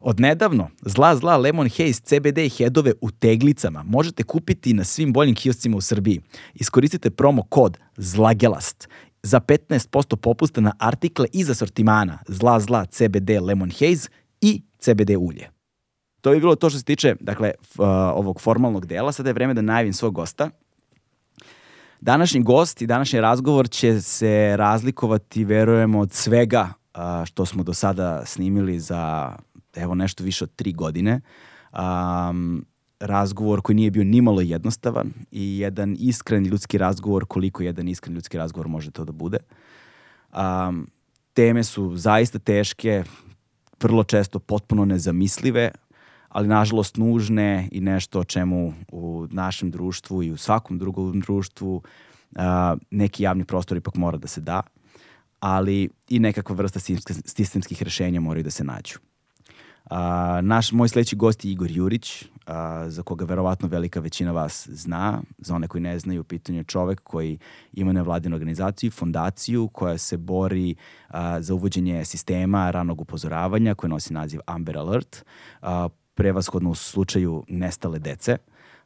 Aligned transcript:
Od 0.00 0.20
nedavno, 0.20 0.70
zla 0.82 1.16
zla 1.16 1.36
Lemon 1.36 1.68
Haze 1.68 1.92
CBD 1.92 2.38
headove 2.58 2.92
u 3.00 3.10
teglicama 3.10 3.82
možete 3.82 4.22
kupiti 4.22 4.74
na 4.74 4.84
svim 4.84 5.12
boljim 5.12 5.34
kioscima 5.34 5.76
u 5.76 5.80
Srbiji. 5.80 6.20
Iskoristite 6.54 7.10
promo 7.10 7.42
kod 7.42 7.78
ZLAGELAST 7.96 8.88
za 9.22 9.40
15% 9.40 10.16
popusta 10.16 10.60
na 10.60 10.72
artikle 10.78 11.26
iz 11.32 11.50
asortimana 11.50 12.18
zla 12.28 12.60
zla 12.60 12.84
CBD 12.84 13.30
Lemon 13.30 13.70
Haze 13.70 14.08
i 14.40 14.62
CBD 14.78 15.10
ulje. 15.18 15.50
To 16.20 16.30
bi 16.30 16.40
bilo 16.40 16.54
to 16.54 16.70
što 16.70 16.78
se 16.78 16.84
tiče 16.84 17.16
dakle, 17.20 17.52
ovog 18.14 18.40
formalnog 18.40 18.86
dela. 18.86 19.12
Sada 19.12 19.28
je 19.28 19.34
vreme 19.34 19.54
da 19.54 19.62
najavim 19.62 19.92
svog 19.92 20.14
gosta. 20.14 20.50
Današnji 22.00 22.42
gost 22.42 22.82
i 22.82 22.86
današnji 22.86 23.20
razgovor 23.20 23.68
će 23.70 24.00
se 24.00 24.56
razlikovati, 24.56 25.44
verujemo, 25.44 26.00
od 26.00 26.12
svega 26.12 26.72
što 27.24 27.46
smo 27.46 27.62
do 27.62 27.74
sada 27.74 28.22
snimili 28.26 28.80
za 28.80 29.32
evo 29.78 29.94
nešto 29.94 30.24
više 30.24 30.44
od 30.44 30.54
tri 30.54 30.72
godine. 30.72 31.20
Um, 31.72 32.64
razgovor 33.00 33.60
koji 33.62 33.76
nije 33.76 33.90
bio 33.90 34.04
nimalo 34.04 34.40
jednostavan 34.40 35.12
i 35.30 35.58
jedan 35.58 35.96
iskren 35.98 36.44
ljudski 36.44 36.78
razgovor 36.78 37.26
koliko 37.26 37.62
jedan 37.62 37.88
iskren 37.88 38.14
ljudski 38.14 38.38
razgovor 38.38 38.68
može 38.68 38.90
to 38.90 39.04
da 39.04 39.12
bude. 39.12 39.38
Um, 40.32 40.90
teme 41.32 41.64
su 41.64 41.96
zaista 41.96 42.38
teške, 42.38 43.04
vrlo 43.82 44.04
često 44.04 44.38
potpuno 44.38 44.84
nezamislive, 44.84 45.70
ali 46.28 46.48
nažalost 46.48 46.96
nužne 46.96 47.68
i 47.72 47.80
nešto 47.80 48.20
o 48.20 48.24
čemu 48.24 48.72
u 48.92 49.26
našem 49.30 49.70
društvu 49.70 50.22
i 50.22 50.30
u 50.30 50.36
svakom 50.36 50.78
drugom 50.78 51.20
društvu 51.20 51.76
uh, 51.76 52.42
neki 52.90 53.22
javni 53.22 53.44
prostor 53.44 53.76
ipak 53.76 53.94
mora 53.94 54.18
da 54.18 54.28
se 54.28 54.40
da, 54.40 54.62
ali 55.40 55.88
i 56.08 56.18
nekakva 56.18 56.56
vrsta 56.56 56.80
sistemskih 57.24 57.82
rešenja 57.82 58.20
moraju 58.20 58.44
da 58.44 58.50
se 58.50 58.64
nađu. 58.64 58.98
A, 59.90 60.40
naš, 60.42 60.72
moj 60.72 60.88
sledeći 60.88 61.16
gost 61.16 61.44
je 61.44 61.52
Igor 61.52 61.70
Jurić, 61.70 62.24
a, 62.46 62.84
za 62.88 63.02
koga 63.02 63.24
verovatno 63.24 63.68
velika 63.68 64.00
većina 64.00 64.32
vas 64.32 64.68
zna. 64.72 65.22
Za 65.38 65.54
one 65.54 65.68
koji 65.68 65.82
ne 65.82 65.98
znaju, 65.98 66.24
pitanje 66.24 66.58
je 66.58 66.64
čovek 66.64 67.00
koji 67.02 67.38
ima 67.72 67.92
nevladinu 67.92 68.36
organizaciju, 68.36 68.90
fondaciju 68.90 69.68
koja 69.68 69.98
se 69.98 70.16
bori 70.16 70.74
a, 71.08 71.40
za 71.42 71.54
uvođenje 71.54 72.04
sistema 72.04 72.70
ranog 72.70 73.00
upozoravanja 73.00 73.74
koji 73.74 73.90
nosi 73.90 74.12
naziv 74.12 74.40
Amber 74.46 74.78
Alert, 74.78 75.24
a, 75.62 75.88
prevashodno 76.14 76.70
u 76.70 76.74
slučaju 76.74 77.44
nestale 77.48 77.98
dece. 77.98 78.36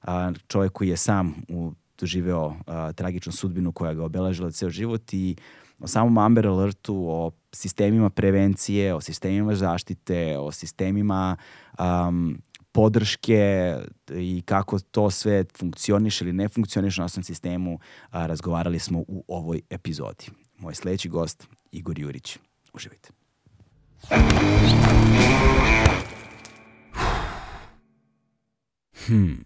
A, 0.03 0.33
čovek 0.49 0.73
koji 0.73 0.89
je 0.89 0.97
sam 0.97 1.35
u, 1.49 1.73
doživeo 1.99 2.55
a, 2.67 2.93
tragičnu 2.93 3.33
sudbinu 3.33 3.73
koja 3.73 3.95
ga 3.95 4.05
obeležila 4.05 4.51
ceo 4.51 4.71
život 4.71 5.13
i 5.13 5.37
o 5.81 5.87
samom 5.87 6.19
Amber 6.19 6.47
Alertu, 6.47 6.95
o 7.09 7.31
sistemima 7.53 8.11
prevencije, 8.11 8.95
o 8.95 9.01
sistemima 9.01 9.55
zaštite, 9.55 10.39
o 10.39 10.53
sistemima 10.53 11.37
um, 11.79 12.43
podrške 12.73 13.75
i 14.11 14.43
kako 14.45 14.79
to 14.79 15.11
sve 15.11 15.45
funkcioniše 15.59 16.25
ili 16.25 16.33
ne 16.33 16.49
funkcioniše 16.49 17.01
na 17.01 17.05
osnovom 17.05 17.25
sistemu, 17.25 17.79
a, 18.11 18.27
razgovarali 18.27 18.79
smo 18.79 18.99
u 18.99 19.25
ovoj 19.29 19.61
epizodi. 19.71 20.27
Moj 20.59 20.75
sledeći 20.75 21.09
gost, 21.09 21.47
Igor 21.73 21.99
Jurić. 21.99 22.39
Uživajte. 22.73 23.11
Hmm. 29.07 29.43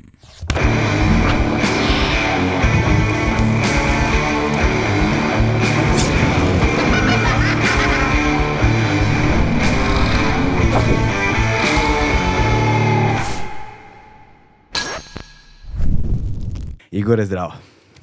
Igore, 16.96 17.26
zdravo. 17.26 17.52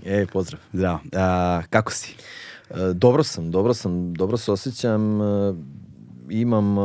Ej, 0.06 0.26
pozdrav. 0.26 0.62
Zdravo. 0.74 1.00
A, 1.14 1.62
kako 1.70 1.92
si? 1.92 2.16
E, 2.70 2.94
dobro 2.94 3.24
sam, 3.24 3.52
dobro 3.52 3.74
sam, 3.74 4.14
dobro 4.14 4.38
se 4.38 4.52
osjećam. 4.52 5.22
E, 5.22 5.54
imam 6.30 6.78
e, 6.78 6.82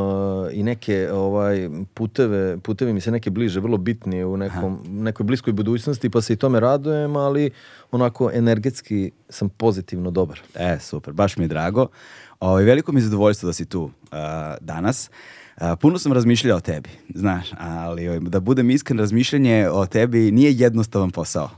i 0.52 0.62
neke 0.62 1.12
ovaj 1.12 1.68
puteve, 1.94 2.58
putevi 2.58 2.92
mi 2.92 3.00
se 3.00 3.10
neke 3.10 3.30
bliže, 3.30 3.60
vrlo 3.60 3.76
bitni 3.76 4.24
u 4.24 4.36
nekom, 4.36 4.78
nekoj 4.86 5.24
bliskoj 5.24 5.52
budućnosti, 5.52 6.10
pa 6.10 6.20
se 6.20 6.32
i 6.32 6.36
tome 6.36 6.60
radujem, 6.60 7.16
ali 7.16 7.50
onako 7.90 8.30
energetski 8.34 9.10
sam 9.28 9.48
pozitivno 9.48 10.10
dobar. 10.10 10.40
E, 10.54 10.78
super, 10.80 11.12
baš 11.12 11.36
mi 11.36 11.44
je 11.44 11.48
drago. 11.48 11.86
O, 12.40 12.54
veliko 12.54 12.92
mi 12.92 13.00
je 13.00 13.04
zadovoljstvo 13.04 13.46
da 13.46 13.52
si 13.52 13.64
tu 13.64 13.82
uh, 13.82 13.90
danas. 14.60 15.10
Uh, 15.56 15.62
puno 15.80 15.98
sam 15.98 16.12
razmišljao 16.12 16.56
o 16.56 16.60
tebi, 16.60 16.90
znaš, 17.14 17.50
ali 17.58 18.08
ovaj, 18.08 18.20
da 18.20 18.40
budem 18.40 18.70
iskren, 18.70 18.98
razmišljanje 18.98 19.68
o 19.72 19.86
tebi 19.86 20.30
nije 20.30 20.52
jednostavan 20.52 21.10
posao. 21.10 21.50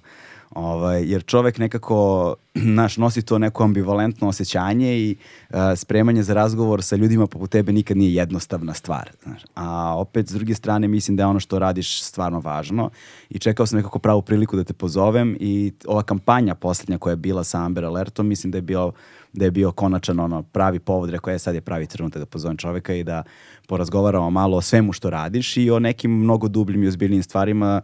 Ovaj, 0.50 1.04
jer 1.04 1.24
čovek 1.24 1.58
nekako 1.58 2.34
naš, 2.54 2.96
nosi 2.96 3.22
to 3.22 3.38
neko 3.38 3.64
ambivalentno 3.64 4.28
osjećanje 4.28 4.98
i 4.98 5.16
uh, 5.50 5.56
spremanje 5.76 6.22
za 6.22 6.34
razgovor 6.34 6.82
sa 6.82 6.96
ljudima 6.96 7.26
poput 7.26 7.50
tebe 7.50 7.72
nikad 7.72 7.96
nije 7.96 8.14
jednostavna 8.14 8.74
stvar. 8.74 9.10
Znaš. 9.22 9.42
A 9.54 9.94
opet, 9.98 10.28
s 10.28 10.32
druge 10.32 10.54
strane, 10.54 10.88
mislim 10.88 11.16
da 11.16 11.22
je 11.22 11.26
ono 11.26 11.40
što 11.40 11.58
radiš 11.58 12.02
stvarno 12.02 12.40
važno 12.40 12.90
i 13.30 13.38
čekao 13.38 13.66
sam 13.66 13.76
nekako 13.76 13.98
pravu 13.98 14.22
priliku 14.22 14.56
da 14.56 14.64
te 14.64 14.72
pozovem 14.72 15.36
i 15.40 15.72
ova 15.86 16.02
kampanja 16.02 16.54
poslednja 16.54 16.98
koja 16.98 17.12
je 17.12 17.16
bila 17.16 17.44
sa 17.44 17.64
Amber 17.64 17.84
Alertom, 17.84 18.26
mislim 18.26 18.50
da 18.50 18.58
je 18.58 18.62
bio 18.62 18.92
da 19.32 19.44
je 19.44 19.50
bio 19.50 19.72
konačan 19.72 20.20
ono 20.20 20.42
pravi 20.42 20.78
povod, 20.78 21.10
rekao 21.10 21.32
je 21.32 21.38
sad 21.38 21.54
je 21.54 21.60
pravi 21.60 21.86
trenutak 21.86 22.20
da 22.20 22.26
pozovem 22.26 22.56
čoveka 22.56 22.94
i 22.94 23.04
da 23.04 23.22
porazgovaramo 23.68 24.30
malo 24.30 24.56
o 24.56 24.60
svemu 24.60 24.92
što 24.92 25.10
radiš 25.10 25.56
i 25.56 25.70
o 25.70 25.78
nekim 25.78 26.10
mnogo 26.10 26.48
dubljim 26.48 26.82
i 26.82 26.88
ozbiljnim 26.88 27.22
stvarima 27.22 27.82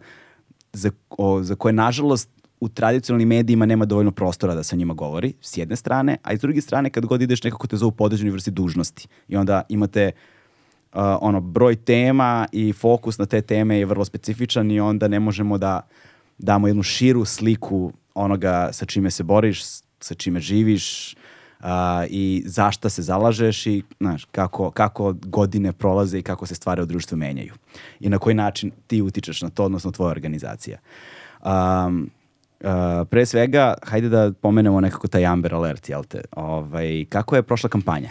za, 0.73 0.91
o, 1.09 1.43
za 1.43 1.55
koje 1.55 1.73
nažalost 1.73 2.29
u 2.59 2.69
tradicionalnim 2.69 3.27
medijima 3.27 3.65
nema 3.65 3.85
dovoljno 3.85 4.11
prostora 4.11 4.55
da 4.55 4.63
se 4.63 4.75
o 4.75 4.77
njima 4.77 4.93
govori, 4.93 5.33
s 5.41 5.57
jedne 5.57 5.75
strane, 5.75 6.17
a 6.23 6.33
i 6.33 6.37
s 6.37 6.41
druge 6.41 6.61
strane 6.61 6.89
kad 6.89 7.05
god 7.05 7.21
ideš 7.21 7.43
nekako 7.43 7.67
te 7.67 7.77
zovu 7.77 7.91
podređenoj 7.91 8.31
vrsti 8.31 8.51
dužnosti. 8.51 9.07
I 9.27 9.37
onda 9.37 9.61
imate 9.69 10.11
uh, 10.93 10.99
ono 11.21 11.41
broj 11.41 11.75
tema 11.75 12.47
i 12.51 12.73
fokus 12.73 13.17
na 13.17 13.25
te 13.25 13.41
teme 13.41 13.77
je 13.77 13.85
vrlo 13.85 14.05
specifičan 14.05 14.71
i 14.71 14.79
onda 14.79 15.07
ne 15.07 15.19
možemo 15.19 15.57
da 15.57 15.87
damo 16.37 16.67
jednu 16.67 16.83
širu 16.83 17.25
sliku 17.25 17.93
onoga 18.13 18.69
sa 18.71 18.85
čime 18.85 19.11
se 19.11 19.23
boriš, 19.23 19.63
sa 19.99 20.13
čime 20.13 20.39
živiš 20.39 21.15
uh, 21.59 21.67
i 22.09 22.43
zašta 22.45 22.89
se 22.89 23.01
zalažeš 23.01 23.65
i 23.65 23.83
znaš, 23.99 24.25
kako, 24.25 24.71
kako 24.71 25.13
godine 25.13 25.73
prolaze 25.73 26.19
i 26.19 26.23
kako 26.23 26.45
se 26.45 26.55
stvari 26.55 26.81
u 26.81 26.85
društvu 26.85 27.17
menjaju. 27.17 27.53
I 27.99 28.09
na 28.09 28.19
koji 28.19 28.35
način 28.35 28.71
ti 28.87 29.01
utičeš 29.01 29.41
na 29.41 29.49
to, 29.49 29.63
odnosno 29.63 29.91
tvoja 29.91 30.11
organizacija. 30.11 30.77
Um, 31.43 32.09
Uh, 32.59 33.07
pre 33.09 33.25
svega, 33.25 33.73
hajde 33.83 34.09
da 34.09 34.31
pomenemo 34.41 34.81
nekako 34.81 35.07
taj 35.07 35.25
Amber 35.25 35.53
Alert, 35.53 35.89
jel 35.89 36.03
te? 36.03 36.21
Ovaj, 36.31 37.05
kako 37.09 37.35
je 37.35 37.43
prošla 37.43 37.69
kampanja? 37.69 38.09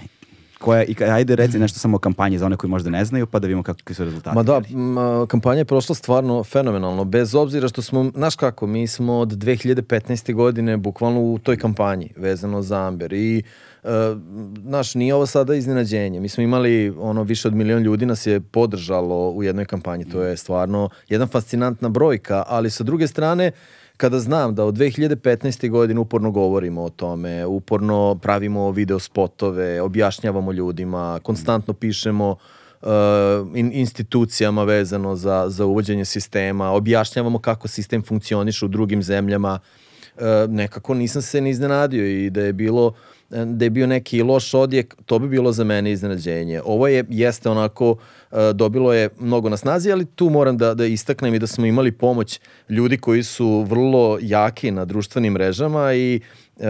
Koja, 0.58 0.84
i, 0.84 0.94
ajde 1.12 1.37
reci 1.37 1.58
nešto 1.58 1.78
samo 1.78 1.96
o 1.96 1.98
kampanji 1.98 2.38
za 2.38 2.46
one 2.46 2.56
koji 2.56 2.70
možda 2.70 2.90
ne 2.90 3.04
znaju, 3.04 3.26
pa 3.26 3.38
da 3.38 3.46
vidimo 3.46 3.62
kakvi 3.62 3.94
su 3.94 4.04
rezultati. 4.04 4.37
Ma 4.37 4.43
da, 4.43 4.56
m, 4.56 4.96
kampanja 5.26 5.58
je 5.58 5.64
prošla 5.64 5.94
stvarno 5.94 6.44
fenomenalno, 6.44 7.04
bez 7.04 7.34
obzira 7.34 7.69
što 7.69 7.82
smo, 7.82 8.10
znaš 8.14 8.37
kako, 8.37 8.66
mi 8.66 8.87
smo 8.87 9.19
od 9.19 9.28
2015. 9.28 10.34
godine 10.34 10.76
bukvalno 10.76 11.20
u 11.20 11.38
toj 11.38 11.56
kampanji 11.56 12.12
vezano 12.16 12.62
za 12.62 12.87
Amber 12.87 13.12
i 13.12 13.43
uh, 13.82 13.90
znaš, 14.62 14.94
nije 14.94 15.14
ovo 15.14 15.26
sada 15.26 15.54
iznenađenje. 15.54 16.20
Mi 16.20 16.28
smo 16.28 16.43
imali 16.43 16.94
ono 16.98 17.22
više 17.22 17.48
od 17.48 17.54
milion 17.54 17.82
ljudi 17.82 18.06
nas 18.06 18.26
je 18.26 18.40
podržalo 18.40 19.31
u 19.31 19.43
jednoj 19.43 19.64
kampanji. 19.64 20.04
To 20.04 20.22
je 20.22 20.37
stvarno 20.37 20.88
jedna 21.08 21.26
fascinantna 21.26 21.88
brojka, 21.88 22.44
ali 22.46 22.70
sa 22.70 22.84
druge 22.84 23.06
strane 23.06 23.50
kada 23.96 24.19
znam 24.19 24.54
da 24.54 24.64
od 24.64 24.75
2015. 24.75 25.70
godine 25.70 26.00
uporno 26.00 26.31
govorimo 26.31 26.82
o 26.82 26.90
tome, 26.90 27.46
uporno 27.46 28.19
pravimo 28.22 28.70
video 28.70 28.98
spotove, 28.98 29.81
objašnjavamo 29.81 30.52
ljudima, 30.52 31.20
konstantno 31.22 31.75
pišemo 31.75 32.31
uh, 32.31 32.88
in, 33.54 33.70
institucijama 33.75 34.64
vezano 34.64 35.16
za, 35.16 35.44
za 35.48 35.64
uvođenje 35.64 36.04
sistema, 36.04 36.70
objašnjavamo 36.70 37.38
kako 37.38 37.69
sistem 37.69 38.02
funkcioniše 38.02 38.64
u 38.64 38.69
drugim 38.69 39.02
zemljama, 39.02 39.58
uh, 40.14 40.22
nekako 40.48 40.94
nisam 40.94 41.22
se 41.22 41.40
ni 41.40 41.50
iznenadio 41.50 42.06
i 42.06 42.31
da 42.31 42.40
je 42.40 42.52
bilo 42.52 42.93
da 43.31 43.64
je 43.64 43.70
bio 43.70 43.87
neki 43.87 44.23
loš 44.23 44.55
odjek, 44.55 44.96
to 45.06 45.19
bi 45.19 45.28
bilo 45.28 45.52
za 45.52 45.64
mene 45.64 45.93
iznenađenje. 45.93 46.61
Ovo 46.64 46.88
je, 46.88 47.05
jeste 47.08 47.50
onako, 47.50 47.96
e, 48.32 48.52
dobilo 48.52 48.93
je 48.93 49.08
mnogo 49.20 49.49
na 49.49 49.56
snazi, 49.56 49.93
ali 49.93 50.06
tu 50.06 50.31
moram 50.31 50.58
da, 50.58 50.75
da 50.75 50.87
istaknem 50.87 51.34
i 51.34 51.38
da 51.38 51.46
smo 51.46 51.67
imali 51.67 51.93
pomoć 51.93 52.40
ljudi 52.69 52.99
koji 52.99 53.23
su 53.23 53.62
vrlo 53.62 54.19
jaki 54.20 54.70
na 54.70 54.84
društvenim 54.84 55.32
mrežama 55.32 55.94
i 55.94 56.20
uh, 56.56 56.64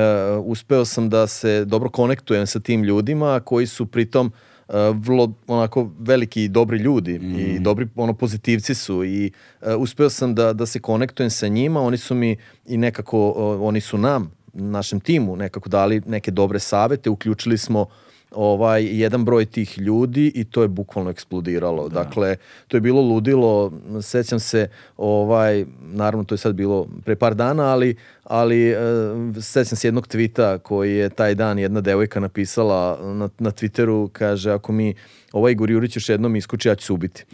uspeo 0.45 0.85
sam 0.85 1.11
da 1.11 1.27
se 1.27 1.65
dobro 1.65 1.89
konektujem 1.89 2.47
sa 2.47 2.61
tim 2.61 2.83
ljudima 2.83 3.41
koji 3.41 3.67
su 3.67 3.87
pritom 3.87 4.33
uh, 4.69 4.75
vrlo 4.95 5.33
onako 5.47 5.91
veliki 5.99 6.45
i 6.45 6.49
dobri 6.49 6.79
ljudi 6.79 7.19
mm. 7.19 7.39
i 7.39 7.59
dobri 7.59 7.89
ono 7.97 8.13
pozitivci 8.13 8.75
su 8.75 9.05
i 9.05 9.31
uh, 9.61 9.69
uspeo 9.79 10.11
sam 10.11 10.35
da 10.35 10.53
da 10.53 10.67
se 10.67 10.81
konektujem 10.81 11.31
sa 11.31 11.49
njima, 11.49 11.81
oni 11.81 11.97
su 11.97 12.15
mi 12.15 12.37
i 12.67 12.77
nekako 12.77 13.29
uh, 13.31 13.69
oni 13.69 13.81
su 13.81 13.99
nam 13.99 14.36
našem 14.57 15.01
timu 15.01 15.37
nekako 15.37 15.69
dali 15.69 16.03
neke 16.07 16.31
dobre 16.31 16.59
savete, 16.59 17.11
uključili 17.11 17.59
smo 17.59 17.87
ovaj 18.31 18.85
jedan 18.85 19.25
broj 19.25 19.47
tih 19.47 19.79
ljudi 19.79 20.33
i 20.35 20.45
to 20.45 20.63
je 20.63 20.69
bukvalno 20.69 21.11
eksplodiralo. 21.11 21.89
Da. 21.89 22.03
Dakle, 22.03 22.37
to 22.69 22.77
je 22.77 22.81
bilo 22.81 23.01
ludilo, 23.01 23.73
sećam 24.03 24.41
se, 24.41 24.69
ovaj 24.97 25.65
naravno 25.81 26.25
to 26.25 26.35
je 26.35 26.39
sad 26.39 26.55
bilo 26.55 26.87
pre 27.05 27.17
par 27.17 27.35
dana, 27.35 27.65
ali 27.65 27.97
ali 28.25 28.75
uh, 28.75 29.37
sećam 29.43 29.77
se 29.77 29.87
jednog 29.89 30.07
tvita 30.07 30.59
koji 30.59 30.97
je 30.97 31.09
taj 31.09 31.35
dan 31.35 31.59
jedna 31.59 31.81
devojka 31.81 32.21
napisala 32.21 32.99
na, 33.03 33.29
na 33.39 33.51
Twitteru, 33.51 34.09
kaže 34.13 34.53
ako 34.53 34.73
mi 34.73 34.95
ovaj 35.33 35.53
Igor 35.53 35.71
Jurić 35.71 35.97
još 35.97 36.09
jednom 36.09 36.37
iskuči, 36.37 36.69
ja 36.69 36.75
ću 36.75 36.87
se 36.87 36.93
ubiti. 36.93 37.25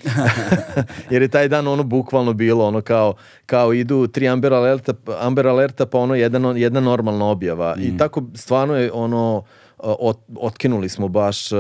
Jer 1.11 1.23
je 1.23 1.29
taj 1.29 1.49
dan 1.49 1.69
ono 1.69 1.83
bukvalno 1.83 2.33
bilo, 2.33 2.67
ono 2.67 2.81
kao, 2.81 3.15
kao 3.47 3.73
idu 3.73 4.07
tri 4.07 4.29
Amber 4.29 4.53
alerta, 4.53 4.93
Amber 5.21 5.47
alerta 5.47 5.87
pa 5.87 5.99
ono 5.99 6.15
jedna, 6.15 6.55
jedna 6.57 6.81
normalna 6.81 7.27
objava. 7.27 7.75
Mm. 7.79 7.83
I 7.83 7.99
tako 7.99 8.23
stvarno 8.35 8.77
je 8.77 8.93
ono, 8.93 9.45
ot, 9.83 10.19
otkinuli 10.37 10.89
smo 10.89 11.09
baš 11.09 11.53
uh, 11.53 11.59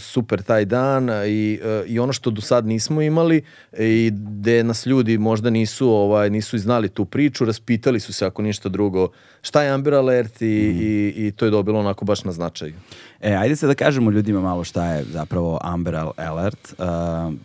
super 0.00 0.42
taj 0.42 0.64
dan 0.64 1.10
i, 1.26 1.60
uh, 1.62 1.90
i 1.90 1.98
ono 1.98 2.12
što 2.12 2.30
do 2.30 2.40
sad 2.40 2.66
nismo 2.66 3.02
imali 3.02 3.42
i 3.78 4.10
gde 4.14 4.64
nas 4.64 4.86
ljudi 4.86 5.18
možda 5.18 5.50
nisu 5.50 5.90
ovaj 5.90 6.30
nisu 6.30 6.58
znali 6.58 6.88
tu 6.88 7.04
priču, 7.04 7.44
raspitali 7.44 8.00
su 8.00 8.12
se 8.12 8.26
ako 8.26 8.42
ništa 8.42 8.68
drugo 8.68 9.08
šta 9.42 9.62
je 9.62 9.70
Amber 9.70 9.94
Alert 9.94 10.42
i, 10.42 10.72
mm. 10.74 10.80
i, 10.82 11.26
i 11.26 11.32
to 11.32 11.44
je 11.44 11.50
dobilo 11.50 11.80
onako 11.80 12.04
baš 12.04 12.24
na 12.24 12.32
značaju. 12.32 12.74
E, 13.20 13.34
ajde 13.34 13.56
se 13.56 13.66
da 13.66 13.74
kažemo 13.74 14.10
ljudima 14.10 14.40
malo 14.40 14.64
šta 14.64 14.86
je 14.86 15.04
zapravo 15.04 15.58
Amber 15.62 15.96
Alert. 16.16 16.74
Uh, 16.78 16.84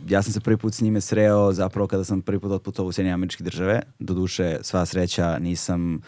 ja 0.10 0.22
sam 0.22 0.34
se 0.34 0.40
prvi 0.40 0.58
put 0.58 0.74
s 0.74 0.82
njime 0.82 1.02
sreo 1.02 1.54
zapravo 1.54 1.88
kada 1.88 2.04
sam 2.04 2.22
prvi 2.22 2.40
put 2.40 2.52
otputovao 2.52 2.90
u 2.90 2.92
Sjedinje 2.92 3.14
američke 3.14 3.44
države. 3.44 3.82
Doduše, 4.00 4.58
sva 4.62 4.86
sreća 4.86 5.40
nisam 5.40 6.02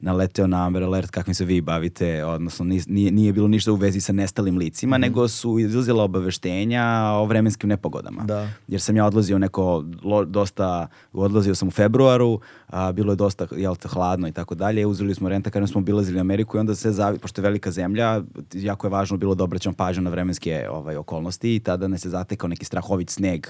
naleteo 0.00 0.46
na 0.46 0.66
Amber 0.66 0.82
Alert 0.82 1.10
kakvim 1.10 1.34
se 1.34 1.44
vi 1.44 1.60
bavite, 1.60 2.24
odnosno 2.24 2.64
nije, 2.64 3.12
nije 3.12 3.32
bilo 3.32 3.48
ništa 3.48 3.72
u 3.72 3.74
vezi 3.74 4.00
sa 4.00 4.12
nestalim 4.12 4.58
licima, 4.58 4.98
mm. 4.98 5.00
nego 5.00 5.28
su 5.28 5.58
izlazila 5.58 6.04
obaveštenja 6.04 6.84
o 7.14 7.24
vremenskim 7.24 7.68
nepogodama. 7.68 8.24
Da. 8.24 8.48
Jer 8.68 8.80
sam 8.80 8.96
ja 8.96 9.06
odlazio 9.06 9.38
neko, 9.38 9.84
lo, 10.02 10.24
dosta, 10.24 10.86
odlazio 11.12 11.54
sam 11.54 11.68
u 11.68 11.70
februaru, 11.70 12.40
a, 12.66 12.92
bilo 12.92 13.12
je 13.12 13.16
dosta 13.16 13.46
jel, 13.56 13.74
hladno 13.84 14.28
i 14.28 14.32
tako 14.32 14.54
dalje, 14.54 14.86
uzeli 14.86 15.14
smo 15.14 15.28
renta 15.28 15.50
kada 15.50 15.66
smo 15.66 15.80
bilazili 15.80 16.20
Ameriku 16.20 16.56
i 16.56 16.60
onda 16.60 16.74
se, 16.74 16.92
zavi, 16.92 17.18
pošto 17.18 17.40
je 17.40 17.42
velika 17.42 17.70
zemlja, 17.70 18.22
jako 18.54 18.86
je 18.86 18.90
važno 18.90 19.16
bilo 19.16 19.34
da 19.34 19.44
obraćam 19.44 19.74
pažnju 19.74 20.02
na 20.02 20.10
vremenske 20.10 20.66
ovaj, 20.70 20.96
okolnosti 20.96 21.56
i 21.56 21.60
tada 21.60 21.88
ne 21.88 21.98
se 21.98 22.10
zatekao 22.10 22.48
neki 22.48 22.64
strahovit 22.64 23.10
sneg 23.10 23.46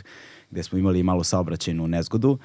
gde 0.51 0.63
smo 0.63 0.79
imali 0.79 1.03
malo 1.03 1.25
saobraćajnu 1.25 1.87
nezgodu 1.87 2.39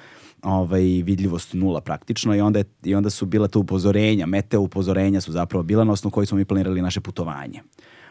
ovaj, 0.44 0.82
vidljivost 0.82 1.54
nula 1.54 1.82
praktično 1.82 2.36
i 2.36 2.42
onda, 2.42 2.60
je, 2.60 2.66
i 2.84 2.96
onda 2.96 3.10
su 3.10 3.26
bila 3.26 3.48
to 3.48 3.60
upozorenja, 3.60 4.26
meteo 4.26 4.62
upozorenja 4.62 5.22
su 5.22 5.32
zapravo 5.32 5.64
bila 5.64 5.84
na 5.84 5.94
osnovu 5.94 6.12
koji 6.12 6.28
smo 6.28 6.38
mi 6.38 6.46
planirali 6.46 6.82
naše 6.82 7.02
putovanje. 7.02 7.62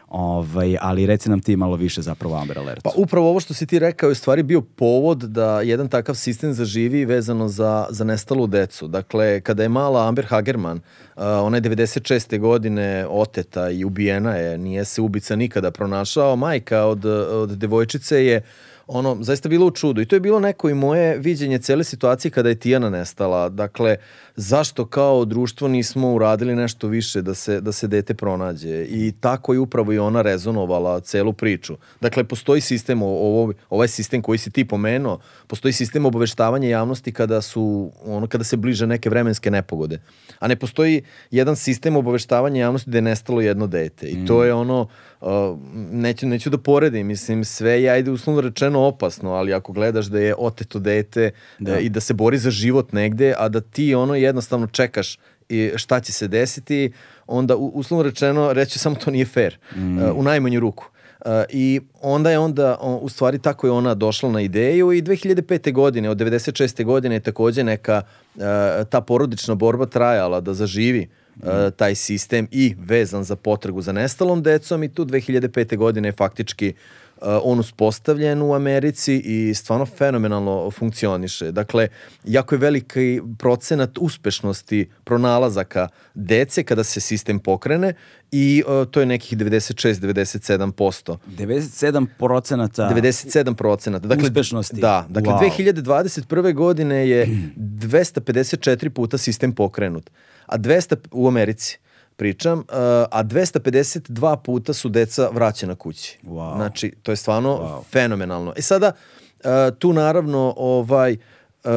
Ovaj, 0.07 0.77
ali 0.81 1.05
reci 1.05 1.29
nam 1.29 1.39
ti 1.39 1.55
malo 1.55 1.75
više 1.75 2.01
zapravo 2.01 2.35
Amber 2.35 2.59
Alert. 2.59 2.83
Pa 2.83 2.89
upravo 2.95 3.29
ovo 3.29 3.39
što 3.39 3.53
si 3.53 3.65
ti 3.65 3.79
rekao 3.79 4.09
je 4.09 4.15
stvari 4.15 4.43
bio 4.43 4.61
povod 4.61 5.17
da 5.17 5.61
jedan 5.61 5.87
takav 5.87 6.15
sistem 6.15 6.53
zaživi 6.53 7.05
vezano 7.05 7.47
za, 7.47 7.87
za 7.89 8.03
nestalu 8.03 8.47
decu. 8.47 8.87
Dakle, 8.87 9.41
kada 9.41 9.63
je 9.63 9.69
mala 9.69 10.07
Amber 10.07 10.25
Hagerman, 10.25 10.77
uh, 10.77 11.23
ona 11.23 11.57
je 11.57 11.61
96. 11.61 12.39
godine 12.39 13.05
oteta 13.09 13.69
i 13.69 13.85
ubijena 13.85 14.35
je, 14.35 14.57
nije 14.57 14.85
se 14.85 15.01
ubica 15.01 15.35
nikada 15.35 15.71
pronašao, 15.71 16.35
majka 16.35 16.85
od, 16.85 17.05
od 17.05 17.49
devojčice 17.57 18.25
je 18.25 18.37
uh, 18.37 18.70
ono, 18.93 19.17
zaista 19.21 19.49
bilo 19.49 19.65
u 19.65 19.71
čudu. 19.71 20.01
I 20.01 20.05
to 20.05 20.15
je 20.15 20.19
bilo 20.19 20.39
neko 20.39 20.69
i 20.69 20.73
moje 20.73 21.17
viđenje 21.17 21.59
cele 21.59 21.83
situacije 21.83 22.31
kada 22.31 22.49
je 22.49 22.55
Tijana 22.55 22.89
nestala. 22.89 23.49
Dakle, 23.49 23.97
zašto 24.35 24.85
kao 24.85 25.25
društvo 25.25 25.67
nismo 25.67 26.13
uradili 26.13 26.55
nešto 26.55 26.87
više 26.87 27.21
da 27.21 27.33
se, 27.33 27.61
da 27.61 27.71
se 27.71 27.87
dete 27.87 28.13
pronađe. 28.13 28.85
I 28.89 29.13
tako 29.19 29.53
je 29.53 29.59
upravo 29.59 29.93
i 29.93 29.99
ona 29.99 30.21
rezonovala 30.21 30.99
celu 30.99 31.33
priču. 31.33 31.77
Dakle, 32.01 32.23
postoji 32.23 32.61
sistem, 32.61 33.01
ovo, 33.01 33.53
ovaj 33.69 33.87
sistem 33.87 34.21
koji 34.21 34.37
si 34.37 34.51
ti 34.51 34.65
pomenuo, 34.65 35.19
postoji 35.47 35.73
sistem 35.73 36.05
obaveštavanja 36.05 36.69
javnosti 36.69 37.11
kada, 37.11 37.41
su, 37.41 37.91
ono, 38.05 38.27
kada 38.27 38.43
se 38.43 38.57
bliže 38.57 38.87
neke 38.87 39.09
vremenske 39.09 39.51
nepogode. 39.51 39.99
A 40.39 40.47
ne 40.47 40.55
postoji 40.55 41.03
jedan 41.31 41.55
sistem 41.55 41.95
obaveštavanja 41.95 42.61
javnosti 42.61 42.89
da 42.89 42.97
je 42.97 43.01
nestalo 43.01 43.41
jedno 43.41 43.67
dete. 43.67 44.07
I 44.07 44.25
to 44.25 44.39
mm. 44.39 44.45
je 44.45 44.53
ono, 44.53 44.87
uh, 45.21 45.59
neću, 45.91 46.27
neću 46.27 46.49
da 46.49 46.57
poredim, 46.57 47.07
mislim, 47.07 47.45
sve 47.45 47.83
je, 47.83 47.89
ajde, 47.89 48.11
uslovno 48.11 48.41
rečeno 48.41 48.79
opasno, 48.79 49.31
ali 49.31 49.53
ako 49.53 49.73
gledaš 49.73 50.05
da 50.05 50.19
je 50.19 50.35
oteto 50.37 50.79
dete 50.79 51.31
da. 51.59 51.73
Uh, 51.73 51.83
i 51.83 51.89
da 51.89 51.99
se 51.99 52.13
bori 52.13 52.37
za 52.37 52.51
život 52.51 52.93
negde, 52.93 53.33
a 53.37 53.49
da 53.49 53.61
ti 53.61 53.95
ono 53.95 54.15
jednostavno 54.15 54.67
čekaš 54.67 55.17
i 55.49 55.71
šta 55.75 55.99
će 55.99 56.13
se 56.13 56.27
desiti, 56.27 56.91
onda 57.27 57.55
uslovno 57.55 58.03
rečeno 58.03 58.53
reći 58.53 58.79
samo 58.79 58.95
to 58.95 59.11
nije 59.11 59.25
fair, 59.25 59.57
mm. 59.75 59.97
uh, 59.97 60.17
u 60.17 60.23
najmanju 60.23 60.59
ruku. 60.59 60.85
Uh, 61.25 61.31
I 61.49 61.81
onda 62.01 62.31
je 62.31 62.39
onda, 62.39 62.77
u 63.01 63.09
stvari 63.09 63.39
tako 63.39 63.67
je 63.67 63.71
ona 63.71 63.93
došla 63.93 64.31
na 64.31 64.41
ideju 64.41 64.91
i 64.91 65.01
2005. 65.01 65.73
godine, 65.73 66.09
od 66.09 66.17
96. 66.17 66.83
godine 66.83 67.15
je 67.15 67.19
takođe 67.19 67.63
neka 67.63 68.01
uh, 68.35 68.41
ta 68.89 69.01
porodična 69.01 69.55
borba 69.55 69.85
trajala 69.85 70.41
da 70.41 70.53
zaživi 70.53 71.09
uh, 71.35 71.49
taj 71.75 71.95
sistem 71.95 72.47
i 72.51 72.75
vezan 72.79 73.23
za 73.23 73.35
potragu 73.35 73.81
za 73.81 73.91
nestalom 73.91 74.43
decom 74.43 74.83
i 74.83 74.89
tu 74.89 75.05
2005. 75.05 75.77
godine 75.77 76.11
faktički 76.11 76.73
Uh, 76.73 77.00
on 77.21 77.59
uspostavljen 77.59 78.41
u 78.41 78.53
Americi 78.53 79.21
i 79.25 79.53
stvarno 79.53 79.85
fenomenalno 79.85 80.71
funkcioniše. 80.71 81.51
Dakle, 81.51 81.87
jako 82.23 82.55
je 82.55 82.59
veliki 82.59 83.21
procenat 83.37 83.97
uspešnosti 83.97 84.89
pronalazaka 85.03 85.87
dece 86.13 86.63
kada 86.63 86.83
se 86.83 87.01
sistem 87.01 87.39
pokrene 87.39 87.93
i 88.31 88.63
uh, 88.67 88.87
to 88.91 88.99
je 88.99 89.05
nekih 89.05 89.37
96-97%. 89.37 91.17
97 91.37 92.07
procenata 92.19 92.89
97 92.95 93.53
procenata. 93.53 94.07
Dakle, 94.07 94.23
uspešnosti. 94.23 94.81
Da, 94.81 95.05
dakle 95.09 95.33
wow. 95.33 95.57
2021. 95.57 96.53
godine 96.53 97.09
je 97.09 97.27
254 97.57 98.89
puta 98.89 99.17
sistem 99.17 99.55
pokrenut, 99.55 100.09
a 100.45 100.57
200 100.57 100.95
u 101.11 101.27
Americi 101.27 101.79
pričam, 102.21 102.59
uh, 102.59 102.65
a 103.11 103.23
252 103.23 104.37
puta 104.43 104.73
su 104.73 104.89
deca 104.89 105.29
vraćena 105.33 105.75
kući. 105.75 106.19
Wow. 106.23 106.55
Znači, 106.55 106.93
to 107.03 107.11
je 107.11 107.15
stvarno 107.15 107.49
wow. 107.49 107.83
fenomenalno. 107.91 108.53
E 108.55 108.61
sada, 108.61 108.91
uh, 108.91 109.77
tu 109.79 109.93
naravno, 109.93 110.53
ovaj, 110.57 111.17
uh, 111.63 111.71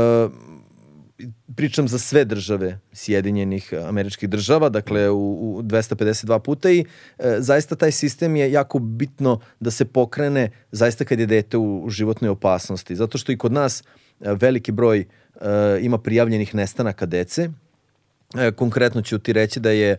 pričam 1.57 1.89
za 1.89 1.99
sve 1.99 2.25
države 2.25 2.79
Sjedinjenih 2.93 3.73
američkih 3.89 4.29
država, 4.29 4.69
dakle 4.69 5.11
u, 5.11 5.57
u 5.57 5.63
252 5.63 6.39
puta 6.39 6.71
i 6.71 6.85
e, 7.19 7.37
zaista 7.39 7.77
taj 7.77 7.93
sistem 7.93 8.37
je 8.37 8.53
jako 8.53 8.79
bitno 8.79 9.41
da 9.61 9.71
se 9.71 9.85
pokrene 9.85 10.51
zaista 10.73 11.05
kad 11.05 11.21
je 11.21 11.27
dete 11.27 11.57
u, 11.57 11.85
u 11.85 11.91
životnoj 11.91 12.31
opasnosti. 12.31 12.97
Zato 12.97 13.19
što 13.19 13.33
i 13.33 13.39
kod 13.39 13.53
nas 13.53 13.83
veliki 14.21 14.73
broj 14.73 14.99
e, 15.01 15.05
ima 15.81 15.99
prijavljenih 15.99 16.55
nestanaka 16.55 17.07
dece. 17.07 17.49
E, 18.39 18.51
konkretno 18.53 19.03
ću 19.03 19.19
ti 19.19 19.33
reći 19.33 19.61
da 19.61 19.71
je 19.71 19.99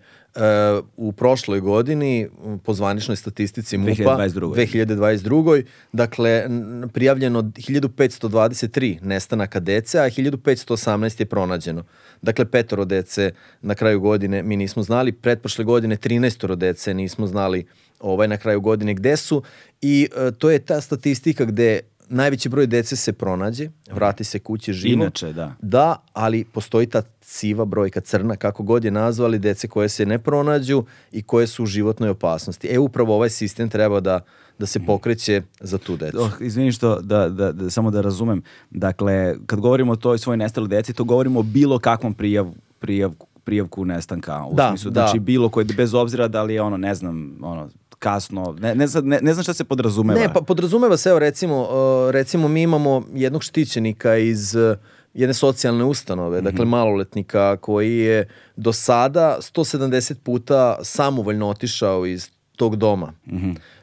u 0.98 1.12
prošloj 1.12 1.60
godini 1.60 2.28
po 2.64 2.74
zvaničnoj 2.74 3.16
statistici 3.16 3.78
MUPA 3.78 3.92
2022. 3.94 4.56
2022. 4.56 5.64
dakle 5.92 6.48
prijavljeno 6.94 7.42
1523 7.42 9.02
nestanaka 9.02 9.60
dece, 9.60 10.00
a 10.00 10.10
1518 10.10 11.22
je 11.22 11.26
pronađeno. 11.26 11.84
Dakle 12.22 12.46
petoro 12.46 12.86
dece 12.86 13.32
na 13.62 13.76
kraju 13.76 14.00
godine 14.00 14.44
mi 14.44 14.58
nismo 14.58 14.84
znali, 14.84 15.12
pretprošle 15.12 15.66
godine 15.66 15.98
13 15.98 16.56
dece 16.56 16.94
nismo 16.94 17.28
znali 17.28 17.66
ovaj 18.00 18.28
na 18.28 18.38
kraju 18.38 18.62
godine 18.62 18.94
gde 18.94 19.18
su 19.18 19.44
i 19.82 20.08
uh, 20.12 20.38
to 20.38 20.50
je 20.50 20.60
ta 20.60 20.82
statistika 20.82 21.46
gde 21.46 21.80
najveći 22.10 22.50
broj 22.50 22.68
dece 22.68 22.96
se 22.96 23.14
pronađe, 23.14 23.70
vrati 23.92 24.24
se 24.24 24.40
kući 24.40 24.74
živo. 24.74 24.94
Inače, 25.04 25.34
da. 25.34 25.56
Da, 25.62 26.04
ali 26.14 26.44
postoji 26.44 26.88
ta 26.88 27.02
siva 27.22 27.66
brojka 27.66 28.02
crna, 28.02 28.36
kako 28.36 28.64
god 28.64 28.86
je 28.86 28.92
nazvali, 28.92 29.40
dece 29.40 29.68
koje 29.68 29.90
se 29.90 30.06
ne 30.06 30.20
pronađu 30.20 30.84
i 31.12 31.22
koje 31.22 31.48
su 31.48 31.64
u 31.64 31.66
životnoj 31.66 32.10
opasnosti. 32.10 32.68
E, 32.72 32.80
upravo 32.80 33.16
ovaj 33.16 33.30
sistem 33.30 33.70
treba 33.70 34.00
da 34.00 34.20
da 34.60 34.66
se 34.66 34.80
pokreće 34.80 35.42
za 35.60 35.78
tu 35.78 35.98
decu. 35.98 36.22
Oh, 36.22 36.32
izvini 36.40 36.72
što, 36.72 37.02
da, 37.02 37.30
da, 37.30 37.52
da, 37.52 37.70
samo 37.70 37.92
da 37.92 38.02
razumem. 38.02 38.42
Dakle, 38.70 39.36
kad 39.46 39.60
govorimo 39.60 39.92
o 39.92 39.96
toj 39.96 40.18
svojoj 40.18 40.38
nestali 40.38 40.68
deci, 40.68 40.94
to 40.94 41.04
govorimo 41.04 41.40
o 41.40 41.44
bilo 41.44 41.80
kakvom 41.80 42.14
prijav, 42.14 42.48
prijav, 42.80 43.14
prijavku 43.44 43.86
nestanka. 43.86 44.46
U 44.46 44.54
Da, 44.54 44.70
smislu, 44.70 44.92
da. 44.92 45.02
znači 45.02 45.20
bilo 45.20 45.50
koji, 45.50 45.66
bez 45.66 45.94
obzira 45.94 46.28
da 46.28 46.44
li 46.44 46.54
je 46.54 46.62
ono, 46.62 46.78
ne 46.78 46.96
znam, 46.96 47.38
ono, 47.42 47.70
kasno, 48.06 48.56
ne, 48.60 48.76
ne, 48.76 48.86
ne, 49.04 49.20
ne 49.22 49.34
znam 49.34 49.44
šta 49.44 49.54
se 49.54 49.64
podrazumeva. 49.64 50.20
Ne, 50.20 50.34
pa 50.34 50.42
podrazumeva 50.42 50.98
se, 50.98 51.10
evo 51.10 51.20
recimo, 51.20 51.62
uh, 51.62 52.12
recimo 52.12 52.48
mi 52.48 52.62
imamo 52.62 53.04
jednog 53.14 53.44
štićenika 53.44 54.18
iz 54.18 54.56
uh, 54.56 54.78
jedne 55.14 55.34
socijalne 55.34 55.84
ustanove, 55.84 56.42
dakle 56.42 56.66
maloletnika 56.66 57.58
koji 57.58 57.98
je 57.98 58.28
do 58.56 58.74
sada 58.74 59.38
170 59.40 60.14
puta 60.24 60.78
samovoljno 60.84 61.50
otišao 61.50 62.06
iz 62.06 62.30
tog 62.56 62.76
doma. 62.76 63.14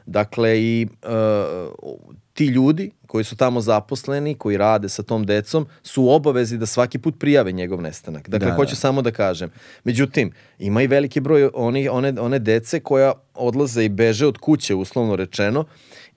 Dakle, 0.05 0.61
i 0.61 0.87
uh, 1.03 1.91
ti 2.33 2.45
ljudi 2.45 2.91
koji 3.13 3.23
su 3.23 3.35
tamo 3.35 3.61
zaposleni, 3.61 4.33
koji 4.35 4.57
rade 4.57 4.89
sa 4.89 5.03
tom 5.03 5.25
decom, 5.25 5.67
su 5.83 6.03
u 6.03 6.09
obavezi 6.09 6.57
da 6.57 6.65
svaki 6.65 6.97
put 6.99 7.19
prijave 7.19 7.51
njegov 7.51 7.81
nestanak. 7.81 8.29
Dakle, 8.29 8.47
Da, 8.47 8.55
hoću 8.55 8.71
da. 8.71 8.75
samo 8.75 9.01
da 9.01 9.11
kažem. 9.11 9.51
Međutim, 9.83 10.31
ima 10.59 10.81
i 10.81 10.87
veliki 10.87 11.19
broj 11.19 11.49
oni, 11.53 11.89
one, 11.89 12.13
one 12.19 12.39
dece 12.39 12.79
koja 12.79 13.13
odlaze 13.33 13.85
i 13.85 13.89
beže 13.89 14.27
od 14.27 14.37
kuće, 14.37 14.75
uslovno 14.75 15.15
rečeno, 15.15 15.65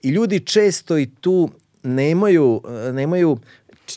i 0.01 0.09
ljudi 0.09 0.39
često 0.39 0.97
i 0.97 1.05
tu 1.05 1.49
nemaju, 1.83 2.61
eh, 2.65 2.93
nemaju 2.93 3.37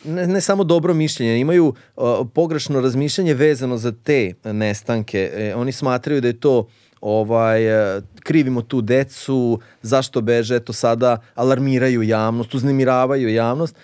ne, 0.05 0.27
ne 0.27 0.41
samo 0.41 0.63
dobro 0.63 0.93
mišljenje, 0.93 1.39
imaju 1.39 1.73
uh, 1.95 2.03
pogrešno 2.33 2.81
razmišljanje 2.81 3.33
vezano 3.33 3.77
za 3.77 3.91
te 3.91 4.33
nestanke. 4.43 5.31
E, 5.33 5.55
oni 5.55 5.71
smatraju 5.71 6.21
da 6.21 6.27
je 6.27 6.39
to 6.39 6.67
ovaj 7.01 7.97
e, 7.97 8.01
krivimo 8.19 8.61
tu 8.61 8.81
decu, 8.81 9.59
zašto 9.81 10.21
beže, 10.21 10.55
eto 10.55 10.73
sada 10.73 11.17
alarmiraju 11.35 12.03
javnost, 12.03 12.53
uznemiravaju 12.53 13.29
javnost. 13.29 13.75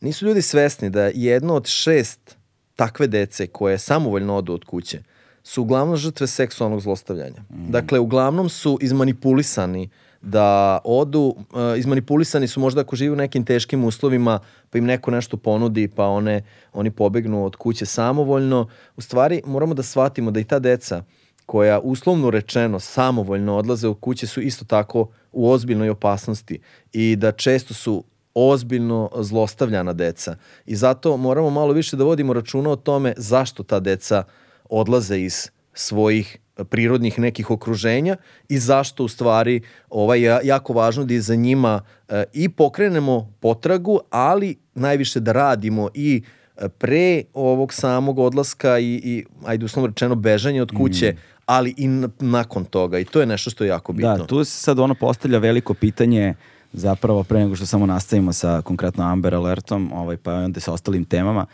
Nisu 0.00 0.26
ljudi 0.26 0.42
svesni 0.42 0.90
da 0.90 1.10
jedno 1.14 1.54
od 1.54 1.66
šest 1.66 2.36
takve 2.76 3.06
dece 3.06 3.46
koje 3.46 3.78
samovoljno 3.78 4.36
odu 4.36 4.52
od 4.54 4.64
kuće 4.64 5.02
su 5.48 5.62
uglavnom 5.62 5.96
žrtve 5.96 6.26
seksualnog 6.26 6.80
zlostavljanja. 6.80 7.42
Dakle, 7.48 7.98
uglavnom 7.98 8.48
su 8.48 8.78
izmanipulisani 8.80 9.88
da 10.22 10.78
odu, 10.84 11.20
uh, 11.20 11.78
izmanipulisani 11.78 12.48
su 12.48 12.60
možda 12.60 12.80
ako 12.80 12.96
žive 12.96 13.12
u 13.12 13.16
nekim 13.16 13.44
teškim 13.44 13.84
uslovima, 13.84 14.38
pa 14.70 14.78
im 14.78 14.84
neko 14.84 15.10
nešto 15.10 15.36
ponudi, 15.36 15.88
pa 15.88 16.04
one, 16.04 16.42
oni 16.72 16.90
pobegnu 16.90 17.44
od 17.44 17.56
kuće 17.56 17.86
samovoljno. 17.86 18.68
U 18.96 19.00
stvari, 19.00 19.42
moramo 19.46 19.74
da 19.74 19.82
shvatimo 19.82 20.30
da 20.30 20.40
i 20.40 20.44
ta 20.44 20.58
deca 20.58 21.02
koja 21.48 21.80
uslovno 21.80 22.30
rečeno 22.30 22.80
samovoljno 22.80 23.56
odlaze 23.56 23.88
u 23.88 23.94
kuće 23.94 24.26
su 24.26 24.40
isto 24.40 24.64
tako 24.64 25.08
u 25.32 25.50
ozbiljnoj 25.50 25.90
opasnosti 25.90 26.58
i 26.92 27.16
da 27.16 27.32
često 27.32 27.74
su 27.74 28.04
ozbiljno 28.34 29.10
zlostavljana 29.16 29.92
deca. 29.92 30.36
I 30.66 30.76
zato 30.76 31.16
moramo 31.16 31.50
malo 31.50 31.72
više 31.72 31.96
da 31.96 32.04
vodimo 32.04 32.32
računa 32.32 32.70
o 32.70 32.76
tome 32.76 33.14
zašto 33.16 33.62
ta 33.62 33.80
deca 33.80 34.24
odlaze 34.68 35.18
iz 35.20 35.48
svojih 35.72 36.38
prirodnih 36.64 37.18
nekih 37.18 37.50
okruženja 37.50 38.16
i 38.48 38.58
zašto 38.58 39.04
u 39.04 39.08
stvari 39.08 39.60
ovaj, 39.90 40.22
ja- 40.22 40.40
jako 40.44 40.72
važno 40.72 41.04
da 41.04 41.14
je 41.14 41.20
za 41.20 41.34
njima 41.34 41.80
e, 42.08 42.24
i 42.32 42.48
pokrenemo 42.48 43.32
potragu, 43.40 44.00
ali 44.10 44.56
najviše 44.74 45.20
da 45.20 45.32
radimo 45.32 45.88
i 45.94 46.22
e, 46.56 46.68
pre 46.68 47.22
ovog 47.34 47.72
samog 47.74 48.18
odlaska 48.18 48.78
i, 48.78 49.00
i 49.04 49.24
ajde 49.46 49.64
uslovno 49.64 49.86
rečeno 49.86 50.14
bežanje 50.14 50.62
od 50.62 50.70
kuće, 50.76 51.16
ali 51.48 51.74
i 51.76 51.88
nakon 52.18 52.64
toga 52.64 52.98
i 52.98 53.04
to 53.04 53.20
je 53.20 53.26
nešto 53.26 53.50
što 53.50 53.64
je 53.64 53.68
jako 53.68 53.92
bitno. 53.92 54.16
Da, 54.16 54.26
tu 54.26 54.44
se 54.44 54.60
sad 54.60 54.78
ono 54.78 54.94
postavlja 54.94 55.38
veliko 55.38 55.74
pitanje 55.74 56.34
zapravo 56.72 57.24
pre 57.24 57.38
nego 57.38 57.56
što 57.56 57.66
samo 57.66 57.86
nastavimo 57.86 58.32
sa 58.32 58.62
konkretno 58.62 59.04
Amber 59.04 59.34
Alertom, 59.34 59.92
ovaj, 59.92 60.16
pa 60.16 60.34
onda 60.34 60.60
sa 60.60 60.72
ostalim 60.72 61.04
temama. 61.04 61.46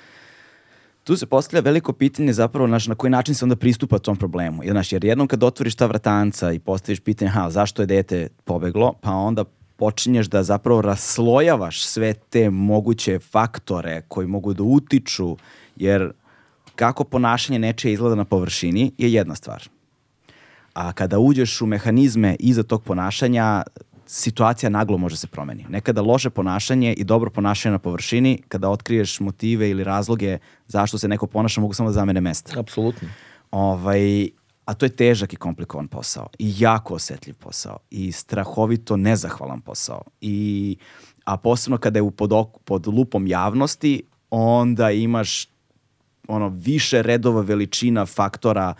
Tu 1.04 1.16
se 1.16 1.26
postavlja 1.26 1.62
veliko 1.62 1.92
pitanje 1.92 2.32
zapravo 2.32 2.66
naš, 2.66 2.86
na 2.86 2.94
koji 2.94 3.10
način 3.10 3.34
se 3.34 3.44
onda 3.44 3.56
pristupa 3.56 3.98
tom 3.98 4.16
problemu. 4.16 4.64
Jer, 4.64 4.72
znaš, 4.72 4.92
jer 4.92 5.04
jednom 5.04 5.28
kad 5.28 5.42
otvoriš 5.42 5.74
ta 5.74 5.86
vratanca 5.86 6.52
i 6.52 6.58
postaviš 6.58 7.00
pitanje 7.00 7.30
ha, 7.30 7.50
zašto 7.50 7.82
je 7.82 7.86
dete 7.86 8.28
pobeglo, 8.44 8.92
pa 9.00 9.10
onda 9.10 9.44
počinješ 9.76 10.26
da 10.26 10.42
zapravo 10.42 10.82
raslojavaš 10.82 11.84
sve 11.84 12.14
te 12.14 12.50
moguće 12.50 13.18
faktore 13.18 14.02
koji 14.08 14.26
mogu 14.26 14.54
da 14.54 14.62
utiču, 14.62 15.36
jer 15.76 16.12
kako 16.76 17.04
ponašanje 17.04 17.58
nečije 17.58 17.92
izgleda 17.92 18.14
na 18.14 18.24
površini 18.24 18.92
je 18.98 19.12
jedna 19.12 19.34
stvar. 19.34 19.73
A 20.74 20.92
kada 20.92 21.18
uđeš 21.18 21.60
u 21.60 21.66
mehanizme 21.66 22.36
iza 22.38 22.62
tog 22.62 22.82
ponašanja, 22.82 23.62
situacija 24.06 24.70
naglo 24.70 24.98
može 24.98 25.16
se 25.16 25.26
promeni. 25.26 25.66
Nekada 25.68 26.02
loše 26.02 26.30
ponašanje 26.30 26.92
i 26.92 27.04
dobro 27.04 27.30
ponašanje 27.30 27.72
na 27.72 27.78
površini, 27.78 28.42
kada 28.48 28.68
otkriješ 28.68 29.20
motive 29.20 29.70
ili 29.70 29.84
razloge 29.84 30.38
zašto 30.66 30.98
se 30.98 31.08
neko 31.08 31.26
ponaša, 31.26 31.60
mogu 31.60 31.74
samo 31.74 31.88
da 31.88 31.92
zamene 31.92 32.20
mesta. 32.20 32.60
Apsolutno. 32.60 33.08
Ovaj, 33.50 34.28
a 34.64 34.74
to 34.74 34.86
je 34.86 34.90
težak 34.90 35.32
i 35.32 35.36
komplikovan 35.36 35.88
posao 35.88 36.28
i 36.38 36.54
jako 36.58 36.94
osetljiv 36.94 37.34
posao 37.34 37.78
i 37.90 38.12
strahovito 38.12 38.96
nezahvalan 38.96 39.60
posao. 39.60 40.02
I, 40.20 40.76
a 41.24 41.36
posebno 41.36 41.78
kada 41.78 41.98
je 41.98 42.02
u 42.02 42.10
pod, 42.10 42.30
ok- 42.30 42.58
pod 42.64 42.86
lupom 42.86 43.26
javnosti, 43.26 44.02
onda 44.30 44.90
imaš 44.90 45.48
ono 46.28 46.48
više 46.48 47.02
redova 47.02 47.40
veličina 47.40 48.06
faktora 48.06 48.74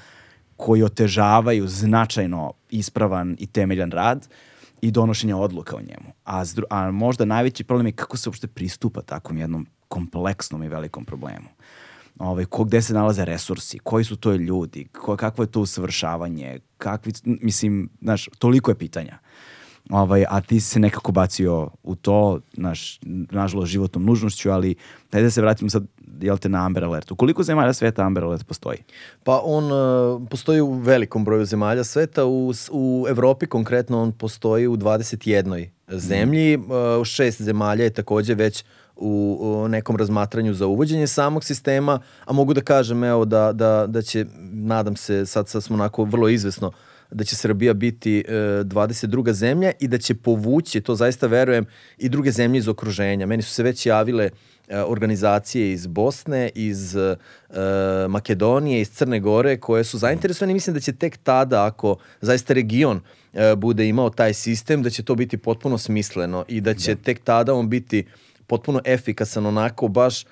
koji 0.57 0.83
otežavaju 0.83 1.69
značajno 1.69 2.53
ispravan 2.71 3.37
i 3.39 3.47
temeljan 3.47 3.91
rad 3.91 4.29
i 4.81 4.91
donošenje 4.91 5.35
odluka 5.35 5.77
o 5.77 5.81
njemu. 5.81 6.13
A, 6.25 6.45
s 6.45 6.57
dru- 6.57 6.69
a 6.71 6.91
možda 6.91 7.25
najveći 7.25 7.65
problem 7.65 7.87
je 7.87 7.93
kako 7.93 8.17
se 8.17 8.29
uopšte 8.29 8.47
pristupa 8.47 9.03
takvom 9.03 9.39
jednom 9.39 9.67
kompleksnom 9.89 10.63
i 10.63 10.69
velikom 10.69 11.05
problemu. 11.05 11.49
Ovaj, 12.19 12.45
ko, 12.45 12.65
gde 12.65 12.83
se 12.83 12.95
nalaze 12.95 13.25
resursi, 13.25 13.79
koji 13.79 14.05
su 14.05 14.17
to 14.17 14.33
ljudi, 14.33 14.85
ko, 14.85 15.17
kakvo 15.17 15.45
je 15.45 15.51
to 15.51 15.61
usavršavanje, 15.61 16.59
kakvi, 16.79 17.13
mislim, 17.25 17.89
znaš, 18.03 18.29
toliko 18.39 18.71
je 18.71 18.79
pitanja. 18.79 19.19
Ovaj, 19.91 20.25
a 20.29 20.41
ti 20.41 20.61
si 20.61 20.69
se 20.69 20.81
nekako 20.81 21.13
bacio 21.13 21.71
u 21.83 21.95
to, 21.95 22.41
naš, 22.53 22.99
nažalost, 23.31 23.73
životnom 23.73 24.05
nužnošću, 24.05 24.51
ali 24.51 24.75
daj 25.13 25.23
da 25.23 25.31
se 25.31 25.41
vratimo 25.41 25.71
sad, 25.71 25.87
jel 26.21 26.39
te, 26.39 26.49
na 26.49 26.67
Amber 26.67 26.85
Alert. 26.85 27.11
U 27.11 27.17
koliko 27.17 27.43
zemalja 27.43 27.73
sveta 27.73 28.03
Amber 28.03 28.25
Alert 28.25 28.47
postoji? 28.47 28.79
Pa 29.25 29.41
on 29.45 29.65
uh, 29.65 30.29
postoji 30.31 30.61
u 30.61 30.73
velikom 30.73 31.25
broju 31.25 31.45
zemalja 31.45 31.85
sveta, 31.85 32.25
u, 32.25 32.53
u 32.71 33.07
Evropi 33.09 33.47
konkretno 33.47 34.03
on 34.03 34.13
postoji 34.13 34.67
u 34.67 34.77
21 34.77 35.69
zemlji, 35.89 36.57
uh, 36.57 37.01
u 37.01 37.05
šest 37.05 37.43
zemalja 37.43 37.85
je 37.85 37.91
takođe 37.91 38.35
već 38.35 38.65
u, 38.97 39.39
u 39.41 39.69
nekom 39.69 39.97
razmatranju 39.97 40.55
za 40.55 40.67
uvođenje 40.67 41.07
samog 41.07 41.45
sistema, 41.45 42.01
a 42.25 42.33
mogu 42.33 42.55
da 42.55 42.61
kažem 42.61 43.05
evo 43.05 43.25
da, 43.25 43.53
da, 43.53 43.87
da 43.87 44.03
će, 44.03 44.27
nadam 44.53 44.97
se, 44.97 45.27
sad, 45.27 45.49
sad 45.49 45.63
smo 45.63 45.75
onako 45.75 46.05
vrlo 46.05 46.29
izvesno, 46.29 46.73
da 47.11 47.25
će 47.25 47.37
Srbija 47.37 47.75
biti 47.75 48.25
e, 48.29 48.33
22. 48.65 49.33
zemlja 49.33 49.73
i 49.81 49.89
da 49.89 49.99
će 49.99 50.15
povući, 50.15 50.81
to 50.81 50.95
zaista 50.95 51.27
verujem, 51.27 51.67
i 51.99 52.09
druge 52.09 52.31
zemlje 52.31 52.59
iz 52.59 52.69
okruženja. 52.69 53.27
Meni 53.27 53.43
su 53.43 53.51
se 53.51 53.63
već 53.63 53.87
javile 53.87 54.31
e, 54.69 54.83
organizacije 54.83 55.73
iz 55.73 55.87
Bosne, 55.87 56.51
iz 56.55 56.97
e, 56.97 57.17
Makedonije, 58.09 58.81
iz 58.81 58.91
Crne 58.91 59.21
Gore, 59.21 59.57
koje 59.57 59.85
su 59.85 59.99
zainteresovane 59.99 60.51
i 60.51 60.55
mislim 60.55 60.75
da 60.75 60.81
će 60.81 60.93
tek 60.93 61.17
tada, 61.23 61.67
ako 61.67 61.97
zaista 62.21 62.55
region 62.55 63.01
e, 63.33 63.57
bude 63.57 63.89
imao 63.89 64.11
taj 64.11 64.35
sistem, 64.35 64.83
da 64.83 64.91
će 64.91 65.03
to 65.03 65.15
biti 65.15 65.37
potpuno 65.37 65.79
smisleno 65.79 66.45
i 66.49 66.61
da 66.61 66.75
će 66.75 66.97
tek 66.97 67.21
tada 67.25 67.55
on 67.55 67.69
biti 67.69 68.05
potpuno 68.47 68.81
efikasan 68.85 69.47
onako 69.47 69.89
baš 69.89 70.23
e, 70.23 70.27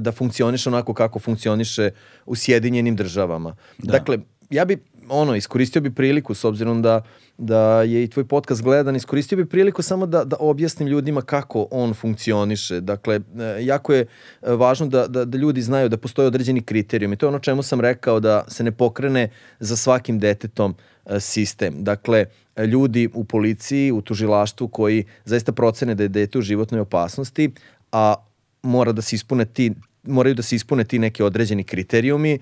da 0.00 0.12
funkcioniše 0.12 0.68
onako 0.68 0.94
kako 0.94 1.18
funkcioniše 1.18 1.90
u 2.26 2.34
Sjedinjenim 2.34 2.96
državama. 2.96 3.56
Dakle, 3.78 4.18
ja 4.50 4.64
bi 4.64 4.78
ono, 5.08 5.36
iskoristio 5.36 5.82
bi 5.82 5.94
priliku 5.94 6.34
s 6.34 6.44
obzirom 6.44 6.82
da, 6.82 7.02
da 7.38 7.82
je 7.82 8.04
i 8.04 8.08
tvoj 8.08 8.24
podcast 8.24 8.62
gledan, 8.62 8.96
iskoristio 8.96 9.36
bi 9.36 9.46
priliku 9.46 9.82
samo 9.82 10.06
da, 10.06 10.24
da 10.24 10.36
objasnim 10.40 10.88
ljudima 10.88 11.22
kako 11.22 11.68
on 11.70 11.94
funkcioniše. 11.94 12.80
Dakle, 12.80 13.20
e, 13.38 13.64
jako 13.64 13.92
je 13.92 14.00
e, 14.00 14.06
važno 14.52 14.86
da, 14.86 15.06
da, 15.06 15.24
da 15.24 15.38
ljudi 15.38 15.62
znaju 15.62 15.88
da 15.88 15.96
postoje 15.96 16.28
određeni 16.28 16.62
kriterijum 16.62 17.12
i 17.12 17.16
to 17.16 17.26
je 17.26 17.28
ono 17.28 17.38
čemu 17.38 17.62
sam 17.62 17.80
rekao 17.80 18.20
da 18.20 18.44
se 18.48 18.64
ne 18.64 18.72
pokrene 18.72 19.28
za 19.60 19.76
svakim 19.76 20.18
detetom 20.18 20.74
e, 21.06 21.20
sistem. 21.20 21.84
Dakle, 21.84 22.24
ljudi 22.66 23.08
u 23.14 23.24
policiji, 23.24 23.92
u 23.92 24.00
tužilaštvu 24.00 24.68
koji 24.68 25.04
zaista 25.24 25.52
procene 25.52 25.94
da 25.94 26.02
je 26.02 26.08
dete 26.08 26.38
u 26.38 26.42
životnoj 26.42 26.80
opasnosti, 26.80 27.50
a 27.92 28.14
mora 28.62 28.92
da 28.92 29.02
se 29.02 29.16
ispune 29.16 29.44
ti 29.44 29.72
moraju 30.06 30.34
da 30.34 30.42
se 30.42 30.56
ispune 30.56 30.84
ti 30.84 30.98
neki 30.98 31.22
određeni 31.22 31.64
kriterijumi, 31.64 32.32
e, 32.34 32.38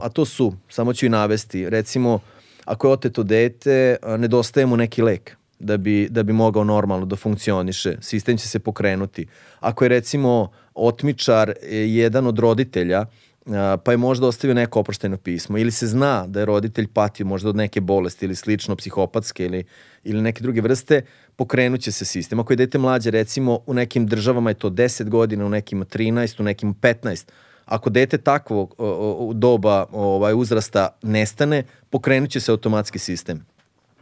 a 0.00 0.08
to 0.12 0.24
su, 0.24 0.52
samo 0.68 0.92
ću 0.94 1.06
i 1.06 1.08
navesti, 1.08 1.70
recimo, 1.70 2.20
ako 2.64 2.88
je 2.88 2.92
oteto 2.92 3.22
dete, 3.22 3.96
a, 4.02 4.16
nedostaje 4.16 4.66
mu 4.66 4.76
neki 4.76 5.02
lek. 5.02 5.36
da 5.58 5.76
bi, 5.76 6.08
da 6.10 6.22
bi 6.22 6.32
mogao 6.32 6.64
normalno 6.64 7.06
da 7.06 7.16
funkcioniše. 7.16 7.96
Sistem 8.00 8.36
će 8.36 8.48
se 8.48 8.58
pokrenuti. 8.58 9.26
Ako 9.60 9.84
je 9.84 9.88
recimo 9.88 10.50
otmičar 10.74 11.50
e, 11.50 11.76
jedan 11.76 12.26
od 12.26 12.38
roditelja, 12.38 13.06
pa 13.84 13.90
je 13.90 13.96
možda 13.96 14.26
ostavio 14.26 14.54
neko 14.54 14.80
oprošteno 14.80 15.16
pismo 15.16 15.58
ili 15.58 15.70
se 15.70 15.86
zna 15.86 16.26
da 16.26 16.40
je 16.40 16.46
roditelj 16.46 16.86
patio 16.86 17.26
možda 17.26 17.48
od 17.48 17.56
neke 17.56 17.80
bolesti 17.80 18.24
ili 18.24 18.34
slično 18.34 18.76
psihopatske 18.76 19.44
ili, 19.44 19.64
ili 20.04 20.22
neke 20.22 20.42
druge 20.42 20.60
vrste, 20.60 21.02
pokrenut 21.36 21.80
će 21.80 21.92
se 21.92 22.04
sistem. 22.04 22.40
Ako 22.40 22.52
je 22.52 22.56
dete 22.56 22.78
mlađe, 22.78 23.10
recimo 23.10 23.60
u 23.66 23.74
nekim 23.74 24.06
državama 24.06 24.50
je 24.50 24.54
to 24.54 24.70
10 24.70 25.08
godina, 25.08 25.46
u 25.46 25.48
nekim 25.48 25.84
13, 25.84 26.40
u 26.40 26.44
nekim 26.44 26.74
15, 26.74 27.28
ako 27.64 27.90
dete 27.90 28.18
takvog 28.18 28.74
doba 29.34 29.86
ovaj, 29.92 30.34
uzrasta 30.34 30.88
nestane, 31.02 31.62
pokrenut 31.90 32.30
će 32.30 32.40
se 32.40 32.50
automatski 32.50 32.98
sistem. 32.98 33.46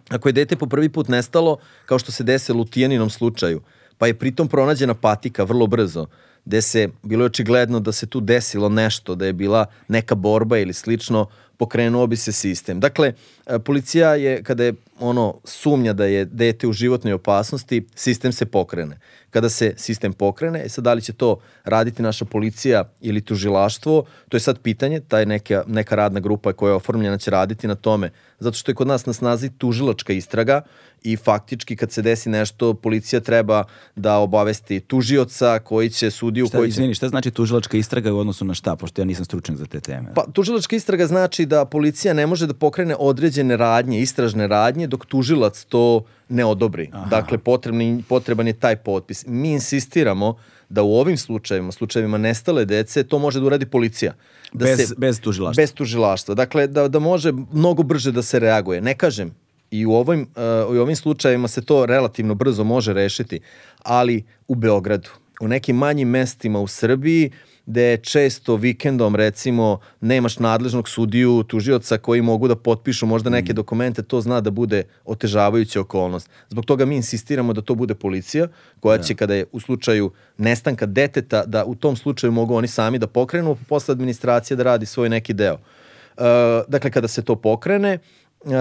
Ako 0.09 0.29
je 0.29 0.33
dete 0.33 0.57
po 0.57 0.67
prvi 0.67 0.89
put 0.89 1.09
nestalo, 1.09 1.57
kao 1.87 1.99
što 1.99 2.13
se 2.13 2.25
desilo 2.25 2.63
u 2.63 2.65
Tijaninom 2.65 3.11
slučaju, 3.11 3.63
pa 3.99 4.07
je 4.07 4.19
pritom 4.19 4.49
pronađena 4.49 4.95
patika 4.95 5.45
vrlo 5.45 5.67
brzo, 5.67 6.07
gde 6.45 6.63
se, 6.63 6.89
bilo 7.03 7.25
je 7.25 7.27
očigledno 7.27 7.81
da 7.81 7.93
se 7.93 8.07
tu 8.07 8.21
desilo 8.21 8.69
nešto, 8.69 9.15
da 9.15 9.27
je 9.27 9.33
bila 9.33 9.67
neka 9.89 10.15
borba 10.15 10.59
ili 10.59 10.73
slično, 10.73 11.27
pokrenuo 11.57 12.07
bi 12.07 12.17
se 12.17 12.33
sistem. 12.33 12.81
Dakle, 12.81 13.13
e, 13.47 13.59
policija 13.59 14.15
je, 14.15 14.43
kada 14.43 14.65
je 14.65 14.75
ono 15.01 15.35
sumnja 15.45 15.93
da 15.93 16.05
je 16.05 16.25
dete 16.25 16.67
u 16.67 16.73
životnoj 16.73 17.13
opasnosti, 17.13 17.87
sistem 17.95 18.33
se 18.33 18.47
pokrene. 18.47 18.99
Kada 19.31 19.49
se 19.49 19.75
sistem 19.77 20.13
pokrene, 20.13 20.65
e 20.65 20.69
sad 20.69 20.85
da 20.85 20.95
li 20.95 21.03
će 21.03 21.13
to 21.13 21.39
raditi 21.65 22.03
naša 22.03 22.25
policija 22.25 22.85
ili 23.01 23.21
tužilaštvo, 23.21 24.05
to 24.29 24.37
je 24.37 24.41
sad 24.41 24.59
pitanje, 24.59 25.01
taj 25.01 25.27
neka, 25.27 25.65
neka 25.67 25.95
radna 25.95 26.21
grupa 26.21 26.53
koja 26.53 26.71
je 26.71 26.75
oformljena 26.75 27.19
će 27.19 27.31
raditi 27.31 27.69
na 27.69 27.75
tome, 27.75 28.11
zato 28.39 28.57
što 28.57 28.71
je 28.71 28.75
kod 28.75 28.87
nas 28.87 29.07
na 29.07 29.13
snazi 29.13 29.51
tužilačka 29.59 30.13
istraga 30.13 30.63
i 31.03 31.17
faktički 31.17 31.77
kad 31.77 31.93
se 31.93 32.03
desi 32.03 32.29
nešto, 32.29 32.75
policija 32.75 33.21
treba 33.21 33.65
da 33.97 34.17
obavesti 34.17 34.81
tužioca 34.81 35.59
koji 35.59 35.91
će 35.91 36.11
sudiju... 36.11 36.47
Šta, 36.47 36.59
koji 36.59 36.71
će... 36.71 36.75
izvini, 36.75 36.95
šta 36.95 37.09
znači 37.09 37.31
tužilačka 37.31 37.77
istraga 37.77 38.13
u 38.13 38.19
odnosu 38.19 38.45
na 38.45 38.55
šta, 38.55 38.77
pošto 38.77 39.01
ja 39.01 39.05
nisam 39.05 39.25
stručan 39.25 39.57
za 39.57 39.67
te 39.67 39.81
teme? 39.81 40.13
Pa, 40.15 40.25
tužilačka 40.33 40.77
istraga 40.77 41.07
znači 41.07 41.47
da 41.47 41.65
policija 41.65 42.15
ne 42.15 42.27
može 42.27 42.47
da 42.47 42.55
pokrene 42.55 42.97
određene 42.99 43.57
radnje, 43.57 44.01
istražne 44.01 44.47
radnje, 44.47 44.84
dok 44.87 45.07
tužilac 45.07 45.65
to 45.65 46.05
ne 46.29 46.45
odobri. 46.45 46.91
Aha. 46.93 47.09
Dakle, 47.11 47.39
potrebni, 47.39 48.05
potreban 48.09 48.47
je 48.47 48.53
taj 48.53 48.77
potpis. 48.77 49.25
Mi 49.27 49.53
insistiramo 49.53 50.37
da 50.69 50.83
u 50.83 50.95
ovim 50.95 51.17
slučajevima, 51.17 51.73
slučajevima 51.73 52.19
nestale 52.19 52.65
dece, 52.65 53.05
to 53.05 53.19
može 53.19 53.41
da 53.41 53.47
uradi 53.47 53.67
policija. 53.67 54.13
Da 54.53 54.65
bez, 54.65 54.89
se, 54.89 54.95
bez 54.99 55.21
tužilaštva. 55.21 55.63
Bez 55.63 55.73
tužilaštva. 55.75 56.35
Dakle, 56.35 56.67
da, 56.67 56.89
da 56.89 56.99
može 56.99 57.33
mnogo 57.53 57.83
brže 57.83 58.13
da 58.13 58.23
se 58.23 58.39
reaguje. 58.39 58.81
Ne 58.81 58.95
kažem, 58.95 59.35
i 59.71 59.87
u 59.87 59.93
ovim, 59.93 60.21
uh, 60.21 60.77
u 60.77 60.81
ovim 60.81 60.97
slučajevima 60.97 61.49
se 61.49 61.63
to 61.63 61.87
relativno 61.87 62.35
brzo 62.35 62.65
može 62.65 62.93
rešiti, 62.93 63.41
ali 63.83 64.25
u 64.49 64.55
Beogradu, 64.55 65.09
u 65.41 65.49
nekim 65.49 65.77
manjim 65.77 66.09
mestima 66.09 66.61
u 66.61 66.67
Srbiji, 66.67 67.31
gde 67.67 67.97
često 67.97 68.57
vikendom 68.57 69.17
recimo 69.17 69.79
nemaš 70.01 70.39
nadležnog 70.39 70.89
sudiju, 70.89 71.43
tužioca 71.43 71.99
koji 71.99 72.23
mogu 72.23 72.49
da 72.49 72.57
potpišu 72.57 73.07
možda 73.07 73.31
neke 73.31 73.53
mm. 73.53 73.57
dokumente, 73.57 74.03
to 74.03 74.21
zna 74.21 74.41
da 74.41 74.51
bude 74.51 74.83
otežavajuća 75.05 75.81
okolnost. 75.81 76.31
Zbog 76.49 76.65
toga 76.65 76.85
mi 76.85 76.97
insistiramo 76.97 77.53
da 77.53 77.63
to 77.63 77.75
bude 77.75 77.95
policija 77.95 78.49
koja 78.81 78.99
će 78.99 79.15
kada 79.15 79.35
je 79.35 79.47
u 79.53 79.61
slučaju 79.61 80.11
nestanka 80.39 80.87
deteta 80.87 81.45
da 81.47 81.65
u 81.65 81.75
tom 81.75 81.97
slučaju 81.97 82.33
mogu 82.33 82.55
oni 82.55 82.69
sami 82.69 82.99
da 82.99 83.07
pokrenu, 83.07 83.57
posle 83.69 83.93
administracija 83.93 84.57
da 84.57 84.63
radi 84.63 84.87
svoj 84.87 85.09
neki 85.09 85.33
deo. 85.33 85.55
Uh, 85.55 86.25
dakle, 86.69 86.91
kada 86.91 87.09
se 87.09 87.23
to 87.23 87.37
pokrene, 87.37 87.99
uh, 88.45 88.53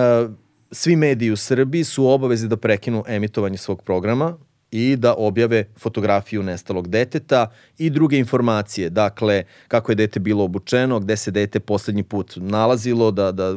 svi 0.71 0.95
mediji 0.95 1.31
u 1.31 1.37
Srbiji 1.37 1.83
su 1.83 2.07
obavezi 2.07 2.47
da 2.47 2.57
prekinu 2.57 3.03
emitovanje 3.07 3.57
svog 3.57 3.83
programa 3.83 4.37
i 4.73 4.95
da 4.95 5.13
objave 5.17 5.63
fotografiju 5.77 6.43
nestalog 6.43 6.87
deteta 6.87 7.47
i 7.77 7.89
druge 7.89 8.17
informacije. 8.17 8.89
Dakle, 8.89 9.43
kako 9.67 9.91
je 9.91 9.95
dete 9.95 10.19
bilo 10.19 10.43
obučeno, 10.43 10.99
gde 10.99 11.17
se 11.17 11.31
dete 11.31 11.59
poslednji 11.59 12.03
put 12.03 12.33
nalazilo, 12.35 13.11
da, 13.11 13.31
da, 13.31 13.55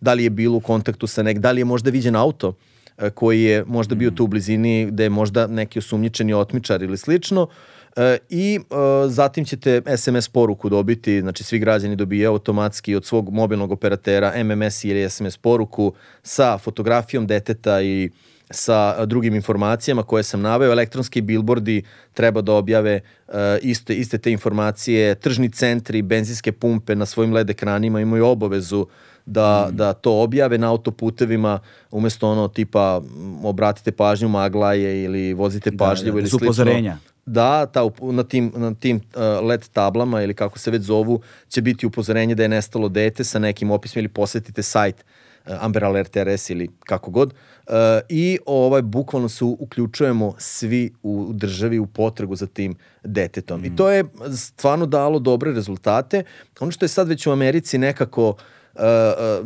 da 0.00 0.14
li 0.14 0.24
je 0.24 0.30
bilo 0.30 0.56
u 0.56 0.60
kontaktu 0.60 1.06
sa 1.06 1.22
nek, 1.22 1.38
da 1.38 1.50
li 1.50 1.60
je 1.60 1.64
možda 1.64 1.90
viđen 1.90 2.16
auto 2.16 2.54
e, 2.98 3.10
koji 3.10 3.42
je 3.42 3.64
možda 3.64 3.94
bio 3.94 4.10
tu 4.10 4.24
u 4.24 4.26
blizini, 4.26 4.86
gde 4.86 5.02
je 5.02 5.10
možda 5.10 5.46
neki 5.46 5.78
osumnjičeni 5.78 6.34
otmičar 6.34 6.82
ili 6.82 6.96
slično. 6.96 7.48
E, 7.96 8.18
I 8.30 8.60
e, 8.60 9.08
zatim 9.08 9.44
ćete 9.44 9.82
SMS 9.96 10.28
poruku 10.28 10.68
dobiti, 10.68 11.20
znači 11.20 11.44
svi 11.44 11.58
građani 11.58 11.96
dobije 11.96 12.26
automatski 12.26 12.94
od 12.94 13.04
svog 13.04 13.30
mobilnog 13.30 13.72
operatera 13.72 14.32
MMS 14.44 14.84
ili 14.84 15.10
SMS 15.10 15.36
poruku 15.36 15.92
sa 16.22 16.58
fotografijom 16.58 17.26
deteta 17.26 17.82
i 17.82 18.10
sa 18.52 19.06
drugim 19.06 19.34
informacijama 19.34 20.02
koje 20.02 20.22
sam 20.22 20.40
naveo. 20.40 20.72
Elektronski 20.72 21.20
billboardi 21.20 21.82
treba 22.14 22.40
da 22.40 22.52
objave 22.52 23.00
uh, 23.28 23.34
iste, 23.62 23.94
iste 23.94 24.18
te 24.18 24.32
informacije. 24.32 25.14
Tržni 25.14 25.50
centri, 25.50 26.02
benzinske 26.02 26.52
pumpe 26.52 26.94
na 26.94 27.06
svojim 27.06 27.32
LED 27.32 27.50
ekranima 27.50 28.00
imaju 28.00 28.26
obavezu 28.26 28.86
da, 29.26 29.68
mm. 29.70 29.76
da 29.76 29.92
to 29.92 30.20
objave 30.22 30.58
na 30.58 30.70
autoputevima 30.70 31.58
umesto 31.90 32.28
ono 32.28 32.48
tipa 32.48 33.00
obratite 33.42 33.92
pažnju 33.92 34.28
magla 34.28 34.74
je 34.74 35.04
ili 35.04 35.34
vozite 35.34 35.70
da, 35.70 35.84
pažljivo 35.84 36.14
da, 36.14 36.20
da, 36.20 36.20
ili 36.20 36.28
slično. 36.28 36.46
upozorenja. 36.46 36.98
Da, 37.26 37.66
ta, 37.66 37.88
na 38.00 38.22
tim, 38.24 38.52
na 38.56 38.74
tim 38.74 38.96
uh, 38.96 39.46
LED 39.46 39.68
tablama 39.72 40.22
ili 40.22 40.34
kako 40.34 40.58
se 40.58 40.70
već 40.70 40.82
zovu 40.82 41.20
će 41.48 41.62
biti 41.62 41.86
upozorenje 41.86 42.34
da 42.34 42.42
je 42.42 42.48
nestalo 42.48 42.88
dete 42.88 43.24
sa 43.24 43.38
nekim 43.38 43.70
opisima 43.70 44.00
ili 44.00 44.08
posetite 44.08 44.62
sajt 44.62 45.04
uh, 45.46 45.52
Amber 45.60 45.84
Alert 45.84 46.16
RS 46.16 46.50
ili 46.50 46.68
kako 46.84 47.10
god. 47.10 47.28
Uh, 47.28 47.38
Uh, 47.66 47.74
I 48.08 48.38
ovaj, 48.46 48.82
bukvalno 48.82 49.28
se 49.28 49.44
uključujemo 49.44 50.34
svi 50.38 50.92
u 51.02 51.30
državi 51.32 51.78
u 51.78 51.86
potragu 51.86 52.36
za 52.36 52.46
tim 52.46 52.74
detetom. 53.04 53.60
Mm. 53.60 53.64
I 53.64 53.76
to 53.76 53.90
je 53.90 54.04
stvarno 54.36 54.86
dalo 54.86 55.18
dobre 55.18 55.52
rezultate. 55.52 56.24
Ono 56.60 56.70
što 56.70 56.84
je 56.84 56.88
sad 56.88 57.08
već 57.08 57.26
u 57.26 57.30
Americi 57.30 57.78
nekako 57.78 58.34
Uh, 58.74 58.80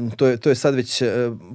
uh, 0.00 0.12
to, 0.16 0.26
je, 0.26 0.36
to 0.36 0.48
je 0.48 0.54
sad 0.54 0.74
već 0.74 1.02
uh, 1.02 1.08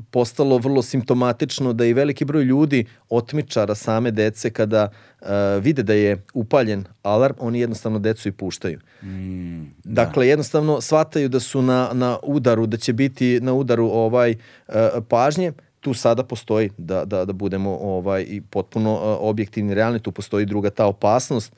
postalo 0.10 0.58
vrlo 0.58 0.82
simptomatično 0.82 1.74
da 1.74 1.86
i 1.86 1.93
veliki 1.93 2.26
broj 2.26 2.43
ljudi 2.43 2.86
otmičara 3.10 3.76
same 3.76 4.12
dece 4.12 4.50
kada 4.50 4.89
uh, 5.21 5.28
vide 5.62 5.84
da 5.84 5.93
je 5.93 6.24
upaljen 6.34 6.86
alarm, 7.04 7.36
oni 7.39 7.60
jednostavno 7.60 8.00
decu 8.00 8.30
i 8.30 8.32
puštaju. 8.32 8.80
Mm, 9.04 9.63
da. 9.84 10.06
dakle, 10.06 10.28
jednostavno 10.28 10.82
shvataju 10.82 11.30
da 11.30 11.39
su 11.39 11.62
na, 11.62 11.89
na 11.93 12.17
udaru, 12.24 12.65
da 12.65 12.78
će 12.78 12.93
biti 12.93 13.39
na 13.41 13.54
udaru 13.54 13.86
ovaj 13.86 14.36
uh, 14.67 14.76
pažnje, 15.10 15.54
tu 15.81 15.93
sada 15.93 16.23
postoji 16.23 16.69
da, 16.77 17.05
da, 17.05 17.25
da 17.25 17.33
budemo 17.33 17.77
ovaj 17.81 18.25
i 18.27 18.41
potpuno 18.41 18.93
uh, 18.93 19.17
objektivni 19.19 19.73
realni, 19.73 19.99
tu 19.99 20.11
postoji 20.11 20.45
druga 20.45 20.69
ta 20.69 20.85
opasnost 20.85 21.53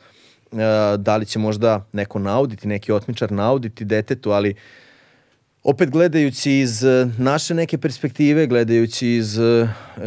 uh, 0.51 0.59
da 0.97 1.17
li 1.17 1.25
će 1.25 1.39
možda 1.39 1.85
neko 1.91 2.19
nauditi, 2.19 2.67
neki 2.67 2.91
otmičar 2.91 3.31
nauditi 3.31 3.85
detetu, 3.85 4.31
ali 4.31 4.55
opet 5.63 5.89
gledajući 5.89 6.51
iz 6.51 6.83
naše 7.17 7.53
neke 7.53 7.77
perspektive, 7.77 8.47
gledajući 8.47 9.07
iz, 9.07 9.39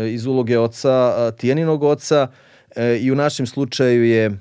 iz 0.09 0.27
uloge 0.27 0.59
oca, 0.59 1.33
Tijaninog 1.39 1.83
oca 1.83 2.29
i 3.01 3.13
u 3.13 3.15
našem 3.15 3.47
slučaju 3.47 4.05
je 4.05 4.39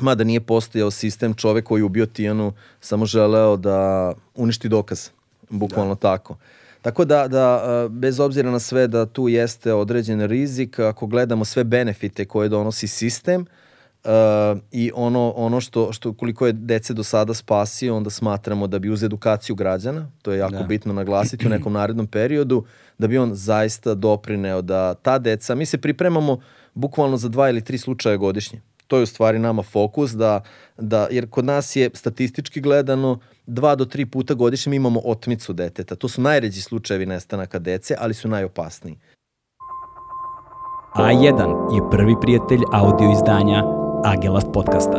mada 0.00 0.24
nije 0.24 0.40
postojao 0.40 0.90
sistem 0.90 1.34
čovek 1.34 1.64
koji 1.64 1.80
je 1.80 1.84
ubio 1.84 2.06
Tijanu, 2.06 2.52
samo 2.80 3.06
želeo 3.06 3.56
da 3.56 4.12
uništi 4.34 4.68
dokaz, 4.68 5.08
bukvalno 5.50 5.94
da. 5.94 6.00
tako. 6.00 6.36
Tako 6.82 7.04
da, 7.04 7.28
da 7.28 7.86
bez 7.90 8.20
obzira 8.20 8.50
na 8.50 8.58
sve 8.58 8.86
da 8.86 9.06
tu 9.06 9.28
jeste 9.28 9.74
određen 9.74 10.26
rizik, 10.26 10.78
ako 10.78 11.06
gledamo 11.06 11.44
sve 11.44 11.64
benefite 11.64 12.24
koje 12.24 12.48
donosi 12.48 12.86
sistem 12.86 13.40
uh, 14.04 14.10
i 14.72 14.90
ono, 14.94 15.32
ono 15.36 15.60
što, 15.60 15.92
što 15.92 16.12
koliko 16.12 16.46
je 16.46 16.52
dece 16.52 16.94
do 16.94 17.02
sada 17.02 17.34
spasio, 17.34 17.96
onda 17.96 18.10
smatramo 18.10 18.66
da 18.66 18.78
bi 18.78 18.90
uz 18.90 19.02
edukaciju 19.02 19.56
građana, 19.56 20.10
to 20.22 20.32
je 20.32 20.38
jako 20.38 20.56
da. 20.58 20.62
bitno 20.62 20.92
naglasiti 20.92 21.46
u 21.46 21.50
nekom 21.50 21.72
narednom 21.72 22.06
periodu, 22.06 22.64
da 22.98 23.06
bi 23.06 23.18
on 23.18 23.34
zaista 23.34 23.94
doprineo 23.94 24.62
da 24.62 24.94
ta 24.94 25.18
deca, 25.18 25.54
mi 25.54 25.66
se 25.66 25.78
pripremamo 25.78 26.40
bukvalno 26.74 27.16
za 27.16 27.28
dva 27.28 27.50
ili 27.50 27.64
tri 27.64 27.78
slučaja 27.78 28.16
godišnje 28.16 28.60
to 28.88 28.96
je 28.96 29.02
u 29.02 29.06
stvari 29.06 29.38
nama 29.38 29.62
fokus, 29.62 30.12
da, 30.12 30.40
da, 30.78 31.08
jer 31.10 31.30
kod 31.30 31.44
nas 31.44 31.76
je 31.76 31.90
statistički 31.94 32.60
gledano 32.60 33.18
dva 33.48 33.74
do 33.74 33.84
tri 33.84 34.06
puta 34.06 34.34
godišnje 34.34 34.70
mi 34.70 34.76
imamo 34.76 35.00
otmicu 35.04 35.52
deteta. 35.52 35.94
To 35.94 36.08
su 36.08 36.20
najređi 36.20 36.60
slučajevi 36.62 37.06
nestanaka 37.06 37.58
dece, 37.58 37.94
ali 37.98 38.14
su 38.14 38.28
najopasniji. 38.28 38.98
A1 40.94 41.74
je 41.74 41.90
prvi 41.90 42.14
prijatelj 42.20 42.60
audio 42.72 43.12
izdanja 43.12 43.64
Agelast 44.04 44.46
podcasta. 44.52 44.98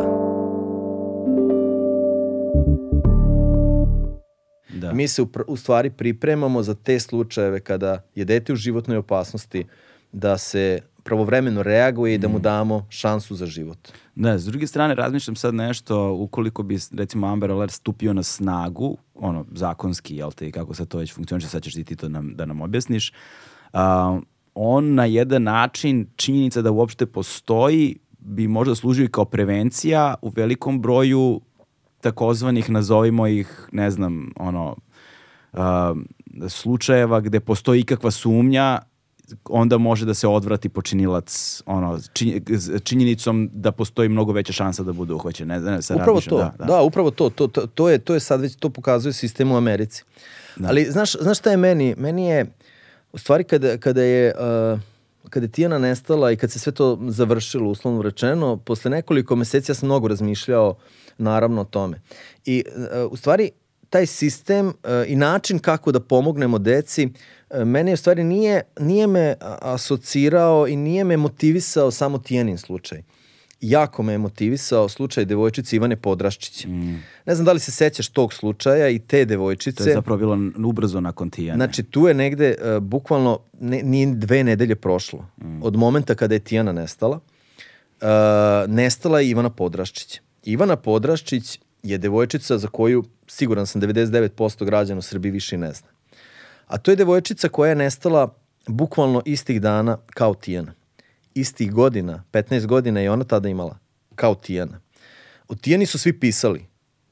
Da. 4.74 4.92
Mi 4.92 5.08
se 5.08 5.22
u, 5.22 5.28
u 5.46 5.56
stvari 5.56 5.90
pripremamo 5.90 6.62
za 6.62 6.74
te 6.74 7.00
slučajeve 7.00 7.60
kada 7.60 8.02
je 8.14 8.24
dete 8.24 8.52
u 8.52 8.56
životnoj 8.56 8.96
opasnosti 8.96 9.66
da 10.12 10.38
se 10.38 10.80
pravovremeno 11.04 11.62
reaguje 11.62 12.14
i 12.14 12.18
da 12.18 12.28
mu 12.28 12.38
mm. 12.38 12.42
damo 12.42 12.86
šansu 12.88 13.34
za 13.34 13.46
život. 13.46 13.88
Da, 14.14 14.38
s 14.38 14.44
druge 14.44 14.66
strane 14.66 14.94
razmišljam 14.94 15.36
sad 15.36 15.54
nešto, 15.54 16.12
ukoliko 16.12 16.62
bi 16.62 16.78
recimo 16.92 17.26
Amber 17.26 17.50
Alert 17.50 17.72
stupio 17.72 18.12
na 18.12 18.22
snagu, 18.22 18.96
ono, 19.14 19.46
zakonski, 19.52 20.16
jel 20.16 20.32
te, 20.32 20.50
kako 20.50 20.74
sad 20.74 20.88
to 20.88 20.98
već 20.98 21.14
funkcioniše, 21.14 21.48
sad 21.48 21.62
ćeš 21.62 21.74
ti 21.74 21.96
to 21.96 22.08
nam, 22.08 22.34
da 22.34 22.46
nam 22.46 22.60
objasniš, 22.60 23.12
uh, 23.72 23.80
on 24.54 24.94
na 24.94 25.04
jedan 25.04 25.42
način, 25.42 26.06
činjenica 26.16 26.62
da 26.62 26.70
uopšte 26.70 27.06
postoji, 27.06 27.96
bi 28.18 28.48
možda 28.48 28.74
služio 28.74 29.04
i 29.04 29.08
kao 29.08 29.24
prevencija 29.24 30.14
u 30.22 30.28
velikom 30.28 30.80
broju 30.80 31.40
takozvanih, 32.00 32.70
nazovimo 32.70 33.26
ih, 33.26 33.68
ne 33.72 33.90
znam, 33.90 34.32
ono, 34.36 34.76
uh, 35.52 35.58
slučajeva 36.48 37.20
gde 37.20 37.40
postoji 37.40 37.80
ikakva 37.80 38.10
sumnja 38.10 38.78
onda 39.44 39.78
može 39.78 40.06
da 40.06 40.14
se 40.14 40.28
odvrati 40.28 40.68
počinilac 40.68 41.62
ono, 41.66 41.98
činjenicom 42.84 43.50
da 43.52 43.72
postoji 43.72 44.08
mnogo 44.08 44.32
veća 44.32 44.52
šansa 44.52 44.82
da 44.82 44.92
bude 44.92 45.14
uhvaćen. 45.14 45.48
Ne, 45.48 45.60
ne, 45.60 45.82
sa 45.82 45.94
upravo 45.94 46.20
to, 46.20 46.38
da, 46.38 46.54
da. 46.58 46.64
da, 46.64 46.82
upravo 46.82 47.10
to. 47.10 47.30
To, 47.30 47.46
to, 47.46 47.66
to, 47.66 47.88
je, 47.88 47.98
to 47.98 48.14
je 48.14 48.20
sad 48.20 48.40
već, 48.40 48.56
to 48.56 48.70
pokazuje 48.70 49.12
sistem 49.12 49.52
u 49.52 49.56
Americi. 49.56 50.04
Da. 50.56 50.68
Ali 50.68 50.84
znaš, 50.84 51.16
znaš 51.20 51.38
šta 51.38 51.50
je 51.50 51.56
meni? 51.56 51.94
Meni 51.98 52.26
je, 52.26 52.46
u 53.12 53.18
stvari 53.18 53.44
kada, 53.44 53.78
kada 53.78 54.02
je... 54.02 54.34
Uh, 54.74 54.80
kada 55.30 55.44
je 55.44 55.50
Tijana 55.50 55.78
nestala 55.78 56.32
i 56.32 56.36
kad 56.36 56.50
se 56.50 56.58
sve 56.58 56.72
to 56.72 56.98
završilo, 57.08 57.70
uslovno 57.70 58.02
rečeno, 58.02 58.56
posle 58.56 58.90
nekoliko 58.90 59.36
meseci 59.36 59.70
ja 59.70 59.74
sam 59.74 59.86
mnogo 59.86 60.08
razmišljao 60.08 60.74
naravno 61.18 61.60
o 61.60 61.64
tome. 61.64 62.00
I 62.44 62.64
uh, 62.66 63.12
u 63.12 63.16
stvari 63.16 63.50
taj 63.90 64.06
sistem 64.06 64.66
uh, 64.66 64.72
i 65.06 65.16
način 65.16 65.58
kako 65.58 65.92
da 65.92 66.00
pomognemo 66.00 66.58
deci 66.58 67.06
uh, 67.06 67.12
meni 67.64 67.92
u 67.92 67.96
stvari 67.96 68.24
nije, 68.24 68.62
nije 68.80 69.06
me 69.06 69.34
asocirao 69.60 70.68
i 70.68 70.76
nije 70.76 71.04
me 71.04 71.16
motivisao 71.16 71.90
samo 71.90 72.18
Tijanin 72.18 72.58
slučaj. 72.58 73.02
Jako 73.60 74.02
me 74.02 74.12
je 74.12 74.18
motivisao 74.18 74.88
slučaj 74.88 75.24
devojčice 75.24 75.76
Ivane 75.76 75.96
Podraščić. 75.96 76.64
Mm. 76.66 77.02
Ne 77.26 77.34
znam 77.34 77.44
da 77.44 77.52
li 77.52 77.60
se 77.60 77.72
sećaš 77.72 78.08
tog 78.08 78.32
slučaja 78.32 78.88
i 78.88 78.98
te 78.98 79.24
devojčice. 79.24 79.84
To 79.84 79.88
je 79.88 79.94
zapravo 79.94 80.18
bilo 80.18 80.38
ubrzo 80.68 81.00
nakon 81.00 81.30
Tijane. 81.30 81.56
Znači 81.56 81.82
tu 81.82 82.06
je 82.06 82.14
negde 82.14 82.56
uh, 82.60 82.82
bukvalno 82.82 83.38
ne, 83.60 83.82
nije 83.82 84.14
dve 84.14 84.44
nedelje 84.44 84.76
prošlo. 84.76 85.26
Mm. 85.42 85.62
Od 85.62 85.76
momenta 85.76 86.14
kada 86.14 86.34
je 86.34 86.38
Tijana 86.38 86.72
nestala. 86.72 87.20
Uh, 88.00 88.06
nestala 88.68 89.20
je 89.20 89.30
Ivana 89.30 89.50
Podraščić. 89.50 90.20
Ivana 90.44 90.76
Podraščić 90.76 91.58
je 91.82 91.98
devojčica 91.98 92.58
za 92.58 92.68
koju 92.68 93.04
siguran 93.26 93.66
sam 93.66 93.82
99% 93.82 94.64
građana 94.64 94.98
u 94.98 95.02
Srbiji 95.02 95.32
više 95.32 95.58
ne 95.58 95.72
zna. 95.72 95.88
A 96.70 96.78
to 96.78 96.90
je 96.90 96.96
devojčica 96.96 97.48
koja 97.48 97.68
je 97.68 97.76
nestala 97.76 98.34
bukvalno 98.66 99.22
istih 99.24 99.60
dana 99.60 99.98
kao 100.06 100.34
Tijana. 100.34 100.74
Istih 101.34 101.72
godina, 101.72 102.24
15 102.32 102.66
godina 102.66 103.00
je 103.00 103.10
ona 103.10 103.24
tada 103.24 103.48
imala, 103.48 103.78
kao 104.14 104.34
Tijana. 104.34 104.80
O 105.48 105.54
Tijani 105.54 105.86
su 105.86 105.98
svi 105.98 106.20
pisali. 106.20 106.66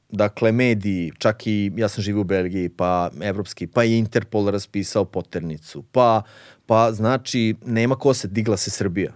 Dakle, 0.09 0.51
mediji, 0.51 1.11
čak 1.17 1.47
i 1.47 1.71
ja 1.75 1.89
sam 1.89 2.03
živio 2.03 2.21
u 2.21 2.23
Belgiji, 2.23 2.69
pa 2.69 3.09
evropski, 3.21 3.67
pa 3.67 3.83
i 3.83 3.97
Interpol 3.97 4.49
raspisao 4.49 5.05
poternicu, 5.05 5.83
pa, 5.91 6.21
pa 6.65 6.91
znači, 6.91 7.55
nema 7.65 7.95
ko 7.95 8.13
se, 8.13 8.27
digla 8.27 8.57
se 8.57 8.71
Srbija. 8.71 9.13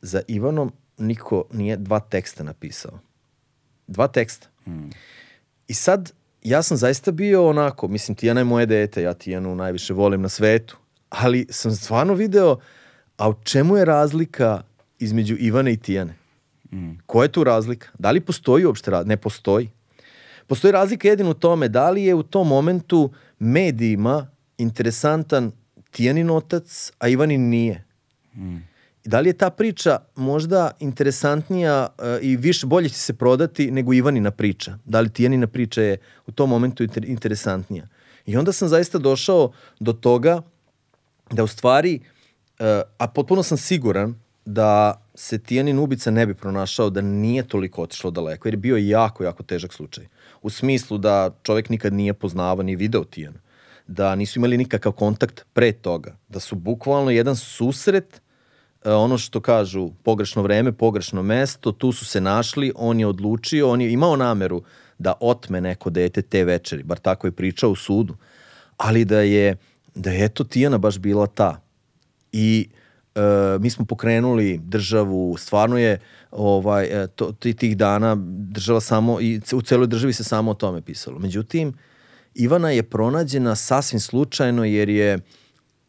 Za 0.00 0.22
Ivanom 0.28 0.72
niko 0.98 1.44
nije 1.52 1.76
dva 1.76 2.00
teksta 2.00 2.44
napisao. 2.44 2.98
Dva 3.86 4.08
teksta. 4.08 4.48
Hmm. 4.64 4.90
I 5.68 5.74
sad, 5.74 6.12
ja 6.42 6.62
sam 6.62 6.76
zaista 6.76 7.10
bio 7.10 7.48
onako, 7.48 7.88
mislim, 7.88 8.14
Tijana 8.14 8.40
je 8.40 8.44
moje 8.44 8.66
dete, 8.66 9.02
ja 9.02 9.14
Tijanu 9.14 9.54
najviše 9.54 9.94
volim 9.94 10.22
na 10.22 10.28
svetu, 10.28 10.76
ali 11.08 11.46
sam 11.50 11.72
stvarno 11.72 12.14
video, 12.14 12.56
a 13.16 13.28
u 13.28 13.34
čemu 13.44 13.76
je 13.76 13.84
razlika 13.84 14.62
između 14.98 15.36
Ivane 15.38 15.72
i 15.72 15.76
Tijane? 15.76 16.14
Mm. 16.72 16.90
Koja 17.06 17.24
je 17.24 17.32
tu 17.32 17.44
razlika? 17.44 17.88
Da 17.98 18.10
li 18.10 18.20
postoji 18.20 18.64
uopšte 18.64 18.90
razlika? 18.90 19.08
Ne 19.08 19.16
postoji. 19.16 19.70
Postoji 20.46 20.72
razlika 20.72 21.08
jedino 21.08 21.30
u 21.30 21.34
tome 21.34 21.68
da 21.68 21.90
li 21.90 22.04
je 22.04 22.14
u 22.14 22.22
tom 22.22 22.48
momentu 22.48 23.10
medijima 23.38 24.26
interesantan 24.58 25.52
Tijanin 25.90 26.30
otac, 26.30 26.92
a 26.98 27.08
Ivanin 27.08 27.48
nije. 27.48 27.84
Mm. 28.34 28.56
Da 29.04 29.20
li 29.20 29.28
je 29.28 29.32
ta 29.32 29.50
priča 29.50 29.98
možda 30.16 30.70
interesantnija 30.80 31.88
uh, 31.98 32.04
i 32.20 32.36
više 32.36 32.66
bolje 32.66 32.88
će 32.88 32.98
se 32.98 33.14
prodati 33.14 33.70
nego 33.70 33.92
Ivanina 33.92 34.30
priča? 34.30 34.78
Da 34.84 35.00
li 35.00 35.10
Tijanina 35.10 35.46
priča 35.46 35.82
je 35.82 35.96
u 36.26 36.32
tom 36.32 36.50
momentu 36.50 36.82
inter 36.82 37.04
interesantnija? 37.04 37.88
I 38.26 38.36
onda 38.36 38.52
sam 38.52 38.68
zaista 38.68 38.98
došao 38.98 39.52
do 39.80 39.92
toga 39.92 40.42
da 41.30 41.44
u 41.44 41.46
stvari, 41.46 42.00
uh, 42.00 42.66
a 42.98 43.08
potpuno 43.08 43.42
sam 43.42 43.58
siguran 43.58 44.14
da 44.44 45.02
se 45.14 45.38
Tijanin 45.38 45.78
ubica 45.78 46.10
ne 46.10 46.26
bi 46.26 46.34
pronašao 46.34 46.90
da 46.90 47.00
nije 47.00 47.48
toliko 47.48 47.82
otišlo 47.82 48.10
daleko, 48.10 48.48
jer 48.48 48.54
je 48.54 48.58
bio 48.58 48.76
jako, 48.76 49.24
jako 49.24 49.42
težak 49.42 49.72
slučaj. 49.72 50.06
U 50.42 50.50
smislu 50.50 50.98
da 50.98 51.30
čovek 51.42 51.68
nikad 51.68 51.92
nije 51.92 52.14
poznavao 52.14 52.62
ni 52.62 52.76
video 52.76 53.04
Tijana, 53.04 53.38
da 53.86 54.14
nisu 54.14 54.38
imali 54.38 54.58
nikakav 54.58 54.92
kontakt 54.92 55.44
pre 55.52 55.72
toga, 55.72 56.16
da 56.28 56.40
su 56.40 56.56
bukvalno 56.56 57.10
jedan 57.10 57.36
susret 57.36 58.21
ono 58.84 59.18
što 59.18 59.40
kažu 59.40 59.90
pogrešno 60.02 60.42
vreme, 60.42 60.72
pogrešno 60.72 61.22
mesto, 61.22 61.72
tu 61.72 61.92
su 61.92 62.04
se 62.04 62.20
našli, 62.20 62.72
on 62.76 63.00
je 63.00 63.06
odlučio, 63.06 63.70
on 63.70 63.80
je 63.80 63.92
imao 63.92 64.16
nameru 64.16 64.62
da 64.98 65.14
otme 65.20 65.60
neko 65.60 65.90
dete 65.90 66.22
te 66.22 66.44
večeri, 66.44 66.82
bar 66.82 66.98
tako 66.98 67.26
je 67.26 67.32
pričao 67.32 67.70
u 67.70 67.76
sudu, 67.76 68.16
ali 68.76 69.04
da 69.04 69.20
je, 69.20 69.56
da 69.94 70.10
je 70.10 70.24
eto 70.24 70.44
Tijana 70.44 70.78
baš 70.78 70.98
bila 70.98 71.26
ta. 71.26 71.60
I 72.32 72.68
e, 73.14 73.20
mi 73.60 73.70
smo 73.70 73.84
pokrenuli 73.84 74.60
državu, 74.62 75.36
stvarno 75.38 75.78
je 75.78 76.00
ovaj, 76.30 76.84
e, 76.84 77.06
to, 77.06 77.32
tih 77.32 77.76
dana 77.76 78.16
država 78.28 78.80
samo, 78.80 79.20
i 79.20 79.40
u 79.54 79.62
celoj 79.62 79.86
državi 79.86 80.12
se 80.12 80.24
samo 80.24 80.50
o 80.50 80.54
tome 80.54 80.80
pisalo. 80.80 81.18
Međutim, 81.18 81.74
Ivana 82.34 82.70
je 82.70 82.82
pronađena 82.82 83.54
sasvim 83.54 84.00
slučajno 84.00 84.64
jer 84.64 84.88
je 84.88 85.18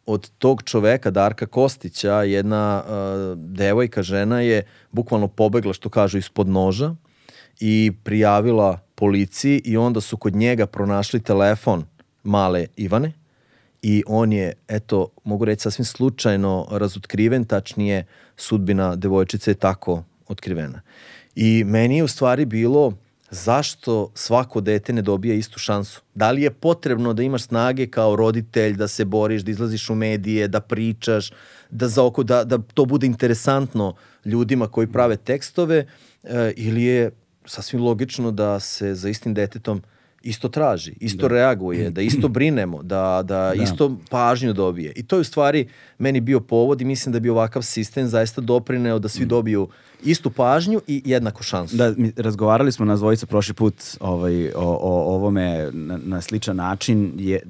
od 0.06 0.30
tog 0.38 0.64
čoveka, 0.64 1.12
Darka 1.12 1.46
Kostića, 1.46 2.24
jedna 2.24 2.84
uh, 2.84 3.38
devojka, 3.38 4.04
žena 4.04 4.42
je 4.42 4.64
bukvalno 4.92 5.28
pobegla, 5.28 5.74
što 5.74 5.90
kažu, 5.90 6.18
ispod 6.18 6.48
noža 6.48 6.96
i 7.60 7.92
prijavila 8.04 8.80
policiji 8.96 9.62
i 9.66 9.78
onda 9.78 10.02
su 10.02 10.18
kod 10.18 10.36
njega 10.36 10.66
pronašli 10.66 11.20
telefon 11.20 11.86
male 12.24 12.66
Ivane 12.76 13.14
i 13.82 14.04
on 14.08 14.34
je, 14.34 14.54
eto, 14.68 15.08
mogu 15.24 15.46
reći 15.46 15.62
sasvim 15.62 15.86
slučajno 15.86 16.68
razotkriven, 16.72 17.46
tačnije 17.46 18.06
sudbina 18.38 18.96
devojčice 18.96 19.52
je 19.52 19.56
tako 19.56 20.04
otkrivena. 20.28 20.82
I 21.36 21.64
meni 21.64 21.98
je 21.98 22.04
u 22.04 22.08
stvari 22.08 22.46
bilo 22.46 22.94
zašto 23.34 24.12
svako 24.14 24.62
dete 24.62 24.94
ne 24.94 25.02
dobije 25.02 25.38
istu 25.38 25.60
šansu? 25.60 26.02
Da 26.16 26.32
li 26.32 26.42
je 26.42 26.52
potrebno 26.52 27.14
da 27.14 27.24
imaš 27.24 27.44
snage 27.44 27.88
kao 27.88 28.16
roditelj 28.16 28.76
da 28.76 28.88
se 28.88 29.06
boriš, 29.06 29.42
da 29.42 29.52
izlaziš 29.52 29.90
u 29.90 29.96
medije, 29.96 30.48
da 30.48 30.60
pričaš, 30.60 31.32
da, 31.70 31.88
za 31.88 32.04
oko, 32.04 32.24
da, 32.24 32.44
da 32.44 32.58
to 32.74 32.86
bude 32.86 33.08
interesantno 33.08 33.96
ljudima 34.26 34.68
koji 34.68 34.88
prave 34.88 35.18
tekstove 35.18 35.86
e, 36.24 36.54
ili 36.56 36.84
je 36.84 37.12
sasvim 37.46 37.84
logično 37.84 38.32
da 38.32 38.60
se 38.60 38.96
za 38.96 39.10
istim 39.10 39.34
detetom 39.34 39.82
isto 40.24 40.50
traži, 40.50 40.94
isto 41.00 41.28
da. 41.28 41.36
reaguje, 41.36 41.90
da 41.90 42.02
isto 42.02 42.28
brinemo, 42.38 42.84
da, 42.84 43.24
da, 43.26 43.54
da 43.56 43.64
isto 43.64 43.98
pažnju 44.10 44.54
dobije. 44.54 44.94
I 44.96 45.04
to 45.04 45.16
je 45.16 45.22
u 45.22 45.24
stvari 45.24 45.68
meni 45.98 46.22
bio 46.22 46.40
povod 46.40 46.82
i 46.82 46.86
mislim 46.86 47.14
da 47.14 47.20
bi 47.20 47.30
ovakav 47.30 47.62
sistem 47.62 48.08
zaista 48.08 48.42
doprineo 48.42 49.00
da 49.00 49.10
svi 49.10 49.26
mm. 49.26 49.28
dobiju 49.28 49.68
istu 50.04 50.30
pažnju 50.30 50.82
i 50.88 51.02
jednaku 51.06 51.44
šansu. 51.44 51.76
Da, 51.76 51.94
mi 51.98 52.12
razgovarali 52.18 52.72
smo 52.72 52.86
na 52.86 52.96
dvojica 52.96 53.26
prošli 53.26 53.54
put 53.54 53.76
ovaj, 54.00 54.48
o, 54.48 54.78
o 54.82 55.16
ovome 55.16 55.70
na, 55.74 56.00
na 56.06 56.22
sličan 56.22 56.56
način. 56.56 57.14
Je, 57.18 57.42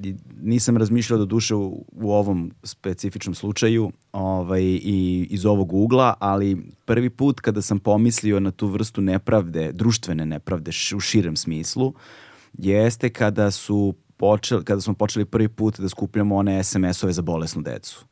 nisam 0.42 0.76
razmišljao 0.76 1.18
do 1.18 1.24
duše 1.24 1.54
u, 1.54 1.84
u 1.92 2.12
ovom 2.12 2.52
specifičnom 2.62 3.34
slučaju 3.34 3.92
ovaj, 4.12 4.62
i 4.62 5.26
iz 5.30 5.46
ovog 5.46 5.72
ugla, 5.72 6.14
ali 6.18 6.56
prvi 6.84 7.10
put 7.10 7.40
kada 7.40 7.62
sam 7.62 7.78
pomislio 7.78 8.40
na 8.40 8.50
tu 8.50 8.66
vrstu 8.66 9.00
nepravde, 9.00 9.72
društvene 9.72 10.26
nepravde 10.26 10.70
u 10.96 11.00
širem 11.00 11.36
smislu, 11.36 11.94
jeste 12.58 13.10
kada 13.10 13.50
su 13.50 13.94
počeli, 14.16 14.64
kada 14.64 14.80
smo 14.80 14.94
počeli 14.94 15.24
prvi 15.24 15.48
put 15.48 15.80
da 15.80 15.88
skupljamo 15.88 16.36
one 16.36 16.64
SMS-ove 16.64 17.12
za 17.12 17.22
bolesnu 17.22 17.62
decu. 17.62 18.04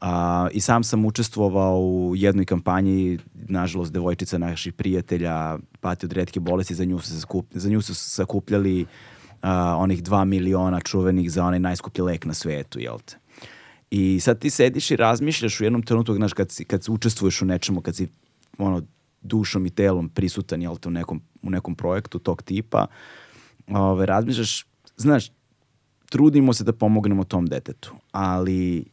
A, 0.00 0.48
I 0.52 0.60
sam 0.60 0.84
sam 0.84 1.04
učestvovao 1.04 1.80
u 1.80 2.12
jednoj 2.16 2.44
kampanji, 2.44 3.18
nažalost, 3.34 3.92
devojčica 3.92 4.38
naših 4.38 4.72
prijatelja 4.72 5.58
pati 5.80 6.06
od 6.06 6.12
redke 6.12 6.40
bolesti, 6.40 6.74
za 6.74 6.84
nju 6.84 6.98
su, 6.98 7.20
skup, 7.20 7.46
za 7.50 7.68
nju 7.68 7.82
su 7.82 7.94
sakupljali 7.94 8.86
a, 9.42 9.76
onih 9.78 10.02
dva 10.02 10.24
miliona 10.24 10.80
čuvenih 10.80 11.32
za 11.32 11.44
onaj 11.44 11.58
najskuplji 11.58 12.02
lek 12.02 12.24
na 12.24 12.34
svetu, 12.34 12.80
jel 12.80 12.98
te? 13.04 13.16
I 13.90 14.20
sad 14.20 14.38
ti 14.38 14.50
sediš 14.50 14.90
i 14.90 14.96
razmišljaš 14.96 15.60
u 15.60 15.64
jednom 15.64 15.82
trenutku, 15.82 16.14
znaš, 16.14 16.32
kad, 16.32 16.50
si, 16.50 16.64
kad 16.64 16.84
učestvuješ 16.88 17.42
u 17.42 17.44
nečemu, 17.44 17.80
kad 17.80 17.96
si 17.96 18.08
ono, 18.58 18.82
dušom 19.22 19.66
i 19.66 19.70
telom 19.70 20.08
prisutan, 20.08 20.62
jel 20.62 20.76
te, 20.76 20.88
u 20.88 20.92
nekom, 20.92 21.22
u 21.42 21.50
nekom 21.50 21.74
projektu 21.74 22.18
tog 22.18 22.42
tipa, 22.42 22.86
ove, 23.68 24.06
razmišljaš, 24.06 24.66
znaš, 24.96 25.30
trudimo 26.10 26.52
se 26.52 26.64
da 26.64 26.72
pomognemo 26.72 27.24
tom 27.24 27.46
detetu, 27.46 27.94
ali 28.12 28.84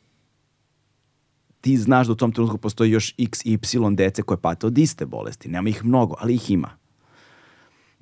ti 1.62 1.78
znaš 1.78 2.08
da 2.08 2.14
u 2.14 2.16
tom 2.16 2.32
trenutku 2.32 2.58
postoji 2.58 2.92
još 2.92 3.16
x, 3.18 3.46
y 3.46 3.58
dece 3.96 4.22
koje 4.22 4.38
pate 4.38 4.68
od 4.68 4.78
iste 4.78 5.06
bolesti. 5.06 5.50
Nema 5.50 5.70
ih 5.70 5.86
mnogo, 5.86 6.16
ali 6.20 6.36
ih 6.36 6.52
ima. 6.52 6.70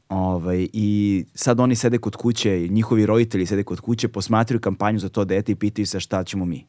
Ovaj, 0.10 0.68
I 0.74 1.26
sad 1.34 1.60
oni 1.60 1.76
sede 1.76 1.98
kod 1.98 2.16
kuće, 2.16 2.68
njihovi 2.70 3.06
roditelji 3.06 3.46
sede 3.46 3.64
kod 3.64 3.80
kuće, 3.80 4.08
posmatruju 4.08 4.60
kampanju 4.60 5.00
za 5.00 5.10
to 5.10 5.26
dete 5.26 5.52
i 5.52 5.56
pitaju 5.56 5.86
se 5.86 6.00
šta 6.00 6.24
ćemo 6.24 6.46
mi. 6.46 6.66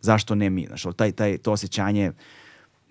Zašto 0.00 0.34
ne 0.34 0.50
mi? 0.50 0.66
Znaš, 0.66 0.84
taj, 0.96 1.12
taj, 1.12 1.38
to 1.38 1.52
osjećanje 1.52 2.12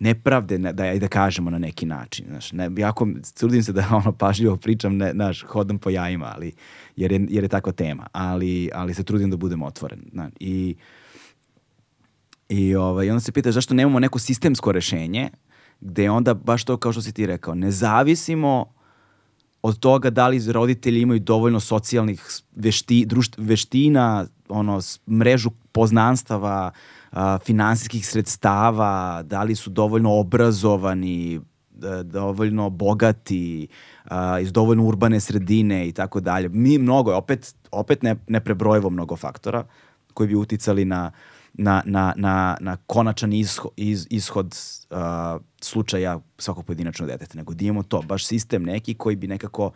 nepravde, 0.01 0.59
ne, 0.59 0.73
da, 0.73 0.93
da 0.97 1.07
kažemo 1.07 1.49
na 1.49 1.57
neki 1.57 1.85
način. 1.85 2.25
Znaš, 2.29 2.51
ne, 2.51 2.69
jako 2.77 3.07
trudim 3.33 3.63
se 3.63 3.73
da 3.73 3.89
ono 4.05 4.11
pažljivo 4.11 4.57
pričam, 4.57 4.97
ne, 4.97 5.11
znaš, 5.11 5.43
hodam 5.47 5.77
po 5.77 5.89
jajima, 5.89 6.31
ali, 6.35 6.53
jer, 6.95 7.11
je, 7.11 7.27
jer 7.29 7.43
je 7.43 7.47
takva 7.47 7.71
tema, 7.71 8.07
ali, 8.11 8.69
ali 8.73 8.93
se 8.93 9.03
trudim 9.03 9.29
da 9.29 9.37
budem 9.37 9.63
otvoren. 9.63 9.99
Znaš, 10.11 10.31
I, 10.39 10.75
i, 12.49 12.75
ovaj, 12.75 13.09
onda 13.09 13.19
se 13.19 13.31
pita 13.31 13.51
zašto 13.51 13.73
nemamo 13.73 13.99
neko 13.99 14.19
sistemsko 14.19 14.71
rešenje, 14.71 15.29
gde 15.81 16.09
onda 16.09 16.33
baš 16.33 16.63
to 16.63 16.77
kao 16.77 16.91
što 16.91 17.01
si 17.01 17.13
ti 17.13 17.25
rekao, 17.25 17.55
ne 17.55 17.71
zavisimo 17.71 18.73
od 19.61 19.79
toga 19.79 20.09
da 20.09 20.27
li 20.27 20.51
roditelji 20.51 21.01
imaju 21.01 21.19
dovoljno 21.19 21.59
socijalnih 21.59 22.25
vešti, 22.55 23.05
društ, 23.05 23.35
veština, 23.37 24.25
ono, 24.49 24.79
mrežu 25.09 25.49
poznanstava, 25.71 26.71
a, 27.11 27.37
finansijskih 27.45 28.07
sredstava, 28.07 29.23
da 29.23 29.43
li 29.43 29.55
su 29.55 29.69
dovoljno 29.69 30.19
obrazovani, 30.19 31.41
da, 31.69 32.03
dovoljno 32.03 32.69
bogati, 32.69 33.67
iz 34.41 34.51
dovoljno 34.51 34.85
urbane 34.85 35.19
sredine 35.19 35.87
i 35.87 35.91
tako 35.91 36.19
dalje. 36.19 36.49
Mi 36.49 36.77
mnogo, 36.77 37.15
opet, 37.15 37.55
opet 37.71 38.01
ne, 38.01 38.15
ne 38.27 38.39
prebrojivo 38.43 38.89
mnogo 38.89 39.15
faktora 39.15 39.63
koji 40.13 40.27
bi 40.27 40.35
uticali 40.35 40.85
na, 40.85 41.11
na, 41.53 41.83
na, 41.85 42.13
na, 42.17 42.57
na 42.59 42.77
konačan 42.85 43.33
ishod, 43.33 43.71
iz, 43.77 44.07
ishod 44.09 44.55
uh, 44.89 44.97
slučaja 45.61 46.19
svakog 46.37 46.65
pojedinačnog 46.65 47.09
deteta, 47.09 47.37
nego 47.37 47.53
da 47.53 47.65
imamo 47.65 47.83
to, 47.83 48.01
baš 48.01 48.25
sistem 48.25 48.63
neki 48.63 48.93
koji 48.93 49.15
bi 49.15 49.27
nekako 49.27 49.71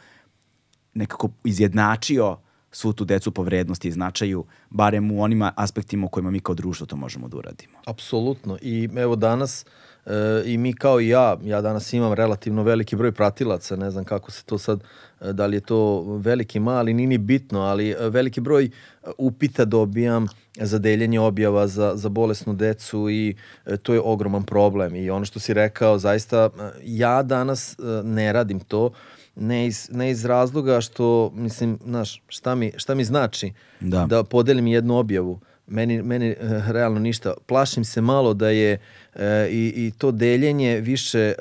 nekako 0.93 1.30
izjednačio 1.43 2.38
svu 2.76 2.94
tu 2.94 3.06
decu 3.06 3.32
po 3.32 3.44
vrednosti 3.44 3.88
i 3.88 3.92
značaju, 3.92 4.46
barem 4.70 5.12
u 5.12 5.24
onim 5.24 5.42
aspektima 5.56 6.06
u 6.06 6.10
kojima 6.10 6.32
mi 6.32 6.40
kao 6.40 6.56
društvo 6.56 6.86
to 6.86 6.96
možemo 6.96 7.28
da 7.28 7.38
uradimo. 7.38 7.78
Apsolutno. 7.86 8.58
I 8.62 8.90
evo 8.96 9.16
danas 9.16 9.66
e, 10.06 10.44
i 10.46 10.58
mi 10.58 10.74
kao 10.74 11.02
i 11.02 11.08
ja, 11.08 11.38
ja 11.44 11.62
danas 11.62 11.94
imam 11.94 12.14
relativno 12.14 12.64
veliki 12.64 12.96
broj 12.96 13.12
pratilaca, 13.12 13.76
ne 13.76 13.92
znam 13.92 14.06
kako 14.06 14.32
se 14.32 14.44
to 14.44 14.58
sad, 14.58 14.84
e, 15.22 15.34
da 15.34 15.46
li 15.46 15.58
je 15.58 15.62
to 15.62 16.04
veliki, 16.18 16.60
mali, 16.60 16.94
nije 16.94 17.08
ni 17.08 17.18
bitno, 17.18 17.62
ali 17.62 17.90
e, 17.90 18.10
veliki 18.10 18.42
broj 18.42 18.70
upita 19.18 19.66
dobijam 19.66 20.28
za 20.56 20.80
deljenje 20.80 21.20
objava 21.20 21.68
za, 21.68 21.96
za 21.96 22.10
bolesnu 22.10 22.54
decu 22.54 23.10
i 23.10 23.36
e, 23.66 23.78
to 23.78 23.94
je 23.94 24.02
ogroman 24.04 24.44
problem. 24.44 24.96
I 24.96 25.10
ono 25.10 25.26
što 25.26 25.40
si 25.40 25.54
rekao, 25.54 25.98
zaista, 25.98 26.50
e, 26.60 26.72
ja 26.84 27.24
danas 27.24 27.74
e, 27.74 27.84
ne 28.04 28.34
radim 28.34 28.60
to, 28.60 28.92
ne 29.36 29.67
iz, 29.67 29.89
ne 29.91 30.12
iz 30.12 30.26
razloga 30.26 30.82
što, 30.82 31.32
mislim, 31.36 31.80
znaš, 31.86 32.21
šta 32.28 32.56
mi, 32.56 32.71
šta 32.78 32.95
mi 32.95 33.04
znači 33.04 33.54
da, 33.80 34.06
da 34.06 34.24
podelim 34.24 34.67
jednu 34.67 34.98
objavu. 34.98 35.39
Meni, 35.67 36.02
meni 36.04 36.30
e, 36.30 36.36
realno 36.67 37.00
ništa. 37.00 37.34
Plašim 37.45 37.86
se 37.86 38.02
malo 38.02 38.34
da 38.34 38.50
je 38.50 38.80
e, 39.15 39.48
i, 39.52 39.74
i 39.76 39.91
to 39.98 40.12
deljenje 40.12 40.80
više 40.80 41.19
e, 41.19 41.34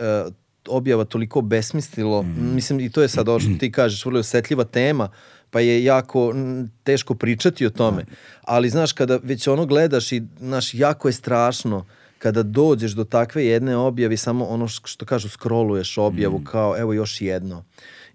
objava 0.69 1.05
toliko 1.05 1.41
besmislilo. 1.41 2.23
Mm. 2.23 2.55
Mislim, 2.55 2.81
i 2.81 2.91
to 2.91 3.03
je 3.03 3.09
sad 3.09 3.29
ovo 3.29 3.41
što 3.41 3.51
ti 3.61 3.73
kažeš, 3.73 4.05
vrlo 4.07 4.21
osetljiva 4.21 4.65
tema, 4.65 5.09
pa 5.51 5.61
je 5.61 5.85
jako 5.85 6.35
teško 6.83 7.15
pričati 7.15 7.67
o 7.67 7.71
tome. 7.71 8.03
Da. 8.03 8.13
Ali, 8.43 8.71
znaš, 8.71 8.93
kada 8.93 9.19
već 9.23 9.47
ono 9.49 9.67
gledaš 9.67 10.13
i, 10.13 10.23
znaš, 10.39 10.75
jako 10.75 11.09
je 11.09 11.13
strašno 11.13 11.87
kada 12.25 12.43
dođeš 12.43 12.93
do 12.93 13.05
takve 13.05 13.45
jedne 13.47 13.77
objave 13.77 14.17
samo 14.17 14.45
ono 14.45 14.69
što 14.69 15.05
kažu 15.07 15.29
scrolluješ 15.29 15.99
objavu 15.99 16.39
mm. 16.39 16.45
kao 16.45 16.79
evo 16.79 16.93
još 16.93 17.21
jedno. 17.21 17.65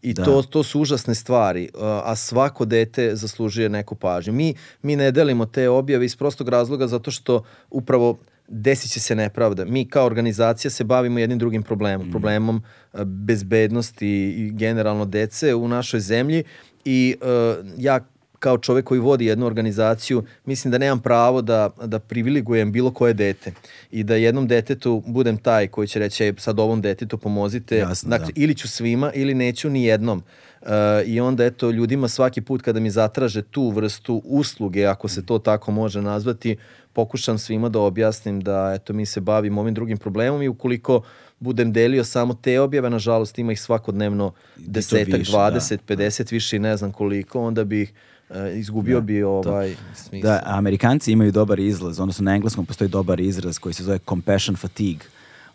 I 0.02 0.14
da. 0.14 0.24
to, 0.24 0.42
to 0.42 0.64
su 0.64 0.82
užasne 0.82 1.16
stvari, 1.16 1.70
a 1.80 2.16
svako 2.16 2.66
dete 2.66 3.16
zaslužuje 3.16 3.70
neku 3.70 3.96
pažnju. 3.96 4.34
Mi, 4.34 4.56
mi 4.82 4.96
ne 4.96 5.12
delimo 5.12 5.46
te 5.46 5.70
objave 5.70 6.06
iz 6.06 6.16
prostog 6.16 6.50
razloga 6.50 6.88
zato 6.88 7.12
što 7.12 7.44
upravo 7.70 8.18
desit 8.48 8.92
će 8.92 9.00
se 9.00 9.16
nepravda. 9.16 9.66
Mi 9.66 9.86
kao 9.86 10.06
organizacija 10.06 10.72
se 10.72 10.84
bavimo 10.84 11.20
jednim 11.20 11.40
drugim 11.40 11.64
problemom, 11.64 12.08
mm. 12.08 12.12
problemom 12.12 12.64
bezbednosti 13.06 14.08
i 14.38 14.52
generalno 14.52 15.06
dece 15.06 15.56
u 15.56 15.68
našoj 15.68 16.00
zemlji 16.00 16.44
i 16.86 17.16
uh, 17.22 17.66
ja 17.78 18.00
kao 18.40 18.58
čovek 18.58 18.86
koji 18.86 19.00
vodi 19.00 19.26
jednu 19.26 19.46
organizaciju, 19.46 20.24
mislim 20.46 20.72
da 20.72 20.78
nemam 20.78 21.00
pravo 21.00 21.42
da, 21.42 21.70
da 21.86 22.00
privilegujem 22.00 22.72
bilo 22.72 22.92
koje 22.92 23.14
dete 23.14 23.52
i 23.92 24.04
da 24.04 24.16
jednom 24.16 24.48
detetu 24.48 25.04
budem 25.08 25.38
taj 25.38 25.68
koji 25.68 25.88
će 25.88 26.00
reći 26.00 26.34
sad 26.38 26.60
ovom 26.60 26.82
detetu 26.82 27.18
pomozite, 27.18 27.78
Jasno, 27.78 28.10
dakle, 28.10 28.28
da. 28.28 28.32
ili 28.36 28.56
ću 28.56 28.68
svima 28.68 29.12
ili 29.14 29.34
neću 29.34 29.70
ni 29.70 29.84
jednom. 29.84 30.24
Uh, 30.62 30.68
I 31.06 31.20
onda 31.20 31.46
eto 31.46 31.72
ljudima 31.72 32.08
svaki 32.08 32.42
put 32.42 32.62
kada 32.62 32.80
mi 32.80 32.90
zatraže 32.90 33.42
tu 33.42 33.70
vrstu 33.70 34.22
usluge, 34.26 34.86
ako 34.86 35.08
se 35.08 35.26
to 35.26 35.40
tako 35.40 35.72
može 35.72 36.02
nazvati, 36.02 36.58
pokušam 36.94 37.38
svima 37.38 37.70
da 37.70 37.80
objasnim 37.80 38.42
da 38.42 38.74
eto 38.76 38.94
mi 38.94 39.06
se 39.06 39.22
bavimo 39.22 39.62
ovim 39.62 39.74
drugim 39.74 39.98
problemom 39.98 40.42
i 40.42 40.48
ukoliko 40.48 41.02
budem 41.40 41.72
delio 41.74 42.04
samo 42.04 42.34
te 42.34 42.60
objave, 42.60 42.90
nažalost 42.90 43.40
ima 43.40 43.52
ih 43.52 43.62
svakodnevno 43.62 44.34
desetak, 44.58 45.20
više, 45.20 45.32
20, 45.32 45.78
da, 45.88 45.96
50, 45.96 46.24
da. 46.24 46.28
više 46.32 46.56
i 46.56 46.60
ne 46.60 46.78
znam 46.78 46.92
koliko, 46.92 47.42
onda 47.42 47.64
bih 47.64 47.94
Uh, 47.94 48.09
izgubio 48.56 49.00
da, 49.00 49.02
bi 49.02 49.24
ovaj 49.24 49.76
smisla. 49.96 50.30
Da, 50.30 50.42
Amerikanci 50.46 51.12
imaju 51.12 51.32
dobar 51.32 51.60
izlaz, 51.60 52.00
odnosno 52.00 52.24
na 52.24 52.36
engleskom 52.36 52.66
postoji 52.66 52.88
dobar 52.88 53.20
izraz 53.20 53.60
koji 53.60 53.74
se 53.74 53.84
zove 53.84 54.00
compassion 54.10 54.56
fatigue, 54.56 55.06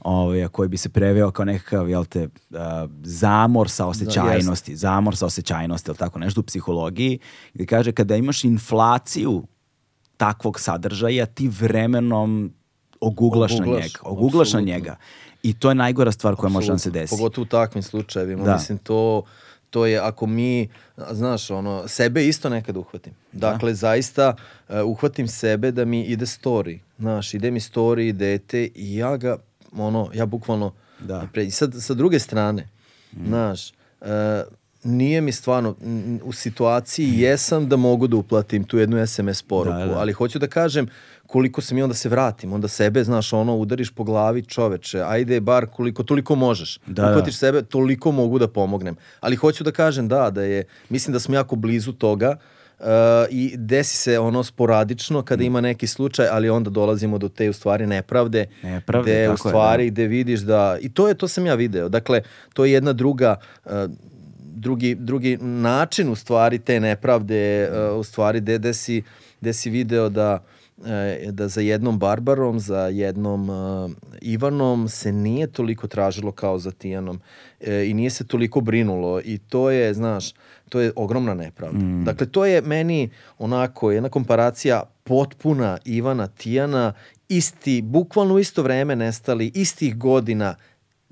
ovaj, 0.00 0.48
koji 0.48 0.68
bi 0.68 0.76
se 0.76 0.88
preveo 0.88 1.30
kao 1.30 1.44
nekakav, 1.44 1.88
jel 1.88 2.04
te, 2.04 2.28
uh, 2.50 2.58
zamor 3.02 3.70
sa 3.70 3.87
osjećajnosti, 3.87 4.72
da, 4.72 4.78
zamor 4.78 5.16
sa 5.16 5.26
osjećajnosti, 5.26 5.90
ili 5.90 5.98
tako 5.98 6.18
nešto 6.18 6.40
u 6.40 6.44
psihologiji, 6.44 7.18
gde 7.54 7.66
kaže 7.66 7.92
kada 7.92 8.16
imaš 8.16 8.44
inflaciju 8.44 9.42
takvog 10.16 10.60
sadržaja, 10.60 11.26
ti 11.26 11.48
vremenom 11.48 12.52
oguglaš, 13.00 13.52
oguglaš 13.52 13.66
na 13.66 13.76
njega. 13.76 13.98
Oguglaš 14.02 14.52
na 14.52 14.60
njega. 14.60 14.96
I 15.42 15.52
to 15.52 15.68
je 15.68 15.74
najgora 15.74 16.12
stvar 16.12 16.37
koja 16.37 16.50
može 16.50 16.72
da 16.72 16.78
se 16.78 16.90
desiti. 16.90 17.18
Pogotovo 17.18 17.42
u 17.42 17.46
takvim 17.46 17.82
slučajevima. 17.82 18.44
Da. 18.44 18.54
Mislim, 18.54 18.78
to 18.78 19.22
to 19.74 19.87
je 19.87 19.98
ako 19.98 20.26
mi, 20.26 20.68
znaš, 21.10 21.50
ono, 21.50 21.88
sebe 21.88 22.26
isto 22.26 22.48
nekad 22.48 22.76
uhvatim. 22.76 23.12
Da. 23.32 23.50
Dakle, 23.50 23.70
da. 23.70 23.74
zaista 23.74 24.34
uh, 24.68 24.76
uhvatim 24.87 25.28
sebe 25.28 25.70
da 25.70 25.84
mi 25.84 26.02
ide 26.02 26.26
story. 26.26 26.78
Znaš, 26.98 27.34
ide 27.34 27.50
mi 27.50 27.60
story, 27.60 28.12
dete 28.12 28.68
i 28.74 28.96
ja 28.96 29.16
ga, 29.16 29.37
ono, 29.72 30.10
ja 30.14 30.26
bukvalno, 30.26 30.72
da. 31.00 31.26
Pre, 31.32 31.50
sad, 31.50 31.74
sa 31.80 31.94
druge 31.94 32.18
strane, 32.18 32.68
mm. 33.12 33.26
znaš, 33.26 33.72
uh, 34.00 34.06
nije 34.84 35.20
mi 35.20 35.32
stvarno 35.32 35.74
u 36.22 36.32
situaciji 36.32 37.18
jesam 37.18 37.68
da 37.68 37.76
mogu 37.76 38.06
da 38.06 38.16
uplatim 38.16 38.64
tu 38.64 38.78
jednu 38.78 39.06
SMS 39.06 39.42
poruku, 39.42 39.78
da, 39.78 39.87
da. 39.87 39.98
ali 39.98 40.12
hoću 40.12 40.38
da 40.38 40.46
kažem 40.46 40.87
koliko 41.35 41.61
se 41.61 41.75
mi 41.75 41.83
onda 41.83 41.94
se 41.94 42.09
vratim, 42.09 42.53
onda 42.53 42.68
sebe, 42.68 43.05
znaš, 43.05 43.33
ono, 43.33 43.57
udariš 43.57 43.90
po 43.90 44.05
glavi 44.05 44.42
čoveče, 44.42 45.01
ajde 45.03 45.40
bar 45.40 45.66
koliko, 45.66 46.03
toliko 46.03 46.35
možeš. 46.35 46.79
Da, 46.87 47.03
da. 47.03 47.20
Da. 47.20 47.33
sebe, 47.33 47.62
toliko 47.62 48.12
mogu 48.12 48.38
da 48.38 48.49
pomognem. 48.49 48.97
Ali 49.20 49.37
hoću 49.37 49.64
da 49.64 49.73
kažem 49.73 50.09
da, 50.09 50.31
da 50.31 50.42
je, 50.42 50.64
mislim 50.88 51.12
da 51.12 51.20
smo 51.20 51.35
jako 51.35 51.57
blizu 51.57 51.92
toga, 51.92 52.37
Uh, 52.79 52.87
i 53.31 53.55
desi 53.57 53.97
se 53.97 54.18
ono 54.18 54.42
sporadično 54.44 55.23
kada 55.23 55.42
mm. 55.42 55.47
ima 55.47 55.61
neki 55.61 55.87
slučaj, 55.87 56.27
ali 56.31 56.51
onda 56.51 56.70
dolazimo 56.70 57.18
do 57.18 57.29
te 57.29 57.49
u 57.51 57.53
stvari 57.53 57.87
nepravde, 57.87 58.47
nepravde 58.62 59.12
gde 59.12 59.31
u 59.31 59.37
stvari 59.37 59.85
je, 59.85 59.90
da. 59.90 59.94
gde 59.94 60.07
vidiš 60.07 60.40
da 60.40 60.77
i 60.81 60.88
to 60.88 61.09
je 61.09 61.14
to 61.14 61.29
sam 61.29 61.47
ja 61.47 61.55
video. 61.55 61.88
Dakle, 61.88 62.23
to 62.53 62.64
je 62.64 62.73
jedna 62.73 62.92
druga 62.92 63.37
uh, 63.64 63.73
drugi, 64.38 64.94
drugi 64.94 65.37
način 65.40 66.11
u 66.11 66.14
stvari 66.14 66.59
te 66.59 66.81
nepravde, 66.81 67.70
uh, 67.70 68.01
u 68.01 68.05
stvari 68.05 68.40
gde, 68.40 68.59
gde, 68.59 68.75
si, 68.75 69.03
gde 69.40 69.53
si 69.53 69.70
video 69.70 70.09
da 70.09 70.35
uh, 70.35 70.53
da 71.31 71.49
za 71.49 71.61
jednom 71.61 71.99
Barbarom, 71.99 72.61
za 72.61 72.81
jednom 72.81 73.51
uh, 73.51 73.90
Ivanom 74.20 74.88
se 74.88 75.12
nije 75.12 75.47
toliko 75.47 75.88
tražilo 75.88 76.33
kao 76.33 76.59
za 76.59 76.70
Tijanom 76.70 77.20
uh, 77.61 77.66
i 77.68 77.94
nije 77.94 78.11
se 78.11 78.27
toliko 78.27 78.61
brinulo 78.61 79.20
i 79.20 79.38
to 79.38 79.70
je, 79.70 79.94
znaš, 79.94 80.33
to 80.68 80.81
je 80.81 80.92
ogromna 80.97 81.35
nepravda. 81.35 81.79
Mm. 81.79 82.05
Dakle, 82.05 82.27
to 82.27 82.47
je 82.47 82.61
meni 82.61 83.11
onako 83.38 83.90
jedna 83.90 84.09
komparacija 84.09 84.83
potpuna 85.05 85.79
Ivana, 85.85 86.27
Tijana, 86.27 86.92
isti, 87.29 87.83
bukvalno 87.83 88.38
isto 88.38 88.62
vreme 88.62 88.97
nestali, 88.97 89.53
istih 89.55 89.99
godina, 89.99 90.55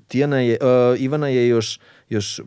Tijana 0.07 0.39
je, 0.39 0.57
uh, 0.61 1.01
Ivana 1.01 1.27
je 1.27 1.47
još, 1.47 1.79
još 2.09 2.41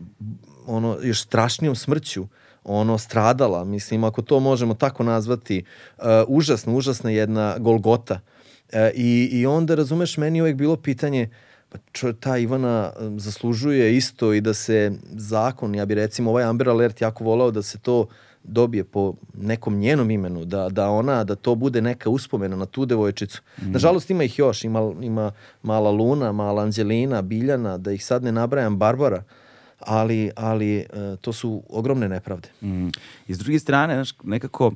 ono, 0.65 0.97
još 1.03 1.21
strašnijom 1.21 1.75
smrću 1.75 2.27
ono 2.67 2.97
stradala, 2.97 3.63
mislim 3.63 4.03
ako 4.03 4.21
to 4.21 4.39
možemo 4.39 4.73
tako 4.73 5.03
nazvati, 5.03 5.63
uh, 5.97 6.03
užasno, 6.27 6.75
užasna 6.75 7.09
jedna 7.09 7.55
golgota. 7.59 8.13
Uh, 8.13 8.79
i, 8.95 9.29
I 9.31 9.45
onda, 9.45 9.75
razumeš, 9.75 10.17
meni 10.17 10.41
uvek 10.41 10.55
bilo 10.55 10.75
pitanje, 10.75 11.29
pa 11.69 11.77
čo, 11.91 12.13
ta 12.13 12.37
Ivana 12.37 12.91
um, 12.99 13.19
zaslužuje 13.19 13.97
isto 13.97 14.33
i 14.33 14.41
da 14.41 14.53
se 14.53 14.91
zakon, 15.11 15.75
ja 15.75 15.85
bi 15.85 15.95
recimo 15.95 16.31
ovaj 16.31 16.43
Amber 16.43 16.69
Alert 16.69 17.01
jako 17.01 17.23
volao 17.23 17.51
da 17.51 17.61
se 17.61 17.79
to 17.79 18.07
dobije 18.43 18.83
po 18.83 19.13
nekom 19.33 19.77
njenom 19.77 20.11
imenu, 20.11 20.45
da, 20.45 20.69
da 20.69 20.89
ona, 20.89 21.23
da 21.23 21.35
to 21.35 21.55
bude 21.55 21.81
neka 21.81 22.09
uspomena 22.09 22.55
na 22.55 22.65
tu 22.65 22.85
devojčicu. 22.85 23.41
Mm. 23.61 23.71
Nažalost 23.71 24.09
ima 24.09 24.23
ih 24.23 24.39
još, 24.39 24.63
ima, 24.63 24.93
ima 25.01 25.31
mala 25.63 25.91
Luna, 25.91 26.31
mala 26.31 26.63
Anđelina, 26.63 27.21
Biljana, 27.21 27.77
da 27.77 27.91
ih 27.91 28.05
sad 28.05 28.23
ne 28.23 28.31
nabrajam, 28.31 28.77
Barbara. 28.77 29.17
Uh, 29.17 29.36
ali, 29.79 30.31
ali 30.35 30.85
uh, 30.93 31.19
to 31.19 31.33
su 31.33 31.63
ogromne 31.69 32.09
nepravde. 32.09 32.49
Mm. 32.61 32.87
I 33.27 33.33
s 33.33 33.37
druge 33.37 33.59
strane, 33.59 34.03
nekako 34.23 34.71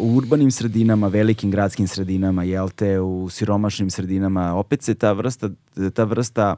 u 0.00 0.16
urbanim 0.16 0.50
sredinama, 0.50 1.08
velikim 1.08 1.50
gradskim 1.50 1.88
sredinama, 1.88 2.44
jel 2.44 2.68
te, 2.68 3.00
u 3.00 3.28
siromašnim 3.28 3.90
sredinama, 3.90 4.54
opet 4.54 4.82
se 4.82 4.94
ta 4.94 5.12
vrsta, 5.12 5.50
ta 5.94 6.04
vrsta 6.04 6.56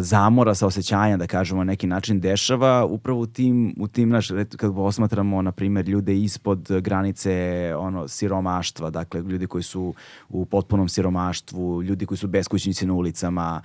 zamora 0.00 0.54
sa 0.54 0.66
osjećanja, 0.66 1.16
da 1.16 1.26
kažemo, 1.26 1.64
na 1.64 1.64
neki 1.64 1.86
način 1.86 2.20
dešava 2.20 2.84
upravo 2.84 3.20
u 3.20 3.26
tim, 3.26 3.74
u 3.80 3.88
tim 3.88 4.08
naš, 4.08 4.28
kad 4.56 4.72
osmatramo, 4.76 5.42
na 5.42 5.52
primjer, 5.52 5.88
ljude 5.88 6.16
ispod 6.16 6.68
granice 6.80 7.74
ono, 7.78 8.08
siromaštva, 8.08 8.90
dakle, 8.90 9.20
ljudi 9.20 9.46
koji 9.46 9.62
su 9.62 9.94
u 10.28 10.44
potpunom 10.44 10.88
siromaštvu, 10.88 11.82
ljudi 11.82 12.06
koji 12.06 12.18
su 12.18 12.26
beskućnici 12.26 12.86
na 12.86 12.92
ulicama, 12.92 13.62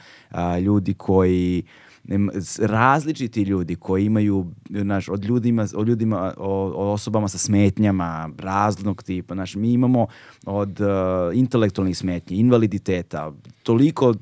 ljudi 0.62 0.94
koji 0.94 1.64
različiti 2.60 3.42
ljudi 3.42 3.76
koji 3.76 4.06
imaju 4.06 4.52
naš, 4.70 5.10
od 5.10 5.26
ljudima, 5.26 5.68
od 5.76 5.88
ljudima 5.88 6.34
o, 6.38 6.74
o 6.76 6.92
osobama 6.92 7.28
sa 7.28 7.38
smetnjama 7.38 8.30
raznog 8.38 9.04
tipa, 9.04 9.36
naš, 9.36 9.56
mi 9.56 9.74
imamo 9.74 10.08
od 10.46 10.82
uh, 10.82 10.88
intelektualnih 11.34 11.98
smetnji, 11.98 12.38
invaliditeta, 12.38 13.32
toliko 13.64 14.14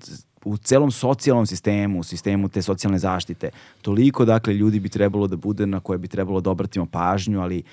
u 0.45 0.57
celom 0.57 0.91
socijalnom 0.91 1.45
sistemu, 1.45 1.99
u 1.99 2.03
sistemu 2.03 2.49
te 2.49 2.61
socijalne 2.61 2.99
zaštite, 2.99 3.49
toliko 3.81 4.25
dakle 4.25 4.53
ljudi 4.53 4.79
bi 4.79 4.89
trebalo 4.89 5.27
da 5.27 5.35
bude 5.35 5.65
na 5.65 5.79
koje 5.79 5.97
bi 5.97 6.07
trebalo 6.07 6.41
da 6.41 6.49
obratimo 6.49 6.85
pažnju, 6.85 7.41
ali 7.41 7.63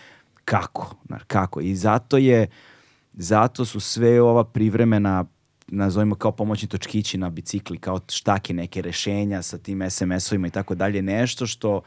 kako? 0.45 0.97
Kako? 1.27 1.61
I 1.61 1.75
zato 1.77 2.17
je 2.19 2.47
zato 3.13 3.65
su 3.65 3.81
sve 3.81 4.23
ova 4.23 4.45
privremena 4.45 5.25
nazovimo 5.69 6.15
kao 6.15 6.33
pomoćni 6.33 6.69
točkići 6.69 7.19
na 7.19 7.31
bicikli, 7.31 7.79
kao 7.79 8.01
štake 8.09 8.55
neke 8.55 8.83
rešenja 8.83 9.43
sa 9.43 9.59
tim 9.59 9.79
SMS-ovima 9.79 10.47
i 10.47 10.51
tako 10.51 10.75
dalje, 10.75 11.03
nešto 11.03 11.47
što 11.47 11.83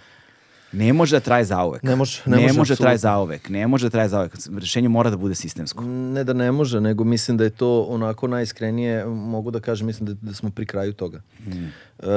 ne 0.72 0.94
može 0.94 1.16
da 1.16 1.20
traje 1.20 1.46
zauvek. 1.46 1.84
Ne 1.84 1.96
može, 1.96 2.22
ne, 2.26 2.38
ne 2.38 2.44
može, 2.44 2.58
može 2.58 2.74
da 2.74 2.78
traje 2.78 2.98
zauvek. 2.98 3.50
Ne 3.50 3.68
može 3.68 3.86
da 3.86 3.90
traje 3.90 4.10
zauvek. 4.10 4.34
Rešenje 4.60 4.90
mora 4.90 5.10
da 5.10 5.18
bude 5.18 5.36
sistemsko. 5.36 5.84
Ne 5.84 6.24
da 6.24 6.34
ne 6.34 6.52
može, 6.52 6.82
nego 6.82 7.04
mislim 7.04 7.38
da 7.38 7.44
je 7.44 7.50
to 7.50 7.82
onako 7.82 8.28
najiskrenije, 8.28 9.06
mogu 9.06 9.52
da 9.52 9.60
kažem, 9.60 9.88
mislim 9.88 10.08
da, 10.08 10.14
da 10.22 10.34
smo 10.34 10.50
pri 10.50 10.66
kraju 10.66 10.94
toga. 10.94 11.22
Hmm. 11.44 11.72
Uh, 12.00 12.08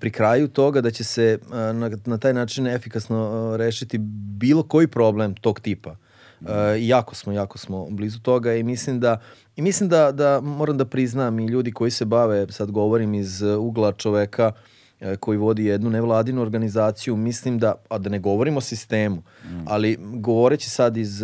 pri 0.00 0.10
kraju 0.10 0.48
toga 0.48 0.80
da 0.80 0.90
će 0.90 1.04
se 1.04 1.38
uh, 1.42 1.52
na, 1.52 1.90
na 2.04 2.18
taj 2.18 2.34
način 2.34 2.66
efikasno 2.66 3.50
uh, 3.50 3.56
rešiti 3.56 3.98
bilo 4.38 4.62
koji 4.62 4.86
problem 4.86 5.34
tog 5.34 5.60
tipa. 5.60 5.96
Uh, 6.44 6.48
jako 6.78 7.14
smo, 7.14 7.32
jako 7.32 7.58
smo 7.58 7.86
blizu 7.90 8.20
toga 8.20 8.54
i 8.54 8.62
mislim 8.62 9.00
da 9.00 9.20
i 9.56 9.62
mislim 9.62 9.88
da, 9.88 10.12
da 10.12 10.40
moram 10.40 10.78
da 10.78 10.84
priznam 10.84 11.38
i 11.38 11.46
ljudi 11.46 11.72
koji 11.72 11.90
se 11.90 12.04
bave, 12.04 12.46
sad 12.50 12.70
govorim 12.70 13.14
iz 13.14 13.42
ugla 13.42 13.92
čoveka 13.92 14.52
uh, 14.54 14.72
E, 15.02 15.16
koji 15.16 15.38
vodi 15.38 15.64
jednu 15.64 15.90
nevladinu 15.90 16.42
organizaciju, 16.42 17.16
mislim 17.16 17.58
da, 17.58 17.74
a 17.88 17.98
da 17.98 18.10
ne 18.10 18.18
govorimo 18.18 18.58
o 18.58 18.60
sistemu, 18.60 19.16
mm. 19.16 19.64
ali 19.66 19.98
govoreći 20.00 20.70
sad 20.70 20.96
iz, 20.96 21.22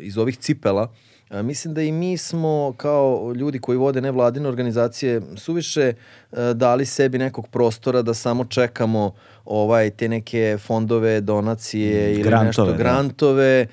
iz 0.00 0.18
ovih 0.18 0.36
cipela, 0.36 0.92
e, 1.30 1.42
mislim 1.42 1.74
da 1.74 1.82
i 1.82 1.92
mi 1.92 2.16
smo 2.16 2.74
kao 2.76 3.32
ljudi 3.36 3.58
koji 3.58 3.78
vode 3.78 4.00
nevladine 4.00 4.48
organizacije 4.48 5.22
suviše 5.36 5.92
dali 6.54 6.86
sebi 6.86 7.18
nekog 7.18 7.48
prostora 7.48 8.02
da 8.02 8.14
samo 8.14 8.44
čekamo 8.44 9.14
ovaj 9.46 9.90
te 9.90 10.08
neke 10.08 10.58
fondove, 10.60 11.20
donacije 11.20 12.12
ili 12.12 12.22
grantove, 12.22 12.46
nešto, 12.46 12.66
da. 12.66 12.76
grantove. 12.76 13.66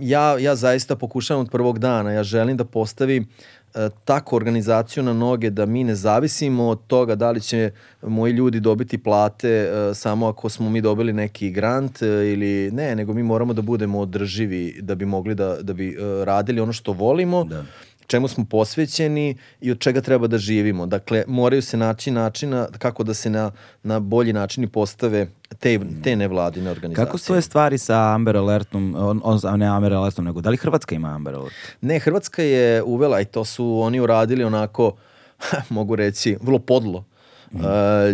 Ja, 0.00 0.38
ja 0.38 0.54
zaista 0.54 0.96
pokušavam 0.96 1.40
od 1.40 1.50
prvog 1.50 1.78
dana, 1.78 2.12
ja 2.12 2.22
želim 2.22 2.56
da 2.56 2.64
postavim 2.64 3.28
E, 3.74 3.88
tako 4.04 4.36
organizaciju 4.36 5.02
na 5.02 5.12
noge 5.12 5.50
da 5.50 5.66
mi 5.66 5.84
ne 5.84 5.94
zavisimo 5.94 6.68
od 6.68 6.86
toga 6.86 7.14
da 7.14 7.30
li 7.30 7.40
će 7.40 7.70
moji 8.02 8.32
ljudi 8.32 8.60
dobiti 8.60 8.98
plate 8.98 9.48
e, 9.48 9.94
samo 9.94 10.26
ako 10.26 10.48
smo 10.48 10.70
mi 10.70 10.80
dobili 10.80 11.12
neki 11.12 11.50
grant 11.50 12.02
e, 12.02 12.06
ili 12.06 12.70
ne, 12.70 12.96
nego 12.96 13.14
mi 13.14 13.22
moramo 13.22 13.52
da 13.52 13.62
budemo 13.62 14.00
održivi 14.00 14.78
da 14.80 14.94
bi 14.94 15.04
mogli 15.04 15.34
da, 15.34 15.56
da 15.62 15.72
bi 15.72 15.96
radili 16.24 16.60
ono 16.60 16.72
što 16.72 16.92
volimo. 16.92 17.44
Da 17.44 17.64
čemu 18.08 18.28
smo 18.28 18.44
posvećeni 18.44 19.36
i 19.60 19.70
od 19.70 19.78
čega 19.78 20.00
treba 20.00 20.26
da 20.26 20.38
živimo. 20.38 20.86
Dakle, 20.86 21.24
moraju 21.26 21.62
se 21.62 21.76
naći 21.76 22.10
načina 22.10 22.68
kako 22.78 23.04
da 23.04 23.14
se 23.14 23.30
na, 23.30 23.50
na 23.82 24.00
bolji 24.00 24.32
način 24.32 24.68
postave 24.68 25.26
te, 25.58 25.80
te 26.04 26.16
nevladine 26.16 26.70
organizacije. 26.70 27.06
Kako 27.06 27.18
stoje 27.18 27.42
stvari 27.42 27.78
sa 27.78 28.14
Amber 28.14 28.36
Alertom, 28.36 28.94
on, 28.98 29.20
on, 29.24 29.60
ne 29.60 29.66
Amber 29.66 29.92
Alertom, 29.92 30.24
nego 30.24 30.40
da 30.40 30.50
li 30.50 30.56
Hrvatska 30.56 30.94
ima 30.94 31.08
Amber 31.08 31.34
Alert? 31.34 31.54
Ne, 31.80 31.98
Hrvatska 31.98 32.42
je 32.42 32.82
uvela 32.82 33.20
i 33.20 33.24
to 33.24 33.44
su 33.44 33.80
oni 33.80 34.00
uradili 34.00 34.44
onako, 34.44 34.96
mogu 35.68 35.96
reći, 35.96 36.36
vrlo 36.42 36.58
podlo. 36.58 37.04
Mm. 37.52 37.60
Uh, 37.60 37.64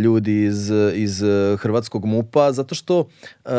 ljudi 0.00 0.44
iz, 0.44 0.70
iz 0.94 1.22
hrvatskog 1.58 2.04
MUPA, 2.04 2.52
zato 2.52 2.74
što 2.74 2.98
uh, 3.00 3.52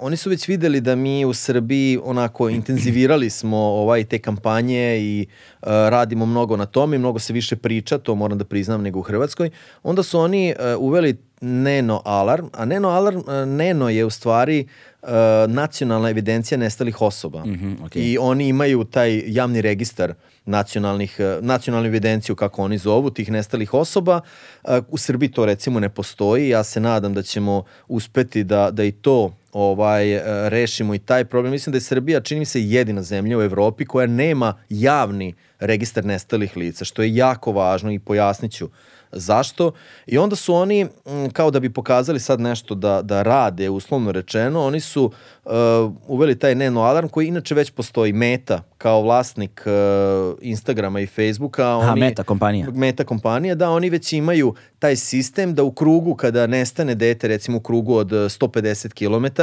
oni 0.00 0.16
su 0.16 0.30
već 0.30 0.48
videli 0.48 0.80
da 0.80 0.94
mi 0.94 1.24
u 1.24 1.34
Srbiji 1.34 1.98
onako 2.04 2.48
intenzivirali 2.48 3.30
smo 3.30 3.56
ovaj 3.56 4.04
te 4.04 4.18
kampanje 4.18 4.98
i 5.00 5.26
uh, 5.62 5.68
radimo 5.68 6.26
mnogo 6.26 6.56
na 6.56 6.66
tome 6.66 6.96
i 6.96 6.98
mnogo 6.98 7.18
se 7.18 7.32
više 7.32 7.56
priča, 7.56 7.98
to 7.98 8.14
moram 8.14 8.38
da 8.38 8.44
priznam 8.44 8.82
nego 8.82 8.98
u 8.98 9.02
Hrvatskoj. 9.02 9.50
Onda 9.82 10.02
su 10.02 10.18
oni 10.18 10.54
uh, 10.58 10.82
uveli 10.82 11.16
Neno 11.40 12.02
alarm, 12.04 12.46
a 12.52 12.64
Neno 12.64 12.88
alarm, 12.88 13.18
uh, 13.18 13.48
Neno 13.48 13.88
je 13.88 14.04
u 14.04 14.10
stvari 14.10 14.66
uh, 15.02 15.08
nacionalna 15.48 16.10
evidencija 16.10 16.58
nestalih 16.58 17.02
osoba. 17.02 17.44
Mm 17.44 17.50
-hmm, 17.50 17.76
okay. 17.78 17.98
I 17.98 18.18
oni 18.18 18.48
imaju 18.48 18.84
taj 18.84 19.22
javni 19.26 19.60
registar 19.60 20.14
nacionalnih, 20.44 21.16
uh, 21.18 21.44
nacionalnu 21.44 21.88
evidenciju, 21.88 22.34
kako 22.34 22.62
oni 22.62 22.78
zovu, 22.78 23.10
tih 23.10 23.30
nestalih 23.30 23.74
osoba. 23.74 24.20
Uh, 24.64 24.70
u 24.88 24.98
Srbiji 24.98 25.28
to 25.28 25.46
recimo 25.46 25.80
ne 25.80 25.88
postoji. 25.88 26.48
Ja 26.48 26.64
se 26.64 26.80
nadam 26.80 27.14
da 27.14 27.22
ćemo 27.22 27.64
uspeti 27.88 28.44
da, 28.44 28.70
da 28.70 28.84
i 28.84 28.92
to 28.92 29.32
ovaj 29.56 30.12
e, 30.12 30.20
rešimo 30.48 30.94
i 30.94 30.98
taj 30.98 31.24
problem. 31.24 31.52
Mislim 31.52 31.72
da 31.72 31.76
je 31.76 31.80
Srbija, 31.80 32.20
čini 32.20 32.38
mi 32.38 32.44
se, 32.44 32.62
jedina 32.62 33.02
zemlja 33.02 33.38
u 33.38 33.42
Evropi 33.42 33.84
koja 33.84 34.06
nema 34.06 34.54
javni 34.68 35.34
registar 35.58 36.04
nestalih 36.04 36.56
lica, 36.56 36.84
što 36.84 37.02
je 37.02 37.14
jako 37.14 37.52
važno 37.52 37.92
i 37.92 37.98
pojasniću 37.98 38.68
Zašto? 39.18 39.72
I 40.06 40.18
onda 40.18 40.36
su 40.36 40.54
oni, 40.54 40.86
kao 41.32 41.50
da 41.50 41.60
bi 41.60 41.72
pokazali 41.72 42.20
sad 42.20 42.40
nešto 42.40 42.74
da, 42.74 43.02
da 43.02 43.22
rade, 43.22 43.70
uslovno 43.70 44.12
rečeno, 44.12 44.66
oni 44.66 44.80
su 44.80 45.04
uh, 45.44 45.52
uveli 46.06 46.38
taj 46.38 46.54
Neno 46.54 46.82
Alarm 46.82 47.08
koji 47.08 47.26
inače 47.26 47.54
već 47.54 47.70
postoji 47.70 48.12
Meta 48.12 48.62
kao 48.78 49.02
vlasnik 49.02 49.66
uh, 49.66 50.38
Instagrama 50.40 51.00
i 51.00 51.06
Facebooka. 51.06 51.76
Oni, 51.76 51.86
Aha, 51.86 51.94
Meta 51.94 52.22
kompanija. 52.22 52.66
Meta 52.74 53.04
kompanija, 53.04 53.54
da, 53.54 53.70
oni 53.70 53.90
već 53.90 54.12
imaju 54.12 54.54
taj 54.78 54.96
sistem 54.96 55.54
da 55.54 55.62
u 55.62 55.72
krugu 55.72 56.14
kada 56.14 56.46
nestane 56.46 56.94
dete, 56.94 57.28
recimo 57.28 57.58
u 57.58 57.60
krugu 57.60 57.94
od 57.94 58.10
150 58.10 58.92
km, 58.92 59.42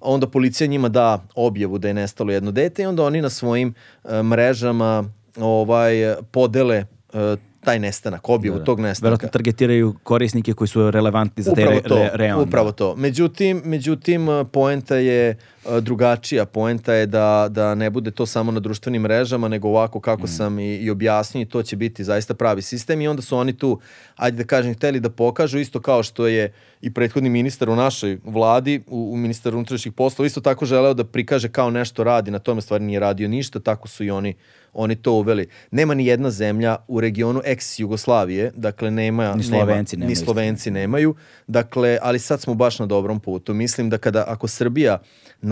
onda 0.00 0.26
policija 0.26 0.66
njima 0.66 0.88
da 0.88 1.22
objavu 1.34 1.78
da 1.78 1.88
je 1.88 1.94
nestalo 1.94 2.32
jedno 2.32 2.50
dete 2.50 2.82
i 2.82 2.86
onda 2.86 3.04
oni 3.04 3.22
na 3.22 3.30
svojim 3.30 3.74
uh, 4.04 4.10
mrežama 4.22 5.04
ovaj 5.36 6.14
podele 6.30 6.84
uh, 7.12 7.20
taj 7.64 7.78
nestanak, 7.78 8.28
objavu 8.28 8.54
da, 8.54 8.58
da. 8.58 8.64
tog 8.64 8.80
nestanka. 8.80 9.06
Verovatno 9.06 9.28
targetiraju 9.28 9.94
korisnike 10.02 10.52
koji 10.52 10.68
su 10.68 10.90
relevantni 10.90 11.42
za 11.42 11.54
te 11.54 11.64
re, 11.64 11.80
to, 11.80 11.94
re, 11.96 12.10
reon. 12.12 12.42
Upravo 12.42 12.72
to. 12.72 12.96
Međutim, 12.96 13.62
međutim, 13.64 14.26
poenta 14.52 14.96
je 14.96 15.36
drugačija. 15.80 16.44
Poenta 16.46 16.94
je 16.94 17.06
da, 17.06 17.48
da 17.50 17.74
ne 17.74 17.90
bude 17.90 18.10
to 18.10 18.26
samo 18.26 18.52
na 18.52 18.60
društvenim 18.60 19.02
mrežama, 19.02 19.48
nego 19.48 19.68
ovako 19.68 20.00
kako 20.00 20.24
mm. 20.24 20.28
sam 20.28 20.58
i, 20.58 20.76
i 20.76 20.90
objasnio 20.90 21.42
i 21.42 21.48
to 21.48 21.62
će 21.62 21.76
biti 21.76 22.04
zaista 22.04 22.34
pravi 22.34 22.62
sistem 22.62 23.00
i 23.00 23.08
onda 23.08 23.22
su 23.22 23.36
oni 23.36 23.52
tu, 23.52 23.80
ajde 24.16 24.36
da 24.36 24.44
kažem, 24.44 24.74
hteli 24.74 25.00
da 25.00 25.10
pokažu 25.10 25.58
isto 25.58 25.80
kao 25.80 26.02
što 26.02 26.26
je 26.26 26.52
i 26.80 26.90
prethodni 26.90 27.30
ministar 27.30 27.70
u 27.70 27.76
našoj 27.76 28.18
vladi, 28.24 28.82
u, 28.86 29.12
u 29.12 29.16
ministar 29.16 29.54
unutrašnjih 29.54 29.92
poslova, 29.92 30.26
isto 30.26 30.40
tako 30.40 30.66
želeo 30.66 30.94
da 30.94 31.04
prikaže 31.04 31.48
kao 31.48 31.70
nešto 31.70 32.04
radi, 32.04 32.30
na 32.30 32.38
tome 32.38 32.62
stvari 32.62 32.84
nije 32.84 33.00
radio 33.00 33.28
ništa, 33.28 33.60
tako 33.60 33.88
su 33.88 34.04
i 34.04 34.10
oni 34.10 34.34
oni 34.74 34.96
to 34.96 35.12
uveli. 35.12 35.48
Nema 35.70 35.94
ni 35.94 36.06
jedna 36.06 36.30
zemlja 36.30 36.76
u 36.88 37.00
regionu 37.00 37.40
ex 37.44 37.78
Jugoslavije, 37.78 38.52
dakle 38.56 38.90
nema 38.90 39.34
ni 39.34 39.42
Slovenci, 39.42 39.96
nema, 39.96 40.08
ni 40.08 40.16
Slovenci 40.16 40.70
nemaju. 40.70 41.14
Dakle, 41.46 41.98
ali 42.02 42.18
sad 42.18 42.40
smo 42.40 42.54
baš 42.54 42.78
na 42.78 42.86
dobrom 42.86 43.20
putu. 43.20 43.54
Mislim 43.54 43.90
da 43.90 43.98
kada 43.98 44.24
ako 44.28 44.48
Srbija 44.48 44.98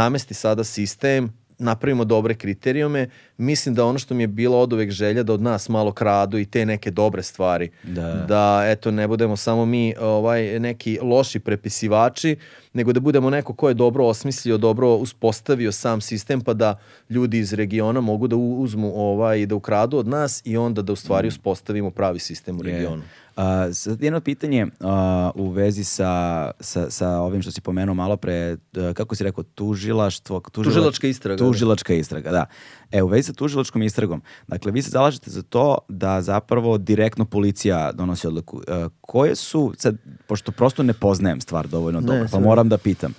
namesti 0.02 0.34
sada 0.34 0.64
sistem 0.64 1.32
napravimo 1.58 2.04
dobre 2.04 2.34
kriterijume, 2.34 3.08
mislim 3.38 3.74
da 3.74 3.84
ono 3.84 3.98
što 3.98 4.14
mi 4.14 4.22
je 4.22 4.26
bilo 4.26 4.58
od 4.58 4.72
uvek 4.72 4.90
želja 4.90 5.22
da 5.22 5.32
od 5.32 5.42
nas 5.42 5.68
malo 5.68 5.92
kradu 5.92 6.38
i 6.38 6.44
te 6.44 6.66
neke 6.66 6.90
dobre 6.90 7.22
stvari. 7.22 7.70
Da, 7.82 8.24
da 8.28 8.62
eto 8.66 8.90
ne 8.90 9.08
budemo 9.08 9.36
samo 9.36 9.66
mi 9.66 9.94
ovaj 10.00 10.60
neki 10.60 10.98
loši 11.02 11.38
prepisivači, 11.38 12.36
nego 12.72 12.92
da 12.92 13.00
budemo 13.00 13.30
neko 13.30 13.54
ko 13.54 13.68
je 13.68 13.74
dobro 13.74 14.06
osmislio, 14.06 14.58
dobro 14.58 14.94
uspostavio 14.94 15.72
sam 15.72 16.00
sistem 16.00 16.40
pa 16.40 16.54
da 16.54 16.78
ljudi 17.10 17.38
iz 17.38 17.52
regiona 17.52 18.00
mogu 18.00 18.26
da 18.26 18.36
uzmu 18.36 18.92
ovaj 18.94 19.46
da 19.46 19.54
ukradu 19.54 19.98
od 19.98 20.08
nas 20.08 20.42
i 20.44 20.56
onda 20.56 20.82
da 20.82 20.92
u 20.92 20.96
stvari 20.96 21.28
mm. 21.28 21.28
uspostavimo 21.28 21.90
pravi 21.90 22.18
sistem 22.18 22.58
u 22.58 22.62
regionu. 22.62 23.02
Yeah. 23.02 23.21
Uh, 23.36 23.42
sad 23.72 24.02
jedno 24.02 24.20
pitanje 24.20 24.64
uh, 24.64 24.90
u 25.34 25.50
vezi 25.50 25.84
sa, 25.84 26.50
sa, 26.60 26.90
sa 26.90 27.08
ovim 27.08 27.42
što 27.42 27.50
si 27.50 27.60
pomenuo 27.60 27.94
malo 27.94 28.16
pre, 28.16 28.56
uh, 28.76 28.92
kako 28.92 29.14
si 29.14 29.24
rekao, 29.24 29.44
tužilaštvo... 29.44 30.40
Tužila, 30.40 30.74
tužilačka 30.74 31.06
istraga. 31.06 31.36
Da. 31.36 31.44
Tužilačka 31.44 31.94
istraga, 31.94 32.30
da. 32.30 32.46
E, 32.90 33.02
u 33.02 33.06
vezi 33.06 33.26
sa 33.26 33.32
tužilačkom 33.32 33.82
istragom, 33.82 34.22
dakle, 34.46 34.72
vi 34.72 34.82
se 34.82 34.90
zalažete 34.90 35.30
za 35.30 35.42
to 35.42 35.78
da 35.88 36.22
zapravo 36.22 36.78
direktno 36.78 37.24
policija 37.24 37.92
donosi 37.92 38.26
odluku. 38.26 38.56
Uh, 38.56 38.92
koje 39.00 39.36
su, 39.36 39.72
sad, 39.78 39.96
pošto 40.26 40.52
prosto 40.52 40.82
ne 40.82 40.92
poznajem 40.92 41.40
stvar 41.40 41.68
dovoljno 41.68 42.00
dobro, 42.00 42.26
pa 42.32 42.40
moram 42.40 42.68
da 42.68 42.78
pitam, 42.78 43.14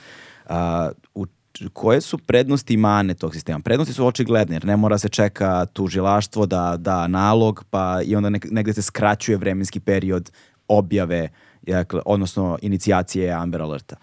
uh, 0.45 0.55
u 1.13 1.25
koje 1.73 2.01
su 2.01 2.17
prednosti 2.17 2.73
i 2.73 2.77
mane 2.77 3.13
tog 3.13 3.33
sistema? 3.33 3.59
Prednosti 3.59 3.93
su 3.93 4.05
očigledne, 4.05 4.55
jer 4.55 4.65
ne 4.65 4.77
mora 4.77 4.97
se 4.97 5.09
čeka 5.09 5.65
tužilaštvo 5.65 6.45
da 6.45 6.75
da 6.77 7.07
nalog, 7.07 7.65
pa 7.69 8.01
i 8.05 8.15
onda 8.15 8.29
negde 8.29 8.73
se 8.73 8.81
skraćuje 8.81 9.37
vremenski 9.37 9.79
period 9.79 10.31
objave, 10.67 11.29
dakle, 11.61 12.01
odnosno 12.05 12.57
inicijacije 12.61 13.31
Amber 13.31 13.61
Alerta. 13.61 13.95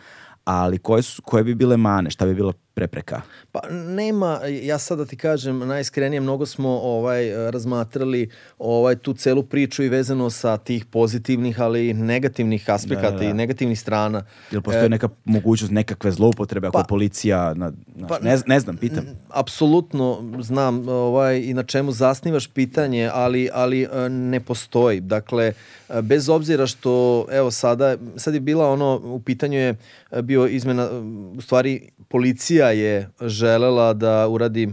Ali 0.45 0.79
koje, 0.79 1.03
su, 1.03 1.23
koje 1.23 1.45
bi 1.45 1.55
bile 1.55 1.77
mane? 1.77 2.11
Šta 2.11 2.27
bi 2.27 2.35
bilo 2.35 2.53
prepreka? 2.81 3.21
Pa 3.53 3.61
nema, 3.71 4.41
ja 4.63 4.79
sad 4.79 4.99
da 4.99 5.05
ti 5.05 5.17
kažem, 5.17 5.59
najiskrenije 5.59 6.21
mnogo 6.21 6.47
smo 6.47 6.69
ovaj 6.69 7.51
razmatrali 7.51 8.31
ovaj 8.59 8.97
tu 8.97 9.15
celu 9.15 9.43
priču 9.43 9.83
i 9.83 9.89
vezano 9.89 10.31
sa 10.31 10.57
tih 10.57 10.85
pozitivnih, 10.85 11.61
ali 11.61 11.89
i 11.89 11.95
negativnih 11.95 12.71
aspekata 12.71 13.11
da, 13.11 13.17
da, 13.17 13.25
da. 13.25 13.31
i 13.31 13.35
negativnih 13.35 13.81
strana. 13.81 14.25
Jel 14.51 14.63
postoji 14.63 14.87
e, 14.87 14.89
neka 14.89 15.09
mogućnost 15.25 15.73
nekakve 15.73 16.11
zloupotrebe 16.13 16.67
ako 16.67 16.79
pa, 16.79 16.85
policija, 16.89 17.55
na, 17.55 17.73
na, 17.95 18.07
pa, 18.07 18.19
ne, 18.19 18.39
ne 18.47 18.61
znam, 18.61 18.77
pitam. 18.77 19.05
Apsolutno 19.29 20.33
znam 20.41 20.89
ovaj, 20.89 21.41
i 21.41 21.55
na 21.55 21.63
čemu 21.63 21.93
zasnivaš 21.93 22.47
pitanje, 22.47 23.11
ali, 23.13 23.49
ali 23.53 23.83
e, 23.83 24.09
ne 24.09 24.41
postoji. 24.41 25.01
Dakle, 25.01 25.53
e, 25.89 26.03
bez 26.03 26.29
obzira 26.29 26.67
što, 26.67 27.27
evo 27.31 27.51
sada, 27.51 27.97
sad 28.17 28.35
je 28.35 28.41
bila 28.41 28.71
ono, 28.71 29.01
u 29.05 29.21
pitanju 29.21 29.59
je 29.59 29.75
bio 30.23 30.47
izmena, 30.47 30.89
u 31.37 31.41
stvari 31.41 31.91
policija 32.09 32.70
je 32.71 33.09
želela 33.21 33.93
da 33.93 34.29
uradi 34.29 34.63
e, 34.63 34.71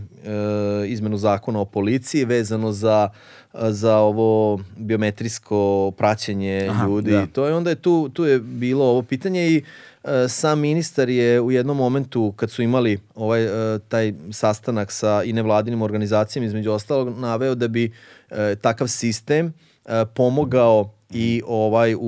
izmenu 0.87 1.17
zakona 1.17 1.59
o 1.59 1.65
policiji 1.65 2.25
vezano 2.25 2.71
za 2.71 3.09
za 3.53 3.97
ovo 3.97 4.59
biometrijsko 4.77 5.91
praćenje 5.97 6.67
Aha, 6.69 6.85
ljudi. 6.85 7.11
Da. 7.11 7.25
To 7.25 7.45
je 7.45 7.55
onda 7.55 7.69
je 7.69 7.75
tu 7.75 8.09
tu 8.09 8.25
je 8.25 8.39
bilo 8.39 8.85
ovo 8.85 9.01
pitanje 9.01 9.47
i 9.47 9.63
e, 10.03 10.27
sam 10.27 10.59
ministar 10.59 11.09
je 11.09 11.41
u 11.41 11.51
jednom 11.51 11.77
momentu 11.77 12.33
kad 12.35 12.51
su 12.51 12.61
imali 12.61 12.99
ovaj 13.15 13.43
e, 13.43 13.79
taj 13.79 14.13
sastanak 14.31 14.91
sa 14.91 15.23
i 15.23 15.33
nevladinim 15.33 15.81
organizacijama 15.81 16.47
između 16.47 16.71
ostalog 16.71 17.19
naveo 17.19 17.55
da 17.55 17.67
bi 17.67 17.91
e, 18.29 18.55
takav 18.55 18.87
sistem 18.87 19.53
e, 19.85 20.05
pomogao 20.13 20.96
i 21.09 21.41
ovaj 21.47 21.95
u, 21.95 21.99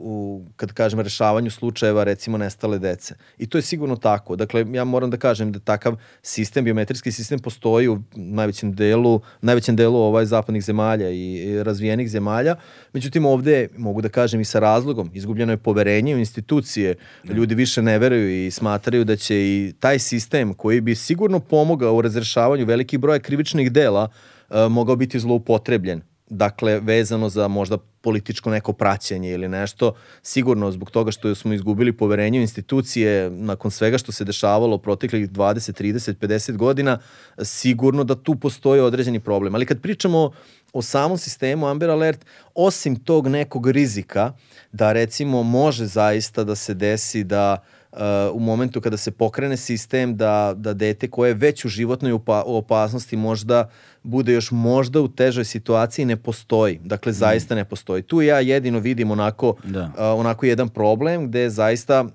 u 0.00 0.46
kad 0.56 0.72
kažem 0.72 1.00
rešavanju 1.00 1.50
slučajeva 1.50 2.04
recimo 2.04 2.38
nestale 2.38 2.78
dece. 2.78 3.14
I 3.38 3.46
to 3.46 3.58
je 3.58 3.62
sigurno 3.62 3.96
tako. 3.96 4.36
Dakle 4.36 4.66
ja 4.72 4.84
moram 4.84 5.10
da 5.10 5.16
kažem 5.16 5.52
da 5.52 5.58
takav 5.58 5.96
sistem 6.22 6.64
biometrijski 6.64 7.12
sistem 7.12 7.38
postoji 7.38 7.88
u 7.88 8.02
najvećem 8.14 8.74
delu 8.74 9.20
najvećem 9.40 9.76
delu 9.76 9.98
ovaj 9.98 10.26
zapadnih 10.26 10.64
zemalja 10.64 11.10
i 11.10 11.62
razvijenih 11.62 12.10
zemalja. 12.10 12.56
Međutim 12.92 13.26
ovde 13.26 13.68
mogu 13.76 14.00
da 14.00 14.08
kažem 14.08 14.40
i 14.40 14.44
sa 14.44 14.58
razlogom 14.58 15.10
izgubljeno 15.14 15.52
je 15.52 15.56
poverenje 15.56 16.14
u 16.14 16.18
institucije. 16.18 16.94
Da. 17.24 17.34
Ljudi 17.34 17.54
više 17.54 17.82
ne 17.82 17.98
veruju 17.98 18.46
i 18.46 18.50
smatraju 18.50 19.04
da 19.04 19.16
će 19.16 19.36
i 19.36 19.74
taj 19.80 19.98
sistem 19.98 20.54
koji 20.54 20.80
bi 20.80 20.94
sigurno 20.94 21.40
pomogao 21.40 21.96
u 21.96 22.02
razrešavanju 22.02 22.66
velikih 22.66 22.98
broja 22.98 23.18
krivičnih 23.18 23.72
dela 23.72 24.08
uh, 24.08 24.56
mogao 24.68 24.96
biti 24.96 25.20
zloupotrebljen 25.20 26.11
dakle 26.32 26.80
vezano 26.80 27.28
za 27.28 27.48
možda 27.48 27.78
političko 28.00 28.50
neko 28.50 28.72
praćenje 28.72 29.30
ili 29.30 29.48
nešto, 29.48 29.94
sigurno 30.22 30.70
zbog 30.70 30.90
toga 30.90 31.10
što 31.10 31.34
smo 31.34 31.52
izgubili 31.52 31.92
poverenje 31.92 32.38
u 32.38 32.42
institucije 32.42 33.30
nakon 33.30 33.70
svega 33.70 33.98
što 33.98 34.12
se 34.12 34.24
dešavalo 34.24 34.78
proteklih 34.78 35.30
20, 35.30 35.82
30, 35.82 36.14
50 36.14 36.56
godina, 36.56 36.98
sigurno 37.42 38.04
da 38.04 38.14
tu 38.14 38.34
postoji 38.34 38.80
određeni 38.80 39.20
problem. 39.20 39.54
Ali 39.54 39.66
kad 39.66 39.80
pričamo 39.80 40.30
o 40.72 40.82
samom 40.82 41.18
sistemu 41.18 41.66
Amber 41.66 41.90
Alert, 41.90 42.26
osim 42.54 42.96
tog 42.96 43.28
nekog 43.28 43.70
rizika 43.70 44.32
da 44.72 44.92
recimo 44.92 45.42
može 45.42 45.86
zaista 45.86 46.44
da 46.44 46.54
se 46.54 46.74
desi 46.74 47.24
da 47.24 47.56
uh, 47.92 47.98
u 48.32 48.40
momentu 48.40 48.80
kada 48.80 48.96
se 48.96 49.10
pokrene 49.10 49.56
sistem 49.56 50.16
da, 50.16 50.54
da 50.56 50.74
dete 50.74 51.10
koje 51.10 51.30
je 51.30 51.34
već 51.34 51.64
u 51.64 51.68
životnoj 51.68 52.12
upa, 52.12 52.42
opasnosti 52.46 53.16
možda 53.16 53.60
uh, 53.60 53.91
bude 54.02 54.32
još 54.32 54.50
možda 54.50 55.00
u 55.00 55.08
težoj 55.08 55.44
situaciji 55.44 56.04
ne 56.04 56.16
postoji. 56.16 56.80
Dakle, 56.84 57.12
mm. 57.12 57.14
zaista 57.14 57.54
ne 57.54 57.64
postoji. 57.64 58.02
Tu 58.02 58.22
ja 58.22 58.40
jedino 58.40 58.78
vidim 58.78 59.10
onako, 59.10 59.54
da. 59.64 59.82
uh, 59.84 59.90
onako 59.96 60.46
jedan 60.46 60.68
problem 60.68 61.28
gde 61.28 61.50
zaista 61.50 62.00
uh, 62.00 62.10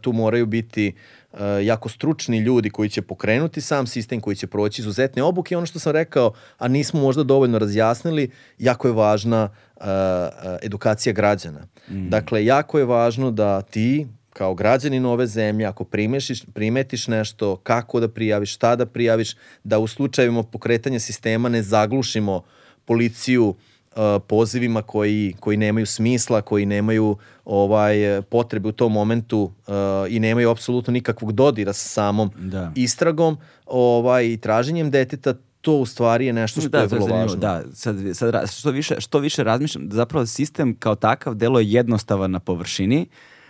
tu 0.00 0.12
moraju 0.12 0.46
biti 0.46 0.92
uh, 1.32 1.38
jako 1.62 1.88
stručni 1.88 2.38
ljudi 2.38 2.70
koji 2.70 2.88
će 2.88 3.02
pokrenuti 3.02 3.60
sam 3.60 3.86
sistem, 3.86 4.20
koji 4.20 4.36
će 4.36 4.46
proći 4.46 4.82
izuzetne 4.82 5.22
obuke 5.22 5.54
i 5.54 5.56
ono 5.56 5.66
što 5.66 5.78
sam 5.78 5.92
rekao, 5.92 6.32
a 6.58 6.68
nismo 6.68 7.00
možda 7.00 7.22
dovoljno 7.22 7.58
razjasnili, 7.58 8.30
jako 8.58 8.88
je 8.88 8.94
važna 8.94 9.48
uh, 9.76 9.84
edukacija 10.62 11.12
građana. 11.12 11.60
Mm. 11.90 12.08
Dakle, 12.08 12.44
jako 12.44 12.78
je 12.78 12.84
važno 12.84 13.30
da 13.30 13.62
ti 13.62 14.06
kao 14.36 14.54
građanin 14.54 15.06
ove 15.06 15.26
zemlje, 15.26 15.66
ako 15.66 15.84
primešiš, 15.84 16.44
primetiš 16.54 17.08
nešto, 17.08 17.56
kako 17.56 18.00
da 18.00 18.08
prijaviš, 18.08 18.54
šta 18.54 18.76
da 18.76 18.86
prijaviš, 18.86 19.36
da 19.64 19.78
u 19.78 19.86
slučajevima 19.86 20.42
pokretanja 20.42 21.00
sistema 21.00 21.48
ne 21.48 21.62
zaglušimo 21.62 22.42
policiju 22.84 23.48
uh, 23.48 24.02
pozivima 24.26 24.82
koji, 24.82 25.34
koji 25.40 25.56
nemaju 25.56 25.86
smisla, 25.86 26.42
koji 26.42 26.66
nemaju 26.66 27.16
ovaj 27.44 28.22
potrebe 28.22 28.68
u 28.68 28.72
tom 28.72 28.92
momentu 28.92 29.40
uh, 29.42 29.74
i 30.08 30.20
nemaju 30.20 30.50
apsolutno 30.50 30.92
nikakvog 30.92 31.32
dodira 31.32 31.72
sa 31.72 31.88
samom 31.88 32.30
da. 32.38 32.72
istragom 32.74 33.38
ovaj, 33.66 34.26
i 34.26 34.36
traženjem 34.36 34.90
deteta, 34.90 35.34
to 35.60 35.72
u 35.72 35.86
stvari 35.86 36.26
je 36.26 36.32
nešto 36.32 36.60
što 36.60 36.68
da, 36.68 36.80
je 36.80 36.86
vrlo 36.86 37.06
važno. 37.06 37.36
Da, 37.36 37.62
sad, 37.72 37.96
sad 38.12 38.52
što, 38.52 38.70
više, 38.70 39.00
što 39.00 39.18
više 39.18 39.44
razmišljam, 39.44 39.88
zapravo 39.90 40.26
sistem 40.26 40.76
kao 40.78 40.94
takav 40.94 41.34
delo 41.34 41.60
je 41.60 41.72
jednostavan 41.72 42.30
na 42.30 42.40
površini, 42.40 43.06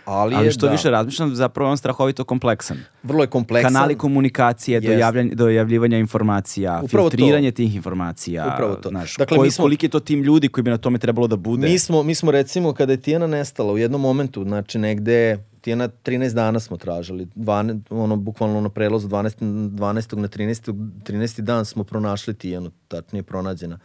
Ali, 0.07 0.35
ali 0.35 0.51
što 0.51 0.65
da. 0.65 0.71
više 0.71 0.89
razmišljam, 0.89 1.35
zapravo 1.35 1.71
on 1.71 1.77
strahovito 1.77 2.23
kompleksan. 2.23 2.77
Vrlo 3.03 3.23
je 3.23 3.27
kompleksan. 3.27 3.73
Kanali 3.73 3.95
komunikacije, 3.97 4.79
dojavljanja, 4.79 5.35
dojavljivanja 5.35 5.97
informacija, 5.97 6.81
Upravo 6.83 7.09
filtriranje 7.09 7.51
to. 7.51 7.55
tih 7.55 7.75
informacija. 7.75 8.51
Upravo 8.53 8.75
to. 8.75 8.89
Znaš, 8.89 9.17
dakle, 9.17 9.37
koji, 9.37 9.51
smo, 9.51 9.63
koliki 9.63 9.85
je 9.85 9.89
to 9.89 9.99
tim 9.99 10.23
ljudi 10.23 10.47
koji 10.47 10.63
bi 10.63 10.71
na 10.71 10.77
tome 10.77 10.99
trebalo 10.99 11.27
da 11.27 11.35
bude? 11.35 11.67
Mi 11.67 11.79
smo, 11.79 12.03
mi 12.03 12.15
smo 12.15 12.31
recimo, 12.31 12.73
kada 12.73 12.93
je 12.93 13.01
Tijana 13.01 13.27
nestala 13.27 13.73
u 13.73 13.77
jednom 13.77 14.01
momentu, 14.01 14.43
znači 14.43 14.79
negde 14.79 15.37
Tijana 15.61 15.87
13 15.87 16.33
dana 16.33 16.59
smo 16.59 16.77
tražili, 16.77 17.25
12, 17.35 17.81
ono, 17.89 18.15
bukvalno 18.15 18.61
na 18.61 18.69
prelazu 18.69 19.07
12, 19.07 19.37
12. 19.39 20.15
na 20.15 20.27
13. 20.27 20.71
13. 21.03 21.41
dan 21.41 21.65
smo 21.65 21.83
pronašli 21.83 22.33
Tijanu, 22.33 22.71
tačnije 22.87 23.23
pronađena. 23.23 23.79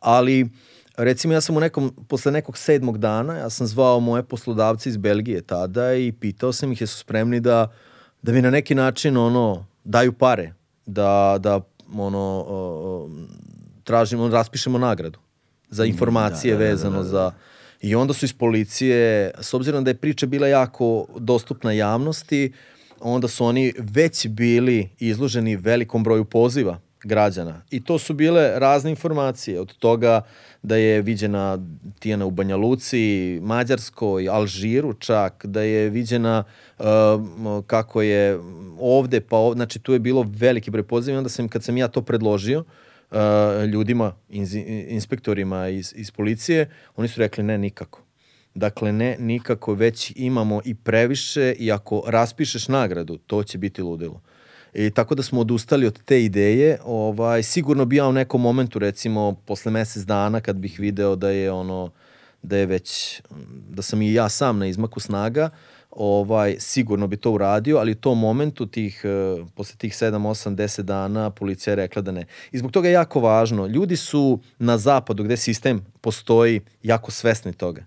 Ali 0.00 0.48
recimo 0.98 1.34
ja 1.34 1.40
sam 1.40 1.56
u 1.56 1.60
nekom, 1.60 1.94
posle 2.08 2.32
nekog 2.32 2.58
sedmog 2.58 2.98
dana, 2.98 3.34
ja 3.34 3.50
sam 3.50 3.66
zvao 3.66 4.00
moje 4.00 4.22
poslodavce 4.22 4.88
iz 4.88 4.96
Belgije 4.96 5.42
tada 5.42 5.94
i 5.94 6.12
pitao 6.12 6.52
sam 6.52 6.72
ih 6.72 6.80
jesu 6.80 6.98
spremni 6.98 7.40
da, 7.40 7.72
da 8.22 8.32
mi 8.32 8.42
na 8.42 8.50
neki 8.50 8.74
način 8.74 9.16
ono, 9.16 9.66
daju 9.84 10.12
pare, 10.12 10.52
da, 10.86 11.36
da 11.40 11.60
ono, 11.94 12.46
tražimo, 13.84 14.28
raspišemo 14.28 14.78
nagradu 14.78 15.18
za 15.70 15.84
mm, 15.84 15.86
informacije 15.86 16.52
da, 16.52 16.58
da, 16.58 16.64
da, 16.64 16.70
vezano 16.70 16.96
da, 16.96 17.02
da, 17.02 17.04
da. 17.04 17.10
za... 17.10 17.32
I 17.80 17.94
onda 17.94 18.14
su 18.14 18.24
iz 18.24 18.32
policije, 18.32 19.30
s 19.40 19.54
obzirom 19.54 19.84
da 19.84 19.90
je 19.90 19.96
priča 19.96 20.26
bila 20.26 20.48
jako 20.48 21.06
dostupna 21.18 21.72
javnosti, 21.72 22.52
onda 23.00 23.28
su 23.28 23.44
oni 23.44 23.72
već 23.78 24.28
bili 24.28 24.88
izloženi 24.98 25.56
velikom 25.56 26.04
broju 26.04 26.24
poziva 26.24 26.80
građana. 27.04 27.62
I 27.70 27.84
to 27.84 27.98
su 27.98 28.14
bile 28.14 28.58
razne 28.58 28.90
informacije, 28.90 29.60
od 29.60 29.76
toga 29.76 30.20
da 30.62 30.76
je 30.76 31.02
viđena 31.02 31.58
Tijana 31.98 32.26
u 32.26 32.30
Banja 32.30 32.56
Luci, 32.56 33.38
Mađarskoj, 33.42 34.28
Alžiru 34.28 34.94
čak, 34.94 35.46
da 35.46 35.62
je 35.62 35.90
viđena 35.90 36.44
uh, 36.78 36.84
kako 37.66 38.02
je 38.02 38.38
ovde, 38.80 39.20
pa 39.20 39.36
ovde, 39.36 39.58
znači 39.58 39.78
tu 39.78 39.92
je 39.92 39.98
bilo 39.98 40.26
veliki 40.28 40.70
broj 40.70 40.82
poziva 40.82 41.18
onda 41.18 41.30
sam, 41.30 41.48
kad 41.48 41.64
sam 41.64 41.76
ja 41.76 41.88
to 41.88 42.02
predložio, 42.02 42.64
uh, 43.10 43.18
ljudima, 43.72 44.12
inz, 44.28 44.54
inspektorima 44.88 45.68
iz, 45.68 45.92
iz 45.96 46.10
policije, 46.10 46.70
oni 46.96 47.08
su 47.08 47.20
rekli 47.20 47.44
ne, 47.44 47.58
nikako. 47.58 48.02
Dakle, 48.54 48.92
ne, 48.92 49.16
nikako, 49.18 49.74
već 49.74 50.12
imamo 50.16 50.60
i 50.64 50.74
previše 50.74 51.54
i 51.58 51.72
ako 51.72 52.02
raspišeš 52.06 52.68
nagradu, 52.68 53.18
to 53.18 53.42
će 53.42 53.58
biti 53.58 53.82
ludilo. 53.82 54.20
I 54.74 54.90
tako 54.90 55.14
da 55.14 55.22
smo 55.22 55.40
odustali 55.40 55.86
od 55.86 56.02
te 56.04 56.24
ideje. 56.24 56.78
Ovaj, 56.84 57.42
sigurno 57.42 57.84
bi 57.84 57.96
ja 57.96 58.06
u 58.06 58.12
nekom 58.12 58.40
momentu, 58.40 58.78
recimo, 58.78 59.36
posle 59.46 59.72
mesec 59.72 60.02
dana, 60.02 60.40
kad 60.40 60.56
bih 60.56 60.80
video 60.80 61.16
da 61.16 61.30
je 61.30 61.52
ono, 61.52 61.90
da 62.42 62.56
je 62.56 62.66
već, 62.66 63.20
da 63.68 63.82
sam 63.82 64.02
i 64.02 64.12
ja 64.12 64.28
sam 64.28 64.58
na 64.58 64.66
izmaku 64.66 65.00
snaga, 65.00 65.50
ovaj, 65.90 66.56
sigurno 66.58 67.06
bi 67.06 67.16
to 67.16 67.32
uradio, 67.32 67.76
ali 67.78 67.92
u 67.92 67.94
tom 67.94 68.18
momentu, 68.18 68.66
tih, 68.66 69.04
uh, 69.04 69.46
posle 69.54 69.76
tih 69.76 69.92
7, 69.92 70.10
8, 70.10 70.54
10 70.54 70.82
dana, 70.82 71.30
policija 71.30 71.72
je 71.72 71.76
rekla 71.76 72.02
da 72.02 72.12
ne. 72.12 72.24
I 72.52 72.58
zbog 72.58 72.70
toga 72.72 72.88
je 72.88 72.92
jako 72.92 73.20
važno. 73.20 73.66
Ljudi 73.66 73.96
su 73.96 74.40
na 74.58 74.78
zapadu, 74.78 75.24
gde 75.24 75.36
sistem 75.36 75.84
postoji, 76.00 76.60
jako 76.82 77.10
svesni 77.10 77.52
toga. 77.52 77.84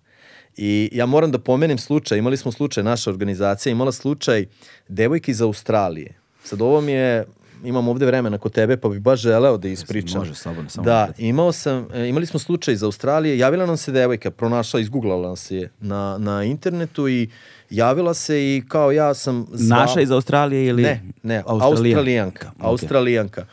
I 0.58 0.90
ja 0.94 1.06
moram 1.06 1.32
da 1.32 1.40
pomenem 1.40 1.78
slučaj, 1.78 2.18
imali 2.18 2.38
smo 2.38 2.52
slučaj, 2.52 2.84
naša 2.84 3.10
organizacija 3.10 3.72
imala 3.72 3.92
slučaj 3.92 4.46
devojke 4.88 5.32
iz 5.32 5.42
Australije 5.42 6.21
Sad 6.44 6.62
ovo 6.62 6.82
mi 6.82 6.92
je 6.92 7.26
imam 7.64 7.88
ovde 7.88 8.06
vremena 8.06 8.38
kod 8.38 8.52
tebe, 8.52 8.78
pa 8.78 8.90
bih 8.90 9.00
baš 9.00 9.22
želeo 9.22 9.58
da 9.58 9.68
ispričam. 9.68 10.20
Može, 10.20 10.36
slobodno, 10.36 10.70
samo 10.70 10.86
Da, 10.86 11.10
imao 11.18 11.52
sam, 11.52 11.88
e, 11.94 12.08
imali 12.08 12.26
smo 12.26 12.40
slučaj 12.40 12.74
iz 12.74 12.84
Australije, 12.84 13.38
javila 13.38 13.66
nam 13.66 13.78
se 13.78 13.92
devojka, 13.92 14.32
pronašla, 14.32 14.80
izgooglala 14.80 15.30
nas 15.30 15.52
je 15.52 15.72
na, 15.80 16.18
na 16.18 16.44
internetu 16.44 17.10
i 17.10 17.30
javila 17.70 18.14
se 18.14 18.42
i 18.42 18.64
kao 18.68 18.92
ja 18.92 19.14
sam 19.14 19.48
zvao... 19.52 19.80
Naša 19.80 20.02
iz 20.02 20.12
Australije 20.12 20.66
ili... 20.66 20.84
Ne, 20.84 21.04
ne, 21.24 21.44
Australijanka? 21.46 21.66
Australijanka. 21.68 22.52
Ok. 22.60 22.66
Australijanka. 22.66 23.46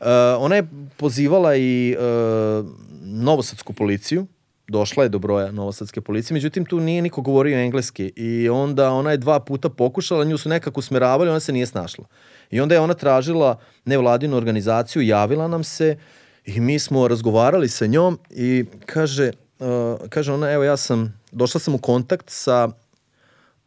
Uh, 0.00 0.06
ona 0.38 0.56
je 0.56 0.66
pozivala 0.96 1.56
i 1.56 1.96
uh, 1.98 2.66
novosadsku 3.02 3.72
policiju, 3.72 4.26
došla 4.68 5.02
je 5.02 5.08
do 5.08 5.18
broja 5.18 5.52
novosadske 5.52 6.00
policije, 6.00 6.34
međutim 6.34 6.64
tu 6.64 6.80
nije 6.80 7.02
niko 7.02 7.22
govorio 7.22 7.58
engleski 7.58 8.12
i 8.16 8.48
onda 8.48 8.90
ona 8.90 9.10
je 9.10 9.16
dva 9.16 9.40
puta 9.40 9.68
pokušala, 9.68 10.24
nju 10.24 10.38
su 10.38 10.48
nekako 10.48 10.82
smeravali, 10.82 11.30
ona 11.30 11.40
se 11.40 11.52
nije 11.52 11.66
snašla. 11.66 12.04
I 12.50 12.60
onda 12.60 12.74
je 12.74 12.80
ona 12.80 12.94
tražila 12.94 13.58
nevladinu 13.84 14.36
organizaciju, 14.36 15.02
javila 15.02 15.48
nam 15.48 15.64
se 15.64 15.96
i 16.44 16.60
mi 16.60 16.78
smo 16.78 17.08
razgovarali 17.08 17.68
sa 17.68 17.86
njom 17.86 18.18
i 18.30 18.64
kaže, 18.86 19.30
uh, 19.58 20.08
kaže 20.08 20.32
ona, 20.32 20.50
evo 20.50 20.64
ja 20.64 20.76
sam, 20.76 21.20
došla 21.32 21.60
sam 21.60 21.74
u 21.74 21.78
kontakt 21.78 22.30
sa 22.30 22.68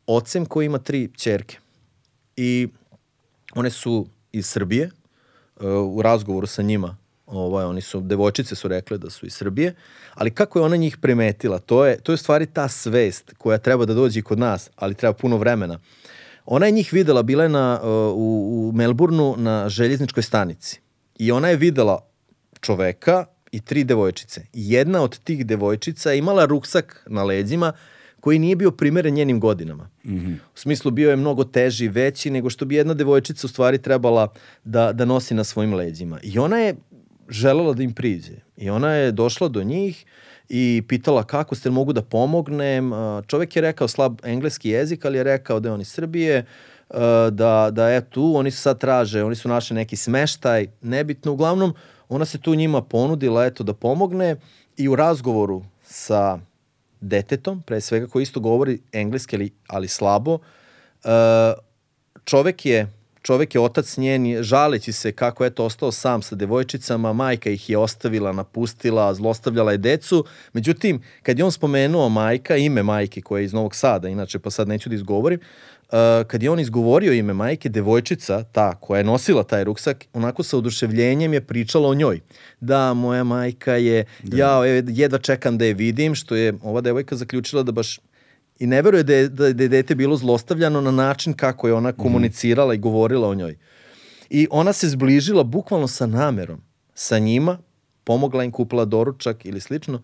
ocem 0.07 0.45
koji 0.45 0.65
ima 0.65 0.77
tri 0.77 1.09
ćerke. 1.17 1.57
I 2.35 2.67
one 3.55 3.69
su 3.69 4.07
iz 4.31 4.45
Srbije, 4.45 4.91
uh, 5.55 5.65
u 5.97 6.01
razgovoru 6.01 6.47
sa 6.47 6.61
njima, 6.61 6.97
ovaj, 7.31 7.65
oni 7.65 7.81
su, 7.81 8.01
devojčice 8.01 8.55
su 8.55 8.67
rekle 8.67 8.97
da 8.97 9.09
su 9.09 9.25
iz 9.25 9.33
Srbije, 9.33 9.73
ali 10.13 10.31
kako 10.31 10.59
je 10.59 10.63
ona 10.63 10.75
njih 10.75 10.97
primetila, 10.97 11.59
to 11.59 11.85
je, 11.85 11.97
to 11.97 12.11
je 12.11 12.17
stvari 12.17 12.45
ta 12.45 12.67
svest 12.67 13.33
koja 13.37 13.57
treba 13.57 13.85
da 13.85 13.93
dođe 13.93 14.19
i 14.19 14.23
kod 14.23 14.39
nas, 14.39 14.69
ali 14.75 14.95
treba 14.95 15.13
puno 15.13 15.37
vremena. 15.37 15.79
Ona 16.45 16.65
je 16.65 16.71
njih 16.71 16.93
videla, 16.93 17.23
bila 17.23 17.43
je 17.43 17.49
na, 17.49 17.79
uh, 17.83 17.87
u, 17.89 18.69
u 18.69 18.71
Melbourneu 18.75 19.35
na 19.37 19.69
željezničkoj 19.69 20.23
stanici 20.23 20.79
i 21.19 21.31
ona 21.31 21.49
je 21.49 21.55
videla 21.55 21.99
čoveka 22.61 23.25
i 23.51 23.61
tri 23.61 23.83
devojčice. 23.83 24.41
Jedna 24.53 25.01
od 25.01 25.19
tih 25.19 25.45
devojčica 25.45 26.11
je 26.11 26.17
imala 26.17 26.45
ruksak 26.45 27.03
na 27.07 27.23
leđima 27.23 27.73
koji 28.19 28.39
nije 28.39 28.55
bio 28.55 28.71
primeren 28.71 29.13
njenim 29.13 29.39
godinama. 29.39 29.89
Mm 30.05 30.15
-hmm. 30.15 30.35
U 30.35 30.57
smislu 30.57 30.91
bio 30.91 31.09
je 31.09 31.15
mnogo 31.15 31.43
teži, 31.43 31.87
veći 31.87 32.29
nego 32.29 32.49
što 32.49 32.65
bi 32.65 32.75
jedna 32.75 32.93
devojčica 32.93 33.47
u 33.47 33.49
stvari 33.49 33.77
trebala 33.77 34.33
da, 34.63 34.93
da 34.93 35.05
nosi 35.05 35.33
na 35.33 35.43
svojim 35.43 35.73
leđima. 35.73 36.19
I 36.23 36.39
ona 36.39 36.57
je 36.57 36.75
želela 37.31 37.73
da 37.73 37.83
im 37.83 37.93
priđe. 37.93 38.33
I 38.57 38.69
ona 38.69 38.93
je 38.93 39.11
došla 39.11 39.47
do 39.47 39.63
njih 39.63 40.05
i 40.49 40.83
pitala 40.87 41.23
kako 41.23 41.55
ste 41.55 41.69
mogu 41.69 41.93
da 41.93 42.01
pomognem. 42.01 42.91
Čovek 43.27 43.55
je 43.55 43.61
rekao 43.61 43.87
slab 43.87 44.19
engleski 44.23 44.69
jezik, 44.69 45.05
ali 45.05 45.17
je 45.17 45.23
rekao 45.23 45.59
da 45.59 45.69
je 45.69 45.73
on 45.73 45.81
iz 45.81 45.87
Srbije, 45.87 46.45
da, 47.31 47.69
da 47.71 47.89
je 47.89 48.09
tu, 48.09 48.33
oni 48.35 48.51
sad 48.51 48.79
traže, 48.79 49.23
oni 49.23 49.35
su 49.35 49.49
našli 49.49 49.75
neki 49.75 49.95
smeštaj, 49.95 50.67
nebitno. 50.81 51.31
Uglavnom, 51.31 51.73
ona 52.09 52.25
se 52.25 52.37
tu 52.37 52.55
njima 52.55 52.81
ponudila 52.81 53.45
eto 53.45 53.63
da 53.63 53.73
pomogne 53.73 54.35
i 54.77 54.87
u 54.87 54.95
razgovoru 54.95 55.63
sa 55.83 56.39
detetom, 57.01 57.61
pre 57.61 57.81
svega 57.81 58.07
koji 58.07 58.23
isto 58.23 58.39
govori 58.39 58.79
engleski, 58.91 59.35
ali, 59.35 59.51
ali 59.67 59.87
slabo, 59.87 60.39
čovek 62.23 62.65
je 62.65 62.87
čovek 63.21 63.55
je 63.55 63.61
otac 63.61 63.97
njen, 63.97 64.43
žaleći 64.43 64.91
se 64.91 65.11
kako 65.11 65.43
je 65.43 65.49
to 65.49 65.65
ostao 65.65 65.91
sam 65.91 66.21
sa 66.21 66.35
devojčicama, 66.35 67.13
majka 67.13 67.49
ih 67.49 67.69
je 67.69 67.77
ostavila, 67.77 68.31
napustila, 68.31 69.13
zlostavljala 69.13 69.71
je 69.71 69.77
decu. 69.77 70.25
Međutim, 70.53 71.01
kad 71.23 71.39
je 71.39 71.45
on 71.45 71.51
spomenuo 71.51 72.09
majka, 72.09 72.55
ime 72.55 72.83
majke 72.83 73.21
koja 73.21 73.39
je 73.39 73.45
iz 73.45 73.53
Novog 73.53 73.75
Sada, 73.75 74.09
inače 74.09 74.39
pa 74.39 74.49
sad 74.49 74.67
neću 74.67 74.89
da 74.89 74.95
izgovorim, 74.95 75.39
uh, 75.39 76.27
kad 76.27 76.43
je 76.43 76.49
on 76.49 76.59
izgovorio 76.59 77.13
ime 77.13 77.33
majke, 77.33 77.69
devojčica, 77.69 78.43
ta 78.43 78.75
koja 78.75 78.97
je 78.97 79.03
nosila 79.03 79.43
taj 79.43 79.63
ruksak, 79.63 80.05
onako 80.13 80.43
sa 80.43 80.57
oduševljenjem 80.57 81.33
je 81.33 81.41
pričala 81.41 81.89
o 81.89 81.95
njoj. 81.95 82.19
Da, 82.59 82.93
moja 82.93 83.23
majka 83.23 83.73
je, 83.73 84.05
da. 84.23 84.37
ja 84.37 84.65
jedva 84.87 85.19
čekam 85.19 85.57
da 85.57 85.65
je 85.65 85.73
vidim, 85.73 86.15
što 86.15 86.35
je 86.35 86.53
ova 86.63 86.81
devojka 86.81 87.15
zaključila 87.15 87.63
da 87.63 87.71
baš 87.71 87.99
i 88.61 88.67
ne 88.67 88.81
veruje 88.81 89.03
da 89.03 89.13
je, 89.13 89.29
da 89.29 89.45
je 89.47 89.53
dete 89.53 89.95
bilo 89.95 90.17
zlostavljano 90.17 90.81
na 90.81 90.91
način 90.91 91.33
kako 91.33 91.67
je 91.67 91.73
ona 91.73 91.91
komunicirala 91.91 92.73
i 92.73 92.77
govorila 92.77 93.27
o 93.27 93.35
njoj. 93.35 93.57
I 94.29 94.47
ona 94.51 94.73
se 94.73 94.89
zbližila 94.89 95.43
bukvalno 95.43 95.87
sa 95.87 96.05
namerom 96.05 96.61
sa 96.93 97.19
njima, 97.19 97.57
pomogla 98.03 98.43
im, 98.43 98.51
kupila 98.51 98.85
doručak 98.85 99.45
ili 99.45 99.59
slično 99.59 100.01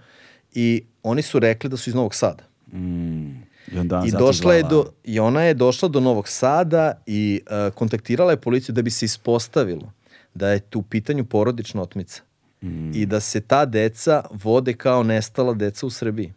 i 0.53 0.83
oni 1.03 1.21
su 1.21 1.39
rekli 1.39 1.69
da 1.69 1.77
su 1.77 1.89
iz 1.89 1.95
Novog 1.95 2.15
Sada. 2.15 2.43
Mm. 2.73 3.27
I, 3.71 3.79
onda 3.79 4.03
I 4.07 4.11
došla 4.11 4.53
je 4.53 4.63
do 4.63 4.85
i 5.03 5.19
ona 5.19 5.41
je 5.41 5.53
došla 5.53 5.89
do 5.89 5.99
Novog 5.99 6.27
Sada 6.27 7.01
i 7.05 7.41
uh, 7.45 7.73
kontaktirala 7.73 8.31
je 8.31 8.41
policiju 8.41 8.75
da 8.75 8.81
bi 8.81 8.89
se 8.89 9.05
ispostavilo 9.05 9.91
da 10.33 10.49
je 10.49 10.59
tu 10.59 10.79
u 10.79 10.83
pitanju 10.83 11.25
porodična 11.25 11.81
otmica. 11.81 12.21
Mm. 12.61 12.91
I 12.93 13.05
da 13.05 13.19
se 13.19 13.41
ta 13.41 13.65
deca 13.65 14.23
vode 14.31 14.73
kao 14.73 15.03
nestala 15.03 15.53
deca 15.53 15.85
u 15.85 15.89
Srbiji. 15.89 16.33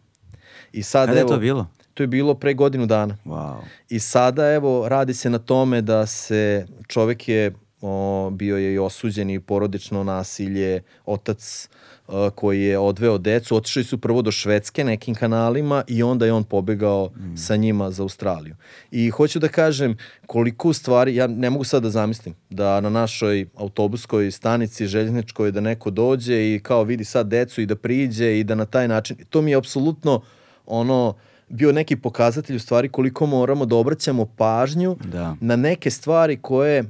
I 0.71 0.83
sad 0.83 1.07
Kada 1.07 1.19
je 1.19 1.21
evo 1.21 1.29
to 1.29 1.39
bilo? 1.39 1.67
To 1.93 2.03
je 2.03 2.07
bilo 2.07 2.33
pre 2.33 2.53
godinu 2.53 2.85
dana. 2.85 3.17
Wow. 3.25 3.55
I 3.89 3.99
sada 3.99 4.53
evo 4.53 4.89
radi 4.89 5.13
se 5.13 5.29
na 5.29 5.39
tome 5.39 5.81
da 5.81 6.05
se 6.05 6.65
čovek 6.87 7.27
je 7.27 7.51
o, 7.81 8.29
bio 8.33 8.57
je 8.57 8.73
i 8.73 8.79
osuđen 8.79 9.29
i 9.29 9.39
porodično 9.39 10.03
nasilje, 10.03 10.81
otac 11.05 11.69
o, 12.07 12.29
koji 12.29 12.61
je 12.61 12.79
odveo 12.79 13.17
decu, 13.17 13.55
otišli 13.55 13.83
su 13.83 13.97
prvo 13.97 14.21
do 14.21 14.31
Švedske 14.31 14.83
nekim 14.83 15.15
kanalima 15.15 15.83
i 15.87 16.03
onda 16.03 16.25
je 16.25 16.33
on 16.33 16.43
pobegao 16.43 17.09
mm. 17.15 17.37
sa 17.37 17.55
njima 17.55 17.91
za 17.91 18.03
Australiju. 18.03 18.55
I 18.91 19.09
hoću 19.09 19.39
da 19.39 19.47
kažem 19.47 19.97
koliko 20.25 20.69
u 20.69 20.73
stvari, 20.73 21.15
ja 21.15 21.27
ne 21.27 21.49
mogu 21.49 21.63
sad 21.63 21.83
da 21.83 21.89
zamislim, 21.89 22.35
da 22.49 22.81
na 22.81 22.89
našoj 22.89 23.45
autobuskoj 23.55 24.31
stanici 24.31 24.87
željezničkoj 24.87 25.51
da 25.51 25.61
neko 25.61 25.89
dođe 25.89 26.55
i 26.55 26.59
kao 26.63 26.83
vidi 26.83 27.05
sad 27.05 27.27
decu 27.27 27.61
i 27.61 27.65
da 27.65 27.75
priđe 27.75 28.39
i 28.39 28.43
da 28.43 28.55
na 28.55 28.65
taj 28.65 28.87
način, 28.87 29.17
to 29.29 29.41
mi 29.41 29.51
je 29.51 29.57
apsolutno 29.57 30.21
ono, 30.65 31.15
bio 31.51 31.71
neki 31.71 31.95
pokazatelj 31.95 32.55
u 32.55 32.59
stvari 32.59 32.89
koliko 32.89 33.25
moramo 33.25 33.65
da 33.65 33.75
obraćamo 33.75 34.25
pažnju 34.25 34.97
Da. 35.03 35.35
na 35.41 35.55
neke 35.55 35.91
stvari 35.91 36.37
koje, 36.41 36.83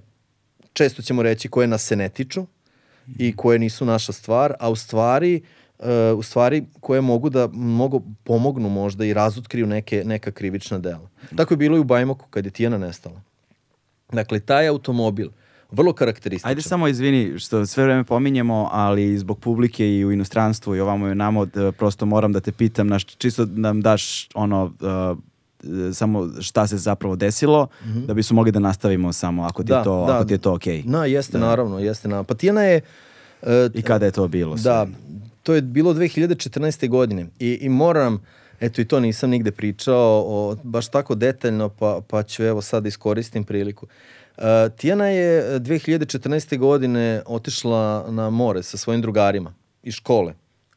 često 0.74 1.02
ćemo 1.02 1.24
reći, 1.24 1.50
koje 1.50 1.68
nas 1.68 1.84
se 1.84 1.96
ne 1.96 2.10
tiču 2.10 2.46
i 3.18 3.36
koje 3.36 3.60
nisu 3.60 3.86
naša 3.86 4.12
stvar, 4.12 4.54
a 4.60 4.70
u 4.70 4.76
stvari, 4.76 5.42
uh, 5.80 5.86
u 6.18 6.24
stvari 6.24 6.66
koje 6.80 7.02
mogu 7.02 7.30
da 7.30 7.48
mogu 7.54 8.04
pomognu 8.24 8.70
možda 8.70 9.06
i 9.06 9.14
razotkriju 9.14 9.68
neke, 9.68 10.04
neka 10.06 10.32
krivična 10.32 10.80
dela. 10.80 11.10
Tako 11.38 11.54
je 11.54 11.58
bilo 11.58 11.78
i 11.78 11.80
u 11.80 11.84
Bajmoku 11.84 12.28
kad 12.30 12.46
je 12.46 12.52
Tijana 12.52 12.78
nestala. 12.78 13.22
Dakle, 14.12 14.40
taj 14.40 14.68
automobil, 14.68 15.30
vrlo 15.72 15.94
karakterističan. 15.94 16.50
Ajde 16.50 16.62
samo 16.62 16.88
izvini 16.88 17.40
što 17.40 17.66
sve 17.66 17.84
vreme 17.84 18.04
pominjemo, 18.04 18.70
ali 18.72 19.18
zbog 19.18 19.40
publike 19.40 19.96
i 19.96 20.06
u 20.06 20.12
inostranstvu 20.12 20.76
i 20.76 20.80
ovamo 20.80 21.08
i 21.08 21.16
namo, 21.16 21.48
prosto 21.78 22.06
moram 22.06 22.34
da 22.34 22.40
te 22.40 22.52
pitam, 22.52 22.88
naš, 22.88 23.06
čisto 23.06 23.46
da 23.46 23.62
nam 23.62 23.82
daš 23.82 24.30
ono, 24.34 24.74
uh, 25.14 25.18
samo 25.94 26.30
šta 26.42 26.68
se 26.68 26.78
zapravo 26.78 27.16
desilo, 27.16 27.68
mm 27.86 27.88
-hmm. 27.88 28.06
da 28.06 28.14
bi 28.14 28.24
su 28.24 28.36
mogli 28.36 28.52
da 28.52 28.60
nastavimo 28.60 29.14
samo 29.14 29.44
ako 29.44 29.64
ti 29.64 29.70
Da, 29.70 29.78
je 29.78 29.84
to, 29.84 30.06
da. 30.08 30.16
ako 30.16 30.26
ti 30.26 30.34
je 30.34 30.38
to 30.38 30.54
okej. 30.54 30.84
Na, 30.86 31.06
jeste, 31.06 31.38
da. 31.38 31.46
naravno, 31.46 31.80
jeste. 31.80 32.08
Naravno. 32.08 32.24
Pa 32.24 32.34
Tijana 32.34 32.64
je... 32.64 32.82
Uh, 33.42 33.50
I 33.74 33.82
kada 33.82 34.06
je 34.06 34.12
to 34.12 34.28
bilo? 34.28 34.58
sve? 34.58 34.64
Da, 34.64 34.88
to 35.44 35.54
je 35.54 35.62
bilo 35.62 35.94
2014. 35.94 36.90
godine 36.90 37.28
i, 37.40 37.58
i 37.62 37.70
moram, 37.70 38.22
eto 38.60 38.82
i 38.82 38.86
to 38.86 39.00
nisam 39.00 39.30
nigde 39.30 39.52
pričao 39.52 40.24
o, 40.28 40.56
baš 40.64 40.88
tako 40.88 41.16
detaljno, 41.16 41.70
pa, 41.70 42.02
pa 42.08 42.24
ću 42.24 42.44
evo 42.44 42.62
sad 42.62 42.86
iskoristim 42.86 43.44
priliku. 43.44 43.86
Uh, 43.86 43.92
Tijana 44.78 45.08
je 45.08 45.60
2014. 45.60 46.58
godine 46.58 47.22
otišla 47.26 48.06
na 48.10 48.30
more 48.30 48.64
sa 48.64 48.78
svojim 48.78 49.02
drugarima 49.02 49.54
iz 49.84 49.94
škole 49.94 50.34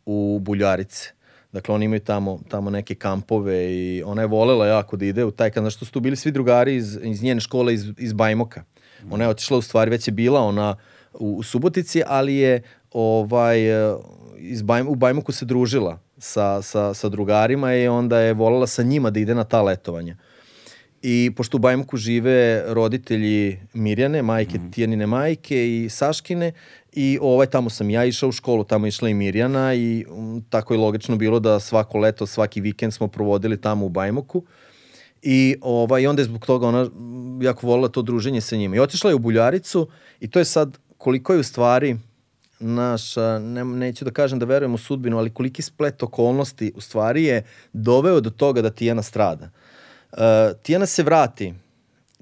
u 0.06 0.38
Buljarice. 0.42 1.10
Dakle, 1.52 1.74
oni 1.74 1.84
imaju 1.84 2.00
tamo, 2.00 2.40
tamo 2.48 2.70
neke 2.70 2.94
kampove 2.94 3.74
i 3.74 4.02
ona 4.06 4.22
je 4.22 4.28
volela 4.28 4.66
jako 4.66 4.96
da 4.96 5.04
ide 5.04 5.24
u 5.24 5.30
taj 5.30 5.50
kamp. 5.50 5.64
Znaš 5.64 5.76
što 5.76 5.84
su 5.84 5.92
tu 5.92 6.00
bili 6.00 6.16
svi 6.16 6.32
drugari 6.32 6.76
iz, 6.76 6.98
iz 7.02 7.22
njene 7.22 7.40
škole 7.40 7.74
iz, 7.74 7.92
iz 7.98 8.12
Bajmoka. 8.12 8.64
Ona 9.10 9.24
je 9.24 9.30
otišla, 9.30 9.58
u 9.58 9.62
stvari 9.62 9.90
već 9.90 10.08
je 10.08 10.12
bila 10.12 10.40
ona 10.40 10.76
u, 11.12 11.36
u 11.36 11.42
Subotici, 11.42 12.02
ali 12.06 12.34
je 12.34 12.62
ovaj, 12.90 13.90
e, 13.90 13.96
iz 14.38 14.62
Bajm, 14.62 14.88
u 14.88 14.94
Bajmoku 14.94 15.32
se 15.32 15.44
družila 15.44 15.98
sa, 16.18 16.62
sa, 16.62 16.94
sa 16.94 17.08
drugarima 17.08 17.74
i 17.74 17.88
onda 17.88 18.18
je 18.18 18.32
volela 18.32 18.66
sa 18.66 18.82
njima 18.82 19.10
da 19.10 19.20
ide 19.20 19.34
na 19.34 19.44
ta 19.44 19.62
letovanja. 19.62 20.16
I 21.06 21.30
pošto 21.36 21.56
u 21.56 21.60
Bajmoku 21.60 21.96
žive 21.96 22.64
roditelji 22.66 23.58
Mirjane, 23.74 24.22
majke, 24.22 24.58
mm. 24.58 24.70
Tijanine 24.70 25.06
majke 25.06 25.56
i 25.68 25.88
Saškine, 25.90 26.52
i 26.92 27.18
ovaj, 27.22 27.46
tamo 27.46 27.70
sam 27.70 27.90
ja 27.90 28.04
išao 28.04 28.28
u 28.28 28.32
školu, 28.32 28.64
tamo 28.64 28.86
išla 28.86 29.08
i 29.08 29.14
Mirjana 29.14 29.74
i 29.74 30.04
um, 30.10 30.44
tako 30.50 30.74
je 30.74 30.80
logično 30.80 31.16
bilo 31.16 31.40
da 31.40 31.60
svako 31.60 31.98
leto, 31.98 32.26
svaki 32.26 32.60
vikend 32.60 32.94
smo 32.94 33.08
provodili 33.08 33.60
tamo 33.60 33.86
u 33.86 33.88
Bajmoku. 33.88 34.42
I 35.22 35.56
ovaj, 35.60 36.06
onda 36.06 36.22
je 36.22 36.24
zbog 36.24 36.46
toga 36.46 36.68
ona 36.68 36.84
mm, 36.84 37.42
jako 37.42 37.66
volila 37.66 37.88
to 37.88 38.02
druženje 38.02 38.40
sa 38.40 38.56
njima. 38.56 38.76
I 38.76 38.80
otišla 38.80 39.10
je 39.10 39.14
u 39.14 39.18
Buljaricu 39.18 39.88
i 40.20 40.30
to 40.30 40.38
je 40.38 40.44
sad 40.44 40.78
koliko 40.98 41.32
je 41.32 41.38
u 41.38 41.42
stvari 41.42 41.96
naša, 42.60 43.38
ne, 43.38 43.64
neću 43.64 44.04
da 44.04 44.10
kažem 44.10 44.38
da 44.38 44.46
verujem 44.46 44.74
u 44.74 44.78
sudbinu, 44.78 45.18
ali 45.18 45.30
koliki 45.30 45.62
splet 45.62 46.02
okolnosti 46.02 46.72
u 46.76 46.80
stvari 46.80 47.24
je 47.24 47.44
doveo 47.72 48.20
do 48.20 48.30
toga 48.30 48.62
da 48.62 48.70
Tijana 48.70 49.02
strada. 49.02 49.50
Uh, 50.16 50.56
Tijana 50.62 50.86
se 50.86 51.02
vrati, 51.02 51.54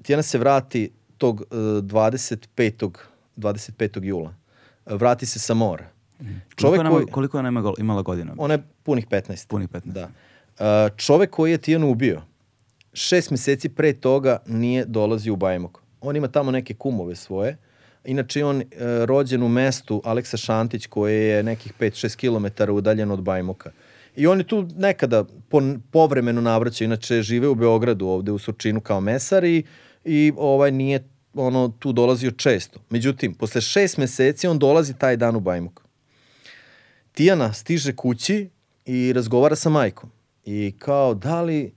Tijana 0.01 0.23
se 0.23 0.37
vrati 0.37 0.91
tog 1.17 1.41
uh, 1.41 1.57
25. 1.57 2.89
25. 3.37 4.03
jula. 4.03 4.33
Vrati 4.85 5.25
se 5.25 5.39
sa 5.39 5.53
mora. 5.53 5.89
Čovek 6.55 6.81
koliko, 6.81 6.95
koji, 6.95 7.05
koliko 7.05 7.39
ona 7.39 7.49
ima, 7.49 7.73
imala 7.77 8.01
godina? 8.01 8.33
Ona 8.37 8.53
je 8.53 8.63
punih 8.83 9.07
15. 9.07 9.47
Punih 9.47 9.69
15. 9.69 9.81
Da. 9.85 10.03
Uh, 10.03 10.97
čovek 10.97 11.29
koji 11.29 11.51
je 11.51 11.57
Tijanu 11.57 11.91
ubio, 11.91 12.21
šest 12.93 13.31
meseci 13.31 13.69
pre 13.69 13.93
toga 13.93 14.37
nije 14.45 14.85
dolazio 14.85 15.33
u 15.33 15.35
Bajmok. 15.35 15.79
On 16.01 16.15
ima 16.15 16.27
tamo 16.27 16.51
neke 16.51 16.73
kumove 16.73 17.15
svoje. 17.15 17.57
Inače, 18.05 18.45
on 18.45 18.57
uh, 18.57 18.63
rođen 19.05 19.43
u 19.43 19.49
mestu 19.49 20.01
Aleksa 20.05 20.37
Šantić, 20.37 20.85
koje 20.85 21.27
je 21.27 21.43
nekih 21.43 21.73
5-6 21.79 22.15
km 22.15 22.71
udaljen 22.71 23.11
od 23.11 23.21
Bajmoka. 23.21 23.71
I 24.15 24.27
on 24.27 24.37
je 24.37 24.47
tu 24.47 24.67
nekada 24.75 25.23
po, 25.49 25.61
povremeno 25.91 26.41
navraćao, 26.41 26.85
inače 26.85 27.21
žive 27.21 27.47
u 27.47 27.55
Beogradu 27.55 28.07
ovde 28.07 28.31
u 28.31 28.39
Surčinu 28.39 28.81
kao 28.81 29.01
mesar 29.01 29.43
i, 29.43 29.63
i 30.05 30.33
ovaj 30.37 30.71
nije 30.71 31.07
ono 31.33 31.67
tu 31.79 31.91
dolazio 31.91 32.31
često. 32.31 32.79
Međutim, 32.89 33.33
posle 33.33 33.61
šest 33.61 33.97
meseci 33.97 34.47
on 34.47 34.59
dolazi 34.59 34.93
taj 34.93 35.17
dan 35.17 35.35
u 35.35 35.39
Bajmok. 35.39 35.81
Tijana 37.11 37.53
stiže 37.53 37.95
kući 37.95 38.49
i 38.85 39.13
razgovara 39.13 39.55
sa 39.55 39.69
majkom. 39.69 40.09
I 40.45 40.73
kao, 40.79 41.13
da 41.13 41.41
li 41.41 41.73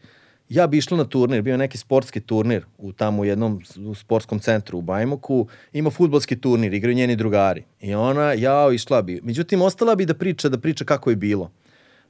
ja 0.49 0.66
bi 0.66 0.78
išla 0.78 0.97
na 0.97 1.05
turnir, 1.05 1.43
bio 1.43 1.57
neki 1.57 1.78
sportski 1.78 2.20
turnir 2.20 2.64
u 2.78 2.93
tamo 2.93 3.24
jednom 3.24 3.62
u 3.87 3.95
sportskom 3.95 4.39
centru 4.39 4.78
u 4.78 4.82
Bajmoku, 4.82 5.49
ima 5.72 5.91
futbolski 5.91 6.41
turnir, 6.41 6.74
igraju 6.74 6.97
njeni 6.97 7.16
drugari. 7.16 7.64
I 7.80 7.95
ona, 7.95 8.32
ja, 8.32 8.72
išla 8.72 9.03
bi. 9.03 9.20
Međutim, 9.22 9.62
ostala 9.62 9.95
bi 9.95 10.07
da 10.07 10.14
priča, 10.14 10.49
da 10.49 10.59
priča 10.59 10.84
kako 10.84 11.11
je 11.11 11.16
bilo 11.16 11.51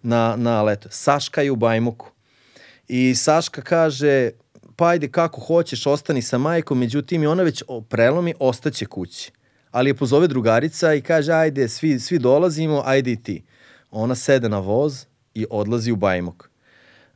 na, 0.07 0.37
na 0.37 0.63
leto. 0.63 0.89
Saška 0.91 1.43
je 1.43 1.51
u 1.51 1.57
Bajmoku. 1.57 2.11
I 2.89 3.15
Saška 3.15 3.63
kaže, 3.63 4.31
pa 4.77 4.89
ajde 4.89 5.09
kako 5.09 5.41
hoćeš, 5.41 5.87
ostani 5.87 6.23
sa 6.23 6.39
majkom, 6.39 6.79
međutim 6.79 7.23
i 7.23 7.27
ona 7.27 7.43
već 7.43 7.63
prelomi, 7.89 8.35
ostaće 8.39 8.87
kući. 8.87 9.33
Ali 9.71 9.91
je 9.91 9.95
pozove 9.95 10.29
drugarica 10.29 10.95
i 10.95 11.01
kaže, 11.01 11.33
ajde, 11.33 11.69
svi, 11.69 12.01
svi 12.01 12.19
dolazimo, 12.19 12.83
ajde 12.85 13.13
i 13.13 13.23
ti. 13.23 13.43
Ona 13.91 14.15
sede 14.15 14.49
na 14.49 14.59
voz 14.59 15.05
i 15.35 15.47
odlazi 15.51 15.93
u 15.93 15.97
Bajmok. 15.97 16.51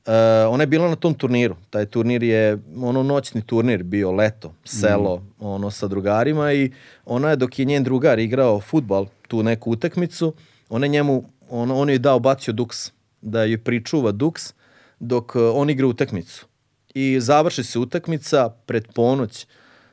Uh, 0.07 0.13
ona 0.49 0.63
je 0.63 0.67
bila 0.67 0.89
na 0.89 0.97
tom 0.97 1.15
turniru. 1.15 1.57
Taj 1.71 1.87
turnir 1.87 2.23
je 2.23 2.59
ono 2.77 3.03
noćni 3.03 3.43
turnir 3.43 3.83
bio 3.83 4.13
leto, 4.13 4.55
selo, 4.65 5.17
mm. 5.17 5.47
ono 5.47 5.71
sa 5.71 5.89
drugarima 5.89 6.53
i 6.53 6.71
ona 7.05 7.31
je 7.31 7.37
dok 7.37 7.59
je 7.59 7.65
njen 7.65 7.85
drugar 7.85 8.19
igrao 8.19 8.61
futbal, 8.61 9.07
tu 9.29 9.43
neku 9.43 9.71
utakmicu, 9.71 10.35
ona 10.69 10.87
njemu 10.87 11.25
on, 11.51 11.71
on 11.71 11.91
je 11.91 11.99
dao 11.99 12.19
bacio 12.19 12.53
duks, 12.53 12.91
da 13.21 13.43
je 13.43 13.59
pričuva 13.59 14.13
duks 14.13 14.53
dok 15.01 15.35
uh, 15.35 15.43
on 15.55 15.71
igra 15.71 15.87
utakmicu. 15.87 16.47
I 16.95 17.21
završi 17.21 17.65
se 17.65 17.79
utakmica 17.79 18.49
pred 18.67 18.87
ponoć, 18.95 19.47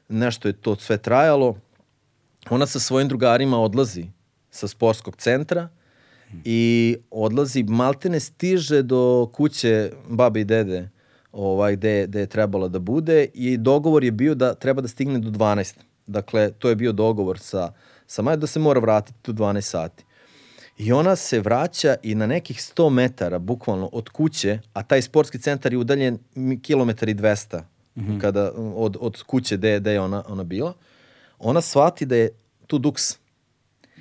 nešto 0.10 0.48
je 0.48 0.54
to 0.54 0.76
sve 0.76 0.98
trajalo, 0.98 1.58
ona 2.50 2.66
sa 2.66 2.80
svojim 2.80 3.08
drugarima 3.08 3.60
odlazi 3.60 4.06
sa 4.52 4.68
sportskog 4.68 5.16
centra 5.16 5.70
i 6.46 6.98
odlazi, 7.12 7.64
maltene 7.64 8.20
stiže 8.20 8.82
do 8.82 9.30
kuće 9.34 9.92
babe 10.10 10.42
i 10.42 10.44
dede 10.44 10.90
ovaj, 11.32 11.76
gde, 11.76 12.08
gde 12.08 12.20
je 12.20 12.28
trebala 12.28 12.68
da 12.68 12.80
bude 12.80 13.28
i 13.34 13.58
dogovor 13.58 14.04
je 14.04 14.12
bio 14.12 14.36
da 14.36 14.54
treba 14.54 14.82
da 14.82 14.88
stigne 14.88 15.20
do 15.20 15.30
12. 15.30 15.76
Dakle, 16.08 16.52
to 16.52 16.70
je 16.70 16.76
bio 16.76 16.92
dogovor 16.92 17.40
sa, 17.40 17.74
sa 18.08 18.22
Majom 18.22 18.40
da 18.40 18.48
se 18.48 18.60
mora 18.60 18.80
vratiti 18.80 19.20
do 19.24 19.44
12 19.44 19.62
sati. 19.62 20.06
I 20.78 20.92
ona 20.92 21.16
se 21.16 21.40
vraća 21.40 21.96
i 22.04 22.16
na 22.16 22.28
nekih 22.28 22.58
100 22.58 22.90
metara, 22.90 23.40
bukvalno, 23.40 23.90
od 23.92 24.10
kuće, 24.10 24.60
a 24.74 24.84
taj 24.84 25.02
sportski 25.02 25.40
centar 25.40 25.74
je 25.74 25.80
udaljen 25.80 26.18
kilometar 26.62 27.10
i 27.10 27.16
200 27.16 27.62
mm 27.96 28.02
-hmm. 28.02 28.22
kada, 28.22 28.52
od, 28.76 28.98
od 29.00 29.24
kuće 29.24 29.58
gde, 29.58 29.80
gde 29.80 29.92
je 29.92 30.02
ona, 30.02 30.24
ona 30.28 30.44
bila, 30.44 30.74
ona 31.40 31.62
shvati 31.62 32.06
da 32.06 32.16
je 32.16 32.30
tu 32.68 32.78
duks. 32.78 33.18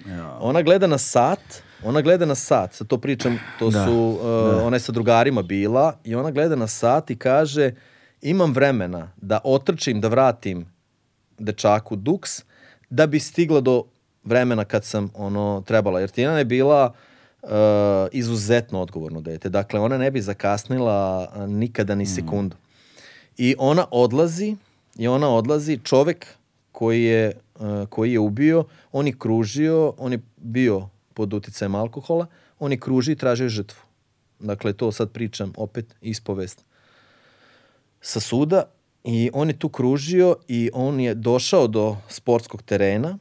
Ja. 0.07 0.39
Ona 0.41 0.63
gleda 0.63 0.87
na 0.87 0.99
sat, 0.99 1.63
ona 1.85 2.01
gleda 2.01 2.27
na 2.27 2.35
sat, 2.35 2.75
sad 2.75 2.87
to 2.87 2.99
pričam, 2.99 3.39
to 3.59 3.71
da, 3.71 3.87
su, 3.87 3.93
uh, 3.93 4.25
da. 4.25 4.65
ona 4.65 4.77
je 4.77 4.81
sa 4.81 4.93
drugarima 4.93 5.43
bila 5.43 5.99
i 6.05 6.15
ona 6.15 6.31
gleda 6.31 6.57
na 6.57 6.67
sat 6.67 7.11
i 7.11 7.17
kaže 7.17 7.75
imam 8.23 8.53
vremena 8.53 9.13
da 9.17 9.41
otrčim, 9.45 10.01
da 10.01 10.09
vratim 10.09 10.67
dečaku 11.39 11.97
duks, 11.97 12.43
da 12.91 13.07
bi 13.07 13.21
stigla 13.21 13.61
do 13.61 13.85
vremena 14.27 14.65
kad 14.65 14.85
sam 14.85 15.11
ono 15.15 15.63
trebala. 15.67 16.01
Jer 16.01 16.11
Tijana 16.11 16.39
je 16.39 16.45
bila 16.45 16.93
uh, 17.43 17.51
izuzetno 18.13 18.81
odgovorno 18.81 19.21
dete. 19.21 19.49
Dakle, 19.49 19.81
ona 19.81 19.99
ne 19.99 20.11
bi 20.11 20.21
zakasnila 20.21 21.33
nikada 21.47 21.95
ni 21.95 22.05
mm. 22.05 22.07
sekundu. 22.07 22.57
I 23.39 23.55
ona 23.59 23.87
odlazi, 23.91 24.57
i 24.99 25.09
ona 25.09 25.29
odlazi, 25.29 25.79
čovek 25.85 26.27
koji 26.73 27.05
je, 27.05 27.33
uh, 27.55 27.89
koji 27.89 28.13
je 28.13 28.19
ubio, 28.19 28.65
on 28.93 29.07
je 29.07 29.19
kružio, 29.19 29.95
on 29.99 30.13
je 30.13 30.19
bio 30.37 30.89
pod 31.15 31.33
uticajem 31.33 31.75
alkohola, 31.75 32.27
on 32.59 32.73
je 32.73 32.81
kružio 32.81 33.13
i 33.13 33.17
tražio 33.17 33.49
žrtvu. 33.49 33.81
Dakle, 34.41 34.73
to 34.73 34.93
sad 34.93 35.11
pričam 35.11 35.53
opet 35.57 35.95
ispovest 36.01 36.65
sa 38.01 38.21
suda 38.21 38.65
i 39.05 39.31
on 39.35 39.49
je 39.49 39.59
tu 39.59 39.69
kružio 39.69 40.37
i 40.49 40.71
on 40.75 41.01
je 41.01 41.15
došao 41.15 41.67
do 41.67 41.97
sportskog 42.09 42.63
terena 42.63 43.19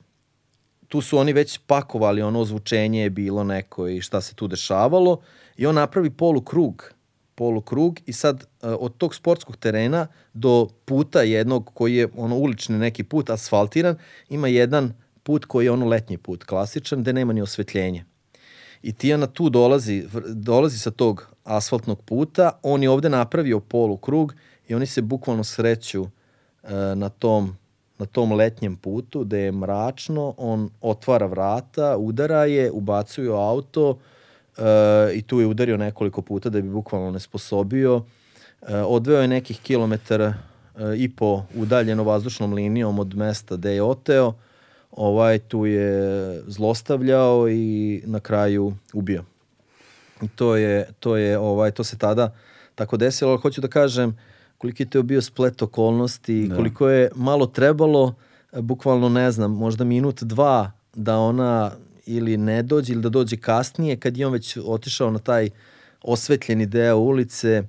tu 0.95 1.01
su 1.01 1.17
oni 1.17 1.33
već 1.33 1.59
pakovali, 1.67 2.21
ono 2.21 2.39
ozvučenje 2.39 3.01
je 3.01 3.09
bilo 3.09 3.43
neko 3.43 3.87
i 3.87 4.01
šta 4.01 4.21
se 4.21 4.35
tu 4.35 4.47
dešavalo 4.47 5.19
i 5.57 5.65
on 5.65 5.75
napravi 5.75 6.09
polukrug, 6.09 6.93
polukrug 7.35 7.99
i 8.05 8.13
sad 8.13 8.35
uh, 8.35 8.69
od 8.79 8.97
tog 8.97 9.15
sportskog 9.15 9.57
terena 9.57 10.07
do 10.33 10.67
puta 10.85 11.21
jednog 11.21 11.71
koji 11.73 11.95
je 11.95 12.07
ono 12.17 12.35
ulični 12.35 12.77
neki 12.77 13.03
put 13.03 13.29
asfaltiran, 13.29 13.95
ima 14.29 14.47
jedan 14.47 14.93
put 15.23 15.45
koji 15.45 15.65
je 15.65 15.71
ono 15.71 15.85
letnji 15.85 16.17
put, 16.17 16.43
klasičan, 16.43 17.01
gde 17.01 17.13
nema 17.13 17.33
ni 17.33 17.41
osvetljenje. 17.41 18.05
I 18.83 18.93
Tijana 18.93 19.27
tu 19.27 19.49
dolazi, 19.49 20.07
dolazi 20.29 20.79
sa 20.79 20.91
tog 20.91 21.27
asfaltnog 21.43 22.01
puta, 22.01 22.59
on 22.63 22.83
je 22.83 22.89
ovde 22.89 23.09
napravio 23.09 23.59
polukrug 23.59 24.33
i 24.67 24.75
oni 24.75 24.85
se 24.85 25.01
bukvalno 25.01 25.43
sreću 25.43 26.01
uh, 26.01 26.09
na 26.95 27.09
tom 27.09 27.57
na 27.97 28.05
tom 28.05 28.31
letnjem 28.31 28.75
putu 28.75 29.23
gde 29.23 29.39
je 29.39 29.51
mračno, 29.51 30.33
on 30.37 30.69
otvara 30.81 31.25
vrata, 31.25 31.97
udara 31.97 32.45
je, 32.45 32.71
ubacuje 32.71 33.29
auto 33.29 33.97
e, 34.57 34.61
i 35.13 35.21
tu 35.21 35.39
je 35.39 35.47
udario 35.47 35.77
nekoliko 35.77 36.21
puta 36.21 36.49
da 36.49 36.61
bi 36.61 36.69
bukvalno 36.69 37.11
nesposobio. 37.11 38.03
E, 38.67 38.75
odveo 38.75 39.21
je 39.21 39.27
nekih 39.27 39.59
kilometara 39.59 40.25
e, 40.25 40.95
i 40.97 41.09
po 41.09 41.43
udaljeno 41.55 42.03
vazdušnom 42.03 42.53
linijom 42.53 42.99
od 42.99 43.15
mesta 43.15 43.55
gde 43.55 43.75
je 43.75 43.83
oteo. 43.83 44.33
Ovaj 44.91 45.39
tu 45.39 45.65
je 45.65 46.41
zlostavljao 46.47 47.49
i 47.49 48.03
na 48.05 48.19
kraju 48.19 48.73
ubio. 48.93 49.23
I 50.21 50.27
to 50.27 50.55
je, 50.55 50.89
to 50.99 51.17
je, 51.17 51.37
ovaj, 51.37 51.71
to 51.71 51.83
se 51.83 51.97
tada 51.97 52.33
tako 52.75 52.97
desilo, 52.97 53.31
ali 53.31 53.41
hoću 53.41 53.61
da 53.61 53.67
kažem, 53.67 54.17
koliki 54.65 54.83
je 54.83 54.89
to 54.89 55.03
bio 55.03 55.21
splet 55.21 55.61
okolnosti, 55.61 56.47
da. 56.47 56.55
koliko 56.55 56.89
je 56.89 57.09
malo 57.15 57.45
trebalo, 57.45 58.15
e, 58.51 58.61
bukvalno 58.61 59.09
ne 59.09 59.31
znam, 59.31 59.51
možda 59.51 59.83
minut, 59.83 60.23
dva, 60.23 60.71
da 60.95 61.17
ona 61.17 61.71
ili 62.05 62.37
ne 62.37 62.63
dođe 62.63 62.93
ili 62.93 63.01
da 63.01 63.09
dođe 63.09 63.37
kasnije 63.37 63.97
kad 63.97 64.17
je 64.17 64.27
on 64.27 64.33
već 64.33 64.57
otišao 64.65 65.11
na 65.11 65.19
taj 65.19 65.49
osvetljeni 66.01 66.65
deo 66.65 66.97
ulice, 66.97 67.63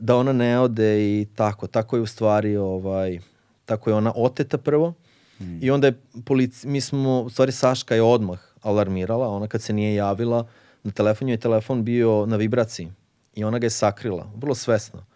da 0.00 0.16
ona 0.16 0.32
ne 0.32 0.60
ode 0.60 1.20
i 1.20 1.26
tako. 1.34 1.66
Tako 1.66 1.96
je 1.96 2.02
u 2.02 2.06
stvari, 2.06 2.56
ovaj, 2.56 3.20
tako 3.64 3.90
je 3.90 3.94
ona 3.94 4.12
oteta 4.16 4.58
prvo 4.58 4.94
mm. 5.40 5.58
i 5.62 5.70
onda 5.70 5.86
je 5.86 6.00
polici, 6.24 6.68
mi 6.68 6.80
smo, 6.80 7.20
u 7.20 7.30
stvari 7.30 7.52
Saška 7.52 7.94
je 7.94 8.02
odmah 8.02 8.40
alarmirala, 8.62 9.28
ona 9.28 9.46
kad 9.46 9.62
se 9.62 9.72
nije 9.72 9.94
javila, 9.94 10.46
na 10.82 10.90
telefonu 10.90 11.30
je 11.30 11.36
telefon 11.36 11.84
bio 11.84 12.26
na 12.26 12.36
vibraciji 12.36 12.88
i 13.34 13.44
ona 13.44 13.58
ga 13.58 13.66
je 13.66 13.70
sakrila, 13.70 14.30
vrlo 14.36 14.54
svesno. 14.54 15.09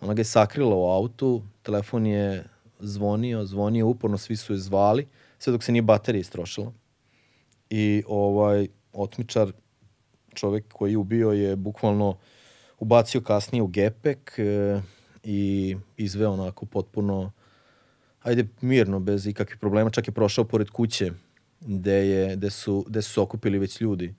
Ona 0.00 0.14
ga 0.14 0.20
je 0.20 0.24
sakrila 0.24 0.76
u 0.76 0.84
autu, 0.84 1.42
telefon 1.62 2.06
je 2.06 2.44
zvonio, 2.78 3.44
zvonio 3.44 3.86
uporno, 3.86 4.18
svi 4.18 4.36
su 4.36 4.52
je 4.52 4.58
zvali, 4.58 5.06
sve 5.38 5.52
dok 5.52 5.62
se 5.62 5.72
nije 5.72 5.82
baterija 5.82 6.20
istrošila. 6.20 6.72
I 7.70 8.02
ovaj 8.06 8.68
otmičar, 8.92 9.52
čovek 10.34 10.64
koji 10.72 10.92
je 10.92 10.98
ubio 10.98 11.30
je 11.30 11.56
bukvalno 11.56 12.16
ubacio 12.78 13.20
kasnije 13.20 13.62
u 13.62 13.66
gepek 13.66 14.38
e, 14.38 14.80
i 15.24 15.76
izveo 15.96 16.32
onako 16.32 16.66
potpuno 16.66 17.32
ajde 18.22 18.46
mirno, 18.60 19.00
bez 19.00 19.26
ikakvih 19.26 19.58
problema, 19.58 19.90
čak 19.90 20.08
je 20.08 20.12
prošao 20.12 20.44
pored 20.44 20.70
kuće 20.70 21.10
gde, 21.60 22.08
je, 22.08 22.36
gde, 22.36 22.50
su, 22.50 22.84
gde 22.88 23.02
su 23.02 23.22
okupili 23.22 23.58
već 23.58 23.80
ljudi 23.80 24.14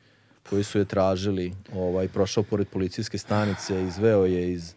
koji 0.49 0.63
su 0.63 0.79
je 0.79 0.85
tražili, 0.85 1.53
ovaj, 1.75 2.07
prošao 2.07 2.43
pored 2.43 2.67
policijske 2.67 3.17
stanice, 3.17 3.83
izveo 3.83 4.25
je 4.25 4.51
iz 4.51 4.73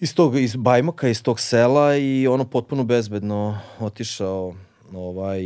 iz 0.00 0.14
tog, 0.14 0.38
iz 0.38 0.56
Bajmoka, 0.56 1.08
iz 1.08 1.22
tog 1.22 1.40
sela 1.40 1.96
i 1.96 2.26
ono 2.26 2.44
potpuno 2.44 2.84
bezbedno 2.84 3.58
otišao 3.80 4.54
ovaj, 4.94 5.42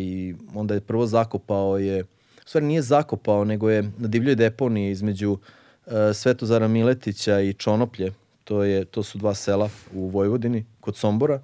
onda 0.55 0.75
je 0.75 0.81
prvo 0.81 1.07
zakopao 1.07 1.79
je, 1.79 2.03
u 2.45 2.49
stvari 2.49 2.67
nije 2.67 2.83
zakopao, 2.83 3.45
nego 3.45 3.71
je 3.71 3.83
na 3.83 4.09
divljoj 4.09 4.35
deponiji 4.35 4.91
između 4.91 5.33
uh, 5.33 5.93
Svetozara 6.15 6.69
Miletića 6.69 7.41
i 7.41 7.53
Čonoplje, 7.53 8.13
to, 8.45 8.63
je, 8.63 8.85
to 8.85 9.03
su 9.03 9.19
dva 9.19 9.35
sela 9.35 9.69
u 9.93 10.09
Vojvodini, 10.09 10.65
kod 10.81 10.97
Sombora, 10.97 11.41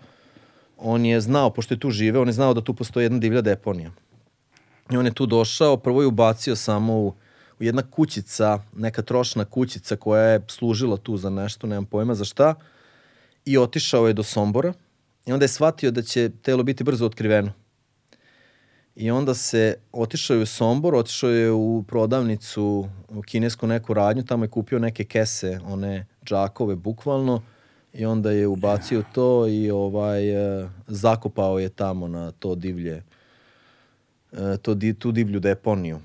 on 0.79 1.07
je 1.07 1.21
znao, 1.21 1.51
pošto 1.51 1.75
je 1.75 1.81
tu 1.81 1.91
žive, 1.91 2.19
on 2.19 2.29
je 2.29 2.33
znao 2.33 2.55
da 2.55 2.61
tu 2.61 2.75
postoji 2.75 3.05
jedna 3.05 3.19
divlja 3.19 3.41
deponija. 3.41 3.91
I 4.91 4.97
on 4.97 5.07
je 5.07 5.15
tu 5.15 5.27
došao, 5.27 5.77
prvo 5.77 6.03
je 6.03 6.07
ubacio 6.07 6.57
samo 6.57 6.95
u, 6.95 7.07
u 7.61 7.65
jedna 7.65 7.83
kućica, 7.91 8.59
neka 8.77 9.03
trošna 9.03 9.45
kućica 9.45 9.97
koja 9.97 10.23
je 10.23 10.41
služila 10.49 10.97
tu 10.97 11.17
za 11.17 11.31
nešto, 11.31 11.67
nemam 11.67 11.87
pojma 11.87 12.15
za 12.15 12.25
šta, 12.25 12.55
i 13.45 13.59
otišao 13.59 14.07
je 14.07 14.12
do 14.12 14.22
Sombora 14.22 14.72
i 15.26 15.32
onda 15.32 15.45
je 15.45 15.49
shvatio 15.49 15.91
da 15.91 16.03
će 16.03 16.30
telo 16.43 16.62
biti 16.62 16.84
brzo 16.84 17.07
otkriveno. 17.07 17.53
I 18.97 19.11
onda 19.11 19.34
se 19.34 19.74
otišao 19.93 20.36
je 20.36 20.43
u 20.43 20.47
Sombor, 20.47 20.95
otišao 20.95 21.30
je 21.30 21.53
u 21.53 21.84
prodavnicu, 21.88 22.88
u 23.09 23.22
kinesku 23.22 23.66
neku 23.66 23.95
radnju, 23.95 24.22
tamo 24.22 24.45
je 24.45 24.49
kupio 24.49 24.78
neke 24.78 25.05
kese, 25.05 25.61
one 25.64 26.07
džakove 26.24 26.76
bukvalno, 26.76 27.43
i 27.93 28.07
onda 28.07 28.30
je 28.30 28.47
ubacio 28.47 29.03
to 29.14 29.47
i 29.49 29.70
ovaj 29.70 30.28
e, 30.28 30.68
zakopao 30.86 31.59
je 31.59 31.68
tamo 31.68 32.09
na 32.09 32.30
to 32.30 32.55
divlje 32.55 33.03
e, 34.32 34.57
to 34.62 34.76
tu 34.99 35.12
divlju 35.12 35.41
deponiju. 35.41 36.01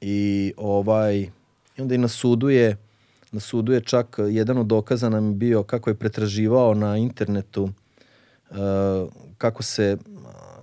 I 0.00 0.52
ovaj 0.56 1.30
i 1.76 1.82
onda 1.82 1.94
i 1.94 1.98
na 1.98 2.08
sudu 2.08 2.48
je 2.48 2.76
na 3.34 3.40
sudu 3.40 3.72
je 3.72 3.80
čak 3.80 4.18
jedan 4.30 4.58
od 4.58 4.66
dokaza 4.66 5.08
nam 5.08 5.38
bio 5.38 5.62
kako 5.62 5.90
je 5.90 5.94
pretraživao 5.94 6.74
na 6.74 6.96
internetu 6.96 7.62
uh, 7.62 8.56
kako 9.38 9.62
se 9.62 9.96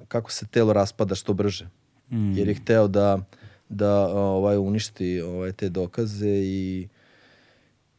kako 0.08 0.32
se 0.32 0.48
telo 0.48 0.74
raspada 0.74 1.16
što 1.16 1.34
brže. 1.34 1.68
Mm. 2.12 2.38
Jer 2.38 2.48
je 2.48 2.56
hteo 2.56 2.88
da 2.88 3.20
da 3.70 4.08
ovaj 4.08 4.58
uništi 4.58 5.22
ovaj 5.22 5.52
te 5.52 5.70
dokaze 5.70 6.30
i 6.30 6.88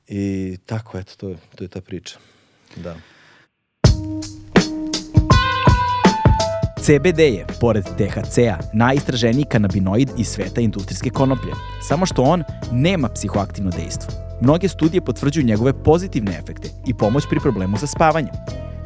i 0.09 0.57
tako 0.67 0.99
eto 0.99 1.13
to 1.17 1.29
je 1.29 1.37
to 1.55 1.65
je 1.65 1.69
ta 1.69 1.81
priča. 1.81 2.19
Da. 2.77 2.97
CBD 6.83 7.19
je, 7.19 7.47
pored 7.61 7.85
THC-a, 7.85 8.59
najistraženiji 8.75 9.45
kanabinoid 9.45 10.11
iz 10.19 10.27
sveta 10.27 10.61
industrijske 10.61 11.11
konoplje, 11.11 11.53
samo 11.89 12.07
što 12.07 12.23
on 12.23 12.43
nema 12.73 13.09
psihoaktivno 13.09 13.71
dejstvo. 13.71 14.32
Mnoge 14.43 14.69
studije 14.69 15.01
potvrđuju 15.01 15.47
njegove 15.47 15.83
pozitivne 15.83 16.39
efekte 16.39 16.69
i 16.87 16.95
pomoć 16.95 17.25
pri 17.31 17.41
problemu 17.41 17.77
sa 17.77 17.87
spavanjem. 17.87 18.35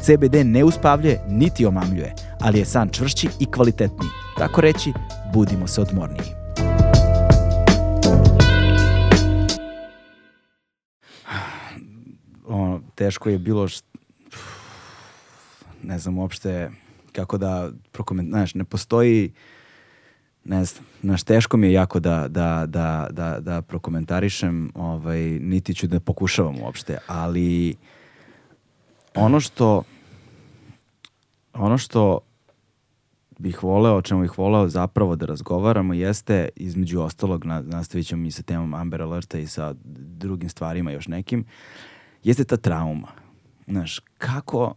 CBD 0.00 0.34
ne 0.44 0.64
uspavljuje 0.64 1.20
niti 1.28 1.66
omamljuje, 1.66 2.14
ali 2.40 2.58
je 2.58 2.64
san 2.64 2.88
čvršći 2.88 3.28
i 3.40 3.46
kvalitetniji. 3.46 4.08
Tako 4.38 4.60
reći, 4.60 4.92
budimo 5.34 5.66
se 5.66 5.80
odmorniji. 5.80 6.26
Ono, 12.46 12.80
teško 12.94 13.28
je 13.28 13.38
bilo 13.38 13.68
št... 13.68 13.84
ne 15.82 15.98
znam 15.98 16.18
uopšte 16.18 16.70
kako 17.12 17.38
da 17.38 17.70
prokoment, 17.92 18.28
znaš, 18.28 18.54
ne 18.54 18.64
postoji 18.64 19.32
ne 20.48 20.64
znam, 20.64 20.84
znaš, 21.02 21.22
teško 21.22 21.56
mi 21.56 21.66
je 21.66 21.72
jako 21.72 22.00
da, 22.00 22.28
da, 22.28 22.64
da, 22.66 23.06
da, 23.10 23.40
da 23.40 23.62
prokomentarišem, 23.62 24.72
ovaj, 24.74 25.20
niti 25.22 25.74
ću 25.74 25.86
da 25.86 26.00
pokušavam 26.00 26.60
uopšte, 26.60 26.98
ali 27.06 27.76
ono 29.14 29.40
što 29.40 29.82
ono 31.52 31.78
što 31.78 32.20
bih 33.38 33.62
voleo, 33.62 33.96
o 33.96 34.02
čemu 34.02 34.22
bih 34.22 34.38
voleo 34.38 34.68
zapravo 34.68 35.16
da 35.16 35.26
razgovaramo 35.26 35.94
jeste, 35.94 36.48
između 36.56 37.00
ostalog, 37.00 37.44
na, 37.44 37.60
nastavit 37.60 38.06
ćemo 38.06 38.26
i 38.26 38.30
sa 38.30 38.42
temom 38.42 38.74
Amber 38.74 39.02
Alerta 39.02 39.38
i 39.38 39.46
sa 39.46 39.74
drugim 39.94 40.48
stvarima 40.48 40.90
još 40.90 41.08
nekim, 41.08 41.44
jeste 42.24 42.44
ta 42.44 42.56
trauma. 42.56 43.08
Znaš, 43.66 44.00
kako 44.18 44.74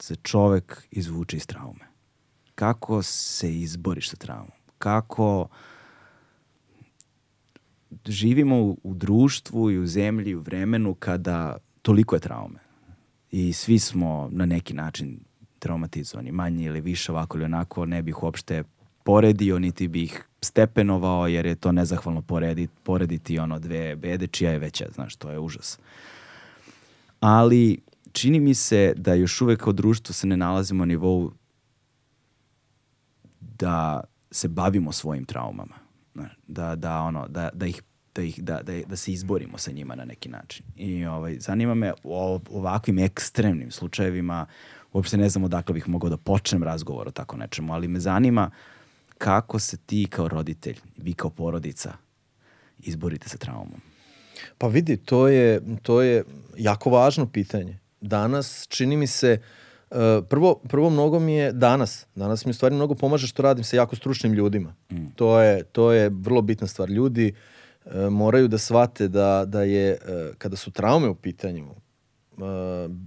se 0.00 0.16
čovek 0.16 0.86
izvuče 0.90 1.36
iz 1.36 1.46
traume? 1.46 1.95
Kako 2.56 3.02
se 3.02 3.54
izboriš 3.54 4.10
sa 4.10 4.16
traumom? 4.16 4.50
Kako 4.78 5.48
živimo 8.06 8.56
u, 8.56 8.78
u 8.82 8.94
društvu 8.94 9.70
i 9.70 9.78
u 9.78 9.86
zemlji, 9.86 10.34
u 10.34 10.40
vremenu 10.40 10.94
kada 10.94 11.56
toliko 11.82 12.16
je 12.16 12.20
traume 12.20 12.58
i 13.30 13.52
svi 13.52 13.78
smo 13.78 14.28
na 14.32 14.46
neki 14.46 14.74
način 14.74 15.18
traumatizovani, 15.58 16.32
manje 16.32 16.64
ili 16.64 16.80
više, 16.80 17.12
ovako 17.12 17.38
ili 17.38 17.44
onako, 17.44 17.86
ne 17.86 18.02
bih 18.02 18.22
uopšte 18.22 18.64
poredio, 19.04 19.58
niti 19.58 19.88
bih 19.88 20.24
stepenovao, 20.40 21.26
jer 21.28 21.46
je 21.46 21.54
to 21.54 21.72
nezahvalno 21.72 22.22
porediti, 22.22 22.72
porediti 22.82 23.38
ono 23.38 23.58
dve 23.58 23.96
bede, 23.96 24.26
čija 24.26 24.50
je 24.50 24.58
veća, 24.58 24.86
znaš, 24.94 25.16
to 25.16 25.30
je 25.30 25.38
užas. 25.38 25.78
Ali 27.20 27.80
čini 28.12 28.40
mi 28.40 28.54
se 28.54 28.92
da 28.96 29.14
još 29.14 29.40
uvek 29.40 29.60
kao 29.60 29.72
društvo 29.72 30.12
se 30.12 30.26
ne 30.26 30.36
nalazimo 30.36 30.84
na 30.84 30.88
nivou 30.88 31.32
da 33.58 34.00
se 34.30 34.48
bavimo 34.48 34.92
svojim 34.92 35.24
traumama. 35.24 35.74
Da, 36.46 36.76
da, 36.76 37.00
ono, 37.00 37.28
da, 37.28 37.50
da 37.52 37.66
ih 37.66 37.82
da, 38.14 38.22
ih, 38.22 38.42
da, 38.42 38.60
da, 38.62 38.80
da 38.88 38.96
se 38.96 39.12
izborimo 39.12 39.58
sa 39.58 39.72
njima 39.72 39.94
na 39.94 40.04
neki 40.04 40.28
način. 40.28 40.66
I 40.76 41.06
ovaj, 41.06 41.36
zanima 41.40 41.74
me 41.74 41.92
o 42.04 42.40
ovakvim 42.50 42.98
ekstremnim 42.98 43.70
slučajevima, 43.70 44.46
uopšte 44.92 45.16
ne 45.16 45.28
znam 45.28 45.44
odakle 45.44 45.74
bih 45.74 45.88
mogao 45.88 46.10
da 46.10 46.16
počnem 46.16 46.62
razgovor 46.62 47.08
o 47.08 47.10
tako 47.10 47.36
nečemu, 47.36 47.74
ali 47.74 47.88
me 47.88 48.00
zanima 48.00 48.50
kako 49.18 49.58
se 49.58 49.76
ti 49.76 50.06
kao 50.10 50.28
roditelj, 50.28 50.76
vi 50.96 51.12
kao 51.12 51.30
porodica 51.30 51.92
izborite 52.78 53.28
sa 53.28 53.36
traumom. 53.36 53.80
Pa 54.58 54.66
vidi, 54.66 54.96
to 54.96 55.28
je, 55.28 55.60
to 55.82 56.02
je 56.02 56.24
jako 56.56 56.90
važno 56.90 57.26
pitanje. 57.26 57.78
Danas 58.00 58.66
čini 58.68 58.96
mi 58.96 59.06
se, 59.06 59.40
uh, 59.40 59.65
prvo, 60.28 60.54
prvo 60.68 60.90
mnogo 60.90 61.18
mi 61.20 61.34
je 61.34 61.52
danas, 61.52 62.06
danas 62.14 62.44
mi 62.44 62.50
u 62.50 62.54
stvari 62.54 62.74
mnogo 62.74 62.94
pomaže 62.94 63.26
što 63.26 63.42
radim 63.42 63.64
sa 63.64 63.76
jako 63.76 63.96
stručnim 63.96 64.32
ljudima. 64.32 64.74
Mm. 64.92 65.06
To, 65.16 65.40
je, 65.40 65.64
to 65.64 65.92
je 65.92 66.10
vrlo 66.12 66.42
bitna 66.42 66.66
stvar. 66.66 66.90
Ljudi 66.90 67.32
uh, 67.32 67.56
E, 67.94 68.10
moraju 68.10 68.48
da 68.48 68.58
shvate 68.58 69.08
da, 69.08 69.44
da 69.46 69.62
je, 69.62 69.90
e, 69.90 70.32
kada 70.38 70.56
su 70.56 70.70
traume 70.70 71.08
u 71.08 71.14
pitanju, 71.14 71.74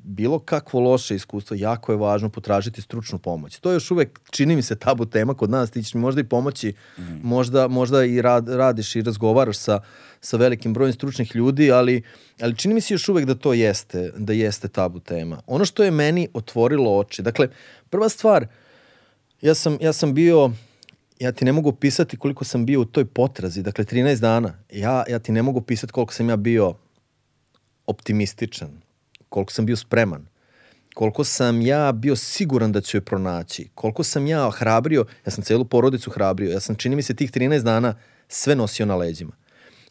bilo 0.04 0.40
kakvo 0.40 0.80
loše 0.80 1.16
iskustvo, 1.16 1.56
jako 1.60 1.92
je 1.92 1.98
važno 1.98 2.30
potražiti 2.30 2.82
stručnu 2.82 3.20
pomoć. 3.20 3.60
To 3.60 3.72
je 3.72 3.76
još 3.76 3.92
uvek, 3.92 4.20
čini 4.30 4.56
mi 4.56 4.62
se, 4.62 4.76
tabu 4.76 5.06
tema 5.06 5.34
kod 5.34 5.50
nas, 5.50 5.72
ti 5.72 5.84
ćeš 5.84 5.94
mi 5.94 6.02
možda 6.02 6.22
i 6.22 6.24
pomoći, 6.24 6.74
mm. 6.98 7.02
možda, 7.24 7.68
možda 7.68 8.06
i 8.06 8.22
rad, 8.22 8.50
radiš 8.50 8.96
i 8.96 9.02
razgovaraš 9.02 9.58
sa, 9.58 9.82
sa 10.22 10.38
velikim 10.38 10.74
brojem 10.74 10.94
stručnih 10.94 11.36
ljudi, 11.36 11.72
ali, 11.72 12.02
ali 12.42 12.56
čini 12.56 12.74
mi 12.74 12.82
se 12.82 12.94
još 12.94 13.10
uvek 13.10 13.26
da 13.26 13.36
to 13.36 13.54
jeste, 13.54 14.12
da 14.18 14.34
jeste 14.34 14.68
tabu 14.68 15.00
tema. 15.00 15.42
Ono 15.48 15.66
što 15.66 15.84
je 15.84 15.92
meni 15.92 16.28
otvorilo 16.34 16.98
oči, 16.98 17.22
dakle, 17.22 17.48
prva 17.90 18.10
stvar, 18.10 18.48
ja 19.42 19.54
sam, 19.54 19.78
ja 19.82 19.94
sam 19.94 20.14
bio 20.14 20.52
ja 21.20 21.32
ti 21.32 21.46
ne 21.46 21.52
mogu 21.52 21.72
pisati 21.72 22.18
koliko 22.18 22.46
sam 22.46 22.66
bio 22.66 22.82
u 22.82 22.86
toj 22.86 23.06
potrazi, 23.06 23.64
dakle 23.64 23.86
13 23.86 24.20
dana. 24.20 24.54
Ja, 24.72 25.04
ja 25.10 25.20
ti 25.20 25.32
ne 25.32 25.42
mogu 25.42 25.62
pisati 25.62 25.94
koliko 25.94 26.14
sam 26.14 26.30
ja 26.30 26.36
bio 26.36 26.74
optimističan, 27.88 28.82
koliko 29.30 29.54
sam 29.54 29.66
bio 29.66 29.76
spreman, 29.76 30.26
koliko 30.94 31.24
sam 31.24 31.62
ja 31.62 31.92
bio 31.92 32.16
siguran 32.16 32.72
da 32.72 32.82
ću 32.82 32.98
je 32.98 33.02
pronaći, 33.02 33.70
koliko 33.76 34.04
sam 34.04 34.28
ja 34.28 34.52
hrabrio, 34.52 35.06
ja 35.26 35.32
sam 35.32 35.44
celu 35.44 35.66
porodicu 35.66 36.12
hrabrio, 36.12 36.52
ja 36.52 36.60
sam 36.60 36.76
čini 36.76 36.96
mi 36.96 37.02
se 37.02 37.14
tih 37.14 37.32
13 37.32 37.62
dana 37.62 37.96
sve 38.28 38.56
nosio 38.56 38.86
na 38.86 38.96
leđima. 38.96 39.32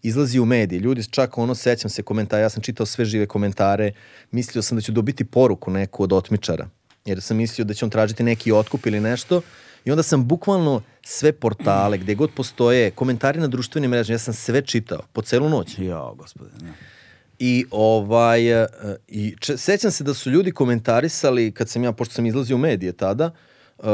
Izlazi 0.03 0.39
u 0.39 0.45
mediji, 0.45 0.79
ljudi 0.79 1.11
čak 1.11 1.39
ono, 1.39 1.55
sećam 1.55 1.91
se 1.91 2.03
komentara, 2.03 2.43
ja 2.43 2.51
sam 2.51 2.63
čitao 2.63 2.87
sve 2.87 3.05
žive 3.05 3.27
komentare, 3.27 3.93
mislio 4.31 4.63
sam 4.63 4.79
da 4.79 4.83
ću 4.83 4.93
dobiti 4.93 5.25
poruku 5.25 5.71
neku 5.71 6.03
od 6.03 6.13
otmičara, 6.13 6.69
jer 7.05 7.23
sam 7.23 7.37
mislio 7.37 7.65
da 7.65 7.75
će 7.75 7.85
on 7.85 7.91
tražiti 7.91 8.23
neki 8.23 8.53
otkup 8.53 8.87
ili 8.87 9.01
nešto, 9.01 9.43
I 9.85 9.91
onda 9.91 10.03
sam 10.03 10.29
bukvalno 10.29 10.83
sve 11.03 11.33
portale, 11.33 11.99
gde 11.99 12.15
god 12.15 12.31
postoje, 12.37 12.91
komentari 12.91 13.41
na 13.41 13.47
društvenim 13.47 13.91
mrežama, 13.91 14.15
ja 14.15 14.19
sam 14.19 14.35
sve 14.35 14.63
čitao, 14.63 15.03
po 15.13 15.23
celu 15.23 15.49
noć. 15.49 15.79
Jo, 15.79 16.15
gospode, 16.19 16.51
ne. 16.63 16.73
I 17.39 17.65
ovaj, 17.71 18.63
e, 18.63 18.67
i 19.09 19.37
če, 19.41 19.57
sećam 19.57 19.91
se 19.91 20.05
da 20.05 20.15
su 20.15 20.31
ljudi 20.31 20.53
komentarisali, 20.53 21.53
kad 21.53 21.69
sam 21.69 21.85
ja, 21.85 21.93
pošto 21.93 22.15
sam 22.15 22.27
izlazio 22.27 22.57
u 22.57 22.59
medije 22.59 22.93
tada, 22.93 23.31
uh, 23.79 23.87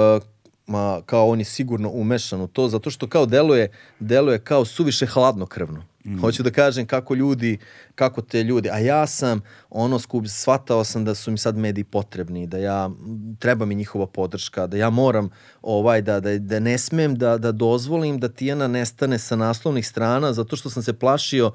ma, 0.66 1.00
kao 1.06 1.28
on 1.28 1.38
je 1.38 1.44
sigurno 1.44 1.90
umešan 1.90 2.40
u 2.40 2.46
to, 2.46 2.68
zato 2.68 2.90
što 2.90 3.08
kao 3.08 3.26
deluje, 3.26 3.70
deluje 4.00 4.38
kao 4.38 4.64
suviše 4.64 5.06
hladnokrvno. 5.06 5.84
Mm. 6.04 6.20
Hoću 6.20 6.42
da 6.42 6.50
kažem 6.50 6.86
kako 6.86 7.14
ljudi, 7.14 7.58
kako 7.94 8.22
te 8.22 8.42
ljudi, 8.42 8.70
a 8.70 8.78
ja 8.78 9.06
sam 9.06 9.40
ono 9.70 9.98
skup, 9.98 10.26
shvatao 10.26 10.84
sam 10.84 11.04
da 11.04 11.14
su 11.14 11.30
mi 11.30 11.38
sad 11.38 11.56
mediji 11.56 11.84
potrebni, 11.84 12.46
da 12.46 12.58
ja, 12.58 12.90
treba 13.38 13.66
mi 13.66 13.74
njihova 13.74 14.06
podrška, 14.06 14.66
da 14.66 14.76
ja 14.76 14.90
moram 14.90 15.30
ovaj, 15.62 16.02
da, 16.02 16.20
da, 16.20 16.38
da 16.38 16.60
ne 16.60 16.78
smem 16.78 17.16
da, 17.16 17.38
da 17.38 17.52
dozvolim 17.52 18.18
da 18.18 18.28
Tijana 18.28 18.68
nestane 18.68 19.18
sa 19.18 19.36
naslovnih 19.36 19.86
strana, 19.86 20.32
zato 20.32 20.56
što 20.56 20.70
sam 20.70 20.82
se 20.82 20.92
plašio 20.92 21.52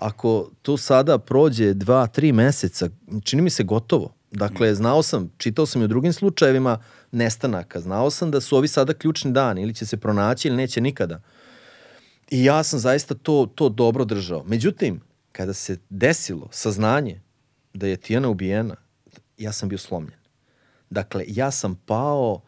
ako 0.00 0.50
to 0.62 0.76
sada 0.76 1.18
prođe 1.18 1.74
dva, 1.74 2.06
tri 2.06 2.32
meseca, 2.32 2.88
čini 3.24 3.42
mi 3.42 3.50
se 3.50 3.62
gotovo. 3.62 4.14
Dakle, 4.30 4.74
znao 4.74 5.02
sam, 5.02 5.32
čitao 5.36 5.66
sam 5.66 5.82
i 5.82 5.84
u 5.84 5.88
drugim 5.88 6.12
slučajevima 6.12 6.78
nestanaka, 7.12 7.80
znao 7.80 8.10
sam 8.10 8.30
da 8.30 8.40
su 8.40 8.56
ovi 8.56 8.68
sada 8.68 8.94
ključni 8.94 9.32
dani, 9.32 9.62
ili 9.62 9.74
će 9.74 9.86
se 9.86 9.96
pronaći 9.96 10.48
ili 10.48 10.56
neće 10.56 10.80
nikada. 10.80 11.22
I 12.30 12.44
ja 12.44 12.62
sam 12.62 12.78
zaista 12.78 13.14
to, 13.14 13.52
to 13.54 13.68
dobro 13.68 14.04
držao. 14.04 14.44
Međutim, 14.44 15.00
kada 15.32 15.52
se 15.52 15.78
desilo 15.90 16.48
saznanje 16.50 17.20
da 17.74 17.86
je 17.86 17.96
Tijana 17.96 18.28
ubijena, 18.28 18.76
ja 19.38 19.52
sam 19.52 19.68
bio 19.68 19.78
slomljen. 19.78 20.18
Dakle, 20.90 21.24
ja 21.26 21.50
sam 21.50 21.74
pao, 21.86 22.40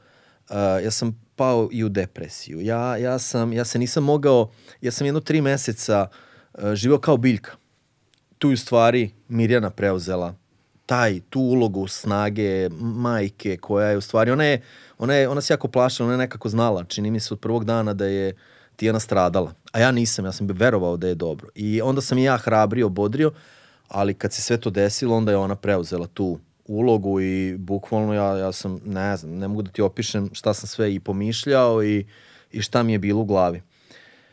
uh, 0.51 0.57
ja 0.85 0.91
sam 0.91 1.21
pao 1.37 1.69
i 1.73 1.85
u 1.85 1.89
depresiju. 1.89 2.61
Ja, 2.61 2.97
ja, 2.97 3.19
sam, 3.19 3.53
ja 3.53 3.65
se 3.65 3.79
nisam 3.79 4.05
mogao, 4.05 4.51
ja 4.81 4.93
sam 4.93 5.07
jedno 5.07 5.21
tri 5.21 5.41
meseca 5.41 6.09
uh, 6.11 6.32
živao 6.75 6.99
kao 6.99 7.17
biljka. 7.17 7.53
Tu 8.39 8.51
je 8.51 8.55
u 8.55 8.57
stvari 8.57 9.11
Mirjana 9.29 9.71
preuzela 9.71 10.35
taj, 10.87 11.21
tu 11.31 11.41
ulogu 11.41 11.89
snage 11.89 12.69
majke 12.81 13.57
koja 13.57 13.89
je 13.89 13.97
u 13.97 14.01
stvari, 14.01 14.31
ona 14.31 14.45
je, 14.45 14.63
ona 14.99 15.15
je, 15.15 15.29
ona 15.29 15.41
se 15.41 15.53
jako 15.53 15.69
plašila, 15.69 16.07
ona 16.07 16.15
je 16.15 16.19
nekako 16.19 16.49
znala, 16.49 16.85
čini 16.85 17.11
mi 17.11 17.21
se 17.21 17.35
od 17.35 17.41
prvog 17.41 17.65
dana 17.65 17.95
da 17.95 18.07
je 18.07 18.35
Tijana 18.77 19.01
stradala. 19.01 19.55
A 19.73 19.79
ja 19.79 19.91
nisam, 19.91 20.25
ja 20.25 20.33
sam 20.33 20.47
verovao 20.47 20.97
da 20.97 21.09
je 21.09 21.15
dobro. 21.15 21.49
I 21.55 21.81
onda 21.83 22.01
sam 22.01 22.19
i 22.19 22.25
ja 22.25 22.37
hrabrio, 22.37 22.89
bodrio, 22.89 23.33
ali 23.89 24.15
kad 24.15 24.33
se 24.33 24.43
sve 24.43 24.61
to 24.61 24.71
desilo, 24.71 25.17
onda 25.17 25.33
je 25.33 25.37
ona 25.37 25.57
preuzela 25.57 26.07
tu 26.07 26.39
ulogu 26.67 27.21
i 27.21 27.57
bukvalno 27.59 28.15
ja, 28.15 28.37
ja 28.39 28.53
sam, 28.53 28.81
ne 28.85 29.17
znam, 29.17 29.39
ne 29.39 29.49
mogu 29.49 29.63
da 29.63 29.71
ti 29.71 29.83
opišem 29.83 30.31
šta 30.33 30.55
sam 30.55 30.69
sve 30.69 30.95
i 30.95 31.01
pomišljao 31.01 31.85
i, 31.85 32.07
i 32.53 32.63
šta 32.63 32.83
mi 32.83 32.93
je 32.93 32.99
bilo 32.99 33.21
u 33.21 33.25
glavi. 33.25 33.63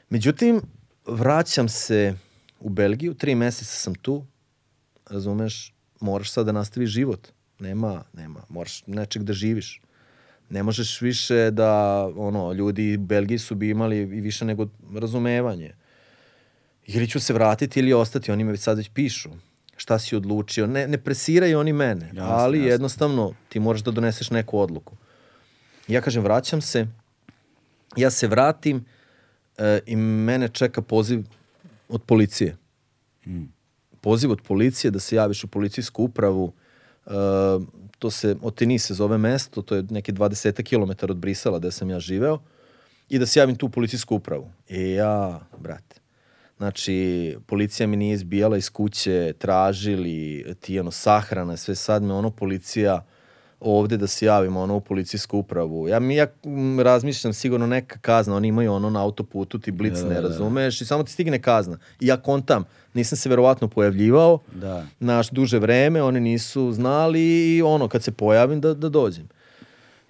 Međutim, 0.09 0.61
vraćam 1.05 1.69
se 1.69 2.15
u 2.59 2.69
Belgiju, 2.69 3.13
tri 3.13 3.35
meseca 3.35 3.71
sam 3.71 3.95
tu, 3.95 4.25
razumeš, 5.09 5.73
moraš 5.99 6.31
sad 6.31 6.45
da 6.45 6.51
nastaviš 6.51 6.89
život. 6.89 7.27
Nema, 7.59 8.03
nema, 8.13 8.43
moraš 8.49 8.83
nečeg 8.87 9.23
da 9.23 9.33
živiš. 9.33 9.81
Ne 10.49 10.63
možeš 10.63 11.01
više 11.01 11.51
da, 11.51 12.03
ono, 12.15 12.53
ljudi 12.53 12.97
u 12.97 13.01
Belgiji 13.01 13.37
su 13.37 13.55
bi 13.55 13.69
imali 13.69 13.97
i 13.97 14.05
više 14.05 14.45
nego 14.45 14.67
razumevanje. 14.95 15.73
Ili 16.85 17.07
ću 17.07 17.19
se 17.19 17.33
vratiti 17.33 17.79
ili 17.79 17.93
ostati, 17.93 18.31
oni 18.31 18.43
me 18.43 18.57
sad 18.57 18.77
već 18.77 18.89
pišu 18.89 19.29
šta 19.79 19.99
si 19.99 20.15
odlučio. 20.15 20.67
Ne, 20.67 20.87
ne 20.87 20.97
presiraju 20.97 21.59
oni 21.59 21.73
mene, 21.73 22.05
jasne, 22.05 22.21
ali 22.21 22.57
jasne. 22.57 22.71
jednostavno 22.71 23.33
ti 23.49 23.59
moraš 23.59 23.81
da 23.81 23.91
doneseš 23.91 24.29
neku 24.29 24.59
odluku. 24.59 24.95
Ja 25.87 26.01
kažem, 26.01 26.23
vraćam 26.23 26.61
se, 26.61 26.87
ja 27.97 28.09
se 28.09 28.27
vratim 28.27 28.85
e, 29.59 29.79
i 29.85 29.95
mene 29.95 30.47
čeka 30.47 30.81
poziv 30.81 31.23
od 31.89 32.03
policije. 32.03 32.57
Mm. 33.27 33.43
Poziv 34.01 34.31
od 34.31 34.41
policije 34.41 34.91
da 34.91 34.99
se 34.99 35.15
javiš 35.15 35.43
u 35.43 35.47
policijsku 35.47 36.03
upravu. 36.03 36.53
E, 37.05 37.11
to 37.99 38.11
se, 38.11 38.35
Otini 38.41 38.79
se 38.79 38.93
zove 38.93 39.17
mesto, 39.17 39.61
to 39.61 39.75
je 39.75 39.83
neki 39.89 40.13
20 40.13 40.63
km 40.63 41.11
od 41.11 41.17
Brisela 41.17 41.59
gde 41.59 41.71
sam 41.71 41.89
ja 41.89 41.99
živeo. 41.99 42.39
I 43.09 43.19
da 43.19 43.25
se 43.25 43.39
javim 43.39 43.55
tu 43.55 43.65
u 43.65 43.69
policijsku 43.69 44.15
upravu. 44.15 44.51
I 44.69 44.91
ja, 44.91 45.39
brate, 45.57 45.99
Znači, 46.59 47.37
policija 47.47 47.87
mi 47.87 47.97
nije 47.97 48.13
izbijala 48.13 48.57
iz 48.57 48.69
kuće, 48.69 49.33
tražili 49.37 50.45
ti 50.59 50.79
ono 50.79 50.91
sahrana, 50.91 51.57
sve 51.57 51.75
sad 51.75 52.03
me 52.03 52.13
ono 52.13 52.31
policija 52.31 53.05
ovde 53.59 53.97
da 53.97 54.07
se 54.07 54.25
javim 54.25 54.57
ono 54.57 54.75
u 54.75 54.81
policijsku 54.81 55.37
upravu. 55.37 55.87
Ja 55.87 55.99
mi 55.99 56.15
ja 56.15 56.27
razmišljam 56.83 57.33
sigurno 57.33 57.67
neka 57.67 57.99
kazna, 57.99 58.35
oni 58.35 58.47
imaju 58.47 58.73
ono 58.73 58.89
na 58.89 59.03
autoputu, 59.03 59.59
ti 59.59 59.71
blic 59.71 59.97
da, 59.97 60.07
ne 60.07 60.15
da, 60.15 60.21
da. 60.21 60.27
razumeš 60.27 60.81
i 60.81 60.85
samo 60.85 61.03
ti 61.03 61.11
stigne 61.11 61.41
kazna. 61.41 61.77
I 61.99 62.07
ja 62.07 62.17
kontam, 62.17 62.63
nisam 62.93 63.17
se 63.17 63.29
verovatno 63.29 63.67
pojavljivao 63.67 64.39
da. 64.53 64.85
naš 64.99 65.29
duže 65.29 65.59
vreme, 65.59 66.03
oni 66.03 66.19
nisu 66.19 66.71
znali 66.71 67.55
i 67.55 67.61
ono 67.61 67.87
kad 67.87 68.03
se 68.03 68.11
pojavim 68.11 68.61
da, 68.61 68.73
da 68.73 68.89
dođem. 68.89 69.27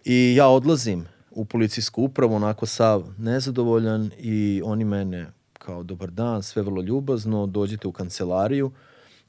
I 0.06 0.36
ja 0.36 0.48
odlazim 0.48 1.06
u 1.32 1.46
policijsku 1.46 2.04
upravu 2.04 2.36
onako 2.36 2.66
sav 2.66 3.04
nezadovoljan 3.18 4.12
i 4.18 4.62
oni 4.66 4.86
mene 4.86 5.28
kao 5.54 5.84
dobar 5.84 6.12
dan, 6.12 6.44
sve 6.44 6.62
vrlo 6.62 6.82
ljubazno, 6.82 7.46
dođite 7.46 7.88
u 7.88 7.92
kancelariju 7.92 8.72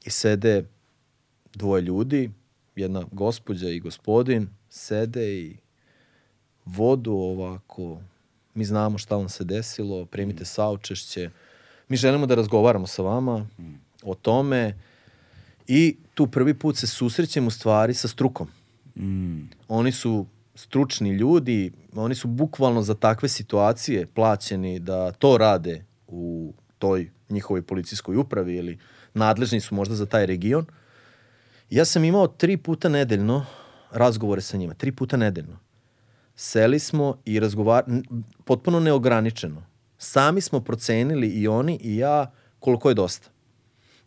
i 0.05 0.09
sede 0.09 0.63
dvoje 1.53 1.81
ljudi, 1.81 2.31
jedna 2.75 3.03
gospođa 3.11 3.69
i 3.69 3.79
gospodin, 3.79 4.47
sede 4.69 5.33
i 5.33 5.57
vodu 6.65 7.11
ovako, 7.11 8.01
mi 8.53 8.65
znamo 8.65 8.97
šta 8.97 9.15
vam 9.15 9.29
se 9.29 9.43
desilo, 9.43 10.05
primite 10.05 10.45
saučešće, 10.45 11.29
mi 11.87 11.97
želimo 11.97 12.25
da 12.25 12.35
razgovaramo 12.35 12.87
sa 12.87 13.01
vama 13.01 13.47
o 14.03 14.15
tome 14.15 14.75
i 15.67 15.97
tu 16.13 16.27
prvi 16.27 16.53
put 16.53 16.77
se 16.77 16.87
susrećemo 16.87 17.47
u 17.47 17.51
stvari 17.51 17.93
sa 17.93 18.07
strukom. 18.07 18.47
Mm. 18.95 19.41
Oni 19.67 19.91
su 19.91 20.25
stručni 20.55 21.09
ljudi, 21.09 21.71
oni 21.95 22.15
su 22.15 22.27
bukvalno 22.27 22.81
za 22.81 22.93
takve 22.93 23.29
situacije 23.29 24.05
plaćeni 24.05 24.79
da 24.79 25.11
to 25.11 25.37
rade 25.37 25.85
u 26.07 26.53
toj 26.79 27.09
njihovoj 27.29 27.61
policijskoj 27.61 28.17
upravi 28.17 28.55
ili 28.55 28.79
nadležni 29.13 29.59
su 29.59 29.75
možda 29.75 29.95
za 29.95 30.05
taj 30.05 30.25
region. 30.25 30.65
Ja 31.71 31.85
sam 31.85 32.03
imao 32.03 32.27
tri 32.27 32.57
puta 32.57 32.89
nedeljno 32.89 33.45
razgovore 33.91 34.41
sa 34.41 34.57
njima, 34.57 34.73
tri 34.73 34.91
puta 34.91 35.17
nedeljno. 35.17 35.59
Seli 36.35 36.79
smo 36.79 37.17
i 37.25 37.39
razgovar... 37.39 37.83
potpuno 38.45 38.79
neograničeno. 38.79 39.63
Sami 39.97 40.41
smo 40.41 40.59
procenili 40.59 41.27
i 41.27 41.47
oni 41.47 41.79
i 41.81 41.97
ja 41.97 42.31
koliko 42.59 42.89
je 42.89 42.95
dosta. 42.95 43.29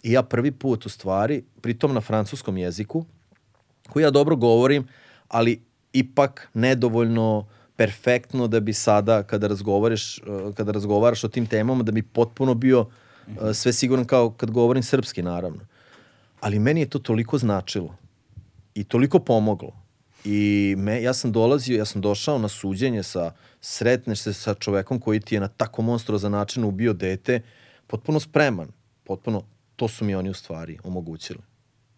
I 0.02 0.12
ja 0.12 0.22
prvi 0.22 0.52
put 0.52 0.86
u 0.86 0.88
stvari, 0.88 1.44
pritom 1.60 1.94
na 1.94 2.00
francuskom 2.00 2.56
jeziku, 2.56 3.04
koji 3.88 4.02
ja 4.02 4.10
dobro 4.10 4.36
govorim, 4.36 4.88
ali 5.28 5.62
ipak 5.92 6.48
nedovoljno 6.54 7.46
perfektno 7.76 8.46
da 8.46 8.60
bi 8.60 8.72
sada 8.72 9.22
kada 9.22 9.46
razgovaraš, 9.46 10.18
uh, 10.18 10.54
kada 10.54 10.72
razgovaraš 10.72 11.24
o 11.24 11.28
tim 11.28 11.46
temama 11.46 11.82
da 11.82 11.92
bi 11.92 12.02
potpuno 12.02 12.54
bio 12.54 12.80
uh, 12.80 13.52
sve 13.52 13.72
siguran 13.72 14.04
kao 14.04 14.30
kad 14.30 14.50
govorim 14.50 14.82
srpski 14.82 15.22
naravno. 15.22 15.60
Ali 16.44 16.58
meni 16.58 16.80
je 16.80 16.86
to 16.86 16.98
toliko 16.98 17.38
značilo 17.38 17.96
i 18.74 18.84
toliko 18.84 19.18
pomoglo. 19.18 19.72
I 20.24 20.74
me, 20.78 21.02
ja 21.02 21.14
sam 21.14 21.32
dolazio, 21.32 21.78
ja 21.78 21.84
sam 21.84 22.00
došao 22.00 22.38
na 22.38 22.48
suđenje 22.48 23.02
sa, 23.02 23.32
sretneš 23.60 24.20
se 24.20 24.32
sa 24.32 24.54
čovekom 24.54 25.00
koji 25.00 25.20
ti 25.20 25.34
je 25.34 25.40
na 25.40 25.48
tako 25.48 25.82
monstruozan 25.82 26.32
način 26.32 26.64
ubio 26.64 26.92
dete, 26.92 27.40
potpuno 27.86 28.20
spreman, 28.20 28.68
potpuno, 29.04 29.42
to 29.76 29.88
su 29.88 30.04
mi 30.04 30.14
oni 30.14 30.30
u 30.30 30.34
stvari 30.34 30.78
omogućili. 30.84 31.40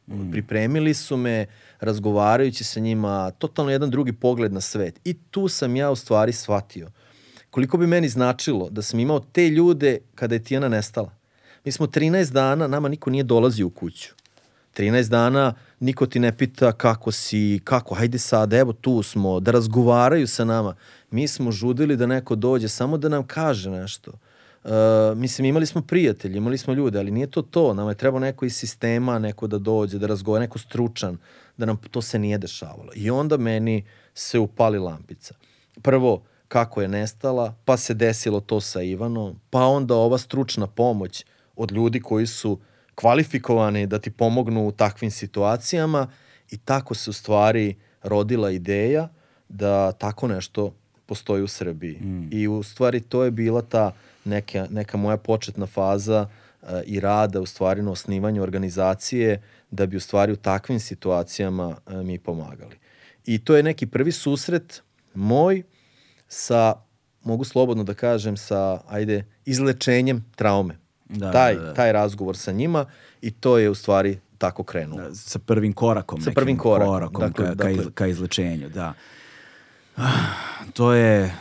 Mm. 0.07 0.31
Pripremili 0.31 0.95
su 0.95 1.17
me, 1.17 1.47
razgovarajući 1.81 2.65
sa 2.65 2.81
njima, 2.81 3.31
totalno 3.31 3.71
jedan 3.71 3.91
drugi 3.91 4.13
pogled 4.13 4.53
na 4.53 4.61
svet. 4.61 5.01
I 5.05 5.15
tu 5.31 5.49
sam 5.49 5.77
ja 5.77 5.91
u 5.91 5.97
stvari 5.97 6.33
shvatio 6.33 6.91
koliko 7.51 7.77
bi 7.77 7.87
meni 7.87 8.09
značilo 8.09 8.71
da 8.71 8.83
sam 8.83 9.01
imao 9.01 9.21
te 9.21 9.49
ljude 9.49 9.99
kada 10.15 10.35
je 10.35 10.45
Tijana 10.45 10.69
nestala. 10.69 11.11
Mi 11.65 11.73
smo 11.73 11.87
13 11.87 12.33
dana, 12.33 12.67
nama 12.67 12.89
niko 12.89 13.11
nije 13.11 13.25
dolazio 13.25 13.67
u 13.67 13.71
kuću. 13.71 14.16
13 14.77 15.09
dana 15.09 15.55
niko 15.81 16.07
ti 16.07 16.21
ne 16.21 16.37
pita 16.37 16.73
kako 16.73 17.13
si, 17.13 17.61
kako, 17.65 17.95
hajde 17.95 18.19
sad, 18.19 18.53
evo 18.53 18.73
tu 18.73 19.03
smo, 19.03 19.41
da 19.41 19.51
razgovaraju 19.51 20.27
sa 20.27 20.45
nama. 20.45 20.75
Mi 21.11 21.29
smo 21.29 21.53
žudili 21.53 21.97
da 21.97 22.07
neko 22.07 22.35
dođe 22.35 22.69
samo 22.69 22.99
da 22.99 23.09
nam 23.09 23.27
kaže 23.27 23.71
nešto. 23.71 24.13
Uh, 24.65 24.71
mislim, 25.17 25.45
imali 25.45 25.67
smo 25.67 25.83
prijatelji, 25.83 26.37
imali 26.37 26.59
smo 26.59 26.75
ljude, 26.75 26.99
ali 26.99 27.11
nije 27.11 27.27
to 27.27 27.43
to. 27.43 27.75
Nama 27.75 27.91
je 27.91 27.95
trebao 27.95 28.21
neko 28.21 28.45
iz 28.45 28.57
sistema, 28.57 29.19
neko 29.19 29.47
da 29.47 29.59
dođe, 29.59 29.99
da 29.99 30.07
razgovara, 30.07 30.43
neko 30.43 30.59
stručan, 30.59 31.19
da 31.57 31.67
nam 31.67 31.77
to 31.91 32.03
se 32.03 32.19
nije 32.19 32.39
dešavalo. 32.39 32.91
I 32.95 33.11
onda 33.11 33.37
meni 33.37 33.85
se 34.15 34.39
upali 34.39 34.79
lampica. 34.79 35.35
Prvo, 35.83 36.23
kako 36.49 36.83
je 36.83 36.89
nestala, 36.89 37.55
pa 37.65 37.77
se 37.77 37.95
desilo 37.95 38.41
to 38.41 38.61
sa 38.61 38.83
Ivanom, 38.83 39.41
pa 39.51 39.65
onda 39.65 39.95
ova 39.95 40.19
stručna 40.19 40.67
pomoć 40.67 41.25
od 41.57 41.73
ljudi 41.73 42.01
koji 42.01 42.27
su 42.27 42.59
kvalifikovani 42.97 43.87
da 43.87 43.99
ti 43.99 44.11
pomognu 44.11 44.67
u 44.67 44.73
takvim 44.73 45.11
situacijama 45.11 46.09
i 46.51 46.57
tako 46.57 46.95
se 46.95 47.11
u 47.11 47.13
stvari 47.13 47.75
rodila 48.03 48.51
ideja 48.51 49.09
da 49.49 49.93
tako 49.93 50.29
nešto 50.29 50.75
postoji 51.07 51.43
u 51.43 51.49
Srbiji. 51.49 52.01
Mm. 52.01 52.29
I 52.33 52.49
u 52.49 52.63
stvari 52.63 53.01
to 53.01 53.25
je 53.25 53.31
bila 53.31 53.63
ta 53.63 53.93
neka, 54.25 54.67
neka 54.71 54.97
moja 54.97 55.17
početna 55.17 55.67
faza 55.67 56.27
uh, 56.63 56.69
i 56.85 57.01
rada 57.01 57.41
u 57.41 57.47
stvari 57.47 57.83
na 57.83 57.91
osnivanju 57.91 58.43
organizacije 58.43 59.43
da 59.71 59.87
bi 59.87 59.97
u 59.97 60.01
stvari 60.01 60.33
u 60.33 60.37
takvim 60.37 60.81
situacijama 60.81 61.67
uh, 61.69 61.95
mi 61.95 62.19
pomagali. 62.19 62.77
I 63.27 63.39
to 63.39 63.57
je 63.57 63.63
neki 63.63 63.87
prvi 63.87 64.13
susret 64.13 64.83
moj 65.15 65.63
sa, 66.29 66.75
mogu 67.25 67.45
slobodno 67.45 67.85
da 67.85 67.95
kažem, 67.95 68.37
sa, 68.37 68.81
ajde, 68.89 69.25
izlečenjem 69.45 70.25
traume. 70.37 70.86
Da, 71.09 71.33
taj, 71.33 71.55
da, 71.55 71.63
da. 71.63 71.75
taj 71.75 71.93
razgovor 71.93 72.37
sa 72.37 72.53
njima 72.53 72.87
i 73.23 73.31
to 73.31 73.59
je 73.59 73.71
u 73.71 73.75
stvari 73.75 74.19
tako 74.39 74.63
krenulo. 74.63 75.03
Da, 75.03 75.15
sa 75.15 75.39
prvim 75.39 75.73
korakom. 75.73 76.21
Sa 76.21 76.31
prvim 76.31 76.59
korakom. 76.59 76.93
korakom 76.93 77.21
dakle, 77.21 77.47
ka, 77.47 77.55
dakle, 77.55 77.85
ka, 77.85 77.91
ka 77.91 78.07
izlečenju, 78.07 78.69
da. 78.69 78.95
Ah, 79.97 80.11
to 80.73 80.93
je... 80.93 81.35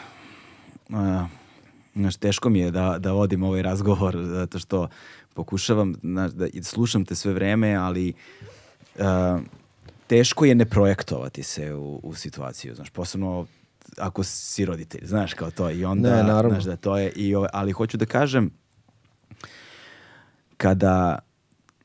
Uh, 0.89 1.25
Znaš, 1.95 2.15
teško 2.15 2.49
mi 2.49 2.59
je 2.59 2.71
da, 2.71 2.95
da 2.99 3.11
vodim 3.11 3.43
ovaj 3.43 3.61
razgovor, 3.61 4.17
zato 4.23 4.59
što 4.59 4.87
pokušavam, 5.33 5.95
znaš, 6.03 6.31
da 6.31 6.47
slušam 6.63 7.05
te 7.05 7.15
sve 7.15 7.33
vreme, 7.33 7.75
ali 7.75 8.13
uh, 8.95 9.03
teško 10.07 10.45
je 10.45 10.55
ne 10.55 10.65
projektovati 10.65 11.43
se 11.43 11.73
u, 11.73 11.99
u 12.03 12.13
situaciju, 12.13 12.75
znaš, 12.75 12.89
posebno 12.89 13.45
ako 13.97 14.23
si 14.23 14.65
roditelj, 14.65 15.05
znaš, 15.05 15.33
kao 15.33 15.51
to, 15.51 15.69
i 15.69 15.85
onda, 15.85 16.15
ne, 16.15 16.23
naravno. 16.23 16.49
znaš, 16.49 16.63
da 16.63 16.75
to 16.75 16.97
je, 16.97 17.11
i 17.15 17.35
ali 17.53 17.71
hoću 17.71 17.97
da 17.97 18.05
kažem, 18.05 18.51
kada, 20.57 21.19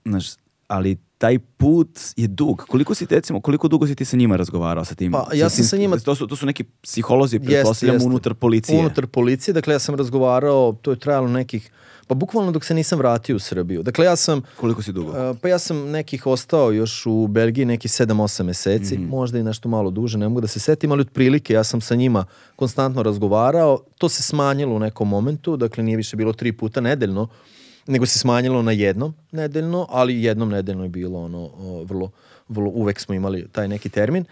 znaš, 0.05 0.27
ali 0.69 0.97
taj 1.19 1.39
put 1.39 1.89
je 2.17 2.27
dug. 2.27 2.65
Koliko 2.69 2.95
si, 2.95 3.07
recimo, 3.07 3.41
koliko 3.41 3.69
dugo 3.69 3.87
si 3.87 3.95
ti 3.95 4.05
sa 4.05 4.17
njima 4.17 4.37
razgovarao 4.37 4.85
sa 4.85 4.95
tim? 4.95 5.13
Pa, 5.13 5.27
ja 5.33 5.49
sa 5.49 5.51
sam 5.51 5.57
tim- 5.57 5.65
sa 5.65 5.77
njima- 5.77 5.99
To 5.99 6.15
su, 6.15 6.27
to 6.27 6.37
su 6.37 6.47
neki 6.47 6.65
psiholozi, 6.65 7.39
pretpostavljam, 7.41 8.03
unutar 8.03 8.35
policije. 8.35 8.81
Unutar 8.81 9.07
policije, 9.07 9.55
dakle 9.55 9.75
ja 9.75 9.79
sam 9.79 9.95
razgovarao, 9.95 10.73
to 10.75 10.91
je 10.91 10.99
trajalo 10.99 11.29
nekih, 11.29 11.71
pa 12.07 12.15
bukvalno 12.15 12.53
dok 12.53 12.65
se 12.65 12.75
nisam 12.75 12.99
vratio 12.99 13.37
u 13.37 13.41
Srbiju. 13.41 13.83
Dakle 13.83 14.07
ja 14.07 14.17
sam, 14.17 14.43
Koliko 14.57 14.83
si 14.83 14.93
dugo? 14.93 15.11
Uh, 15.11 15.37
pa 15.37 15.49
ja 15.49 15.59
sam 15.59 15.77
nekih 15.81 16.27
ostao 16.27 16.73
još 16.73 17.07
u 17.07 17.27
Belgiji 17.27 17.65
nekih 17.67 17.91
7-8 17.91 18.43
meseci, 18.43 18.95
Mhm. 18.95 19.05
možda 19.05 19.39
i 19.39 19.45
nešto 19.45 19.69
malo 19.69 19.91
duže, 19.91 20.19
ne 20.19 20.29
mogu 20.29 20.41
da 20.41 20.47
se 20.47 20.61
setim, 20.61 20.93
ali 20.93 21.01
otprilike 21.01 21.53
ja 21.53 21.65
sam 21.65 21.81
sa 21.81 21.95
njima 21.95 22.25
konstantno 22.57 23.03
razgovarao. 23.03 23.79
To 23.99 24.09
se 24.09 24.23
smanjilo 24.23 24.75
u 24.75 24.81
nekom 24.81 25.09
momentu, 25.09 25.57
dakle 25.57 25.85
nije 25.85 25.97
više 25.97 26.17
bilo 26.17 26.33
tri 26.33 26.53
puta 26.53 26.81
nedeljno, 26.81 27.29
nego 27.91 28.07
se 28.07 28.19
smanjilo 28.19 28.63
na 28.63 28.73
jednom 28.73 29.15
nedeljno, 29.33 29.87
ali 29.89 30.23
jednom 30.23 30.49
nedeljno 30.49 30.83
je 30.83 30.89
bilo 30.89 31.21
ono 31.21 31.51
vrlo, 31.85 32.11
vrlo 32.49 32.71
uvek 32.71 33.01
smo 33.01 33.15
imali 33.15 33.49
taj 33.53 33.69
neki 33.69 33.89
termin. 33.89 34.25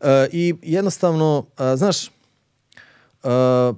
Uh, 0.00 0.06
I 0.32 0.54
jednostavno, 0.62 1.38
uh, 1.38 1.64
znaš, 1.76 2.06
uh, 2.06 3.76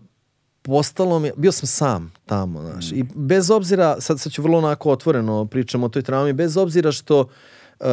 postalo 0.63 1.19
mi, 1.19 1.31
bio 1.37 1.53
sam 1.53 1.67
sam 1.67 2.13
tamo, 2.27 2.63
znaš, 2.63 2.93
i 2.93 3.05
bez 3.15 3.51
obzira, 3.51 4.01
sad, 4.01 4.21
sad 4.21 4.33
ću 4.33 4.43
vrlo 4.43 4.59
onako 4.59 4.91
otvoreno 4.91 5.47
pričam 5.47 5.85
o 5.85 5.89
toj 5.89 6.03
traumi, 6.03 6.33
bez 6.33 6.57
obzira 6.57 6.93
što 6.93 7.21
uh, 7.21 7.87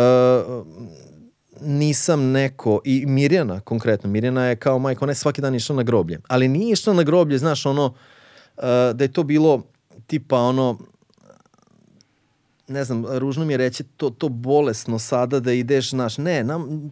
nisam 1.62 2.32
neko, 2.32 2.82
i 2.86 3.06
Mirjana 3.06 3.60
konkretno, 3.60 4.10
Mirjana 4.10 4.46
je 4.46 4.56
kao 4.56 4.80
majka, 4.80 5.06
ona 5.06 5.12
je 5.12 5.16
svaki 5.16 5.42
dan 5.42 5.56
išla 5.56 5.76
na 5.76 5.84
groblje, 5.84 6.20
ali 6.28 6.48
nije 6.48 6.72
išla 6.72 6.94
na 6.94 7.04
groblje, 7.04 7.38
znaš, 7.38 7.66
ono, 7.66 7.86
uh, 7.86 8.64
da 8.94 9.04
je 9.04 9.14
to 9.14 9.24
bilo 9.24 9.64
tipa 10.08 10.38
ono, 10.38 10.78
ne 12.68 12.84
znam, 12.84 13.06
ružno 13.18 13.46
mi 13.46 13.54
je 13.54 13.58
reći 13.58 13.84
to, 13.84 14.10
to 14.10 14.30
bolesno 14.30 15.00
sada 15.00 15.40
da 15.40 15.52
ideš, 15.52 15.90
znaš, 15.90 16.18
ne, 16.18 16.44
nam, 16.44 16.92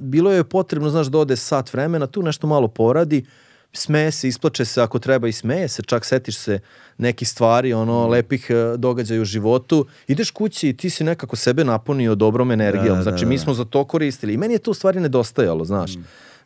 bilo 0.00 0.32
je 0.32 0.44
potrebno, 0.44 0.90
znaš, 0.90 1.06
da 1.06 1.18
ode 1.18 1.36
sat 1.36 1.72
vremena, 1.72 2.06
tu 2.06 2.22
nešto 2.22 2.46
malo 2.46 2.68
poradi, 2.68 3.24
smeje 3.72 4.10
se, 4.10 4.28
isplače 4.28 4.64
se 4.64 4.82
ako 4.82 4.98
treba 4.98 5.28
i 5.28 5.32
smeje 5.32 5.68
se, 5.68 5.82
čak 5.82 6.04
setiš 6.04 6.36
se 6.36 6.58
nekih 6.98 7.28
stvari, 7.28 7.72
ono, 7.72 8.06
lepih 8.08 8.46
e, 8.50 8.76
događaja 8.76 9.20
u 9.20 9.24
životu, 9.24 9.86
ideš 10.08 10.30
kući 10.30 10.68
i 10.68 10.76
ti 10.76 10.90
si 10.90 11.04
nekako 11.04 11.36
sebe 11.36 11.64
napunio 11.64 12.14
dobrom 12.14 12.50
energijom, 12.50 12.88
Da, 12.88 12.94
da, 12.94 13.02
znači 13.02 13.26
mi 13.26 13.36
da. 13.36 13.42
smo 13.42 13.54
za 13.54 13.64
to 13.64 13.84
koristili. 13.84 14.34
I 14.34 14.36
meni 14.36 14.54
je 14.54 14.58
to 14.58 14.70
u 14.70 14.74
stvari 14.74 15.00
nedostajalo, 15.00 15.64
znaš. 15.64 15.92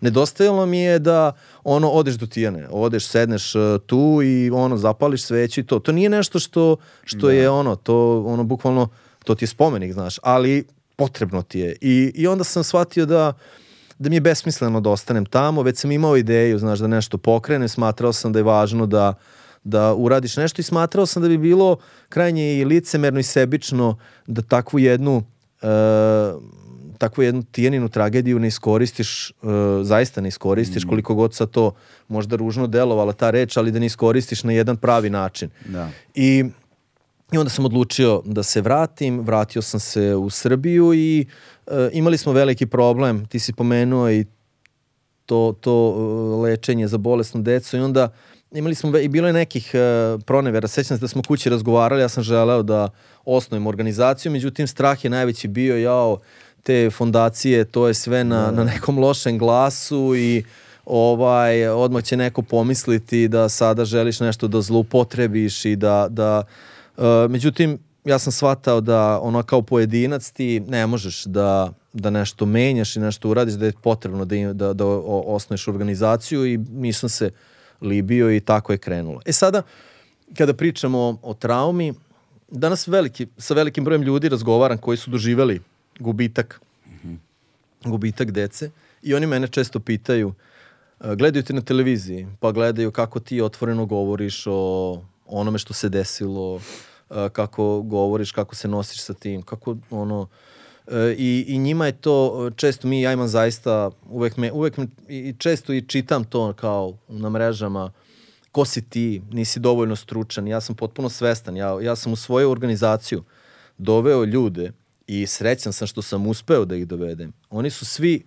Nedostajalo 0.00 0.66
mi 0.66 0.78
je 0.78 0.98
da 0.98 1.32
ono 1.64 1.90
odeš 1.90 2.14
do 2.14 2.26
Tijane, 2.26 2.68
odeš, 2.70 3.06
sedneš 3.06 3.54
uh, 3.54 3.62
tu 3.86 4.20
i 4.24 4.50
ono 4.50 4.76
zapališ 4.76 5.22
sveću 5.22 5.60
i 5.60 5.66
to. 5.66 5.78
To 5.78 5.92
nije 5.92 6.08
nešto 6.08 6.38
što 6.38 6.76
što 7.04 7.30
je 7.30 7.50
ono, 7.50 7.76
to 7.76 8.22
ono 8.26 8.44
bukvalno 8.44 8.88
to 9.24 9.34
ti 9.34 9.44
je 9.44 9.48
spomenik, 9.48 9.92
znaš, 9.92 10.18
ali 10.22 10.64
potrebno 10.96 11.42
ti 11.42 11.58
je. 11.58 11.76
I 11.80 12.12
i 12.14 12.26
onda 12.26 12.44
sam 12.44 12.64
shvatio 12.64 13.06
da 13.06 13.32
da 13.98 14.08
mi 14.08 14.16
je 14.16 14.20
besmisleno 14.20 14.80
da 14.80 14.90
ostanem 14.90 15.26
tamo, 15.26 15.62
već 15.62 15.78
sam 15.78 15.92
imao 15.92 16.16
ideju, 16.16 16.58
znaš, 16.58 16.78
da 16.78 16.86
nešto 16.86 17.18
pokrenem, 17.18 17.68
smatrao 17.68 18.12
sam 18.12 18.32
da 18.32 18.38
je 18.38 18.42
važno 18.42 18.86
da 18.86 19.14
da 19.64 19.94
uradiš 19.94 20.36
nešto 20.36 20.60
i 20.60 20.64
smatrao 20.64 21.06
sam 21.06 21.22
da 21.22 21.28
bi 21.28 21.38
bilo 21.38 21.76
krajnje 22.08 22.58
i 22.58 22.64
licemerno 22.64 23.20
i 23.20 23.22
sebično 23.22 23.98
da 24.26 24.42
takvu 24.42 24.78
jednu 24.78 25.22
e, 25.62 25.66
takvu 27.00 27.22
jednu 27.22 27.42
tijeninu 27.42 27.88
tragediju 27.88 28.38
ne 28.38 28.48
iskoristiš, 28.48 29.30
e, 29.30 29.32
zaista 29.82 30.20
ne 30.20 30.28
iskoristiš, 30.28 30.84
koliko 30.84 31.14
god 31.14 31.34
sa 31.34 31.46
to 31.46 31.72
možda 32.08 32.36
ružno 32.36 32.66
delovala 32.66 33.12
ta 33.12 33.30
reč, 33.30 33.56
ali 33.56 33.72
da 33.72 33.78
ne 33.78 33.86
iskoristiš 33.86 34.44
na 34.44 34.52
jedan 34.52 34.76
pravi 34.76 35.10
način. 35.10 35.50
Da. 35.64 35.88
I, 36.14 36.44
I 37.32 37.38
onda 37.38 37.50
sam 37.50 37.64
odlučio 37.64 38.22
da 38.24 38.42
se 38.42 38.60
vratim, 38.60 39.20
vratio 39.20 39.62
sam 39.62 39.80
se 39.80 40.14
u 40.14 40.30
Srbiju 40.30 40.92
i 40.94 41.24
e, 41.66 41.90
imali 41.92 42.18
smo 42.18 42.32
veliki 42.32 42.66
problem, 42.66 43.26
ti 43.26 43.38
si 43.38 43.52
pomenuo 43.52 44.10
i 44.10 44.24
to, 45.26 45.54
to 45.60 45.74
e, 45.74 46.36
lečenje 46.42 46.88
za 46.88 46.98
bolesnu 46.98 47.42
decu 47.42 47.76
i 47.76 47.80
onda 47.80 48.08
imali 48.52 48.74
smo 48.74 48.98
i 48.98 49.08
bilo 49.08 49.26
je 49.26 49.32
nekih 49.32 49.70
e, 49.74 49.78
pronevera, 50.26 50.68
sećam 50.68 50.96
se 50.96 51.00
da 51.00 51.08
smo 51.08 51.22
kući 51.22 51.50
razgovarali, 51.50 52.02
ja 52.02 52.08
sam 52.08 52.22
želeo 52.22 52.62
da 52.62 52.88
osnujem 53.24 53.66
organizaciju, 53.66 54.32
međutim 54.32 54.66
strah 54.66 55.04
je 55.04 55.10
najveći 55.10 55.48
bio 55.48 55.76
jao 55.76 56.18
te 56.62 56.90
fondacije, 56.90 57.64
to 57.64 57.88
je 57.88 57.94
sve 57.94 58.24
na, 58.24 58.50
na 58.50 58.64
nekom 58.64 58.98
lošem 58.98 59.38
glasu 59.38 60.14
i 60.16 60.44
ovaj 60.84 61.68
odmah 61.68 62.02
će 62.02 62.16
neko 62.16 62.42
pomisliti 62.42 63.28
da 63.28 63.48
sada 63.48 63.84
želiš 63.84 64.20
nešto 64.20 64.48
da 64.48 64.60
zloupotrebiš 64.60 65.64
i 65.64 65.76
da, 65.76 66.06
da 66.10 66.42
e, 66.98 67.02
međutim 67.28 67.78
ja 68.04 68.18
sam 68.18 68.32
shvatao 68.32 68.80
da 68.80 69.20
ono 69.22 69.42
kao 69.42 69.62
pojedinac 69.62 70.30
ti 70.30 70.60
ne 70.60 70.86
možeš 70.86 71.24
da, 71.24 71.72
da 71.92 72.10
nešto 72.10 72.46
menjaš 72.46 72.96
i 72.96 73.00
nešto 73.00 73.28
uradiš, 73.28 73.54
da 73.54 73.66
je 73.66 73.72
potrebno 73.82 74.24
da, 74.24 74.52
da, 74.52 74.72
da 74.72 74.86
o- 74.86 75.24
osnuješ 75.26 75.68
organizaciju 75.68 76.46
i 76.46 76.58
nisam 76.58 77.08
se 77.08 77.30
libio 77.80 78.36
i 78.36 78.40
tako 78.40 78.72
je 78.72 78.78
krenulo. 78.78 79.20
E 79.26 79.32
sada, 79.32 79.62
kada 80.36 80.54
pričamo 80.54 80.98
o, 80.98 81.18
o 81.22 81.34
traumi, 81.34 81.94
danas 82.50 82.88
veliki, 82.88 83.26
sa 83.38 83.54
velikim 83.54 83.84
brojem 83.84 84.02
ljudi 84.02 84.28
razgovaram 84.28 84.78
koji 84.78 84.96
su 84.96 85.10
doživeli 85.10 85.60
gubitak, 86.00 86.60
gubitak 87.84 88.30
dece. 88.30 88.70
I 89.02 89.14
oni 89.14 89.26
mene 89.26 89.48
često 89.48 89.80
pitaju, 89.80 90.34
e, 91.00 91.16
gledaju 91.16 91.42
te 91.42 91.52
na 91.52 91.60
televiziji, 91.60 92.26
pa 92.40 92.52
gledaju 92.52 92.90
kako 92.90 93.20
ti 93.20 93.40
otvoreno 93.40 93.86
govoriš 93.86 94.44
o 94.46 95.02
onome 95.26 95.58
što 95.58 95.74
se 95.74 95.88
desilo, 95.88 96.60
e, 97.10 97.28
kako 97.32 97.82
govoriš, 97.82 98.32
kako 98.32 98.54
se 98.54 98.68
nosiš 98.68 99.00
sa 99.00 99.14
tim, 99.14 99.42
kako 99.42 99.76
ono, 99.90 100.28
e, 100.86 101.14
i, 101.18 101.44
i 101.48 101.58
njima 101.58 101.86
je 101.86 101.92
to, 101.92 102.50
često 102.56 102.88
mi, 102.88 103.02
ja 103.02 103.12
imam 103.12 103.28
zaista, 103.28 103.90
uvek 104.08 104.36
me, 104.36 104.52
uvek 104.52 104.76
me, 104.76 104.86
i 105.08 105.34
često 105.38 105.72
i 105.72 105.82
čitam 105.82 106.24
to 106.24 106.52
kao 106.52 106.96
na 107.08 107.30
mrežama, 107.30 107.92
ko 108.52 108.64
si 108.64 108.82
ti, 108.82 109.22
nisi 109.30 109.60
dovoljno 109.60 109.96
stručan, 109.96 110.48
ja 110.48 110.60
sam 110.60 110.76
potpuno 110.76 111.08
svestan, 111.08 111.56
ja, 111.56 111.78
ja 111.82 111.96
sam 111.96 112.12
u 112.12 112.16
svoju 112.16 112.50
organizaciju 112.50 113.24
doveo 113.78 114.24
ljude 114.24 114.72
i 115.12 115.26
srećan 115.26 115.72
sam 115.72 115.86
što 115.86 116.02
sam 116.02 116.26
uspeo 116.26 116.64
da 116.64 116.76
ih 116.76 116.86
dovedem. 116.86 117.32
Oni 117.50 117.70
su 117.70 117.84
svi 117.84 118.22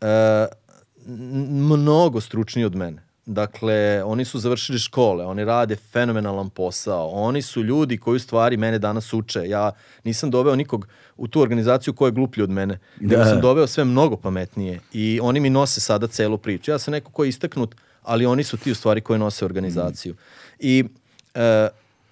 n- 0.00 0.48
mnogo 1.62 2.20
stručniji 2.20 2.64
od 2.64 2.74
mene. 2.74 3.02
Dakle, 3.26 4.02
oni 4.04 4.24
su 4.24 4.38
završili 4.38 4.78
škole, 4.78 5.24
oni 5.26 5.44
rade 5.44 5.76
fenomenalan 5.76 6.50
posao, 6.50 7.08
oni 7.08 7.42
su 7.42 7.62
ljudi 7.62 7.98
koji 7.98 8.16
u 8.16 8.20
stvari 8.20 8.56
mene 8.56 8.78
danas 8.78 9.12
uče. 9.12 9.48
Ja 9.48 9.72
nisam 10.04 10.30
doveo 10.30 10.56
nikog 10.56 10.88
u 11.16 11.28
tu 11.28 11.40
organizaciju 11.40 11.94
ko 11.94 12.06
je 12.06 12.12
gluplji 12.12 12.42
od 12.42 12.50
mene, 12.50 12.78
Da. 13.00 13.24
sam 13.24 13.40
doveo 13.40 13.66
sve 13.66 13.84
mnogo 13.84 14.16
pametnije 14.16 14.80
i 14.92 15.18
oni 15.22 15.40
mi 15.40 15.50
nose 15.50 15.80
sada 15.80 16.06
celu 16.06 16.38
priču. 16.38 16.70
Ja 16.70 16.78
sam 16.78 16.92
neko 16.92 17.10
ko 17.10 17.24
je 17.24 17.28
istaknut, 17.28 17.74
ali 18.02 18.26
oni 18.26 18.44
su 18.44 18.56
ti 18.56 18.70
u 18.72 18.74
stvari 18.74 19.00
koji 19.00 19.18
nose 19.18 19.44
organizaciju. 19.44 20.14
I 20.58 20.84
e, 21.34 21.68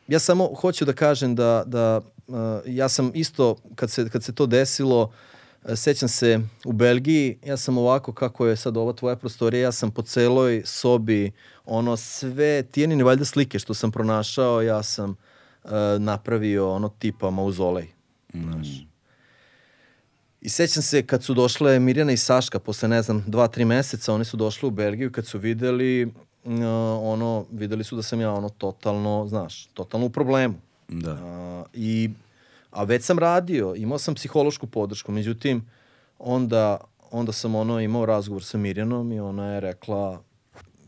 ja 0.08 0.18
samo 0.18 0.46
hoću 0.54 0.84
da 0.84 0.92
kažem 0.92 1.34
da, 1.34 1.62
da 1.66 2.00
ja 2.66 2.88
sam 2.88 3.10
isto, 3.14 3.56
kad 3.74 3.90
se, 3.90 4.08
kad 4.08 4.24
se 4.24 4.34
to 4.34 4.46
desilo, 4.46 5.12
e, 5.64 5.76
sećam 5.76 6.08
se 6.08 6.40
u 6.64 6.72
Belgiji, 6.72 7.38
ja 7.46 7.56
sam 7.56 7.78
ovako 7.78 8.12
kako 8.12 8.46
je 8.46 8.56
sad 8.56 8.76
ova 8.76 8.92
tvoja 8.92 9.16
prostorija, 9.16 9.62
ja 9.62 9.72
sam 9.72 9.90
po 9.90 10.02
celoj 10.02 10.62
sobi, 10.64 11.32
ono 11.64 11.96
sve 11.96 12.62
tijenine 12.62 13.04
valjda 13.04 13.24
slike 13.24 13.58
što 13.58 13.74
sam 13.74 13.92
pronašao, 13.92 14.62
ja 14.62 14.82
sam 14.82 15.10
e, 15.64 15.68
napravio 15.98 16.72
ono 16.72 16.88
tipa 16.88 17.30
mauzolej. 17.30 17.88
Znaš. 18.34 18.68
I 20.40 20.48
sećam 20.48 20.82
se 20.82 21.06
kad 21.06 21.24
su 21.24 21.34
došle 21.34 21.78
Mirjana 21.78 22.12
i 22.12 22.16
Saška 22.16 22.58
posle, 22.58 22.88
ne 22.88 23.02
znam, 23.02 23.24
dva, 23.26 23.48
tri 23.48 23.64
meseca, 23.64 24.14
oni 24.14 24.24
su 24.24 24.36
došli 24.36 24.66
u 24.66 24.70
Belgiju 24.70 25.12
kad 25.12 25.26
su 25.26 25.38
videli, 25.38 26.04
uh, 26.44 26.52
ono, 27.02 27.46
videli 27.52 27.84
su 27.84 27.96
da 27.96 28.02
sam 28.02 28.20
ja 28.20 28.32
ono 28.32 28.48
totalno, 28.48 29.26
znaš, 29.28 29.66
totalno 29.66 30.06
u 30.06 30.10
problemu. 30.10 30.54
Da. 30.92 31.18
A, 31.22 31.64
i, 31.74 32.10
a 32.70 32.84
već 32.84 33.04
sam 33.04 33.18
radio, 33.18 33.74
imao 33.76 33.98
sam 33.98 34.14
psihološku 34.14 34.66
podršku, 34.66 35.12
međutim, 35.12 35.66
onda, 36.18 36.80
onda 37.10 37.32
sam 37.32 37.54
ono 37.54 37.80
imao 37.80 38.06
razgovor 38.06 38.44
sa 38.44 38.58
Mirjanom 38.58 39.12
i 39.12 39.20
ona 39.20 39.52
je 39.52 39.60
rekla 39.60 40.22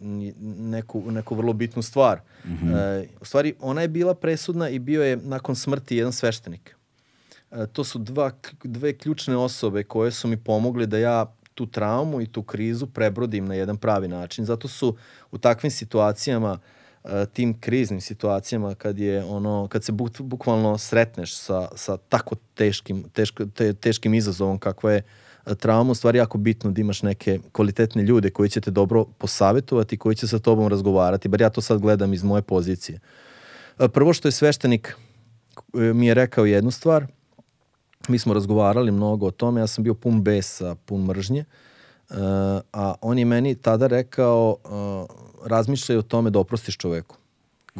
neku, 0.01 1.11
neku 1.11 1.35
vrlo 1.35 1.53
bitnu 1.53 1.83
stvar. 1.83 2.21
e, 2.45 3.07
u 3.21 3.25
stvari, 3.25 3.55
ona 3.61 3.83
je 3.83 3.89
bila 3.89 4.15
presudna 4.15 4.69
i 4.69 4.79
bio 4.79 5.05
je 5.05 5.17
nakon 5.17 5.57
smrti 5.57 5.97
jedan 5.97 6.13
sveštenik. 6.13 6.77
E, 7.51 7.67
to 7.67 7.85
su 7.85 7.99
dva, 7.99 8.31
dve 8.65 8.99
ključne 8.99 9.37
osobe 9.37 9.83
koje 9.83 10.13
su 10.13 10.29
mi 10.29 10.37
pomogli 10.37 10.87
da 10.87 10.99
ja 10.99 11.35
tu 11.55 11.67
traumu 11.67 12.21
i 12.21 12.27
tu 12.27 12.43
krizu 12.43 12.87
prebrodim 12.87 13.47
na 13.47 13.55
jedan 13.55 13.77
pravi 13.77 14.09
način. 14.09 14.45
Zato 14.45 14.69
su 14.69 14.97
u 15.31 15.39
takvim 15.39 15.71
situacijama, 15.71 16.59
e, 16.59 16.74
tim 17.33 17.61
kriznim 17.61 18.01
situacijama 18.01 18.75
kad 18.75 18.99
je 18.99 19.25
ono 19.25 19.69
kad 19.69 19.85
se 19.85 19.93
buk, 19.93 20.21
bukvalno 20.21 20.79
sretneš 20.79 21.37
sa, 21.37 21.69
sa 21.75 21.97
tako 21.97 22.35
teškim 22.55 23.03
teško, 23.13 23.47
te, 23.47 23.73
teškim 23.73 24.15
izazovom 24.15 24.59
kakva 24.59 24.93
je 24.93 25.03
e, 25.47 25.55
trauma, 25.55 25.91
u 25.91 25.95
stvari 25.95 26.19
jako 26.19 26.39
bitno 26.39 26.71
da 26.71 26.81
imaš 26.81 27.03
neke 27.03 27.39
kvalitetne 27.53 28.03
ljude 28.03 28.31
koji 28.31 28.49
će 28.49 28.61
te 28.61 28.71
dobro 28.71 29.05
posavetovati, 29.05 29.97
koji 29.97 30.17
će 30.17 30.29
sa 30.29 30.39
tobom 30.39 30.69
razgovarati, 30.69 31.29
bar 31.29 31.41
ja 31.41 31.51
to 31.51 31.61
sad 31.61 31.81
gledam 31.81 32.13
iz 32.15 32.23
moje 32.23 32.43
pozicije. 32.43 33.01
E, 33.79 33.89
Prvo 33.89 34.13
što 34.13 34.29
je 34.29 34.33
sveštenik 34.33 34.97
mi 35.73 36.07
je 36.07 36.15
rekao 36.15 36.45
jednu 36.45 36.71
stvar, 36.71 37.07
mi 38.09 38.19
smo 38.19 38.35
razgovarali 38.35 38.93
mnogo 38.93 39.27
o 39.27 39.31
tome, 39.31 39.61
ja 39.61 39.67
sam 39.67 39.85
bio 39.85 39.95
pun 39.95 40.23
besa, 40.23 40.75
pun 40.75 41.05
mržnje, 41.05 41.45
a 42.73 42.95
on 43.01 43.19
je 43.19 43.25
meni 43.25 43.55
tada 43.55 43.87
rekao, 43.87 44.57
razmišljaj 45.45 45.99
o 45.99 46.03
tome 46.03 46.31
da 46.31 46.39
oprostiš 46.39 46.77
čoveku 46.77 47.17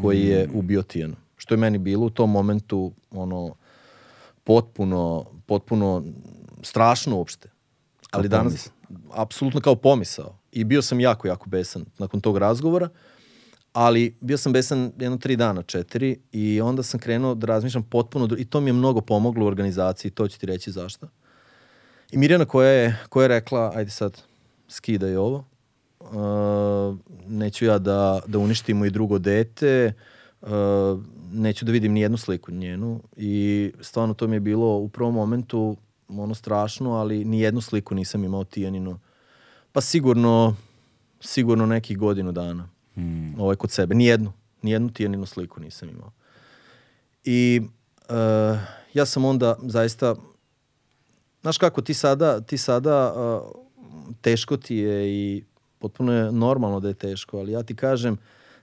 koji 0.03 0.21
je 0.21 0.47
Mm. 0.47 0.59
ubio 0.59 0.83
Tijanu. 0.83 1.17
Što 1.37 1.55
je 1.55 1.59
meni 1.59 1.79
bilo 1.79 2.07
u 2.07 2.11
tom 2.11 2.31
momentu 2.31 2.93
ono 3.11 3.55
potpuno, 4.45 5.25
potpuno 5.47 6.05
strašno 6.63 7.17
uopšte. 7.17 7.49
Ali 8.11 8.29
danas, 8.29 8.71
pomisao. 8.89 9.23
apsolutno 9.23 9.61
kao 9.61 9.77
pomisao. 9.77 10.39
I 10.53 10.65
bio 10.65 10.83
sam 10.83 11.01
jako, 11.01 11.29
jako 11.29 11.49
besan 11.49 11.85
nakon 11.99 12.21
tog 12.21 12.39
razgovora, 12.39 12.89
ali 13.73 14.17
bio 14.21 14.39
sam 14.39 14.53
besan 14.53 14.93
jedno 14.99 15.19
tri 15.19 15.37
dana, 15.37 15.63
četiri, 15.63 16.19
i 16.33 16.61
onda 16.61 16.83
sam 16.83 17.01
krenuo 17.01 17.35
da 17.35 17.47
razmišljam 17.47 17.83
potpuno, 17.83 18.29
i 18.39 18.45
to 18.45 18.61
mi 18.61 18.69
je 18.69 18.73
mnogo 18.73 19.01
pomoglo 19.01 19.45
u 19.45 19.49
organizaciji, 19.49 20.11
to 20.11 20.29
ću 20.29 20.39
ti 20.39 20.47
reći 20.47 20.71
zašto. 20.71 21.09
I 22.11 22.19
Mirjana 22.19 22.45
koja 22.45 22.69
je, 22.71 22.99
koja 23.09 23.25
je 23.25 23.29
rekla, 23.29 23.73
ajde 23.75 23.91
sad, 23.91 24.23
skidaj 24.69 25.17
ovo, 25.17 25.45
neću 27.27 27.65
ja 27.65 27.79
da, 27.79 28.21
da 28.27 28.39
uništimo 28.39 28.85
i 28.85 28.91
drugo 28.91 29.19
dete, 29.19 29.93
uh, 30.41 30.49
neću 31.33 31.65
da 31.65 31.73
vidim 31.73 31.93
ni 31.93 32.01
jednu 32.01 32.17
sliku 32.17 32.53
njenu 32.53 33.01
i 33.17 33.73
stvarno 33.81 34.15
to 34.15 34.27
mi 34.27 34.37
je 34.37 34.41
bilo 34.41 34.77
u 34.77 34.89
prvom 34.89 35.15
momentu 35.15 35.77
ono 36.09 36.35
strašno, 36.35 36.93
ali 36.93 37.25
ni 37.25 37.41
jednu 37.41 37.61
sliku 37.61 37.95
nisam 37.95 38.25
imao 38.25 38.45
Tijaninu. 38.45 38.99
Pa 39.73 39.81
sigurno, 39.81 40.57
sigurno 41.21 41.67
nekih 41.67 41.99
godinu 41.99 42.33
dana. 42.33 42.69
Mm. 42.97 43.41
Ovaj 43.41 43.57
kod 43.57 43.71
sebe. 43.71 43.95
Nijednu. 43.95 44.33
Nijednu 44.63 44.91
Tijaninu 44.91 45.27
sliku 45.27 45.61
nisam 45.61 45.89
imao. 45.89 46.13
I 47.25 47.61
uh, 48.09 48.59
ja 48.95 49.07
sam 49.07 49.25
onda 49.25 49.57
zaista 49.63 50.15
znaš 51.43 51.59
kako 51.59 51.83
ti 51.83 51.95
sada 51.95 52.41
ti 52.41 52.59
sada 52.59 53.15
uh, 53.15 53.61
teško 54.21 54.57
ti 54.57 54.77
je 54.77 55.09
i 55.09 55.45
potpuno 55.85 56.13
je 56.13 56.33
normalno 56.33 56.81
da 56.81 56.89
je 56.89 56.95
teško, 56.95 57.39
ali 57.39 57.53
ja 57.53 57.63
ti 57.63 57.77
kažem 57.77 58.17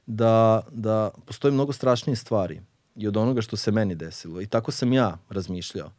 da, 0.05 0.61
da 0.71 1.11
postoje 1.25 1.51
mnogo 1.51 1.73
strašnije 1.73 2.15
stvari 2.15 2.61
i 2.95 3.07
od 3.07 3.17
onoga 3.17 3.41
što 3.41 3.57
se 3.57 3.71
meni 3.71 3.95
desilo. 3.95 4.41
I 4.41 4.47
tako 4.47 4.71
sam 4.71 4.93
ja 4.93 5.17
razmišljao. 5.29 5.91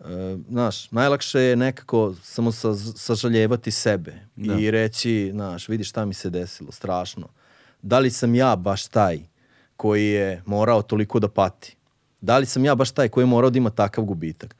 E, 0.00 0.04
znaš, 0.48 0.90
najlakše 0.90 1.40
je 1.40 1.56
nekako 1.56 2.14
samo 2.22 2.52
sa, 2.52 2.74
sažaljevati 2.74 3.70
sebe 3.70 4.14
Da. 4.36 4.54
i 4.54 4.70
reći, 4.70 5.28
znaš, 5.32 5.68
vidi 5.68 5.84
šta 5.84 6.04
mi 6.04 6.14
se 6.14 6.30
desilo, 6.30 6.72
strašno. 6.72 7.28
Da 7.82 7.98
li 7.98 8.10
sam 8.10 8.34
ja 8.34 8.56
baš 8.56 8.86
taj 8.86 9.20
koji 9.76 10.06
je 10.06 10.42
morao 10.46 10.82
toliko 10.82 11.20
da 11.20 11.28
pati? 11.28 11.76
Da 12.20 12.38
li 12.38 12.46
sam 12.46 12.64
ja 12.64 12.74
baš 12.74 12.90
taj 12.90 13.08
koji 13.08 13.22
je 13.22 13.26
morao 13.26 13.50
da 13.50 13.58
ima 13.58 13.70
takav 13.70 14.04
gubitak? 14.04 14.56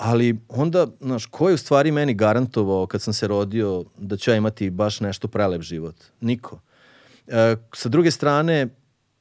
Ali 0.00 0.40
onda, 0.48 0.86
znaš, 1.00 1.26
ko 1.26 1.48
je 1.48 1.54
u 1.54 1.58
stvari 1.58 1.92
meni 1.92 2.14
garantovao 2.14 2.86
kad 2.86 3.02
sam 3.02 3.12
se 3.14 3.28
rodio 3.28 3.84
da 3.98 4.16
ću 4.16 4.30
ja 4.30 4.36
imati 4.36 4.70
baš 4.70 5.00
nešto 5.00 5.28
prelep 5.28 5.62
život? 5.62 5.94
Niko. 6.20 6.60
E, 7.26 7.56
sa 7.74 7.88
druge 7.88 8.10
strane, 8.10 8.68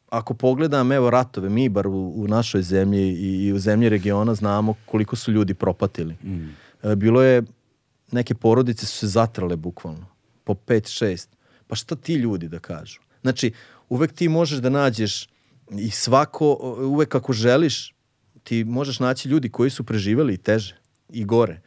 ako 0.09 0.33
pogledam, 0.33 0.91
evo, 0.91 1.09
ratove, 1.09 1.49
mi 1.49 1.69
bar 1.69 1.87
u, 1.87 2.13
u 2.15 2.27
našoj 2.27 2.61
zemlji 2.61 3.01
i, 3.01 3.45
i 3.45 3.53
u 3.53 3.59
zemlji 3.59 3.89
regiona 3.89 4.35
znamo 4.35 4.75
koliko 4.85 5.15
su 5.15 5.31
ljudi 5.31 5.53
propatili. 5.53 6.13
Mm. 6.23 6.55
E, 6.83 6.95
bilo 6.95 7.21
je, 7.21 7.43
neke 8.11 8.35
porodice 8.35 8.85
su 8.85 8.97
se 8.97 9.07
zatrale 9.07 9.55
bukvalno, 9.55 10.05
po 10.43 10.53
pet, 10.53 10.87
šest. 10.87 11.29
Pa 11.67 11.75
šta 11.75 11.95
ti 11.95 12.13
ljudi 12.13 12.47
da 12.47 12.59
kažu? 12.59 13.01
Znači, 13.21 13.51
uvek 13.89 14.13
ti 14.13 14.29
možeš 14.29 14.59
da 14.59 14.69
nađeš 14.69 15.27
i 15.71 15.91
svako, 15.91 16.75
uvek 16.81 17.15
ako 17.15 17.33
želiš, 17.33 17.95
ti 18.43 18.63
možeš 18.63 18.99
naći 18.99 19.29
ljudi 19.29 19.49
koji 19.49 19.69
su 19.69 19.83
preživeli 19.83 20.37
teže 20.37 20.75
i 21.09 21.25
gore. 21.25 21.61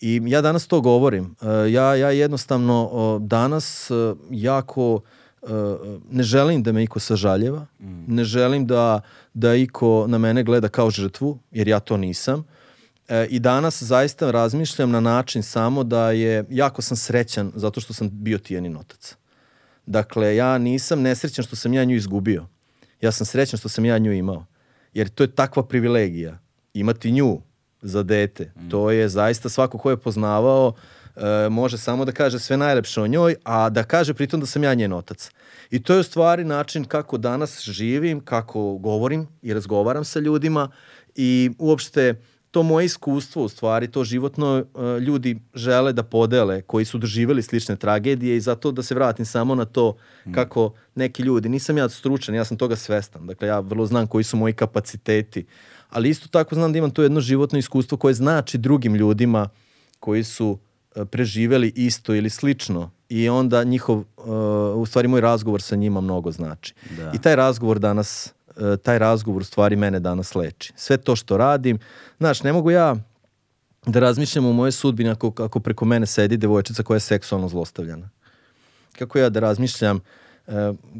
I 0.00 0.22
ja 0.26 0.40
danas 0.40 0.66
to 0.66 0.80
govorim. 0.80 1.36
E, 1.42 1.70
Ja, 1.70 1.94
ja 1.94 2.10
jednostavno 2.10 3.18
danas 3.22 3.90
e, 3.90 3.94
jako 4.30 5.00
e, 5.42 5.46
ne 6.10 6.22
želim 6.22 6.62
da 6.62 6.72
me 6.72 6.82
iko 6.82 7.00
sažaljeva, 7.00 7.66
ne 8.06 8.24
želim 8.24 8.66
da, 8.66 9.00
da 9.34 9.54
iko 9.54 10.06
na 10.08 10.18
mene 10.18 10.42
gleda 10.44 10.68
kao 10.68 10.90
žrtvu, 10.90 11.38
jer 11.50 11.68
ja 11.68 11.80
to 11.80 11.96
nisam. 11.96 12.44
I 13.28 13.38
danas 13.38 13.82
zaista 13.82 14.30
razmišljam 14.30 14.90
na 14.90 15.00
način 15.00 15.42
samo 15.42 15.84
da 15.84 16.10
je, 16.10 16.44
jako 16.50 16.82
sam 16.82 16.96
srećan 16.96 17.52
zato 17.54 17.80
što 17.80 17.92
sam 17.92 18.08
bio 18.12 18.38
tijenin 18.38 18.76
otac. 18.76 19.16
Dakle, 19.86 20.36
ja 20.36 20.58
nisam 20.58 21.02
nesrećan 21.02 21.44
što 21.44 21.56
sam 21.56 21.74
ja 21.74 21.84
nju 21.84 21.96
izgubio. 21.96 22.46
Ja 23.00 23.12
sam 23.12 23.26
srećan 23.26 23.58
što 23.58 23.68
sam 23.68 23.84
ja 23.84 23.98
nju 23.98 24.12
imao. 24.12 24.46
Jer 24.96 25.08
to 25.08 25.24
je 25.24 25.34
takva 25.34 25.62
privilegija. 25.62 26.38
Imati 26.74 27.12
nju 27.12 27.40
za 27.82 28.02
dete. 28.02 28.52
To 28.70 28.90
je 28.90 29.08
zaista 29.08 29.48
svako 29.48 29.78
ko 29.78 29.90
je 29.90 29.96
poznavao 29.96 30.72
e, 31.16 31.48
može 31.48 31.78
samo 31.78 32.04
da 32.04 32.12
kaže 32.12 32.38
sve 32.38 32.56
najlepše 32.56 33.00
o 33.00 33.06
njoj, 33.06 33.36
a 33.44 33.68
da 33.70 33.84
kaže 33.84 34.14
pritom 34.14 34.40
da 34.40 34.46
sam 34.46 34.64
ja 34.64 34.74
njen 34.74 34.92
otac. 34.92 35.30
I 35.70 35.82
to 35.82 35.94
je 35.94 36.00
u 36.00 36.02
stvari 36.02 36.44
način 36.44 36.84
kako 36.84 37.18
danas 37.18 37.60
živim, 37.60 38.20
kako 38.20 38.78
govorim 38.78 39.28
i 39.42 39.54
razgovaram 39.54 40.04
sa 40.04 40.20
ljudima 40.20 40.70
i 41.14 41.50
uopšte 41.58 42.14
to 42.50 42.62
moje 42.62 42.84
iskustvo, 42.86 43.44
u 43.44 43.48
stvari, 43.48 43.90
to 43.90 44.04
životno 44.04 44.56
e, 44.58 45.00
ljudi 45.00 45.40
žele 45.54 45.92
da 45.92 46.02
podele 46.02 46.62
koji 46.62 46.84
su 46.84 46.98
doživjeli 46.98 47.42
slične 47.42 47.76
tragedije 47.76 48.36
i 48.36 48.40
zato 48.40 48.72
da 48.72 48.82
se 48.82 48.94
vratim 48.94 49.26
samo 49.26 49.54
na 49.54 49.64
to 49.64 49.96
kako 50.34 50.72
neki 50.94 51.22
ljudi, 51.22 51.48
nisam 51.48 51.78
ja 51.78 51.88
stručan, 51.88 52.34
ja 52.34 52.44
sam 52.44 52.56
toga 52.56 52.76
svestan, 52.76 53.26
dakle 53.26 53.48
ja 53.48 53.60
vrlo 53.60 53.86
znam 53.86 54.06
koji 54.06 54.24
su 54.24 54.36
moji 54.36 54.52
kapaciteti, 54.54 55.46
ali 55.90 56.08
isto 56.08 56.28
tako 56.28 56.54
znam 56.54 56.72
da 56.72 56.78
imam 56.78 56.90
to 56.90 57.02
jedno 57.02 57.20
životno 57.20 57.58
iskustvo 57.58 57.98
koje 57.98 58.14
znači 58.14 58.58
drugim 58.58 58.94
ljudima 58.94 59.48
koji 60.00 60.24
su 60.24 60.58
e, 60.94 61.04
preživeli 61.04 61.72
isto 61.76 62.14
ili 62.14 62.30
slično 62.30 62.90
i 63.08 63.28
onda 63.28 63.64
njihov, 63.64 64.00
e, 64.00 64.30
u 64.74 64.86
stvari 64.86 65.08
moj 65.08 65.20
razgovor 65.20 65.62
sa 65.62 65.76
njima 65.76 66.00
mnogo 66.00 66.30
znači. 66.30 66.74
Da. 66.96 67.12
I 67.14 67.18
taj 67.18 67.36
razgovor 67.36 67.78
danas, 67.78 68.32
taj 68.82 68.98
razgovor 68.98 69.42
u 69.42 69.44
stvari 69.44 69.76
mene 69.76 70.00
danas 70.00 70.34
leči. 70.34 70.72
Sve 70.76 70.96
to 70.96 71.16
što 71.16 71.36
radim, 71.36 71.78
znaš, 72.18 72.42
ne 72.42 72.52
mogu 72.52 72.70
ja 72.70 72.96
da 73.86 74.00
razmišljam 74.00 74.46
o 74.46 74.52
moje 74.52 74.72
sudbini 74.72 75.10
ako, 75.10 75.32
ako 75.38 75.60
preko 75.60 75.84
mene 75.84 76.06
sedi 76.06 76.36
devojčica 76.36 76.82
koja 76.82 76.96
je 76.96 77.00
seksualno 77.00 77.48
zlostavljana. 77.48 78.10
Kako 78.98 79.18
ja 79.18 79.28
da 79.30 79.40
razmišljam 79.40 80.00
e, 80.46 80.52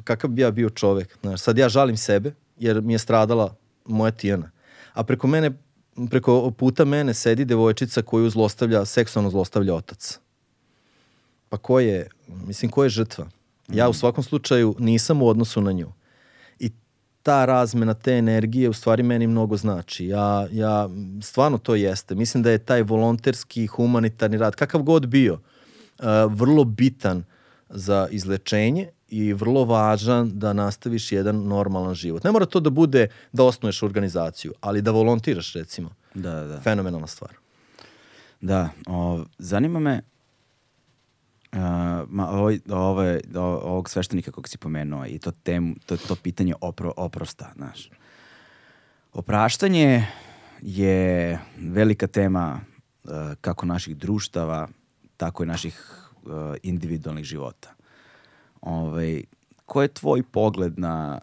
kakav 0.05 0.31
bi 0.31 0.43
ja 0.43 0.51
bio 0.51 0.71
čovek. 0.71 1.19
Znaš, 1.23 1.41
sad 1.41 1.59
ja 1.59 1.69
žalim 1.69 1.97
sebe 1.97 2.35
jer 2.59 2.81
mi 2.81 2.93
je 2.93 2.99
stradala 2.99 3.55
moja 3.85 4.11
Tijana. 4.11 4.51
A 4.93 5.05
preko 5.05 5.27
mene, 5.27 5.51
preko 6.11 6.51
puta 6.51 6.85
mene 6.85 7.15
sedi 7.15 7.45
devojčica 7.45 8.03
koju 8.03 8.31
zlostavlja, 8.31 8.85
seksualno 8.85 9.31
zlostavlja 9.31 9.75
otac. 9.75 10.19
Pa 11.49 11.59
ko 11.59 11.81
je, 11.81 12.09
mislim, 12.47 12.71
ko 12.71 12.85
je 12.85 12.91
žrtva? 12.91 13.27
Ja 13.69 13.89
u 13.89 13.93
svakom 13.93 14.25
slučaju 14.25 14.75
nisam 14.79 15.23
u 15.23 15.29
odnosu 15.29 15.61
na 15.61 15.73
nju. 15.73 15.93
Ta 17.27 17.45
razmena 17.45 17.95
te 17.95 18.13
energije 18.13 18.69
u 18.69 18.73
stvari 18.73 19.03
meni 19.03 19.27
mnogo 19.27 19.57
znači. 19.57 20.07
Ja, 20.07 20.47
ja 20.53 20.89
stvarno 21.23 21.59
to 21.59 21.75
jeste. 21.75 22.15
Mislim 22.15 22.43
da 22.43 22.51
je 22.51 22.59
taj 22.59 22.83
volonterski, 22.83 23.67
humanitarni 23.67 24.39
rad, 24.39 24.55
kakav 24.55 24.83
god 24.83 25.07
bio, 25.07 25.35
uh, 25.35 26.07
vrlo 26.29 26.65
bitan 26.65 27.25
za 27.69 28.09
izlečenje 28.11 28.89
i 29.09 29.33
vrlo 29.33 29.65
važan 29.65 30.39
da 30.39 30.53
nastaviš 30.53 31.13
jedan 31.13 31.37
normalan 31.37 31.95
život. 31.95 32.25
Ne 32.25 32.33
mora 32.33 32.47
to 32.47 32.61
da 32.61 32.71
bude 32.71 33.09
da 33.33 33.45
osnuješ 33.45 33.83
organizaciju, 33.83 34.53
ali 34.61 34.83
da 34.83 34.91
volontiraš 34.91 35.53
recimo. 35.53 35.91
Da, 36.15 36.45
da. 36.45 36.61
Fenomenalna 36.61 37.07
stvar. 37.07 37.31
Da, 38.41 38.69
o, 38.87 39.25
zanima 39.39 39.81
me 39.81 40.01
uh, 41.57 42.09
ma, 42.09 42.29
ovaj, 42.31 42.61
ovaj, 42.69 43.21
o- 43.35 43.41
ovog 43.41 43.91
sveštenika 43.91 44.31
kog 44.31 44.49
si 44.49 44.59
pomenuo 44.59 45.07
i 45.07 45.19
to, 45.19 45.31
temu, 45.31 45.75
to, 45.87 45.97
to 45.97 46.17
pitanje 46.17 46.55
opro, 46.61 46.93
oprosta, 46.97 47.53
znaš. 47.57 47.91
Opraštanje 49.13 50.07
je 50.63 51.39
velika 51.59 52.07
tema 52.07 52.61
uh, 53.05 53.11
kako 53.41 53.67
naših 53.67 53.97
društava, 53.97 54.69
tako 55.17 55.43
i 55.43 55.47
naših 55.47 56.01
uh, 56.23 56.33
individualnih 56.63 57.25
života. 57.25 57.75
Ovaj, 58.61 59.23
ko 59.67 59.83
je 59.83 59.89
tvoj 59.89 60.23
pogled 60.23 60.79
na, 60.79 61.19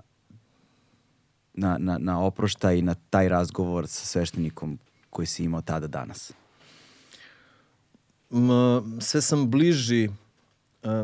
na, 1.53 1.77
na, 1.77 1.97
na 1.97 2.19
oproštaj 2.21 2.77
i 2.77 2.81
na 2.81 2.95
taj 3.09 3.29
razgovor 3.29 3.87
sa 3.87 4.05
sveštenikom 4.05 4.79
koji 5.09 5.25
si 5.25 5.43
imao 5.43 5.61
tada 5.61 5.87
danas? 5.87 6.31
M, 8.31 8.49
sve 9.01 9.21
sam 9.21 9.49
bliži, 9.51 10.09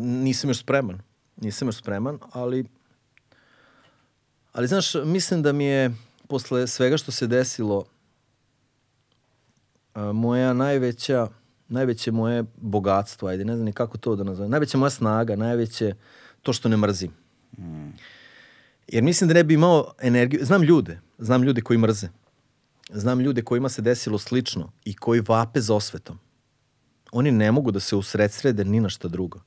nisam 0.01 0.49
još 0.49 0.59
spreman. 0.59 1.01
Nisam 1.37 1.67
još 1.67 1.77
spreman, 1.77 2.19
ali 2.31 2.65
ali 4.51 4.67
znaš, 4.67 4.93
mislim 4.93 5.41
da 5.41 5.53
mi 5.53 5.65
je 5.65 5.95
posle 6.27 6.67
svega 6.67 6.97
što 6.97 7.11
se 7.11 7.27
desilo 7.27 7.85
e, 9.95 9.99
moja 9.99 10.53
najveća 10.53 11.27
najveće 11.69 12.11
moje 12.11 12.43
bogatstvo, 12.57 13.27
ajde, 13.27 13.45
ne 13.45 13.55
znam 13.55 13.65
ni 13.65 13.73
kako 13.73 13.97
to 13.97 14.15
da 14.15 14.23
nazovem, 14.23 14.51
najveća 14.51 14.77
moja 14.77 14.89
snaga, 14.89 15.35
najveće 15.35 15.95
to 16.41 16.53
što 16.53 16.69
ne 16.69 16.77
mrzim. 16.77 17.11
Jer 18.87 19.03
mislim 19.03 19.27
da 19.27 19.33
ne 19.33 19.43
bi 19.43 19.53
imao 19.53 19.93
energiju, 20.01 20.45
znam 20.45 20.63
ljude, 20.63 20.99
znam 21.17 21.43
ljude 21.43 21.61
koji 21.61 21.77
mrze. 21.77 22.09
znam 22.89 23.19
ljude 23.19 23.41
kojima 23.41 23.69
se 23.69 23.81
desilo 23.81 24.17
slično 24.17 24.71
i 24.85 24.95
koji 24.95 25.21
vape 25.27 25.61
za 25.61 25.75
osvetom. 25.75 26.19
Oni 27.11 27.31
ne 27.31 27.51
mogu 27.51 27.71
da 27.71 27.79
se 27.79 27.95
usredsrede 27.95 28.65
ni 28.65 28.79
na 28.79 28.89
šta 28.89 29.07
drugo. 29.07 29.41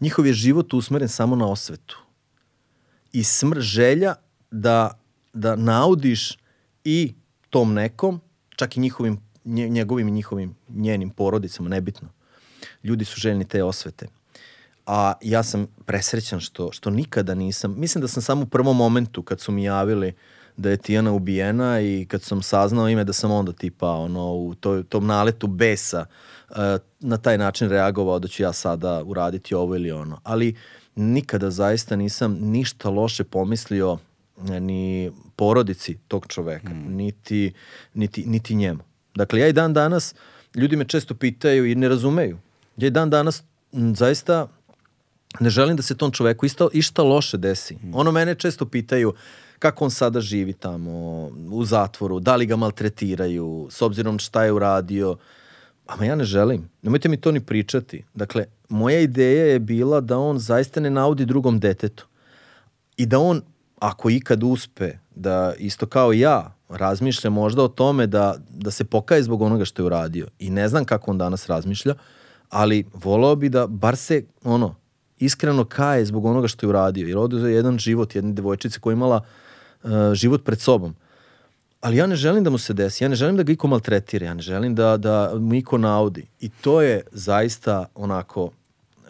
Njihov 0.00 0.26
je 0.26 0.32
život 0.32 0.74
usmeren 0.74 1.08
samo 1.08 1.36
na 1.36 1.46
osvetu. 1.46 1.98
I 3.12 3.24
smr 3.24 3.60
želja 3.60 4.14
da, 4.50 4.98
da 5.32 5.56
naudiš 5.56 6.38
i 6.84 7.14
tom 7.50 7.74
nekom, 7.74 8.20
čak 8.56 8.76
i 8.76 8.80
njihovim, 8.80 9.20
njegovim 9.44 10.08
i 10.08 10.10
njihovim, 10.10 10.56
njenim 10.68 11.10
porodicama, 11.10 11.68
nebitno. 11.68 12.08
Ljudi 12.82 13.04
su 13.04 13.20
željni 13.20 13.44
te 13.44 13.62
osvete. 13.62 14.06
A 14.86 15.12
ja 15.22 15.42
sam 15.42 15.66
presrećan 15.84 16.40
što, 16.40 16.72
što 16.72 16.90
nikada 16.90 17.34
nisam, 17.34 17.74
mislim 17.78 18.02
da 18.02 18.08
sam 18.08 18.22
samo 18.22 18.42
u 18.42 18.46
prvom 18.46 18.76
momentu 18.76 19.22
kad 19.22 19.40
su 19.40 19.52
mi 19.52 19.64
javili 19.64 20.12
da 20.56 20.70
je 20.70 20.76
Tijana 20.76 21.12
ubijena 21.12 21.80
i 21.80 22.06
kad 22.08 22.22
sam 22.22 22.42
saznao 22.42 22.88
ime 22.88 23.04
da 23.04 23.12
sam 23.12 23.30
onda 23.30 23.52
tipa 23.52 23.90
ono, 23.90 24.32
u 24.32 24.54
to, 24.54 24.82
tom 24.82 25.06
naletu 25.06 25.46
besa 25.46 26.06
uh, 26.50 26.56
na 27.00 27.16
taj 27.16 27.38
način 27.38 27.68
reagovao 27.68 28.18
da 28.18 28.28
ću 28.28 28.42
ja 28.42 28.52
sada 28.52 29.02
uraditi 29.04 29.54
ovo 29.54 29.76
ili 29.76 29.90
ono. 29.90 30.20
Ali 30.22 30.54
nikada 30.94 31.50
zaista 31.50 31.96
nisam 31.96 32.38
ništa 32.40 32.90
loše 32.90 33.24
pomislio 33.24 33.98
ni 34.60 35.12
porodici 35.36 35.98
tog 36.08 36.26
čoveka, 36.28 36.68
mm. 36.68 36.96
niti, 36.96 37.52
niti, 37.94 38.26
niti 38.26 38.54
njemu. 38.54 38.80
Dakle, 39.14 39.40
ja 39.40 39.48
i 39.48 39.52
dan 39.52 39.72
danas, 39.72 40.14
ljudi 40.54 40.76
me 40.76 40.84
često 40.84 41.14
pitaju 41.14 41.66
i 41.66 41.74
ne 41.74 41.88
razumeju. 41.88 42.38
Ja 42.76 42.86
i 42.86 42.90
dan 42.90 43.10
danas 43.10 43.42
m, 43.72 43.94
zaista 43.94 44.48
ne 45.40 45.50
želim 45.50 45.76
da 45.76 45.82
se 45.82 45.96
tom 45.96 46.10
čoveku 46.10 46.46
isto, 46.46 46.68
išta 46.72 47.02
loše 47.02 47.36
desi. 47.36 47.74
Mm. 47.74 47.94
Ono 47.94 48.12
mene 48.12 48.34
često 48.34 48.66
pitaju 48.66 49.14
kako 49.64 49.84
on 49.84 49.90
sada 49.90 50.20
živi 50.20 50.52
tamo 50.52 50.92
u 51.52 51.64
zatvoru, 51.64 52.20
da 52.20 52.36
li 52.36 52.46
ga 52.46 52.56
maltretiraju, 52.56 53.68
s 53.70 53.82
obzirom 53.82 54.18
šta 54.18 54.44
je 54.44 54.52
uradio. 54.52 55.16
Ama 55.86 56.04
ja 56.04 56.16
ne 56.16 56.24
želim. 56.24 56.68
Nemojte 56.82 57.08
mi 57.08 57.16
to 57.16 57.32
ni 57.32 57.40
pričati. 57.40 58.04
Dakle, 58.14 58.44
moja 58.68 59.00
ideja 59.00 59.46
je 59.46 59.58
bila 59.58 60.00
da 60.00 60.18
on 60.18 60.38
zaista 60.38 60.80
ne 60.80 60.90
naudi 60.90 61.24
drugom 61.24 61.60
detetu. 61.60 62.06
I 62.96 63.06
da 63.06 63.18
on 63.18 63.40
ako 63.80 64.10
ikad 64.10 64.42
uspe 64.42 64.90
da 65.14 65.54
isto 65.58 65.86
kao 65.86 66.12
ja 66.12 66.52
razmišlja 66.68 67.30
možda 67.30 67.62
o 67.62 67.68
tome 67.68 68.06
da, 68.06 68.36
da 68.48 68.70
se 68.70 68.84
pokaje 68.84 69.22
zbog 69.22 69.42
onoga 69.42 69.64
što 69.64 69.82
je 69.82 69.86
uradio 69.86 70.28
i 70.38 70.50
ne 70.50 70.68
znam 70.68 70.84
kako 70.84 71.10
on 71.10 71.18
danas 71.18 71.48
razmišlja, 71.48 71.94
ali 72.50 72.84
volao 72.94 73.36
bi 73.36 73.48
da 73.48 73.66
bar 73.66 73.96
se 73.96 74.24
ono 74.44 74.74
iskreno 75.18 75.64
kaje 75.64 76.04
zbog 76.04 76.24
onoga 76.24 76.48
što 76.48 76.66
je 76.66 76.68
uradio 76.68 77.08
jer 77.08 77.18
ovde 77.18 77.36
je 77.36 77.54
jedan 77.54 77.78
život 77.78 78.14
jedne 78.14 78.32
devojčice 78.32 78.80
koja 78.80 78.92
je 78.92 78.96
imala 79.00 79.24
uh, 79.84 80.14
život 80.14 80.44
pred 80.44 80.60
sobom. 80.60 80.94
Ali 81.80 81.96
ja 81.96 82.06
ne 82.06 82.16
želim 82.16 82.44
da 82.44 82.50
mu 82.50 82.58
se 82.58 82.72
desi, 82.72 83.04
ja 83.04 83.08
ne 83.08 83.16
želim 83.16 83.36
da 83.36 83.42
ga 83.42 83.52
iko 83.52 83.68
maltretira, 83.68 84.26
ja 84.26 84.34
ne 84.34 84.42
želim 84.42 84.74
da, 84.74 84.96
da 84.96 85.32
mu 85.38 85.54
iko 85.54 85.78
naudi. 85.78 86.26
I 86.40 86.48
to 86.48 86.82
je 86.82 87.02
zaista 87.12 87.86
onako 87.94 88.50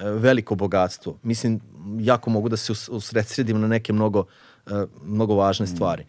e, 0.01 0.11
veliko 0.11 0.55
bogatstvo. 0.55 1.19
Mislim, 1.23 1.61
jako 2.01 2.31
mogu 2.31 2.49
da 2.49 2.57
se 2.57 2.73
usredsredim 2.91 3.61
na 3.61 3.69
neke 3.69 3.93
mnogo 3.93 4.25
uh, 4.67 4.73
mnogo 5.05 5.35
važne 5.35 5.67
stvari. 5.67 6.05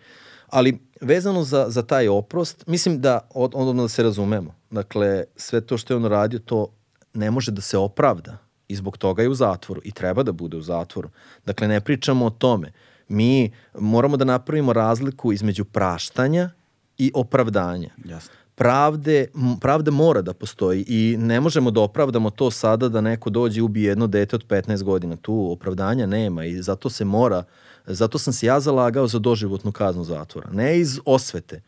Ali 0.47 0.79
vezano 1.01 1.43
za, 1.43 1.65
za 1.69 1.81
taj 1.81 2.07
oprost, 2.07 2.67
mislim 2.67 3.01
da 3.01 3.19
od, 3.33 3.51
onda 3.53 3.81
da 3.81 3.87
se 3.87 4.03
razumemo. 4.03 4.55
Dakle, 4.71 5.23
sve 5.35 5.61
to 5.61 5.77
što 5.77 5.93
je 5.93 5.97
on 5.97 6.05
radio, 6.05 6.39
to 6.39 6.67
ne 7.13 7.31
može 7.31 7.51
da 7.51 7.61
se 7.61 7.77
opravda 7.77 8.37
i 8.67 8.75
zbog 8.75 8.97
toga 8.97 9.23
je 9.23 9.29
u 9.29 9.35
zatvoru 9.35 9.81
i 9.83 9.91
treba 9.91 10.23
da 10.23 10.31
bude 10.31 10.57
u 10.57 10.61
zatvoru. 10.61 11.09
Dakle, 11.45 11.67
ne 11.67 11.81
pričamo 11.81 12.25
o 12.25 12.29
tome. 12.29 12.71
Mi 13.07 13.51
moramo 13.79 14.17
da 14.17 14.25
napravimo 14.25 14.73
razliku 14.73 15.33
između 15.33 15.65
praštanja 15.65 16.49
i 16.97 17.11
opravdanja. 17.13 17.89
Jasno. 18.05 18.33
Pravde, 18.55 19.27
pravda 19.61 19.91
mora 19.91 20.21
da 20.21 20.33
postoji 20.33 20.85
i 20.87 21.17
ne 21.19 21.39
možemo 21.41 21.71
da 21.71 21.81
opravdamo 21.81 22.29
to 22.29 22.51
sada 22.51 22.89
da 22.89 23.01
neko 23.01 23.29
dođe 23.29 23.59
i 23.59 23.61
ubije 23.61 23.89
jedno 23.89 24.07
dete 24.07 24.35
od 24.35 24.47
15 24.47 24.83
godina. 24.83 25.15
Tu 25.15 25.51
opravdanja 25.51 26.05
nema 26.05 26.45
i 26.45 26.61
zato 26.61 26.89
se 26.89 27.05
mora 27.05 27.43
Zato 27.87 28.17
sam 28.17 28.33
se 28.33 28.45
ja 28.45 28.59
zalagao 28.59 29.07
za 29.07 29.19
doživotnu 29.19 29.71
kaznu 29.71 30.03
zatvora. 30.03 30.49
Ne 30.51 30.79
iz 30.79 30.99
osvete, 31.05 31.61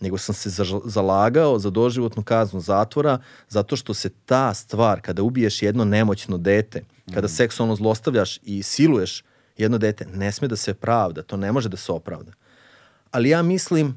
nego 0.00 0.18
sam 0.18 0.34
se 0.34 0.64
zalagao 0.84 1.58
za 1.58 1.70
doživotnu 1.70 2.22
kaznu 2.22 2.60
zatvora 2.60 3.18
zato 3.48 3.76
što 3.76 3.94
se 3.94 4.08
ta 4.08 4.54
stvar, 4.54 5.00
kada 5.00 5.22
ubiješ 5.22 5.62
jedno 5.62 5.84
nemoćno 5.84 6.38
dete, 6.38 6.84
kada 7.14 7.26
mm. 7.26 7.28
seksualno 7.28 7.76
zlostavljaš 7.76 8.38
i 8.42 8.62
siluješ 8.62 9.24
jedno 9.58 9.78
dete, 9.78 10.06
ne 10.14 10.32
sme 10.32 10.48
da 10.48 10.56
se 10.56 10.74
pravda, 10.74 11.22
to 11.22 11.36
ne 11.36 11.52
može 11.52 11.68
da 11.68 11.76
se 11.76 11.92
opravda. 11.92 12.32
Ali 13.10 13.28
ja 13.28 13.42
mislim 13.42 13.96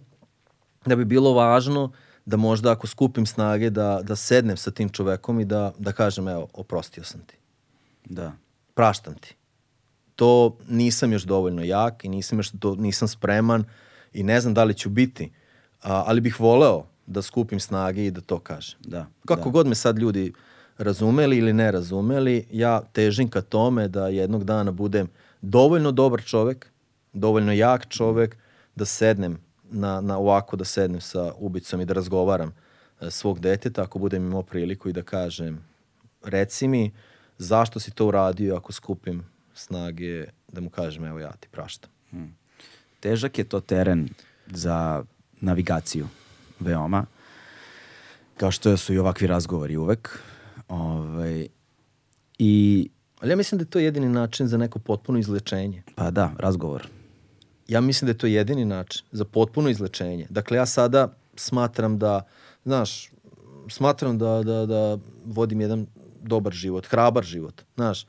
da 0.86 0.96
bi 0.96 1.06
bilo 1.06 1.34
važno 1.34 1.92
da 2.26 2.38
možda 2.38 2.72
ako 2.72 2.88
skupim 2.88 3.26
snage 3.26 3.70
da, 3.70 4.00
da 4.04 4.16
sednem 4.16 4.58
sa 4.58 4.72
tim 4.72 4.90
čovekom 4.90 5.40
i 5.40 5.46
da, 5.46 5.74
da 5.78 5.92
kažem 5.92 6.28
evo, 6.28 6.48
oprostio 6.54 7.04
sam 7.04 7.22
ti. 7.22 7.38
Da. 8.06 8.32
Praštam 8.74 9.14
ti 9.14 9.36
to 10.20 10.58
nisam 10.70 11.12
još 11.12 11.24
dovoljno 11.24 11.64
jak 11.64 12.06
i 12.06 12.10
nisam 12.10 12.40
još 12.40 12.52
do, 12.52 12.76
nisam 12.76 13.08
spreman 13.08 13.64
i 14.14 14.24
ne 14.24 14.42
znam 14.42 14.54
da 14.54 14.64
li 14.64 14.74
ću 14.74 14.90
biti, 14.90 15.32
a, 15.82 16.04
ali 16.08 16.22
bih 16.22 16.40
voleo 16.40 16.86
da 17.06 17.22
skupim 17.22 17.60
snage 17.60 18.06
i 18.06 18.12
da 18.12 18.22
to 18.22 18.40
kažem. 18.40 18.80
Da, 18.84 19.06
Kako 19.26 19.44
da. 19.44 19.50
god 19.50 19.68
me 19.68 19.76
sad 19.76 19.98
ljudi 19.98 20.34
razumeli 20.78 21.38
ili 21.38 21.54
ne 21.54 21.72
razumeli, 21.72 22.46
ja 22.52 22.82
težim 22.94 23.30
ka 23.30 23.42
tome 23.42 23.88
da 23.88 24.08
jednog 24.08 24.44
dana 24.44 24.72
budem 24.72 25.08
dovoljno 25.42 25.92
dobar 25.92 26.24
čovek, 26.24 26.72
dovoljno 27.14 27.54
jak 27.54 27.88
čovek, 27.90 28.38
da 28.76 28.86
sednem 28.86 29.38
na, 29.72 30.02
na 30.02 30.18
ovako, 30.18 30.58
da 30.58 30.66
sednem 30.66 31.02
sa 31.02 31.34
ubicom 31.38 31.82
i 31.82 31.86
da 31.86 31.94
razgovaram 31.94 32.54
e, 33.02 33.12
svog 33.12 33.40
deteta, 33.40 33.84
ako 33.84 34.00
budem 34.00 34.26
imao 34.26 34.44
priliku 34.44 34.90
i 34.90 34.94
da 34.94 35.04
kažem, 35.04 35.66
reci 36.24 36.68
mi 36.68 36.92
zašto 37.38 37.80
si 37.80 37.92
to 37.92 38.08
uradio 38.08 38.56
ako 38.56 38.74
skupim 38.74 39.24
snage 39.54 40.26
da 40.48 40.62
mu 40.62 40.70
kažem 40.70 41.06
evo 41.06 41.20
ja 41.20 41.32
ti 41.32 41.48
praštam. 41.52 41.92
Hmm. 42.12 42.36
Težak 43.00 43.38
je 43.38 43.44
to 43.44 43.60
teren 43.60 44.10
za 44.48 45.04
navigaciju 45.42 46.08
veoma. 46.60 47.06
Kao 48.38 48.52
što 48.52 48.78
su 48.78 48.94
i 48.94 48.98
ovakvi 48.98 49.28
razgovori 49.28 49.78
uvek. 49.78 50.20
Ovaj, 50.68 51.48
I 52.40 52.90
Ali 53.22 53.32
ja 53.32 53.36
mislim 53.36 53.58
da 53.60 53.62
je 53.62 53.70
to 53.70 53.80
jedini 53.80 54.10
način 54.10 54.48
za 54.48 54.58
neko 54.58 54.80
potpuno 54.80 55.20
izlečenje. 55.20 55.84
Pa 55.96 56.12
da, 56.12 56.32
razgovor. 56.38 56.88
Ja 57.68 57.82
mislim 57.82 58.06
da 58.06 58.12
je 58.12 58.18
to 58.18 58.28
jedini 58.28 58.66
način 58.66 59.06
za 59.12 59.26
potpuno 59.26 59.70
izlečenje. 59.70 60.28
Dakle, 60.30 60.58
ja 60.58 60.66
sada 60.66 61.14
smatram 61.36 62.00
da, 62.00 62.22
znaš, 62.66 63.12
smatram 63.70 64.18
da, 64.18 64.44
da, 64.44 64.66
da 64.66 64.98
vodim 65.26 65.62
jedan 65.62 65.88
dobar 66.22 66.54
život, 66.54 66.88
hrabar 66.88 67.24
život. 67.24 67.62
Znaš, 67.76 68.06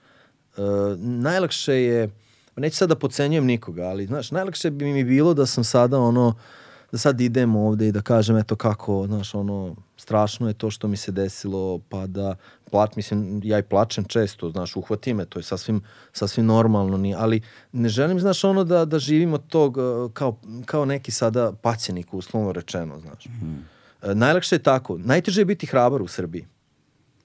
Uh, 0.57 0.65
najlakše 0.99 1.74
je, 1.74 2.11
neću 2.57 2.77
sad 2.77 2.89
da 2.89 2.97
pocenjujem 2.97 3.45
nikoga, 3.45 3.82
ali 3.82 4.07
znaš, 4.07 4.31
najlakše 4.31 4.70
bi 4.70 4.85
mi 4.85 5.05
bilo 5.05 5.35
da 5.35 5.47
sam 5.47 5.65
sada 5.65 5.99
ono, 5.99 6.35
da 6.93 6.99
sad 6.99 7.20
idem 7.20 7.57
ovde 7.57 7.89
i 7.89 7.93
da 7.93 8.03
kažem 8.03 8.37
eto 8.37 8.57
kako, 8.57 9.07
znaš, 9.07 9.35
ono, 9.35 9.77
strašno 9.97 10.49
je 10.49 10.55
to 10.55 10.70
što 10.70 10.89
mi 10.89 10.97
se 10.97 11.12
desilo, 11.12 11.78
pa 11.89 12.07
da 12.07 12.37
plač, 12.70 12.97
mislim, 12.97 13.40
ja 13.44 13.59
i 13.59 13.62
plačem 13.62 14.05
često, 14.05 14.51
znaš, 14.51 14.76
uhvati 14.76 15.14
me, 15.14 15.24
to 15.24 15.38
je 15.38 15.42
sasvim, 15.42 15.82
sasvim 16.12 16.47
normalno, 16.47 16.97
ni, 16.97 17.14
ali 17.14 17.40
ne 17.72 17.88
želim, 17.88 18.20
znaš, 18.20 18.44
ono 18.44 18.64
da, 18.64 18.84
da 18.84 18.98
živim 18.98 19.34
od 19.34 19.47
tog 19.48 19.76
uh, 19.76 20.12
kao, 20.12 20.36
kao 20.66 20.84
neki 20.84 21.10
sada 21.10 21.52
paćenik, 21.52 22.14
uslovno 22.14 22.52
rečeno, 22.52 23.01
znaš. 23.01 23.26
Mm. 23.26 23.64
Najlakše 24.14 24.55
je 24.55 24.62
tako. 24.62 24.98
Najteže 24.98 25.40
je 25.40 25.44
biti 25.44 25.66
hrabar 25.66 26.02
u 26.02 26.09
Srbiji. 26.09 26.47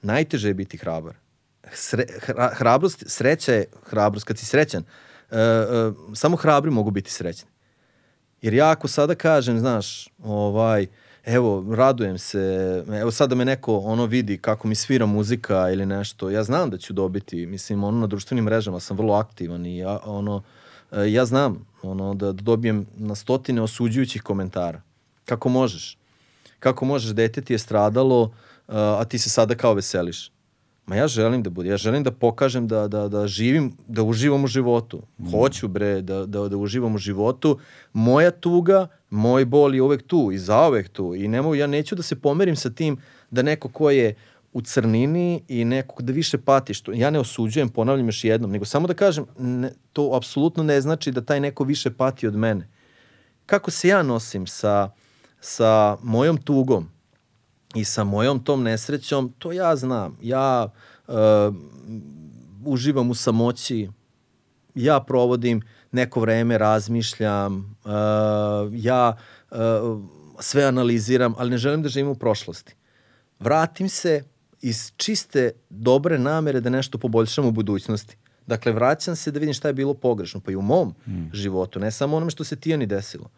Najteže 0.02 0.48
je 0.48 0.54
biti 0.54 0.78
hrabar 0.78 1.16
sre, 1.74 2.06
hra, 2.22 2.52
hrabrost, 2.56 3.04
sreća 3.08 3.54
je 3.54 3.66
hrabrost, 3.84 4.26
kad 4.26 4.38
si 4.38 4.46
srećan, 4.46 4.84
uh, 4.84 5.38
uh, 5.38 5.96
samo 6.14 6.38
hrabri 6.38 6.72
mogu 6.72 6.92
biti 6.92 7.12
srećni. 7.12 7.50
Jer 8.42 8.54
ja 8.54 8.70
ako 8.70 8.88
sada 8.88 9.16
kažem, 9.16 9.60
znaš, 9.60 10.10
ovaj, 10.24 10.88
evo, 11.26 11.76
radujem 11.76 12.18
se, 12.18 12.84
evo 13.02 13.12
sada 13.12 13.36
me 13.36 13.46
neko 13.46 13.78
ono 13.78 14.06
vidi 14.06 14.38
kako 14.38 14.68
mi 14.68 14.76
svira 14.76 15.06
muzika 15.06 15.70
ili 15.70 15.86
nešto, 15.86 16.30
ja 16.30 16.44
znam 16.44 16.70
da 16.70 16.78
ću 16.78 16.94
dobiti, 16.94 17.46
mislim, 17.46 17.84
ono 17.84 18.00
na 18.00 18.08
društvenim 18.08 18.46
mrežama 18.46 18.80
sam 18.80 18.98
vrlo 18.98 19.14
aktivan 19.14 19.66
i 19.66 19.78
ja, 19.78 20.00
ono, 20.06 20.36
uh, 20.92 20.98
ja 21.12 21.26
znam 21.26 21.66
ono, 21.82 22.14
da, 22.14 22.26
da 22.26 22.42
dobijem 22.42 22.86
na 22.98 23.16
stotine 23.16 23.62
osuđujućih 23.62 24.22
komentara. 24.22 24.82
Kako 25.26 25.50
možeš? 25.50 25.98
Kako 26.60 26.86
možeš, 26.86 27.12
dete 27.12 27.42
ti 27.42 27.54
je 27.54 27.60
stradalo, 27.60 28.22
uh, 28.22 28.32
a 28.76 29.06
ti 29.06 29.18
se 29.18 29.30
sada 29.30 29.56
kao 29.56 29.74
veseliš. 29.74 30.32
Ma 30.86 30.96
ja 30.96 31.08
želim 31.08 31.44
da 31.44 31.50
bude, 31.50 31.70
ja 31.70 31.78
želim 31.78 32.04
da 32.04 32.12
pokažem 32.12 32.68
da, 32.68 32.88
da, 32.88 33.08
da 33.08 33.28
živim, 33.28 33.74
da 33.88 34.04
uživam 34.04 34.44
u 34.44 34.48
životu. 34.48 35.02
Mm. 35.18 35.32
Hoću 35.32 35.68
bre 35.68 36.02
da, 36.02 36.26
da, 36.26 36.48
da 36.50 36.58
uživam 36.58 36.96
u 36.96 36.98
životu. 36.98 37.60
Moja 37.94 38.32
tuga, 38.32 38.88
moj 39.10 39.46
bol 39.46 39.76
je 39.76 39.82
uvek 39.82 40.04
tu 40.08 40.30
i 40.32 40.38
zaovek 40.38 40.90
tu. 40.90 41.16
I 41.16 41.28
nemo, 41.28 41.56
ja 41.56 41.68
neću 41.68 41.96
da 41.96 42.04
se 42.04 42.16
pomerim 42.16 42.56
sa 42.56 42.70
tim 42.70 42.98
da 43.32 43.42
neko 43.42 43.70
ko 43.70 43.90
je 43.90 44.16
u 44.54 44.62
crnini 44.62 45.44
i 45.48 45.66
neko 45.66 46.04
da 46.04 46.14
više 46.14 46.38
pati, 46.38 46.74
što 46.74 46.92
ja 46.92 47.10
ne 47.10 47.20
osuđujem, 47.20 47.70
ponavljam 47.70 48.08
još 48.08 48.24
jednom, 48.24 48.52
nego 48.52 48.66
samo 48.66 48.88
da 48.88 48.94
kažem, 48.94 49.26
ne, 49.40 49.72
to 49.94 50.12
apsolutno 50.14 50.64
ne 50.64 50.82
znači 50.82 51.12
da 51.12 51.22
taj 51.22 51.40
neko 51.40 51.64
više 51.64 51.92
pati 51.92 52.28
od 52.28 52.36
mene. 52.36 52.68
Kako 53.46 53.72
se 53.72 53.88
ja 53.88 54.04
nosim 54.04 54.48
sa 54.48 54.90
sa 55.40 55.98
mojom 56.02 56.38
tugom 56.38 56.90
i 57.76 57.86
sa 57.86 58.04
mojom 58.04 58.44
tom 58.44 58.64
nesrećom, 58.64 59.34
to 59.40 59.52
ja 59.52 59.76
znam. 59.76 60.18
Ja 60.22 60.68
uh, 61.08 61.16
uživam 62.66 63.10
u 63.10 63.16
samoći, 63.16 63.90
ja 64.76 65.00
provodim 65.00 65.62
neko 65.92 66.20
vreme, 66.20 66.58
razmišljam, 66.58 67.78
uh, 67.86 67.92
ja 68.74 69.18
uh, 69.52 69.58
sve 70.40 70.64
analiziram, 70.64 71.34
ali 71.38 71.50
ne 71.50 71.58
želim 71.58 71.84
da 71.84 71.90
živim 71.90 72.10
u 72.10 72.16
prošlosti. 72.16 72.76
Vratim 73.40 73.90
se 73.90 74.24
iz 74.62 74.92
čiste 74.98 75.52
dobre 75.70 76.20
namere 76.20 76.62
da 76.62 76.70
nešto 76.70 76.98
poboljšam 76.98 77.46
u 77.46 77.52
budućnosti. 77.52 78.18
Dakle, 78.48 78.72
vraćam 78.72 79.16
se 79.16 79.32
da 79.32 79.40
vidim 79.40 79.54
šta 79.54 79.68
je 79.68 79.74
bilo 79.74 79.94
pogrešno, 79.94 80.40
pa 80.40 80.52
i 80.52 80.56
u 80.56 80.62
mom 80.62 80.96
mm. 81.08 81.34
životu, 81.34 81.80
ne 81.80 81.92
samo 81.92 82.18
onome 82.18 82.32
što 82.32 82.44
se 82.44 82.56
Tijani 82.56 82.86
desilo. 82.86 83.30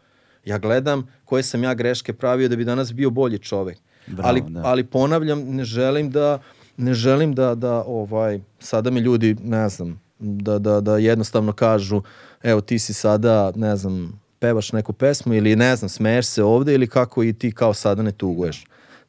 Ja 0.44 0.58
gledam 0.58 1.06
koje 1.24 1.42
sam 1.42 1.64
ja 1.64 1.74
greške 1.74 2.12
pravio 2.12 2.48
da 2.48 2.56
bi 2.56 2.64
danas 2.64 2.92
bio 2.92 3.10
bolji 3.10 3.38
čovek. 3.38 3.78
Bravo, 4.10 4.28
ali, 4.28 4.42
da. 4.48 4.60
ali 4.64 4.84
ponavljam, 4.84 5.40
ne 5.40 5.64
želim 5.64 6.10
da 6.10 6.38
ne 6.78 6.94
želim 6.94 7.34
da, 7.34 7.54
da 7.54 7.84
ovaj, 7.86 8.40
sada 8.58 8.90
mi 8.90 9.00
ljudi, 9.00 9.36
ne 9.44 9.68
znam, 9.68 10.00
da, 10.18 10.58
da, 10.58 10.80
da 10.80 10.98
jednostavno 10.98 11.52
kažu, 11.52 12.02
evo 12.42 12.60
ti 12.60 12.78
si 12.78 12.92
sada, 12.94 13.52
ne 13.56 13.76
znam, 13.76 14.20
pevaš 14.38 14.72
neku 14.72 14.92
pesmu 14.92 15.34
ili 15.34 15.56
ne 15.56 15.76
znam, 15.76 15.88
smeješ 15.88 16.26
se 16.26 16.42
ovde 16.42 16.74
ili 16.74 16.86
kako 16.86 17.22
i 17.22 17.32
ti 17.32 17.52
kao 17.52 17.74
sada 17.74 18.02
ne 18.02 18.12
tuguješ. 18.12 18.64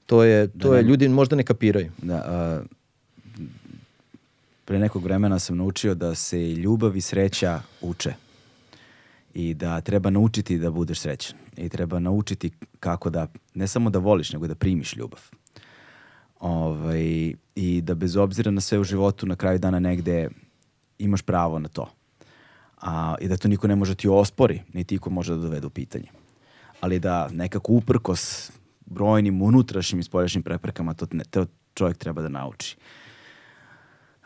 To 0.06 0.24
je, 0.24 0.48
to 0.48 0.72
da, 0.72 0.78
je, 0.78 0.84
ljudi 0.84 1.08
možda 1.08 1.36
ne 1.36 1.44
kapiraju. 1.44 1.92
Da, 2.02 2.16
a, 2.16 2.62
pre 4.66 4.80
nekog 4.80 5.04
vremena 5.04 5.40
sam 5.40 5.58
naučio 5.58 5.96
da 5.96 6.16
se 6.16 6.54
ljubav 6.54 6.98
i 6.98 7.02
sreća 7.02 7.62
uče 7.82 8.14
i 9.34 9.54
da 9.54 9.82
treba 9.82 10.10
naučiti 10.10 10.58
da 10.58 10.72
budeš 10.72 11.00
srećan 11.00 11.38
i 11.58 11.70
treba 11.70 12.00
naučiti 12.00 12.52
kako 12.80 13.10
da, 13.10 13.28
ne 13.54 13.68
samo 13.68 13.90
da 13.90 14.00
voliš, 14.00 14.34
nego 14.34 14.48
da 14.48 14.56
primiš 14.56 14.96
ljubav. 14.96 15.20
Ovaj, 16.40 17.34
I 17.56 17.82
da 17.82 17.96
bez 17.96 18.16
obzira 18.16 18.52
na 18.52 18.62
sve 18.62 18.80
u 18.80 18.84
životu 18.84 19.26
na 19.26 19.36
kraju 19.36 19.60
dana 19.60 19.80
negde 19.80 20.30
imaš 20.98 21.22
pravo 21.22 21.60
na 21.60 21.70
to. 21.70 21.90
A, 22.82 23.16
I 23.22 23.28
da 23.28 23.38
to 23.38 23.48
niko 23.48 23.68
ne 23.68 23.76
može 23.76 23.96
ti 23.96 24.08
ospori, 24.08 24.62
niti 24.74 24.96
iko 24.96 25.10
može 25.10 25.36
da 25.36 25.42
dovede 25.42 25.68
u 25.68 25.70
pitanje. 25.70 26.08
Ali 26.82 27.00
da 27.00 27.30
nekako 27.32 27.74
uprkos 27.74 28.52
brojnim 28.86 29.42
unutrašnjim 29.42 30.00
i 30.00 30.04
spoljašnjim 30.04 30.44
preprekama 30.44 30.94
to, 30.94 31.08
ne, 31.12 31.24
to 31.24 31.46
čovjek 31.74 31.98
treba 31.98 32.22
da 32.22 32.30
nauči. 32.30 32.78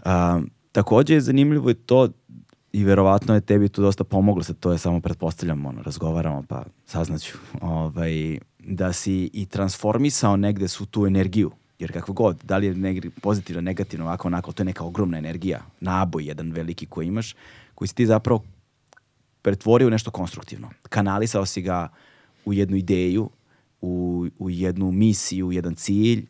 A, 0.05 0.41
takođe 0.71 1.13
je 1.13 1.21
zanimljivo 1.21 1.69
i 1.69 1.73
to 1.73 2.09
i 2.73 2.83
verovatno 2.83 3.33
je 3.35 3.41
tebi 3.41 3.69
tu 3.69 3.81
dosta 3.81 4.03
pomoglo, 4.03 4.43
sad 4.43 4.59
to 4.59 4.71
je 4.71 4.77
samo 4.77 5.01
pretpostavljam, 5.01 5.65
ono, 5.65 5.81
razgovaramo 5.81 6.43
pa 6.47 6.63
saznaću, 6.85 7.37
ovaj, 7.61 8.39
da 8.59 8.93
si 8.93 9.29
i 9.33 9.45
transformisao 9.45 10.37
negde 10.37 10.67
su 10.67 10.85
tu 10.85 11.05
energiju, 11.05 11.51
jer 11.79 11.93
kakvo 11.93 12.13
god, 12.13 12.43
da 12.43 12.57
li 12.57 12.67
je 12.67 12.75
negdje 12.75 13.11
pozitivno, 13.21 13.61
negativno, 13.61 14.05
ovako, 14.05 14.27
onako, 14.27 14.51
to 14.51 14.63
je 14.63 14.65
neka 14.65 14.83
ogromna 14.83 15.17
energija, 15.17 15.61
naboj 15.79 16.23
jedan 16.23 16.51
veliki 16.51 16.85
koji 16.85 17.07
imaš, 17.07 17.35
koji 17.75 17.87
si 17.87 17.95
ti 17.95 18.05
zapravo 18.05 18.43
pretvorio 19.41 19.87
u 19.87 19.91
nešto 19.91 20.11
konstruktivno. 20.11 20.69
Kanalisao 20.89 21.45
si 21.45 21.61
ga 21.61 21.87
u 22.45 22.53
jednu 22.53 22.77
ideju, 22.77 23.29
u, 23.81 24.27
u 24.39 24.49
jednu 24.49 24.91
misiju, 24.91 25.47
u 25.47 25.51
jedan 25.51 25.75
cilj 25.75 26.25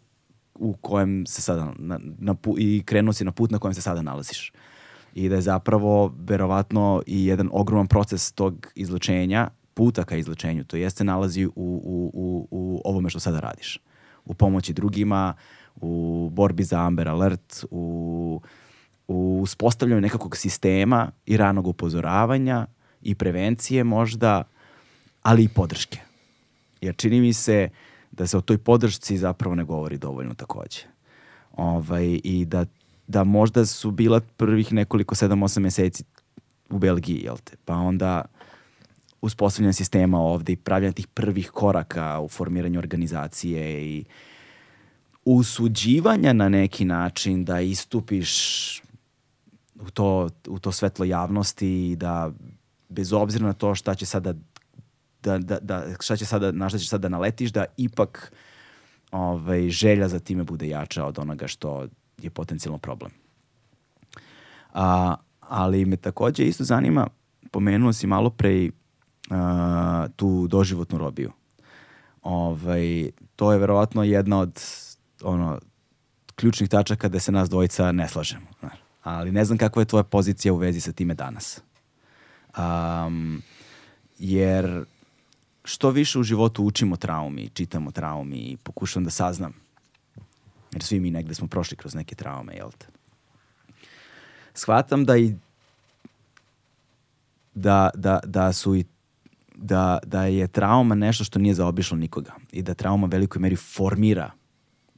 u 0.56 0.74
kojem 0.74 1.26
se 1.26 1.42
sada 1.42 1.74
na, 1.78 2.00
na, 2.20 2.36
i 2.58 2.84
krenuo 2.86 3.14
si 3.14 3.24
na 3.24 3.32
put 3.32 3.52
na 3.52 3.60
kojem 3.60 3.74
se 3.74 3.82
sada 3.82 4.02
nalaziš 4.02 4.52
i 5.14 5.30
da 5.30 5.36
je 5.36 5.42
zapravo 5.42 6.14
verovatno 6.18 7.02
i 7.06 7.26
jedan 7.26 7.50
ogroman 7.52 7.88
proces 7.88 8.32
tog 8.32 8.68
izlečenja, 8.76 9.50
puta 9.74 10.04
ka 10.04 10.16
izlečenju, 10.16 10.64
to 10.64 10.78
jeste 10.78 11.04
nalazi 11.04 11.46
u, 11.46 11.52
u, 11.56 12.12
u, 12.14 12.48
u 12.52 12.82
ovome 12.86 13.10
što 13.10 13.20
sada 13.20 13.40
radiš. 13.40 13.80
U 14.26 14.34
pomoći 14.34 14.74
drugima, 14.74 15.34
u 15.76 16.30
borbi 16.34 16.64
za 16.64 16.86
Amber 16.86 17.10
Alert, 17.10 17.66
u, 17.72 18.42
u 19.08 19.40
uspostavljanju 19.42 20.02
nekakvog 20.02 20.38
sistema 20.38 21.12
i 21.26 21.38
ranog 21.38 21.68
upozoravanja 21.68 22.66
i 23.02 23.16
prevencije 23.16 23.84
možda, 23.84 24.44
ali 25.22 25.44
i 25.44 25.48
podrške. 25.48 26.00
Jer 26.82 26.96
čini 26.96 27.22
mi 27.22 27.34
se 27.34 27.70
da 28.12 28.28
se 28.28 28.38
o 28.38 28.42
toj 28.42 28.58
podršci 28.58 29.18
zapravo 29.18 29.56
ne 29.56 29.64
govori 29.64 29.98
dovoljno 29.98 30.34
takođe. 30.34 30.80
Ovaj, 31.52 32.20
I 32.24 32.46
da 32.46 32.66
da 33.14 33.24
možda 33.24 33.66
su 33.66 33.92
bila 33.92 34.20
prvih 34.38 34.74
nekoliko 34.74 35.16
7-8 35.16 35.60
meseci 35.60 36.04
u 36.70 36.78
Belgiji, 36.78 37.22
jel 37.24 37.38
te? 37.44 37.56
Pa 37.66 37.76
onda 37.76 38.26
uspostavljanje 39.22 39.74
sistema 39.74 40.20
ovde 40.20 40.54
i 40.54 40.56
pravljanje 40.56 40.94
tih 40.94 41.08
prvih 41.08 41.50
koraka 41.50 42.20
u 42.20 42.28
formiranju 42.28 42.80
organizacije 42.80 43.86
i 43.86 44.04
usuđivanja 45.26 46.34
na 46.34 46.50
neki 46.50 46.86
način 46.86 47.46
da 47.46 47.62
istupiš 47.62 48.32
u 49.76 49.90
to, 49.94 50.30
u 50.48 50.60
to 50.60 50.72
svetlo 50.72 51.06
javnosti 51.06 51.92
i 51.92 51.96
da 51.96 52.32
bez 52.90 53.14
obzira 53.14 53.46
na 53.46 53.54
to 53.54 53.76
šta 53.76 53.96
će 53.96 54.06
sada 54.06 54.34
da, 55.24 55.38
da, 55.38 55.60
da, 55.62 55.86
šta 56.00 56.16
će 56.18 56.26
sada, 56.26 56.52
na 56.52 56.70
šta 56.70 56.78
će 56.78 56.88
sada 56.88 57.10
naletiš, 57.10 57.52
da 57.52 57.66
ipak 57.78 58.34
ovaj, 59.12 59.70
želja 59.70 60.08
za 60.08 60.20
time 60.20 60.44
bude 60.44 60.68
jača 60.68 61.06
od 61.06 61.20
onoga 61.20 61.48
što 61.48 61.88
je 62.18 62.30
potencijalno 62.30 62.78
problem. 62.78 63.12
A, 64.74 65.16
ali 65.40 65.86
me 65.86 65.98
takođe 65.98 66.44
isto 66.44 66.64
zanima, 66.64 67.08
pomenuo 67.52 67.94
si 67.94 68.08
malo 68.08 68.30
pre 68.30 68.70
a, 69.30 70.08
tu 70.16 70.48
doživotnu 70.48 70.98
robiju. 70.98 71.32
Ovaj, 72.22 73.12
to 73.36 73.52
je 73.52 73.60
verovatno 73.60 74.04
jedna 74.04 74.40
od 74.40 74.62
ono, 75.24 75.60
ključnih 76.36 76.70
tačaka 76.70 77.10
da 77.10 77.20
se 77.20 77.32
nas 77.32 77.50
dvojica 77.50 77.92
ne 77.92 78.08
slažemo. 78.08 78.48
Ali 79.04 79.32
ne 79.32 79.46
znam 79.46 79.58
kakva 79.58 79.82
je 79.82 79.86
tvoja 79.86 80.04
pozicija 80.04 80.54
u 80.54 80.58
vezi 80.58 80.82
sa 80.82 80.92
time 80.92 81.14
danas. 81.14 81.62
Um, 82.58 83.42
jer 84.20 84.86
što 85.64 85.90
više 85.90 86.20
u 86.20 86.24
životu 86.24 86.64
učimo 86.64 86.98
traumi, 86.98 87.50
čitamo 87.50 87.92
traumi 87.92 88.38
i 88.38 88.58
pokušam 88.58 89.04
da 89.04 89.10
saznam 89.10 89.63
jer 90.74 90.84
svi 90.84 91.00
mi 91.00 91.12
negde 91.12 91.36
smo 91.36 91.48
prošli 91.48 91.78
kroz 91.78 91.96
neke 91.96 92.16
traume, 92.16 92.54
jel 92.54 92.72
te? 92.78 92.88
Shvatam 94.54 95.06
da 95.06 95.18
i 95.18 95.36
da, 97.54 97.90
da, 97.94 98.20
da 98.24 98.54
su 98.54 98.76
i 98.76 98.86
da, 99.56 100.00
da 100.06 100.26
je 100.26 100.48
trauma 100.48 100.96
nešto 100.96 101.24
što 101.24 101.40
nije 101.40 101.54
zaobišlo 101.54 101.98
nikoga 101.98 102.34
i 102.52 102.62
da 102.62 102.74
trauma 102.74 103.08
velikoj 103.08 103.40
meri 103.40 103.56
formira 103.56 104.32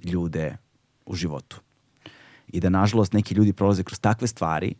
ljude 0.04 0.58
u 1.06 1.16
životu. 1.16 1.62
I 2.48 2.60
da, 2.60 2.70
nažalost, 2.70 3.14
neki 3.14 3.36
ljudi 3.36 3.54
prolaze 3.54 3.84
kroz 3.84 4.00
takve 4.00 4.28
stvari 4.28 4.76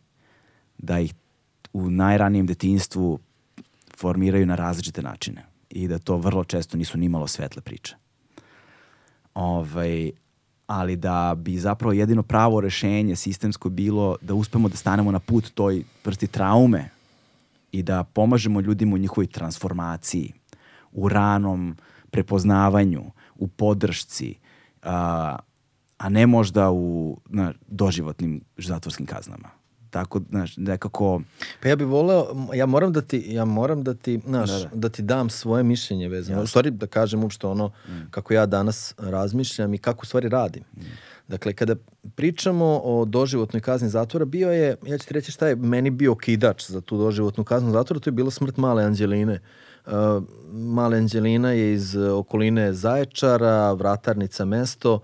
da 0.78 0.98
ih 0.98 1.14
u 1.72 1.90
najranijem 1.90 2.46
detinstvu 2.46 3.18
formiraju 3.96 4.46
na 4.46 4.54
različite 4.54 5.02
načine 5.02 5.46
i 5.70 5.88
da 5.88 5.98
to 5.98 6.16
vrlo 6.16 6.44
često 6.44 6.76
nisu 6.76 6.98
nimalo 6.98 7.26
svetle 7.26 7.62
priče. 7.62 7.96
Ovaj, 9.34 10.10
ali 10.66 10.96
da 10.96 11.34
bi 11.38 11.58
zapravo 11.58 11.92
jedino 11.92 12.22
pravo 12.22 12.60
rešenje 12.60 13.16
sistemsko 13.16 13.68
bilo 13.68 14.16
da 14.20 14.34
uspemo 14.34 14.68
da 14.68 14.76
stanemo 14.76 15.12
na 15.12 15.18
put 15.18 15.50
toj 15.54 15.84
vrsti 16.04 16.26
traume 16.26 16.88
i 17.72 17.82
da 17.82 18.04
pomažemo 18.04 18.60
ljudima 18.60 18.94
u 18.94 18.98
njihovoj 18.98 19.26
transformaciji, 19.26 20.32
u 20.92 21.08
ranom 21.08 21.76
prepoznavanju, 22.10 23.02
u 23.34 23.48
podršci, 23.48 24.34
a, 24.82 25.38
a 25.98 26.08
ne 26.08 26.26
možda 26.26 26.70
u 26.70 27.16
na, 27.26 27.52
doživotnim 27.68 28.40
zatvorskim 28.56 29.06
kaznama 29.06 29.48
tako 29.90 30.20
znaš 30.30 30.56
nekako 30.56 31.20
pa 31.62 31.68
ja 31.68 31.76
bih 31.76 31.86
voleo 31.86 32.26
ja 32.54 32.66
moram 32.66 32.92
da 32.92 33.00
ti 33.00 33.24
ja 33.28 33.44
moram 33.44 33.82
da 33.82 33.94
ti 33.94 34.20
znaš 34.26 34.50
da, 34.50 34.58
da. 34.58 34.68
da 34.72 34.88
ti 34.88 35.02
dam 35.02 35.30
svoje 35.30 35.62
mišljenje 35.62 36.08
vezano 36.08 36.42
u 36.42 36.46
stvari 36.46 36.70
da 36.70 36.86
kažem 36.86 37.22
uopšte 37.22 37.46
ono 37.46 37.68
mm. 37.68 38.10
kako 38.10 38.34
ja 38.34 38.46
danas 38.46 38.94
razmišljam 38.98 39.74
i 39.74 39.78
kako 39.78 40.02
u 40.02 40.06
stvari 40.06 40.28
radim 40.28 40.62
mm. 40.76 40.80
Dakle, 41.28 41.52
kada 41.52 41.76
pričamo 42.14 42.80
o 42.84 43.04
doživotnoj 43.04 43.60
kazni 43.60 43.88
zatvora, 43.88 44.24
bio 44.24 44.52
je, 44.52 44.76
ja 44.86 44.98
ću 44.98 45.06
ti 45.06 45.14
reći 45.14 45.32
šta 45.32 45.48
je 45.48 45.56
meni 45.56 45.90
bio 45.90 46.14
kidač 46.14 46.70
za 46.70 46.80
tu 46.80 46.98
doživotnu 46.98 47.44
kaznu 47.44 47.72
zatvora, 47.72 48.00
to 48.00 48.10
je 48.10 48.12
bila 48.12 48.30
smrt 48.30 48.56
male 48.56 48.84
Anđeline. 48.84 49.40
Uh, 49.86 49.92
male 50.52 50.98
Anđelina 50.98 51.52
je 51.52 51.72
iz 51.72 51.96
okoline 51.96 52.72
Zaječara, 52.72 53.72
vratarnica 53.72 54.44
mesto, 54.44 54.94
uh, 54.94 55.00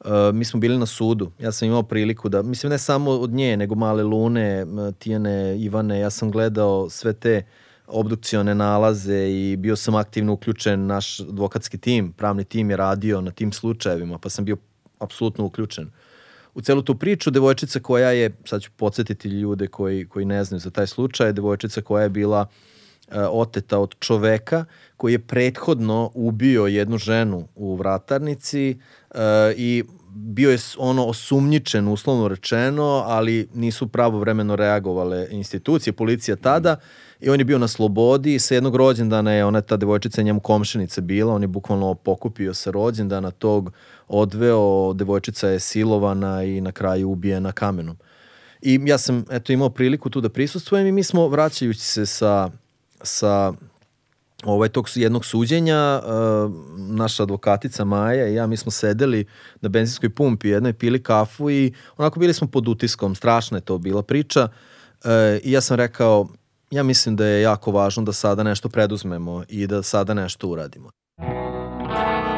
Uh, 0.00 0.10
mi 0.34 0.44
smo 0.44 0.60
bili 0.60 0.78
na 0.78 0.86
sudu. 0.86 1.32
Ja 1.38 1.52
sam 1.52 1.68
imao 1.68 1.82
priliku 1.82 2.28
da, 2.28 2.42
mislim 2.42 2.70
ne 2.70 2.78
samo 2.78 3.10
od 3.10 3.30
nje, 3.30 3.56
nego 3.56 3.74
Male 3.74 4.02
Lune, 4.02 4.66
Tijane, 4.98 5.58
Ivane, 5.58 6.00
ja 6.00 6.10
sam 6.10 6.30
gledao 6.30 6.90
sve 6.90 7.12
te 7.12 7.42
obdukcione 7.86 8.54
nalaze 8.54 9.28
i 9.28 9.56
bio 9.56 9.76
sam 9.76 9.94
aktivno 9.94 10.32
uključen, 10.32 10.86
naš 10.86 11.20
advokatski 11.20 11.78
tim, 11.78 12.12
pravni 12.12 12.44
tim 12.44 12.70
je 12.70 12.76
radio 12.76 13.20
na 13.20 13.30
tim 13.30 13.52
slučajevima, 13.52 14.18
pa 14.18 14.28
sam 14.28 14.44
bio 14.44 14.56
apsolutno 14.98 15.44
uključen. 15.44 15.90
U 16.54 16.60
celu 16.60 16.82
tu 16.82 16.94
priču, 16.94 17.30
devojčica 17.30 17.80
koja 17.80 18.10
je, 18.10 18.30
sad 18.44 18.62
ću 18.62 18.70
podsjetiti 18.76 19.28
ljude 19.28 19.66
koji, 19.66 20.08
koji 20.08 20.24
ne 20.24 20.44
znaju 20.44 20.60
za 20.60 20.70
taj 20.70 20.86
slučaj, 20.86 21.32
devojčica 21.32 21.80
koja 21.80 22.02
je 22.02 22.08
bila 22.08 22.46
oteta 23.30 23.78
od 23.78 23.94
čoveka 23.98 24.64
koji 24.96 25.12
je 25.12 25.18
prethodno 25.18 26.10
ubio 26.14 26.66
jednu 26.66 26.98
ženu 26.98 27.48
u 27.54 27.76
vratarnici 27.76 28.78
uh, 29.10 29.18
i 29.56 29.84
bio 30.16 30.50
je 30.50 30.58
ono 30.78 31.06
osumnjičen, 31.06 31.88
uslovno 31.88 32.28
rečeno, 32.28 33.02
ali 33.06 33.48
nisu 33.54 33.86
pravovremeno 33.86 34.56
reagovale 34.56 35.26
institucije, 35.30 35.92
policija 35.92 36.36
tada 36.36 36.76
i 37.20 37.30
on 37.30 37.40
je 37.40 37.44
bio 37.44 37.58
na 37.58 37.68
slobodi. 37.68 38.34
I 38.34 38.38
sa 38.38 38.54
jednog 38.54 38.76
rođendana 38.76 39.32
je 39.32 39.44
ona 39.44 39.60
ta 39.60 39.76
devojčica 39.76 40.22
njemu 40.22 40.40
komšenica 40.40 41.00
bila, 41.00 41.34
on 41.34 41.42
je 41.42 41.48
bukvalno 41.48 41.94
pokupio 41.94 42.54
sa 42.54 42.70
rođendana 42.70 43.30
tog, 43.30 43.72
odveo, 44.08 44.92
devojčica 44.92 45.48
je 45.48 45.60
silovana 45.60 46.44
i 46.44 46.60
na 46.60 46.72
kraju 46.72 47.10
ubijena 47.10 47.52
kamenom. 47.52 47.96
I 48.62 48.80
ja 48.84 48.98
sam 48.98 49.24
eto 49.30 49.52
imao 49.52 49.70
priliku 49.70 50.10
tu 50.10 50.20
da 50.20 50.28
prisustvujem 50.28 50.86
i 50.86 50.92
mi 50.92 51.02
smo 51.02 51.28
vraćajući 51.28 51.80
se 51.80 52.06
sa, 52.06 52.50
sa 53.02 53.52
ovaj, 54.44 54.68
tog 54.68 54.88
jednog 54.94 55.24
suđenja, 55.24 56.00
uh, 56.04 56.52
naša 56.76 57.22
advokatica 57.22 57.84
Maja 57.84 58.28
i 58.28 58.34
ja, 58.34 58.46
mi 58.46 58.56
smo 58.56 58.70
sedeli 58.70 59.24
na 59.60 59.68
benzinskoj 59.68 60.10
pumpi, 60.10 60.48
jednoj 60.48 60.72
pili 60.72 61.02
kafu 61.02 61.50
i 61.50 61.72
onako 61.96 62.20
bili 62.20 62.34
smo 62.34 62.46
pod 62.46 62.68
utiskom, 62.68 63.14
strašna 63.14 63.58
je 63.58 63.60
to 63.60 63.78
bila 63.78 64.02
priča 64.02 64.48
uh, 65.04 65.10
i 65.42 65.52
ja 65.52 65.60
sam 65.60 65.76
rekao, 65.76 66.28
ja 66.70 66.82
mislim 66.82 67.16
da 67.16 67.26
je 67.26 67.42
jako 67.42 67.70
važno 67.70 68.02
da 68.02 68.12
sada 68.12 68.42
nešto 68.42 68.68
preduzmemo 68.68 69.44
i 69.48 69.66
da 69.66 69.82
sada 69.82 70.14
nešto 70.14 70.48
uradimo. 70.48 70.90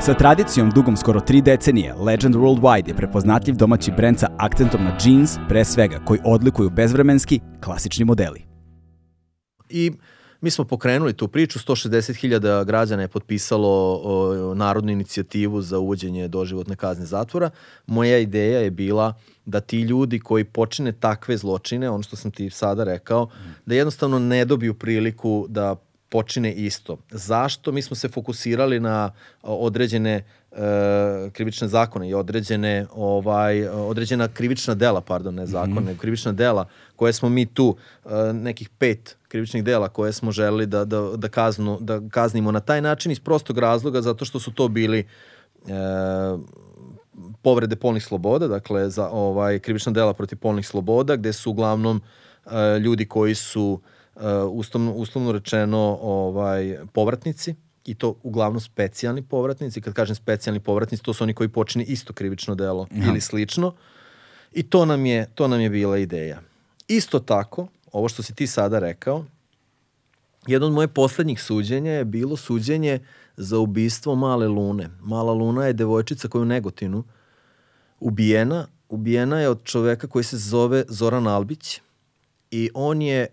Sa 0.01 0.15
tradicijom 0.15 0.71
dugom 0.71 0.97
skoro 0.97 1.21
tri 1.21 1.41
decenije, 1.41 1.95
Legend 1.95 2.35
Worldwide 2.35 2.89
je 2.89 2.95
prepoznatljiv 2.95 3.57
domaći 3.57 3.93
brend 3.97 4.19
sa 4.19 4.31
akcentom 4.39 4.85
na 4.85 4.99
jeans, 5.05 5.37
pre 5.49 5.65
svega, 5.65 6.01
koji 6.05 6.21
odlikuju 6.25 6.71
bezvremenski, 6.71 7.41
klasični 7.65 8.05
modeli. 8.05 8.43
I 9.69 9.93
mi 10.41 10.51
smo 10.51 10.65
pokrenuli 10.65 11.13
tu 11.13 11.29
priču, 11.29 11.59
160.000 11.59 12.65
građana 12.65 13.03
je 13.03 13.09
potpisalo 13.09 14.01
o, 14.03 14.55
narodnu 14.55 14.93
inicijativu 14.93 15.63
za 15.63 15.79
uvođenje 15.79 16.29
doživotne 16.29 16.77
kazne 16.77 17.07
zatvora. 17.07 17.51
Moja 17.87 18.19
ideja 18.19 18.61
je 18.61 18.71
bila 18.71 19.15
da 19.45 19.61
ti 19.61 19.81
ljudi 19.81 20.19
koji 20.19 20.45
počine 20.45 20.93
takve 20.93 21.37
zločine, 21.37 21.91
ono 21.91 22.03
što 22.03 22.17
sam 22.17 22.31
ti 22.31 22.51
sada 22.51 22.85
rekao, 22.85 23.29
da 23.67 23.75
jednostavno 23.75 24.19
ne 24.19 24.45
dobiju 24.45 24.75
priliku 24.75 25.47
da 25.49 25.77
počine 26.09 26.53
isto. 26.53 26.97
Zašto? 27.11 27.73
Mi 27.73 27.83
smo 27.83 27.97
se 27.97 28.09
fokusirali 28.09 28.81
na 28.81 29.11
određene 29.43 30.25
e, 30.53 31.31
krivične 31.33 31.69
zakone 31.69 32.09
i 32.09 32.15
određene 32.15 32.87
ovaj 32.95 33.69
određena 33.69 34.29
krivična 34.29 34.75
dela, 34.75 35.01
pardon, 35.01 35.35
ne 35.35 35.47
zakone, 35.47 35.81
mm 35.81 35.87
-hmm. 35.87 35.99
krivična 35.99 36.33
dela 36.33 36.69
koje 36.97 37.13
smo 37.13 37.29
mi 37.29 37.47
tu 37.47 37.77
e, 38.05 38.33
nekih 38.33 38.69
pet 38.69 39.17
krivičnih 39.29 39.65
dela 39.65 39.89
koje 39.89 40.13
smo 40.13 40.33
želeli 40.33 40.67
da 40.67 40.85
da 40.85 41.01
da 41.17 41.29
kaznu 41.29 41.79
da 41.81 42.01
kaznimo 42.11 42.53
na 42.53 42.61
taj 42.61 42.81
način 42.83 43.13
iz 43.13 43.21
prostog 43.21 43.59
razloga 43.59 44.03
zato 44.03 44.25
što 44.25 44.41
su 44.41 44.53
to 44.53 44.69
bili 44.69 44.99
e, 44.99 45.05
povrede 47.43 47.77
polnih 47.77 48.05
sloboda, 48.05 48.49
dakle 48.49 48.91
za 48.91 49.09
ovaj 49.09 49.59
krivična 49.59 49.93
dela 49.93 50.15
protiv 50.15 50.39
polnih 50.39 50.67
sloboda 50.67 51.17
gde 51.17 51.33
su 51.33 51.51
uglavnom 51.51 52.01
e, 52.47 52.79
ljudi 52.79 53.07
koji 53.07 53.35
su 53.35 53.81
uh, 53.83 53.98
uslovno, 54.53 54.93
uslovno 54.93 55.33
rečeno 55.33 55.99
ovaj, 56.03 56.79
povratnici 56.93 57.55
i 57.85 57.95
to 57.95 58.15
uglavnom 58.23 58.61
specijalni 58.61 59.23
povratnici. 59.23 59.81
Kad 59.81 59.95
kažem 59.95 60.17
specijalni 60.17 60.61
povratnici, 60.61 61.03
to 61.03 61.15
su 61.15 61.25
oni 61.25 61.35
koji 61.35 61.49
počine 61.49 61.85
isto 61.85 62.13
krivično 62.13 62.55
delo 62.55 62.87
Aha. 62.91 63.11
ili 63.11 63.21
slično. 63.21 63.75
I 64.53 64.63
to 64.63 64.85
nam, 64.85 65.07
je, 65.07 65.27
to 65.35 65.49
nam 65.49 65.61
je 65.61 65.71
bila 65.71 65.99
ideja. 65.99 66.41
Isto 66.89 67.19
tako, 67.19 67.69
ovo 67.93 68.09
što 68.09 68.23
si 68.23 68.35
ti 68.35 68.47
sada 68.47 68.79
rekao, 68.79 69.25
jedno 70.47 70.67
od 70.67 70.73
moje 70.73 70.89
poslednjih 70.89 71.43
suđenja 71.43 71.93
je 71.93 72.05
bilo 72.05 72.37
suđenje 72.37 73.01
za 73.37 73.59
ubistvo 73.59 74.15
Male 74.15 74.49
Lune. 74.49 74.89
Mala 75.01 75.33
Luna 75.33 75.67
je 75.67 75.73
devojčica 75.73 76.29
koja 76.29 76.41
je 76.41 76.43
u 76.43 76.47
Negotinu 76.47 77.05
ubijena. 78.01 78.67
Ubijena 78.89 79.41
je 79.41 79.49
od 79.49 79.65
čoveka 79.65 80.07
koji 80.07 80.25
se 80.25 80.37
zove 80.37 80.85
Zoran 80.89 81.27
Albić 81.27 81.81
i 82.51 82.71
on 82.75 83.03
je 83.03 83.27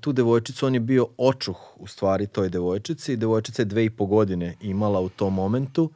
tu 0.00 0.12
devojčicu, 0.12 0.66
on 0.66 0.74
je 0.74 0.80
bio 0.80 1.06
očuh 1.16 1.56
u 1.76 1.86
stvari 1.86 2.26
toj 2.26 2.48
devojčici. 2.48 3.16
Devojčica 3.16 3.62
je 3.62 3.66
dve 3.66 3.84
i 3.84 3.90
po 3.90 4.06
godine 4.06 4.56
imala 4.60 5.00
u 5.00 5.08
tom 5.08 5.34
momentu 5.34 5.90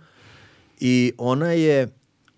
i 0.81 1.13
ona 1.19 1.53
je 1.53 1.89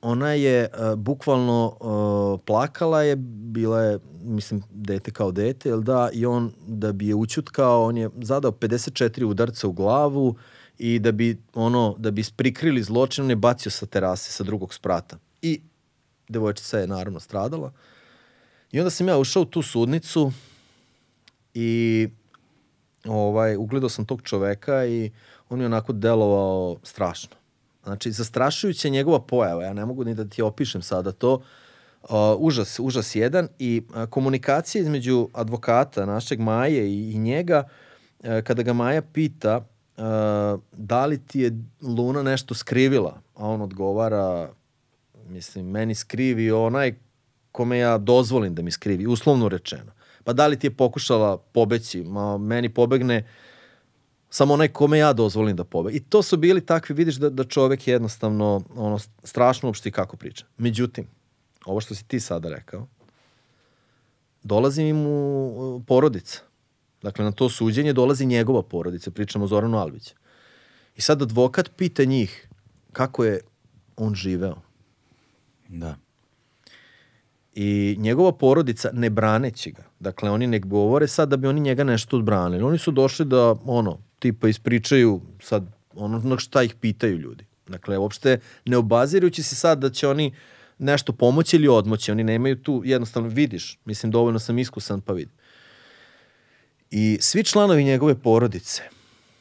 ona 0.01 0.33
je 0.33 0.69
uh, 0.69 0.95
bukvalno 0.95 1.77
uh, 1.81 2.41
plakala 2.47 3.03
je, 3.03 3.17
bila 3.17 3.83
je, 3.83 3.99
mislim, 4.23 4.63
dete 4.71 5.11
kao 5.11 5.33
dete, 5.33 5.69
jel 5.69 5.81
da, 5.81 6.11
i 6.13 6.27
on, 6.27 6.53
da 6.67 6.93
bi 6.93 7.09
je 7.09 7.15
učutkao, 7.15 7.85
on 7.85 7.97
je 7.97 8.11
zadao 8.23 8.51
54 8.51 9.25
udarca 9.25 9.69
u 9.69 9.73
glavu 9.73 10.37
i 10.79 10.99
da 10.99 11.13
bi, 11.13 11.39
ono, 11.55 11.95
da 11.99 12.11
bi 12.11 12.25
prikrili 12.37 12.83
zločin, 12.83 13.25
on 13.25 13.31
je 13.31 13.37
bacio 13.37 13.71
sa 13.71 13.87
terase, 13.87 14.33
sa 14.33 14.45
drugog 14.45 14.75
sprata. 14.75 15.19
I 15.43 15.61
devojčica 16.29 16.79
je 16.79 16.87
naravno 16.87 17.21
stradala. 17.21 17.73
I 18.73 18.81
onda 18.81 18.91
sam 18.91 19.09
ja 19.09 19.19
ušao 19.19 19.43
u 19.43 19.47
tu 19.47 19.63
sudnicu, 19.63 20.33
i 21.57 22.09
ovaj, 23.05 23.57
ugledao 23.57 23.89
sam 23.89 24.05
tog 24.05 24.23
čoveka 24.23 24.87
i 24.87 25.11
on 25.49 25.61
je 25.61 25.67
onako 25.67 25.93
delovao 25.93 26.77
strašno. 26.83 27.37
Znači, 27.85 28.13
zastrašujuća 28.13 28.89
njegova 28.89 29.21
pojava, 29.21 29.65
ja 29.65 29.73
ne 29.73 29.85
mogu 29.85 30.05
ni 30.05 30.15
da 30.15 30.25
ti 30.25 30.43
opišem 30.43 30.83
sada 30.83 31.13
to, 31.13 31.35
uh, 32.03 32.11
užas, 32.39 32.79
užas 32.79 33.15
jedan 33.15 33.49
i 33.59 33.83
uh, 33.89 34.05
komunikacija 34.11 34.83
između 34.83 35.29
advokata, 35.33 36.07
našeg 36.07 36.41
Maje 36.41 36.91
i, 36.91 37.13
i 37.13 37.19
njega, 37.19 37.65
uh, 38.19 38.27
kada 38.45 38.63
ga 38.63 38.73
Maja 38.73 39.03
pita 39.03 39.57
uh, 39.57 40.05
da 40.73 41.07
li 41.07 41.27
ti 41.27 41.41
je 41.41 41.59
Luna 41.83 42.23
nešto 42.23 42.55
skrivila, 42.55 43.21
a 43.35 43.49
on 43.49 43.63
odgovara, 43.63 44.51
mislim, 45.29 45.67
meni 45.67 45.95
skrivi 45.95 46.51
onaj 46.51 46.95
kome 47.53 47.79
ja 47.79 47.99
dozvolim 47.99 48.55
da 48.55 48.63
mi 48.63 48.71
skrivi, 48.71 49.07
uslovno 49.07 49.49
rečeno 49.49 49.96
pa 50.27 50.33
da 50.33 50.47
li 50.47 50.59
ti 50.59 50.67
je 50.67 50.77
pokušala 50.77 51.37
pobeći, 51.39 52.03
ma 52.05 52.39
meni 52.39 52.69
pobegne 52.69 53.29
samo 54.31 54.55
onaj 54.55 54.69
kome 54.69 54.99
ja 54.99 55.13
dozvolim 55.13 55.57
da 55.57 55.65
pobegne. 55.65 55.97
I 55.97 56.03
to 56.03 56.23
su 56.23 56.37
bili 56.37 56.67
takvi, 56.67 56.95
vidiš 56.95 57.15
da, 57.15 57.31
da 57.31 57.45
čovek 57.45 57.89
jednostavno 57.89 58.63
ono, 58.77 58.99
strašno 59.25 59.69
uopšte 59.69 59.91
kako 59.91 60.17
priča. 60.17 60.45
Međutim, 60.59 61.07
ovo 61.67 61.81
što 61.81 61.95
si 61.95 62.05
ti 62.05 62.21
sada 62.21 62.49
rekao, 62.49 62.87
dolazi 64.43 64.93
mu 64.93 65.83
porodica. 65.87 66.41
Dakle, 67.03 67.25
na 67.25 67.33
to 67.33 67.49
suđenje 67.49 67.93
dolazi 67.93 68.27
njegova 68.27 68.63
porodica, 68.63 69.11
pričamo 69.11 69.45
o 69.45 69.49
Zoranu 69.49 69.79
Albiću. 69.79 70.15
I 70.97 71.01
sad 71.01 71.23
advokat 71.23 71.71
pita 71.77 72.05
njih 72.05 72.49
kako 72.93 73.25
je 73.25 73.41
on 73.97 74.15
živeo. 74.15 74.57
Da 75.69 75.97
i 77.59 77.97
njegova 77.99 78.33
porodica 78.33 78.91
ne 78.93 79.11
braneći 79.11 79.71
ga. 79.71 79.83
Dakle, 80.01 80.31
oni 80.31 80.47
ne 80.47 80.59
govore 80.59 81.09
sad 81.09 81.29
da 81.29 81.37
bi 81.37 81.49
oni 81.49 81.61
njega 81.61 81.85
nešto 81.85 82.17
odbranili. 82.17 82.63
Oni 82.63 82.79
su 82.79 82.91
došli 82.91 83.25
da, 83.25 83.55
ono, 83.65 83.99
tipa 84.19 84.49
ispričaju 84.49 85.21
sad 85.41 85.65
ono 85.95 86.39
šta 86.39 86.63
ih 86.63 86.75
pitaju 86.75 87.19
ljudi. 87.19 87.45
Dakle, 87.69 87.99
uopšte 87.99 88.41
ne 88.65 88.77
obazirujući 88.77 89.43
se 89.43 89.55
sad 89.55 89.79
da 89.79 89.91
će 89.91 90.09
oni 90.09 90.35
nešto 90.79 91.13
pomoći 91.13 91.57
ili 91.57 91.69
odmoći. 91.69 92.13
Oni 92.13 92.25
nemaju 92.25 92.63
tu, 92.63 92.83
jednostavno 92.85 93.29
vidiš, 93.29 93.79
mislim 93.85 94.13
dovoljno 94.13 94.39
sam 94.39 94.59
iskusan 94.59 95.01
pa 95.01 95.13
vidim. 95.13 95.35
I 96.91 97.19
svi 97.21 97.45
članovi 97.45 97.85
njegove 97.85 98.15
porodice 98.15 98.83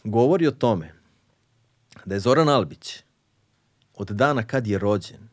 govori 0.03 0.47
o 0.47 0.51
tome 0.51 0.93
da 2.05 2.15
je 2.15 2.19
Zoran 2.19 2.49
Albić 2.49 3.03
od 3.93 4.07
dana 4.07 4.43
kad 4.43 4.67
je 4.67 4.79
rođen 4.79 5.29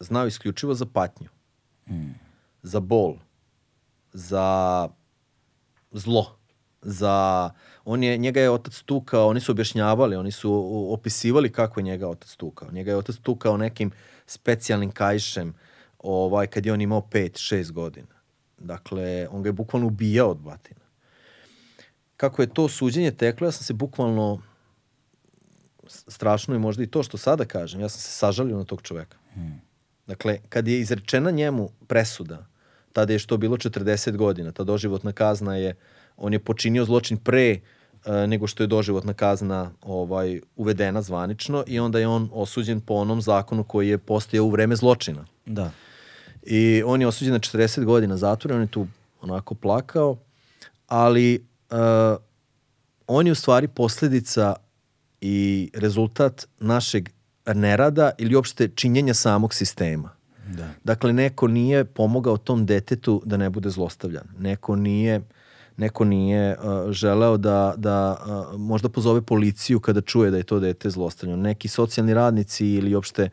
znao 0.00 0.26
isključivo 0.26 0.74
za 0.74 0.86
patnju. 0.86 1.28
Mm 1.90 2.25
za 2.66 2.80
bol, 2.80 3.14
za 4.12 4.88
zlo, 5.92 6.38
za 6.82 7.50
on 7.84 8.02
je 8.02 8.16
njega 8.16 8.40
je 8.40 8.50
otac 8.50 8.82
tukao, 8.82 9.28
oni 9.28 9.40
su 9.40 9.52
objašnjavali, 9.52 10.16
oni 10.16 10.30
su 10.32 10.52
opisivali 10.92 11.52
kako 11.52 11.80
je 11.80 11.84
njega 11.84 12.08
otac 12.08 12.36
tukao. 12.36 12.70
Njega 12.72 12.90
je 12.90 12.96
otac 12.96 13.16
tukao 13.16 13.56
nekim 13.56 13.90
specijalnim 14.26 14.90
kajšem, 14.90 15.54
ovaj 15.98 16.46
kad 16.46 16.66
je 16.66 16.72
on 16.72 16.80
imao 16.80 17.00
5 17.00 17.54
6 17.54 17.72
godina. 17.72 18.16
Dakle, 18.58 19.28
on 19.30 19.42
ga 19.42 19.48
je 19.48 19.52
bukvalno 19.52 19.86
ubijao 19.86 20.30
od 20.30 20.38
batina. 20.38 20.86
Kako 22.16 22.42
je 22.42 22.54
to 22.54 22.68
suđenje 22.68 23.10
teklo, 23.10 23.46
ja 23.46 23.52
sam 23.52 23.64
se 23.64 23.72
bukvalno 23.72 24.42
strašno 25.88 26.54
i 26.54 26.58
možda 26.58 26.82
i 26.82 26.90
to 26.90 27.02
što 27.02 27.16
sada 27.16 27.44
kažem, 27.44 27.80
ja 27.80 27.88
sam 27.88 28.00
se 28.00 28.10
sažalio 28.10 28.56
na 28.56 28.64
tog 28.64 28.82
čoveka. 28.82 29.18
Hmm. 29.34 29.60
Dakle, 30.06 30.38
kad 30.48 30.68
je 30.68 30.80
izrečena 30.80 31.30
njemu 31.30 31.70
presuda, 31.86 32.46
tada 32.96 33.12
je 33.12 33.18
što 33.18 33.36
bilo 33.36 33.56
40 33.56 34.16
godina, 34.16 34.52
ta 34.52 34.64
doživotna 34.64 35.12
kazna 35.12 35.56
je, 35.56 35.74
on 36.16 36.32
je 36.32 36.38
počinio 36.38 36.84
zločin 36.84 37.16
pre 37.16 37.58
uh, 37.60 38.14
nego 38.28 38.46
što 38.46 38.62
je 38.62 38.66
doživotna 38.66 39.12
kazna 39.12 39.70
ovaj 39.82 40.40
uvedena 40.56 41.02
zvanično 41.02 41.64
i 41.66 41.78
onda 41.78 41.98
je 41.98 42.08
on 42.08 42.30
osuđen 42.32 42.80
po 42.80 42.94
onom 42.94 43.20
zakonu 43.22 43.64
koji 43.64 43.88
je 43.88 43.98
postojao 43.98 44.44
u 44.44 44.50
vreme 44.50 44.76
zločina. 44.76 45.26
Da. 45.46 45.70
I 46.42 46.82
on 46.86 47.00
je 47.00 47.06
osuđen 47.06 47.32
na 47.32 47.40
40 47.40 47.84
godina 47.84 48.16
zatvora, 48.16 48.54
on 48.54 48.60
je 48.60 48.66
tu 48.66 48.86
onako 49.20 49.54
plakao, 49.54 50.16
ali 50.86 51.44
uh, 51.70 52.16
on 53.06 53.26
je 53.26 53.32
u 53.32 53.34
stvari 53.34 53.68
posledica 53.68 54.54
i 55.20 55.70
rezultat 55.74 56.46
našeg 56.60 57.08
nerada 57.54 58.10
ili 58.18 58.36
uopšte 58.36 58.68
činjenja 58.68 59.14
samog 59.14 59.54
sistema. 59.54 60.15
Da. 60.46 60.68
Dakle, 60.84 61.12
neko 61.12 61.48
nije 61.48 61.84
pomogao 61.84 62.36
tom 62.36 62.66
detetu 62.66 63.22
da 63.24 63.36
ne 63.36 63.50
bude 63.50 63.70
zlostavljan. 63.70 64.24
Neko 64.38 64.76
nije 64.76 65.22
neko 65.76 66.04
nije 66.04 66.56
uh, 66.58 66.90
želeo 66.90 67.36
da, 67.36 67.74
da 67.76 68.16
uh, 68.20 68.60
možda 68.60 68.88
pozove 68.88 69.22
policiju 69.22 69.80
kada 69.80 70.00
čuje 70.00 70.30
da 70.30 70.36
je 70.36 70.42
to 70.42 70.60
dete 70.60 70.90
zlostavljeno. 70.90 71.42
Neki 71.42 71.68
socijalni 71.68 72.14
radnici 72.14 72.66
ili 72.66 72.94
uopšte 72.94 73.28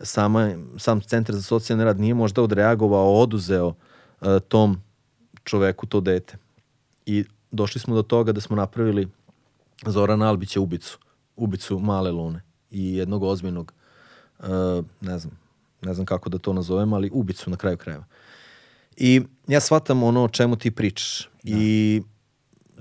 sama, 0.00 0.50
sam 0.76 1.00
centar 1.00 1.34
za 1.34 1.42
socijalni 1.42 1.84
rad 1.84 2.00
nije 2.00 2.14
možda 2.14 2.42
odreagovao, 2.42 3.14
oduzeo 3.14 3.66
uh, 3.66 3.74
tom 4.48 4.82
čoveku 5.44 5.86
to 5.86 6.00
dete. 6.00 6.36
I 7.06 7.24
došli 7.50 7.80
smo 7.80 7.94
do 7.94 8.02
toga 8.02 8.32
da 8.32 8.40
smo 8.40 8.56
napravili 8.56 9.08
Zorana 9.86 10.28
Albića 10.28 10.60
ubicu, 10.60 10.98
ubicu 11.36 11.78
male 11.78 12.10
lune 12.10 12.40
i 12.70 12.96
jednog 12.96 13.22
ozbiljnog, 13.22 13.72
uh, 14.38 14.46
ne 15.00 15.18
znam, 15.18 15.38
ne 15.82 15.94
znam 15.94 16.06
kako 16.06 16.28
da 16.28 16.38
to 16.38 16.52
nazovem, 16.52 16.92
ali 16.92 17.10
ubicu 17.12 17.50
na 17.50 17.56
kraju 17.56 17.76
krajeva. 17.76 18.04
I 18.96 19.22
ja 19.48 19.60
shvatam 19.60 20.02
ono 20.02 20.24
o 20.24 20.28
čemu 20.28 20.56
ti 20.56 20.70
pričaš 20.70 21.28
da. 21.42 21.58
i 21.58 22.02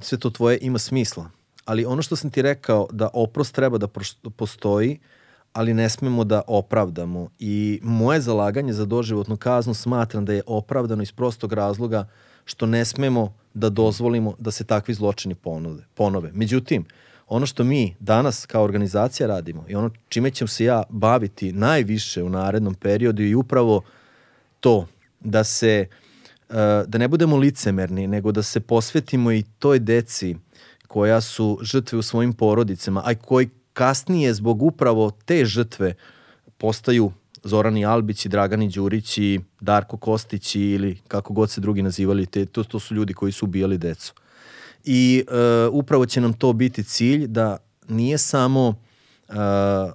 sve 0.01 0.17
to 0.17 0.29
tvoje 0.29 0.57
ima 0.61 0.79
smisla. 0.79 1.29
Ali 1.65 1.85
ono 1.85 2.01
što 2.01 2.15
sam 2.15 2.29
ti 2.29 2.41
rekao 2.41 2.87
da 2.91 3.09
oprost 3.13 3.55
treba 3.55 3.77
da 3.77 3.87
postoji, 4.35 4.99
ali 5.53 5.73
ne 5.73 5.89
smemo 5.89 6.23
da 6.23 6.41
opravdamo. 6.47 7.29
I 7.39 7.79
moje 7.83 8.21
zalaganje 8.21 8.73
za 8.73 8.85
doživotnu 8.85 9.37
kaznu 9.37 9.73
smatram 9.73 10.25
da 10.25 10.33
je 10.33 10.43
opravdano 10.47 11.03
iz 11.03 11.11
prostog 11.11 11.53
razloga 11.53 12.07
što 12.45 12.65
ne 12.65 12.85
smemo 12.85 13.33
da 13.53 13.69
dozvolimo 13.69 14.33
da 14.39 14.51
se 14.51 14.63
takvi 14.63 14.93
zločini 14.93 15.35
ponove. 15.35 15.83
ponove. 15.93 16.31
Međutim, 16.33 16.85
ono 17.27 17.45
što 17.45 17.63
mi 17.63 17.95
danas 17.99 18.45
kao 18.45 18.63
organizacija 18.63 19.27
radimo 19.27 19.65
i 19.67 19.75
ono 19.75 19.89
čime 20.09 20.31
ćem 20.31 20.47
se 20.47 20.63
ja 20.63 20.83
baviti 20.89 21.51
najviše 21.51 22.23
u 22.23 22.29
narednom 22.29 22.75
periodu 22.75 23.23
i 23.23 23.35
upravo 23.35 23.81
to 24.59 24.87
da 25.19 25.43
se 25.43 25.87
uh, 26.49 26.55
da 26.87 26.97
ne 26.97 27.07
budemo 27.07 27.37
licemerni, 27.37 28.07
nego 28.07 28.31
da 28.31 28.43
se 28.43 28.59
posvetimo 28.59 29.31
i 29.31 29.43
toj 29.59 29.79
deci 29.79 30.35
koja 30.87 31.21
su 31.21 31.59
žrtve 31.61 31.97
u 31.97 32.01
svojim 32.01 32.33
porodicama, 32.33 33.01
a 33.05 33.15
koji 33.15 33.49
kasnije 33.73 34.33
zbog 34.33 34.63
upravo 34.63 35.11
te 35.25 35.45
žrtve 35.45 35.93
postaju 36.57 37.11
Zorani 37.43 37.85
Albić 37.85 38.25
i 38.25 38.29
Dragani 38.29 38.69
Đurić 38.69 39.17
i 39.17 39.39
Darko 39.59 39.97
Kostić 39.97 40.55
ili 40.55 40.97
kako 41.07 41.33
god 41.33 41.51
se 41.51 41.61
drugi 41.61 41.81
nazivali, 41.81 42.25
te, 42.25 42.45
to, 42.45 42.63
to 42.63 42.79
su 42.79 42.95
ljudi 42.95 43.13
koji 43.13 43.31
su 43.31 43.45
ubijali 43.45 43.77
decu. 43.77 44.13
I 44.83 45.23
uh, 45.27 45.73
upravo 45.73 46.05
će 46.05 46.21
nam 46.21 46.33
to 46.33 46.53
biti 46.53 46.83
cilj 46.83 47.27
da 47.27 47.57
nije 47.89 48.17
samo 48.17 48.67
uh, 48.67 49.35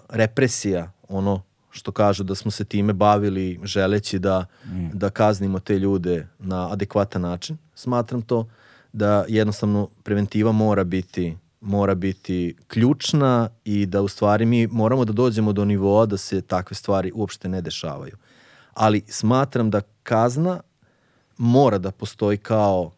represija 0.09 0.93
ono 1.09 1.43
što 1.71 1.93
kažu 1.93 2.25
da 2.25 2.35
smo 2.35 2.51
se 2.51 2.65
time 2.65 2.93
bavili 2.93 3.61
želeći 3.65 4.19
da, 4.19 4.47
mm. 4.65 4.89
da 4.93 5.11
kaznimo 5.11 5.61
te 5.61 5.79
ljude 5.79 6.27
na 6.39 6.73
adekvatan 6.73 7.23
način. 7.23 7.57
Smatram 7.75 8.23
to 8.23 8.49
da 8.93 9.25
jednostavno 9.29 9.89
preventiva 10.03 10.53
mora 10.53 10.85
biti 10.85 11.37
mora 11.63 11.95
biti 11.95 12.57
ključna 12.69 13.49
i 13.65 13.87
da 13.87 14.03
u 14.03 14.09
stvari 14.09 14.47
mi 14.47 14.67
moramo 14.67 15.05
da 15.05 15.13
dođemo 15.13 15.53
do 15.53 15.65
nivoa 15.65 16.07
da 16.07 16.17
se 16.17 16.41
takve 16.41 16.75
stvari 16.75 17.13
uopšte 17.15 17.49
ne 17.49 17.61
dešavaju. 17.61 18.17
Ali 18.75 19.03
smatram 19.09 19.71
da 19.71 19.81
kazna 20.03 20.61
mora 21.39 21.79
da 21.79 21.91
postoji 21.91 22.39
kao, 22.39 22.91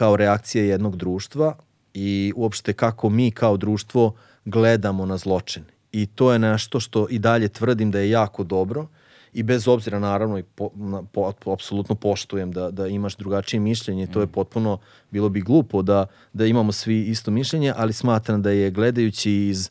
kao 0.00 0.16
reakcija 0.16 0.64
jednog 0.64 0.96
društva 0.96 1.54
i 1.94 2.32
uopšte 2.36 2.72
kako 2.72 3.10
mi 3.10 3.30
kao 3.30 3.56
društvo 3.56 4.14
gledamo 4.44 5.06
na 5.06 5.16
zločin. 5.16 5.64
I 5.92 6.06
to 6.06 6.32
je 6.32 6.38
nešto 6.38 6.80
što 6.80 7.06
i 7.10 7.18
dalje 7.18 7.48
tvrdim 7.48 7.90
da 7.90 7.98
je 7.98 8.10
jako 8.10 8.44
dobro 8.44 8.86
i 9.32 9.42
bez 9.42 9.68
obzira 9.68 9.98
naravno 9.98 10.38
i 10.38 10.42
po, 10.42 10.70
na, 10.74 11.02
po, 11.02 11.32
po, 11.44 11.52
apsolutno 11.52 11.94
poštujem 11.94 12.52
da, 12.52 12.70
da 12.70 12.86
imaš 12.86 13.16
drugačije 13.16 13.60
mišljenje, 13.60 14.06
to 14.06 14.20
je 14.20 14.26
mm. 14.26 14.32
potpuno, 14.32 14.78
bilo 15.10 15.28
bi 15.28 15.40
glupo 15.40 15.82
da, 15.82 16.06
da 16.32 16.46
imamo 16.46 16.72
svi 16.72 17.02
isto 17.02 17.30
mišljenje, 17.30 17.74
ali 17.76 17.92
smatram 17.92 18.42
da 18.42 18.50
je 18.50 18.70
gledajući 18.70 19.32
iz, 19.32 19.70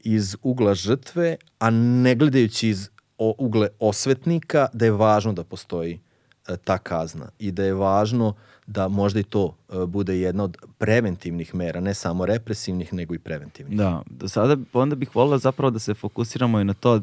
iz 0.00 0.36
ugla 0.42 0.74
žrtve, 0.74 1.36
a 1.58 1.70
ne 1.70 2.14
gledajući 2.14 2.68
iz 2.68 2.88
o, 3.18 3.34
ugle 3.38 3.68
osvetnika, 3.78 4.68
da 4.72 4.84
je 4.84 4.90
važno 4.90 5.32
da 5.32 5.44
postoji 5.44 6.00
e, 6.48 6.56
ta 6.56 6.78
kazna 6.78 7.30
i 7.38 7.52
da 7.52 7.64
je 7.64 7.74
važno 7.74 8.34
da 8.66 8.88
možda 8.88 9.20
i 9.20 9.22
to 9.22 9.56
uh, 9.68 9.84
bude 9.84 10.20
jedna 10.20 10.44
od 10.44 10.56
preventivnih 10.78 11.54
mera, 11.54 11.80
ne 11.80 11.94
samo 11.94 12.26
represivnih, 12.26 12.92
nego 12.94 13.14
i 13.14 13.18
preventivnih. 13.18 13.78
Da, 13.78 14.02
do 14.10 14.28
sada 14.28 14.56
onda 14.72 14.96
bih 14.96 15.16
volila 15.16 15.38
zapravo 15.38 15.70
da 15.70 15.78
se 15.78 15.94
fokusiramo 15.94 16.60
i 16.60 16.64
na 16.64 16.74
to, 16.74 16.94
uh, 16.94 17.02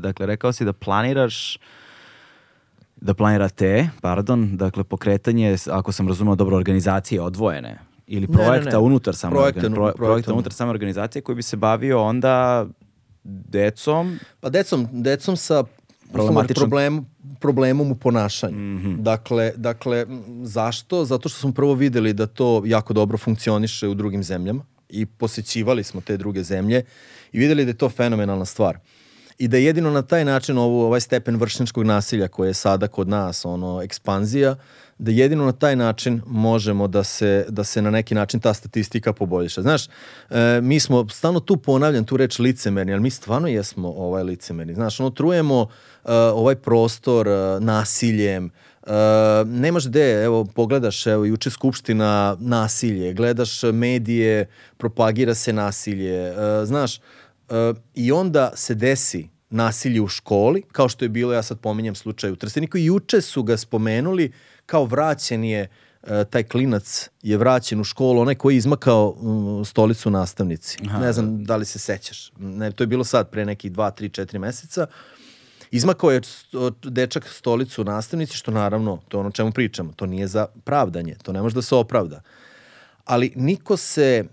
dakle, 0.00 0.26
rekao 0.26 0.52
si 0.52 0.64
da 0.64 0.72
planiraš 0.72 1.58
da 2.96 3.14
planirate, 3.14 3.90
pardon, 4.00 4.56
dakle 4.56 4.84
pokretanje, 4.84 5.56
ako 5.70 5.92
sam 5.92 6.08
razumeo 6.08 6.34
dobro, 6.34 6.56
organizacije 6.56 7.20
odvojene 7.20 7.78
ili 8.06 8.26
projekta 8.26 8.70
ne, 8.70 8.76
ne, 8.76 8.78
ne. 8.78 8.78
unutar 8.78 9.14
same 9.14 9.30
projekta, 9.30 9.70
pro, 9.70 9.92
projekta 9.96 10.32
unutar 10.32 10.52
same 10.52 10.70
organizacije 10.70 11.22
koji 11.22 11.36
bi 11.36 11.42
se 11.42 11.56
bavio 11.56 12.02
onda 12.02 12.66
decom. 13.24 14.18
Pa 14.40 14.48
decom, 14.48 14.88
decom 14.92 15.36
sa 15.36 15.64
problem, 16.54 17.06
problemom 17.40 17.90
u 17.90 17.94
ponašanju. 17.94 18.56
Mm 18.56 18.78
-hmm. 18.78 19.02
Dakle, 19.02 19.52
dakle, 19.56 20.06
zašto? 20.42 21.04
Zato 21.04 21.28
što 21.28 21.40
smo 21.40 21.52
prvo 21.52 21.74
videli 21.74 22.12
da 22.12 22.26
to 22.26 22.62
jako 22.66 22.92
dobro 22.92 23.18
funkcioniše 23.18 23.88
u 23.88 23.94
drugim 23.94 24.22
zemljama 24.22 24.64
i 24.88 25.06
posećivali 25.06 25.84
smo 25.84 26.00
te 26.00 26.16
druge 26.16 26.42
zemlje 26.42 26.82
i 27.32 27.38
videli 27.38 27.64
da 27.64 27.70
je 27.70 27.78
to 27.78 27.88
fenomenalna 27.88 28.44
stvar. 28.44 28.78
I 29.38 29.48
da 29.48 29.56
jedino 29.56 29.90
na 29.90 30.02
taj 30.02 30.24
način 30.24 30.58
ovo, 30.58 30.86
ovaj 30.86 31.00
stepen 31.00 31.36
vršničkog 31.36 31.84
nasilja 31.84 32.28
koje 32.28 32.48
je 32.48 32.54
sada 32.54 32.88
kod 32.88 33.08
nas, 33.08 33.44
ono, 33.44 33.82
ekspanzija, 33.82 34.52
uh, 34.52 34.58
da 34.98 35.10
jedino 35.10 35.44
na 35.44 35.52
taj 35.52 35.76
način 35.76 36.22
možemo 36.26 36.88
da 36.88 37.04
se, 37.04 37.46
da 37.48 37.64
se 37.64 37.82
na 37.82 37.90
neki 37.90 38.14
način 38.14 38.40
ta 38.40 38.54
statistika 38.54 39.12
poboljša. 39.12 39.62
Znaš, 39.62 39.86
e, 39.86 40.60
mi 40.62 40.80
smo, 40.80 41.08
stalno 41.08 41.40
tu 41.40 41.56
ponavljam 41.56 42.04
tu 42.04 42.16
reč 42.16 42.38
licemerni, 42.38 42.92
ali 42.92 43.02
mi 43.02 43.10
stvarno 43.10 43.48
jesmo 43.48 43.88
ovaj 43.88 44.22
licemerni. 44.22 44.74
Znaš, 44.74 45.00
ono, 45.00 45.10
trujemo 45.10 45.66
e, 46.04 46.12
ovaj 46.14 46.54
prostor 46.54 47.28
e, 47.28 47.60
nasiljem, 47.60 48.50
Uh, 48.86 48.90
nemaš 49.48 49.86
gde, 49.86 50.24
evo 50.24 50.44
pogledaš, 50.44 51.06
evo 51.06 51.24
juče 51.24 51.50
skupština 51.50 52.36
nasilje, 52.40 53.12
gledaš 53.12 53.62
medije, 53.62 54.46
propagira 54.76 55.34
se 55.34 55.52
nasilje, 55.52 56.30
uh, 56.30 56.36
znaš, 56.64 56.98
uh, 56.98 57.76
i 57.94 58.12
onda 58.12 58.52
se 58.54 58.74
desi 58.74 59.28
nasilje 59.54 60.00
u 60.00 60.08
školi, 60.08 60.62
kao 60.72 60.88
što 60.88 61.04
je 61.04 61.08
bilo, 61.08 61.32
ja 61.32 61.42
sad 61.42 61.58
pominjem 61.60 61.94
slučaj 61.94 62.30
u 62.30 62.36
Trsteniku, 62.36 62.78
juče 62.78 63.20
su 63.20 63.42
ga 63.42 63.56
spomenuli, 63.56 64.32
kao 64.66 64.84
vraćen 64.84 65.44
je 65.44 65.68
e, 66.02 66.24
taj 66.30 66.42
klinac 66.42 67.08
je 67.22 67.36
vraćen 67.36 67.80
u 67.80 67.84
školu, 67.84 68.20
onaj 68.20 68.34
koji 68.34 68.54
je 68.54 68.58
izmakao 68.58 69.16
um, 69.16 69.64
stolicu 69.64 70.10
nastavnici. 70.10 70.78
Aha. 70.86 70.98
Ne 70.98 71.12
znam 71.12 71.44
da 71.44 71.56
li 71.56 71.64
se 71.64 71.78
sećaš. 71.78 72.32
Ne, 72.38 72.72
to 72.72 72.82
je 72.82 72.86
bilo 72.86 73.04
sad, 73.04 73.30
pre 73.30 73.44
nekih 73.44 73.72
2, 73.72 74.02
3, 74.02 74.22
4 74.22 74.38
meseca. 74.38 74.86
Izmakao 75.70 76.10
je 76.10 76.20
dečak 76.82 77.28
stolicu 77.28 77.84
nastavnici, 77.84 78.36
što 78.36 78.50
naravno, 78.50 78.98
to 79.08 79.16
je 79.16 79.20
ono 79.20 79.30
čemu 79.30 79.52
pričamo. 79.52 79.92
To 79.92 80.06
nije 80.06 80.26
za 80.26 80.46
pravdanje, 80.64 81.16
to 81.22 81.32
ne 81.32 81.42
može 81.42 81.54
da 81.54 81.62
se 81.62 81.74
opravda. 81.74 82.22
Ali 83.04 83.32
niko 83.36 83.76
se 83.76 84.24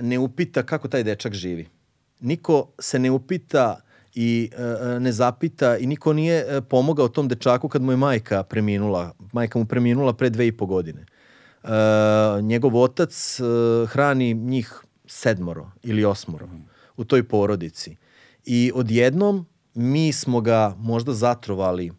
ne 0.00 0.18
upita 0.18 0.62
kako 0.62 0.88
taj 0.88 1.04
dečak 1.04 1.34
živi. 1.34 1.68
Niko 2.20 2.72
se 2.78 2.98
ne 2.98 3.10
upita 3.10 3.80
i 4.14 4.50
e, 4.56 5.00
ne 5.00 5.12
zapita 5.12 5.76
i 5.76 5.86
niko 5.86 6.12
nije 6.12 6.46
e, 6.48 6.60
pomogao 6.60 7.08
tom 7.08 7.28
dečaku 7.28 7.68
kad 7.68 7.82
mu 7.82 7.92
je 7.92 7.96
majka 7.96 8.42
preminula. 8.42 9.12
Majka 9.32 9.58
mu 9.58 9.64
preminula 9.64 10.12
pre 10.12 10.30
dve 10.30 10.46
i 10.46 10.52
po 10.52 10.66
godine. 10.66 11.06
E, 11.64 11.68
njegov 12.42 12.76
otac 12.76 13.40
e, 13.40 13.42
hrani 13.86 14.34
njih 14.34 14.82
sedmoro 15.06 15.70
ili 15.82 16.04
osmoro 16.04 16.48
u 16.96 17.04
toj 17.04 17.22
porodici. 17.22 17.96
I 18.44 18.72
odjednom 18.74 19.46
mi 19.74 20.12
smo 20.12 20.40
ga 20.40 20.74
možda 20.78 21.12
zatrovali 21.12 21.92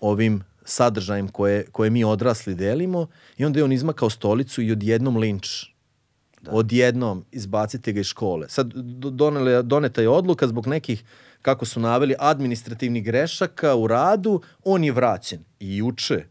ovim 0.00 0.42
sadržajem 0.64 1.28
koje, 1.28 1.66
koje 1.72 1.90
mi 1.90 2.04
odrasli 2.04 2.54
delimo 2.54 3.06
i 3.36 3.44
onda 3.44 3.58
je 3.58 3.64
on 3.64 3.72
izmakao 3.72 4.10
stolicu 4.10 4.62
i 4.62 4.72
odjednom 4.72 5.16
linč. 5.16 5.64
Da. 6.42 6.50
Odjednom 6.50 7.24
izbacite 7.32 7.92
ga 7.92 8.00
iz 8.00 8.06
škole. 8.06 8.48
Sad 8.48 8.72
donele, 9.12 9.62
doneta 9.62 10.02
je 10.02 10.08
odluka 10.08 10.48
zbog 10.48 10.66
nekih 10.66 11.04
kako 11.46 11.64
su 11.64 11.80
naveli, 11.80 12.14
administrativnih 12.18 13.04
grešaka 13.04 13.74
u 13.74 13.86
radu, 13.86 14.40
on 14.64 14.84
je 14.84 14.92
vraćen. 14.92 15.44
I 15.60 15.76
juče, 15.76 16.24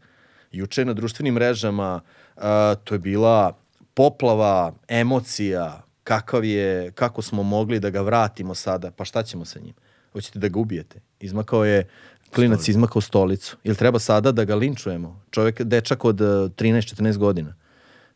juče 0.52 0.84
na 0.84 0.92
društvenim 0.92 1.34
mrežama, 1.34 2.00
uh, 2.36 2.42
to 2.84 2.94
je 2.94 2.98
bila 2.98 3.56
poplava 3.94 4.74
emocija, 4.88 5.82
kakav 6.04 6.44
je, 6.44 6.92
kako 6.92 7.22
smo 7.22 7.42
mogli 7.42 7.80
da 7.80 7.90
ga 7.90 8.00
vratimo 8.00 8.54
sada, 8.54 8.90
pa 8.90 9.04
šta 9.04 9.22
ćemo 9.22 9.44
sa 9.44 9.58
njim? 9.60 9.74
Hoćete 10.12 10.38
da 10.38 10.48
ga 10.48 10.58
ubijete? 10.58 11.00
Izmakao 11.20 11.64
je, 11.64 11.88
klinac 12.34 12.58
Stolicu. 12.58 12.70
izmakao 12.70 13.00
stolicu. 13.00 13.56
Ili 13.64 13.76
treba 13.76 13.98
sada 13.98 14.32
da 14.32 14.44
ga 14.44 14.54
linčujemo? 14.54 15.20
Čovjek, 15.30 15.62
dečak 15.62 16.04
od 16.04 16.20
13-14 16.20 17.16
godina. 17.16 17.54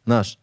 Znaš, 0.05 0.39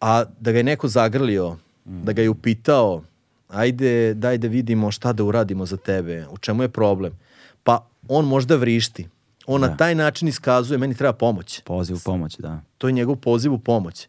a 0.00 0.24
da 0.40 0.52
ga 0.52 0.58
je 0.58 0.64
neko 0.64 0.88
zagrlio, 0.88 1.56
da 1.84 2.12
ga 2.12 2.22
je 2.22 2.30
upitao, 2.30 3.02
ajde, 3.48 4.14
daj 4.14 4.38
da 4.38 4.48
vidimo 4.48 4.90
šta 4.90 5.12
da 5.12 5.24
uradimo 5.24 5.66
za 5.66 5.76
tebe, 5.76 6.26
u 6.30 6.38
čemu 6.38 6.62
je 6.62 6.68
problem. 6.68 7.18
Pa 7.62 7.86
on 8.08 8.24
možda 8.24 8.56
vrišti. 8.56 9.08
On 9.46 9.60
Da. 9.60 9.68
na 9.68 9.76
taj 9.76 9.94
način 9.94 10.28
iskazuje, 10.28 10.78
meni 10.78 10.94
treba 10.94 11.12
pomoć. 11.12 11.60
Poziv 11.64 11.96
u 11.96 12.00
pomoć, 12.04 12.36
da. 12.38 12.60
To 12.78 12.88
je 12.88 12.92
njegov 12.92 13.16
poziv 13.16 13.52
u 13.52 13.58
pomoć. 13.58 14.08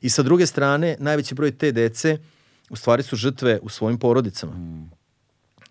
I 0.00 0.10
sa 0.10 0.22
druge 0.22 0.46
strane, 0.46 0.96
najveći 0.98 1.34
broj 1.34 1.58
te 1.58 1.72
dece 1.72 2.18
u 2.70 2.76
stvari 2.76 3.02
su 3.02 3.16
žrtve 3.16 3.58
u 3.62 3.68
svojim 3.68 3.98
porodicama. 3.98 4.52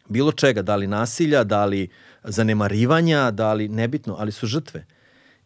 Bilo 0.10 0.32
čega, 0.32 0.62
da 0.62 0.76
li 0.76 0.88
nasilja, 0.88 1.44
da 1.44 1.66
li 1.66 1.90
zanemarivanja, 2.24 3.32
da 3.32 3.54
li 3.54 3.68
nebitno, 3.68 4.16
ali 4.20 4.32
su 4.32 4.48
žrtve. 4.48 4.86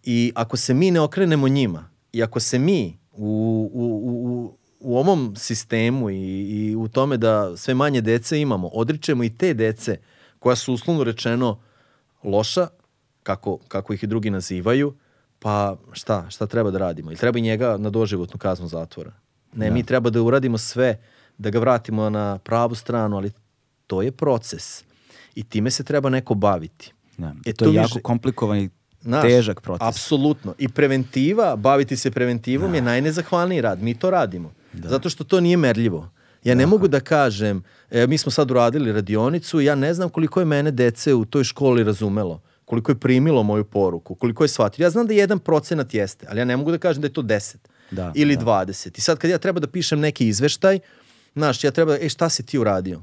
I 0.04 0.32
ako 0.36 0.58
se 0.58 0.74
mi 0.74 0.92
ne 0.92 1.00
okrenemo 1.00 1.48
njima 1.48 1.90
i 2.14 2.24
ako 2.24 2.40
se 2.40 2.60
mi 2.60 2.98
u, 3.12 3.70
u, 3.74 3.84
u, 3.84 4.58
u, 4.82 4.98
ovom 4.98 5.36
sistemu 5.36 6.10
i, 6.10 6.16
i 6.42 6.76
u 6.76 6.88
tome 6.88 7.18
da 7.18 7.58
sve 7.58 7.74
manje 7.74 8.02
dece 8.02 8.42
imamo, 8.42 8.68
odričemo 8.68 9.24
i 9.24 9.30
te 9.30 9.54
dece 9.54 9.98
koja 10.40 10.56
su 10.56 10.74
uslovno 10.74 11.04
rečeno 11.04 11.60
loša, 12.24 12.68
kako, 13.24 13.58
kako 13.68 13.94
ih 13.94 14.04
i 14.04 14.08
drugi 14.08 14.30
nazivaju, 14.30 14.94
pa 15.40 15.78
šta, 15.92 16.30
šta 16.30 16.48
treba 16.48 16.72
da 16.72 16.78
radimo? 16.78 17.12
Ili 17.12 17.18
treba 17.18 17.40
i 17.40 17.42
njega 17.42 17.78
na 17.78 17.90
doživotnu 17.90 18.38
kaznu 18.38 18.68
zatvora? 18.68 19.12
Ne, 19.54 19.72
mi 19.72 19.84
treba 19.84 20.10
da 20.10 20.22
uradimo 20.22 20.58
sve, 20.58 21.00
da 21.38 21.50
ga 21.50 21.60
vratimo 21.60 22.10
na 22.10 22.38
pravu 22.38 22.76
stranu, 22.76 23.18
ali 23.18 23.32
to 23.88 24.02
je 24.02 24.12
proces. 24.12 24.84
I 25.36 25.44
time 25.44 25.72
se 25.72 25.84
treba 25.84 26.10
neko 26.10 26.34
baviti. 26.34 26.94
da. 27.18 27.34
E, 27.46 27.54
to 27.54 27.66
to 27.66 27.72
je 27.72 27.76
jako 27.76 27.94
že- 27.94 28.02
komplikovan 28.02 28.58
i 28.58 28.70
Znaš, 29.02 29.22
težak 29.22 29.62
proces. 29.62 29.88
Apsolutno. 29.88 30.54
I 30.58 30.70
preventiva, 30.70 31.56
baviti 31.56 31.98
se 31.98 32.12
preventivom 32.12 32.76
je 32.76 32.82
najnezahvalniji 32.82 33.62
rad. 33.62 33.84
Mi 33.84 33.96
to 33.96 34.10
radimo. 34.10 34.52
Zato 34.74 35.10
što 35.10 35.24
to 35.24 35.40
nije 35.40 35.58
merljivo. 35.58 36.10
Ja 36.44 36.56
ne 36.56 36.66
mogu 36.66 36.88
da 36.88 37.00
kažem, 37.00 37.64
e, 37.92 38.08
mi 38.08 38.18
smo 38.18 38.32
sad 38.32 38.52
uradili 38.52 38.92
radionicu, 38.92 39.62
ja 39.62 39.76
ne 39.76 39.94
znam 39.94 40.10
koliko 40.10 40.40
je 40.40 40.46
mene 40.46 40.72
dece 40.72 41.14
u 41.14 41.26
toj 41.26 41.44
školi 41.44 41.84
razumelo, 41.84 42.42
koliko 42.66 42.92
je 42.92 43.00
primilo 43.00 43.44
moju 43.44 43.64
poruku, 43.64 44.16
koliko 44.16 44.44
je 44.44 44.48
shvatilo. 44.48 44.86
Ja 44.86 44.90
znam 44.90 45.08
da 45.08 45.14
jedan 45.14 45.40
procenat 45.40 45.94
jeste, 45.94 46.28
ali 46.30 46.40
ja 46.40 46.46
ne 46.46 46.58
mogu 46.58 46.72
da 46.72 46.78
kažem 46.78 47.02
da 47.02 47.06
je 47.06 47.14
to 47.14 47.22
10 47.22 47.56
Da, 47.92 48.12
ili 48.16 48.36
da. 48.36 48.42
20. 48.42 48.98
I 48.98 49.02
sad 49.02 49.18
kad 49.18 49.30
ja 49.30 49.38
treba 49.38 49.60
da 49.60 49.68
pišem 49.68 50.00
neki 50.00 50.28
izveštaj, 50.28 50.80
znaš, 51.34 51.64
ja 51.64 51.72
treba, 51.72 51.98
e 52.02 52.10
šta 52.10 52.30
si 52.30 52.46
ti 52.46 52.60
uradio? 52.60 53.02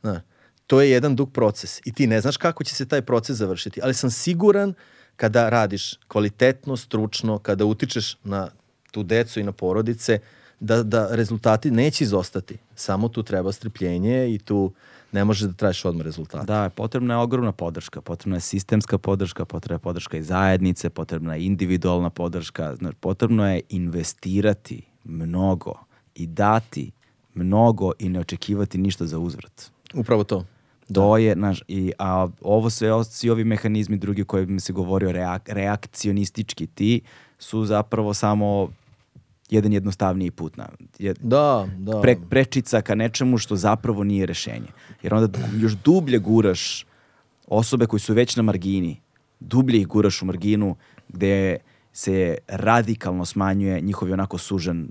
Znaš, 0.00 0.22
to 0.66 0.80
je 0.80 0.90
jedan 0.90 1.16
dug 1.16 1.32
proces 1.32 1.80
i 1.84 1.92
ti 1.92 2.06
ne 2.06 2.20
znaš 2.20 2.36
kako 2.36 2.64
će 2.64 2.74
se 2.74 2.86
taj 2.86 3.02
proces 3.02 3.36
završiti, 3.36 3.80
ali 3.82 3.94
sam 3.94 4.10
siguran 4.10 4.74
kada 5.16 5.48
radiš 5.48 5.94
kvalitetno, 6.08 6.76
stručno, 6.76 7.38
kada 7.38 7.64
utičeš 7.64 8.16
na 8.24 8.48
tu 8.90 9.02
decu 9.02 9.40
i 9.40 9.42
na 9.42 9.52
porodice, 9.52 10.18
da, 10.60 10.82
da 10.82 11.08
rezultati 11.10 11.70
neće 11.70 12.04
izostati. 12.04 12.58
Samo 12.74 13.08
tu 13.08 13.22
treba 13.22 13.52
strpljenje 13.52 14.34
i 14.34 14.38
tu 14.38 14.72
ne 15.12 15.24
može 15.24 15.46
da 15.46 15.52
tražiš 15.52 15.84
odmah 15.84 16.04
rezultate. 16.04 16.46
Da, 16.46 16.70
potrebna 16.74 17.14
je 17.14 17.18
ogromna 17.18 17.52
podrška, 17.52 18.00
potrebna 18.00 18.36
je 18.36 18.40
sistemska 18.40 18.98
podrška, 18.98 19.44
potrebna 19.44 19.74
je 19.74 19.78
podrška 19.78 20.16
i 20.16 20.22
zajednice, 20.22 20.90
potrebna 20.90 21.34
je 21.34 21.44
individualna 21.44 22.10
podrška, 22.10 22.76
znači, 22.76 22.96
potrebno 23.00 23.52
je 23.52 23.60
investirati 23.68 24.82
mnogo 25.04 25.74
i 26.14 26.26
dati 26.26 26.90
mnogo 27.34 27.92
i 27.98 28.08
ne 28.08 28.20
očekivati 28.20 28.78
ništa 28.78 29.06
za 29.06 29.18
uzvrat. 29.18 29.70
Upravo 29.94 30.24
to. 30.24 30.44
To 30.94 31.16
je, 31.16 31.34
znaš, 31.34 31.62
i, 31.68 31.92
a 31.98 32.28
ovo 32.40 32.70
sve, 32.70 33.04
svi 33.04 33.30
ovi 33.30 33.44
mehanizmi 33.44 33.96
drugi 33.96 34.24
koji 34.24 34.46
mi 34.46 34.60
se 34.60 34.72
govorio, 34.72 35.12
reak, 35.12 35.48
reakcionistički 35.48 36.66
ti, 36.66 37.00
su 37.38 37.64
zapravo 37.64 38.14
samo 38.14 38.68
jedan 39.50 39.72
jednostavniji 39.72 40.30
put. 40.30 40.56
Na, 40.56 40.68
je, 40.98 41.14
Da, 41.20 41.68
da. 41.78 42.00
pre, 42.00 42.16
prečica 42.30 42.82
ka 42.82 42.94
nečemu 42.94 43.38
što 43.38 43.56
zapravo 43.56 44.04
nije 44.04 44.26
rešenje. 44.26 44.68
Jer 45.02 45.14
onda 45.14 45.38
još 45.60 45.72
dublje 45.72 46.18
guraš 46.18 46.86
osobe 47.46 47.86
koji 47.86 48.00
su 48.00 48.14
već 48.14 48.36
na 48.36 48.42
margini, 48.42 49.00
dublje 49.40 49.80
ih 49.80 49.86
guraš 49.86 50.22
u 50.22 50.26
marginu 50.26 50.76
gde 51.08 51.56
se 51.92 52.38
radikalno 52.48 53.24
smanjuje 53.24 53.80
njihov 53.80 54.12
onako 54.12 54.38
sužen, 54.38 54.88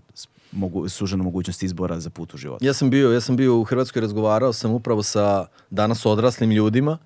mogu, 0.52 0.90
sužena 0.90 1.23
mogućnost 1.23 1.64
izbora 1.64 1.99
za 1.99 2.10
put 2.10 2.34
u 2.34 2.38
životu. 2.38 2.65
Ja 2.65 2.73
sam 2.73 2.90
bio, 2.90 3.11
ja 3.11 3.22
sam 3.22 3.38
bio 3.38 3.60
u 3.60 3.64
Hrvatskoj 3.64 4.02
razgovarao 4.02 4.53
sam 4.53 4.72
upravo 4.72 5.03
sa 5.03 5.45
danas 5.69 6.06
odraslim 6.06 6.52
ljudima, 6.52 6.98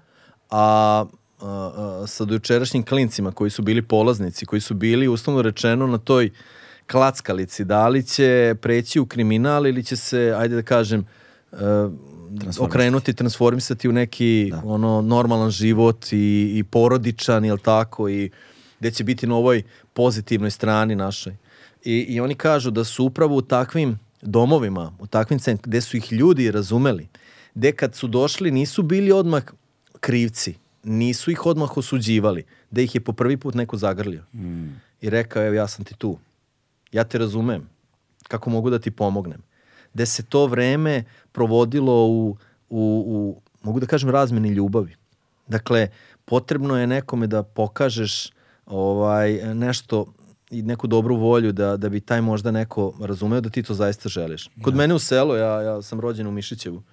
a, 0.49 1.05
a, 1.41 1.71
a 2.03 2.07
sa 2.07 2.25
dojučerašnjim 2.25 2.83
klincima 2.83 3.31
koji 3.31 3.49
su 3.49 3.61
bili 3.61 3.81
polaznici, 3.81 4.45
koji 4.45 4.61
su 4.61 4.73
bili 4.73 5.07
uslovno 5.07 5.41
rečeno 5.41 5.87
na 5.87 5.97
toj 5.97 6.29
klackalici, 6.93 7.65
da 7.65 7.87
li 7.87 8.03
će 8.03 8.55
preći 8.61 8.99
u 8.99 9.05
kriminal 9.05 9.67
ili 9.67 9.83
će 9.83 9.95
se, 9.95 10.33
ajde 10.37 10.55
da 10.55 10.61
kažem, 10.61 11.05
e, 11.51 11.57
okrenuti, 12.59 13.13
transformisati 13.13 13.89
u 13.89 13.91
neki 13.91 14.51
ono 14.63 15.01
normalan 15.01 15.49
život 15.49 16.05
i, 16.11 16.51
i 16.57 16.63
porodičan, 16.63 17.45
jel 17.45 17.57
tako, 17.57 18.09
i 18.09 18.29
gde 18.79 18.91
će 18.91 19.03
biti 19.03 19.27
na 19.27 19.35
ovoj 19.35 19.63
pozitivnoj 19.93 20.51
strani 20.51 20.95
našoj. 20.95 21.33
I, 21.83 22.05
I 22.09 22.19
oni 22.19 22.35
kažu 22.35 22.71
da 22.71 22.83
su 22.83 23.05
upravo 23.05 23.35
u 23.35 23.41
takvim 23.41 23.99
domovima, 24.21 24.91
u 24.99 25.07
takvim 25.07 25.39
centrima, 25.39 25.69
gde 25.69 25.81
su 25.81 25.97
ih 25.97 26.11
ljudi 26.11 26.51
razumeli, 26.51 27.07
gde 27.55 27.71
kad 27.71 27.95
su 27.95 28.07
došli 28.07 28.51
nisu 28.51 28.83
bili 28.83 29.11
odmah 29.11 29.43
krivci, 29.99 30.53
nisu 30.83 31.31
ih 31.31 31.45
odmah 31.45 31.77
osuđivali, 31.77 32.43
da 32.71 32.81
ih 32.81 32.95
je 32.95 33.01
po 33.01 33.13
prvi 33.13 33.37
put 33.37 33.55
neko 33.55 33.77
zagrlio. 33.77 34.23
I 35.01 35.09
rekao, 35.09 35.45
evo 35.45 35.55
ja 35.55 35.67
sam 35.67 35.85
ti 35.85 35.95
tu, 35.97 36.17
ja 36.93 37.03
te 37.03 37.17
razumem, 37.17 37.69
kako 38.27 38.49
mogu 38.49 38.69
da 38.69 38.79
ti 38.79 38.91
pomognem. 38.91 39.41
Gde 39.93 40.05
se 40.05 40.23
to 40.23 40.47
vreme 40.47 41.03
provodilo 41.31 42.07
u, 42.07 42.37
u, 42.69 43.03
u 43.07 43.41
mogu 43.63 43.79
da 43.79 43.85
kažem, 43.85 44.09
razmeni 44.09 44.49
ljubavi. 44.49 44.95
Dakle, 45.47 45.87
potrebno 46.25 46.77
je 46.79 46.87
nekome 46.87 47.27
da 47.27 47.43
pokažeš 47.43 48.31
ovaj, 48.65 49.55
nešto 49.55 50.05
i 50.49 50.61
neku 50.61 50.87
dobru 50.87 51.15
volju 51.15 51.51
da, 51.51 51.77
da 51.77 51.89
bi 51.89 51.99
taj 51.99 52.21
možda 52.21 52.51
neko 52.51 52.93
razumeo 53.01 53.41
da 53.41 53.49
ti 53.49 53.63
to 53.63 53.73
zaista 53.73 54.09
želiš. 54.09 54.49
Kod 54.63 54.75
mene 54.75 54.93
u 54.93 54.99
selu, 54.99 55.35
ja, 55.35 55.61
ja 55.61 55.81
sam 55.81 55.99
rođen 55.99 56.27
u 56.27 56.31
Mišićevu, 56.31 56.83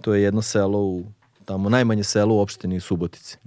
to 0.00 0.14
je 0.14 0.22
jedno 0.22 0.42
selo 0.42 0.78
u, 0.78 1.04
tamo 1.44 1.68
najmanje 1.68 2.04
selo 2.04 2.34
u 2.34 2.40
opštini 2.40 2.80
Subotici. 2.80 3.38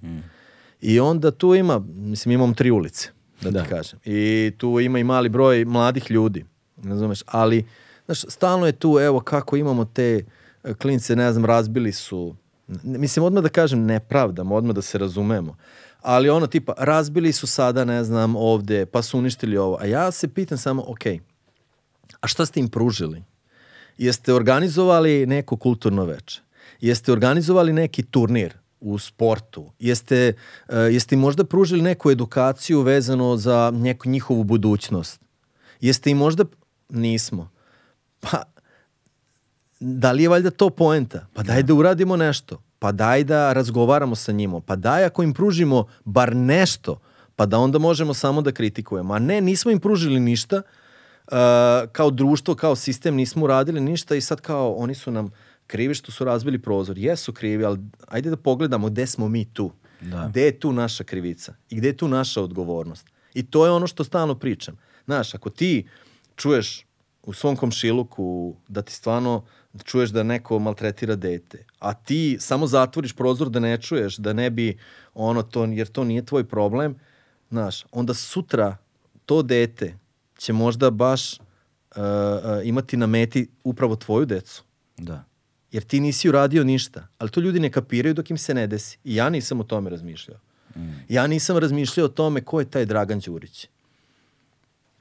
I 0.82 1.00
onda 1.00 1.32
tu 1.32 1.56
ima, 1.56 1.80
mislim 1.80 2.32
imamo 2.32 2.54
tri 2.54 2.72
ulice, 2.72 3.10
da, 3.42 3.52
Da. 3.52 3.64
ti 3.64 3.70
kažem. 3.70 4.00
I 4.06 4.52
tu 4.58 4.80
ima 4.80 5.00
i 5.00 5.04
mali 5.04 5.30
broj 5.30 5.66
mladih 5.66 6.12
ljudi, 6.12 6.46
razumeš, 6.84 7.24
ali 7.26 7.66
znaš, 8.06 8.22
stalno 8.22 8.66
je 8.66 8.72
tu, 8.72 9.00
evo 9.00 9.20
kako 9.20 9.56
imamo 9.56 9.86
te 9.86 10.24
e, 10.64 10.74
klince, 10.74 11.16
ne 11.16 11.32
znam, 11.32 11.46
razbili 11.46 11.92
su, 11.92 12.36
mislim 12.84 13.26
odmah 13.26 13.44
da 13.44 13.50
kažem 13.50 13.86
ne 13.86 14.00
pravdam, 14.00 14.52
odmah 14.52 14.76
da 14.76 14.82
se 14.82 14.98
razumemo, 14.98 15.56
ali 16.02 16.30
ono 16.30 16.48
tipa 16.48 16.74
razbili 16.78 17.32
su 17.32 17.48
sada, 17.48 17.86
ne 17.86 18.04
znam, 18.04 18.36
ovde, 18.36 18.86
pa 18.86 19.02
su 19.02 19.18
uništili 19.18 19.58
ovo, 19.58 19.78
a 19.82 19.86
ja 19.86 20.12
se 20.12 20.28
pitam 20.28 20.58
samo, 20.58 20.84
ok, 20.88 21.06
a 22.22 22.28
šta 22.28 22.46
ste 22.46 22.60
im 22.60 22.70
pružili? 22.70 23.24
Jeste 23.98 24.34
organizovali 24.34 25.26
neko 25.26 25.58
kulturno 25.58 26.06
veče? 26.06 26.42
Jeste 26.82 27.12
organizovali 27.12 27.74
neki 27.74 28.04
turnir 28.04 28.61
u 28.82 29.00
sportu? 29.00 29.72
Jeste, 29.80 30.34
uh, 30.70 30.76
jeste 30.76 31.16
možda 31.16 31.44
pružili 31.44 31.82
neku 31.82 32.12
edukaciju 32.12 32.82
vezano 32.82 33.38
za 33.38 33.72
neku 33.76 34.10
njihovu 34.10 34.44
budućnost? 34.44 35.22
Jeste 35.82 36.12
im 36.12 36.18
možda... 36.18 36.46
Nismo. 36.90 37.50
Pa, 38.20 38.44
da 39.80 40.12
li 40.12 40.24
je 40.24 40.30
valjda 40.30 40.52
to 40.52 40.70
poenta? 40.70 41.26
Pa 41.34 41.44
daj 41.44 41.64
da 41.64 41.74
uradimo 41.74 42.18
nešto. 42.18 42.62
Pa 42.80 42.92
daj 42.92 43.24
da 43.24 43.54
razgovaramo 43.54 44.16
sa 44.16 44.32
njima. 44.32 44.60
Pa 44.60 44.76
daj 44.76 45.06
ako 45.06 45.24
im 45.24 45.34
pružimo 45.34 45.86
bar 46.06 46.36
nešto, 46.36 47.00
pa 47.36 47.46
da 47.46 47.58
onda 47.58 47.80
možemo 47.80 48.14
samo 48.14 48.42
da 48.42 48.52
kritikujemo. 48.52 49.14
A 49.14 49.20
ne, 49.20 49.42
nismo 49.42 49.72
im 49.72 49.80
pružili 49.80 50.20
ništa, 50.20 50.62
uh, 51.32 51.34
kao 51.92 52.10
društvo, 52.10 52.56
kao 52.56 52.76
sistem 52.76 53.16
nismo 53.16 53.44
uradili 53.44 53.82
ništa 53.82 54.16
i 54.16 54.22
sad 54.22 54.42
kao 54.42 54.74
oni 54.74 54.96
su 54.96 55.12
nam 55.12 55.32
krivi 55.72 55.96
što 55.96 56.12
su 56.12 56.26
razbili 56.26 56.60
prozor. 56.60 56.98
Jesu 56.98 57.34
krivi, 57.34 57.66
ali 57.66 57.80
ajde 58.08 58.30
da 58.30 58.38
pogledamo 58.38 58.90
gde 58.90 59.08
smo 59.08 59.28
mi 59.28 59.46
tu. 59.46 59.72
Da. 60.02 60.28
Gde 60.30 60.42
je 60.42 60.60
tu 60.60 60.74
naša 60.74 61.04
krivica 61.04 61.54
i 61.70 61.76
gde 61.76 61.88
je 61.88 61.98
tu 61.98 62.08
naša 62.08 62.42
odgovornost. 62.42 63.08
I 63.34 63.46
to 63.46 63.66
je 63.66 63.72
ono 63.72 63.88
što 63.88 64.04
stalno 64.04 64.36
pričam. 64.36 64.78
Znaš, 65.06 65.36
ako 65.36 65.50
ti 65.50 65.88
čuješ 66.36 66.86
u 67.24 67.34
svom 67.34 67.56
komšiluku 67.56 68.56
da 68.68 68.82
ti 68.82 68.94
stvarno 68.94 69.46
čuješ 69.84 70.10
da 70.10 70.24
neko 70.24 70.60
maltretira 70.60 71.16
dete, 71.16 71.66
a 71.80 71.94
ti 71.94 72.38
samo 72.40 72.68
zatvoriš 72.68 73.14
prozor 73.14 73.50
da 73.50 73.60
ne 73.60 73.78
čuješ, 73.82 74.18
da 74.18 74.34
ne 74.34 74.50
bi 74.50 74.78
ono 75.14 75.44
to, 75.44 75.66
jer 75.66 75.88
to 75.88 76.04
nije 76.04 76.26
tvoj 76.26 76.44
problem, 76.44 76.96
znaš, 77.50 77.86
onda 77.92 78.14
sutra 78.14 78.78
to 79.26 79.42
dete 79.42 79.98
će 80.38 80.54
možda 80.54 80.90
baš 80.90 81.40
uh, 81.40 81.40
uh, 81.96 82.68
imati 82.68 82.98
na 82.98 83.08
meti 83.08 83.48
upravo 83.64 83.96
tvoju 83.96 84.26
decu. 84.26 84.64
Da. 84.98 85.24
Jer 85.72 85.84
ti 85.84 86.00
nisi 86.00 86.30
uradio 86.30 86.64
ništa. 86.64 87.08
Ali 87.18 87.30
to 87.30 87.40
ljudi 87.40 87.60
ne 87.60 87.72
kapiraju 87.72 88.14
dok 88.14 88.30
im 88.30 88.38
se 88.38 88.54
ne 88.54 88.68
desi. 88.68 88.98
I 89.04 89.16
ja 89.16 89.30
nisam 89.30 89.60
o 89.60 89.64
tome 89.64 89.90
razmišljao. 89.90 90.40
Ja 91.10 91.28
nisam 91.28 91.58
razmišljao 91.58 92.06
o 92.06 92.10
tome 92.10 92.42
ko 92.42 92.60
je 92.60 92.70
taj 92.70 92.86
Dragan 92.86 93.20
Đurić. 93.20 93.68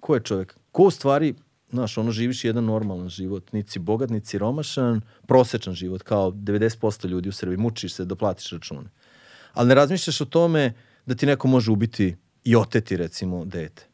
Ko 0.01 0.15
je 0.15 0.21
čovjek? 0.21 0.57
Ko 0.73 0.83
u 0.83 0.91
stvari 0.91 1.35
znaš, 1.71 1.99
ono 1.99 2.11
živiš 2.11 2.45
jedan 2.45 2.65
normalan 2.65 3.09
život, 3.09 3.53
niti 3.53 3.71
si 3.71 3.79
bogat, 3.79 4.11
niti 4.11 4.27
si 4.27 4.39
romašan, 4.39 5.01
prosečan 5.27 5.75
život, 5.75 6.03
kao 6.03 6.31
90% 6.31 7.09
ljudi 7.09 7.29
u 7.29 7.33
Srbiji, 7.33 7.57
mučiš 7.57 7.95
se 7.95 8.05
da 8.05 8.15
platiš 8.15 8.51
račune. 8.51 8.91
Ali 9.53 9.69
ne 9.69 9.75
razmišljaš 9.75 10.21
o 10.21 10.25
tome 10.25 10.73
da 11.07 11.15
ti 11.15 11.27
neko 11.27 11.49
može 11.49 11.71
ubiti 11.71 12.17
i 12.45 12.57
oteti, 12.57 12.97
recimo, 12.97 13.45
dete. 13.45 13.87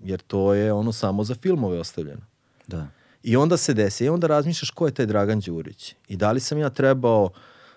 Jer 0.00 0.20
to 0.20 0.54
je 0.54 0.72
ono 0.72 0.92
samo 0.92 1.24
za 1.24 1.34
filmove 1.34 1.78
ostavljeno. 1.78 2.22
Da. 2.66 2.88
I 3.22 3.36
onda 3.36 3.56
se 3.56 3.74
desi, 3.74 4.04
i 4.04 4.08
onda 4.08 4.26
razmišljaš 4.26 4.70
ko 4.70 4.86
je 4.86 4.94
taj 4.94 5.06
Dragan 5.06 5.40
Đurić 5.40 5.94
i 6.08 6.16
da 6.16 6.32
li 6.32 6.40
sam 6.40 6.58
ja 6.58 6.70
trebao 6.70 7.30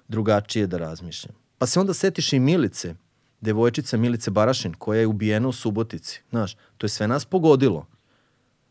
drugačije 0.08 0.68
da 0.68 0.78
razmišljam. 0.78 1.36
Pa 1.58 1.68
se 1.68 1.80
onda 1.80 1.94
setiš 1.94 2.34
i 2.34 2.40
Milice, 2.40 2.96
devojčica 3.42 3.98
Milice 3.98 4.32
Barašin, 4.32 4.74
koja 4.74 5.00
je 5.00 5.08
ubijena 5.08 5.48
u 5.48 5.52
Subotici. 5.52 6.22
Znaš, 6.30 6.56
to 6.78 6.86
je 6.86 6.90
sve 6.90 7.08
nas 7.08 7.26
pogodilo. 7.26 7.88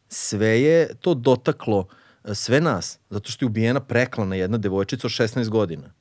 Sve 0.09 0.63
je 0.63 0.95
to 1.01 1.15
dotaklo 1.15 1.87
e, 2.25 2.35
sve 2.35 2.61
nas, 2.61 2.99
zato 3.11 3.31
što 3.31 3.45
je 3.45 3.47
ubijena 3.47 3.81
preklana 3.81 4.37
jedna 4.37 4.59
devojčica 4.59 5.07
od 5.07 5.11
16 5.11 5.49
godina. 5.49 5.93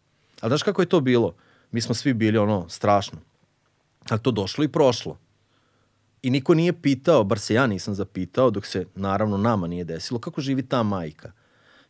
Ali 0.41 0.49
znaš 0.49 0.64
kako 0.64 0.81
je 0.81 0.89
to 0.89 1.02
bilo? 1.02 1.35
Mi 1.72 1.81
smo 1.81 1.95
svi 1.95 2.14
bili 2.14 2.38
ono, 2.38 2.69
strašno. 2.69 3.19
Ali 4.10 4.19
to 4.19 4.31
došlo 4.31 4.64
i 4.64 4.68
prošlo. 4.68 5.18
I 6.22 6.30
niko 6.30 6.53
nije 6.53 6.81
pitao, 6.81 7.23
bar 7.23 7.39
se 7.39 7.53
ja 7.53 7.68
nisam 7.68 7.93
zapitao, 7.93 8.49
dok 8.49 8.65
se 8.65 8.85
naravno 8.95 9.38
nama 9.38 9.68
nije 9.68 9.84
desilo, 9.84 10.19
kako 10.19 10.41
živi 10.41 10.64
ta 10.64 10.84
majka. 10.84 11.31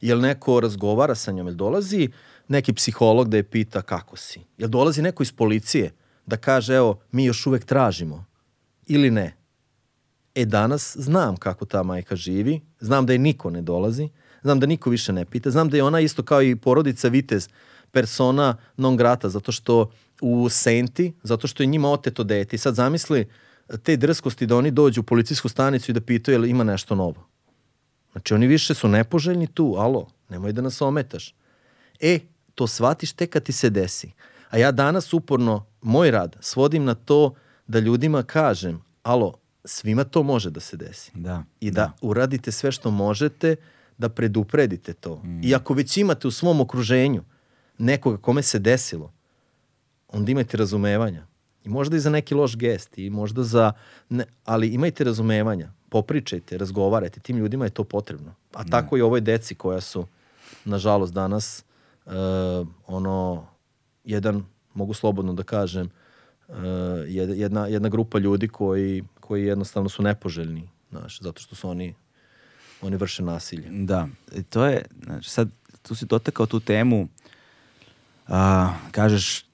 Jel 0.02 0.20
neko 0.20 0.60
razgovara 0.60 1.16
sa 1.16 1.32
njom, 1.32 1.48
jel 1.48 1.56
dolazi 1.56 2.10
neki 2.48 2.74
psiholog 2.74 3.30
da 3.30 3.38
je 3.38 3.44
pita 3.44 3.82
kako 3.82 4.18
si? 4.18 4.40
Jel 4.58 4.70
dolazi 4.70 5.02
neko 5.02 5.24
iz 5.24 5.32
policije 5.32 5.92
da 6.26 6.38
kaže, 6.38 6.76
evo, 6.76 7.00
mi 7.12 7.26
još 7.26 7.48
uvek 7.48 7.66
tražimo? 7.66 8.26
Ili 8.88 9.12
ne? 9.12 9.38
E, 10.36 10.46
danas 10.46 10.98
znam 11.00 11.38
kako 11.38 11.66
ta 11.66 11.84
majka 11.84 12.16
živi, 12.16 12.62
znam 12.80 13.06
da 13.06 13.14
je 13.14 13.20
niko 13.20 13.50
ne 13.50 13.62
dolazi, 13.62 14.10
znam 14.44 14.60
da 14.60 14.66
niko 14.66 14.90
više 14.90 15.14
ne 15.14 15.26
pita, 15.26 15.52
znam 15.52 15.70
da 15.70 15.78
je 15.78 15.84
ona 15.84 16.00
isto 16.00 16.24
kao 16.24 16.42
i 16.42 16.56
porodica 16.56 17.08
Vitez, 17.08 17.50
persona 17.92 18.58
non 18.78 18.98
grata, 18.98 19.30
zato 19.30 19.52
što 19.52 19.92
u 20.22 20.50
Senti, 20.50 21.14
zato 21.24 21.48
što 21.48 21.64
je 21.64 21.68
njima 21.68 21.92
oteto 21.92 22.24
dete. 22.24 22.56
I 22.56 22.60
sad 22.60 22.76
zamisli 22.76 23.28
te 23.78 23.98
drskosti 23.98 24.46
da 24.46 24.56
oni 24.56 24.72
dođu 24.72 25.02
u 25.02 25.04
policijsku 25.04 25.50
stanicu 25.50 25.92
i 25.92 25.94
da 25.94 26.02
pitaju 26.02 26.36
jel 26.36 26.46
ima 26.46 26.64
nešto 26.64 26.96
novo. 26.96 27.28
Znači 28.12 28.34
oni 28.34 28.48
više 28.48 28.74
su 28.74 28.88
nepoželjni 28.88 29.48
tu, 29.48 29.76
alo, 29.78 30.08
nemoj 30.30 30.54
da 30.54 30.62
nas 30.62 30.82
ometaš. 30.82 31.36
E, 32.00 32.20
to 32.56 32.68
shvatiš 32.68 33.14
tek 33.14 33.30
kad 33.30 33.44
ti 33.44 33.52
se 33.52 33.70
desi. 33.70 34.12
A 34.50 34.58
ja 34.58 34.72
danas 34.72 35.14
uporno, 35.14 35.66
moj 35.82 36.12
rad, 36.12 36.36
svodim 36.40 36.84
na 36.84 36.96
to 36.96 37.36
da 37.68 37.80
ljudima 37.80 38.24
kažem, 38.24 38.82
alo, 39.04 39.34
svima 39.66 40.04
to 40.04 40.24
može 40.24 40.50
da 40.50 40.60
se 40.60 40.78
desi. 40.78 41.12
Da. 41.14 41.44
I 41.60 41.72
da, 41.72 41.82
da. 41.82 41.92
uradite 42.02 42.52
sve 42.52 42.72
što 42.72 42.92
možete 42.92 43.56
da 43.98 44.10
predupredite 44.10 44.94
to. 44.94 45.16
Mm. 45.24 45.44
I 45.44 45.56
ako 45.56 45.74
već 45.74 45.98
imate 45.98 46.28
u 46.28 46.32
svom 46.32 46.62
okruženju 46.62 47.24
nekoga 47.78 48.18
kome 48.18 48.42
se 48.42 48.60
desilo, 48.60 49.14
onda 50.08 50.32
imajte 50.32 50.58
razumevanja. 50.58 51.28
I 51.66 51.70
možda 51.70 51.98
i 51.98 52.00
za 52.00 52.10
neki 52.10 52.36
loš 52.36 52.58
gest, 52.58 52.98
i 52.98 53.10
možda 53.10 53.44
za... 53.44 53.72
Ne, 54.10 54.26
ali 54.46 54.68
imajte 54.68 55.04
razumevanja, 55.04 55.72
popričajte, 55.90 56.58
razgovarajte, 56.58 57.20
tim 57.20 57.38
ljudima 57.38 57.66
je 57.66 57.70
to 57.70 57.84
potrebno. 57.84 58.34
A 58.54 58.64
da. 58.64 58.70
tako 58.70 58.98
i 58.98 59.02
ovoj 59.02 59.22
deci 59.22 59.56
koja 59.56 59.82
su, 59.82 60.06
nažalost, 60.66 61.14
danas 61.14 61.64
uh, 62.06 62.12
ono, 62.88 63.48
jedan, 64.04 64.46
mogu 64.74 64.94
slobodno 64.94 65.34
da 65.34 65.44
kažem, 65.44 65.90
uh, 66.48 66.56
jedna, 67.08 67.68
jedna 67.68 67.90
grupa 67.90 68.20
ljudi 68.20 68.48
koji, 68.48 69.04
koji 69.20 69.46
jednostavno 69.46 69.90
su 69.90 70.04
nepoželjni, 70.04 70.70
znaš, 70.90 71.20
zato 71.22 71.42
što 71.42 71.56
su 71.56 71.70
oni 71.70 71.94
oni 72.82 72.98
vrše 72.98 73.24
nasilje. 73.24 73.68
Da, 73.70 74.08
I 74.36 74.44
to 74.44 74.66
je, 74.66 74.86
znači 75.04 75.30
sad, 75.30 75.50
tu 75.82 75.96
si 75.96 76.06
dotakao 76.06 76.46
tu 76.46 76.60
temu, 76.60 77.08
a, 78.28 78.74
kažeš, 78.92 79.46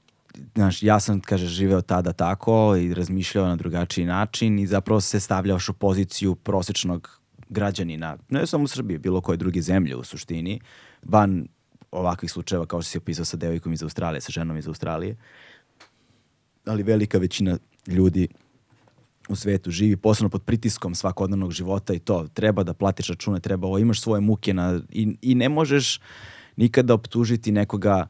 znaš, 0.56 0.84
ja 0.84 1.00
sam, 1.00 1.22
kaže, 1.22 1.48
živeo 1.48 1.82
tada 1.82 2.14
tako 2.14 2.76
i 2.76 2.94
razmišljao 2.94 3.48
na 3.48 3.56
drugačiji 3.56 4.06
način 4.06 4.60
i 4.60 4.68
zapravo 4.68 5.02
se 5.02 5.20
stavljaš 5.20 5.70
u 5.70 5.74
poziciju 5.74 6.36
prosečnog 6.36 7.20
građanina, 7.50 8.18
ne 8.30 8.48
samo 8.48 8.64
u 8.64 8.68
Srbiji, 8.68 8.98
bilo 8.98 9.22
koje 9.22 9.38
druge 9.38 9.62
zemlje 9.62 9.96
u 9.96 10.04
suštini, 10.04 10.60
van 11.04 11.48
ovakvih 11.92 12.32
slučajeva 12.32 12.66
kao 12.66 12.82
što 12.82 12.92
si 12.92 12.98
opisao 12.98 13.26
sa 13.26 13.38
devojkom 13.38 13.74
iz 13.74 13.84
Australije, 13.84 14.22
sa 14.22 14.32
ženom 14.32 14.58
iz 14.58 14.68
Australije, 14.68 15.16
ali 16.66 16.84
velika 16.84 17.18
većina 17.18 17.58
ljudi 17.88 18.28
u 19.30 19.36
svetu 19.36 19.72
živi 19.72 19.98
posebno 19.98 20.30
pod 20.30 20.44
pritiskom 20.44 20.96
svakodnevnog 20.96 21.52
života 21.52 21.94
i 21.94 22.00
to 22.00 22.28
treba 22.34 22.64
da 22.64 22.74
platiš 22.74 23.08
račune, 23.08 23.40
treba 23.40 23.68
ovo, 23.68 23.80
imaš 23.80 24.02
svoje 24.02 24.22
muke 24.22 24.54
na, 24.54 24.82
i, 24.90 25.18
i 25.22 25.36
ne 25.36 25.50
možeš 25.50 26.00
nikada 26.56 26.94
optužiti 26.94 27.52
nekoga 27.52 28.08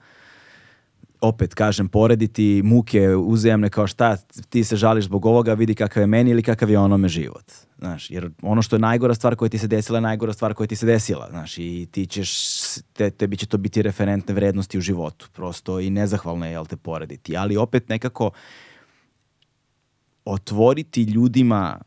opet 1.22 1.54
kažem, 1.54 1.88
porediti 1.88 2.62
muke 2.64 3.16
uzajemne 3.16 3.70
kao 3.70 3.88
šta 3.88 4.18
ti 4.50 4.64
se 4.64 4.76
žališ 4.76 5.06
zbog 5.06 5.26
ovoga, 5.26 5.54
vidi 5.54 5.76
kakav 5.76 6.04
je 6.04 6.08
meni 6.08 6.32
ili 6.32 6.44
kakav 6.44 6.70
je 6.70 6.80
onome 6.80 7.08
život. 7.08 7.52
Znaš, 7.78 8.12
jer 8.12 8.32
ono 8.42 8.62
što 8.62 8.76
je 8.76 8.80
najgora 8.80 9.16
stvar 9.16 9.36
koja 9.36 9.50
ti 9.50 9.58
se 9.58 9.68
desila 9.68 9.98
je 9.98 10.02
najgora 10.02 10.34
stvar 10.34 10.54
koja 10.54 10.68
ti 10.68 10.76
se 10.76 10.86
desila. 10.86 11.28
Znaš, 11.30 11.58
i 11.58 11.88
ti 11.92 12.06
ćeš, 12.06 12.32
te, 12.94 13.10
tebi 13.10 13.38
će 13.38 13.46
to 13.46 13.58
biti 13.58 13.82
referentne 13.82 14.34
vrednosti 14.34 14.78
u 14.78 14.82
životu. 14.82 15.30
Prosto 15.34 15.80
i 15.80 15.90
nezahvalno 15.90 16.46
je, 16.46 16.52
jel 16.52 16.66
te, 16.66 16.78
porediti. 16.78 17.38
Ali 17.38 17.58
opet 17.58 17.90
nekako 17.90 18.32
otvoriti 20.26 21.04
ljudima 21.04 21.82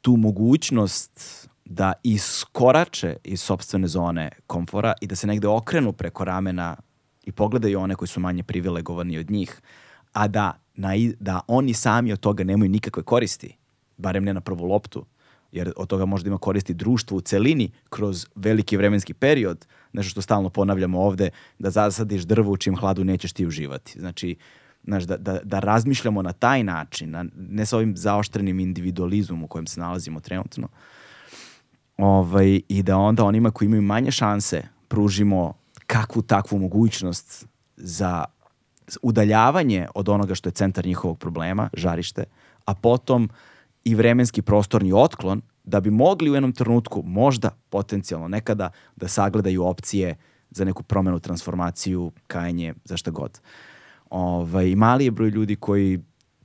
tu 0.00 0.16
mogućnost 0.16 1.48
da 1.64 1.92
iskorače 2.02 3.16
iz 3.24 3.40
sobstvene 3.40 3.88
zone 3.88 4.30
komfora 4.46 4.94
i 5.00 5.06
da 5.06 5.16
se 5.16 5.26
negde 5.26 5.48
okrenu 5.48 5.92
preko 5.92 6.24
ramena 6.24 6.76
i 7.24 7.32
pogledaju 7.32 7.80
one 7.80 7.94
koji 7.94 8.08
su 8.08 8.20
manje 8.20 8.42
privilegovani 8.42 9.18
od 9.18 9.30
njih, 9.30 9.60
a 10.12 10.28
da, 10.28 10.58
na, 10.74 10.90
da 11.20 11.40
oni 11.46 11.74
sami 11.74 12.12
od 12.12 12.20
toga 12.20 12.44
nemaju 12.44 12.70
nikakve 12.70 13.02
koristi, 13.02 13.56
barem 13.96 14.24
ne 14.24 14.34
na 14.34 14.40
prvu 14.40 14.64
loptu, 14.64 15.04
jer 15.52 15.72
od 15.76 15.88
toga 15.88 16.04
možda 16.04 16.28
ima 16.28 16.38
koristi 16.38 16.74
društvo 16.74 17.16
u 17.16 17.20
celini 17.20 17.70
kroz 17.88 18.26
veliki 18.34 18.76
vremenski 18.76 19.14
period, 19.14 19.66
nešto 19.92 20.10
što 20.10 20.22
stalno 20.22 20.50
ponavljamo 20.50 21.00
ovde, 21.00 21.30
da 21.58 21.70
zasadiš 21.70 22.22
drvo 22.22 22.52
u 22.52 22.56
čim 22.56 22.76
hladu 22.76 23.04
nećeš 23.04 23.32
ti 23.32 23.46
uživati. 23.46 24.00
Znači, 24.00 24.36
znaš, 24.84 25.04
da, 25.04 25.16
da, 25.16 25.38
da 25.44 25.58
razmišljamo 25.58 26.22
na 26.22 26.32
taj 26.32 26.64
način, 26.64 27.10
na, 27.10 27.24
ne 27.34 27.66
sa 27.66 27.76
ovim 27.76 27.96
zaoštrenim 27.96 28.60
individualizmom 28.60 29.44
u 29.44 29.48
kojem 29.48 29.66
se 29.66 29.80
nalazimo 29.80 30.20
trenutno, 30.20 30.68
ovaj, 31.96 32.60
i 32.68 32.82
da 32.82 32.96
onda 32.96 33.24
onima 33.24 33.50
koji 33.50 33.66
imaju 33.66 33.82
manje 33.82 34.10
šanse 34.10 34.62
pružimo 34.88 35.54
kakvu 35.92 36.22
takvu 36.22 36.58
mogućnost 36.58 37.46
za 37.76 38.24
udaljavanje 39.02 39.86
od 39.94 40.08
onoga 40.08 40.34
što 40.34 40.48
je 40.48 40.52
centar 40.52 40.86
njihovog 40.86 41.18
problema, 41.18 41.70
žarište, 41.72 42.24
a 42.64 42.74
potom 42.74 43.28
i 43.84 43.94
vremenski 43.94 44.42
prostorni 44.42 44.92
otklon 44.92 45.42
da 45.64 45.80
bi 45.80 45.90
mogli 45.90 46.30
u 46.30 46.34
jednom 46.34 46.52
trenutku 46.52 47.02
možda 47.04 47.50
potencijalno 47.70 48.28
nekada 48.28 48.70
da 48.96 49.08
sagledaju 49.08 49.64
opcije 49.64 50.16
za 50.50 50.64
neku 50.64 50.82
promenu, 50.82 51.20
transformaciju, 51.20 52.12
kajanje, 52.26 52.74
za 52.84 52.96
šta 52.96 53.10
god. 53.10 53.40
Ovaj, 54.10 54.74
mali 54.74 55.04
je 55.04 55.10
broj 55.10 55.30
ljudi 55.30 55.56
koji 55.56 56.00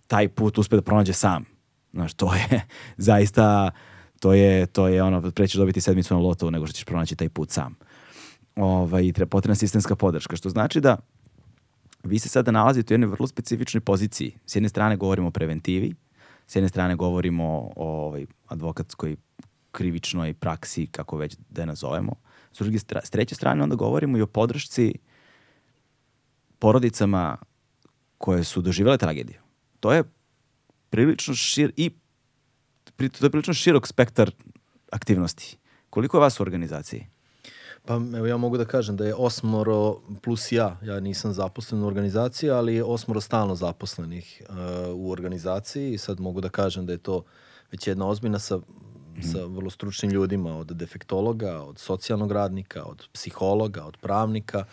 taj 0.07 0.27
put 0.27 0.57
uspe 0.57 0.75
da 0.75 0.81
pronađe 0.81 1.13
sam. 1.13 1.45
Znaš, 1.93 2.13
to 2.13 2.33
je 2.33 2.61
zaista, 3.09 3.71
to 4.19 4.33
je, 4.33 4.65
to 4.65 4.87
je 4.87 5.03
ono, 5.03 5.31
prećeš 5.31 5.55
dobiti 5.57 5.81
sedmicu 5.81 6.13
na 6.13 6.19
lotovu 6.19 6.51
nego 6.51 6.67
što 6.67 6.75
ćeš 6.75 6.85
pronaći 6.85 7.15
taj 7.15 7.29
put 7.29 7.51
sam 7.51 7.75
ovaj, 8.57 9.13
treba 9.13 9.29
potrebna 9.29 9.55
sistemska 9.55 9.95
podrška, 9.95 10.35
što 10.35 10.49
znači 10.49 10.81
da 10.81 10.97
vi 12.03 12.19
se 12.19 12.29
sada 12.29 12.51
nalazite 12.51 12.93
u 12.93 12.95
jednoj 12.95 13.09
vrlo 13.09 13.27
specifičnoj 13.27 13.81
poziciji. 13.81 14.35
S 14.45 14.55
jedne 14.55 14.69
strane 14.69 14.97
govorimo 14.97 15.27
o 15.27 15.31
preventivi, 15.31 15.93
s 16.47 16.55
jedne 16.55 16.69
strane 16.69 16.95
govorimo 16.95 17.71
o 17.75 18.05
ovaj, 18.05 18.25
advokatskoj 18.47 19.15
krivičnoj 19.71 20.33
praksi, 20.33 20.87
kako 20.87 21.17
već 21.17 21.37
da 21.49 21.61
je 21.61 21.65
nazovemo. 21.65 22.15
S, 22.53 22.59
druge 22.59 22.79
s 22.79 23.09
treće 23.09 23.35
strane 23.35 23.63
onda 23.63 23.75
govorimo 23.75 24.17
i 24.17 24.21
o 24.21 24.27
podršci 24.27 24.93
porodicama 26.59 27.37
koje 28.17 28.43
su 28.43 28.61
doživjele 28.61 28.97
tragediju. 28.97 29.39
To 29.79 29.93
je 29.93 30.03
prilično 30.89 31.35
šir 31.35 31.71
i 31.75 31.89
to 32.95 33.25
je 33.25 33.29
prilično 33.29 33.53
širok 33.53 33.87
spektar 33.87 34.31
aktivnosti. 34.91 35.57
Koliko 35.89 36.17
je 36.17 36.21
vas 36.21 36.39
u 36.39 36.43
organizaciji? 36.43 37.07
Pa 37.87 37.93
evo 38.17 38.25
ja 38.25 38.37
mogu 38.37 38.57
da 38.57 38.65
kažem 38.65 38.97
da 38.97 39.05
je 39.05 39.15
osmoro 39.15 39.99
plus 40.23 40.51
ja, 40.51 40.77
ja 40.83 40.99
nisam 40.99 41.33
zaposlen 41.33 41.83
u 41.83 41.87
organizaciji, 41.87 42.49
ali 42.49 42.75
je 42.75 42.83
osmoro 42.83 43.21
stalno 43.21 43.55
zaposlenih 43.55 44.41
uh, 44.49 44.55
u 44.95 45.11
organizaciji 45.11 45.93
i 45.93 45.97
sad 45.97 46.19
mogu 46.19 46.41
da 46.41 46.49
kažem 46.49 46.85
da 46.85 46.91
je 46.91 46.97
to 46.97 47.23
već 47.71 47.87
jedna 47.87 48.07
ozbiljna 48.07 48.39
sa, 48.39 48.57
mm. 48.57 49.21
sa 49.31 49.45
vrlo 49.45 49.69
stručnim 49.69 50.11
ljudima, 50.11 50.57
od 50.57 50.67
defektologa, 50.67 51.61
od 51.61 51.79
socijalnog 51.79 52.31
radnika, 52.31 52.83
od 52.83 53.07
psihologa, 53.13 53.85
od 53.85 53.97
pravnika. 53.97 54.65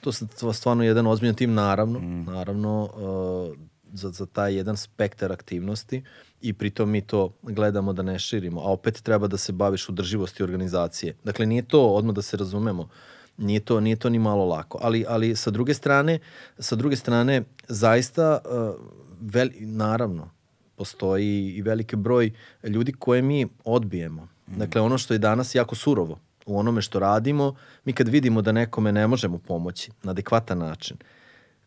To 0.00 0.10
je 0.48 0.54
stvarno 0.54 0.84
jedan 0.84 1.06
ozbiljan 1.06 1.34
tim, 1.34 1.54
naravno, 1.54 1.98
mm. 1.98 2.24
naravno 2.24 2.82
uh, 2.84 3.56
za, 3.92 4.10
za 4.10 4.26
taj 4.26 4.54
jedan 4.54 4.76
spektar 4.76 5.32
aktivnosti. 5.32 6.02
I 6.40 6.52
pritom 6.52 6.90
mi 6.90 7.00
to 7.00 7.32
gledamo 7.42 7.92
da 7.92 8.02
ne 8.02 8.18
širimo, 8.18 8.60
a 8.60 8.64
opet 8.64 9.02
treba 9.02 9.26
da 9.26 9.36
se 9.36 9.52
baviš 9.52 9.88
udrživosti 9.88 10.42
organizacije. 10.42 11.14
Dakle, 11.24 11.46
nije 11.46 11.62
to, 11.62 11.88
odmah 11.88 12.14
da 12.14 12.22
se 12.22 12.36
razumemo, 12.36 12.88
nije 13.36 13.60
to, 13.60 13.80
nije 13.80 13.96
to 13.96 14.10
ni 14.10 14.18
malo 14.18 14.44
lako. 14.44 14.78
Ali, 14.82 15.04
ali 15.08 15.36
sa 15.36 15.50
druge 15.50 15.74
strane, 15.74 16.18
sa 16.58 16.76
druge 16.76 16.96
strane, 16.96 17.42
zaista, 17.68 18.38
uh, 18.44 18.74
veli, 19.20 19.54
naravno, 19.60 20.30
postoji 20.76 21.54
i 21.56 21.62
veliki 21.62 21.96
broj 21.96 22.30
ljudi 22.64 22.92
koje 22.92 23.22
mi 23.22 23.46
odbijemo. 23.64 24.28
Dakle, 24.46 24.80
ono 24.80 24.98
što 24.98 25.14
je 25.14 25.18
danas 25.18 25.54
jako 25.54 25.74
surovo 25.74 26.18
u 26.46 26.58
onome 26.58 26.82
što 26.82 26.98
radimo, 26.98 27.54
mi 27.84 27.92
kad 27.92 28.08
vidimo 28.08 28.42
da 28.42 28.52
nekome 28.52 28.92
ne 28.92 29.06
možemo 29.06 29.38
pomoći 29.38 29.90
na 30.02 30.10
adekvatan 30.10 30.58
način, 30.58 30.96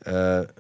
e, 0.06 0.12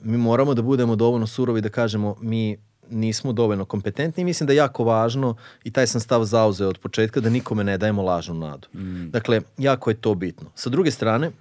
mi 0.02 0.18
moramo 0.18 0.53
da 0.53 0.61
budemo 0.61 0.95
dovoljno 0.95 1.27
surovi 1.27 1.61
da 1.61 1.69
kažemo 1.69 2.15
mi 2.22 2.57
nismo 2.90 3.34
dovoljno 3.34 3.66
kompetentni 3.66 4.22
i 4.22 4.26
mislim 4.26 4.48
da 4.48 4.53
je 4.53 4.57
jako 4.57 4.84
važno 4.84 5.36
i 5.64 5.72
taj 5.72 5.88
sam 5.88 6.02
stav 6.02 6.24
zauzeo 6.24 6.70
od 6.70 6.78
početka 6.78 7.20
da 7.20 7.30
nikome 7.30 7.64
ne 7.64 7.78
dajemo 7.78 8.02
lažnu 8.02 8.34
nadu. 8.34 8.68
Mm. 8.74 9.10
Dakle, 9.10 9.41
jako 9.57 9.90
je 9.90 9.95
to 9.95 10.16
bitno. 10.16 10.52
Sa 10.56 10.70
druge 10.70 10.91
strane, 10.91 11.32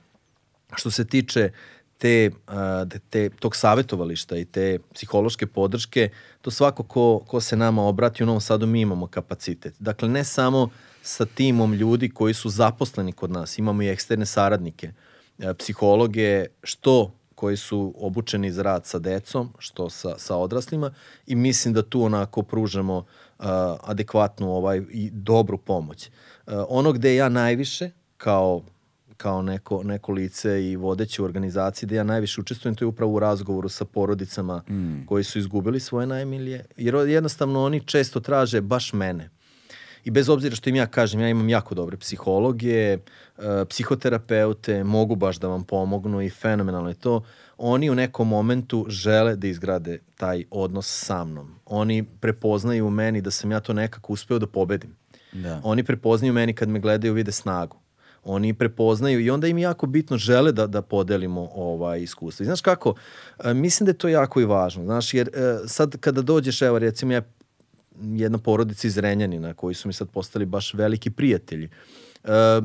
što 0.76 0.90
se 0.90 1.04
tiče 1.04 1.50
te, 1.98 2.30
te, 3.10 3.30
tog 3.30 3.56
savetovališta 3.56 4.36
i 4.36 4.44
te 4.44 4.78
psihološke 4.94 5.46
podrške, 5.46 6.10
to 6.42 6.50
svako 6.50 6.82
ko, 6.82 7.24
ko 7.26 7.40
se 7.40 7.56
nama 7.56 7.82
obrati 7.82 8.22
u 8.22 8.26
Novom 8.26 8.40
Sadu 8.40 8.66
mi 8.66 8.80
imamo 8.80 9.06
kapacitet. 9.06 9.74
Dakle, 9.78 10.08
ne 10.08 10.24
samo 10.24 10.68
sa 11.02 11.26
timom 11.26 11.74
ljudi 11.74 12.08
koji 12.08 12.34
su 12.34 12.48
zaposleni 12.48 13.12
kod 13.12 13.30
nas, 13.30 13.58
imamo 13.58 13.82
i 13.82 13.88
eksterne 13.88 14.26
saradnike, 14.26 14.92
psihologe, 15.58 16.46
što 16.62 17.12
koji 17.38 17.56
su 17.56 17.94
obučeni 17.96 18.50
za 18.52 18.62
rad 18.62 18.86
sa 18.86 18.98
decom, 18.98 19.52
što 19.58 19.90
sa, 19.90 20.18
sa 20.18 20.36
odraslima 20.36 20.90
i 21.26 21.34
mislim 21.34 21.74
da 21.74 21.82
tu 21.82 22.02
onako 22.02 22.42
pružamo 22.42 22.96
uh, 22.96 23.44
adekvatnu 23.82 24.50
ovaj, 24.50 24.82
i 24.90 25.10
dobru 25.10 25.58
pomoć. 25.58 26.08
Uh, 26.08 26.52
ono 26.68 26.92
gde 26.92 27.14
ja 27.14 27.28
najviše 27.28 27.90
kao 28.16 28.62
kao 29.16 29.42
neko, 29.42 29.82
neko 29.82 30.12
lice 30.12 30.64
i 30.64 30.76
vodeće 30.76 31.22
u 31.22 31.24
organizaciji 31.24 31.86
da 31.86 31.94
ja 31.94 32.04
najviše 32.04 32.40
učestvujem, 32.40 32.74
to 32.74 32.84
je 32.84 32.86
upravo 32.88 33.12
u 33.12 33.18
razgovoru 33.18 33.68
sa 33.68 33.84
porodicama 33.84 34.62
mm. 34.68 35.06
koji 35.06 35.24
su 35.24 35.38
izgubili 35.38 35.80
svoje 35.80 36.06
najmilije. 36.06 36.64
Jer 36.76 36.94
jednostavno 36.94 37.64
oni 37.64 37.80
često 37.80 38.20
traže 38.20 38.60
baš 38.60 38.92
mene. 38.92 39.30
I 40.08 40.10
bez 40.10 40.28
obzira 40.28 40.56
što 40.56 40.70
im 40.70 40.76
ja 40.76 40.86
kažem, 40.86 41.20
ja 41.20 41.28
imam 41.28 41.48
jako 41.48 41.74
dobre 41.74 41.96
psihologe, 41.96 42.96
uh, 42.96 43.44
psihoterapeute, 43.68 44.84
mogu 44.84 45.16
baš 45.16 45.36
da 45.36 45.48
vam 45.48 45.64
pomognu 45.64 46.22
i 46.22 46.30
fenomenalno 46.30 46.88
je 46.88 46.94
to. 46.94 47.22
Oni 47.58 47.90
u 47.90 47.94
nekom 47.94 48.28
momentu 48.28 48.86
žele 48.88 49.36
da 49.36 49.46
izgrade 49.46 49.98
taj 50.16 50.44
odnos 50.50 51.04
sa 51.04 51.24
mnom. 51.24 51.54
Oni 51.66 52.02
prepoznaju 52.20 52.86
u 52.86 52.90
meni 52.90 53.20
da 53.20 53.30
sam 53.30 53.52
ja 53.52 53.60
to 53.60 53.72
nekako 53.72 54.12
uspeo 54.12 54.38
da 54.38 54.46
pobedim. 54.46 54.96
Da. 55.32 55.60
Oni 55.64 55.84
prepoznaju 55.84 56.32
meni 56.32 56.54
kad 56.54 56.68
me 56.68 56.80
gledaju 56.80 57.14
vide 57.14 57.32
snagu 57.32 57.76
oni 58.24 58.54
prepoznaju 58.54 59.20
i 59.20 59.30
onda 59.30 59.46
im 59.46 59.58
jako 59.58 59.86
bitno 59.86 60.16
žele 60.16 60.52
da, 60.52 60.66
da 60.66 60.82
podelimo 60.82 61.48
ovaj 61.54 62.02
iskustvo. 62.02 62.42
I 62.42 62.46
znaš 62.46 62.60
kako, 62.60 62.94
e, 63.44 63.54
mislim 63.54 63.84
da 63.84 63.90
je 63.90 63.98
to 63.98 64.08
jako 64.08 64.40
i 64.40 64.44
važno, 64.44 64.84
znaš, 64.84 65.14
jer 65.14 65.28
e, 65.28 65.58
sad 65.66 65.96
kada 66.00 66.22
dođeš, 66.22 66.62
evo 66.62 66.78
recimo 66.78 67.12
ja 67.12 67.22
jedna 68.02 68.38
porodica 68.38 68.86
iz 68.86 68.98
Renjanina 68.98 69.54
koji 69.54 69.74
su 69.74 69.88
mi 69.88 69.92
sad 69.92 70.08
postali 70.10 70.46
baš 70.46 70.74
veliki 70.74 71.10
prijatelji. 71.10 71.68
E, 72.24 72.60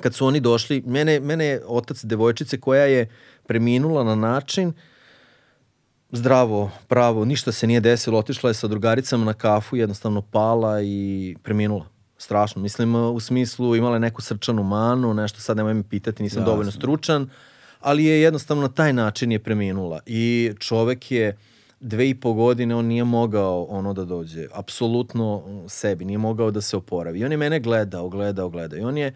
kad 0.00 0.14
su 0.14 0.26
oni 0.26 0.40
došli, 0.40 0.82
mene, 0.86 1.20
mene 1.20 1.44
je 1.44 1.62
otac 1.66 2.04
devojčice 2.04 2.60
koja 2.60 2.84
je 2.84 3.08
preminula 3.46 4.04
na 4.04 4.14
način 4.14 4.72
zdravo, 6.12 6.70
pravo, 6.88 7.24
ništa 7.24 7.52
se 7.52 7.66
nije 7.66 7.80
desilo, 7.80 8.18
otišla 8.18 8.50
je 8.50 8.54
sa 8.54 8.68
drugaricama 8.68 9.24
na 9.24 9.34
kafu, 9.34 9.76
jednostavno 9.76 10.22
pala 10.22 10.82
i 10.82 11.36
preminula 11.42 11.86
strašno. 12.18 12.62
Mislim, 12.62 12.94
u 12.94 13.20
smislu 13.20 13.76
imala 13.76 13.96
je 13.96 14.00
neku 14.00 14.22
srčanu 14.22 14.62
manu, 14.62 15.14
nešto 15.14 15.40
sad 15.40 15.56
nemoj 15.56 15.74
mi 15.74 15.82
pitati, 15.82 16.22
nisam 16.22 16.40
Jasne. 16.40 16.52
dovoljno 16.52 16.72
stručan, 16.72 17.30
ali 17.80 18.04
je 18.04 18.20
jednostavno 18.20 18.62
na 18.62 18.68
taj 18.68 18.92
način 18.92 19.32
je 19.32 19.38
preminula. 19.38 20.00
I 20.06 20.52
čovek 20.58 21.10
je 21.10 21.38
dve 21.80 22.08
i 22.10 22.14
po 22.14 22.32
godine, 22.32 22.74
on 22.74 22.86
nije 22.86 23.04
mogao 23.04 23.64
ono 23.64 23.92
da 23.92 24.04
dođe, 24.04 24.46
apsolutno 24.52 25.42
sebi, 25.68 26.04
nije 26.04 26.18
mogao 26.18 26.50
da 26.50 26.60
se 26.60 26.76
oporavi. 26.76 27.18
I 27.18 27.24
on 27.24 27.32
je 27.32 27.38
mene 27.38 27.60
gledao, 27.60 28.08
gledao, 28.08 28.48
gledao. 28.48 28.78
I 28.78 28.82
on 28.82 28.98
je 28.98 29.14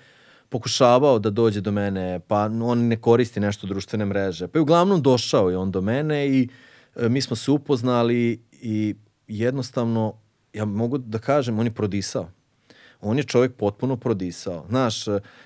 pokušavao 0.48 1.18
da 1.18 1.30
dođe 1.30 1.60
do 1.60 1.70
mene, 1.70 2.20
pa 2.28 2.44
on 2.62 2.78
ne 2.78 2.96
koristi 2.96 3.40
nešto 3.40 3.66
društvene 3.66 4.04
mreže. 4.04 4.48
Pa 4.48 4.58
je 4.58 4.62
uglavnom 4.62 5.02
došao 5.02 5.50
je 5.50 5.56
on 5.56 5.70
do 5.70 5.80
mene 5.80 6.28
i 6.28 6.48
e, 6.96 7.08
mi 7.08 7.20
smo 7.20 7.36
se 7.36 7.50
upoznali 7.50 8.42
i 8.52 8.94
jednostavno, 9.28 10.14
ja 10.52 10.64
mogu 10.64 10.98
da 10.98 11.18
kažem, 11.18 11.58
on 11.58 11.66
je 11.66 11.74
prodisao 11.74 12.28
on 13.02 13.18
je 13.18 13.24
čovjek 13.24 13.52
potpuno 13.56 13.96
prodisao. 13.96 14.64
Znaš, 14.68 15.04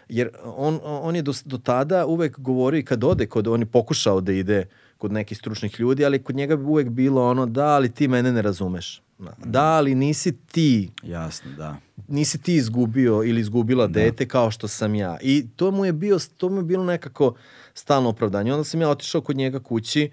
jer 0.08 0.30
on, 0.44 0.80
on 0.84 1.16
je 1.16 1.22
do, 1.22 1.32
do 1.44 1.58
tada 1.58 2.06
uvek 2.06 2.38
govorio 2.38 2.82
kad 2.86 3.04
ode, 3.04 3.26
kod, 3.26 3.46
on 3.48 3.60
je 3.60 3.66
pokušao 3.66 4.20
da 4.20 4.32
ide 4.32 4.66
kod 4.98 5.12
nekih 5.12 5.38
stručnih 5.38 5.80
ljudi, 5.80 6.04
ali 6.04 6.22
kod 6.22 6.36
njega 6.36 6.56
bi 6.56 6.64
uvek 6.64 6.88
bilo 6.88 7.30
ono, 7.30 7.46
da, 7.46 7.66
ali 7.66 7.92
ti 7.92 8.08
mene 8.08 8.32
ne 8.32 8.42
razumeš. 8.42 9.02
Da, 9.18 9.34
da 9.44 9.62
ali 9.62 9.94
nisi 9.94 10.32
ti. 10.32 10.90
Jasno, 11.02 11.50
da. 11.56 11.76
Nisi 12.08 12.42
ti 12.42 12.54
izgubio 12.54 13.22
ili 13.24 13.40
izgubila 13.40 13.86
da. 13.86 13.92
dete 13.92 14.28
kao 14.28 14.50
što 14.50 14.68
sam 14.68 14.94
ja. 14.94 15.18
I 15.22 15.46
to 15.56 15.70
mu 15.70 15.84
je, 15.84 15.92
bio, 15.92 16.18
to 16.36 16.48
mu 16.48 16.56
je 16.56 16.62
bilo 16.62 16.84
nekako 16.84 17.34
stalno 17.74 18.08
opravdanje. 18.08 18.52
Onda 18.52 18.64
sam 18.64 18.80
ja 18.80 18.90
otišao 18.90 19.20
kod 19.20 19.36
njega 19.36 19.60
kući 19.60 20.10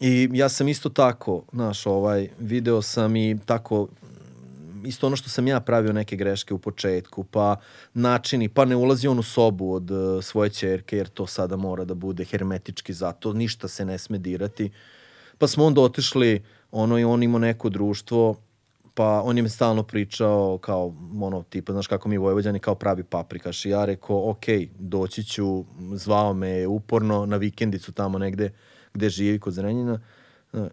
i 0.00 0.28
ja 0.32 0.48
sam 0.48 0.68
isto 0.68 0.88
tako, 0.88 1.44
znaš, 1.52 1.86
ovaj, 1.86 2.28
video 2.38 2.82
sam 2.82 3.16
i 3.16 3.38
tako 3.46 3.88
isto 4.84 5.06
ono 5.06 5.16
što 5.16 5.28
sam 5.28 5.48
ja 5.48 5.60
pravio 5.60 5.92
neke 5.92 6.16
greške 6.16 6.54
u 6.54 6.58
početku, 6.58 7.24
pa 7.24 7.56
načini, 7.94 8.48
pa 8.48 8.64
ne 8.64 8.76
ulazi 8.76 9.08
on 9.08 9.18
u 9.18 9.22
sobu 9.22 9.72
od 9.72 9.90
uh, 9.90 10.24
svoje 10.24 10.50
čerke, 10.50 10.96
jer 10.96 11.08
to 11.08 11.26
sada 11.26 11.56
mora 11.56 11.84
da 11.84 11.94
bude 11.94 12.24
hermetički 12.24 12.92
zato, 12.92 13.32
ništa 13.32 13.68
se 13.68 13.84
ne 13.84 13.98
sme 13.98 14.18
dirati. 14.18 14.70
Pa 15.38 15.48
smo 15.48 15.64
onda 15.64 15.80
otišli, 15.80 16.42
ono 16.70 16.98
i 16.98 17.04
on 17.04 17.22
imao 17.22 17.38
neko 17.38 17.68
društvo, 17.68 18.36
pa 18.94 19.22
on 19.24 19.36
je 19.36 19.42
mi 19.42 19.48
stalno 19.48 19.82
pričao 19.82 20.58
kao 20.58 20.94
ono 21.20 21.42
tipa, 21.42 21.72
znaš 21.72 21.86
kako 21.86 22.08
mi 22.08 22.18
Vojvođani 22.18 22.58
kao 22.58 22.74
pravi 22.74 23.04
paprikaš. 23.04 23.64
I 23.64 23.70
ja 23.70 23.84
rekao, 23.84 24.30
ok, 24.30 24.44
doći 24.78 25.24
ću, 25.24 25.64
zvao 25.94 26.34
me 26.34 26.66
uporno 26.66 27.26
na 27.26 27.36
vikendicu 27.36 27.92
tamo 27.92 28.18
negde 28.18 28.50
gde 28.94 29.08
živi 29.08 29.38
kod 29.38 29.52
Zrenjina 29.52 30.00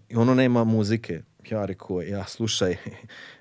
i 0.10 0.16
ono 0.16 0.34
nema 0.34 0.64
muzike, 0.64 1.22
ja 1.52 1.66
rekao, 1.66 2.02
ja 2.02 2.26
slušaj, 2.26 2.76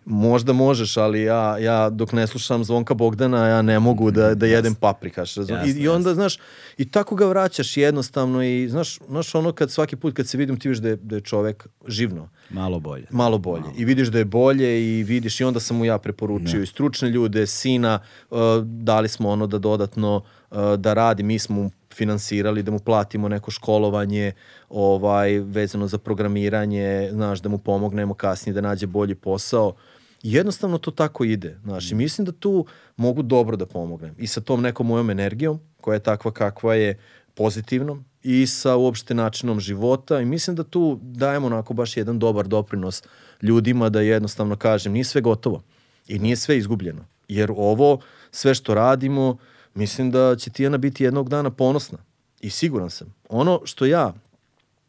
možda 0.04 0.52
možeš, 0.52 0.96
ali 0.96 1.22
ja, 1.22 1.58
ja 1.58 1.90
dok 1.90 2.12
ne 2.12 2.26
slušam 2.26 2.64
Zvonka 2.64 2.94
Bogdana, 2.94 3.46
ja 3.46 3.62
ne 3.62 3.78
mogu 3.80 4.10
da, 4.10 4.34
da 4.34 4.46
jedem 4.46 4.74
paprikaš. 4.74 5.36
Jasne, 5.36 5.62
I, 5.66 5.70
I 5.70 5.88
onda, 5.88 6.10
jasne. 6.10 6.14
znaš, 6.14 6.38
i 6.76 6.90
tako 6.90 7.14
ga 7.14 7.26
vraćaš 7.26 7.76
jednostavno 7.76 8.42
i, 8.42 8.68
znaš, 8.68 8.98
znaš 9.08 9.34
ono 9.34 9.52
kad 9.52 9.70
svaki 9.70 9.96
put 9.96 10.16
kad 10.16 10.28
se 10.28 10.38
vidim 10.38 10.58
ti 10.60 10.68
vidiš 10.68 10.82
da 10.82 10.88
je, 10.88 10.96
da 10.96 11.16
je 11.16 11.20
čovek 11.20 11.66
živno. 11.86 12.28
Malo 12.50 12.80
bolje. 12.80 13.06
Malo 13.10 13.38
bolje. 13.38 13.60
Malo. 13.62 13.74
I 13.76 13.84
vidiš 13.84 14.08
da 14.08 14.18
je 14.18 14.24
bolje 14.24 14.98
i 14.98 15.02
vidiš 15.02 15.40
i 15.40 15.44
onda 15.44 15.60
sam 15.60 15.76
mu 15.76 15.84
ja 15.84 15.98
preporučio 15.98 16.58
ne. 16.58 16.62
i 16.62 16.66
stručne 16.66 17.08
ljude, 17.08 17.46
sina, 17.46 17.98
uh, 18.30 18.38
dali 18.64 19.08
smo 19.08 19.28
ono 19.28 19.46
da 19.46 19.58
dodatno 19.58 20.16
uh, 20.50 20.58
da 20.76 20.94
radi, 20.94 21.22
mi 21.22 21.38
smo 21.38 21.48
mu 21.58 21.70
finansirali, 21.98 22.62
da 22.62 22.70
mu 22.70 22.78
platimo 22.78 23.28
neko 23.28 23.50
školovanje 23.50 24.32
ovaj, 24.68 25.38
vezano 25.38 25.86
za 25.86 25.98
programiranje, 25.98 27.08
znaš, 27.12 27.40
da 27.40 27.48
mu 27.48 27.58
pomognemo 27.58 28.14
kasnije 28.14 28.54
da 28.54 28.60
nađe 28.60 28.86
bolji 28.86 29.14
posao. 29.14 29.74
Jednostavno 30.22 30.78
to 30.78 30.90
tako 30.90 31.24
ide. 31.24 31.58
Znaš, 31.62 31.90
i 31.92 31.94
mislim 31.94 32.24
da 32.24 32.32
tu 32.32 32.66
mogu 32.96 33.22
dobro 33.22 33.56
da 33.56 33.66
pomognem. 33.66 34.14
I 34.18 34.26
sa 34.26 34.40
tom 34.40 34.62
nekom 34.62 34.86
mojom 34.86 35.10
energijom, 35.10 35.60
koja 35.80 35.94
je 35.94 36.02
takva 36.02 36.32
kakva 36.32 36.74
je 36.74 36.98
pozitivnom, 37.34 38.04
i 38.22 38.46
sa 38.46 38.76
uopšte 38.76 39.14
načinom 39.14 39.60
života 39.60 40.20
i 40.20 40.24
mislim 40.24 40.56
da 40.56 40.64
tu 40.64 40.98
dajemo 41.02 41.46
onako 41.46 41.74
baš 41.74 41.96
jedan 41.96 42.18
dobar 42.18 42.46
doprinos 42.46 43.02
ljudima 43.42 43.88
da 43.88 44.00
jednostavno 44.00 44.56
kažem 44.56 44.92
nije 44.92 45.04
sve 45.04 45.20
gotovo 45.20 45.62
i 46.08 46.18
nije 46.18 46.36
sve 46.36 46.58
izgubljeno. 46.58 47.04
Jer 47.28 47.50
ovo 47.56 48.00
sve 48.30 48.54
što 48.54 48.74
radimo 48.74 49.38
mislim 49.78 50.10
da 50.10 50.36
će 50.36 50.50
Tijana 50.50 50.78
biti 50.78 51.04
jednog 51.04 51.28
dana 51.28 51.50
ponosna. 51.50 51.98
I 52.40 52.50
siguran 52.50 52.90
sam. 52.90 53.14
Ono 53.28 53.60
što 53.64 53.86
ja, 53.86 54.14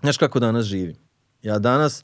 znaš 0.02 0.18
kako 0.18 0.40
danas 0.40 0.66
živim. 0.66 0.95
Ja 1.41 1.60
danas, 1.60 2.03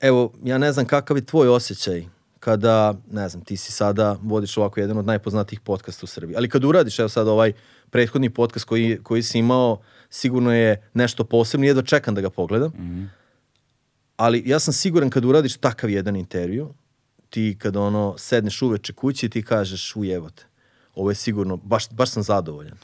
evo, 0.00 0.32
ja 0.44 0.58
ne 0.58 0.72
znam 0.72 0.86
kakav 0.86 1.16
je 1.16 1.26
tvoj 1.26 1.48
osjećaj 1.48 2.04
kada, 2.40 2.94
ne 3.10 3.28
znam, 3.28 3.44
ti 3.44 3.56
si 3.56 3.72
sada, 3.72 4.18
vodiš 4.22 4.56
ovako 4.56 4.80
jedan 4.80 4.98
od 4.98 5.06
najpoznatijih 5.06 5.60
podcasta 5.60 6.04
u 6.04 6.06
Srbiji, 6.06 6.36
ali 6.36 6.48
kad 6.48 6.64
uradiš, 6.64 6.98
evo 6.98 7.08
sad 7.08 7.28
ovaj 7.28 7.52
prethodni 7.90 8.30
podcast 8.30 8.64
koji, 8.64 8.98
koji 9.02 9.22
si 9.22 9.38
imao, 9.38 9.80
sigurno 10.10 10.54
je 10.54 10.90
nešto 10.94 11.24
posebno, 11.24 11.66
jedva 11.66 11.82
čekam 11.82 12.14
da 12.14 12.20
ga 12.20 12.30
pogledam, 12.30 12.70
mm 12.70 12.82
-hmm. 12.82 13.08
ali 14.16 14.42
ja 14.46 14.58
sam 14.58 14.74
siguran 14.74 15.10
kad 15.10 15.24
uradiš 15.24 15.56
takav 15.56 15.90
jedan 15.90 16.16
intervju, 16.16 16.74
ti 17.30 17.56
kad 17.58 17.76
ono 17.76 18.14
sedneš 18.18 18.62
uveče 18.62 18.92
kući 18.92 19.28
ti 19.28 19.42
kažeš 19.42 19.96
ujevote 19.96 20.46
ovo 20.96 21.10
je 21.10 21.14
sigurno, 21.14 21.56
baš, 21.56 21.90
baš 21.90 22.10
sam 22.10 22.22
zadovoljan. 22.22 22.76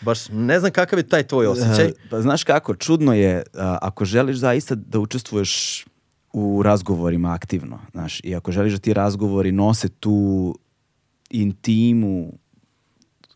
Baš 0.00 0.28
ne 0.28 0.60
znam 0.60 0.72
kakav 0.72 0.98
je 0.98 1.08
taj 1.08 1.22
tvoj 1.22 1.46
osjećaj. 1.46 1.86
Uh, 1.86 1.92
pa 2.10 2.20
znaš 2.20 2.44
kako, 2.44 2.74
čudno 2.74 3.14
je, 3.14 3.36
uh, 3.36 3.60
ako 3.60 4.04
želiš 4.04 4.36
zaista 4.36 4.74
da 4.74 4.98
učestvuješ 4.98 5.84
u 6.32 6.62
razgovorima 6.62 7.32
aktivno, 7.32 7.78
znaš, 7.92 8.20
i 8.24 8.34
ako 8.34 8.52
želiš 8.52 8.72
da 8.72 8.78
ti 8.78 8.94
razgovori 8.94 9.52
nose 9.52 9.88
tu 9.88 10.58
intimu, 11.30 12.32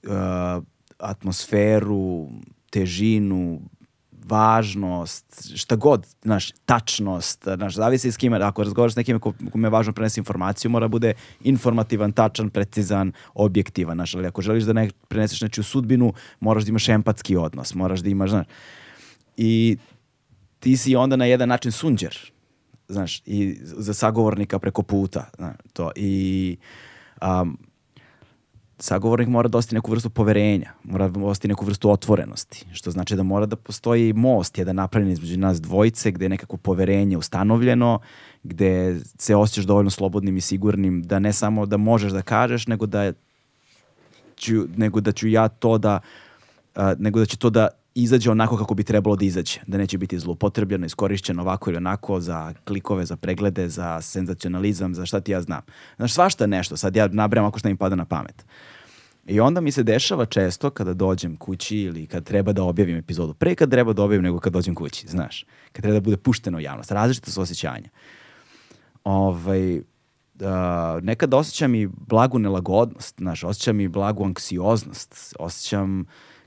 uh, 0.03 0.63
atmosferu, 0.99 2.29
težinu, 2.71 3.61
važnost, 4.29 5.53
šta 5.57 5.77
god, 5.77 6.07
znaš, 6.23 6.53
tačnost, 6.67 7.45
znaš, 7.57 7.75
zavisi 7.75 8.13
s 8.13 8.17
kime, 8.17 8.41
ako 8.43 8.65
razgovaraš 8.65 8.93
s 8.93 8.97
nekim 8.97 9.21
ko, 9.21 9.33
kome 9.53 9.69
je 9.69 9.71
važno 9.71 9.93
prenesi 9.93 10.21
informaciju, 10.21 10.71
mora 10.71 10.89
bude 10.89 11.13
informativan, 11.41 12.13
tačan, 12.13 12.51
precizan, 12.51 13.13
objektivan, 13.35 13.97
znaš, 13.97 14.15
ali 14.15 14.27
ako 14.27 14.43
želiš 14.43 14.65
da 14.65 14.73
ne 14.73 14.89
preneseš 15.09 15.41
nečiju 15.41 15.65
sudbinu, 15.65 16.13
moraš 16.41 16.65
da 16.65 16.69
imaš 16.69 16.89
empatski 16.89 17.37
odnos, 17.37 17.75
moraš 17.75 18.01
da 18.01 18.09
imaš, 18.09 18.31
znaš, 18.31 18.47
i 19.37 19.77
ti 20.61 20.77
si 20.77 20.97
onda 20.97 21.17
na 21.17 21.25
jedan 21.25 21.49
način 21.49 21.73
sunđer, 21.73 22.33
znaš, 22.89 23.23
i 23.27 23.59
za 23.63 23.95
sagovornika 23.95 24.59
preko 24.59 24.83
puta, 24.83 25.31
znaš, 25.37 25.57
to, 25.73 25.91
i 25.97 26.57
um, 27.23 27.59
sagovornik 28.79 29.29
mora 29.29 29.49
da 29.49 29.59
osti 29.59 29.75
neku 29.75 29.91
vrstu 29.91 30.11
poverenja, 30.11 30.73
mora 30.85 31.09
da 31.09 31.21
osti 31.21 31.49
neku 31.49 31.65
vrstu 31.65 31.91
otvorenosti, 31.91 32.67
što 32.73 32.91
znači 32.91 33.17
da 33.17 33.23
mora 33.23 33.47
da 33.47 33.57
postoji 33.57 34.13
most, 34.13 34.59
jedan 34.59 34.77
napravljen 34.77 35.13
između 35.13 35.39
nas 35.39 35.61
dvojice, 35.61 36.11
gde 36.11 36.25
je 36.25 36.29
nekako 36.29 36.57
poverenje 36.57 37.17
ustanovljeno, 37.17 37.99
gde 38.43 39.01
se 39.19 39.37
osjećaš 39.37 39.65
dovoljno 39.65 39.91
slobodnim 39.91 40.37
i 40.37 40.41
sigurnim 40.41 41.03
da 41.03 41.19
ne 41.19 41.33
samo 41.33 41.67
da 41.67 41.77
možeš 41.77 42.13
da 42.13 42.23
kažeš, 42.23 42.67
nego 42.67 42.87
da 42.87 43.13
ću, 44.37 44.67
nego 44.77 45.01
da 45.01 45.13
ću 45.13 45.29
ja 45.29 45.49
to 45.49 45.79
da 45.79 46.01
uh, 46.77 46.83
nego 46.99 47.19
da 47.19 47.27
će 47.27 47.37
to 47.37 47.51
da 47.51 47.69
izađe 47.95 48.31
onako 48.31 48.57
kako 48.57 48.75
bi 48.75 48.85
trebalo 48.85 49.17
da 49.17 49.25
izađe, 49.25 49.61
da 49.67 49.79
neće 49.79 49.99
biti 49.99 50.19
zloupotrebljeno, 50.19 50.87
iskorišćeno 50.87 51.43
ovako 51.43 51.71
ili 51.71 51.77
onako 51.77 52.21
za 52.21 52.55
klikove, 52.65 53.07
za 53.07 53.17
preglede, 53.17 53.69
za 53.69 54.01
senzacionalizam, 54.01 54.95
za 54.95 55.07
šta 55.07 55.21
ti 55.21 55.33
ja 55.33 55.41
znam. 55.41 55.63
Znaš, 55.97 56.13
svašta 56.13 56.47
nešto, 56.47 56.77
sad 56.77 56.97
ja 56.97 57.09
nabrajam 57.09 57.47
ako 57.47 57.59
šta 57.59 57.69
mi 57.69 57.77
pada 57.77 57.97
na 57.97 58.05
pamet. 58.05 58.45
I 59.27 59.41
onda 59.41 59.61
mi 59.61 59.73
se 59.73 59.83
dešava 59.83 60.27
često 60.27 60.71
kada 60.71 60.95
dođem 60.95 61.37
kući 61.37 61.79
ili 61.79 62.07
kad 62.07 62.25
treba 62.25 62.53
da 62.53 62.63
objavim 62.63 62.97
epizodu. 62.97 63.35
Pre 63.35 63.55
kad 63.55 63.71
treba 63.71 63.93
da 63.93 64.03
objavim 64.03 64.25
nego 64.25 64.41
kad 64.41 64.53
dođem 64.53 64.75
kući, 64.75 65.07
znaš. 65.09 65.47
Kad 65.73 65.83
treba 65.83 65.95
da 65.95 66.05
bude 66.05 66.17
pušteno 66.17 66.59
u 66.59 66.61
javnost. 66.61 66.93
Različite 66.93 67.31
su 67.31 67.41
osjećanja. 67.41 67.89
Ovaj, 69.05 69.81
da, 70.35 71.01
nekad 71.01 71.35
osjećam 71.35 71.75
i 71.75 71.87
blagu 71.87 72.39
nelagodnost, 72.39 73.15
znaš, 73.19 73.45
osjećam 73.45 73.81
i 73.81 73.89
blagu 73.89 74.25
anksioznost, 74.25 75.37
osjećam 75.39 76.05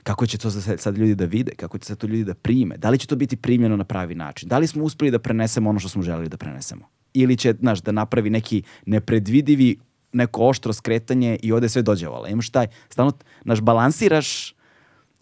kako 0.08 0.26
će 0.26 0.38
to 0.38 0.50
sad 0.50 0.98
ljudi 0.98 1.14
da 1.14 1.24
vide, 1.24 1.52
kako 1.56 1.78
će 1.78 1.86
sad 1.86 1.98
to 1.98 2.06
ljudi 2.06 2.24
da 2.24 2.34
prime, 2.34 2.76
da 2.76 2.90
li 2.90 2.98
će 2.98 3.06
to 3.06 3.16
biti 3.16 3.36
primljeno 3.36 3.76
na 3.76 3.84
pravi 3.84 4.14
način, 4.14 4.48
da 4.48 4.58
li 4.58 4.66
smo 4.66 4.84
uspeli 4.84 5.10
da 5.10 5.18
prenesemo 5.18 5.70
ono 5.70 5.80
što 5.80 5.88
smo 5.88 6.02
želeli 6.02 6.28
da 6.28 6.36
prenesemo. 6.36 6.88
Ili 7.14 7.36
će, 7.36 7.54
znaš, 7.60 7.82
da 7.82 7.92
napravi 7.92 8.30
neki 8.30 8.62
nepredvidivi 8.86 9.76
neko 10.12 10.48
oštro 10.48 10.72
skretanje 10.72 11.38
i 11.42 11.52
ode 11.52 11.68
sve 11.68 11.82
dođevala. 11.82 12.28
Imaš 12.28 12.50
taj, 12.50 12.66
stalno, 12.88 13.12
naš, 13.44 13.60
balansiraš 13.60 14.54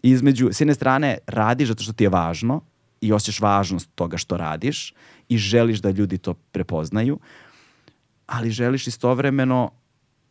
između, 0.01 0.49
s 0.51 0.61
jedne 0.61 0.73
strane 0.73 1.17
radiš 1.27 1.67
zato 1.67 1.83
što 1.83 1.93
ti 1.93 2.03
je 2.03 2.09
važno 2.09 2.61
i 3.01 3.11
osjećaš 3.13 3.41
važnost 3.41 3.89
toga 3.95 4.17
što 4.17 4.37
radiš 4.37 4.93
i 5.29 5.37
želiš 5.37 5.79
da 5.79 5.91
ljudi 5.91 6.17
to 6.17 6.33
prepoznaju, 6.33 7.19
ali 8.25 8.51
želiš 8.51 8.87
istovremeno, 8.87 9.71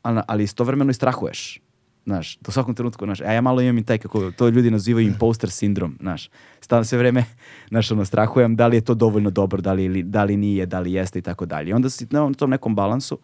ali 0.02 0.44
istovremeno 0.44 0.90
i 0.90 0.94
strahuješ. 0.94 1.60
Znaš, 2.06 2.38
u 2.48 2.52
svakom 2.52 2.74
trenutku, 2.74 3.04
znaš, 3.04 3.20
a 3.20 3.32
ja 3.32 3.40
malo 3.40 3.60
imam 3.60 3.78
i 3.78 3.84
taj, 3.84 3.98
kako 3.98 4.30
to 4.30 4.48
ljudi 4.48 4.70
nazivaju 4.70 5.06
imposter 5.06 5.50
sindrom, 5.50 5.96
znaš. 6.00 6.30
Stalno 6.60 6.84
sve 6.84 6.98
vreme, 6.98 7.24
znaš, 7.70 7.90
ono, 7.90 8.04
strahujem 8.04 8.56
da 8.56 8.66
li 8.66 8.76
je 8.76 8.80
to 8.80 8.94
dovoljno 8.94 9.30
dobro, 9.30 9.60
da 9.60 9.72
li, 9.72 10.02
da 10.02 10.24
li 10.24 10.36
nije, 10.36 10.66
da 10.66 10.80
li 10.80 10.92
jeste 10.92 11.18
i 11.18 11.22
tako 11.22 11.46
dalje. 11.46 11.70
I 11.70 11.72
onda 11.72 11.90
si 11.90 12.06
na 12.10 12.32
tom 12.32 12.50
nekom 12.50 12.74
balansu, 12.74 13.18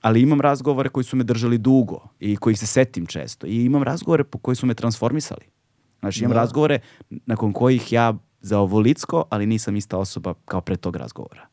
ali 0.00 0.22
imam 0.22 0.40
razgovore 0.40 0.88
koji 0.88 1.04
su 1.04 1.16
me 1.16 1.24
držali 1.24 1.58
dugo 1.58 2.08
i 2.20 2.36
kojih 2.36 2.58
se 2.58 2.66
setim 2.66 3.06
često. 3.06 3.46
I 3.46 3.64
imam 3.64 3.82
razgovore 3.82 4.24
po 4.24 4.38
koji 4.38 4.56
su 4.56 4.66
me 4.66 4.74
transformisali. 4.74 5.44
Znači, 6.00 6.24
imam 6.24 6.34
da. 6.34 6.40
razgovore 6.40 6.78
nakon 7.10 7.52
kojih 7.52 7.92
ja 7.92 8.14
za 8.40 8.58
ovolicko, 8.58 9.24
ali 9.30 9.46
nisam 9.46 9.76
ista 9.76 9.98
osoba 9.98 10.34
kao 10.44 10.60
pre 10.60 10.76
tog 10.76 10.96
razgovora. 10.96 11.51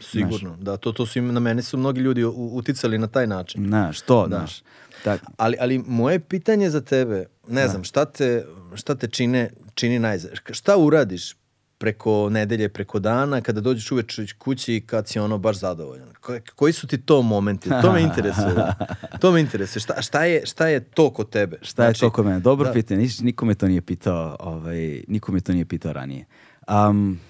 Sigurno, 0.00 0.48
znaš. 0.54 0.60
da, 0.60 0.76
to, 0.76 0.92
to 0.92 1.06
su 1.06 1.18
im, 1.18 1.34
na 1.34 1.40
mene 1.40 1.62
su 1.62 1.76
mnogi 1.76 2.00
ljudi 2.00 2.24
uticali 2.34 2.98
na 2.98 3.06
taj 3.06 3.26
način. 3.26 3.66
Znaš, 3.66 4.00
to, 4.00 4.26
da. 4.26 4.36
znaš. 4.36 4.62
Tak. 5.04 5.20
Ali, 5.36 5.56
ali 5.60 5.78
moje 5.78 6.20
pitanje 6.20 6.70
za 6.70 6.80
tebe, 6.80 7.26
ne 7.48 7.62
da. 7.62 7.68
znam, 7.68 7.84
šta 7.84 8.04
te, 8.04 8.46
šta 8.74 8.94
te 8.94 9.08
čine, 9.08 9.50
čini 9.74 9.98
najzad? 9.98 10.30
Šta 10.50 10.76
uradiš 10.76 11.36
preko 11.78 12.30
nedelje, 12.30 12.68
preko 12.68 12.98
dana, 12.98 13.40
kada 13.40 13.60
dođeš 13.60 13.92
uveče 13.92 14.26
kući 14.38 14.82
kad 14.86 15.08
si 15.08 15.18
ono 15.18 15.38
baš 15.38 15.56
zadovoljan? 15.56 16.08
Ko, 16.20 16.38
koji 16.54 16.72
su 16.72 16.86
ti 16.86 16.98
to 16.98 17.22
momenti? 17.22 17.68
To 17.82 17.92
me 17.92 18.02
interesuje. 18.02 18.54
to 19.20 19.32
me 19.32 19.40
interesuje. 19.40 19.80
Šta, 19.80 20.02
šta, 20.02 20.24
je, 20.24 20.46
šta 20.46 20.68
je 20.68 20.80
to 20.80 21.10
kod 21.10 21.30
tebe? 21.30 21.58
Šta 21.62 21.82
znači, 21.82 22.04
je 22.04 22.08
to 22.08 22.12
kod 22.12 22.26
mene? 22.26 22.40
Dobro 22.40 22.66
da. 22.66 22.72
pitanje. 22.72 23.00
Niš, 23.00 23.20
niko 23.20 23.44
me 23.46 23.54
to 23.54 23.68
nije 23.68 23.80
pitao, 23.80 24.36
ovaj, 24.40 25.02
niko 25.08 25.32
me 25.32 25.40
to 25.40 25.52
nije 25.52 25.64
pitao 25.64 25.92
ranije. 25.92 26.24
Um, 26.68 27.20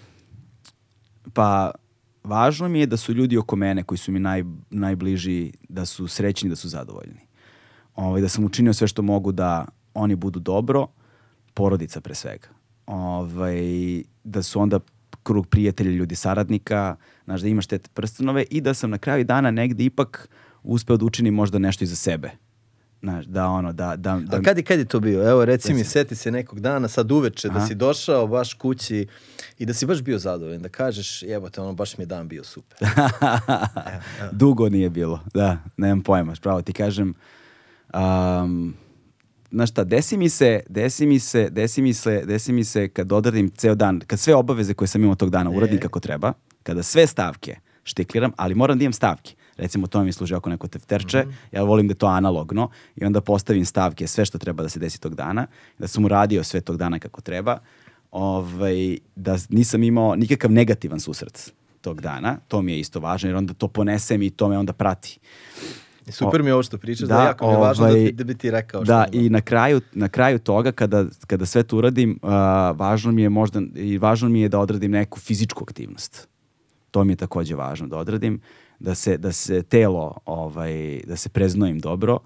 pa, 1.33 1.71
važno 2.27 2.69
mi 2.69 2.81
je 2.81 2.87
da 2.87 2.97
su 2.97 3.13
ljudi 3.13 3.39
oko 3.39 3.57
mene 3.57 3.83
koji 3.83 3.99
su 3.99 4.13
mi 4.13 4.21
naj, 4.21 4.45
najbliži, 4.71 5.53
da 5.69 5.87
su 5.87 6.09
srećni, 6.09 6.49
da 6.49 6.57
su 6.57 6.69
zadovoljni. 6.69 7.21
Ovaj, 7.95 8.21
da 8.21 8.29
sam 8.29 8.45
učinio 8.45 8.73
sve 8.73 8.89
što 8.89 9.03
mogu 9.03 9.33
da 9.33 9.67
oni 9.95 10.15
budu 10.15 10.41
dobro, 10.41 10.87
porodica 11.55 12.01
pre 12.01 12.15
svega. 12.15 12.49
Ovaj, 12.87 13.63
da 14.25 14.43
su 14.43 14.61
onda 14.61 14.81
krug 15.23 15.47
prijatelja, 15.47 15.91
ljudi 15.91 16.15
saradnika, 16.15 16.97
znaš, 17.25 17.41
da 17.41 17.49
imaš 17.49 17.67
te 17.67 17.79
prstenove 17.79 18.45
i 18.51 18.61
da 18.61 18.75
sam 18.75 18.91
na 18.91 18.99
kraju 18.99 19.25
dana 19.25 19.51
negde 19.51 19.85
ipak 19.85 20.29
uspeo 20.63 20.97
da 20.97 21.05
učinim 21.05 21.35
možda 21.35 21.59
nešto 21.59 21.85
i 21.85 21.87
za 21.87 21.97
sebe. 21.97 22.31
Znaš, 23.01 23.27
da 23.27 23.47
ono, 23.47 23.73
da... 23.73 23.97
da, 23.97 24.21
da... 24.21 24.37
A 24.37 24.43
kad, 24.43 24.57
je, 24.57 24.65
kad 24.65 24.79
je 24.79 24.85
to 24.85 25.01
bio? 25.01 25.31
Evo, 25.31 25.45
reci 25.45 25.75
mi, 25.75 25.85
seti 25.85 26.17
se 26.17 26.31
nekog 26.31 26.61
dana, 26.61 26.89
sad 26.89 27.13
uveče, 27.13 27.49
da 27.49 27.55
Aha. 27.55 27.61
da 27.61 27.67
si 27.67 27.75
došao 27.75 28.27
baš 28.27 28.55
kući 28.55 29.07
i 29.59 29.67
da 29.67 29.75
si 29.75 29.87
baš 29.87 30.03
bio 30.03 30.19
zadovoljan, 30.19 30.63
da 30.63 30.69
kažeš, 30.69 31.23
evo 31.23 31.51
te, 31.51 31.61
ono, 31.61 31.73
baš 31.73 31.99
mi 31.99 32.03
je 32.03 32.07
dan 32.07 32.29
bio 32.29 32.45
super. 32.45 32.79
evo, 32.97 33.09
evo. 34.21 34.31
Dugo 34.33 34.69
nije 34.69 34.91
bilo, 34.91 35.21
da, 35.35 35.59
nemam 35.77 36.03
pojma, 36.03 36.35
pravo 36.43 36.63
ti 36.63 36.73
kažem, 36.73 37.15
um, 37.95 38.75
znaš 39.51 39.71
šta, 39.71 39.85
desi 39.85 40.17
mi 40.17 40.29
se, 40.29 40.61
desi 40.69 41.07
mi 41.07 41.19
se, 41.19 41.49
desi 41.51 41.83
mi 41.83 41.95
se, 41.95 42.23
desi 42.25 42.53
mi 42.53 42.65
se 42.65 42.89
kad 42.89 43.13
odradim 43.13 43.51
ceo 43.51 43.75
dan, 43.75 44.01
kad 44.07 44.19
sve 44.19 44.35
obaveze 44.35 44.75
koje 44.75 44.89
sam 44.89 45.03
imao 45.03 45.15
tog 45.15 45.31
dana 45.31 45.51
uradim 45.51 45.77
e. 45.77 45.81
kako 45.81 46.01
treba, 46.01 46.33
kada 46.63 46.83
sve 46.83 47.07
stavke 47.07 47.57
štikliram, 47.85 48.33
ali 48.37 48.55
moram 48.55 48.79
da 48.79 48.85
imam 48.85 48.93
stavke. 48.93 49.35
Recimo, 49.57 49.87
to 49.87 50.03
mi 50.03 50.13
služi 50.13 50.35
ako 50.35 50.51
neko 50.51 50.69
tefterče, 50.69 51.19
mm 51.19 51.31
-hmm. 51.31 51.57
ja 51.57 51.63
volim 51.63 51.89
da 51.89 51.93
je 51.93 51.99
to 51.99 52.07
analogno 52.07 52.71
i 52.97 53.05
onda 53.05 53.21
postavim 53.21 53.65
stavke, 53.65 54.07
sve 54.07 54.25
što 54.25 54.39
treba 54.39 54.63
da 54.63 54.69
se 54.69 54.79
desi 54.79 55.01
tog 55.01 55.15
dana, 55.15 55.47
da 55.79 55.89
sam 55.89 56.05
uradio 56.05 56.45
sve 56.45 56.61
tog 56.61 56.77
dana 56.77 56.99
kako 56.99 57.21
treba, 57.21 57.59
ovaj, 58.11 58.99
da 59.17 59.37
nisam 59.49 59.83
imao 59.83 60.17
nikakav 60.17 60.53
negativan 60.53 61.01
susret 61.01 61.53
tog 61.81 62.01
dana, 62.01 62.39
to 62.49 62.63
mi 62.63 62.73
je 62.73 62.81
isto 62.81 63.01
važno, 63.01 63.29
jer 63.29 63.37
onda 63.37 63.55
to 63.55 63.69
ponesem 63.69 64.23
i 64.23 64.31
to 64.31 64.49
me 64.49 64.59
onda 64.59 64.73
prati. 64.73 65.19
Super 66.11 66.43
mi 66.43 66.49
je 66.49 66.55
ovo 66.55 66.63
što 66.63 66.79
pričaš, 66.79 67.09
da, 67.09 67.17
da 67.17 67.25
jako 67.25 67.47
mi 67.47 67.53
je 67.53 67.59
važno 67.59 67.87
da, 67.87 67.93
ovaj, 67.93 68.13
da 68.13 68.25
bi 68.25 68.35
ti 68.35 68.51
rekao. 68.51 68.85
Da, 68.85 69.07
što 69.09 69.19
i 69.19 69.31
na 69.31 69.41
kraju, 69.41 69.81
na 69.93 70.09
kraju 70.09 70.39
toga, 70.39 70.73
kada, 70.73 71.05
kada 71.27 71.47
sve 71.47 71.63
to 71.63 71.77
uradim, 71.77 72.19
uh, 72.23 72.31
važno 72.79 73.13
mi 73.13 73.23
je 73.23 73.29
možda, 73.29 73.63
i 73.75 73.99
važno 73.99 74.29
mi 74.29 74.41
je 74.41 74.49
da 74.49 74.59
odradim 74.59 74.91
neku 74.91 75.21
fizičku 75.21 75.65
aktivnost. 75.69 76.29
To 76.91 77.05
mi 77.05 77.13
je 77.13 77.17
takođe 77.17 77.55
važno 77.55 77.87
da 77.87 77.99
odradim, 77.99 78.41
da 78.79 78.95
se, 78.95 79.17
da 79.17 79.33
se 79.33 79.63
telo, 79.63 80.19
ovaj, 80.25 81.01
da 81.07 81.17
se 81.17 81.29
preznojim 81.29 81.79
dobro 81.79 82.19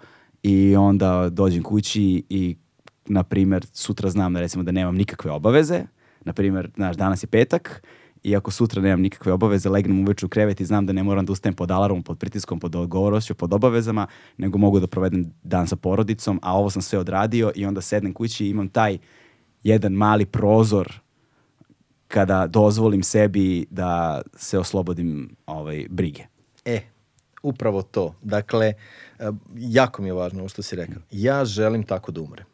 i 0.43 0.77
onda 0.77 1.29
dođem 1.29 1.63
kući 1.63 2.23
i, 2.29 2.57
na 3.07 3.23
primer, 3.23 3.67
sutra 3.73 4.11
znam 4.11 4.33
da 4.33 4.41
recimo 4.41 4.65
da 4.65 4.73
nemam 4.73 4.97
nikakve 4.97 5.31
obaveze, 5.31 5.83
na 6.25 6.33
primer, 6.33 6.71
znaš, 6.77 6.97
danas 6.97 7.23
je 7.23 7.27
petak 7.27 7.83
i 8.23 8.37
ako 8.37 8.51
sutra 8.51 8.83
nemam 8.83 9.01
nikakve 9.01 9.33
obaveze, 9.33 9.69
legnem 9.69 10.01
uveče 10.01 10.27
u 10.27 10.29
krevet 10.29 10.61
i 10.61 10.65
znam 10.65 10.87
da 10.87 10.93
ne 10.93 11.03
moram 11.03 11.27
da 11.27 11.33
ustajem 11.33 11.55
pod 11.55 11.71
alarmom, 11.71 12.03
pod 12.03 12.19
pritiskom, 12.19 12.61
pod 12.61 12.77
odgovorošću, 12.77 13.35
pod 13.35 13.53
obavezama, 13.53 14.07
nego 14.37 14.59
mogu 14.59 14.81
da 14.81 14.87
provedem 14.87 15.33
dan 15.43 15.67
sa 15.67 15.77
porodicom, 15.77 16.39
a 16.43 16.59
ovo 16.59 16.71
sam 16.71 16.83
sve 16.83 16.99
odradio 16.99 17.53
i 17.55 17.67
onda 17.67 17.81
sednem 17.81 18.13
kući 18.13 18.47
i 18.47 18.51
imam 18.51 18.69
taj 18.69 18.99
jedan 19.63 19.93
mali 19.93 20.27
prozor 20.27 21.01
kada 22.09 22.47
dozvolim 22.47 23.03
sebi 23.03 23.67
da 23.71 24.23
se 24.37 24.59
oslobodim 24.59 25.37
ovaj, 25.47 25.87
brige. 25.91 26.30
E, 26.65 26.81
upravo 27.43 27.83
to. 27.83 28.15
Dakle, 28.23 28.67
e, 28.67 29.31
jako 29.57 30.03
mi 30.03 30.09
je 30.09 30.13
važno 30.13 30.41
ovo 30.41 30.49
što 30.49 30.63
si 30.63 30.77
rekao. 30.77 31.03
Ja 31.11 31.45
želim 31.45 31.83
tako 31.83 32.13
da 32.13 32.21
umrem. 32.21 32.47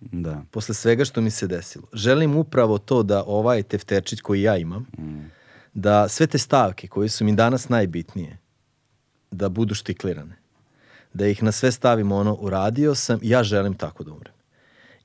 Da. 0.00 0.42
Posle 0.50 0.74
svega 0.74 1.04
što 1.04 1.20
mi 1.20 1.30
se 1.30 1.46
desilo. 1.46 1.84
Želim 1.92 2.36
upravo 2.36 2.78
to 2.78 3.02
da 3.02 3.24
ovaj 3.26 3.62
tefterčić 3.62 4.20
koji 4.20 4.42
ja 4.42 4.56
imam, 4.56 4.86
mm. 4.98 5.30
da 5.74 6.08
sve 6.08 6.26
te 6.26 6.38
stavke 6.38 6.88
koje 6.88 7.08
su 7.08 7.24
mi 7.24 7.36
danas 7.36 7.68
najbitnije, 7.68 8.38
da 9.30 9.48
budu 9.48 9.74
štiklirane. 9.74 10.36
Da 11.14 11.26
ih 11.26 11.42
na 11.42 11.52
sve 11.52 11.72
stavim 11.72 12.12
ono, 12.12 12.34
uradio 12.40 12.94
sam, 12.94 13.18
ja 13.22 13.42
želim 13.42 13.74
tako 13.74 14.04
da 14.04 14.12
umrem. 14.12 14.34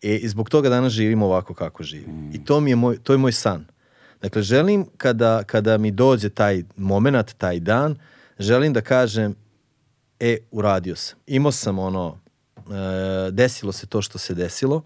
E, 0.01 0.15
I 0.15 0.27
zbog 0.27 0.49
toga 0.49 0.69
danas 0.69 0.93
živim 0.93 1.23
ovako 1.23 1.53
kako 1.53 1.83
živim. 1.83 2.15
Mm. 2.15 2.35
I 2.35 2.45
to, 2.45 2.59
mi 2.59 2.69
je 2.69 2.75
moj, 2.75 2.97
to 3.03 3.13
je 3.13 3.17
moj 3.17 3.31
san. 3.31 3.65
Dakle, 4.21 4.41
želim 4.41 4.85
kada, 4.97 5.43
kada 5.43 5.77
mi 5.77 5.91
dođe 5.91 6.29
taj 6.29 6.63
moment, 6.77 7.33
taj 7.37 7.59
dan, 7.59 7.95
želim 8.39 8.73
da 8.73 8.81
kažem, 8.81 9.35
e, 10.19 10.37
uradio 10.51 10.95
sam. 10.95 11.19
Imao 11.27 11.51
sam 11.51 11.79
ono, 11.79 12.19
e, 12.57 13.31
desilo 13.31 13.71
se 13.71 13.87
to 13.87 14.01
što 14.01 14.17
se 14.17 14.33
desilo, 14.33 14.83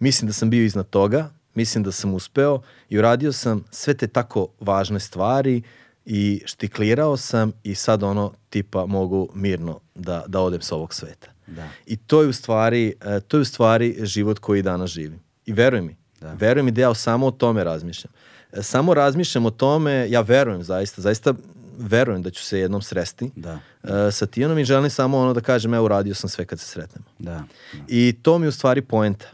mislim 0.00 0.26
da 0.26 0.32
sam 0.32 0.50
bio 0.50 0.64
iznad 0.64 0.90
toga, 0.90 1.30
mislim 1.54 1.84
da 1.84 1.92
sam 1.92 2.14
uspeo 2.14 2.60
i 2.88 2.98
uradio 2.98 3.32
sam 3.32 3.64
sve 3.70 3.94
te 3.94 4.06
tako 4.06 4.48
važne 4.60 5.00
stvari 5.00 5.62
i 6.04 6.42
štiklirao 6.44 7.16
sam 7.16 7.52
i 7.62 7.74
sad 7.74 8.02
ono 8.02 8.32
tipa 8.50 8.86
mogu 8.86 9.28
mirno 9.34 9.80
da, 9.94 10.24
da 10.26 10.40
odem 10.40 10.62
sa 10.62 10.74
ovog 10.74 10.94
sveta. 10.94 11.28
Da. 11.46 11.68
I 11.86 11.96
to 11.96 12.22
je 12.22 12.28
u 12.28 12.32
stvari, 12.32 12.94
e, 13.00 13.20
to 13.20 13.36
je 13.36 13.40
u 13.40 13.44
stvari 13.44 13.96
život 14.02 14.38
koji 14.38 14.62
danas 14.62 14.90
živim. 14.90 15.20
I 15.46 15.52
veruj 15.52 15.80
mi, 15.80 15.96
da. 16.20 16.32
veruj 16.32 16.62
mi 16.62 16.70
da 16.70 16.80
ja 16.80 16.94
samo 16.94 17.26
o 17.26 17.30
tome 17.30 17.64
razmišljam. 17.64 18.12
E, 18.52 18.62
samo 18.62 18.94
razmišljam 18.94 19.46
o 19.46 19.50
tome, 19.50 20.10
ja 20.10 20.20
verujem 20.20 20.62
zaista, 20.62 21.02
zaista 21.02 21.34
verujem 21.78 22.22
da 22.22 22.30
ću 22.30 22.42
se 22.44 22.58
jednom 22.58 22.82
sresti 22.82 23.30
Da. 23.36 23.52
uh, 23.82 23.90
sa 24.12 24.26
Tijanom 24.26 24.58
i 24.58 24.64
želim 24.64 24.90
samo 24.90 25.18
ono 25.18 25.32
da 25.34 25.40
kažem, 25.40 25.74
evo 25.74 25.84
uradio 25.84 26.14
sam 26.14 26.30
sve 26.30 26.44
kad 26.44 26.60
se 26.60 26.66
sretnemo. 26.66 27.06
Da. 27.18 27.30
da. 27.32 27.44
I 27.88 28.16
to 28.22 28.38
mi 28.38 28.44
je 28.46 28.48
u 28.48 28.52
stvari 28.52 28.82
poenta. 28.82 29.26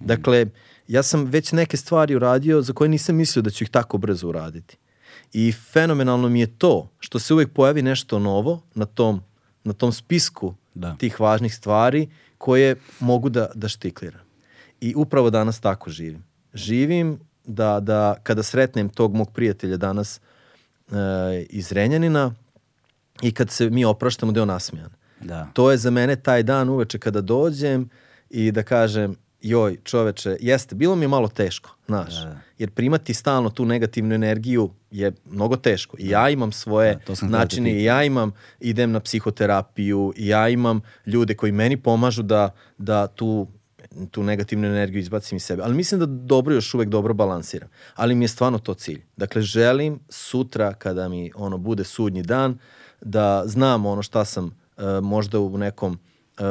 Dakle, 0.00 0.46
ja 0.88 1.02
sam 1.02 1.24
već 1.24 1.52
neke 1.52 1.76
stvari 1.76 2.14
uradio 2.14 2.62
za 2.62 2.72
koje 2.72 2.88
nisam 2.88 3.16
mislio 3.16 3.42
da 3.42 3.50
ću 3.50 3.64
ih 3.64 3.70
tako 3.70 3.98
brzo 3.98 4.28
uraditi. 4.28 4.76
I 5.32 5.52
fenomenalno 5.52 6.28
mi 6.28 6.40
je 6.40 6.58
to 6.58 6.88
što 6.98 7.18
se 7.18 7.34
uvek 7.34 7.52
pojavi 7.52 7.82
nešto 7.82 8.18
novo 8.18 8.62
na 8.74 8.84
tom, 8.84 9.20
na 9.64 9.72
tom 9.72 9.92
spisku 9.92 10.54
Da. 10.74 10.96
tih 10.98 11.20
važnih 11.20 11.54
stvari 11.54 12.08
koje 12.38 12.76
mogu 13.00 13.28
da, 13.28 13.48
da 13.54 13.68
štikliram. 13.68 14.20
I 14.80 14.94
upravo 14.96 15.30
danas 15.30 15.60
tako 15.60 15.90
živim. 15.90 16.24
Živim 16.54 17.18
da, 17.44 17.80
da 17.80 18.16
kada 18.22 18.42
sretnem 18.42 18.88
tog 18.88 19.14
mog 19.14 19.32
prijatelja 19.32 19.76
danas 19.76 20.20
iz 21.48 21.72
Renjanina 21.72 22.34
i 23.22 23.32
kad 23.32 23.50
se 23.50 23.70
mi 23.70 23.84
opraštamo 23.84 24.32
da 24.32 24.38
je 24.40 24.42
on 24.42 24.48
nasmijan. 24.48 24.90
Da. 25.20 25.48
To 25.52 25.70
je 25.70 25.76
za 25.76 25.90
mene 25.90 26.16
taj 26.16 26.42
dan 26.42 26.68
uveče 26.68 26.98
kada 26.98 27.20
dođem 27.20 27.88
i 28.30 28.52
da 28.52 28.62
kažem 28.62 29.16
joj 29.40 29.76
čoveče, 29.84 30.36
jeste, 30.40 30.74
bilo 30.74 30.96
mi 30.96 31.04
je 31.04 31.08
malo 31.08 31.28
teško, 31.28 31.76
znaš, 31.86 32.14
Da, 32.14 32.24
da. 32.24 32.38
jer 32.58 32.70
primati 32.70 33.14
stalno 33.14 33.50
tu 33.50 33.64
negativnu 33.64 34.14
energiju 34.14 34.70
je 34.90 35.12
mnogo 35.24 35.56
teško. 35.56 35.96
I 36.00 36.08
ja 36.08 36.30
imam 36.30 36.52
svoje 36.52 36.98
Da, 37.06 37.14
da 37.20 37.26
načine, 37.26 37.70
i 37.72 37.84
ja 37.84 38.04
imam, 38.04 38.32
idem 38.60 38.92
na 38.92 39.00
psihoterapiju, 39.00 40.12
i 40.16 40.26
ja 40.28 40.48
imam 40.48 40.80
ljude 41.06 41.34
koji 41.34 41.52
meni 41.52 41.76
pomažu 41.76 42.22
da, 42.22 42.50
da 42.78 43.06
tu 43.06 43.46
tu 44.10 44.22
negativnu 44.22 44.66
energiju 44.66 45.00
izbacim 45.00 45.36
iz 45.36 45.44
sebe. 45.44 45.62
Ali 45.62 45.74
mislim 45.74 46.00
da 46.00 46.06
dobro 46.06 46.54
još 46.54 46.74
uvek 46.74 46.88
dobro 46.88 47.14
balansiram. 47.14 47.68
Ali 47.94 48.14
mi 48.14 48.24
je 48.24 48.28
stvarno 48.28 48.58
to 48.58 48.74
cilj. 48.74 49.02
Dakle, 49.16 49.42
želim 49.42 50.00
sutra 50.08 50.74
kada 50.74 51.08
mi 51.08 51.32
ono 51.34 51.58
bude 51.58 51.84
sudnji 51.84 52.22
dan 52.22 52.58
da 53.00 53.42
znam 53.46 53.86
ono 53.86 54.02
šta 54.02 54.24
sam 54.24 54.44
uh, 54.44 54.84
možda 55.02 55.40
u 55.40 55.58
nekom 55.58 55.92
uh, 55.92 56.46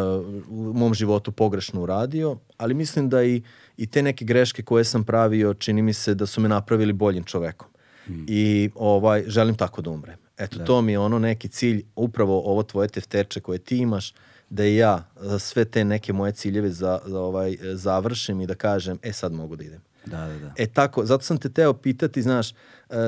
u 0.49 0.73
mom 0.73 0.93
životu 0.93 1.31
pogrešno 1.31 1.81
uradio, 1.81 2.37
ali 2.57 2.73
mislim 2.73 3.09
da 3.09 3.23
i, 3.23 3.41
i 3.77 3.87
te 3.87 4.01
neke 4.01 4.25
greške 4.25 4.63
koje 4.63 4.83
sam 4.83 5.03
pravio 5.03 5.53
čini 5.53 5.81
mi 5.81 5.93
se 5.93 6.15
da 6.15 6.25
su 6.25 6.41
me 6.41 6.49
napravili 6.49 6.93
boljim 6.93 7.23
čovekom. 7.23 7.67
I 8.27 8.69
ovaj, 8.75 9.23
želim 9.27 9.55
tako 9.55 9.81
da 9.81 9.89
umrem. 9.89 10.17
Eto, 10.37 10.59
to 10.59 10.81
mi 10.81 10.91
je 10.91 10.99
ono 10.99 11.19
neki 11.19 11.47
cilj, 11.47 11.85
upravo 11.95 12.41
ovo 12.51 12.63
tvoje 12.63 12.87
tefterče 12.87 13.39
koje 13.39 13.59
ti 13.59 13.77
imaš, 13.77 14.13
da 14.49 14.65
i 14.65 14.75
ja 14.75 15.03
sve 15.39 15.65
te 15.65 15.85
neke 15.85 16.13
moje 16.13 16.31
ciljeve 16.31 16.69
za, 16.69 16.99
za 17.05 17.19
ovaj, 17.19 17.53
e, 17.53 17.57
završim 17.75 18.41
i 18.41 18.47
da 18.47 18.55
kažem, 18.55 18.99
e 19.01 19.13
sad 19.13 19.31
mogu 19.31 19.55
da 19.55 19.63
idem. 19.63 19.81
Da, 20.05 20.17
da, 20.27 20.39
da. 20.39 20.53
E 20.57 20.67
tako, 20.67 21.05
zato 21.05 21.23
sam 21.23 21.37
te 21.37 21.49
teo 21.49 21.73
pitati, 21.73 22.21
znaš, 22.21 22.51
e, 22.51 22.55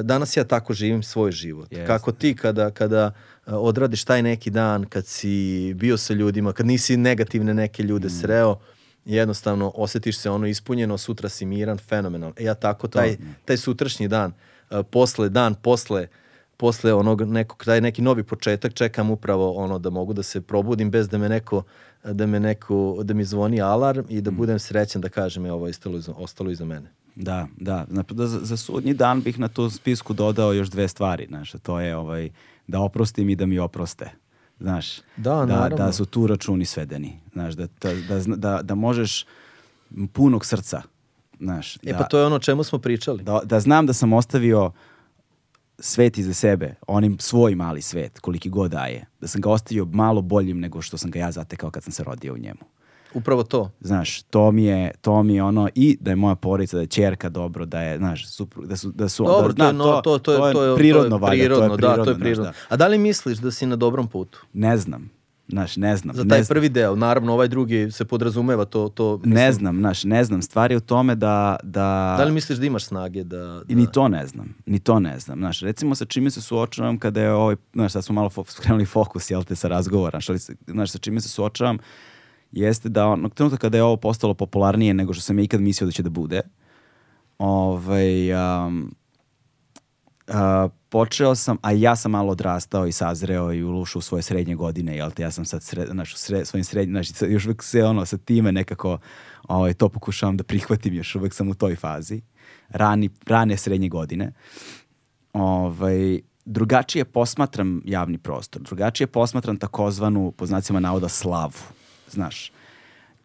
danas 0.03 0.37
ja 0.37 0.43
tako 0.43 0.73
živim 0.73 1.03
svoj 1.03 1.31
život. 1.31 1.71
Jeste. 1.71 1.85
Kako 1.87 2.11
ti 2.11 2.35
kada, 2.35 2.71
kada 2.71 3.11
e, 3.47 3.51
odradiš 3.51 4.03
taj 4.03 4.21
neki 4.21 4.49
dan, 4.49 4.85
kad 4.85 5.05
si 5.05 5.73
bio 5.73 5.97
sa 5.97 6.13
ljudima, 6.13 6.53
kad 6.53 6.65
nisi 6.65 6.97
negativne 6.97 7.53
neke 7.53 7.83
ljude 7.83 8.07
Mm. 8.07 8.11
sreo, 8.21 8.59
jednostavno 9.05 9.71
osetiš 9.75 10.17
se 10.17 10.29
ono 10.29 10.47
ispunjeno, 10.47 10.97
sutra 10.97 11.29
si 11.29 11.45
miran, 11.45 11.77
fenomenal. 11.77 12.31
E 12.37 12.43
ja 12.43 12.53
tako, 12.53 12.87
taj, 12.87 13.17
taj 13.45 13.57
sutrašnji 13.57 14.07
dan, 14.07 14.33
posle, 14.91 15.29
dan 15.29 15.55
posle, 15.55 16.07
posle 16.57 16.93
onog 16.93 17.21
nekog, 17.21 17.65
taj 17.65 17.81
neki 17.81 18.01
novi 18.01 18.23
početak, 18.23 18.73
čekam 18.73 19.09
upravo 19.11 19.51
ono 19.53 19.79
da 19.79 19.89
mogu 19.89 20.13
da 20.13 20.23
se 20.23 20.41
probudim 20.41 20.91
bez 20.91 21.09
da 21.09 21.17
me 21.17 21.29
neko 21.29 21.63
da 22.03 22.25
me 22.25 22.39
neko, 22.39 22.99
da 23.03 23.13
mi 23.13 23.23
zvoni 23.23 23.61
alarm 23.61 24.05
i 24.09 24.17
Mm. 24.17 24.21
da 24.21 24.31
budem 24.31 24.59
srećan 24.59 25.01
da 25.01 25.09
kažem 25.09 25.45
je 25.45 25.51
ovo 25.51 25.65
ostalo 25.65 25.97
iza, 25.97 26.13
ostalo 26.17 26.51
iza 26.51 26.65
mene. 26.65 26.91
Da, 27.15 27.47
da. 27.57 27.85
Znači, 27.89 28.13
da 28.13 28.27
za, 28.27 28.39
za 28.39 28.57
sudnji 28.57 28.93
dan 28.93 29.21
bih 29.21 29.39
na 29.39 29.47
tu 29.47 29.69
spisku 29.69 30.13
dodao 30.13 30.53
još 30.53 30.69
dve 30.69 30.87
stvari. 30.87 31.25
Znaš, 31.27 31.51
to 31.51 31.79
je 31.79 31.95
ovaj, 31.97 32.29
da 32.67 32.79
oprostim 32.79 33.29
i 33.29 33.35
da 33.35 33.45
mi 33.45 33.59
oproste. 33.59 34.09
Znaš, 34.59 34.97
Da, 35.17 35.45
da, 35.45 35.69
da 35.69 35.91
su 35.91 36.05
tu 36.05 36.27
računi 36.27 36.65
svedeni. 36.65 37.19
Znaš, 37.33 37.53
da, 37.53 37.67
da, 37.81 37.93
da, 37.93 38.35
da, 38.35 38.61
da 38.63 38.75
možeš 38.75 39.25
punog 40.13 40.45
srca. 40.45 40.81
Znaš, 41.39 41.75
E 41.75 41.91
da, 41.91 41.97
pa 41.97 42.03
to 42.03 42.19
je 42.19 42.25
ono 42.25 42.39
čemu 42.39 42.63
smo 42.63 42.79
pričali. 42.79 43.23
da, 43.23 43.39
da 43.43 43.59
znam 43.59 43.85
da 43.85 43.93
sam 43.93 44.13
ostavio 44.13 44.71
svet 45.79 46.17
iza 46.17 46.33
sebe, 46.33 46.75
onim 46.87 47.19
svoj 47.19 47.55
mali 47.55 47.81
svet, 47.81 48.19
koliki 48.19 48.49
god 48.49 48.71
daje, 48.71 49.05
da 49.21 49.27
sam 49.27 49.41
ga 49.41 49.49
ostavio 49.49 49.85
malo 49.85 50.21
boljim 50.21 50.59
nego 50.59 50.81
što 50.81 50.97
sam 50.97 51.11
ga 51.11 51.19
ja 51.19 51.31
zatekao 51.31 51.71
kad 51.71 51.83
sam 51.83 51.93
se 51.93 52.03
rodio 52.03 52.33
u 52.33 52.37
njemu. 52.37 52.59
Upravo 53.13 53.43
to. 53.43 53.71
Znaš, 53.81 54.21
to 54.21 54.51
mi 54.51 54.63
je, 54.63 54.91
to 55.01 55.23
mi 55.23 55.35
je 55.35 55.43
ono, 55.43 55.69
i 55.75 55.97
da 56.01 56.11
je 56.11 56.15
moja 56.15 56.35
porodica, 56.35 56.77
da 56.77 56.81
je 56.81 56.87
čerka 56.87 57.29
dobro, 57.29 57.65
da 57.65 57.81
je, 57.81 57.97
znaš, 57.97 58.29
supru, 58.29 58.65
da 58.65 58.77
su, 58.77 58.91
da 58.91 59.09
su, 59.09 59.23
Dobro, 59.23 59.53
da, 59.53 59.63
to, 59.63 59.67
je, 59.67 59.73
no, 59.73 60.01
to, 60.01 60.19
to, 60.19 60.47
je, 60.47 60.53
to 60.53 60.63
je 60.63 60.75
prirodno, 60.75 61.09
to 61.09 61.15
je 61.15 61.19
valjda, 61.19 61.43
prirodno, 61.43 61.67
to 61.67 61.73
je 61.73 61.97
da, 61.97 62.03
to 62.03 62.09
je 62.09 62.15
znaš, 62.15 62.19
prirodno. 62.19 62.51
da. 62.51 62.53
A 62.69 62.77
da 62.77 62.87
li 62.87 62.97
misliš 62.97 63.37
da 63.37 63.51
si 63.51 63.65
na 63.65 63.75
dobrom 63.75 64.07
putu? 64.07 64.45
Ne 64.53 64.77
znam, 64.77 65.09
znaš, 65.47 65.77
ne 65.77 65.97
znam. 65.97 66.15
Za 66.15 66.23
ne 66.23 66.29
taj 66.29 66.43
znam. 66.43 66.55
prvi 66.55 66.69
deo, 66.69 66.95
naravno 66.95 67.33
ovaj 67.33 67.47
drugi 67.47 67.91
se 67.91 68.05
podrazumeva 68.05 68.65
to, 68.65 68.89
to 68.89 69.17
mislim, 69.17 69.33
Ne 69.33 69.51
znam, 69.51 69.77
znaš, 69.77 70.03
ne 70.03 70.23
znam. 70.23 70.41
Stvar 70.41 70.71
je 70.71 70.77
u 70.77 70.79
tome 70.79 71.15
da... 71.15 71.55
Da, 71.63 72.15
Da 72.17 72.23
li 72.23 72.31
misliš 72.31 72.59
da 72.59 72.65
imaš 72.65 72.85
snage 72.85 73.23
da... 73.23 73.37
da... 73.37 73.63
I 73.67 73.75
ni 73.75 73.91
to 73.91 74.07
ne 74.07 74.27
znam, 74.27 74.55
ni 74.65 74.79
to 74.79 74.99
ne 74.99 75.19
znam. 75.19 75.39
Znaš, 75.39 75.59
recimo 75.59 75.95
sa 75.95 76.05
čime 76.05 76.31
se 76.31 76.41
suočavam 76.41 76.99
kada 76.99 77.21
je 77.21 77.33
ovaj, 77.33 77.55
znaš, 77.73 77.91
sad 77.91 78.05
smo 78.05 78.15
malo 78.15 78.29
fo 78.29 78.43
skrenuli 78.47 78.85
fokus, 78.85 79.31
jel 79.31 79.43
te, 79.43 79.55
sa 79.55 79.67
razgovora, 79.67 80.19
znaš, 80.67 80.91
sa 80.91 80.97
čime 80.97 81.21
se 81.21 81.29
suočavam, 81.29 81.77
jeste 82.51 82.89
da 82.89 83.07
onog 83.07 83.33
trenutka 83.33 83.57
kada 83.57 83.77
je 83.77 83.83
ovo 83.83 83.97
postalo 83.97 84.33
popularnije 84.33 84.93
nego 84.93 85.13
što 85.13 85.21
sam 85.21 85.39
ja 85.39 85.43
ikad 85.43 85.61
mislio 85.61 85.85
da 85.85 85.91
će 85.91 86.03
da 86.03 86.09
bude, 86.09 86.41
ovaj, 87.37 88.33
um, 88.33 88.95
a, 90.27 90.69
počeo 90.89 91.35
sam, 91.35 91.57
a 91.61 91.71
ja 91.71 91.95
sam 91.95 92.11
malo 92.11 92.31
odrastao 92.31 92.87
i 92.87 92.91
sazreo 92.91 93.53
i 93.53 93.63
ušao 93.63 93.99
u 93.99 94.01
svoje 94.01 94.21
srednje 94.21 94.55
godine, 94.55 94.95
jel 94.95 95.11
te, 95.11 95.23
ja 95.23 95.31
sam 95.31 95.45
sad 95.45 95.63
sre, 95.63 95.85
znaš, 95.85 96.13
u 96.13 96.17
sre, 96.17 96.45
svojim 96.45 96.63
srednjim, 96.63 97.03
sad 97.03 97.31
još 97.31 97.45
uvijek 97.45 97.63
se 97.63 97.83
ono, 97.83 98.05
sa 98.05 98.17
time 98.17 98.51
nekako 98.51 98.97
ovaj, 99.47 99.73
to 99.73 99.89
pokušavam 99.89 100.37
da 100.37 100.43
prihvatim, 100.43 100.93
još 100.93 101.15
uvijek 101.15 101.33
sam 101.33 101.49
u 101.49 101.53
toj 101.53 101.75
fazi, 101.75 102.21
rani, 102.69 103.09
rane 103.25 103.57
srednje 103.57 103.89
godine. 103.89 104.33
Ovaj, 105.33 106.19
drugačije 106.45 107.05
posmatram 107.05 107.81
javni 107.85 108.17
prostor, 108.17 108.61
drugačije 108.61 109.07
posmatram 109.07 109.57
takozvanu, 109.57 110.31
po 110.31 110.45
znacima 110.45 110.79
navoda, 110.79 111.09
slavu, 111.09 111.59
znaš. 112.09 112.51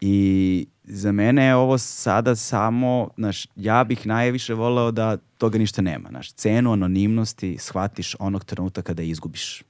I 0.01 0.67
za 0.83 1.11
mene 1.11 1.45
je 1.45 1.55
ovo 1.55 1.77
sada 1.77 2.35
samo, 2.35 3.09
znaš, 3.17 3.47
ja 3.55 3.83
bih 3.83 4.07
najviše 4.07 4.53
voleo 4.53 4.91
da 4.91 5.17
toga 5.37 5.57
ništa 5.57 5.81
nema. 5.81 6.09
Znaš, 6.09 6.33
cenu 6.33 6.71
anonimnosti 6.71 7.57
shvatiš 7.59 8.15
onog 8.19 8.45
trenutka 8.45 8.81
kada 8.81 9.01
je 9.01 9.09
izgubiš. 9.09 9.63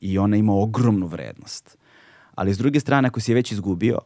I 0.00 0.18
ona 0.18 0.36
ima 0.36 0.52
ogromnu 0.54 1.06
vrednost. 1.06 1.78
Ali 2.34 2.54
s 2.54 2.58
druge 2.58 2.80
strane, 2.80 3.08
ako 3.08 3.20
si 3.20 3.30
je 3.30 3.34
već 3.34 3.52
izgubio, 3.52 3.98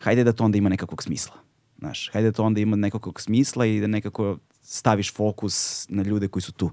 hajde 0.00 0.24
da 0.24 0.32
to 0.32 0.44
onda 0.44 0.58
ima 0.58 0.68
nekakvog 0.68 1.02
smisla. 1.02 1.34
Znaš, 1.78 2.10
hajde 2.12 2.30
da 2.30 2.36
to 2.36 2.44
onda 2.44 2.60
ima 2.60 2.76
nekakvog 2.76 3.20
smisla 3.20 3.66
i 3.66 3.80
da 3.80 3.86
nekako 3.86 4.38
staviš 4.62 5.14
fokus 5.14 5.86
na 5.88 6.02
ljude 6.02 6.28
koji 6.28 6.42
su 6.42 6.52
tu. 6.52 6.70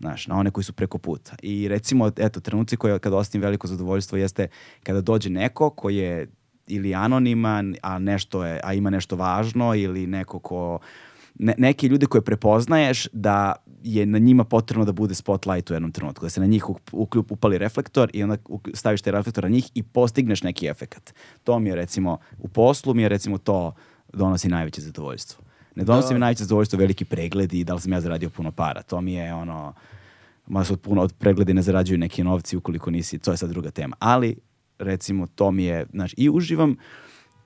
Znaš, 0.00 0.26
na 0.26 0.36
one 0.36 0.50
koji 0.50 0.64
su 0.64 0.72
preko 0.72 0.98
puta. 0.98 1.36
I 1.42 1.68
recimo, 1.68 2.10
eto, 2.16 2.40
trenuci 2.40 2.76
koje 2.76 2.98
kada 2.98 3.16
ostavim 3.16 3.42
veliko 3.42 3.66
zadovoljstvo 3.66 4.18
jeste 4.18 4.48
kada 4.82 5.00
dođe 5.00 5.30
neko 5.30 5.70
koji 5.70 5.96
je 5.96 6.28
ili 6.66 6.94
anoniman, 6.94 7.74
a 7.82 7.98
nešto 7.98 8.44
je, 8.44 8.60
a 8.64 8.74
ima 8.74 8.90
nešto 8.90 9.16
važno 9.16 9.74
ili 9.74 10.06
neko 10.06 10.38
ko 10.38 10.78
ne, 11.38 11.54
neki 11.58 11.86
ljudi 11.86 12.06
koje 12.06 12.22
prepoznaješ 12.22 13.08
da 13.12 13.54
je 13.82 14.06
na 14.06 14.18
njima 14.18 14.44
potrebno 14.44 14.84
da 14.84 14.92
bude 14.92 15.14
spotlight 15.14 15.70
u 15.70 15.74
jednom 15.74 15.92
trenutku, 15.92 16.26
da 16.26 16.30
se 16.30 16.40
na 16.40 16.46
njih 16.46 16.64
up- 16.64 16.90
ukljup, 16.92 17.32
upali 17.32 17.58
reflektor 17.58 18.10
i 18.12 18.22
onda 18.22 18.36
staviš 18.74 19.02
taj 19.02 19.12
reflektor 19.12 19.44
na 19.44 19.50
njih 19.50 19.70
i 19.74 19.82
postigneš 19.82 20.42
neki 20.42 20.66
efekat. 20.66 21.14
To 21.44 21.58
mi 21.58 21.68
je 21.68 21.74
recimo, 21.76 22.18
u 22.38 22.48
poslu 22.48 22.94
mi 22.94 23.02
je 23.02 23.08
recimo 23.08 23.38
to 23.38 23.74
donosi 24.12 24.48
najveće 24.48 24.80
zadovoljstvo. 24.80 25.44
Ne 25.74 25.84
donosi 25.84 26.08
Da. 26.08 26.14
mi 26.14 26.20
najveće 26.20 26.44
zadovoljstvo 26.44 26.78
veliki 26.78 27.04
pregledi 27.04 27.60
i 27.60 27.64
da 27.64 27.74
li 27.74 27.80
sam 27.80 27.92
ja 27.92 28.00
zaradio 28.00 28.30
puno 28.30 28.52
para. 28.52 28.82
To 28.82 29.00
mi 29.00 29.12
je 29.12 29.34
ono, 29.34 29.74
ma 30.46 30.64
se 30.64 30.72
od 30.72 30.80
puno 30.80 31.02
od 31.02 31.12
pregledi 31.12 31.54
ne 31.54 31.62
zarađuju 31.62 31.98
neki 31.98 32.24
novci 32.24 32.56
ukoliko 32.56 32.90
nisi, 32.90 33.18
to 33.18 33.30
je 33.30 33.36
sad 33.36 33.50
druga 33.50 33.70
tema. 33.70 33.96
Ali, 33.98 34.36
recimo, 34.78 35.26
to 35.26 35.50
mi 35.50 35.64
je, 35.64 35.86
znači, 35.92 36.14
i 36.18 36.30
uživam 36.30 36.76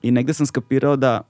i 0.01 0.11
negde 0.11 0.33
sam 0.33 0.45
skapirao 0.45 0.95
da 0.95 1.21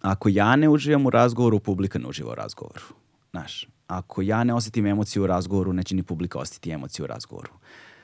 ako 0.00 0.28
ja 0.28 0.56
ne 0.56 0.68
uživam 0.68 1.06
u 1.06 1.10
razgovoru, 1.10 1.60
publika 1.60 1.98
ne 1.98 2.08
uživa 2.08 2.32
u 2.32 2.34
razgovoru. 2.34 2.82
Znaš, 3.30 3.68
ako 3.86 4.22
ja 4.22 4.44
ne 4.44 4.54
osetim 4.54 4.86
emociju 4.86 5.22
u 5.22 5.26
razgovoru, 5.26 5.72
neće 5.72 5.94
ni 5.94 6.02
publika 6.02 6.38
osjetiti 6.38 6.70
emociju 6.70 7.04
u 7.04 7.06
razgovoru. 7.06 7.50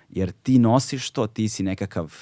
Jer 0.09 0.33
ti 0.33 0.59
nosiš 0.59 1.11
to, 1.11 1.27
ti 1.27 1.49
si 1.49 1.63
nekakav 1.63 2.15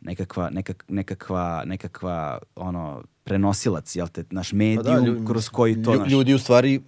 nekakva, 0.00 0.50
nekak, 0.50 0.84
nekakva, 0.88 1.62
nekakva 1.66 2.38
ono, 2.56 3.02
prenosilac, 3.24 3.96
jel 3.96 4.08
te, 4.08 4.24
naš 4.30 4.52
medijum 4.52 4.84
Pa 4.84 5.00
da, 5.00 5.00
lju- 5.02 5.26
kroz 5.26 5.48
koji 5.48 5.82
to... 5.82 5.94
naš, 5.94 6.10
Ljudi 6.10 6.34
u 6.34 6.38
stvari 6.38 6.74
e, 6.74 6.80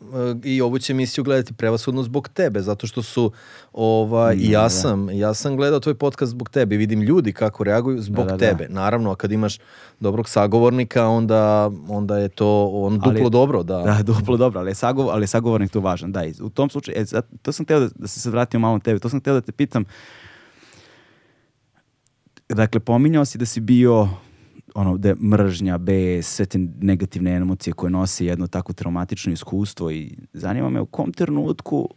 i 0.45 0.61
ovu 0.61 0.78
će 0.78 0.93
emisiju 0.93 1.24
gledati 1.24 1.53
prevashodno 1.53 2.03
zbog 2.03 2.28
tebe, 2.28 2.61
zato 2.61 2.87
što 2.87 3.03
su 3.03 3.32
ovaj, 3.74 4.35
i 4.35 4.45
ja 4.45 4.59
Da, 4.59 4.62
da. 4.62 4.70
sam, 4.70 5.11
ja 5.11 5.35
sam 5.35 5.57
gledao 5.57 5.81
tvoj 5.81 5.95
podcast 5.95 6.31
zbog 6.31 6.51
tebe, 6.51 6.74
i 6.74 6.78
vidim 6.78 7.03
ljudi 7.03 7.32
kako 7.32 7.65
reaguju 7.65 8.01
zbog 8.01 8.16
Da, 8.19 8.24
da, 8.27 8.37
da. 8.37 8.47
tebe. 8.49 8.66
Naravno, 8.70 9.11
a 9.11 9.16
kad 9.16 9.32
imaš 9.32 9.59
dobrog 10.01 10.28
sagovornika, 10.28 11.07
onda, 11.07 11.70
onda 11.89 12.19
je 12.19 12.28
to 12.28 12.47
on 12.66 12.95
duplo 12.95 13.11
Ali- 13.12 13.31
dobro, 13.31 13.62
da. 13.62 13.78
Da, 13.78 14.03
duplo 14.12 14.37
dobro, 14.37 14.61
ali 14.61 14.70
je, 14.70 14.74
sagov, 14.74 15.11
ali 15.11 15.23
je 15.23 15.27
sagovornik 15.27 15.70
tu 15.70 15.81
važan. 15.81 16.12
Da, 16.12 16.24
i 16.24 16.35
u 16.41 16.51
tom 16.51 16.70
slučaju, 16.70 16.97
e, 16.99 17.05
to 17.43 17.53
sam 17.53 17.66
teo 17.66 17.81
da, 17.81 17.89
da 17.95 18.09
se 18.09 18.20
sad 18.20 18.32
vratio 18.32 18.61
malo 18.61 18.74
na 18.74 18.81
tebe, 18.81 18.99
to 18.99 19.09
sam 19.09 19.20
teo 19.20 19.35
da 19.35 19.41
te 19.41 19.53
pitam, 19.53 19.85
dakle, 22.55 22.81
pominjao 22.81 23.25
si 23.25 23.39
da 23.39 23.47
si 23.47 23.61
bio 23.61 24.09
ono, 24.75 24.99
da 24.99 25.15
mržnja, 25.15 25.79
bes, 25.79 26.27
sve 26.35 26.47
te 26.47 26.59
negativne 26.81 27.37
emocije 27.37 27.75
koje 27.75 27.91
nose 27.91 28.27
jedno 28.27 28.47
tako 28.47 28.73
traumatično 28.73 29.33
iskustvo 29.33 29.91
i 29.91 30.17
zanima 30.33 30.71
me 30.71 30.81
u 30.81 30.87
kom 30.87 31.13
trenutku 31.13 31.89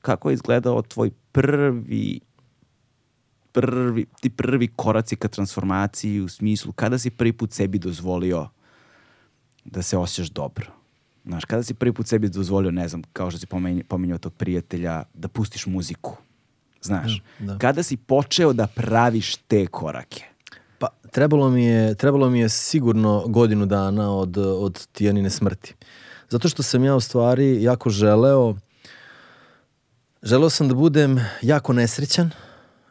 kako 0.00 0.30
je 0.30 0.34
izgledao 0.34 0.82
tvoj 0.82 1.10
prvi 1.32 2.20
prvi, 3.56 4.06
ti 4.20 4.30
prvi 4.30 4.68
koraci 4.68 5.16
ka 5.16 5.28
transformaciji 5.28 6.20
u 6.20 6.28
smislu 6.28 6.72
kada 6.72 6.98
si 6.98 7.10
prvi 7.10 7.32
put 7.32 7.52
sebi 7.52 7.78
dozvolio 7.78 8.48
da 9.64 9.82
se 9.82 9.96
osjećaš 9.96 10.30
dobro. 10.30 10.66
Znaš, 11.24 11.44
kada 11.44 11.62
si 11.62 11.74
prvi 11.74 11.92
put 11.92 12.06
sebi 12.06 12.28
dozvolio, 12.28 12.70
ne 12.70 12.88
znam, 12.88 13.02
kao 13.12 13.30
što 13.30 13.38
si 13.40 13.46
pomenj- 13.46 13.82
pominjao 13.82 14.18
tog 14.18 14.34
prijatelja, 14.34 15.02
da 15.14 15.28
pustiš 15.28 15.66
muziku. 15.66 16.16
Znaš, 16.86 17.22
Da, 17.38 17.52
da. 17.52 17.58
kada 17.58 17.82
si 17.82 17.96
počeo 17.96 18.52
da 18.52 18.66
praviš 18.66 19.36
te 19.36 19.66
korake? 19.66 20.24
Pa 20.78 20.88
trebalo 21.12 21.50
mi 21.50 21.64
je, 21.64 21.94
trebalo 21.94 22.30
mi 22.30 22.40
je 22.40 22.48
sigurno 22.48 23.24
godinu 23.28 23.66
dana 23.66 24.10
od, 24.10 24.36
od 24.38 24.86
Tijanine 24.86 25.30
smrti. 25.30 25.74
Zato 26.28 26.48
što 26.48 26.62
sam 26.62 26.84
ja 26.84 26.94
u 26.94 27.00
stvari 27.00 27.62
jako 27.62 27.90
želeo, 27.90 28.54
želeo 30.22 30.50
sam 30.50 30.68
da 30.68 30.74
budem 30.74 31.20
jako 31.42 31.72
nesrećan. 31.72 32.30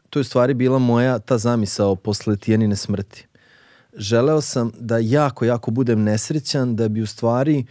To 0.09 0.19
je 0.19 0.21
u 0.21 0.23
stvari 0.23 0.53
bila 0.53 0.79
moja 0.79 1.19
ta 1.19 1.37
zamisao 1.37 1.95
posle 1.95 2.37
Tijanine 2.37 2.75
smrti. 2.75 3.27
Želeo 3.97 4.41
sam 4.41 4.71
da 4.79 4.97
jako, 4.97 5.45
jako 5.45 5.71
budem 5.71 6.03
nesrećan, 6.03 6.75
da 6.75 6.87
bi 6.87 7.01
u 7.01 7.07
stvari 7.07 7.65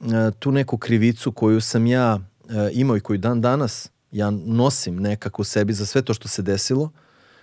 e, 0.00 0.30
tu 0.38 0.52
neku 0.52 0.78
krivicu 0.78 1.32
koju 1.32 1.60
sam 1.60 1.86
ja 1.86 2.18
e, 2.48 2.70
imao 2.72 2.96
i 2.96 3.00
koju 3.00 3.18
dan 3.18 3.40
danas 3.40 3.90
ja 4.16 4.30
nosim 4.30 4.96
nekako 4.96 5.42
u 5.42 5.44
sebi 5.44 5.72
za 5.72 5.86
sve 5.86 6.02
to 6.02 6.14
što 6.14 6.28
se 6.28 6.42
desilo, 6.42 6.90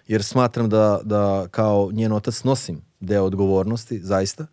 jer 0.07 0.23
smatram 0.23 0.69
da, 0.69 0.99
da 1.03 1.47
kao 1.51 1.89
njen 1.91 2.11
otac 2.11 2.43
nosim 2.43 2.81
deo 2.99 3.23
odgovornosti, 3.23 3.99
zaista, 3.99 4.45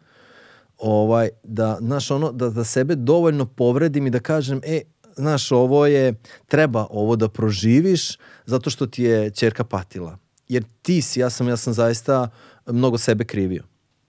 ovaj, 0.79 1.29
da, 1.45 1.79
znaš, 1.81 2.11
ono, 2.11 2.33
da, 2.33 2.51
da 2.51 2.65
sebe 2.65 2.95
dovoljno 2.95 3.47
povredim 3.47 4.07
i 4.07 4.11
da 4.11 4.21
kažem, 4.21 4.61
e, 4.65 4.81
znaš, 5.17 5.53
ovo 5.53 5.87
je, 5.87 6.15
treba 6.47 6.87
ovo 6.91 7.17
da 7.17 7.29
proživiš 7.29 8.19
zato 8.47 8.71
što 8.71 8.87
ti 8.87 9.03
je 9.03 9.31
čerka 9.31 9.65
patila. 9.65 10.19
Jer 10.49 10.65
ti 10.83 11.03
si, 11.03 11.21
ja 11.21 11.31
sam, 11.31 11.49
ja 11.49 11.57
sam 11.57 11.73
zaista 11.73 12.29
mnogo 12.67 12.99
sebe 12.99 13.25
krivio. 13.25 13.65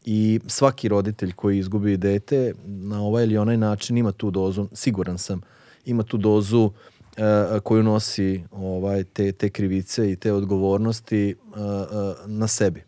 I 0.06 0.40
svaki 0.48 0.88
roditelj 0.88 1.32
koji 1.32 1.60
izgubi 1.60 1.98
dete 1.98 2.54
na 2.66 3.02
ovaj 3.02 3.24
ili 3.24 3.38
onaj 3.38 3.58
način 3.58 3.98
ima 3.98 4.12
tu 4.12 4.32
dozu, 4.32 4.68
siguran 4.74 5.18
sam, 5.18 5.42
ima 5.86 6.04
tu 6.04 6.18
dozu 6.18 6.72
koju 7.64 7.84
nosi 7.84 8.44
ovaj, 8.52 9.04
te, 9.04 9.32
te 9.32 9.50
krivice 9.50 10.12
i 10.12 10.16
te 10.16 10.34
odgovornosti 10.34 11.30
e, 11.30 11.34
e, 11.34 11.36
na 12.26 12.48
sebi. 12.48 12.80
E, 12.80 12.84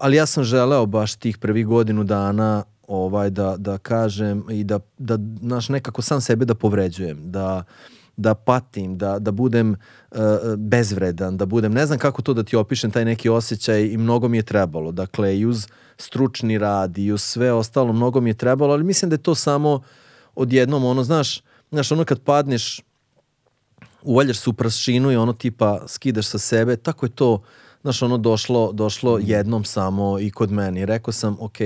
ali 0.00 0.16
ja 0.16 0.26
sam 0.26 0.44
želeo 0.44 0.86
baš 0.86 1.14
tih 1.14 1.38
prvih 1.38 1.66
godinu 1.66 2.04
dana 2.04 2.64
ovaj 2.88 3.30
da, 3.30 3.56
da 3.58 3.78
kažem 3.78 4.44
i 4.50 4.64
da, 4.64 4.80
da 4.98 5.18
naš 5.40 5.68
nekako 5.68 6.02
sam 6.02 6.20
sebe 6.20 6.44
da 6.44 6.54
povređujem, 6.54 7.30
da, 7.30 7.64
da 8.16 8.34
patim, 8.34 8.98
da, 8.98 9.18
da 9.18 9.30
budem 9.30 9.72
e, 9.74 9.76
bezvredan, 10.56 11.36
da 11.36 11.46
budem, 11.46 11.72
ne 11.72 11.86
znam 11.86 11.98
kako 11.98 12.22
to 12.22 12.34
da 12.34 12.42
ti 12.42 12.56
opišem, 12.56 12.90
taj 12.90 13.04
neki 13.04 13.28
osjećaj 13.28 13.86
i 13.86 13.96
mnogo 13.96 14.28
mi 14.28 14.36
je 14.36 14.42
trebalo. 14.42 14.92
Dakle, 14.92 15.38
i 15.38 15.46
uz 15.46 15.66
stručni 15.98 16.58
rad 16.58 16.98
i 16.98 17.12
uz 17.12 17.22
sve 17.22 17.52
ostalo, 17.52 17.92
mnogo 17.92 18.20
mi 18.20 18.30
je 18.30 18.34
trebalo, 18.34 18.72
ali 18.72 18.84
mislim 18.84 19.08
da 19.08 19.14
je 19.14 19.22
to 19.22 19.34
samo 19.34 19.82
odjednom, 20.34 20.84
ono, 20.84 21.04
znaš, 21.04 21.42
znaš, 21.70 21.92
ono 21.92 22.04
kad 22.04 22.20
padneš 22.20 22.80
uvaljaš 24.06 24.38
se 24.38 24.50
u 24.50 24.52
prašinu 24.52 25.12
i 25.12 25.16
ono 25.16 25.32
tipa 25.32 25.82
skidaš 25.88 26.26
sa 26.26 26.38
sebe, 26.38 26.76
tako 26.76 27.06
je 27.06 27.10
to, 27.10 27.42
znaš, 27.82 28.02
ono 28.02 28.18
došlo, 28.18 28.72
došlo 28.72 29.18
jednom 29.22 29.64
samo 29.64 30.18
i 30.20 30.30
kod 30.30 30.52
meni. 30.52 30.86
Rekao 30.86 31.12
sam, 31.12 31.36
ok, 31.40 31.58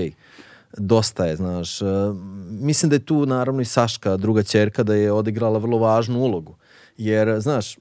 dosta 0.79 1.27
je, 1.27 1.37
znaš. 1.37 1.83
E, 1.83 1.85
mislim 2.51 2.91
da 2.91 2.97
je 2.97 3.05
tu 3.05 3.27
naravno 3.27 3.61
i 3.61 3.65
Saška, 3.65 4.17
druga 4.17 4.43
čerka, 4.43 4.83
da 4.83 4.95
je 4.95 5.12
odigrala 5.12 5.59
vrlo 5.59 5.79
važnu 5.79 6.19
ulogu. 6.19 6.57
Jer, 6.97 7.41
znaš, 7.41 7.77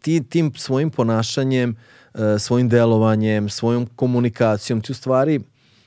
ti 0.00 0.24
tim 0.28 0.52
svojim 0.56 0.90
ponašanjem, 0.90 1.76
e, 2.14 2.38
svojim 2.38 2.68
delovanjem, 2.68 3.48
svojom 3.48 3.86
komunikacijom, 3.96 4.80
ti 4.80 4.92
u 4.92 4.94
stvari 4.94 5.40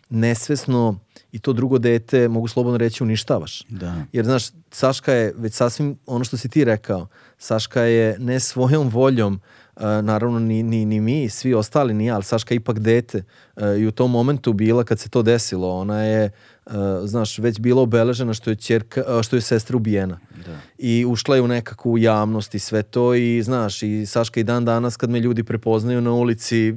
nesvesno 0.10 1.00
i 1.36 1.40
to 1.40 1.53
drugo 1.53 1.78
dete, 1.78 2.28
mogu 2.28 2.48
slobodno 2.48 2.78
reći, 2.78 3.03
uništavaš. 3.03 3.64
Da. 3.70 3.95
Jer, 4.12 4.26
znaš, 4.26 4.44
Saška 4.72 5.14
je 5.14 5.34
već 5.38 5.53
sasvim 5.53 5.98
ono 6.06 6.24
što 6.26 6.38
si 6.38 6.49
ti 6.49 6.64
rekao, 6.66 7.07
Saška 7.38 7.82
je 7.82 8.20
ne 8.20 8.40
svojom 8.40 8.90
voljom, 8.90 9.40
uh, 9.76 9.82
naravno 9.84 10.40
ni, 10.40 10.64
ni, 10.64 10.86
ni 10.86 10.99
mi, 10.99 11.30
svi 11.30 11.53
ostali 11.53 11.94
ni 11.94 12.06
ja, 12.06 12.16
ali 12.16 12.24
Saška 12.24 12.53
je 12.53 12.56
ipak 12.56 12.80
dete 12.80 13.24
uh, 13.56 13.64
i 13.80 13.88
u 13.88 13.91
tom 13.91 14.12
momentu 14.12 14.53
bila 14.53 14.84
kad 14.84 14.99
se 14.99 15.10
to 15.10 15.22
desilo, 15.22 15.70
ona 15.70 16.03
je, 16.03 16.32
uh, 16.66 16.74
znaš, 17.03 17.40
već 17.40 17.60
bila 17.60 17.82
obeležena 17.82 18.34
što 18.34 18.49
je, 18.49 18.56
ćerka, 18.56 19.03
uh, 19.07 19.22
što 19.22 19.36
je 19.36 19.41
sestra 19.41 19.78
ubijena. 19.78 20.20
Da. 20.45 20.57
I 20.78 21.06
ušla 21.06 21.36
je 21.36 21.41
u 21.41 21.48
nekakvu 21.48 21.98
javnost 21.98 22.56
i 22.56 22.60
sve 22.60 22.84
to 22.84 23.14
i 23.14 23.44
znaš, 23.44 23.84
i 23.84 24.06
Saška 24.06 24.40
i 24.40 24.44
dan 24.44 24.66
danas 24.66 24.98
kad 24.98 25.10
me 25.10 25.20
ljudi 25.20 25.44
prepoznaju 25.44 26.02
na 26.02 26.12
ulici, 26.12 26.74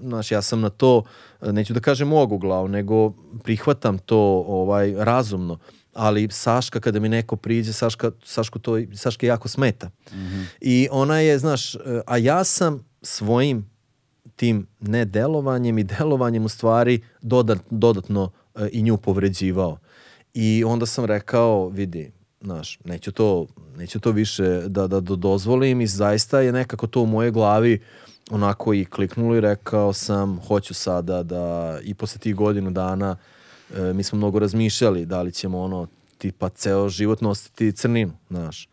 znaš, 0.00 0.30
ja 0.30 0.42
sam 0.42 0.60
na 0.60 0.70
to, 0.70 1.02
neću 1.42 1.74
da 1.74 1.80
kažem 1.80 2.12
oguglav, 2.12 2.68
nego 2.68 3.12
prihvatam 3.44 3.98
to 3.98 4.44
ovaj 4.46 4.94
razumno. 4.98 5.58
Ali 5.94 6.28
Saška 6.30 6.80
kada 6.80 7.00
mi 7.00 7.08
neko 7.08 7.36
priđe, 7.36 7.72
Saška, 7.72 8.10
Sašku 8.24 8.58
to, 8.58 8.78
Saška 8.94 9.26
jako 9.26 9.48
smeta. 9.48 9.90
I 10.60 10.88
ona 10.90 11.18
je, 11.20 11.38
znaš, 11.38 11.76
a 12.06 12.16
ja 12.16 12.44
sam 12.44 12.84
svojim 13.02 13.72
tim 14.36 14.66
nedelovanjem 14.80 15.78
i 15.78 15.84
delovanjem 15.84 16.44
u 16.44 16.48
stvari 16.48 17.00
dodat, 17.22 17.58
dodatno 17.70 18.30
e, 18.54 18.68
i 18.72 18.82
nju 18.82 18.96
povređivao. 18.96 19.78
I 20.34 20.64
onda 20.64 20.86
sam 20.86 21.04
rekao, 21.04 21.68
vidi, 21.68 22.12
znaš, 22.40 22.78
neću 22.84 23.12
to, 23.12 23.46
neću 23.76 24.00
to 24.00 24.10
više 24.10 24.62
da, 24.68 24.86
da, 24.86 25.00
da 25.00 25.16
dozvolim 25.16 25.80
i 25.80 25.86
zaista 25.86 26.40
je 26.40 26.52
nekako 26.52 26.86
to 26.86 27.00
u 27.00 27.06
mojoj 27.06 27.30
glavi 27.30 27.80
onako 28.32 28.74
i 28.74 28.84
kliknulo 28.84 29.36
i 29.36 29.40
rekao 29.40 29.92
sam, 29.92 30.40
hoću 30.48 30.74
sada 30.74 31.22
da 31.22 31.78
i 31.82 31.94
posle 31.94 32.20
tih 32.20 32.34
godinu 32.34 32.70
dana 32.70 33.16
e, 33.74 33.92
mi 33.92 34.02
smo 34.02 34.18
mnogo 34.18 34.38
razmišljali 34.38 35.06
da 35.06 35.22
li 35.22 35.32
ćemo 35.32 35.60
ono 35.60 35.86
tipa 36.18 36.48
ceo 36.48 36.88
život 36.88 37.20
nositi 37.20 37.72
crninu, 37.72 38.12
znaš. 38.30 38.68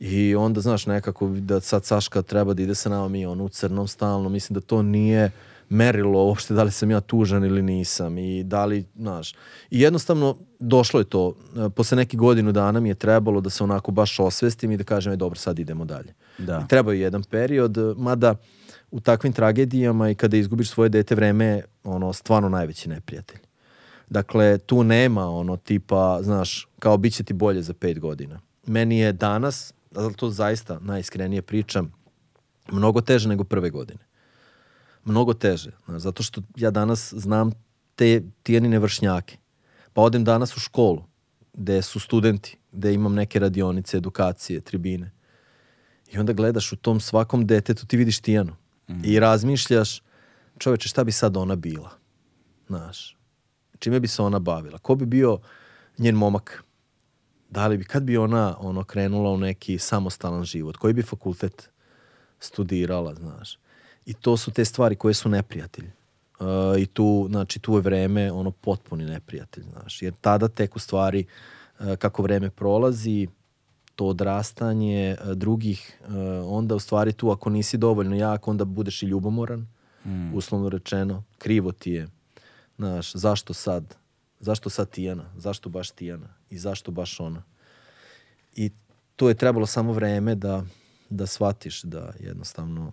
I 0.00 0.34
onda, 0.34 0.60
znaš, 0.60 0.86
nekako 0.86 1.28
da 1.28 1.60
sad 1.60 1.84
Saška 1.84 2.22
treba 2.22 2.54
da 2.54 2.62
ide 2.62 2.74
sa 2.74 2.88
nama 2.88 3.08
mi 3.08 3.26
on 3.26 3.40
u 3.40 3.48
crnom 3.48 3.88
stalno, 3.88 4.28
mislim 4.28 4.54
da 4.54 4.60
to 4.60 4.82
nije 4.82 5.30
merilo 5.68 6.24
uopšte 6.24 6.54
da 6.54 6.62
li 6.62 6.70
sam 6.70 6.90
ja 6.90 7.00
tužan 7.00 7.44
ili 7.44 7.62
nisam 7.62 8.18
i 8.18 8.44
da 8.44 8.64
li, 8.64 8.84
znaš, 8.96 9.34
i 9.70 9.80
jednostavno 9.80 10.36
došlo 10.58 11.00
je 11.00 11.04
to, 11.04 11.34
E, 11.56 11.68
posle 11.68 11.96
nekih 11.96 12.20
godinu 12.20 12.52
dana 12.52 12.80
mi 12.80 12.88
je 12.88 12.94
trebalo 12.94 13.40
da 13.40 13.50
se 13.50 13.64
onako 13.64 13.90
baš 13.90 14.20
osvestim 14.20 14.72
i 14.72 14.76
da 14.76 14.84
kažem, 14.84 15.12
e 15.12 15.16
dobro, 15.16 15.38
sad 15.38 15.58
idemo 15.58 15.84
dalje. 15.84 16.14
Da. 16.38 16.62
I 16.64 16.68
trebao 16.68 16.92
je 16.92 17.00
jedan 17.00 17.22
period, 17.22 17.78
e, 17.78 17.94
mada 17.96 18.34
u 18.90 19.00
takvim 19.00 19.32
tragedijama 19.32 20.10
i 20.10 20.14
kada 20.14 20.36
izgubiš 20.36 20.70
svoje 20.70 20.88
dete, 20.88 21.14
vreme 21.14 21.62
ono, 21.84 22.12
stvarno 22.12 22.48
najveći 22.48 22.88
neprijatelj. 22.88 23.40
Dakle, 24.08 24.58
tu 24.58 24.84
nema 24.84 25.30
ono 25.30 25.56
tipa, 25.56 26.18
znaš, 26.22 26.68
kao 26.78 26.96
bit 26.96 27.14
će 27.14 27.24
ti 27.24 27.32
bolje 27.32 27.62
za 27.62 27.74
pet 27.74 27.98
godina. 27.98 28.40
Meni 28.66 28.98
je 28.98 29.12
danas, 29.12 29.74
ali 29.94 30.14
to 30.14 30.30
zaista 30.30 30.78
najiskrenije 30.80 31.42
pričam, 31.42 31.92
mnogo 32.72 33.00
teže 33.00 33.28
nego 33.28 33.44
prve 33.44 33.70
godine. 33.70 34.00
Mnogo 35.04 35.34
teže. 35.34 35.70
znaš, 35.84 36.02
Zato 36.02 36.22
što 36.22 36.42
ja 36.56 36.70
danas 36.70 37.14
znam 37.16 37.50
te 37.94 38.22
tijenine 38.42 38.78
vršnjake. 38.78 39.36
Pa 39.92 40.02
odem 40.02 40.24
danas 40.24 40.56
u 40.56 40.60
školu, 40.60 41.04
gde 41.52 41.82
su 41.82 42.00
studenti, 42.00 42.58
gde 42.72 42.94
imam 42.94 43.14
neke 43.14 43.38
radionice, 43.38 43.96
edukacije, 43.96 44.60
tribine. 44.60 45.10
I 46.12 46.18
onda 46.18 46.32
gledaš 46.32 46.72
u 46.72 46.76
tom 46.76 47.00
svakom 47.00 47.46
detetu, 47.46 47.86
ti 47.86 47.96
vidiš 47.96 48.20
Tijanu. 48.20 48.56
I 49.04 49.20
razmišljaš, 49.20 50.02
čoveče, 50.58 50.88
šta 50.88 51.04
bi 51.04 51.12
sad 51.12 51.36
ona 51.36 51.56
bila? 51.56 51.90
Znaš, 52.66 53.16
čime 53.78 54.00
bi 54.00 54.08
se 54.08 54.22
ona 54.22 54.38
bavila? 54.38 54.78
Ko 54.78 54.94
bi 54.94 55.06
bio 55.06 55.38
njen 55.98 56.14
momak? 56.14 56.64
Da 57.50 57.66
li 57.66 57.78
bi, 57.78 57.84
kad 57.84 58.02
bi 58.02 58.16
ona 58.16 58.56
ono 58.60 58.84
krenula 58.84 59.30
u 59.30 59.38
neki 59.38 59.78
samostalan 59.78 60.44
život, 60.44 60.76
koji 60.76 60.94
bi 60.94 61.02
fakultet 61.02 61.70
studirala, 62.40 63.14
znaš. 63.14 63.58
I 64.06 64.14
to 64.14 64.36
su 64.36 64.50
te 64.50 64.64
stvari 64.64 64.96
koje 64.96 65.14
su 65.14 65.28
neprijatelji. 65.28 65.90
Uh, 66.40 66.46
I 66.78 66.86
tu, 66.86 67.26
znači, 67.30 67.58
tu 67.58 67.74
je 67.74 67.80
vreme 67.80 68.32
ono 68.32 68.50
potpuni 68.50 69.04
neprijatelj, 69.04 69.64
znaš. 69.64 70.02
Jer 70.02 70.14
tada 70.20 70.48
tek 70.48 70.76
u 70.76 70.78
stvari, 70.78 71.24
uh, 71.80 71.96
kako 71.96 72.22
vreme 72.22 72.50
prolazi, 72.50 73.28
to 74.00 74.06
odrastanje 74.06 75.16
uh, 75.20 75.32
drugih, 75.32 76.00
uh, 76.00 76.08
onda 76.44 76.74
u 76.74 76.78
stvari 76.78 77.12
tu 77.12 77.30
ako 77.30 77.50
nisi 77.50 77.76
dovoljno 77.76 78.16
jak, 78.16 78.48
onda 78.48 78.64
budeš 78.64 79.02
i 79.02 79.06
ljubomoran, 79.06 79.66
mm. 80.04 80.34
uslovno 80.34 80.68
rečeno. 80.68 81.24
Krivo 81.38 81.72
ti 81.72 81.90
je. 81.90 82.08
Znaš, 82.76 83.12
zašto 83.12 83.54
sad? 83.54 83.96
Zašto 84.40 84.70
sad 84.70 84.90
Tijana? 84.90 85.24
Zašto 85.36 85.68
baš 85.68 85.90
Tijana? 85.90 86.28
I 86.50 86.58
zašto 86.58 86.90
baš 86.90 87.20
ona? 87.20 87.42
I 88.56 88.70
to 89.16 89.28
je 89.28 89.34
trebalo 89.34 89.66
samo 89.66 89.92
vreme 89.92 90.34
da, 90.34 90.64
da 91.10 91.26
shvatiš 91.26 91.82
da 91.82 92.12
jednostavno 92.20 92.92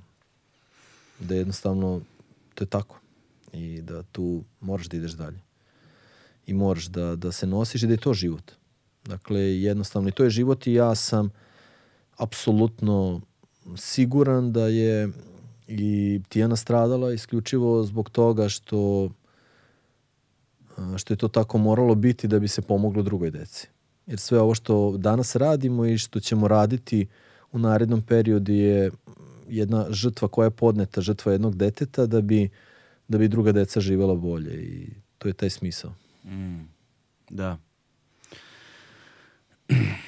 da 1.19 1.35
jednostavno 1.35 2.01
to 2.55 2.63
je 2.63 2.67
tako 2.67 2.99
i 3.53 3.81
da 3.81 4.03
tu 4.03 4.43
moraš 4.59 4.87
da 4.87 4.97
ideš 4.97 5.11
dalje 5.11 5.39
i 6.45 6.53
moraš 6.53 6.85
da, 6.85 7.15
da 7.15 7.31
se 7.31 7.47
nosiš 7.47 7.83
i 7.83 7.87
da 7.87 7.93
je 7.93 7.97
to 7.97 8.13
život. 8.13 8.51
Dakle, 9.07 9.39
jednostavno 9.39 10.09
i 10.09 10.11
to 10.11 10.23
je 10.23 10.29
život 10.29 10.67
i 10.67 10.73
ja 10.73 10.95
sam 10.95 11.29
apsolutno 12.17 13.21
siguran 13.75 14.51
da 14.51 14.67
je 14.67 15.09
i 15.67 16.21
Tijana 16.29 16.55
stradala 16.55 17.13
isključivo 17.13 17.83
zbog 17.83 18.09
toga 18.09 18.49
što 18.49 19.09
što 20.97 21.13
je 21.13 21.17
to 21.17 21.27
tako 21.27 21.57
moralo 21.57 21.95
biti 21.95 22.27
da 22.27 22.39
bi 22.39 22.47
se 22.47 22.61
pomoglo 22.61 23.03
drugoj 23.03 23.31
deci. 23.31 23.67
Jer 24.07 24.19
sve 24.19 24.39
ovo 24.39 24.55
što 24.55 24.97
danas 24.97 25.35
radimo 25.35 25.85
i 25.85 25.97
što 25.97 26.19
ćemo 26.19 26.47
raditi 26.47 27.07
u 27.51 27.59
narednom 27.59 28.01
periodu 28.01 28.51
je 28.51 28.91
jedna 29.47 29.85
žrtva 29.89 30.27
koja 30.27 30.45
je 30.45 30.51
podneta, 30.51 31.01
žrtva 31.01 31.31
jednog 31.31 31.55
deteta 31.55 32.05
da 32.05 32.21
bi, 32.21 32.49
da 33.07 33.17
bi 33.17 33.27
druga 33.27 33.51
deca 33.51 33.79
živela 33.79 34.15
bolje 34.15 34.53
i 34.53 34.89
to 35.17 35.27
je 35.27 35.33
taj 35.33 35.49
smisao. 35.49 35.93
Mm, 36.25 36.67
da. 37.29 37.57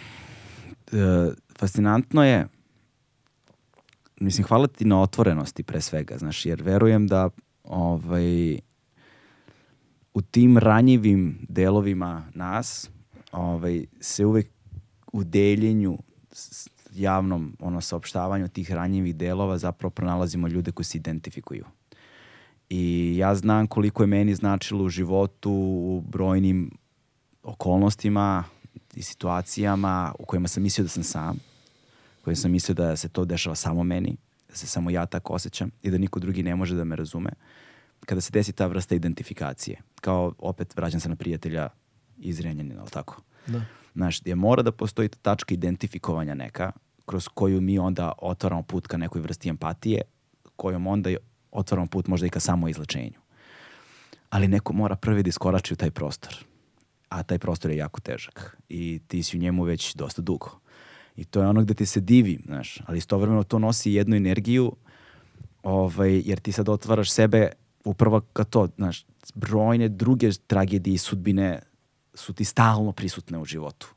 E, 0.92 1.32
fascinantno 1.60 2.24
je 2.24 2.48
mislim, 4.20 4.48
hvala 4.48 4.68
ti 4.68 4.86
na 4.86 5.02
otvorenosti 5.02 5.64
pre 5.64 5.82
svega, 5.82 6.18
znaš, 6.18 6.46
jer 6.46 6.64
verujem 6.64 7.08
da 7.08 7.30
ovaj, 7.64 8.60
u 10.14 10.22
tim 10.22 10.58
ranjivim 10.58 11.46
delovima 11.50 12.28
nas 12.34 12.90
ovaj, 13.32 13.86
se 14.00 14.26
uvek 14.26 14.50
u 15.14 15.24
deljenju 15.24 15.98
javnom 16.94 17.56
ono 17.60 17.82
saopštavanju 17.82 18.48
tih 18.48 18.72
ranjivih 18.72 19.16
delova 19.16 19.58
zapravo 19.58 19.90
pronalazimo 19.90 20.48
ljude 20.48 20.72
koji 20.72 20.86
se 20.86 20.98
identifikuju. 20.98 21.66
I 22.70 23.14
ja 23.18 23.36
znam 23.36 23.68
koliko 23.68 24.04
je 24.04 24.08
meni 24.08 24.36
značilo 24.36 24.84
u 24.84 24.90
životu 24.90 25.52
u 25.52 26.04
brojnim 26.08 26.72
okolnostima 27.44 28.44
i 29.00 29.04
situacijama 29.04 30.14
u 30.20 30.26
kojima 30.26 30.48
sam 30.48 30.64
mislio 30.64 30.84
da 30.84 30.90
sam 30.90 31.04
sam, 31.04 31.36
u 32.22 32.24
kojima 32.24 32.36
sam 32.36 32.52
mislio 32.52 32.76
da 32.76 32.96
se 32.96 33.10
to 33.10 33.26
dešava 33.26 33.56
samo 33.56 33.84
meni, 33.84 34.18
da 34.50 34.56
se 34.56 34.68
samo 34.68 34.90
ja 34.90 35.06
tako 35.06 35.34
osjećam 35.34 35.72
i 35.82 35.92
da 35.92 35.98
niko 35.98 36.20
drugi 36.20 36.44
ne 36.44 36.56
može 36.56 36.76
da 36.76 36.84
me 36.84 36.96
razume. 36.96 37.30
Kada 38.06 38.22
se 38.22 38.32
desi 38.32 38.52
ta 38.52 38.68
vrsta 38.68 38.96
identifikacije, 38.96 39.82
kao 40.02 40.34
opet 40.38 40.76
vraćam 40.76 41.00
se 41.00 41.10
na 41.10 41.16
prijatelja 41.16 41.70
iz 42.18 42.40
Renjanina, 42.40 42.82
ali 42.82 42.90
tako? 42.90 43.22
Da. 43.48 43.62
Znaš, 43.96 44.22
gdje 44.22 44.36
mora 44.36 44.64
da 44.64 44.72
postoji 44.72 45.10
tačka 45.10 45.54
identifikovanja 45.54 46.34
neka, 46.34 46.72
kroz 47.06 47.28
koju 47.28 47.62
mi 47.62 47.80
onda 47.80 48.12
otvaramo 48.22 48.64
put 48.64 48.88
ka 48.88 48.98
nekoj 48.98 49.22
vrsti 49.22 49.50
empatije, 49.50 50.02
kojom 50.56 50.88
onda 50.88 51.10
otvaramo 51.52 51.88
put 51.88 52.08
možda 52.08 52.28
i 52.28 52.30
ka 52.30 52.40
samo 52.40 52.68
izlečenju. 52.68 53.20
Ali 54.30 54.48
neko 54.48 54.74
mora 54.74 54.96
prvi 54.96 55.24
da 55.24 55.30
iskorači 55.30 55.74
u 55.74 55.78
taj 55.78 55.92
prostor. 55.92 56.49
A 57.10 57.24
taj 57.24 57.40
prostor 57.40 57.72
je 57.72 57.78
jako 57.78 58.02
težak. 58.02 58.58
I 58.70 59.00
ti 59.08 59.24
si 59.24 59.38
u 59.38 59.40
njemu 59.40 59.64
već 59.64 59.96
dosta 59.96 60.22
dugo. 60.22 60.60
I 61.16 61.26
to 61.26 61.42
je 61.42 61.48
ono 61.48 61.62
gde 61.62 61.74
ti 61.74 61.86
se 61.86 62.00
divi, 62.00 62.40
znaš, 62.46 62.80
ali 62.86 62.98
istovremeno 62.98 63.44
to 63.44 63.60
nosi 63.60 63.92
jednu 63.92 64.16
energiju, 64.16 64.76
ovaj, 65.64 66.22
jer 66.26 66.40
ti 66.40 66.52
sad 66.52 66.70
otvaraš 66.70 67.12
sebe 67.12 67.52
upravo 67.84 68.22
ka 68.22 68.44
to, 68.44 68.68
znaš, 68.76 69.06
brojne 69.36 69.90
druge 69.90 70.30
tragedije 70.48 70.94
i 70.94 70.98
sudbine 70.98 71.60
su 72.14 72.34
ti 72.34 72.46
stalno 72.46 72.92
prisutne 72.92 73.38
u 73.38 73.46
životu. 73.46 73.94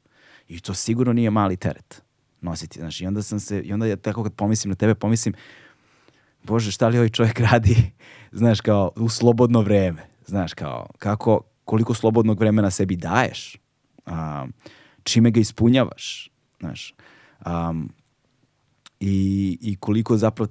I 0.49 0.61
to 0.61 0.75
sigurno 0.75 1.13
nije 1.13 1.31
mali 1.31 1.57
teret 1.57 2.03
nositi. 2.41 2.79
Znaš, 2.79 3.01
i 3.01 3.07
onda 3.07 3.23
sam 3.23 3.41
se, 3.41 3.61
i 3.61 3.73
onda 3.73 3.87
ja 3.87 3.97
tako 3.97 4.23
kad 4.23 4.35
pomislim 4.35 4.69
na 4.69 4.75
tebe, 4.75 4.95
pomislim, 4.95 5.35
bože, 6.43 6.71
šta 6.71 6.89
li 6.89 6.99
ovaj 6.99 7.09
čovjek 7.09 7.41
radi, 7.41 7.93
znaš, 8.33 8.61
kao 8.61 8.93
u 8.97 9.09
slobodno 9.09 9.61
vreme, 9.61 10.03
znaš, 10.27 10.55
kao, 10.55 10.91
kako, 10.99 11.41
koliko 11.73 11.95
slobodnog 11.95 12.41
vremena 12.41 12.71
sebi 12.71 12.97
daješ, 12.97 13.57
a, 14.07 14.47
čime 15.03 15.31
ga 15.31 15.41
ispunjavaš, 15.41 16.31
znaš, 16.61 16.95
um, 17.47 17.93
i, 19.01 19.59
i 19.61 19.77
koliko 19.77 20.17
zapravo 20.17 20.51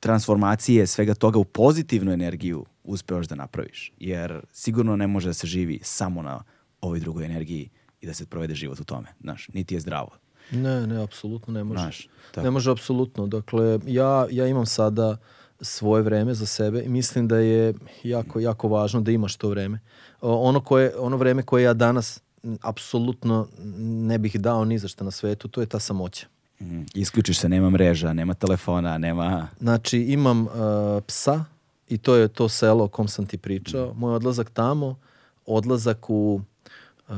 transformacije 0.00 0.86
svega 0.86 1.14
toga 1.14 1.38
u 1.38 1.44
pozitivnu 1.44 2.12
energiju 2.12 2.66
uspeoš 2.84 3.26
da 3.26 3.34
napraviš. 3.34 3.92
Jer 3.98 4.40
sigurno 4.52 4.96
ne 4.96 5.06
može 5.06 5.28
da 5.28 5.32
se 5.32 5.46
živi 5.46 5.80
samo 5.82 6.22
na 6.22 6.42
ovoj 6.80 7.00
drugoj 7.00 7.24
energiji 7.24 7.70
i 8.00 8.06
da 8.06 8.14
se 8.14 8.26
provede 8.26 8.54
život 8.54 8.80
u 8.80 8.84
tome. 8.84 9.08
Znaš, 9.20 9.48
niti 9.48 9.74
je 9.74 9.80
zdravo. 9.80 10.10
Ne, 10.52 10.86
ne, 10.86 11.02
apsolutno 11.02 11.54
ne 11.54 11.64
može. 11.64 11.80
Znaš, 11.80 12.08
ne 12.36 12.50
može 12.50 12.70
apsolutno. 12.70 13.26
Dakle, 13.26 13.78
ja, 13.86 14.26
ja 14.30 14.46
imam 14.46 14.66
sada 14.66 15.16
svoje 15.60 16.02
vreme 16.02 16.34
za 16.34 16.46
sebe 16.46 16.82
i 16.82 16.88
mislim 16.88 17.28
da 17.28 17.38
je 17.38 17.74
jako, 18.02 18.40
jako 18.40 18.68
važno 18.68 19.00
da 19.00 19.10
imaš 19.10 19.36
to 19.36 19.48
vreme. 19.48 19.80
Ono, 20.20 20.60
koje, 20.60 20.98
ono 20.98 21.16
vreme 21.16 21.42
koje 21.42 21.62
ja 21.62 21.74
danas 21.74 22.20
apsolutno 22.60 23.48
ne 23.78 24.18
bih 24.18 24.40
dao 24.40 24.64
ni 24.64 24.78
za 24.78 24.88
šta 24.88 25.04
na 25.04 25.10
svetu, 25.10 25.48
to 25.48 25.60
je 25.60 25.66
ta 25.66 25.78
samoća. 25.78 26.26
Mm, 26.60 26.82
isključiš 26.94 27.38
se, 27.38 27.48
nema 27.48 27.70
mreža, 27.70 28.12
nema 28.12 28.34
telefona, 28.34 28.98
nema... 28.98 29.48
Znači, 29.60 29.98
imam 29.98 30.46
uh, 30.46 30.50
psa 31.06 31.44
i 31.88 31.98
to 31.98 32.14
je 32.14 32.28
to 32.28 32.48
selo 32.48 32.84
o 32.84 32.88
kom 32.88 33.08
sam 33.08 33.26
ti 33.26 33.38
pričao. 33.38 33.94
Moj 33.94 34.14
odlazak 34.14 34.50
tamo, 34.50 34.96
odlazak 35.46 36.10
u, 36.10 36.40
uh, 37.08 37.14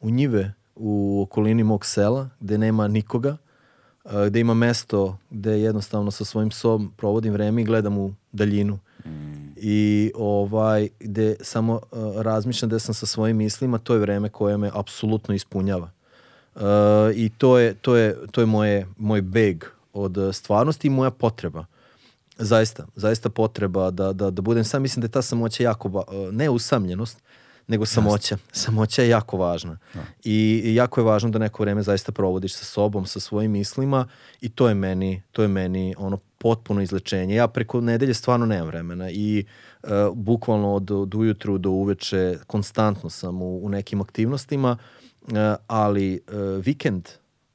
u 0.00 0.10
njive 0.10 0.52
u 0.76 1.22
okolini 1.22 1.64
mog 1.64 1.86
sela, 1.86 2.28
gde 2.40 2.58
nema 2.58 2.88
nikoga, 2.88 3.36
uh, 4.04 4.26
gde 4.26 4.40
ima 4.40 4.54
mesto 4.54 5.18
gde 5.30 5.60
jednostavno 5.60 6.10
sa 6.10 6.24
svojim 6.24 6.48
psom 6.48 6.92
provodim 6.96 7.32
vreme 7.32 7.62
i 7.62 7.64
gledam 7.64 7.98
u 7.98 8.14
daljinu. 8.32 8.78
I 9.56 10.12
ovaj, 10.14 10.88
gde 11.00 11.36
samo 11.40 11.74
uh, 11.74 12.20
razmišljam 12.20 12.68
gde 12.68 12.80
sam 12.80 12.94
sa 12.94 13.06
svojim 13.06 13.36
mislima, 13.36 13.78
to 13.78 13.94
je 13.94 14.00
vreme 14.00 14.28
koje 14.28 14.56
me 14.56 14.70
apsolutno 14.74 15.34
ispunjava. 15.34 15.90
Uh, 16.54 16.62
I 17.14 17.30
to 17.38 17.58
je, 17.58 17.74
to 17.74 17.96
je, 17.96 18.16
to 18.30 18.40
je 18.40 18.46
moje, 18.46 18.86
moj 18.98 19.22
beg 19.22 19.64
od 19.92 20.16
stvarnosti 20.32 20.86
i 20.86 20.90
moja 20.90 21.10
potreba. 21.10 21.64
Zaista, 22.38 22.86
zaista 22.96 23.30
potreba 23.30 23.90
da, 23.90 24.12
da, 24.12 24.30
da 24.30 24.42
budem 24.42 24.64
sam. 24.64 24.82
Mislim 24.82 25.00
da 25.00 25.04
je 25.04 25.10
ta 25.10 25.22
samoća 25.22 25.62
jako, 25.62 26.04
ne 26.30 26.50
usamljenost, 26.50 27.22
nego 27.72 27.86
samoća. 27.86 28.36
Samoća 28.52 29.02
je 29.02 29.08
jako 29.08 29.36
važna. 29.36 29.78
Da. 29.94 30.00
I, 30.24 30.74
jako 30.74 31.00
je 31.00 31.04
važno 31.04 31.30
da 31.30 31.38
neko 31.38 31.62
vreme 31.62 31.82
zaista 31.82 32.12
provodiš 32.12 32.54
sa 32.54 32.64
sobom, 32.64 33.06
sa 33.06 33.20
svojim 33.20 33.50
mislima 33.50 34.06
i 34.40 34.48
to 34.48 34.68
je 34.68 34.74
meni, 34.74 35.22
to 35.32 35.42
je 35.42 35.48
meni 35.48 35.94
ono 35.98 36.18
potpuno 36.38 36.82
izlečenje. 36.82 37.34
Ja 37.34 37.48
preko 37.48 37.80
nedelje 37.80 38.14
stvarno 38.14 38.46
nemam 38.46 38.66
vremena 38.66 39.10
i 39.10 39.44
uh, 39.82 39.90
bukvalno 40.14 40.74
od, 40.74 40.90
od 40.90 41.14
ujutru 41.14 41.58
do 41.58 41.70
uveče 41.70 42.38
konstantno 42.46 43.10
sam 43.10 43.42
u, 43.42 43.64
u 43.64 43.68
nekim 43.68 44.00
aktivnostima, 44.00 44.76
uh, 44.76 45.38
ali 45.66 46.20
uh, 46.28 46.64
vikend 46.64 47.08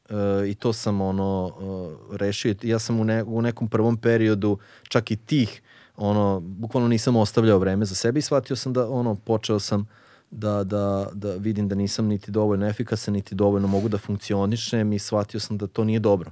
uh, 0.09 0.47
i 0.47 0.55
to 0.55 0.73
sam 0.73 1.01
ono 1.01 1.45
uh, 1.45 2.17
rešio. 2.17 2.55
Ja 2.63 2.79
sam 2.79 2.99
u, 2.99 3.03
ne, 3.03 3.23
u 3.23 3.41
nekom 3.41 3.67
prvom 3.67 3.97
periodu 3.97 4.57
čak 4.89 5.11
i 5.11 5.15
tih 5.15 5.61
ono, 5.97 6.39
bukvalno 6.39 6.89
nisam 6.89 7.15
ostavljao 7.15 7.59
vreme 7.59 7.85
za 7.85 7.95
sebe 7.95 8.19
i 8.19 8.21
shvatio 8.21 8.55
sam 8.55 8.73
da, 8.73 8.89
ono, 8.89 9.15
počeo 9.15 9.59
sam 9.59 9.87
da, 10.31 10.63
da, 10.63 11.09
da 11.13 11.35
vidim 11.35 11.67
da 11.67 11.75
nisam 11.75 12.05
niti 12.05 12.31
dovoljno 12.31 12.67
efikasan, 12.67 13.13
niti 13.13 13.35
dovoljno 13.35 13.67
mogu 13.67 13.89
da 13.89 13.97
funkcionišem 13.97 14.93
i 14.93 14.99
shvatio 14.99 15.39
sam 15.39 15.57
da 15.57 15.67
to 15.67 15.83
nije 15.83 15.99
dobro. 15.99 16.31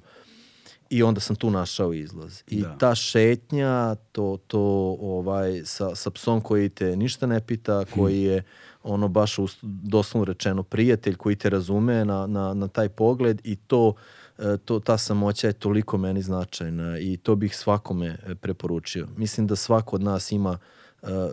I 0.89 1.03
onda 1.03 1.21
sam 1.21 1.35
tu 1.35 1.49
našao 1.49 1.93
izlaz. 1.93 2.43
I 2.47 2.61
da. 2.61 2.77
ta 2.77 2.95
šetnja, 2.95 3.95
to, 4.11 4.37
to 4.47 4.61
ovaj, 5.01 5.61
sa, 5.65 5.95
sa 5.95 6.09
psom 6.09 6.41
koji 6.41 6.69
te 6.69 6.95
ništa 6.95 7.27
ne 7.27 7.41
pita, 7.41 7.85
koji 7.95 8.21
je 8.21 8.43
ono 8.83 9.07
baš 9.07 9.35
doslovno 9.61 10.25
rečeno 10.25 10.63
prijatelj 10.63 11.15
koji 11.15 11.35
te 11.35 11.49
razume 11.49 12.05
na, 12.05 12.27
na, 12.27 12.53
na 12.53 12.67
taj 12.67 12.89
pogled 12.89 13.41
i 13.43 13.55
to 13.55 13.93
E, 14.39 14.57
to, 14.57 14.79
ta 14.79 14.97
samoća 14.97 15.47
je 15.47 15.53
toliko 15.53 15.97
meni 15.97 16.21
značajna 16.21 16.99
i 16.99 17.17
to 17.17 17.35
bih 17.35 17.57
svakome 17.57 18.17
e, 18.27 18.35
preporučio. 18.35 19.07
Mislim 19.17 19.47
da 19.47 19.55
svako 19.55 19.95
od 19.95 20.01
nas 20.01 20.31
ima 20.31 20.49
uh, 20.49 20.57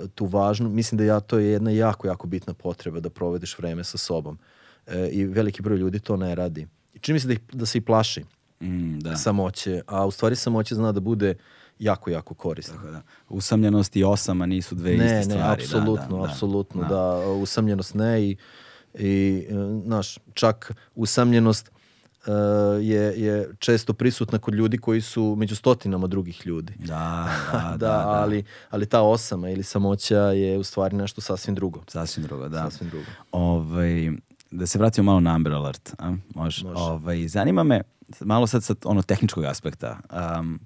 tu 0.08 0.26
važnu, 0.26 0.68
mislim 0.68 0.98
da 0.98 1.04
ja, 1.04 1.20
to 1.20 1.38
je 1.38 1.46
jedna 1.48 1.70
jako, 1.70 2.06
jako 2.06 2.26
bitna 2.26 2.54
potreba 2.54 3.00
da 3.00 3.10
provedeš 3.10 3.58
vreme 3.58 3.84
sa 3.84 3.98
sobom. 3.98 4.38
e, 4.86 5.08
i 5.08 5.24
veliki 5.24 5.62
broj 5.62 5.78
ljudi 5.78 6.00
to 6.00 6.16
ne 6.16 6.34
radi. 6.34 6.66
I 6.94 6.98
čini 6.98 7.14
mi 7.14 7.20
se 7.20 7.26
da, 7.26 7.32
ih, 7.32 7.40
da 7.52 7.66
se 7.66 7.78
i 7.78 7.80
plaši 7.80 8.24
Mm, 8.60 8.98
da. 8.98 9.16
samoće, 9.16 9.82
a 9.86 10.06
u 10.06 10.10
stvari 10.10 10.36
samoće 10.36 10.74
zna 10.74 10.92
da 10.92 11.00
bude 11.00 11.34
jako, 11.78 12.10
jako 12.10 12.34
korisna. 12.34 12.74
Tako 12.74 12.86
da. 12.86 13.02
Usamljenost 13.28 13.96
i 13.96 14.04
osama 14.04 14.46
nisu 14.46 14.74
dve 14.74 14.90
Ne, 14.90 15.04
iste 15.04 15.16
ne, 15.16 15.22
stvari. 15.24 15.62
apsolutno, 15.62 16.16
da, 16.16 16.16
da, 16.16 16.30
apsolutno, 16.30 16.82
da. 16.82 16.88
da, 16.88 17.18
usamljenost 17.28 17.94
ne 17.94 18.22
i, 18.22 18.36
i 18.94 19.46
e, 19.48 19.54
znaš, 19.84 20.18
čak 20.34 20.72
usamljenost 20.94 21.70
je, 22.80 23.22
je 23.22 23.54
često 23.58 23.92
prisutna 23.92 24.38
kod 24.38 24.54
ljudi 24.54 24.78
koji 24.78 25.00
su 25.00 25.34
među 25.38 25.56
stotinama 25.56 26.06
drugih 26.06 26.46
ljudi. 26.46 26.72
Da, 26.78 27.28
da, 27.52 27.58
da, 27.70 27.76
Da, 27.76 27.76
da. 27.76 28.08
ali, 28.08 28.44
ali 28.70 28.86
ta 28.86 29.02
osama 29.02 29.50
ili 29.50 29.62
samoća 29.62 30.18
je 30.18 30.58
u 30.58 30.64
stvari 30.64 30.96
nešto 30.96 31.20
sasvim 31.20 31.54
drugo. 31.54 31.82
Sasvim 31.88 32.24
drugo, 32.24 32.48
da. 32.48 32.70
Sasvim 32.70 32.90
drugo. 32.90 33.06
Ovaj, 33.32 34.10
da 34.50 34.66
se 34.66 34.78
vratimo 34.78 35.04
malo 35.04 35.20
na 35.20 35.34
Amber 35.34 35.52
Alert. 35.52 35.94
A? 35.98 36.14
Može. 36.34 36.64
Može. 36.64 36.82
Ovaj, 36.82 37.28
zanima 37.28 37.62
me, 37.62 37.80
malo 38.20 38.46
sad 38.46 38.64
sa 38.64 38.74
ono 38.84 39.02
tehničkog 39.02 39.44
aspekta, 39.44 39.98
um, 40.38 40.60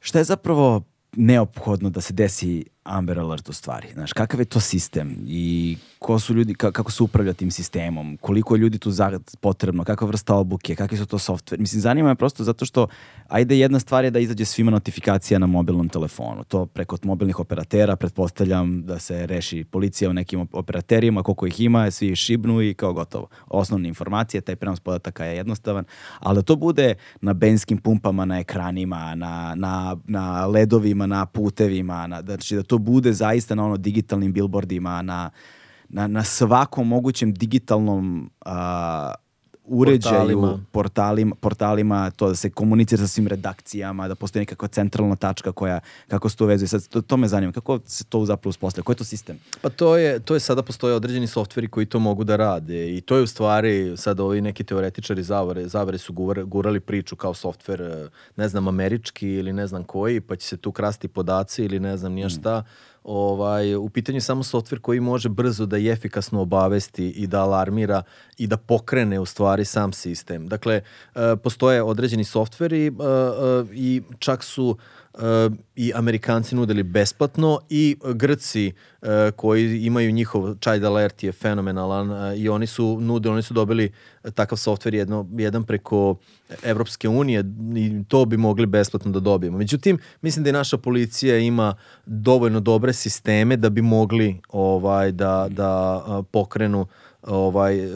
šta 0.00 0.18
je 0.18 0.24
zapravo 0.24 0.82
neophodno 1.16 1.90
da 1.90 2.00
se 2.00 2.12
desi 2.12 2.64
Amber 2.88 3.18
Alert 3.18 3.48
u 3.48 3.52
stvari? 3.52 3.88
Znaš, 3.92 4.12
kakav 4.12 4.40
je 4.40 4.44
to 4.44 4.60
sistem 4.60 5.16
i 5.26 5.76
ko 5.98 6.18
su 6.18 6.34
ljudi, 6.34 6.54
ka- 6.54 6.72
kako 6.72 6.90
se 6.92 7.02
upravlja 7.02 7.32
tim 7.32 7.50
sistemom, 7.50 8.16
koliko 8.20 8.54
je 8.54 8.58
ljudi 8.58 8.78
tu 8.78 8.90
za, 8.90 9.20
potrebno, 9.40 9.84
kakva 9.84 10.06
vrsta 10.06 10.34
obuke, 10.34 10.74
kakvi 10.74 10.98
su 10.98 11.06
to 11.06 11.18
software. 11.18 11.58
Mislim, 11.60 11.80
zanima 11.80 12.08
me 12.08 12.14
prosto 12.14 12.44
zato 12.44 12.64
što, 12.64 12.86
ajde 13.28 13.58
jedna 13.58 13.80
stvar 13.80 14.04
je 14.04 14.10
da 14.10 14.18
izađe 14.18 14.44
svima 14.44 14.70
notifikacija 14.70 15.38
na 15.38 15.46
mobilnom 15.46 15.88
telefonu. 15.88 16.44
To 16.44 16.66
preko 16.66 16.96
mobilnih 17.02 17.40
operatera, 17.40 17.96
pretpostavljam 17.96 18.82
da 18.82 18.98
se 18.98 19.26
reši 19.26 19.64
policija 19.64 20.10
u 20.10 20.12
nekim 20.12 20.40
op- 20.40 20.48
operaterima, 20.52 21.22
koliko 21.22 21.46
ih 21.46 21.60
ima, 21.60 21.90
svi 21.90 22.16
šibnu 22.16 22.62
i 22.62 22.74
kao 22.74 22.92
gotovo. 22.92 23.28
Osnovne 23.46 23.88
informacije, 23.88 24.40
taj 24.40 24.56
prenos 24.56 24.80
podataka 24.80 25.24
je 25.24 25.36
jednostavan, 25.36 25.84
ali 26.18 26.36
da 26.36 26.42
to 26.42 26.56
bude 26.56 26.94
na 27.20 27.32
benskim 27.32 27.78
pumpama, 27.78 28.24
na 28.24 28.38
ekranima, 28.38 29.14
na, 29.14 29.54
na, 29.54 29.96
na 30.04 30.46
ledovima, 30.46 31.06
na 31.06 31.26
putevima, 31.26 32.06
na, 32.06 32.22
znači 32.22 32.56
da 32.56 32.62
to 32.62 32.77
bude 32.78 33.12
zaista 33.12 33.54
na 33.54 33.64
ono 33.64 33.76
digitalnim 33.76 34.32
billboardima, 34.32 35.02
na, 35.02 35.30
na, 35.88 36.06
na 36.06 36.24
svakom 36.24 36.88
mogućem 36.88 37.34
digitalnom 37.34 38.30
a, 38.44 39.14
uređaju, 39.68 40.14
Portalima. 40.14 40.58
portalima. 40.72 41.34
portalima, 41.34 42.10
to 42.10 42.28
da 42.28 42.34
se 42.34 42.50
komunicira 42.50 43.00
sa 43.00 43.06
svim 43.06 43.26
redakcijama, 43.26 44.08
da 44.08 44.14
postoji 44.14 44.40
nekakva 44.40 44.68
centralna 44.68 45.16
tačka 45.16 45.52
koja, 45.52 45.80
kako 46.08 46.28
se 46.28 46.36
to 46.36 46.46
vezuje. 46.46 46.68
Sad, 46.68 46.88
to, 46.88 47.00
to 47.00 47.16
me 47.16 47.28
zanima, 47.28 47.52
kako 47.52 47.80
se 47.86 48.04
to 48.04 48.24
zapravo 48.24 48.50
uspostavlja? 48.50 48.84
Koji 48.84 48.94
je 48.94 48.98
to 48.98 49.04
sistem? 49.04 49.38
Pa 49.60 49.68
to 49.68 49.96
je, 49.96 50.18
to 50.20 50.34
je 50.34 50.40
sada 50.40 50.62
postoje 50.62 50.94
određeni 50.94 51.26
softveri 51.26 51.68
koji 51.68 51.86
to 51.86 51.98
mogu 51.98 52.24
da 52.24 52.36
rade 52.36 52.96
i 52.96 53.00
to 53.00 53.16
je 53.16 53.22
u 53.22 53.26
stvari 53.26 53.96
sad 53.96 54.20
ovi 54.20 54.40
neki 54.40 54.64
teoretičari 54.64 55.22
zavare, 55.22 55.68
zavare 55.68 55.98
su 55.98 56.12
gura- 56.12 56.44
gurali 56.44 56.80
priču 56.80 57.16
kao 57.16 57.34
softver, 57.34 57.80
eh, 57.82 58.08
ne 58.36 58.48
znam, 58.48 58.68
američki 58.68 59.28
ili 59.28 59.52
ne 59.52 59.66
znam 59.66 59.84
koji, 59.84 60.20
pa 60.20 60.36
će 60.36 60.46
se 60.46 60.56
tu 60.56 60.72
krasti 60.72 61.08
podaci 61.08 61.64
ili 61.64 61.80
ne 61.80 61.96
znam 61.96 62.12
nija 62.12 62.28
šta. 62.28 62.62
Ovaj, 63.10 63.74
u 63.74 63.88
pitanju 63.88 64.20
samo 64.20 64.42
softver 64.42 64.80
koji 64.80 65.00
može 65.00 65.28
brzo 65.28 65.66
da 65.66 65.78
i 65.78 65.88
efikasno 65.88 66.40
obavesti 66.40 67.10
i 67.10 67.26
da 67.26 67.42
alarmira 67.42 68.02
i 68.38 68.46
da 68.46 68.56
pokrene 68.56 69.20
u 69.20 69.26
stvari 69.26 69.64
sam 69.64 69.92
sistem. 69.92 70.48
Dakle, 70.48 70.74
eh, 71.14 71.36
postoje 71.42 71.82
određeni 71.82 72.24
softveri 72.24 72.86
eh, 72.86 72.90
eh, 72.90 73.64
i 73.72 74.02
čak 74.18 74.44
su 74.44 74.76
i 75.76 75.92
Amerikanci 75.94 76.54
nudili 76.54 76.82
besplatno 76.82 77.60
i 77.70 77.96
Grci 78.14 78.72
e, 79.02 79.30
koji 79.36 79.84
imaju 79.84 80.10
njihov 80.10 80.54
Child 80.54 80.84
Alert 80.84 81.22
je 81.22 81.32
fenomenalan 81.32 82.10
e, 82.12 82.36
i 82.36 82.48
oni 82.48 82.66
su 82.66 83.00
nudili, 83.00 83.32
oni 83.32 83.42
su 83.42 83.54
dobili 83.54 83.92
takav 84.34 84.58
softver 84.58 84.94
jedno, 84.94 85.28
jedan 85.32 85.64
preko 85.64 86.16
Evropske 86.62 87.08
unije 87.08 87.44
i 87.76 88.04
to 88.08 88.24
bi 88.24 88.36
mogli 88.36 88.66
besplatno 88.66 89.10
da 89.10 89.20
dobijemo. 89.20 89.58
Međutim, 89.58 89.98
mislim 90.20 90.44
da 90.44 90.50
i 90.50 90.52
naša 90.52 90.78
policija 90.78 91.38
ima 91.38 91.74
dovoljno 92.06 92.60
dobre 92.60 92.92
sisteme 92.92 93.56
da 93.56 93.70
bi 93.70 93.82
mogli 93.82 94.40
ovaj 94.48 95.12
da, 95.12 95.46
da 95.50 96.02
pokrenu 96.30 96.86
ovaj 97.22 97.78
e, 97.78 97.88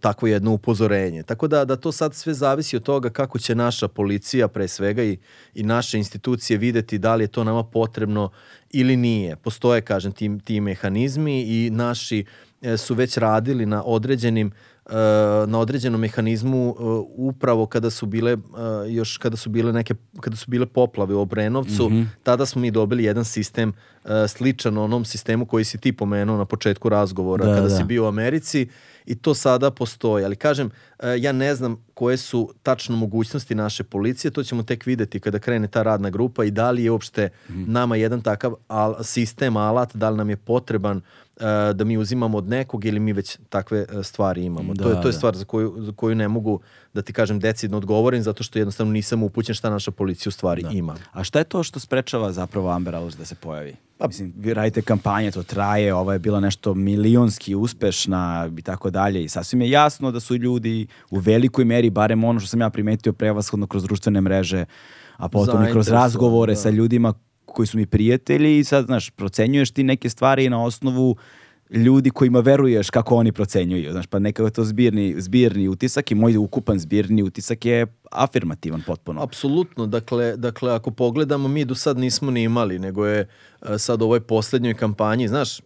takvo 0.00 0.28
jedno 0.28 0.52
upozorenje. 0.52 1.22
Tako 1.22 1.48
da 1.48 1.64
da 1.64 1.76
to 1.76 1.92
sad 1.92 2.14
sve 2.14 2.34
zavisi 2.34 2.76
od 2.76 2.82
toga 2.82 3.10
kako 3.10 3.38
će 3.38 3.54
naša 3.54 3.88
policija 3.88 4.48
pre 4.48 4.68
svega 4.68 5.02
i 5.02 5.18
i 5.54 5.62
naše 5.62 5.98
institucije 5.98 6.58
videti 6.58 6.98
da 6.98 7.14
li 7.14 7.24
je 7.24 7.28
to 7.28 7.44
nama 7.44 7.64
potrebno 7.64 8.30
ili 8.70 8.96
nije. 8.96 9.36
Postoje 9.36 9.80
kažem 9.80 10.12
ti 10.12 10.30
ti 10.44 10.60
mehanizmi 10.60 11.42
i 11.42 11.70
naši 11.70 12.24
e, 12.62 12.76
su 12.76 12.94
već 12.94 13.16
radili 13.16 13.66
na 13.66 13.84
određenim 13.84 14.46
e, 14.48 14.71
na 15.46 15.58
određenom 15.58 16.00
mehanizmu 16.00 16.68
e, 16.70 16.82
upravo 17.08 17.66
kada 17.66 17.90
su 17.90 18.06
bile 18.06 18.32
e, 18.32 18.36
još 18.88 19.16
kada 19.16 19.36
su 19.36 19.50
bile 19.50 19.72
neke 19.72 19.94
kada 20.20 20.36
su 20.36 20.50
bile 20.50 20.66
poplave 20.66 21.14
u 21.14 21.20
Obrenovcu 21.20 21.90
tada 22.22 22.46
smo 22.46 22.60
mi 22.60 22.70
dobili 22.70 23.04
jedan 23.04 23.24
sistem 23.24 23.72
e, 24.04 24.28
sličan 24.28 24.78
onom 24.78 25.04
sistemu 25.04 25.46
koji 25.46 25.64
si 25.64 25.78
ti 25.78 25.92
pomenuo 25.92 26.36
na 26.36 26.44
početku 26.44 26.88
razgovora 26.88 27.46
Da, 27.46 27.54
kada 27.54 27.68
da. 27.68 27.76
si 27.76 27.84
bio 27.84 28.04
u 28.04 28.08
Americi 28.08 28.68
i 29.06 29.14
to 29.14 29.34
sada 29.34 29.70
postoji. 29.70 30.24
Ali 30.24 30.36
kažem, 30.36 30.70
e, 30.98 31.16
ja 31.18 31.32
ne 31.32 31.54
znam 31.54 31.84
koje 31.94 32.16
su 32.16 32.54
tačno 32.62 32.96
mogućnosti 32.96 33.54
naše 33.54 33.84
policije, 33.84 34.30
to 34.30 34.42
ćemo 34.42 34.62
tek 34.62 34.86
videti 34.86 35.20
kada 35.20 35.38
krene 35.38 35.68
ta 35.68 35.82
radna 35.82 36.10
grupa 36.10 36.44
i 36.44 36.50
da 36.50 36.70
li 36.70 36.84
je 36.84 36.90
uopšte 36.90 37.28
Mhm. 37.48 37.72
nama 37.72 37.96
jedan 37.96 38.20
takav 38.20 38.54
al, 38.68 38.94
sistem, 39.02 39.56
alat, 39.56 39.96
da 39.96 40.10
li 40.10 40.16
nam 40.16 40.30
je 40.30 40.36
potreban 40.36 40.96
e, 40.96 41.02
da 41.74 41.84
mi 41.84 41.98
uzimamo 41.98 42.38
od 42.38 42.48
nekog 42.48 42.84
ili 42.84 43.00
mi 43.00 43.12
već 43.12 43.38
takve 43.48 43.78
e, 43.78 44.02
stvari 44.02 44.44
imamo. 44.44 44.74
to, 44.74 44.88
je, 44.88 44.94
Da, 44.94 45.00
to 45.00 45.08
je 45.08 45.12
da. 45.12 45.18
stvar 45.18 45.36
za 45.36 45.44
koju, 45.44 45.74
za 45.78 45.92
koju 45.92 46.14
ne 46.14 46.28
mogu 46.28 46.60
da 46.94 47.02
ti 47.02 47.12
kažem 47.12 47.40
decidno 47.40 47.76
odgovorim 47.76 48.22
zato 48.22 48.42
što 48.42 48.58
jednostavno 48.58 48.92
nisam 48.92 49.22
upućen 49.22 49.54
šta 49.54 49.70
naša 49.70 49.90
policija 49.90 50.30
u 50.30 50.32
stvari 50.32 50.64
ima. 50.72 50.96
A 51.12 51.24
šta 51.24 51.38
je 51.38 51.44
to 51.44 51.62
što 51.62 51.80
sprečava 51.80 52.32
zapravo 52.32 52.70
Amber 52.70 52.94
Alert 52.94 53.18
da 53.18 53.24
se 53.24 53.34
pojavi? 53.34 53.76
Mislim, 54.06 54.32
vi 54.36 54.54
radite 54.54 54.82
kampanje, 54.82 55.30
to 55.30 55.42
traje, 55.42 55.94
ova 55.94 56.12
je 56.12 56.18
bila 56.18 56.40
nešto 56.40 56.74
milionski 56.74 57.54
uspešna 57.54 58.50
i 58.58 58.62
tako 58.62 58.90
dalje 58.90 59.24
i 59.24 59.28
sasvim 59.28 59.62
je 59.62 59.70
jasno 59.70 60.10
da 60.10 60.20
su 60.20 60.36
ljudi 60.36 60.86
u 61.10 61.18
velikoj 61.18 61.64
meri, 61.64 61.90
barem 61.90 62.24
ono 62.24 62.40
što 62.40 62.48
sam 62.48 62.60
ja 62.60 62.70
primetio 62.70 63.12
prevashodno 63.12 63.66
kroz 63.66 63.84
društvene 63.84 64.20
mreže, 64.20 64.64
a 65.16 65.28
potom 65.28 65.64
i 65.64 65.72
kroz 65.72 65.88
razgovore 65.88 66.52
da. 66.52 66.56
sa 66.56 66.70
ljudima 66.70 67.14
koji 67.52 67.66
su 67.66 67.78
mi 67.78 67.86
prijatelji 67.86 68.58
i 68.58 68.64
sad, 68.64 68.86
znaš, 68.86 69.10
procenjuješ 69.10 69.70
ti 69.70 69.82
neke 69.82 70.08
stvari 70.08 70.48
na 70.48 70.64
osnovu 70.64 71.16
ljudi 71.72 72.10
kojima 72.10 72.40
veruješ 72.40 72.90
kako 72.90 73.16
oni 73.16 73.32
procenjuju. 73.32 73.92
Znaš, 73.92 74.06
pa 74.06 74.18
nekako 74.18 74.46
je 74.46 74.52
to 74.52 74.64
zbirni, 74.64 75.14
zbirni 75.18 75.68
utisak 75.68 76.10
i 76.10 76.14
moj 76.14 76.36
ukupan 76.36 76.78
zbirni 76.78 77.22
utisak 77.22 77.64
je 77.64 77.86
afirmativan 78.10 78.82
potpuno. 78.86 79.22
Apsolutno, 79.22 79.86
dakle, 79.86 80.36
dakle 80.36 80.72
ako 80.72 80.90
pogledamo 80.90 81.48
mi 81.48 81.64
do 81.64 81.74
sad 81.74 81.98
nismo 81.98 82.30
ni 82.30 82.42
imali, 82.42 82.78
nego 82.78 83.06
je 83.06 83.28
e, 83.62 83.78
sad 83.78 84.02
u 84.02 84.04
ovoj 84.04 84.20
poslednjoj 84.20 84.74
kampanji, 84.74 85.28
znaš, 85.28 85.58
e, 85.58 85.62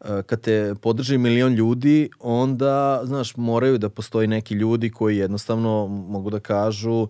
e, 0.00 0.22
kad 0.22 0.40
te 0.40 0.74
podrži 0.82 1.18
milion 1.18 1.54
ljudi, 1.54 2.10
onda, 2.20 3.00
znaš, 3.04 3.36
moraju 3.36 3.78
da 3.78 3.88
postoji 3.88 4.28
neki 4.28 4.54
ljudi 4.54 4.90
koji 4.90 5.16
jednostavno 5.16 5.86
mogu 5.86 6.30
da 6.30 6.40
kažu 6.40 7.08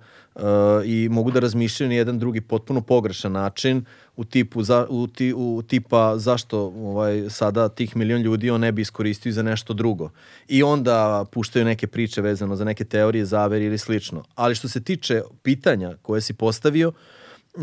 i 0.85 1.09
mogu 1.09 1.31
da 1.31 1.41
razmišljaju 1.41 1.89
na 1.89 1.95
jedan 1.95 2.19
drugi 2.19 2.41
potpuno 2.41 2.81
pogrešan 2.81 3.33
način 3.33 3.85
u 4.17 4.25
tipu 4.25 4.63
za, 4.63 4.87
u, 4.91 5.07
ti, 5.07 5.35
u 5.37 5.63
tipa 5.67 6.19
zašto 6.19 6.61
ovaj 6.61 7.31
sada 7.31 7.69
tih 7.69 7.97
milion 7.97 8.21
ljudi 8.21 8.51
on 8.51 8.61
ne 8.61 8.73
bi 8.73 8.83
iskoristio 8.83 9.33
za 9.33 9.43
nešto 9.43 9.75
drugo. 9.75 10.11
I 10.49 10.63
onda 10.63 11.25
puštaju 11.33 11.65
neke 11.65 11.87
priče 11.87 12.23
vezano 12.23 12.57
za 12.57 12.65
neke 12.65 12.85
teorije 12.85 13.25
zavere 13.25 13.65
ili 13.65 13.79
slično. 13.79 14.25
Ali 14.35 14.55
što 14.55 14.69
se 14.69 14.83
tiče 14.83 15.23
pitanja 15.43 15.97
koje 16.03 16.21
si 16.21 16.33
postavio, 16.35 16.93
e, 17.57 17.61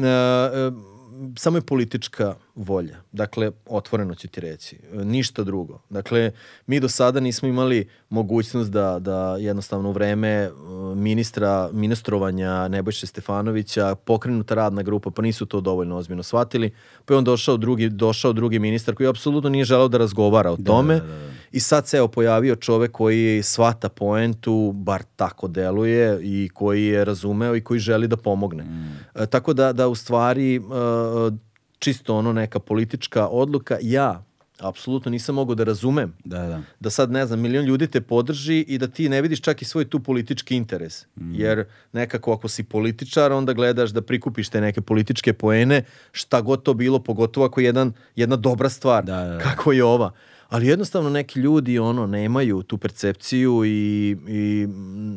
samo 1.37 1.57
je 1.57 1.61
politička 1.61 2.35
volja. 2.55 2.97
Dakle, 3.11 3.51
otvoreno 3.65 4.15
ću 4.15 4.27
ti 4.27 4.41
reći. 4.41 4.75
E, 4.93 5.05
Ništa 5.05 5.43
drugo. 5.43 5.79
Dakle, 5.89 6.31
mi 6.67 6.79
do 6.79 6.89
sada 6.89 7.19
nismo 7.19 7.47
imali 7.47 7.89
mogućnost 8.09 8.71
da, 8.71 8.99
da 8.99 9.37
jednostavno 9.39 9.89
u 9.89 9.91
vreme 9.91 10.29
e, 10.29 10.51
ministra, 10.95 11.69
ministrovanja 11.71 12.67
Nebojše 12.67 13.07
Stefanovića 13.07 13.95
pokrenuta 13.95 14.55
radna 14.55 14.81
grupa, 14.81 15.11
pa 15.11 15.21
nisu 15.21 15.45
to 15.45 15.61
dovoljno 15.61 15.97
ozbiljno 15.97 16.23
shvatili. 16.23 16.71
Pa 17.05 17.13
je 17.13 17.17
on 17.17 17.23
došao 17.23 17.57
drugi, 17.57 17.89
došao 17.89 18.33
drugi 18.33 18.59
ministar 18.59 18.95
koji 18.95 19.07
apsolutno 19.07 19.49
nije 19.49 19.65
želeo 19.65 19.87
da 19.87 19.97
razgovara 19.97 20.51
o 20.51 20.57
tome. 20.57 21.01
I 21.53 21.59
sad 21.59 21.87
se 21.87 21.97
evo 21.97 22.07
pojavio 22.07 22.55
čovek 22.55 22.91
koji 22.91 23.43
svata 23.43 23.89
poentu, 23.89 24.71
bar 24.75 25.03
tako 25.15 25.47
deluje, 25.47 26.19
i 26.21 26.49
koji 26.53 26.85
je 26.85 27.05
razumeo 27.05 27.55
i 27.55 27.61
koji 27.61 27.79
želi 27.79 28.07
da 28.07 28.17
pomogne. 28.17 28.65
E, 29.15 29.25
tako 29.25 29.53
da, 29.53 29.73
da 29.73 29.87
u 29.87 29.95
stvari 29.95 30.55
e, 30.55 30.59
čisto 31.79 32.15
ono 32.15 32.33
neka 32.33 32.59
politička 32.59 33.27
odluka, 33.27 33.77
ja 33.81 34.23
apsolutno 34.59 35.11
nisam 35.11 35.35
mogao 35.35 35.55
da 35.55 35.63
razumem 35.63 36.13
Da, 36.23 36.39
da. 36.39 36.61
da 36.79 36.89
sad, 36.89 37.11
ne 37.11 37.25
znam, 37.25 37.39
milion 37.39 37.65
ljudi 37.65 37.87
te 37.87 38.01
podrži 38.01 38.59
i 38.59 38.77
da 38.77 38.87
ti 38.87 39.09
ne 39.09 39.21
vidiš 39.21 39.41
čak 39.41 39.61
i 39.61 39.65
svoj 39.65 39.85
tu 39.85 39.99
politički 39.99 40.55
interes. 40.55 41.05
Jer 41.15 41.65
nekako 41.93 42.33
ako 42.33 42.47
si 42.47 42.63
političar, 42.63 43.31
onda 43.31 43.53
gledaš 43.53 43.89
da 43.89 44.01
prikupiš 44.01 44.49
te 44.49 44.61
neke 44.61 44.81
političke 44.81 45.33
poene, 45.33 45.83
šta 46.11 46.41
god 46.41 46.63
to 46.63 46.73
bilo, 46.73 46.99
pogotovo 46.99 47.45
ako 47.45 47.59
je 47.61 47.65
jedan, 47.65 47.93
jedna 48.15 48.35
dobra 48.35 48.69
stvar, 48.69 49.03
Da, 49.03 49.23
da, 49.23 49.33
da. 49.33 49.39
kako 49.39 49.71
je 49.71 49.83
ova. 49.83 50.11
Ali 50.53 50.67
jednostavno 50.67 51.09
neki 51.09 51.39
ljudi 51.39 51.79
ono 51.79 52.07
nemaju 52.07 52.63
tu 52.63 52.77
percepciju 52.77 53.65
i, 53.65 54.17
i 54.27 54.67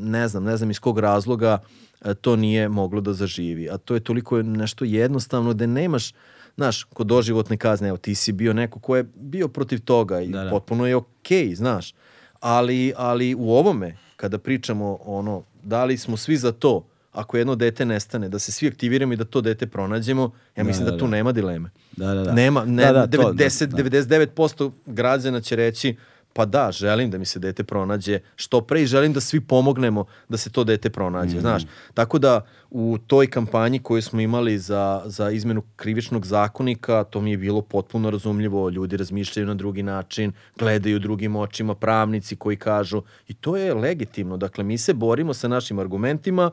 ne 0.03 0.29
znam, 0.29 0.45
ne 0.45 0.57
znam 0.57 0.71
iz 0.71 0.81
kog 0.81 0.99
razloga 0.99 1.59
e, 2.05 2.15
to 2.15 2.37
nije 2.37 2.69
moglo 2.69 3.01
da 3.01 3.13
zaživi. 3.13 3.71
A 3.71 3.77
to 3.79 3.95
je 3.95 4.01
toliko 4.01 4.43
nešto 4.43 4.85
jednostavno 4.85 5.55
da 5.55 5.67
nemaš, 5.67 6.13
znaš, 6.55 6.85
kod 6.85 7.07
doživotne 7.07 7.57
kazne, 7.57 7.89
evo 7.89 7.97
ti 7.97 8.15
si 8.15 8.33
bio 8.33 8.53
neko 8.53 8.81
ko 8.81 8.97
je 8.97 9.03
bio 9.15 9.49
protiv 9.49 9.81
toga 9.81 10.21
i 10.21 10.29
Da, 10.29 10.45
da. 10.45 10.51
potpuno 10.51 10.87
je 10.87 10.97
okej, 10.97 11.49
okay, 11.49 11.55
znaš. 11.55 11.95
Ali, 12.41 12.93
ali 12.97 13.35
u 13.35 13.53
ovome, 13.53 13.97
kada 14.17 14.39
pričamo 14.39 14.99
ono, 15.05 15.43
da 15.63 15.85
li 15.85 15.99
smo 15.99 16.17
svi 16.17 16.37
za 16.37 16.53
to, 16.53 16.87
ako 17.17 17.37
jedno 17.37 17.55
dete 17.55 17.85
nestane, 17.85 18.29
da 18.29 18.39
se 18.39 18.53
svi 18.53 18.69
aktiviramo 18.69 19.13
i 19.13 19.17
da 19.17 19.25
to 19.25 19.41
dete 19.41 19.67
pronađemo, 19.67 20.31
ja 20.57 20.65
mislim 20.65 20.85
da, 20.85 20.91
da, 20.91 20.99
tu 20.99 21.05
da. 21.05 21.11
nema 21.11 21.33
dileme. 21.33 21.71
Da, 21.97 22.15
da, 22.15 22.23
da. 22.23 22.33
Nema, 22.33 22.65
ne, 22.65 22.85
Da, 22.85 22.93
da, 22.93 23.07
to, 23.07 23.33
90, 23.33 23.67
da, 23.67 23.83
da. 23.83 23.91
99% 23.91 24.71
građana 24.87 25.41
će 25.41 25.57
reći 25.57 25.97
pa 26.33 26.45
da, 26.45 26.73
želim 26.73 27.11
da 27.11 27.19
mi 27.19 27.25
se 27.25 27.39
dete 27.39 27.65
pronađe 27.65 28.19
što 28.37 28.61
pre 28.61 28.83
i 28.83 28.87
želim 28.87 29.13
da 29.13 29.21
svi 29.21 29.41
pomognemo 29.41 30.05
da 30.29 30.37
se 30.37 30.51
to 30.51 30.65
dete 30.65 30.91
pronađe, 30.91 31.33
Mhm. 31.33 31.41
znaš. 31.41 31.63
Tako 31.95 32.19
da 32.19 32.41
u 32.71 32.99
toj 33.07 33.27
kampanji 33.27 33.79
koju 33.79 34.03
smo 34.03 34.21
imali 34.21 34.59
za, 34.59 35.03
za 35.07 35.31
izmenu 35.31 35.63
krivičnog 35.77 36.27
zakonika, 36.27 37.05
to 37.05 37.21
mi 37.21 37.31
je 37.31 37.37
bilo 37.37 37.63
potpuno 37.63 38.11
razumljivo, 38.11 38.69
ljudi 38.71 38.97
razmišljaju 38.97 39.47
na 39.47 39.55
drugi 39.55 39.83
način, 39.83 40.33
gledaju 40.59 40.99
drugim 40.99 41.37
očima, 41.37 41.75
pravnici 41.75 42.37
koji 42.37 42.57
kažu 42.57 43.03
i 43.29 43.35
to 43.35 43.57
je 43.57 43.75
legitimno, 43.75 44.37
dakle 44.37 44.65
mi 44.65 44.79
se 44.79 44.95
borimo 44.95 45.35
sa 45.35 45.49
našim 45.49 45.79
argumentima 45.79 46.51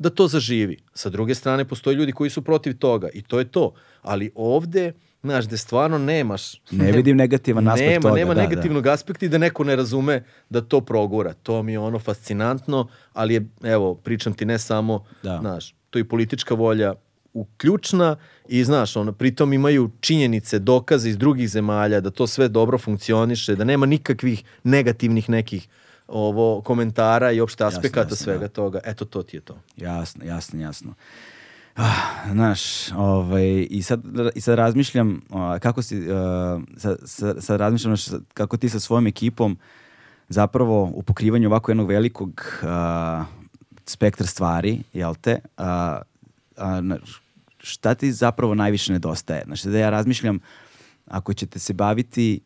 da 0.00 0.10
to 0.10 0.28
zaživi. 0.28 0.76
Sa 0.94 1.10
druge 1.10 1.34
strane, 1.34 1.64
postoje 1.64 1.94
ljudi 1.94 2.12
koji 2.12 2.30
su 2.30 2.42
protiv 2.42 2.78
toga 2.78 3.08
i 3.14 3.22
to 3.22 3.38
je 3.38 3.44
to. 3.44 3.72
Ali 4.02 4.30
ovde, 4.34 4.92
znaš, 5.22 5.46
gde 5.46 5.56
stvarno 5.56 5.98
nemaš... 5.98 6.54
Ne 6.70 6.92
vidim 6.92 7.16
negativan 7.16 7.68
aspekt 7.68 7.90
nema, 7.90 8.02
toga, 8.02 8.14
Nema 8.14 8.34
da, 8.34 8.42
negativnog 8.42 8.86
aspekta 8.86 9.26
i 9.26 9.28
da 9.28 9.38
neko 9.38 9.64
ne 9.64 9.76
razume 9.76 10.24
da 10.50 10.60
to 10.60 10.80
progura. 10.80 11.32
To 11.32 11.62
mi 11.62 11.72
je 11.72 11.78
ono 11.78 11.98
fascinantno, 11.98 12.88
ali 13.12 13.34
je, 13.34 13.46
evo, 13.62 13.94
pričam 13.94 14.32
ti 14.32 14.44
ne 14.44 14.58
samo, 14.58 15.04
Da. 15.22 15.38
znaš, 15.40 15.74
to 15.90 15.98
je 15.98 16.08
politička 16.08 16.54
volja 16.54 16.94
uključna 17.32 18.16
i 18.48 18.64
znaš, 18.64 18.96
ono, 18.96 19.12
pritom 19.12 19.52
imaju 19.52 19.90
činjenice, 20.00 20.58
dokaze 20.58 21.08
iz 21.08 21.18
drugih 21.18 21.48
zemalja 21.48 22.00
da 22.00 22.10
to 22.10 22.26
sve 22.26 22.48
dobro 22.48 22.78
funkcioniše, 22.78 23.54
da 23.56 23.64
nema 23.64 23.86
nikakvih 23.86 24.44
negativnih 24.64 25.28
nekih 25.30 25.68
ovo 26.10 26.60
komentara 26.60 27.32
i 27.32 27.40
opšte 27.40 27.64
aspekata 27.64 28.00
jasno, 28.00 28.16
svega 28.16 28.40
da. 28.40 28.48
toga. 28.48 28.80
Eto, 28.84 29.04
to 29.04 29.22
ti 29.22 29.36
je 29.36 29.40
to. 29.40 29.58
Jasno, 29.76 30.24
jasno, 30.24 30.60
jasno. 30.60 30.94
Ah, 31.76 32.30
znaš, 32.32 32.92
ovaj, 32.92 33.66
i, 33.70 33.82
sad, 33.82 34.02
i 34.34 34.40
sad 34.40 34.54
razmišljam 34.58 35.22
a, 35.30 35.58
kako 35.58 35.82
si, 35.82 36.06
a, 36.12 36.60
sad, 36.76 36.96
sad, 37.04 37.36
sad 37.44 37.60
razmišljam 37.60 37.96
znaš, 37.96 38.20
kako 38.34 38.56
ti 38.56 38.68
sa 38.68 38.80
svojom 38.80 39.06
ekipom 39.06 39.58
zapravo 40.28 40.90
u 40.94 41.02
pokrivanju 41.02 41.48
ovako 41.48 41.70
jednog 41.70 41.88
velikog 41.88 42.42
a, 42.62 43.24
spektra 43.86 44.26
stvari, 44.26 44.82
jel 44.92 45.14
te, 45.20 45.38
a, 45.56 46.00
na- 46.80 46.98
šta 47.58 47.94
ti 47.94 48.12
zapravo 48.12 48.54
najviše 48.54 48.92
nedostaje? 48.92 49.42
Znači, 49.46 49.68
da 49.68 49.78
ja 49.78 49.90
razmišljam, 49.90 50.38
ako 51.06 51.34
ćete 51.34 51.58
se 51.58 51.72
baviti 51.72 52.40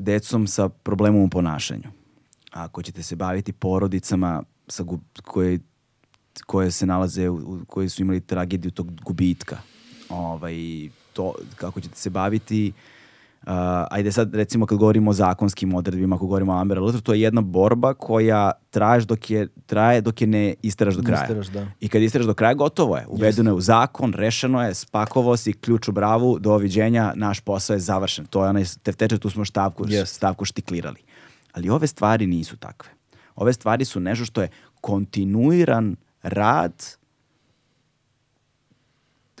decom 0.00 0.46
sa 0.46 0.68
problemom 0.68 1.22
u 1.22 1.28
ponašanju, 1.30 1.90
ako 2.50 2.82
ćete 2.82 3.02
se 3.02 3.16
baviti 3.16 3.52
porodicama 3.52 4.42
sa 4.68 4.82
gu- 4.82 5.00
koje, 5.24 5.58
koje 6.46 6.70
se 6.70 6.86
nalaze, 6.86 7.28
u- 7.28 7.64
koje 7.66 7.88
su 7.88 8.02
imali 8.02 8.20
tragediju 8.20 8.70
tog 8.70 9.00
gubitka, 9.02 9.58
ovaj, 10.08 10.56
to, 11.12 11.34
kako 11.56 11.80
ćete 11.80 11.96
se 11.96 12.10
baviti 12.10 12.72
Uh, 12.72 12.97
ajde 13.90 14.12
sad 14.12 14.34
recimo 14.34 14.66
kad 14.66 14.78
govorimo 14.78 15.10
o 15.10 15.14
zakonskim 15.14 15.74
odredbima, 15.74 16.16
ako 16.16 16.26
govorimo 16.26 16.52
o 16.52 16.56
Amber 16.56 16.78
Alertu, 16.78 17.00
to 17.00 17.14
je 17.14 17.20
jedna 17.20 17.40
borba 17.40 17.94
koja 17.94 18.52
traje 18.70 19.00
dok 19.00 19.30
je, 19.30 19.48
traje 19.66 20.00
dok 20.00 20.20
je 20.20 20.26
ne 20.26 20.54
isteraš 20.62 20.94
do 20.94 21.02
kraja. 21.02 21.22
isteraš, 21.22 21.46
da. 21.46 21.66
I 21.80 21.88
kad 21.88 22.02
isteraš 22.02 22.26
do 22.26 22.34
kraja, 22.34 22.54
gotovo 22.54 22.96
je. 22.96 23.06
Uvedeno 23.08 23.50
je 23.50 23.54
u 23.54 23.60
zakon, 23.60 24.12
rešeno 24.12 24.64
je, 24.64 24.74
spakovo 24.74 25.36
si, 25.36 25.52
ključ 25.52 25.88
u 25.88 25.92
bravu, 25.92 26.38
doviđenja, 26.38 27.12
naš 27.16 27.40
posao 27.40 27.74
je 27.74 27.80
završen. 27.80 28.26
To 28.26 28.44
je 28.44 28.50
onaj 28.50 28.64
tefteče, 28.82 29.18
tu 29.18 29.30
smo 29.30 29.44
štavku, 29.44 29.84
Jest. 29.88 30.14
stavku 30.14 30.44
štiklirali. 30.44 31.00
Ali 31.52 31.70
ove 31.70 31.86
stvari 31.86 32.26
nisu 32.26 32.56
takve. 32.56 32.90
Ove 33.36 33.52
stvari 33.52 33.84
su 33.84 34.00
nešto 34.00 34.24
što 34.24 34.42
je 34.42 34.48
kontinuiran 34.80 35.96
rad 36.22 36.84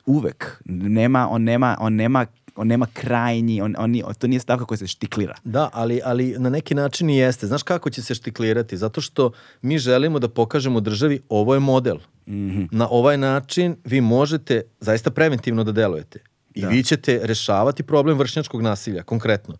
uvek. 0.06 0.62
Nema, 0.64 1.28
on 1.30 1.42
nema, 1.42 1.76
on 1.80 1.94
nema, 1.94 2.26
on 2.58 2.66
nema 2.66 2.86
krajnji, 2.92 3.62
on, 3.62 3.74
on, 3.78 4.14
to 4.18 4.26
nije 4.26 4.40
stavka 4.40 4.64
koja 4.64 4.78
se 4.78 4.86
štiklira. 4.86 5.34
Da, 5.44 5.70
ali, 5.72 6.00
ali 6.04 6.34
na 6.38 6.50
neki 6.50 6.74
način 6.74 7.10
i 7.10 7.16
jeste. 7.16 7.46
Znaš 7.46 7.62
kako 7.62 7.90
će 7.90 8.02
se 8.02 8.14
štiklirati? 8.14 8.76
Zato 8.76 9.00
što 9.00 9.30
mi 9.62 9.78
želimo 9.78 10.18
da 10.18 10.28
pokažemo 10.28 10.80
državi 10.80 11.20
ovo 11.28 11.54
je 11.54 11.60
model. 11.60 11.98
Mhm. 12.28 12.64
Na 12.70 12.88
ovaj 12.90 13.18
način 13.18 13.76
vi 13.84 14.00
možete 14.00 14.62
zaista 14.80 15.10
preventivno 15.10 15.64
da 15.64 15.72
delujete. 15.72 16.18
I 16.54 16.66
vi 16.66 16.82
ćete 16.84 17.20
rešavati 17.22 17.82
problem 17.82 18.18
vršnjačkog 18.18 18.62
nasilja, 18.62 19.02
konkretno. 19.02 19.54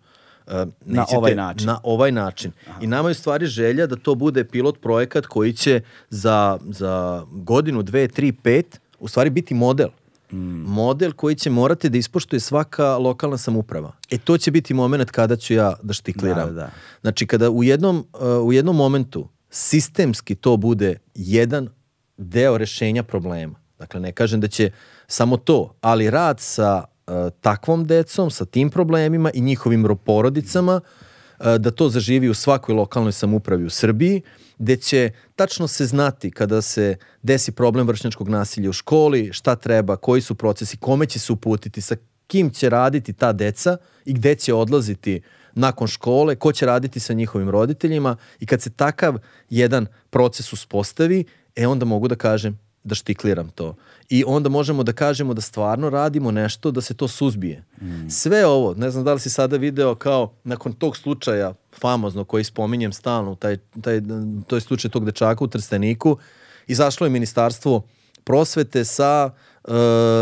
Uh, 0.47 0.53
Na 0.81 1.07
ovaj 1.17 1.35
način. 1.35 1.67
Na 1.67 1.81
ovaj 1.83 2.13
način. 2.13 2.53
I 2.81 2.87
nama 2.87 3.09
je 3.09 3.11
u 3.11 3.15
stvari 3.15 3.47
želja 3.47 3.87
da 3.87 3.97
to 3.97 4.15
bude 4.15 4.45
pilot 4.45 4.81
projekat 4.81 5.27
koji 5.27 5.53
će 5.53 5.81
za, 6.11 6.59
za 6.69 7.25
godinu, 7.31 7.83
dve, 7.83 8.09
tri, 8.09 8.33
pet 8.33 8.81
u 8.99 9.09
stvari 9.09 9.31
biti 9.31 9.55
model. 9.55 9.89
Mm. 10.33 10.65
Model 10.67 11.13
koji 11.13 11.35
će 11.35 11.51
morati 11.51 11.89
da 11.89 11.99
ispoštuje 11.99 12.41
svaka 12.41 12.97
lokalna 12.97 13.39
samuprava. 13.39 13.93
E 14.11 14.19
to 14.19 14.39
će 14.39 14.51
biti 14.51 14.75
moment 14.75 15.11
kada 15.11 15.37
ću 15.37 15.55
ja 15.55 15.75
da 15.83 15.93
štikliram. 15.93 16.49
Da, 16.49 16.53
da. 16.55 16.71
Znači 17.01 17.27
kada 17.27 17.51
u 17.51 17.65
jednom, 17.65 18.07
uh, 18.13 18.47
u 18.47 18.53
jednom 18.53 18.77
momentu 18.77 19.29
sistemski 19.51 20.35
to 20.35 20.57
bude 20.57 20.99
jedan 21.15 21.69
deo 22.17 22.59
rešenja 22.59 23.03
problema. 23.03 23.55
Dakle, 23.79 24.01
ne 24.01 24.13
kažem 24.13 24.41
da 24.41 24.49
će 24.49 24.71
samo 25.07 25.37
to, 25.37 25.75
ali 25.81 26.11
rad 26.11 26.41
sa 26.41 26.85
uh, 26.85 27.15
takvom 27.41 27.85
decom, 27.85 28.31
sa 28.31 28.45
tim 28.45 28.71
problemima 28.71 29.31
i 29.35 29.41
njihovim 29.41 29.87
ro- 29.87 29.97
porodicama, 29.97 30.75
uh, 30.75 31.08
da 31.39 31.71
to 31.71 31.89
zaživi 31.89 32.29
u 32.29 32.35
svakoj 32.35 32.75
lokalnoj 32.75 33.13
samupravi 33.13 33.65
u 33.65 33.71
Srbiji, 33.71 34.23
gde 34.59 34.77
će 34.77 35.11
tačno 35.37 35.69
se 35.69 35.87
znati 35.87 36.31
kada 36.31 36.63
se 36.63 36.97
desi 37.23 37.53
problem 37.53 37.87
vršnjačkog 37.87 38.29
nasilja 38.29 38.71
u 38.71 38.73
školi, 38.73 39.31
šta 39.33 39.57
treba, 39.57 39.97
koji 39.97 40.21
su 40.21 40.35
procesi, 40.35 40.77
kome 40.77 41.07
će 41.07 41.19
se 41.19 41.33
uputiti, 41.33 41.81
sa 41.81 41.97
kim 42.27 42.51
će 42.51 42.71
raditi 42.71 43.13
ta 43.13 43.33
deca 43.33 43.77
i 44.05 44.13
gde 44.13 44.35
će 44.35 44.55
odlaziti 44.55 45.21
nakon 45.55 45.87
škole, 45.87 46.37
ko 46.37 46.53
će 46.53 46.67
raditi 46.67 47.01
sa 47.01 47.13
njihovim 47.13 47.51
roditeljima 47.51 48.17
i 48.41 48.47
kad 48.47 48.63
se 48.63 48.71
takav 48.71 49.19
jedan 49.51 49.87
proces 50.11 50.53
uspostavi, 50.53 51.25
e 51.57 51.67
onda 51.67 51.85
mogu 51.85 52.09
da 52.09 52.15
kažem 52.15 52.59
da 52.89 52.95
štikliram 52.95 53.49
to. 53.49 53.75
I 54.09 54.25
onda 54.27 54.49
možemo 54.49 54.83
da 54.83 54.93
kažemo 54.93 55.35
da 55.35 55.41
stvarno 55.41 55.91
radimo 55.91 56.31
nešto 56.31 56.71
da 56.71 56.81
se 56.81 56.95
to 56.95 57.09
suzbije. 57.09 57.65
Sve 58.11 58.47
ovo, 58.47 58.75
ne 58.75 58.91
znam 58.91 59.05
da 59.05 59.15
li 59.15 59.21
si 59.21 59.31
sada 59.31 59.57
video 59.57 59.95
kao 59.95 60.33
nakon 60.45 60.73
tog 60.73 60.97
slučaja 60.97 61.55
famozno 61.81 62.25
koji 62.25 62.45
spominjem 62.45 62.93
stalno, 62.93 63.35
taj, 63.35 63.57
taj, 63.83 64.01
to 64.47 64.57
je 64.57 64.61
slučaj 64.61 64.91
tog 64.91 65.05
dečaka 65.05 65.45
u 65.45 65.49
Trsteniku, 65.49 66.19
izašlo 66.67 67.07
je 67.07 67.11
ministarstvo 67.11 67.83
prosvete 68.25 68.85
sa 68.85 69.31
e, 69.31 69.71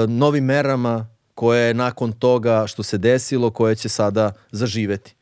novim 0.08 0.44
merama 0.44 1.06
koje 1.34 1.66
je 1.66 1.74
nakon 1.74 2.12
toga 2.12 2.66
što 2.66 2.82
se 2.82 2.98
desilo, 2.98 3.50
koje 3.50 3.76
će 3.76 3.88
sada 3.88 4.32
zaživeti. 4.52 5.14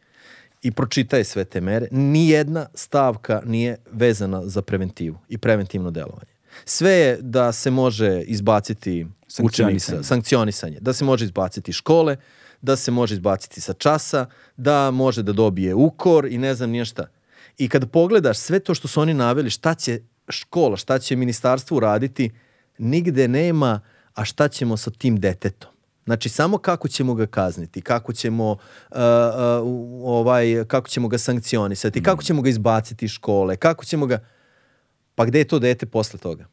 I 0.63 0.71
pročitaj 0.71 1.25
sve 1.25 1.45
te 1.45 1.61
mere. 1.61 1.89
Nijedna 1.91 2.67
stavka 2.75 3.43
nije 3.45 3.77
vezana 3.93 4.47
za 4.47 4.63
preventivu 4.63 5.19
i 5.29 5.39
preventivno 5.39 5.91
delovanje. 5.91 6.34
Sve 6.65 6.91
je 6.91 7.19
da 7.21 7.53
se 7.53 7.71
može 7.71 8.23
izbaciti 8.23 9.07
Sankcionisanje. 9.29 10.03
sa, 10.03 10.09
sankcionisanje, 10.09 10.79
da 10.81 10.93
se 10.93 11.05
može 11.05 11.25
izbaciti 11.25 11.71
iz 11.71 11.75
škole, 11.75 12.17
da 12.63 12.77
se 12.77 12.91
može 12.91 13.15
izbaciti 13.15 13.61
sa 13.61 13.73
časa, 13.73 14.27
da 14.57 14.91
može 14.91 15.23
da 15.23 15.33
dobije 15.33 15.75
ukor 15.75 16.27
i 16.27 16.39
ne 16.39 16.55
znam 16.55 16.71
nije 16.71 16.85
šta. 16.85 17.07
I 17.59 17.69
kada 17.69 17.87
pogledaš 17.87 18.39
sve 18.39 18.61
to 18.61 18.75
što 18.75 18.89
su 18.89 19.01
oni 19.01 19.15
naveli, 19.15 19.51
šta 19.51 19.75
će 19.75 20.01
škola, 20.29 20.77
šta 20.77 20.99
će 20.99 21.17
ministarstvo 21.17 21.77
uraditi, 21.77 22.31
nigde 22.79 23.29
nema, 23.29 23.81
a 24.15 24.25
šta 24.25 24.49
ćemo 24.49 24.77
sa 24.77 24.91
tim 24.91 25.21
detetom. 25.21 25.71
Znači 26.05 26.29
samo 26.29 26.59
kako 26.59 26.89
ćemo 26.89 27.15
ga 27.15 27.27
kazniti, 27.27 27.81
kako 27.83 28.13
ćemo 28.13 28.51
uh, 28.51 28.59
uh, 28.91 29.01
ovaj 30.05 30.65
kako 30.65 30.89
ćemo 30.89 31.09
ga 31.09 31.19
sankcionisati, 31.19 32.03
kako 32.03 32.23
ćemo 32.23 32.43
ga 32.43 32.49
izbaciti 32.49 33.05
iz 33.05 33.11
škole, 33.11 33.57
kako 33.57 33.85
ćemo 33.85 34.07
ga 34.07 34.19
pa 35.15 35.25
gde 35.25 35.39
je 35.39 35.45
to 35.45 35.59
dete 35.59 35.87
posle 35.87 36.19
toga? 36.19 36.47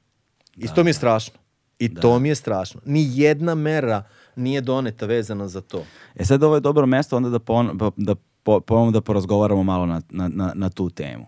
I 0.57 0.67
to 0.75 0.83
mi 0.83 0.89
je 0.89 0.93
strašno. 0.93 1.39
I 1.79 1.93
to 1.95 2.19
mi 2.19 2.29
je 2.29 2.35
strašno. 2.35 2.81
Ni 2.85 3.19
jedna 3.19 3.55
mera 3.55 4.03
nije 4.35 4.61
doneta 4.61 5.05
vezana 5.05 5.47
za 5.47 5.61
to. 5.61 5.85
E 6.15 6.25
sad 6.25 6.43
ovo 6.43 6.55
je 6.55 6.61
dobro 6.61 6.85
mesto 6.85 7.17
onda 7.17 7.29
da, 7.29 7.39
pon, 7.39 7.77
pa- 7.77 7.91
da 7.97 8.15
po, 8.43 8.59
ponovno 8.59 8.91
da 8.91 9.01
porazgovaramo 9.01 9.63
malo 9.63 9.85
na, 9.85 10.01
na, 10.09 10.27
na, 10.27 10.51
na 10.55 10.69
tu 10.69 10.89
temu. 10.89 11.25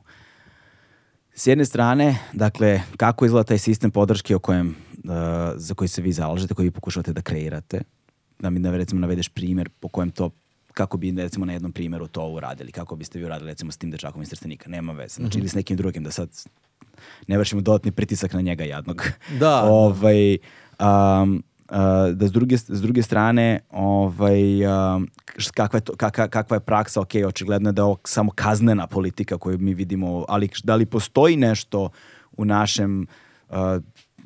S 1.34 1.47
jedne 1.47 1.65
strane, 1.65 2.15
dakle, 2.34 2.81
kako 2.97 3.26
izgleda 3.26 3.43
taj 3.43 3.57
sistem 3.57 3.91
podrške 3.91 4.35
o 4.35 4.39
kojem, 4.39 4.68
uh, 4.68 5.11
za 5.55 5.73
koji 5.73 5.88
se 5.88 6.01
vi 6.01 6.11
zalažete, 6.11 6.53
koji 6.53 6.68
vi 6.68 6.72
pokušavate 6.72 7.14
da 7.14 7.22
kreirate, 7.22 7.81
da 8.39 8.49
mi 8.49 8.60
da 8.60 8.72
recimo 8.72 9.01
navedeš 9.01 9.30
primjer 9.30 9.69
po 9.80 9.88
kojem 9.88 10.11
to 10.11 10.30
kako 10.73 10.97
bi 10.97 11.11
recimo 11.11 11.45
na 11.45 11.53
jednom 11.53 11.72
primjeru 11.72 12.07
to 12.07 12.27
uradili, 12.27 12.72
kako 12.72 12.95
biste 12.95 13.19
vi 13.19 13.26
uradili 13.26 13.51
recimo 13.51 13.72
s 13.72 13.77
tim 13.77 13.91
dečakom 13.91 14.22
iz 14.22 14.30
Trstenika, 14.30 14.69
nema 14.69 14.93
veze, 14.93 15.15
znači 15.15 15.39
ili 15.39 15.49
s 15.49 15.55
nekim 15.55 15.77
drugim 15.77 16.03
da 16.03 16.11
sad 16.11 16.30
ne 17.28 17.38
vršimo 17.38 17.61
dodatni 17.61 17.91
pritisak 17.91 18.34
na 18.34 18.41
njega 18.41 18.64
jadnog. 18.64 19.03
Da. 19.40 19.64
ovaj, 19.64 20.38
um, 20.80 21.44
uh, 21.70 21.78
da 22.14 22.28
s 22.28 22.32
druge, 22.32 22.57
s 22.57 22.82
druge 22.82 23.02
strane 23.02 23.60
ovaj, 23.72 24.65
um, 24.65 25.07
kakva, 25.53 25.78
je 25.78 25.82
to, 25.82 25.95
kakva, 25.95 26.28
kakva 26.28 26.56
je 26.56 26.61
praksa, 26.61 27.02
ok, 27.02 27.11
očigledno 27.28 27.70
je 27.70 27.74
da 27.74 27.82
je 27.82 27.84
ovo 27.84 27.98
samo 28.03 28.32
kaznena 28.36 28.88
politika 28.88 29.38
koju 29.38 29.60
mi 29.60 29.74
vidimo, 29.74 30.26
ali 30.28 30.49
da 30.64 30.76
li 30.76 30.86
postoji 30.86 31.38
nešto 31.38 31.90
u 32.38 32.45
našem 32.45 33.07
uh, 33.49 33.56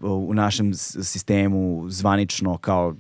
u 0.02 0.34
našem 0.34 0.74
sistemu 0.74 1.86
zvanično 1.90 2.58
kao 2.58 2.96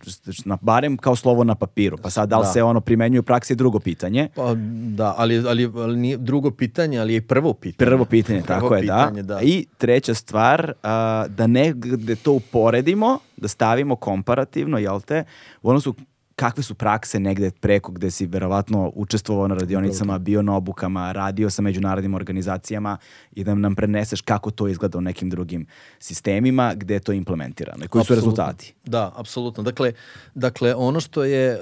na, 0.45 0.57
barem 0.61 0.97
kao 0.97 1.15
slovo 1.15 1.43
na 1.43 1.55
papiru 1.55 1.97
pa 1.97 2.09
sad 2.09 2.29
da 2.29 2.37
li 2.37 2.43
Da. 2.43 2.51
se 2.51 2.63
ono 2.63 2.81
primenjuje 2.81 3.19
u 3.19 3.23
praksi 3.23 3.53
je 3.53 3.55
drugo 3.55 3.79
pitanje 3.79 4.29
Pa 4.35 4.53
da, 4.95 5.15
ali, 5.17 5.43
ali, 5.47 5.71
ali 5.75 5.97
nije 5.97 6.17
drugo 6.17 6.51
pitanje, 6.51 6.99
ali 6.99 7.13
je 7.13 7.21
prvo 7.21 7.53
pitanje. 7.53 7.89
Prvo 7.89 8.05
pitanje, 8.05 8.41
Prvo 8.41 8.59
tako 8.59 8.75
je, 8.75 8.81
pitanje, 8.81 9.23
da. 9.23 9.41
I 9.41 9.65
treća 9.77 10.13
stvar, 10.13 10.73
a, 10.83 11.25
da 11.27 11.47
negde 11.47 12.15
to 12.15 12.31
uporedimo, 12.31 13.19
da 13.37 13.47
stavimo 13.47 13.95
komparativno, 13.95 14.77
jel 14.77 15.01
te, 15.01 15.23
u 15.61 15.69
odnosu 15.69 15.95
kakve 16.37 16.63
su 16.63 16.75
prakse 16.75 17.19
negde 17.19 17.51
preko 17.51 17.91
gde 17.91 18.11
si 18.11 18.25
verovatno 18.25 18.91
učestvovao 18.95 19.47
na 19.47 19.55
radionicama, 19.55 20.17
bio 20.19 20.41
na 20.41 20.55
obukama, 20.55 21.11
radio 21.11 21.49
sa 21.49 21.61
međunarodnim 21.61 22.13
organizacijama 22.13 22.97
i 23.31 23.43
da 23.43 23.55
nam 23.55 23.75
preneseš 23.75 24.21
kako 24.21 24.51
to 24.51 24.67
izgleda 24.67 24.97
u 24.97 25.01
nekim 25.01 25.29
drugim 25.29 25.65
sistemima 25.99 26.73
gde 26.75 26.93
je 26.93 26.99
to 26.99 27.11
implementirano 27.11 27.85
i 27.85 27.87
koji 27.87 28.05
su 28.05 28.13
Apsolutno. 28.13 28.31
rezultati. 28.31 28.73
Da, 28.85 29.13
apsolutno. 29.15 29.63
Dakle, 29.63 29.93
dakle 30.35 30.75
ono 30.75 30.99
što 30.99 31.23
je 31.23 31.55
uh, 31.55 31.61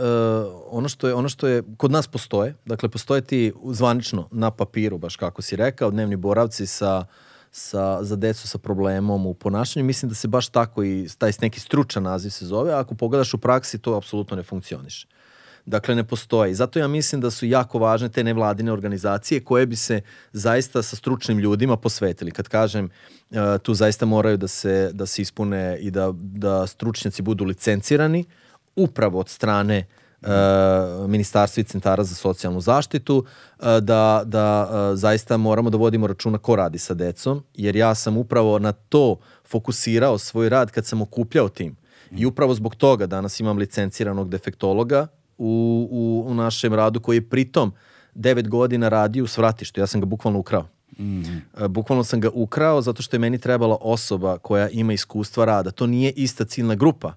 ono 0.72 0.90
što 0.90 1.08
je 1.08 1.14
ono 1.14 1.30
što 1.30 1.48
je 1.48 1.64
kod 1.78 1.92
nas 1.92 2.08
postoje, 2.08 2.56
dakle 2.66 2.90
postoje 2.90 3.22
ti 3.22 3.54
zvanično 3.66 4.28
na 4.32 4.52
papiru 4.52 4.98
baš 4.98 5.16
kako 5.16 5.42
si 5.42 5.56
rekao, 5.56 5.92
dnevni 5.92 6.16
boravci 6.16 6.68
sa 6.68 7.06
sa, 7.56 8.04
za 8.04 8.16
decu 8.16 8.48
sa 8.48 8.58
problemom 8.58 9.26
u 9.26 9.34
ponašanju. 9.34 9.86
Mislim 9.86 10.10
da 10.10 10.16
se 10.16 10.28
baš 10.28 10.48
tako 10.50 10.84
i 10.84 11.08
taj 11.18 11.32
neki 11.42 11.60
stručan 11.60 12.04
naziv 12.04 12.30
se 12.30 12.46
zove, 12.46 12.74
a 12.74 12.80
ako 12.80 12.96
pogledaš 12.96 13.34
u 13.34 13.38
praksi 13.38 13.78
to 13.78 13.96
apsolutno 13.96 14.38
ne 14.38 14.44
funkcioniše. 14.44 15.08
Dakle, 15.66 15.96
ne 15.96 16.04
postoji. 16.04 16.56
Zato 16.56 16.80
ja 16.80 16.88
mislim 16.88 17.22
da 17.22 17.32
su 17.32 17.46
jako 17.46 17.80
važne 17.80 18.10
te 18.10 18.24
nevladine 18.24 18.72
organizacije 18.72 19.44
koje 19.44 19.66
bi 19.66 19.76
se 19.76 20.02
zaista 20.34 20.84
sa 20.84 20.96
stručnim 20.96 21.40
ljudima 21.40 21.78
posvetili. 21.78 22.32
Kad 22.32 22.48
kažem, 22.48 22.86
uh, 22.86 23.38
tu 23.64 23.74
zaista 23.74 24.06
moraju 24.06 24.38
da 24.38 24.48
se, 24.48 24.90
da 24.94 25.06
se 25.06 25.22
ispune 25.22 25.78
i 25.80 25.92
da, 25.92 26.12
da 26.14 26.68
stručnjaci 26.68 27.22
budu 27.22 27.46
licencirani 27.46 28.26
upravo 28.76 29.20
od 29.20 29.30
strane 29.30 29.80
uh, 29.80 30.05
ministarstva 31.08 31.62
i 31.62 31.64
centara 31.64 32.04
za 32.04 32.16
socijalnu 32.16 32.62
zaštitu, 32.62 33.18
uh, 33.18 33.66
da, 33.82 34.24
da 34.26 34.70
uh, 34.70 34.98
zaista 34.98 35.38
moramo 35.38 35.70
da 35.70 35.78
vodimo 35.78 36.08
računa 36.08 36.38
ko 36.38 36.56
radi 36.56 36.78
sa 36.78 36.94
decom, 36.94 37.44
jer 37.54 37.76
ja 37.76 37.96
sam 37.96 38.18
upravo 38.18 38.60
na 38.60 38.72
to 38.72 39.18
fokusirao 39.48 40.18
svoj 40.18 40.50
rad 40.50 40.72
kad 40.72 40.86
sam 40.86 41.02
okupljao 41.02 41.50
tim. 41.50 41.76
I 42.12 42.26
upravo 42.26 42.54
zbog 42.54 42.76
toga 42.76 43.06
danas 43.06 43.40
imam 43.40 43.58
licenciranog 43.58 44.30
defektologa 44.30 45.08
u, 45.38 45.88
u, 45.92 46.32
u 46.32 46.34
našem 46.34 46.74
radu 46.74 47.00
koji 47.00 47.18
je 47.18 47.30
pritom 47.30 47.74
devet 48.14 48.50
godina 48.50 48.90
radio 48.90 49.24
u 49.24 49.28
svratištu. 49.28 49.80
Ja 49.80 49.88
sam 49.88 50.02
ga 50.02 50.06
bukvalno 50.06 50.40
ukrao. 50.40 50.68
E, 51.58 51.68
Bukvalno 51.68 52.04
sam 52.04 52.22
ga 52.22 52.30
ukrao 52.34 52.82
zato 52.82 53.02
što 53.02 53.16
je 53.16 53.20
meni 53.20 53.38
trebala 53.38 53.78
osoba 53.82 54.38
koja 54.38 54.70
ima 54.70 54.94
iskustva 54.94 55.46
rada. 55.46 55.72
To 55.72 55.88
nije 55.88 56.12
ista 56.12 56.46
ciljna 56.46 56.76
grupa, 56.76 57.14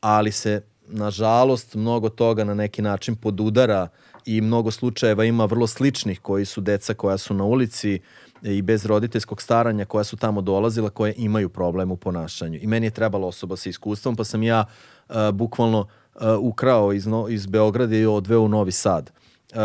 ali 0.00 0.32
se 0.32 0.62
nažalost 0.90 1.74
mnogo 1.74 2.08
toga 2.08 2.44
na 2.44 2.54
neki 2.54 2.82
način 2.82 3.16
podudara 3.16 3.88
i 4.26 4.40
mnogo 4.40 4.70
slučajeva 4.70 5.24
ima 5.24 5.44
vrlo 5.44 5.66
sličnih 5.66 6.20
koji 6.20 6.44
su 6.44 6.60
deca 6.60 6.94
koja 6.94 7.18
su 7.18 7.34
na 7.34 7.44
ulici 7.44 8.00
i 8.42 8.62
bez 8.62 8.86
roditeljskog 8.86 9.42
staranja 9.42 9.84
koja 9.84 10.04
su 10.04 10.16
tamo 10.16 10.40
dolazila 10.40 10.90
koje 10.90 11.14
imaju 11.16 11.48
problem 11.48 11.90
u 11.90 11.96
ponašanju. 11.96 12.58
I 12.62 12.66
meni 12.66 12.86
je 12.86 12.90
trebala 12.90 13.26
osoba 13.26 13.56
sa 13.56 13.68
iskustvom 13.68 14.16
pa 14.16 14.24
sam 14.24 14.42
ja 14.42 14.64
uh, 15.08 15.14
bukvalno 15.32 15.80
uh, 15.80 16.22
ukrao 16.40 16.92
iz, 16.92 17.06
no, 17.06 17.28
iz 17.28 17.46
Beograda 17.46 17.96
i 17.96 18.06
odveo 18.06 18.40
u 18.40 18.48
Novi 18.48 18.72
Sad. 18.72 19.10
Uh, 19.50 19.56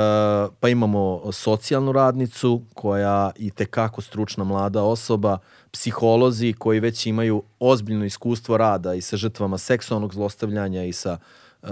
pa 0.60 0.70
imamo 0.70 1.32
socijalnu 1.32 1.92
radnicu 1.92 2.62
koja 2.74 3.32
i 3.36 3.52
tekako 3.52 4.02
stručna 4.02 4.44
mlada 4.44 4.84
osoba, 4.84 5.38
psiholozi 5.72 6.54
koji 6.54 6.80
već 6.80 7.06
imaju 7.06 7.44
ozbiljno 7.60 8.06
iskustvo 8.06 8.58
rada 8.58 8.94
i 8.94 9.02
sa 9.02 9.18
žrtvama 9.18 9.58
seksualnog 9.58 10.14
zlostavljanja 10.14 10.84
i 10.84 10.94
sa 10.94 11.18
uh, 11.62 11.70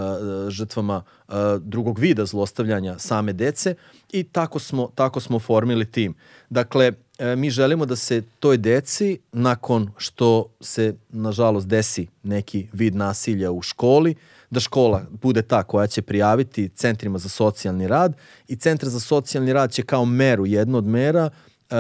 žrtvama 0.50 1.04
uh, 1.28 1.34
drugog 1.60 2.00
vida 2.00 2.26
zlostavljanja 2.26 3.00
same 3.00 3.34
dece 3.34 3.76
i 4.12 4.24
tako 4.24 4.60
smo, 4.60 4.90
tako 4.96 5.20
smo 5.20 5.40
formili 5.40 5.86
tim. 5.86 6.16
Dakle, 6.50 6.92
mi 7.38 7.50
želimo 7.50 7.86
da 7.86 7.96
se 7.96 8.24
toj 8.40 8.58
deci, 8.58 9.20
nakon 9.32 9.92
što 9.98 10.46
se, 10.62 10.96
nažalost, 11.10 11.68
desi 11.68 12.08
neki 12.24 12.68
vid 12.74 12.96
nasilja 12.96 13.52
u 13.52 13.62
školi, 13.62 14.16
da 14.54 14.60
škola 14.60 15.06
bude 15.22 15.42
ta 15.42 15.64
koja 15.64 15.88
će 15.88 16.02
prijaviti 16.02 16.70
centrima 16.70 17.18
za 17.18 17.30
socijalni 17.30 17.88
rad 17.88 18.14
i 18.48 18.56
centar 18.56 18.90
za 18.90 19.00
socijalni 19.00 19.54
rad 19.54 19.72
će 19.72 19.84
kao 19.84 20.06
meru, 20.06 20.46
jednu 20.46 20.78
od 20.78 20.86
mera, 20.86 21.30
uh, 21.30 21.78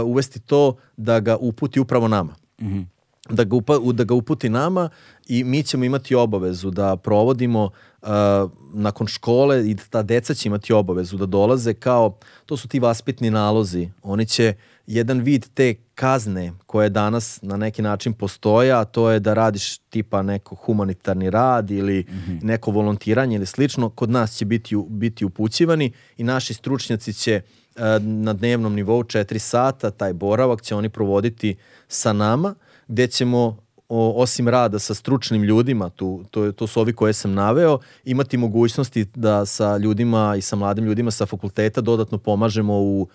uh, 0.00 0.06
uvesti 0.06 0.40
to 0.40 0.76
da 0.96 1.20
ga 1.20 1.36
uputi 1.36 1.80
upravo 1.80 2.08
nama. 2.08 2.34
Da, 3.28 3.44
ga 3.44 3.56
upa, 3.56 3.78
da 3.92 4.04
ga 4.04 4.14
uputi 4.14 4.48
nama 4.48 4.88
i 5.26 5.44
mi 5.44 5.62
ćemo 5.62 5.84
imati 5.84 6.14
obavezu 6.14 6.70
da 6.70 6.96
provodimo 6.96 7.70
uh, 8.02 8.08
nakon 8.72 9.06
škole 9.06 9.70
i 9.70 9.76
ta 9.90 10.02
deca 10.02 10.34
će 10.34 10.48
imati 10.48 10.72
obavezu 10.72 11.16
da 11.16 11.26
dolaze 11.26 11.74
kao, 11.74 12.18
to 12.46 12.56
su 12.56 12.68
ti 12.68 12.80
vaspitni 12.80 13.30
nalozi. 13.30 13.88
Oni 14.02 14.26
će 14.26 14.54
jedan 14.86 15.20
vid 15.20 15.46
te 15.54 15.74
kazne 15.94 16.52
koje 16.66 16.88
danas 16.88 17.38
na 17.42 17.56
neki 17.56 17.82
način 17.82 18.12
postoje, 18.12 18.72
a 18.72 18.84
to 18.84 19.10
je 19.10 19.20
da 19.20 19.34
radiš 19.34 19.78
tipa 19.78 20.22
neko 20.22 20.54
humanitarni 20.54 21.30
rad 21.30 21.70
ili 21.70 22.06
neko 22.42 22.70
volontiranje 22.70 23.36
ili 23.36 23.46
slično, 23.46 23.90
kod 23.90 24.10
nas 24.10 24.36
će 24.36 24.44
biti, 24.44 24.76
biti 24.88 25.24
upućivani 25.24 25.92
i 26.16 26.24
naši 26.24 26.54
stručnjaci 26.54 27.12
će 27.12 27.32
e, 27.32 27.42
na 28.00 28.32
dnevnom 28.32 28.74
nivou 28.74 29.02
4 29.02 29.38
sata, 29.38 29.90
taj 29.90 30.12
boravak 30.12 30.62
će 30.62 30.74
oni 30.74 30.88
provoditi 30.88 31.56
sa 31.88 32.12
nama, 32.12 32.54
gde 32.88 33.06
ćemo 33.06 33.56
o, 33.88 34.22
osim 34.22 34.48
rada 34.48 34.78
sa 34.78 34.94
stručnim 34.94 35.42
ljudima, 35.42 35.90
tu, 35.90 36.24
to, 36.30 36.52
to 36.52 36.66
su 36.66 36.80
ovi 36.80 36.92
koje 36.92 37.12
sam 37.12 37.34
naveo, 37.34 37.78
imati 38.04 38.36
mogućnosti 38.36 39.06
da 39.14 39.46
sa 39.46 39.76
ljudima 39.76 40.34
i 40.38 40.42
sa 40.42 40.56
mladim 40.56 40.84
ljudima 40.84 41.10
sa 41.10 41.26
fakulteta 41.26 41.80
dodatno 41.80 42.18
pomažemo 42.18 42.74
u 42.74 43.08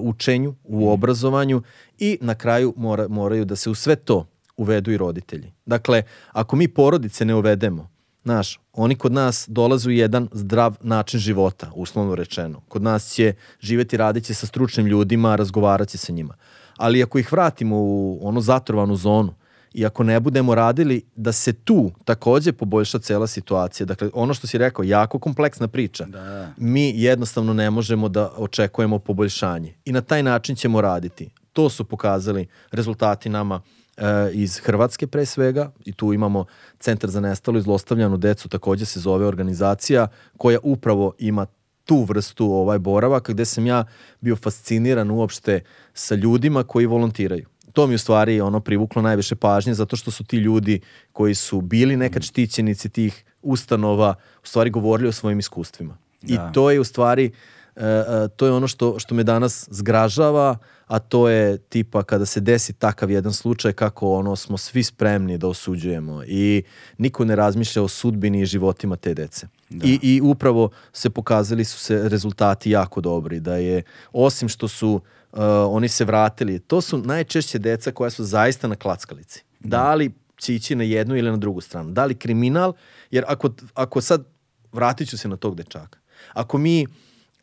učenju, 0.00 0.54
u 0.64 0.90
obrazovanju 0.90 1.62
i 1.98 2.18
na 2.20 2.34
kraju 2.34 2.74
mora, 2.76 3.08
moraju 3.08 3.44
da 3.44 3.56
se 3.56 3.70
u 3.70 3.74
sve 3.74 3.96
to 3.96 4.26
uvedu 4.56 4.90
i 4.90 4.96
roditelji. 4.96 5.52
Dakle, 5.66 6.02
ako 6.32 6.56
mi 6.56 6.68
porodice 6.68 7.24
ne 7.24 7.34
uvedemo, 7.34 7.96
Znaš, 8.26 8.60
oni 8.72 8.94
kod 8.94 9.12
nas 9.12 9.44
dolaze 9.48 9.88
u 9.88 9.92
jedan 9.92 10.28
zdrav 10.32 10.76
način 10.80 11.20
života, 11.20 11.70
uslovno 11.74 12.14
rečeno. 12.14 12.60
Kod 12.68 12.82
nas 12.82 13.12
će 13.12 13.34
živeti 13.60 13.96
radići 13.96 14.34
sa 14.34 14.46
stručnim 14.46 14.86
ljudima, 14.86 15.36
razgovaraći 15.36 15.98
sa 15.98 16.12
njima. 16.12 16.34
Ali 16.76 17.02
ako 17.02 17.18
ih 17.18 17.32
vratimo 17.32 17.76
u 17.78 18.18
onu 18.22 18.40
zatrovanu 18.40 18.96
zonu 18.96 19.34
i 19.76 19.86
ako 19.86 20.02
ne 20.04 20.20
budemo 20.20 20.54
radili 20.54 21.02
da 21.16 21.32
se 21.32 21.52
tu 21.52 21.92
takođe 22.04 22.52
poboljša 22.52 22.98
cela 22.98 23.26
situacija. 23.26 23.86
Dakle, 23.86 24.10
ono 24.14 24.34
što 24.34 24.46
si 24.46 24.58
rekao, 24.58 24.82
jako 24.82 25.18
kompleksna 25.18 25.68
priča. 25.68 26.04
Da. 26.04 26.52
Mi 26.56 26.92
jednostavno 27.02 27.54
ne 27.54 27.70
možemo 27.70 28.08
da 28.08 28.32
očekujemo 28.36 28.98
poboljšanje. 28.98 29.74
I 29.84 29.92
na 29.92 30.00
taj 30.00 30.22
način 30.22 30.56
ćemo 30.56 30.80
raditi. 30.80 31.28
To 31.52 31.68
su 31.70 31.84
pokazali 31.84 32.46
rezultati 32.72 33.28
nama 33.28 33.60
e, 33.96 34.02
iz 34.32 34.58
Hrvatske 34.58 35.06
pre 35.06 35.26
svega 35.26 35.70
i 35.84 35.92
tu 35.92 36.12
imamo 36.12 36.44
Centar 36.78 37.10
za 37.10 37.20
nestalu 37.20 37.58
i 37.58 37.62
zlostavljanu 37.62 38.16
decu, 38.16 38.48
takođe 38.48 38.84
se 38.84 39.00
zove 39.00 39.26
organizacija 39.26 40.08
koja 40.36 40.58
upravo 40.62 41.12
ima 41.18 41.46
tu 41.84 42.04
vrstu 42.04 42.52
ovaj 42.52 42.78
boravaka 42.78 43.32
gde 43.32 43.44
sam 43.44 43.66
ja 43.66 43.84
bio 44.20 44.36
fasciniran 44.36 45.10
uopšte 45.10 45.60
sa 45.94 46.14
ljudima 46.14 46.64
koji 46.64 46.86
volontiraju. 46.86 47.46
To 47.76 47.86
mi 47.86 47.94
u 47.94 47.98
stvari 47.98 48.40
ono 48.40 48.60
privuklo 48.60 49.02
najviše 49.02 49.36
pažnje 49.36 49.74
zato 49.74 49.96
što 49.96 50.10
su 50.10 50.24
ti 50.24 50.36
ljudi 50.36 50.80
koji 51.12 51.34
su 51.34 51.60
bili 51.60 51.96
nekad 51.96 52.22
štićenici 52.22 52.88
tih 52.88 53.24
ustanova 53.42 54.14
u 54.42 54.46
stvari 54.46 54.70
govorili 54.70 55.08
o 55.08 55.12
svojim 55.12 55.38
iskustvima. 55.38 55.96
Da. 56.22 56.34
I 56.34 56.38
to 56.54 56.70
je 56.70 56.80
u 56.80 56.84
stvari 56.84 57.30
e, 57.76 57.86
e, 57.86 58.28
to 58.36 58.46
je 58.46 58.52
ono 58.52 58.68
što, 58.68 58.98
što 58.98 59.14
me 59.14 59.22
danas 59.22 59.68
zgražava, 59.70 60.56
a 60.86 60.98
to 60.98 61.28
je 61.28 61.58
tipa 61.58 62.02
kada 62.02 62.26
se 62.26 62.40
desi 62.40 62.72
takav 62.72 63.10
jedan 63.10 63.32
slučaj 63.32 63.72
kako 63.72 64.12
ono 64.12 64.36
smo 64.36 64.58
svi 64.58 64.82
spremni 64.82 65.38
da 65.38 65.48
osuđujemo 65.48 66.22
i 66.26 66.62
niko 66.98 67.24
ne 67.24 67.36
razmišlja 67.36 67.82
o 67.82 67.88
sudbini 67.88 68.40
i 68.40 68.46
životima 68.46 68.96
te 68.96 69.14
dece. 69.14 69.46
I, 69.70 69.98
I 70.02 70.20
upravo 70.20 70.70
se 70.92 71.10
pokazali 71.10 71.64
su 71.64 71.78
se 71.78 72.08
rezultati 72.08 72.70
jako 72.70 73.00
dobri, 73.00 73.40
da 73.40 73.56
je 73.56 73.82
osim 74.12 74.48
što 74.48 74.68
su 74.68 74.92
uh, 74.92 75.40
oni 75.68 75.88
se 75.88 76.04
vratili, 76.04 76.58
to 76.58 76.80
su 76.80 76.98
najčešće 76.98 77.58
deca 77.58 77.92
koja 77.92 78.10
su 78.10 78.24
zaista 78.24 78.68
na 78.68 78.76
klackalici. 78.76 79.44
Da 79.60 79.94
li 79.94 80.10
će 80.36 80.54
ići 80.54 80.74
na 80.74 80.84
jednu 80.84 81.16
ili 81.16 81.30
na 81.30 81.36
drugu 81.36 81.60
stranu? 81.60 81.90
Da 81.90 82.04
li 82.04 82.14
kriminal? 82.14 82.72
Jer 83.10 83.24
ako, 83.28 83.50
ako 83.74 84.00
sad 84.00 84.24
vratit 84.72 85.08
ću 85.08 85.18
se 85.18 85.28
na 85.28 85.36
tog 85.36 85.54
dečaka. 85.54 85.98
Ako 86.32 86.58
mi 86.58 86.86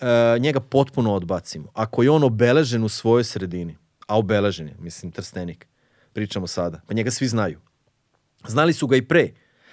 uh, 0.04 0.42
njega 0.42 0.60
potpuno 0.60 1.14
odbacimo, 1.14 1.68
ako 1.74 2.04
je 2.04 2.10
on 2.10 2.24
obeležen 2.24 2.84
u 2.84 2.90
svojoj 2.90 3.24
sredini, 3.24 3.78
a 4.08 4.18
obeležen 4.18 4.68
je, 4.68 4.76
mislim, 4.80 5.12
Trstenik, 5.12 5.68
pričamo 6.14 6.48
sada, 6.48 6.82
pa 6.88 6.94
njega 6.94 7.12
svi 7.12 7.28
znaju. 7.28 7.60
Znali 8.48 8.74
su 8.74 8.88
ga 8.88 8.96
i 8.96 9.02
pre, 9.02 9.30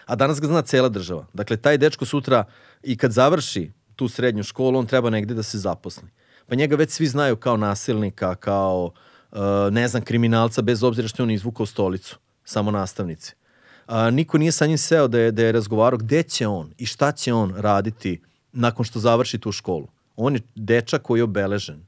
a 0.06 0.16
danas 0.16 0.40
ga 0.40 0.46
zna 0.46 0.62
cela 0.62 0.88
država. 0.88 1.26
Dakle, 1.32 1.56
taj 1.56 1.78
dečko 1.78 2.04
sutra 2.04 2.44
i 2.82 2.96
kad 2.96 3.12
završi 3.12 3.72
tu 3.96 4.08
srednju 4.08 4.42
školu, 4.42 4.78
on 4.78 4.86
treba 4.86 5.10
negde 5.10 5.34
da 5.34 5.42
se 5.42 5.58
zaposli. 5.58 6.08
Pa 6.46 6.54
njega 6.54 6.76
već 6.76 6.90
svi 6.90 7.06
znaju 7.06 7.36
kao 7.36 7.56
nasilnika, 7.56 8.34
kao, 8.34 8.92
uh, 9.32 9.38
ne 9.70 9.88
znam, 9.88 10.02
kriminalca, 10.02 10.62
bez 10.62 10.82
obzira 10.82 11.08
što 11.08 11.22
je 11.22 11.24
on 11.24 11.30
izvukao 11.30 11.66
stolicu, 11.66 12.18
samo 12.44 12.70
nastavnici. 12.70 13.34
A, 13.86 14.10
niko 14.10 14.38
nije 14.38 14.52
sa 14.52 14.66
njim 14.66 14.78
seo 14.78 15.08
da 15.08 15.18
je, 15.18 15.32
da 15.32 15.42
je 15.42 15.52
razgovarao 15.52 15.98
gde 15.98 16.22
će 16.22 16.46
on 16.46 16.72
i 16.78 16.86
šta 16.86 17.12
će 17.12 17.32
on 17.32 17.54
raditi 17.56 18.22
nakon 18.52 18.84
što 18.84 18.98
završi 18.98 19.38
tu 19.38 19.52
školu. 19.52 19.88
On 20.20 20.34
je 20.34 20.40
dečak 20.54 21.02
koji 21.02 21.20
je 21.20 21.24
obeležen. 21.24 21.86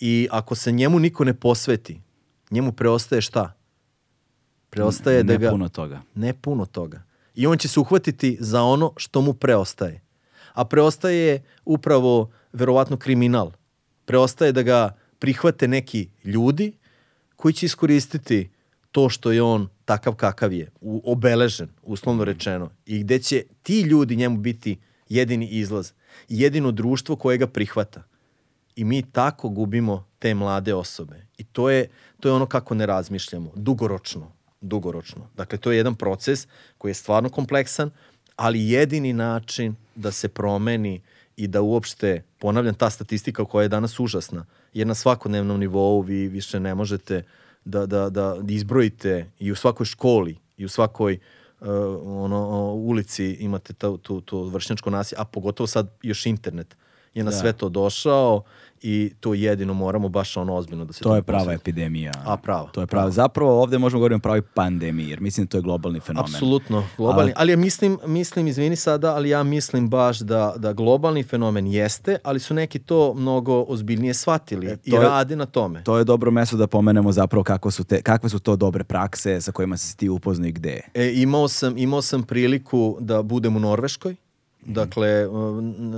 I 0.00 0.28
ako 0.30 0.54
se 0.54 0.72
njemu 0.72 0.98
niko 0.98 1.24
ne 1.24 1.34
posveti, 1.34 2.00
njemu 2.50 2.72
preostaje 2.72 3.22
šta? 3.22 3.52
Preostaje 4.70 5.16
ne, 5.16 5.22
da 5.22 5.36
ga... 5.36 5.46
Ne 5.46 5.50
puno 5.50 5.68
toga. 5.68 6.02
Ne 6.14 6.34
puno 6.34 6.66
toga. 6.66 7.02
I 7.34 7.46
on 7.46 7.58
će 7.58 7.68
se 7.68 7.80
uhvatiti 7.80 8.36
za 8.40 8.62
ono 8.62 8.92
što 8.96 9.20
mu 9.20 9.34
preostaje. 9.34 10.00
A 10.52 10.64
preostaje 10.64 11.42
upravo 11.64 12.30
verovatno 12.52 12.96
kriminal. 12.96 13.52
Preostaje 14.04 14.52
da 14.52 14.62
ga 14.62 14.96
prihvate 15.18 15.68
neki 15.68 16.08
ljudi 16.24 16.72
koji 17.36 17.54
će 17.54 17.66
iskoristiti 17.66 18.50
to 18.92 19.08
što 19.08 19.32
je 19.32 19.42
on 19.42 19.68
takav 19.84 20.14
kakav 20.14 20.52
je, 20.52 20.70
u, 20.80 21.02
obeležen, 21.04 21.68
uslovno 21.82 22.24
rečeno, 22.24 22.70
i 22.86 23.00
gde 23.00 23.18
će 23.18 23.44
ti 23.62 23.80
ljudi 23.80 24.16
njemu 24.16 24.38
biti 24.38 24.78
jedini 25.08 25.48
izlaz, 25.48 25.92
jedino 26.28 26.70
društvo 26.70 27.16
koje 27.16 27.38
ga 27.38 27.46
prihvata. 27.46 28.02
I 28.76 28.84
mi 28.84 29.02
tako 29.02 29.48
gubimo 29.48 30.06
te 30.18 30.34
mlade 30.34 30.74
osobe. 30.74 31.26
I 31.38 31.44
to 31.44 31.70
je, 31.70 31.88
to 32.20 32.28
je 32.28 32.32
ono 32.32 32.46
kako 32.46 32.74
ne 32.74 32.86
razmišljamo, 32.86 33.52
dugoročno, 33.56 34.32
dugoročno. 34.60 35.28
Dakle, 35.36 35.58
to 35.58 35.72
je 35.72 35.76
jedan 35.76 35.94
proces 35.94 36.46
koji 36.78 36.90
je 36.90 36.94
stvarno 36.94 37.28
kompleksan, 37.28 37.90
ali 38.36 38.70
jedini 38.70 39.12
način 39.12 39.74
da 39.94 40.10
se 40.10 40.28
promeni 40.28 41.00
i 41.36 41.46
da 41.46 41.62
uopšte, 41.62 42.22
ponavljam, 42.38 42.74
ta 42.74 42.90
statistika 42.90 43.44
koja 43.44 43.62
je 43.62 43.68
danas 43.68 44.00
užasna, 44.00 44.46
jer 44.72 44.86
na 44.86 44.94
svakodnevnom 44.94 45.60
nivou 45.60 46.00
vi 46.00 46.28
više 46.28 46.60
ne 46.60 46.74
možete 46.74 47.22
da, 47.64 47.86
da, 47.86 48.10
da 48.10 48.36
izbrojite 48.48 49.30
i 49.38 49.52
u 49.52 49.56
svakoj 49.56 49.86
školi 49.86 50.38
i 50.56 50.64
u 50.64 50.68
svakoj 50.68 51.14
uh, 51.14 51.41
ono, 52.04 52.72
ulici 52.72 53.24
imate 53.24 53.72
to, 53.72 53.96
to, 53.96 54.20
to 54.20 54.42
vršnjačko 54.42 54.90
nasilje, 54.90 55.18
a 55.20 55.24
pogotovo 55.24 55.66
sad 55.66 55.90
još 56.02 56.26
internet 56.26 56.76
je 57.14 57.24
na 57.24 57.30
da. 57.30 57.36
sve 57.36 57.52
to 57.52 57.68
došao 57.68 58.42
i 58.82 59.12
to 59.20 59.34
jedino 59.34 59.74
moramo 59.74 60.08
baš 60.08 60.36
ono 60.36 60.54
ozbiljno 60.54 60.84
da 60.84 60.92
se 60.92 61.00
to 61.00 61.16
je 61.16 61.22
prava 61.22 61.44
posveti. 61.44 61.60
epidemija. 61.60 62.12
A 62.24 62.36
prava. 62.36 62.68
To 62.72 62.80
je 62.80 62.86
prava. 62.86 63.02
prava. 63.02 63.10
Zapravo 63.10 63.62
ovde 63.62 63.78
možemo 63.78 63.98
govoriti 63.98 64.16
o 64.16 64.22
pravi 64.22 64.42
pandemiji, 64.42 65.08
jer 65.08 65.20
mislim 65.20 65.46
da 65.46 65.50
to 65.50 65.56
je 65.56 65.62
globalni 65.62 66.00
fenomen. 66.00 66.34
Apsolutno, 66.34 66.84
globalni. 66.96 67.22
Ali, 67.22 67.32
ali 67.36 67.52
ja 67.52 67.56
mislim, 67.56 67.98
mislim, 68.06 68.46
izvini 68.46 68.76
sada, 68.76 69.14
ali 69.14 69.28
ja 69.28 69.42
mislim 69.42 69.88
baš 69.88 70.18
da, 70.18 70.54
da 70.56 70.72
globalni 70.72 71.22
fenomen 71.22 71.66
jeste, 71.66 72.18
ali 72.24 72.40
su 72.40 72.54
neki 72.54 72.78
to 72.78 73.14
mnogo 73.14 73.64
ozbiljnije 73.68 74.14
shvatili 74.14 74.66
e, 74.66 74.76
i 74.84 74.90
radi 74.90 75.36
na 75.36 75.46
tome. 75.46 75.84
To 75.84 75.98
je 75.98 76.04
dobro 76.04 76.30
mesto 76.30 76.56
da 76.56 76.66
pomenemo 76.66 77.12
zapravo 77.12 77.44
kako 77.44 77.70
su 77.70 77.84
te, 77.84 78.02
kakve 78.02 78.28
su 78.28 78.38
to 78.38 78.56
dobre 78.56 78.84
prakse 78.84 79.40
sa 79.40 79.52
kojima 79.52 79.76
se 79.76 79.96
ti 79.96 80.08
upoznao 80.08 80.48
i 80.48 80.52
gde. 80.52 80.80
E, 80.94 81.12
imao, 81.14 81.48
sam, 81.48 81.78
imao 81.78 82.02
sam 82.02 82.22
priliku 82.22 82.96
da 83.00 83.22
budem 83.22 83.56
u 83.56 83.60
Norveškoj, 83.60 84.16
mhm. 84.62 84.72
Dakle, 84.72 85.26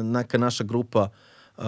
neka 0.03 0.39
naša 0.39 0.65
grupa 0.65 1.09
uh, 1.57 1.65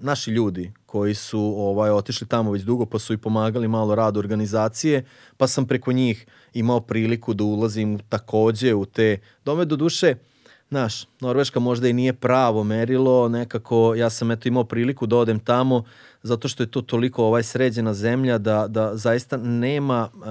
naši 0.00 0.30
ljudi 0.30 0.72
koji 0.86 1.14
su 1.14 1.40
ovaj 1.56 1.90
otišli 1.90 2.26
tamo 2.26 2.50
već 2.50 2.62
dugo 2.62 2.86
pa 2.86 2.98
su 2.98 3.12
i 3.12 3.18
pomagali 3.18 3.68
malo 3.68 3.94
rad 3.94 4.16
organizacije, 4.16 5.04
pa 5.36 5.46
sam 5.46 5.66
preko 5.66 5.92
njih 5.92 6.26
imao 6.54 6.80
priliku 6.80 7.34
da 7.34 7.44
ulazim 7.44 7.98
takođe 8.08 8.74
u 8.74 8.84
te 8.84 9.18
dome 9.44 9.64
do 9.64 9.76
duše 9.76 10.14
Znaš, 10.70 11.06
Norveška 11.20 11.60
možda 11.60 11.88
i 11.88 11.92
nije 11.92 12.12
pravo 12.12 12.64
merilo, 12.64 13.28
nekako 13.28 13.94
ja 13.94 14.10
sam 14.10 14.30
eto 14.30 14.48
imao 14.48 14.64
priliku 14.64 15.06
da 15.06 15.16
odem 15.16 15.40
tamo 15.40 15.84
zato 16.22 16.48
što 16.48 16.62
je 16.62 16.70
to 16.70 16.82
toliko 16.82 17.24
ovaj 17.24 17.42
sređena 17.42 17.94
zemlja 17.94 18.38
da, 18.38 18.66
da 18.68 18.96
zaista 18.96 19.36
nema, 19.36 20.08
uh, 20.14 20.24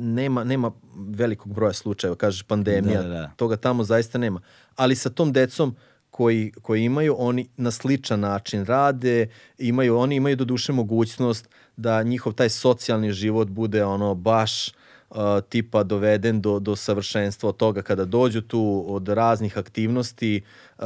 nema, 0.00 0.44
nema 0.44 0.72
velikog 0.96 1.54
broja 1.54 1.72
slučajeva, 1.72 2.16
kažeš 2.16 2.42
pandemija, 2.42 3.02
da, 3.02 3.08
da, 3.08 3.14
da. 3.14 3.30
toga 3.36 3.56
tamo 3.56 3.84
zaista 3.84 4.18
nema. 4.18 4.40
Ali 4.76 4.96
sa 4.96 5.10
tom 5.10 5.32
decom 5.32 5.76
koji, 6.16 6.52
koji 6.62 6.84
imaju, 6.84 7.16
oni 7.18 7.48
na 7.56 7.70
sličan 7.70 8.20
način 8.20 8.64
rade, 8.64 9.26
imaju, 9.58 9.98
oni 9.98 10.16
imaju 10.16 10.36
do 10.36 10.44
duše 10.44 10.72
mogućnost 10.72 11.48
da 11.76 12.02
njihov 12.02 12.32
taj 12.32 12.48
socijalni 12.48 13.12
život 13.12 13.48
bude 13.48 13.84
ono 13.84 14.14
baš 14.14 14.68
uh, 14.68 15.16
tipa 15.48 15.82
doveden 15.82 16.40
do, 16.40 16.58
do 16.58 16.76
savršenstva 16.76 17.48
od 17.48 17.56
toga 17.56 17.82
kada 17.82 18.04
dođu 18.04 18.40
tu 18.40 18.84
od 18.88 19.08
raznih 19.08 19.58
aktivnosti 19.58 20.40
uh, 20.78 20.84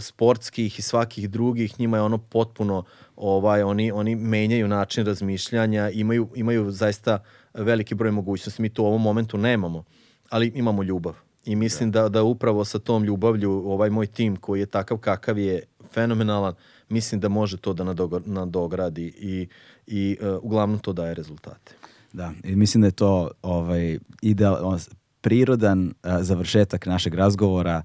sportskih 0.00 0.78
i 0.78 0.82
svakih 0.82 1.30
drugih, 1.30 1.80
njima 1.80 1.96
je 1.96 2.02
ono 2.02 2.18
potpuno 2.18 2.84
ovaj 3.16 3.62
oni 3.62 3.92
oni 3.92 4.16
menjaju 4.16 4.68
način 4.68 5.06
razmišljanja, 5.06 5.90
imaju 5.90 6.28
imaju 6.34 6.70
zaista 6.70 7.22
veliki 7.54 7.94
broj 7.94 8.10
mogućnosti. 8.10 8.62
Mi 8.62 8.68
to 8.68 8.82
u 8.82 8.86
ovom 8.86 9.02
momentu 9.02 9.38
nemamo, 9.38 9.84
ali 10.30 10.52
imamo 10.54 10.82
ljubav. 10.82 11.31
I 11.44 11.56
mislim 11.56 11.90
da. 11.90 12.02
da, 12.02 12.08
da 12.08 12.22
upravo 12.22 12.64
sa 12.64 12.78
tom 12.78 13.04
ljubavlju 13.04 13.50
ovaj 13.50 13.90
moj 13.90 14.06
tim 14.06 14.36
koji 14.36 14.60
je 14.60 14.66
takav 14.66 14.98
kakav 14.98 15.38
je 15.38 15.62
fenomenalan, 15.92 16.54
mislim 16.88 17.20
da 17.20 17.28
može 17.28 17.56
to 17.56 17.72
da 17.72 17.84
nadogradi 18.24 19.06
i, 19.18 19.48
i 19.86 20.16
uh, 20.20 20.44
uglavnom 20.44 20.78
to 20.78 20.92
daje 20.92 21.14
rezultate. 21.14 21.74
Da, 22.12 22.32
i 22.44 22.56
mislim 22.56 22.80
da 22.80 22.86
je 22.86 22.92
to 22.92 23.30
ovaj, 23.42 23.98
ideal, 24.22 24.78
prirodan 25.20 25.86
uh, 25.86 25.92
završetak 26.20 26.86
našeg 26.86 27.14
razgovora 27.14 27.82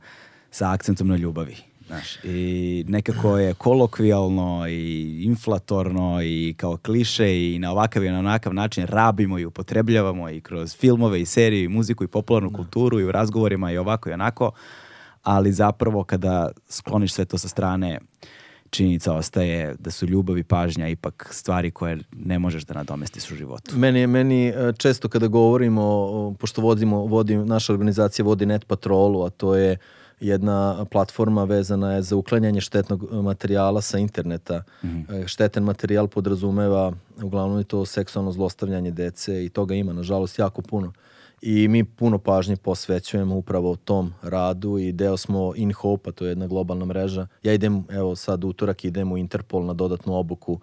sa 0.51 0.71
akcentom 0.71 1.07
na 1.07 1.15
ljubavi. 1.15 1.55
Znaš, 1.87 2.23
i 2.23 2.85
nekako 2.87 3.37
je 3.37 3.53
kolokvijalno 3.53 4.67
i 4.69 5.23
inflatorno 5.23 6.21
i 6.23 6.55
kao 6.57 6.77
kliše 6.77 7.53
i 7.53 7.59
na 7.59 7.71
ovakav 7.71 8.03
i 8.03 8.09
na 8.09 8.19
onakav 8.19 8.53
način 8.53 8.87
rabimo 8.87 9.39
i 9.39 9.45
upotrebljavamo 9.45 10.29
i 10.29 10.41
kroz 10.41 10.75
filmove 10.75 11.21
i 11.21 11.25
serije 11.25 11.63
i 11.63 11.67
muziku 11.67 12.03
i 12.03 12.07
popularnu 12.07 12.49
da. 12.49 12.55
kulturu 12.55 12.99
i 12.99 13.03
u 13.03 13.11
razgovorima 13.11 13.71
i 13.71 13.77
ovako 13.77 14.09
i 14.09 14.13
onako, 14.13 14.51
ali 15.23 15.53
zapravo 15.53 16.03
kada 16.03 16.51
skloniš 16.69 17.13
sve 17.13 17.25
to 17.25 17.37
sa 17.37 17.47
strane, 17.47 17.99
činjenica 18.69 19.13
ostaje 19.13 19.75
da 19.79 19.91
su 19.91 20.05
ljubav 20.05 20.37
i 20.37 20.43
pažnja 20.43 20.87
ipak 20.87 21.29
stvari 21.31 21.71
koje 21.71 21.97
ne 22.11 22.39
možeš 22.39 22.63
da 22.63 22.73
nadomestiš 22.73 23.31
u 23.31 23.35
životu. 23.35 23.75
Meni, 23.75 24.07
meni 24.07 24.47
e, 24.47 24.73
često 24.77 25.09
kada 25.09 25.27
govorimo, 25.27 26.35
pošto 26.39 26.61
vodimo, 26.61 26.97
vodim, 26.97 27.45
naša 27.45 27.73
organizacija 27.73 28.25
vodi 28.25 28.45
Net 28.45 28.65
Patrolu, 28.65 29.23
a 29.23 29.29
to 29.29 29.55
je 29.55 29.71
uh, 29.71 29.96
jedna 30.19 30.85
platforma 30.91 31.43
vezana 31.43 31.93
je 31.93 32.01
za 32.01 32.15
uklanjanje 32.15 32.61
štetnog 32.61 33.13
materijala 33.13 33.81
sa 33.81 33.97
interneta. 33.97 34.63
Mm 34.83 34.87
-hmm. 34.87 35.27
Štetan 35.27 35.63
materijal 35.63 36.07
podrazumeva 36.07 36.93
uglavnom 37.23 37.57
je 37.57 37.63
to 37.63 37.85
seksualno 37.85 38.31
zlostavljanje 38.31 38.91
dece 38.91 39.45
i 39.45 39.49
toga 39.49 39.75
ima, 39.75 39.93
nažalost, 39.93 40.39
jako 40.39 40.61
puno. 40.61 40.93
I 41.41 41.67
mi 41.67 41.83
puno 41.83 42.17
pažnje 42.17 42.55
posvećujemo 42.55 43.35
upravo 43.35 43.75
tom 43.75 44.13
radu 44.21 44.77
i 44.77 44.91
deo 44.91 45.17
smo 45.17 45.53
In 45.55 45.73
Hope, 45.73 46.11
to 46.11 46.25
je 46.25 46.31
jedna 46.31 46.47
globalna 46.47 46.85
mreža. 46.85 47.27
Ja 47.43 47.53
idem, 47.53 47.83
evo 47.89 48.15
sad 48.15 48.43
utorak 48.43 48.85
idem 48.85 49.11
u 49.11 49.17
Interpol 49.17 49.65
na 49.65 49.73
dodatnu 49.73 50.15
obuku 50.15 50.59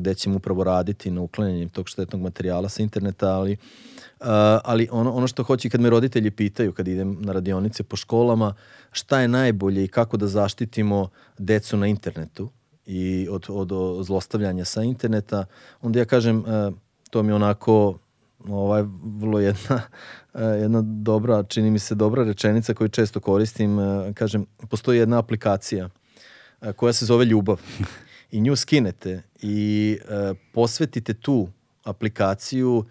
gde 0.00 0.14
ćemo 0.14 0.36
upravo 0.36 0.64
raditi 0.64 1.10
na 1.10 1.20
uklanjanjem 1.20 1.68
tog 1.68 1.88
štetnog 1.88 2.22
materijala 2.22 2.68
sa 2.68 2.82
interneta, 2.82 3.28
ali 3.28 3.52
uh, 3.52 3.58
Uh, 4.20 4.26
ali 4.64 4.88
ono, 4.92 5.12
ono 5.12 5.26
što 5.26 5.42
hoće 5.42 5.70
kad 5.70 5.80
me 5.80 5.90
roditelji 5.90 6.30
pitaju 6.30 6.72
kad 6.72 6.88
idem 6.88 7.16
na 7.20 7.32
radionice 7.32 7.82
po 7.82 7.96
školama, 7.96 8.54
šta 8.92 9.20
je 9.20 9.28
najbolje 9.28 9.84
i 9.84 9.88
kako 9.88 10.16
da 10.16 10.26
zaštitimo 10.26 11.08
decu 11.38 11.76
na 11.76 11.86
internetu 11.86 12.50
i 12.86 13.28
od, 13.30 13.46
od, 13.48 13.72
od 13.72 14.06
zlostavljanja 14.06 14.64
sa 14.64 14.82
interneta, 14.82 15.44
onda 15.82 15.98
ja 15.98 16.04
kažem, 16.04 16.38
uh, 16.38 16.74
to 17.10 17.22
mi 17.22 17.32
onako 17.32 17.98
ovaj 18.48 18.84
vrlo 19.02 19.40
jedna 19.40 19.76
uh, 20.34 20.40
jedna 20.40 20.82
dobra, 20.82 21.42
čini 21.42 21.70
mi 21.70 21.78
se 21.78 21.94
dobra 21.94 22.24
rečenica 22.24 22.74
koju 22.74 22.88
često 22.88 23.20
koristim, 23.20 23.78
uh, 23.78 24.14
kažem, 24.14 24.46
postoji 24.70 24.98
jedna 24.98 25.18
aplikacija 25.18 25.88
uh, 26.60 26.72
koja 26.72 26.92
se 26.92 27.06
zove 27.06 27.24
Ljubav 27.24 27.60
i 28.30 28.40
nju 28.40 28.56
skinete 28.56 29.22
i 29.42 29.98
posvetite 30.52 31.14
tu 31.14 31.48
aplikaciju 31.84 32.84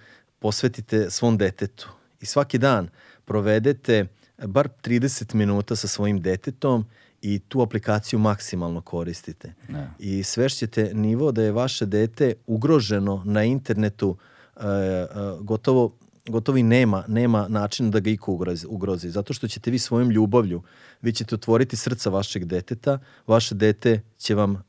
posvetite 0.43 1.09
svom 1.09 1.37
detetu 1.37 1.89
i 2.21 2.25
svaki 2.25 2.57
dan 2.57 2.89
provedete 3.25 4.05
bar 4.47 4.69
30 4.83 5.35
minuta 5.35 5.75
sa 5.75 5.87
svojim 5.87 6.21
detetom 6.21 6.85
i 7.21 7.39
tu 7.39 7.61
aplikaciju 7.61 8.19
maksimalno 8.19 8.81
koristite. 8.81 9.53
Ne. 9.69 9.87
I 9.99 10.23
svešćete 10.23 10.91
nivo 10.93 11.31
da 11.31 11.43
je 11.43 11.51
vaše 11.51 11.85
dete 11.85 12.33
ugroženo 12.47 13.21
na 13.25 13.43
internetu 13.43 14.09
uh, 14.09 14.63
uh, 14.63 15.39
gotovo 15.39 15.95
gotovo 16.27 16.57
i 16.57 16.63
nema, 16.63 17.03
nema 17.07 17.47
načina 17.47 17.89
da 17.89 17.99
ga 17.99 18.09
iko 18.09 18.31
ugrozi, 18.31 18.67
ugrozi. 18.67 19.09
Zato 19.09 19.33
što 19.33 19.47
ćete 19.47 19.71
vi 19.71 19.79
svojom 19.79 20.09
ljubavlju, 20.09 20.61
vi 21.01 21.11
ćete 21.11 21.35
otvoriti 21.35 21.75
srca 21.75 22.09
vašeg 22.09 22.45
deteta, 22.45 22.99
vaše 23.27 23.55
dete 23.55 24.01
će 24.17 24.35
vam 24.35 24.51
uh, 24.51 24.59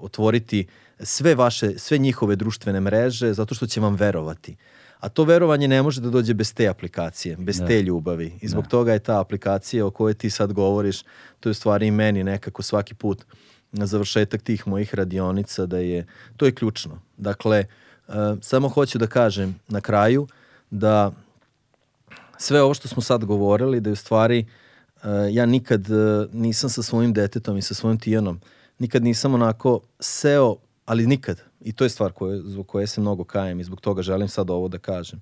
otvoriti 0.00 0.66
sve 1.00 1.34
vaše, 1.34 1.78
sve 1.78 1.98
njihove 1.98 2.36
društvene 2.36 2.80
mreže, 2.80 3.32
zato 3.32 3.54
što 3.54 3.66
će 3.66 3.80
vam 3.80 3.94
verovati. 3.94 4.56
A 5.00 5.08
to 5.08 5.24
verovanje 5.24 5.68
ne 5.68 5.82
može 5.82 6.00
da 6.00 6.10
dođe 6.10 6.34
bez 6.34 6.54
te 6.54 6.68
aplikacije, 6.68 7.36
bez 7.36 7.58
da. 7.58 7.66
te 7.66 7.82
ljubavi. 7.82 8.38
I 8.40 8.48
zbog 8.48 8.64
da. 8.64 8.68
toga 8.68 8.92
je 8.92 8.98
ta 8.98 9.20
aplikacija 9.20 9.86
o 9.86 9.90
kojoj 9.90 10.14
ti 10.14 10.30
sad 10.30 10.52
govoriš, 10.52 11.02
to 11.40 11.48
je 11.48 11.50
u 11.50 11.54
stvari 11.54 11.86
i 11.86 11.90
meni 11.90 12.24
nekako 12.24 12.62
svaki 12.62 12.94
put 12.94 13.24
na 13.72 13.86
završetak 13.86 14.42
tih 14.42 14.68
mojih 14.68 14.94
radionica 14.94 15.66
da 15.66 15.78
je, 15.78 16.06
to 16.36 16.46
je 16.46 16.54
ključno. 16.54 17.00
Dakle, 17.16 17.64
uh, 18.08 18.14
samo 18.40 18.68
hoću 18.68 18.98
da 18.98 19.06
kažem 19.06 19.60
na 19.68 19.80
kraju 19.80 20.26
da 20.70 21.12
sve 22.38 22.62
ovo 22.62 22.74
što 22.74 22.88
smo 22.88 23.02
sad 23.02 23.24
govorili, 23.24 23.80
da 23.80 23.90
je 23.90 23.92
u 23.92 23.96
stvari 23.96 24.46
uh, 24.96 25.02
ja 25.30 25.46
nikad 25.46 25.90
uh, 25.90 26.34
nisam 26.34 26.70
sa 26.70 26.82
svojim 26.82 27.12
detetom 27.12 27.56
i 27.56 27.62
sa 27.62 27.74
svojim 27.74 27.98
Tijanom, 27.98 28.40
nikad 28.78 29.02
nisam 29.02 29.34
onako 29.34 29.80
seo, 30.00 30.56
ali 30.84 31.06
nikad, 31.06 31.42
i 31.60 31.72
to 31.72 31.84
je 31.84 31.90
stvar 31.90 32.12
koje, 32.12 32.42
zbog 32.44 32.66
koje 32.66 32.86
se 32.86 33.00
mnogo 33.00 33.24
kajem 33.24 33.60
i 33.60 33.64
zbog 33.64 33.80
toga 33.80 34.02
želim 34.02 34.28
sad 34.28 34.50
ovo 34.50 34.68
da 34.68 34.78
kažem. 34.78 35.20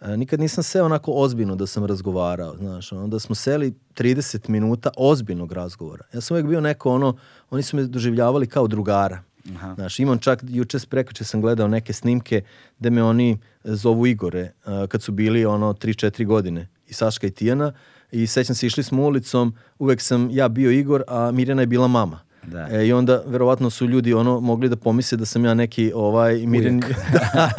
E, 0.00 0.16
nikad 0.16 0.40
nisam 0.40 0.64
seo 0.64 0.84
onako 0.84 1.12
ozbiljno 1.12 1.56
da 1.56 1.66
sam 1.66 1.84
razgovarao, 1.84 2.56
znaš, 2.56 2.92
onda 2.92 3.18
smo 3.18 3.34
seli 3.34 3.74
30 3.94 4.48
minuta 4.48 4.90
ozbiljnog 4.96 5.52
razgovora. 5.52 6.04
Ja 6.12 6.20
sam 6.20 6.34
uvijek 6.34 6.46
bio 6.46 6.60
neko 6.60 6.90
ono, 6.90 7.16
oni 7.50 7.62
su 7.62 7.76
me 7.76 7.82
doživljavali 7.82 8.46
kao 8.46 8.66
drugara. 8.66 9.22
Aha. 9.54 9.74
Znaš, 9.74 9.98
imam 9.98 10.18
čak, 10.18 10.40
juče 10.48 10.78
prekoče 10.88 11.24
sam 11.24 11.40
gledao 11.40 11.68
neke 11.68 11.92
snimke 11.92 12.42
gde 12.78 12.90
me 12.90 13.02
oni 13.02 13.38
zovu 13.64 14.06
Igore, 14.06 14.52
uh, 14.66 14.86
kad 14.88 15.02
su 15.02 15.12
bili 15.12 15.44
ono 15.44 15.72
3-4 15.72 16.26
godine, 16.26 16.68
i 16.88 16.92
Saška 16.92 17.26
i 17.26 17.30
Tijana, 17.30 17.72
i 18.12 18.26
sećam 18.26 18.54
se, 18.54 18.66
išli 18.66 18.82
smo 18.82 19.02
ulicom, 19.02 19.54
uvek 19.78 20.00
sam 20.00 20.30
ja 20.30 20.48
bio 20.48 20.70
Igor, 20.70 21.02
a 21.08 21.30
Mirjana 21.30 21.62
je 21.62 21.66
bila 21.66 21.88
mama. 21.88 22.20
Da. 22.42 22.68
E, 22.70 22.86
I 22.86 22.92
onda 22.92 23.22
verovatno 23.26 23.70
su 23.70 23.86
ljudi 23.86 24.14
ono 24.14 24.40
mogli 24.40 24.68
da 24.68 24.76
pomisle 24.76 25.18
da 25.18 25.26
sam 25.26 25.44
ja 25.44 25.54
neki 25.54 25.92
ovaj 25.94 26.46
miren 26.46 26.80
da, 27.12 27.50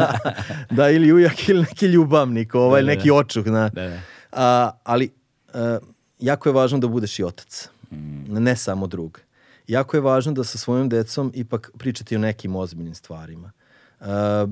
da, 0.70 0.90
ili 0.90 1.14
ujak 1.14 1.50
ili 1.50 1.62
neki 1.62 1.86
ljubavnik, 1.86 2.56
ovaj 2.56 2.82
da, 2.82 2.86
da, 2.86 2.96
neki 2.96 3.08
da. 3.08 3.14
očuk, 3.14 3.46
na. 3.46 3.70
Da, 3.70 3.90
da. 3.90 4.00
A, 4.32 4.72
ali 4.84 5.10
a, 5.54 5.78
jako 6.20 6.50
je 6.50 6.54
važno 6.54 6.80
da 6.80 6.88
budeš 6.88 7.20
i 7.20 7.24
otac. 7.24 7.70
Mm. 7.92 8.44
Ne 8.44 8.56
samo 8.56 8.88
drug. 8.88 9.20
Jako 9.68 9.98
je 9.98 10.02
važno 10.02 10.32
da 10.32 10.44
sa 10.44 10.58
svojom 10.58 10.90
decom 10.90 11.32
ipak 11.36 11.72
pričati 11.78 12.16
o 12.16 12.20
nekim 12.20 12.56
ozbiljnim 12.56 12.96
stvarima. 12.96 13.52
A, 14.00 14.48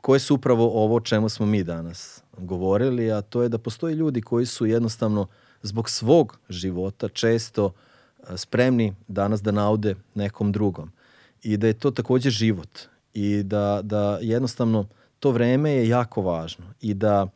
koje 0.00 0.20
su 0.20 0.34
upravo 0.34 0.84
ovo 0.84 0.96
o 0.96 1.00
čemu 1.00 1.28
smo 1.28 1.46
mi 1.46 1.64
danas 1.64 2.22
govorili, 2.38 3.12
a 3.12 3.20
to 3.20 3.42
je 3.42 3.48
da 3.48 3.58
postoji 3.58 3.94
ljudi 3.94 4.20
koji 4.22 4.46
su 4.46 4.66
jednostavno 4.66 5.26
zbog 5.62 5.90
svog 5.90 6.38
života 6.48 7.08
često 7.08 7.72
spremni 8.36 8.94
danas 9.08 9.42
da 9.42 9.50
naude 9.50 9.94
nekom 10.14 10.52
drugom. 10.52 10.90
I 11.42 11.56
da 11.56 11.66
je 11.66 11.72
to 11.72 11.90
takođe 11.90 12.30
život. 12.30 12.78
I 13.14 13.42
da, 13.42 13.80
da 13.82 14.18
jednostavno 14.22 14.86
to 15.20 15.30
vreme 15.30 15.70
je 15.70 15.88
jako 15.88 16.22
važno. 16.22 16.64
I 16.80 16.94
da, 16.94 17.26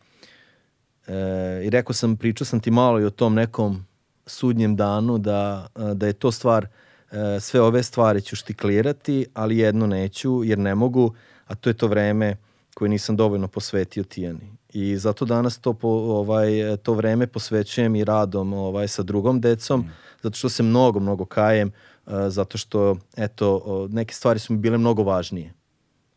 e, 1.07 1.63
i 1.65 1.71
rekao 1.71 1.95
sam, 1.95 2.17
pričao 2.17 2.45
sam 2.45 2.61
ti 2.61 2.71
malo 2.71 3.01
i 3.01 3.05
o 3.05 3.11
tom 3.11 3.35
nekom 3.35 3.87
sudnjem 4.27 4.77
danu, 4.77 5.19
da, 5.19 5.67
da 5.95 6.07
je 6.07 6.13
to 6.13 6.33
stvar, 6.33 6.67
e, 7.11 7.41
sve 7.41 7.61
ove 7.61 7.83
stvari 7.83 8.21
ću 8.21 8.37
štiklirati, 8.37 9.27
ali 9.35 9.59
jedno 9.59 9.87
neću, 9.87 10.45
jer 10.45 10.59
ne 10.59 10.75
mogu, 10.75 11.15
a 11.47 11.55
to 11.55 11.71
je 11.71 11.75
to 11.75 11.87
vreme 11.87 12.37
koje 12.75 12.89
nisam 12.89 13.17
dovoljno 13.17 13.49
posvetio 13.49 14.05
Tijani. 14.05 14.53
I 14.73 14.97
zato 14.97 15.25
danas 15.25 15.59
to, 15.59 15.73
po, 15.73 15.89
ovaj, 15.89 16.77
to 16.83 16.95
vreme 16.95 17.27
posvećujem 17.27 17.97
i 17.97 18.05
radom 18.05 18.53
ovaj, 18.53 18.89
sa 18.89 19.03
drugom 19.03 19.41
decom, 19.41 19.81
mm 19.81 20.10
zato 20.23 20.37
što 20.37 20.49
se 20.49 20.63
mnogo, 20.63 21.01
mnogo 21.01 21.25
kajem, 21.25 21.73
uh, 22.07 22.13
zato 22.29 22.59
što, 22.59 22.97
eto, 23.17 23.89
neke 23.91 24.15
stvari 24.15 24.39
su 24.39 24.53
mi 24.53 24.59
bile 24.59 24.79
mnogo 24.79 25.03
važnije. 25.03 25.53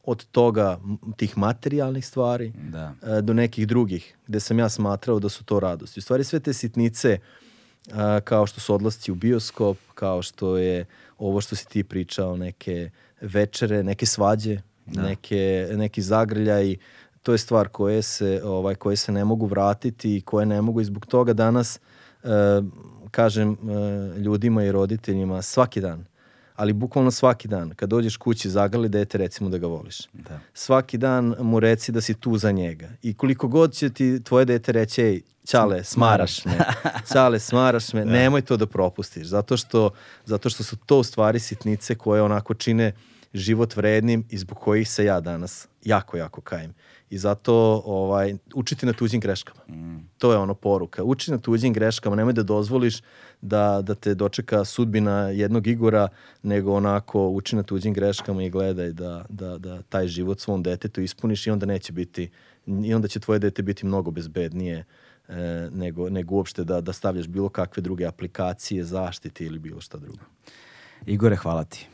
Od 0.03 0.25
toga, 0.25 0.79
tih 1.17 1.37
materijalnih 1.37 2.07
stvari, 2.07 2.53
da. 2.71 2.93
Uh, 3.01 3.17
do 3.17 3.33
nekih 3.33 3.67
drugih, 3.67 4.15
gde 4.27 4.39
sam 4.39 4.59
ja 4.59 4.69
smatrao 4.69 5.19
da 5.19 5.29
su 5.29 5.43
to 5.43 5.59
radosti. 5.59 5.99
U 5.99 6.03
stvari 6.03 6.23
sve 6.23 6.39
te 6.39 6.53
sitnice, 6.53 7.17
uh, 7.87 7.95
kao 8.23 8.47
što 8.47 8.61
su 8.61 8.75
odlasci 8.75 9.11
u 9.11 9.15
bioskop, 9.15 9.77
kao 9.93 10.21
što 10.21 10.57
je 10.57 10.85
ovo 11.17 11.41
što 11.41 11.55
si 11.55 11.67
ti 11.67 11.83
pričao, 11.83 12.37
neke 12.37 12.89
večere, 13.21 13.83
neke 13.83 14.05
svađe, 14.05 14.61
da. 14.85 15.01
neke, 15.01 15.67
neki 15.71 16.01
zagrljaj, 16.01 16.75
to 17.23 17.31
je 17.31 17.37
stvar 17.37 17.67
koje 17.67 18.01
se, 18.01 18.41
ovaj, 18.43 18.75
koje 18.75 18.95
se 18.95 19.11
ne 19.11 19.25
mogu 19.25 19.45
vratiti 19.45 20.17
i 20.17 20.21
koje 20.21 20.45
ne 20.45 20.61
mogu 20.61 20.81
i 20.81 20.85
zbog 20.85 21.05
toga 21.05 21.33
danas 21.33 21.79
kažem 23.13 23.51
e, 23.51 24.19
ljudima 24.19 24.63
i 24.63 24.71
roditeljima 24.71 25.41
svaki 25.41 25.81
dan, 25.81 26.05
ali 26.55 26.73
bukvalno 26.73 27.11
svaki 27.11 27.47
dan, 27.47 27.73
kad 27.75 27.89
dođeš 27.89 28.17
kući, 28.17 28.49
zagrali 28.49 28.89
dete, 28.89 29.17
recimo 29.17 29.49
da 29.49 29.57
ga 29.57 29.67
voliš. 29.67 29.97
Da. 30.13 30.39
Svaki 30.53 30.97
dan 30.97 31.35
mu 31.39 31.59
reci 31.59 31.91
da 31.91 32.01
si 32.01 32.13
tu 32.13 32.37
za 32.37 32.51
njega. 32.51 32.89
I 33.01 33.13
koliko 33.13 33.47
god 33.47 33.73
će 33.73 33.89
ti 33.89 34.23
tvoje 34.23 34.45
dete 34.45 34.71
reći, 34.71 35.01
ej, 35.01 35.21
Ćale, 35.45 35.83
smaraš 35.83 36.45
me. 36.45 36.57
Ćale, 37.13 37.39
smaraš 37.39 37.93
me. 37.93 38.05
Da. 38.05 38.11
Nemoj 38.11 38.41
to 38.41 38.57
da 38.57 38.65
propustiš. 38.65 39.27
Zato 39.27 39.57
što, 39.57 39.89
zato 40.25 40.49
što 40.49 40.63
su 40.63 40.75
to 40.75 40.99
u 40.99 41.03
stvari 41.03 41.39
sitnice 41.39 41.95
koje 41.95 42.21
onako 42.21 42.53
čine 42.53 42.91
život 43.33 43.75
vrednim 43.75 44.25
i 44.29 44.37
zbog 44.37 44.57
kojih 44.57 44.89
se 44.89 45.05
ja 45.05 45.19
danas 45.19 45.67
jako, 45.83 46.17
jako 46.17 46.41
kajem. 46.41 46.73
I 47.09 47.17
zato 47.17 47.81
ovaj, 47.85 48.35
učiti 48.55 48.85
na 48.85 48.93
tuđim 48.93 49.19
greškama. 49.19 49.61
Mm. 49.69 50.09
To 50.17 50.31
je 50.31 50.37
ono 50.37 50.53
poruka. 50.53 51.03
Uči 51.03 51.31
na 51.31 51.37
tuđim 51.37 51.73
greškama, 51.73 52.15
nemoj 52.15 52.33
da 52.33 52.43
dozvoliš 52.43 53.01
da, 53.41 53.81
da 53.81 53.95
te 53.95 54.15
dočeka 54.15 54.65
sudbina 54.65 55.29
jednog 55.29 55.67
Igora, 55.67 56.07
nego 56.43 56.73
onako 56.73 57.27
uči 57.27 57.55
na 57.55 57.63
tuđim 57.63 57.93
greškama 57.93 58.43
i 58.43 58.49
gledaj 58.49 58.91
da, 58.91 59.25
da, 59.29 59.57
da 59.57 59.81
taj 59.81 60.07
život 60.07 60.39
svom 60.39 60.63
detetu 60.63 61.01
ispuniš 61.01 61.47
i 61.47 61.51
onda 61.51 61.65
neće 61.65 61.93
biti, 61.93 62.29
i 62.65 62.93
onda 62.93 63.07
će 63.07 63.19
tvoje 63.19 63.39
dete 63.39 63.61
biti 63.61 63.85
mnogo 63.85 64.11
bezbednije 64.11 64.85
e, 65.27 65.35
nego, 65.71 66.09
nego 66.09 66.35
uopšte 66.35 66.63
da, 66.63 66.81
da 66.81 66.93
stavljaš 66.93 67.27
bilo 67.27 67.49
kakve 67.49 67.81
druge 67.81 68.05
aplikacije, 68.05 68.83
zaštite 68.83 69.45
ili 69.45 69.59
bilo 69.59 69.81
šta 69.81 69.97
drugo. 69.97 70.23
Igore, 71.05 71.35
hvala 71.35 71.63
ti. 71.63 71.87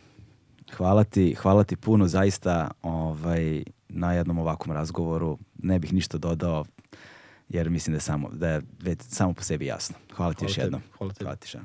Hvala 0.78 1.04
ti, 1.04 1.34
hvala 1.34 1.64
ti 1.64 1.76
puno, 1.76 2.08
zaista 2.08 2.72
ovaj, 2.82 3.64
na 3.90 4.14
jednom 4.14 4.40
ovakvom 4.40 4.76
razgovoru. 4.76 5.38
Ne 5.64 5.80
bih 5.80 5.94
ništa 5.94 6.18
dodao, 6.18 6.66
jer 7.50 7.70
mislim 7.70 7.94
da 7.94 7.98
je 7.98 8.02
samo, 8.02 8.30
da 8.34 8.48
je 8.48 8.62
već 8.80 9.02
samo 9.02 9.34
po 9.34 9.44
sebi 9.44 9.66
jasno. 9.66 9.96
Hvala 10.16 10.34
ti 10.34 10.38
hvala 10.40 10.50
još 10.50 10.56
tebi, 10.56 10.66
jednom. 10.66 10.82
Hvala, 10.98 11.14
hvala 11.20 11.36
ti 11.36 11.48
še. 11.48 11.60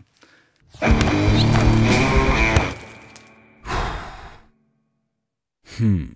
Hmm. 5.78 6.14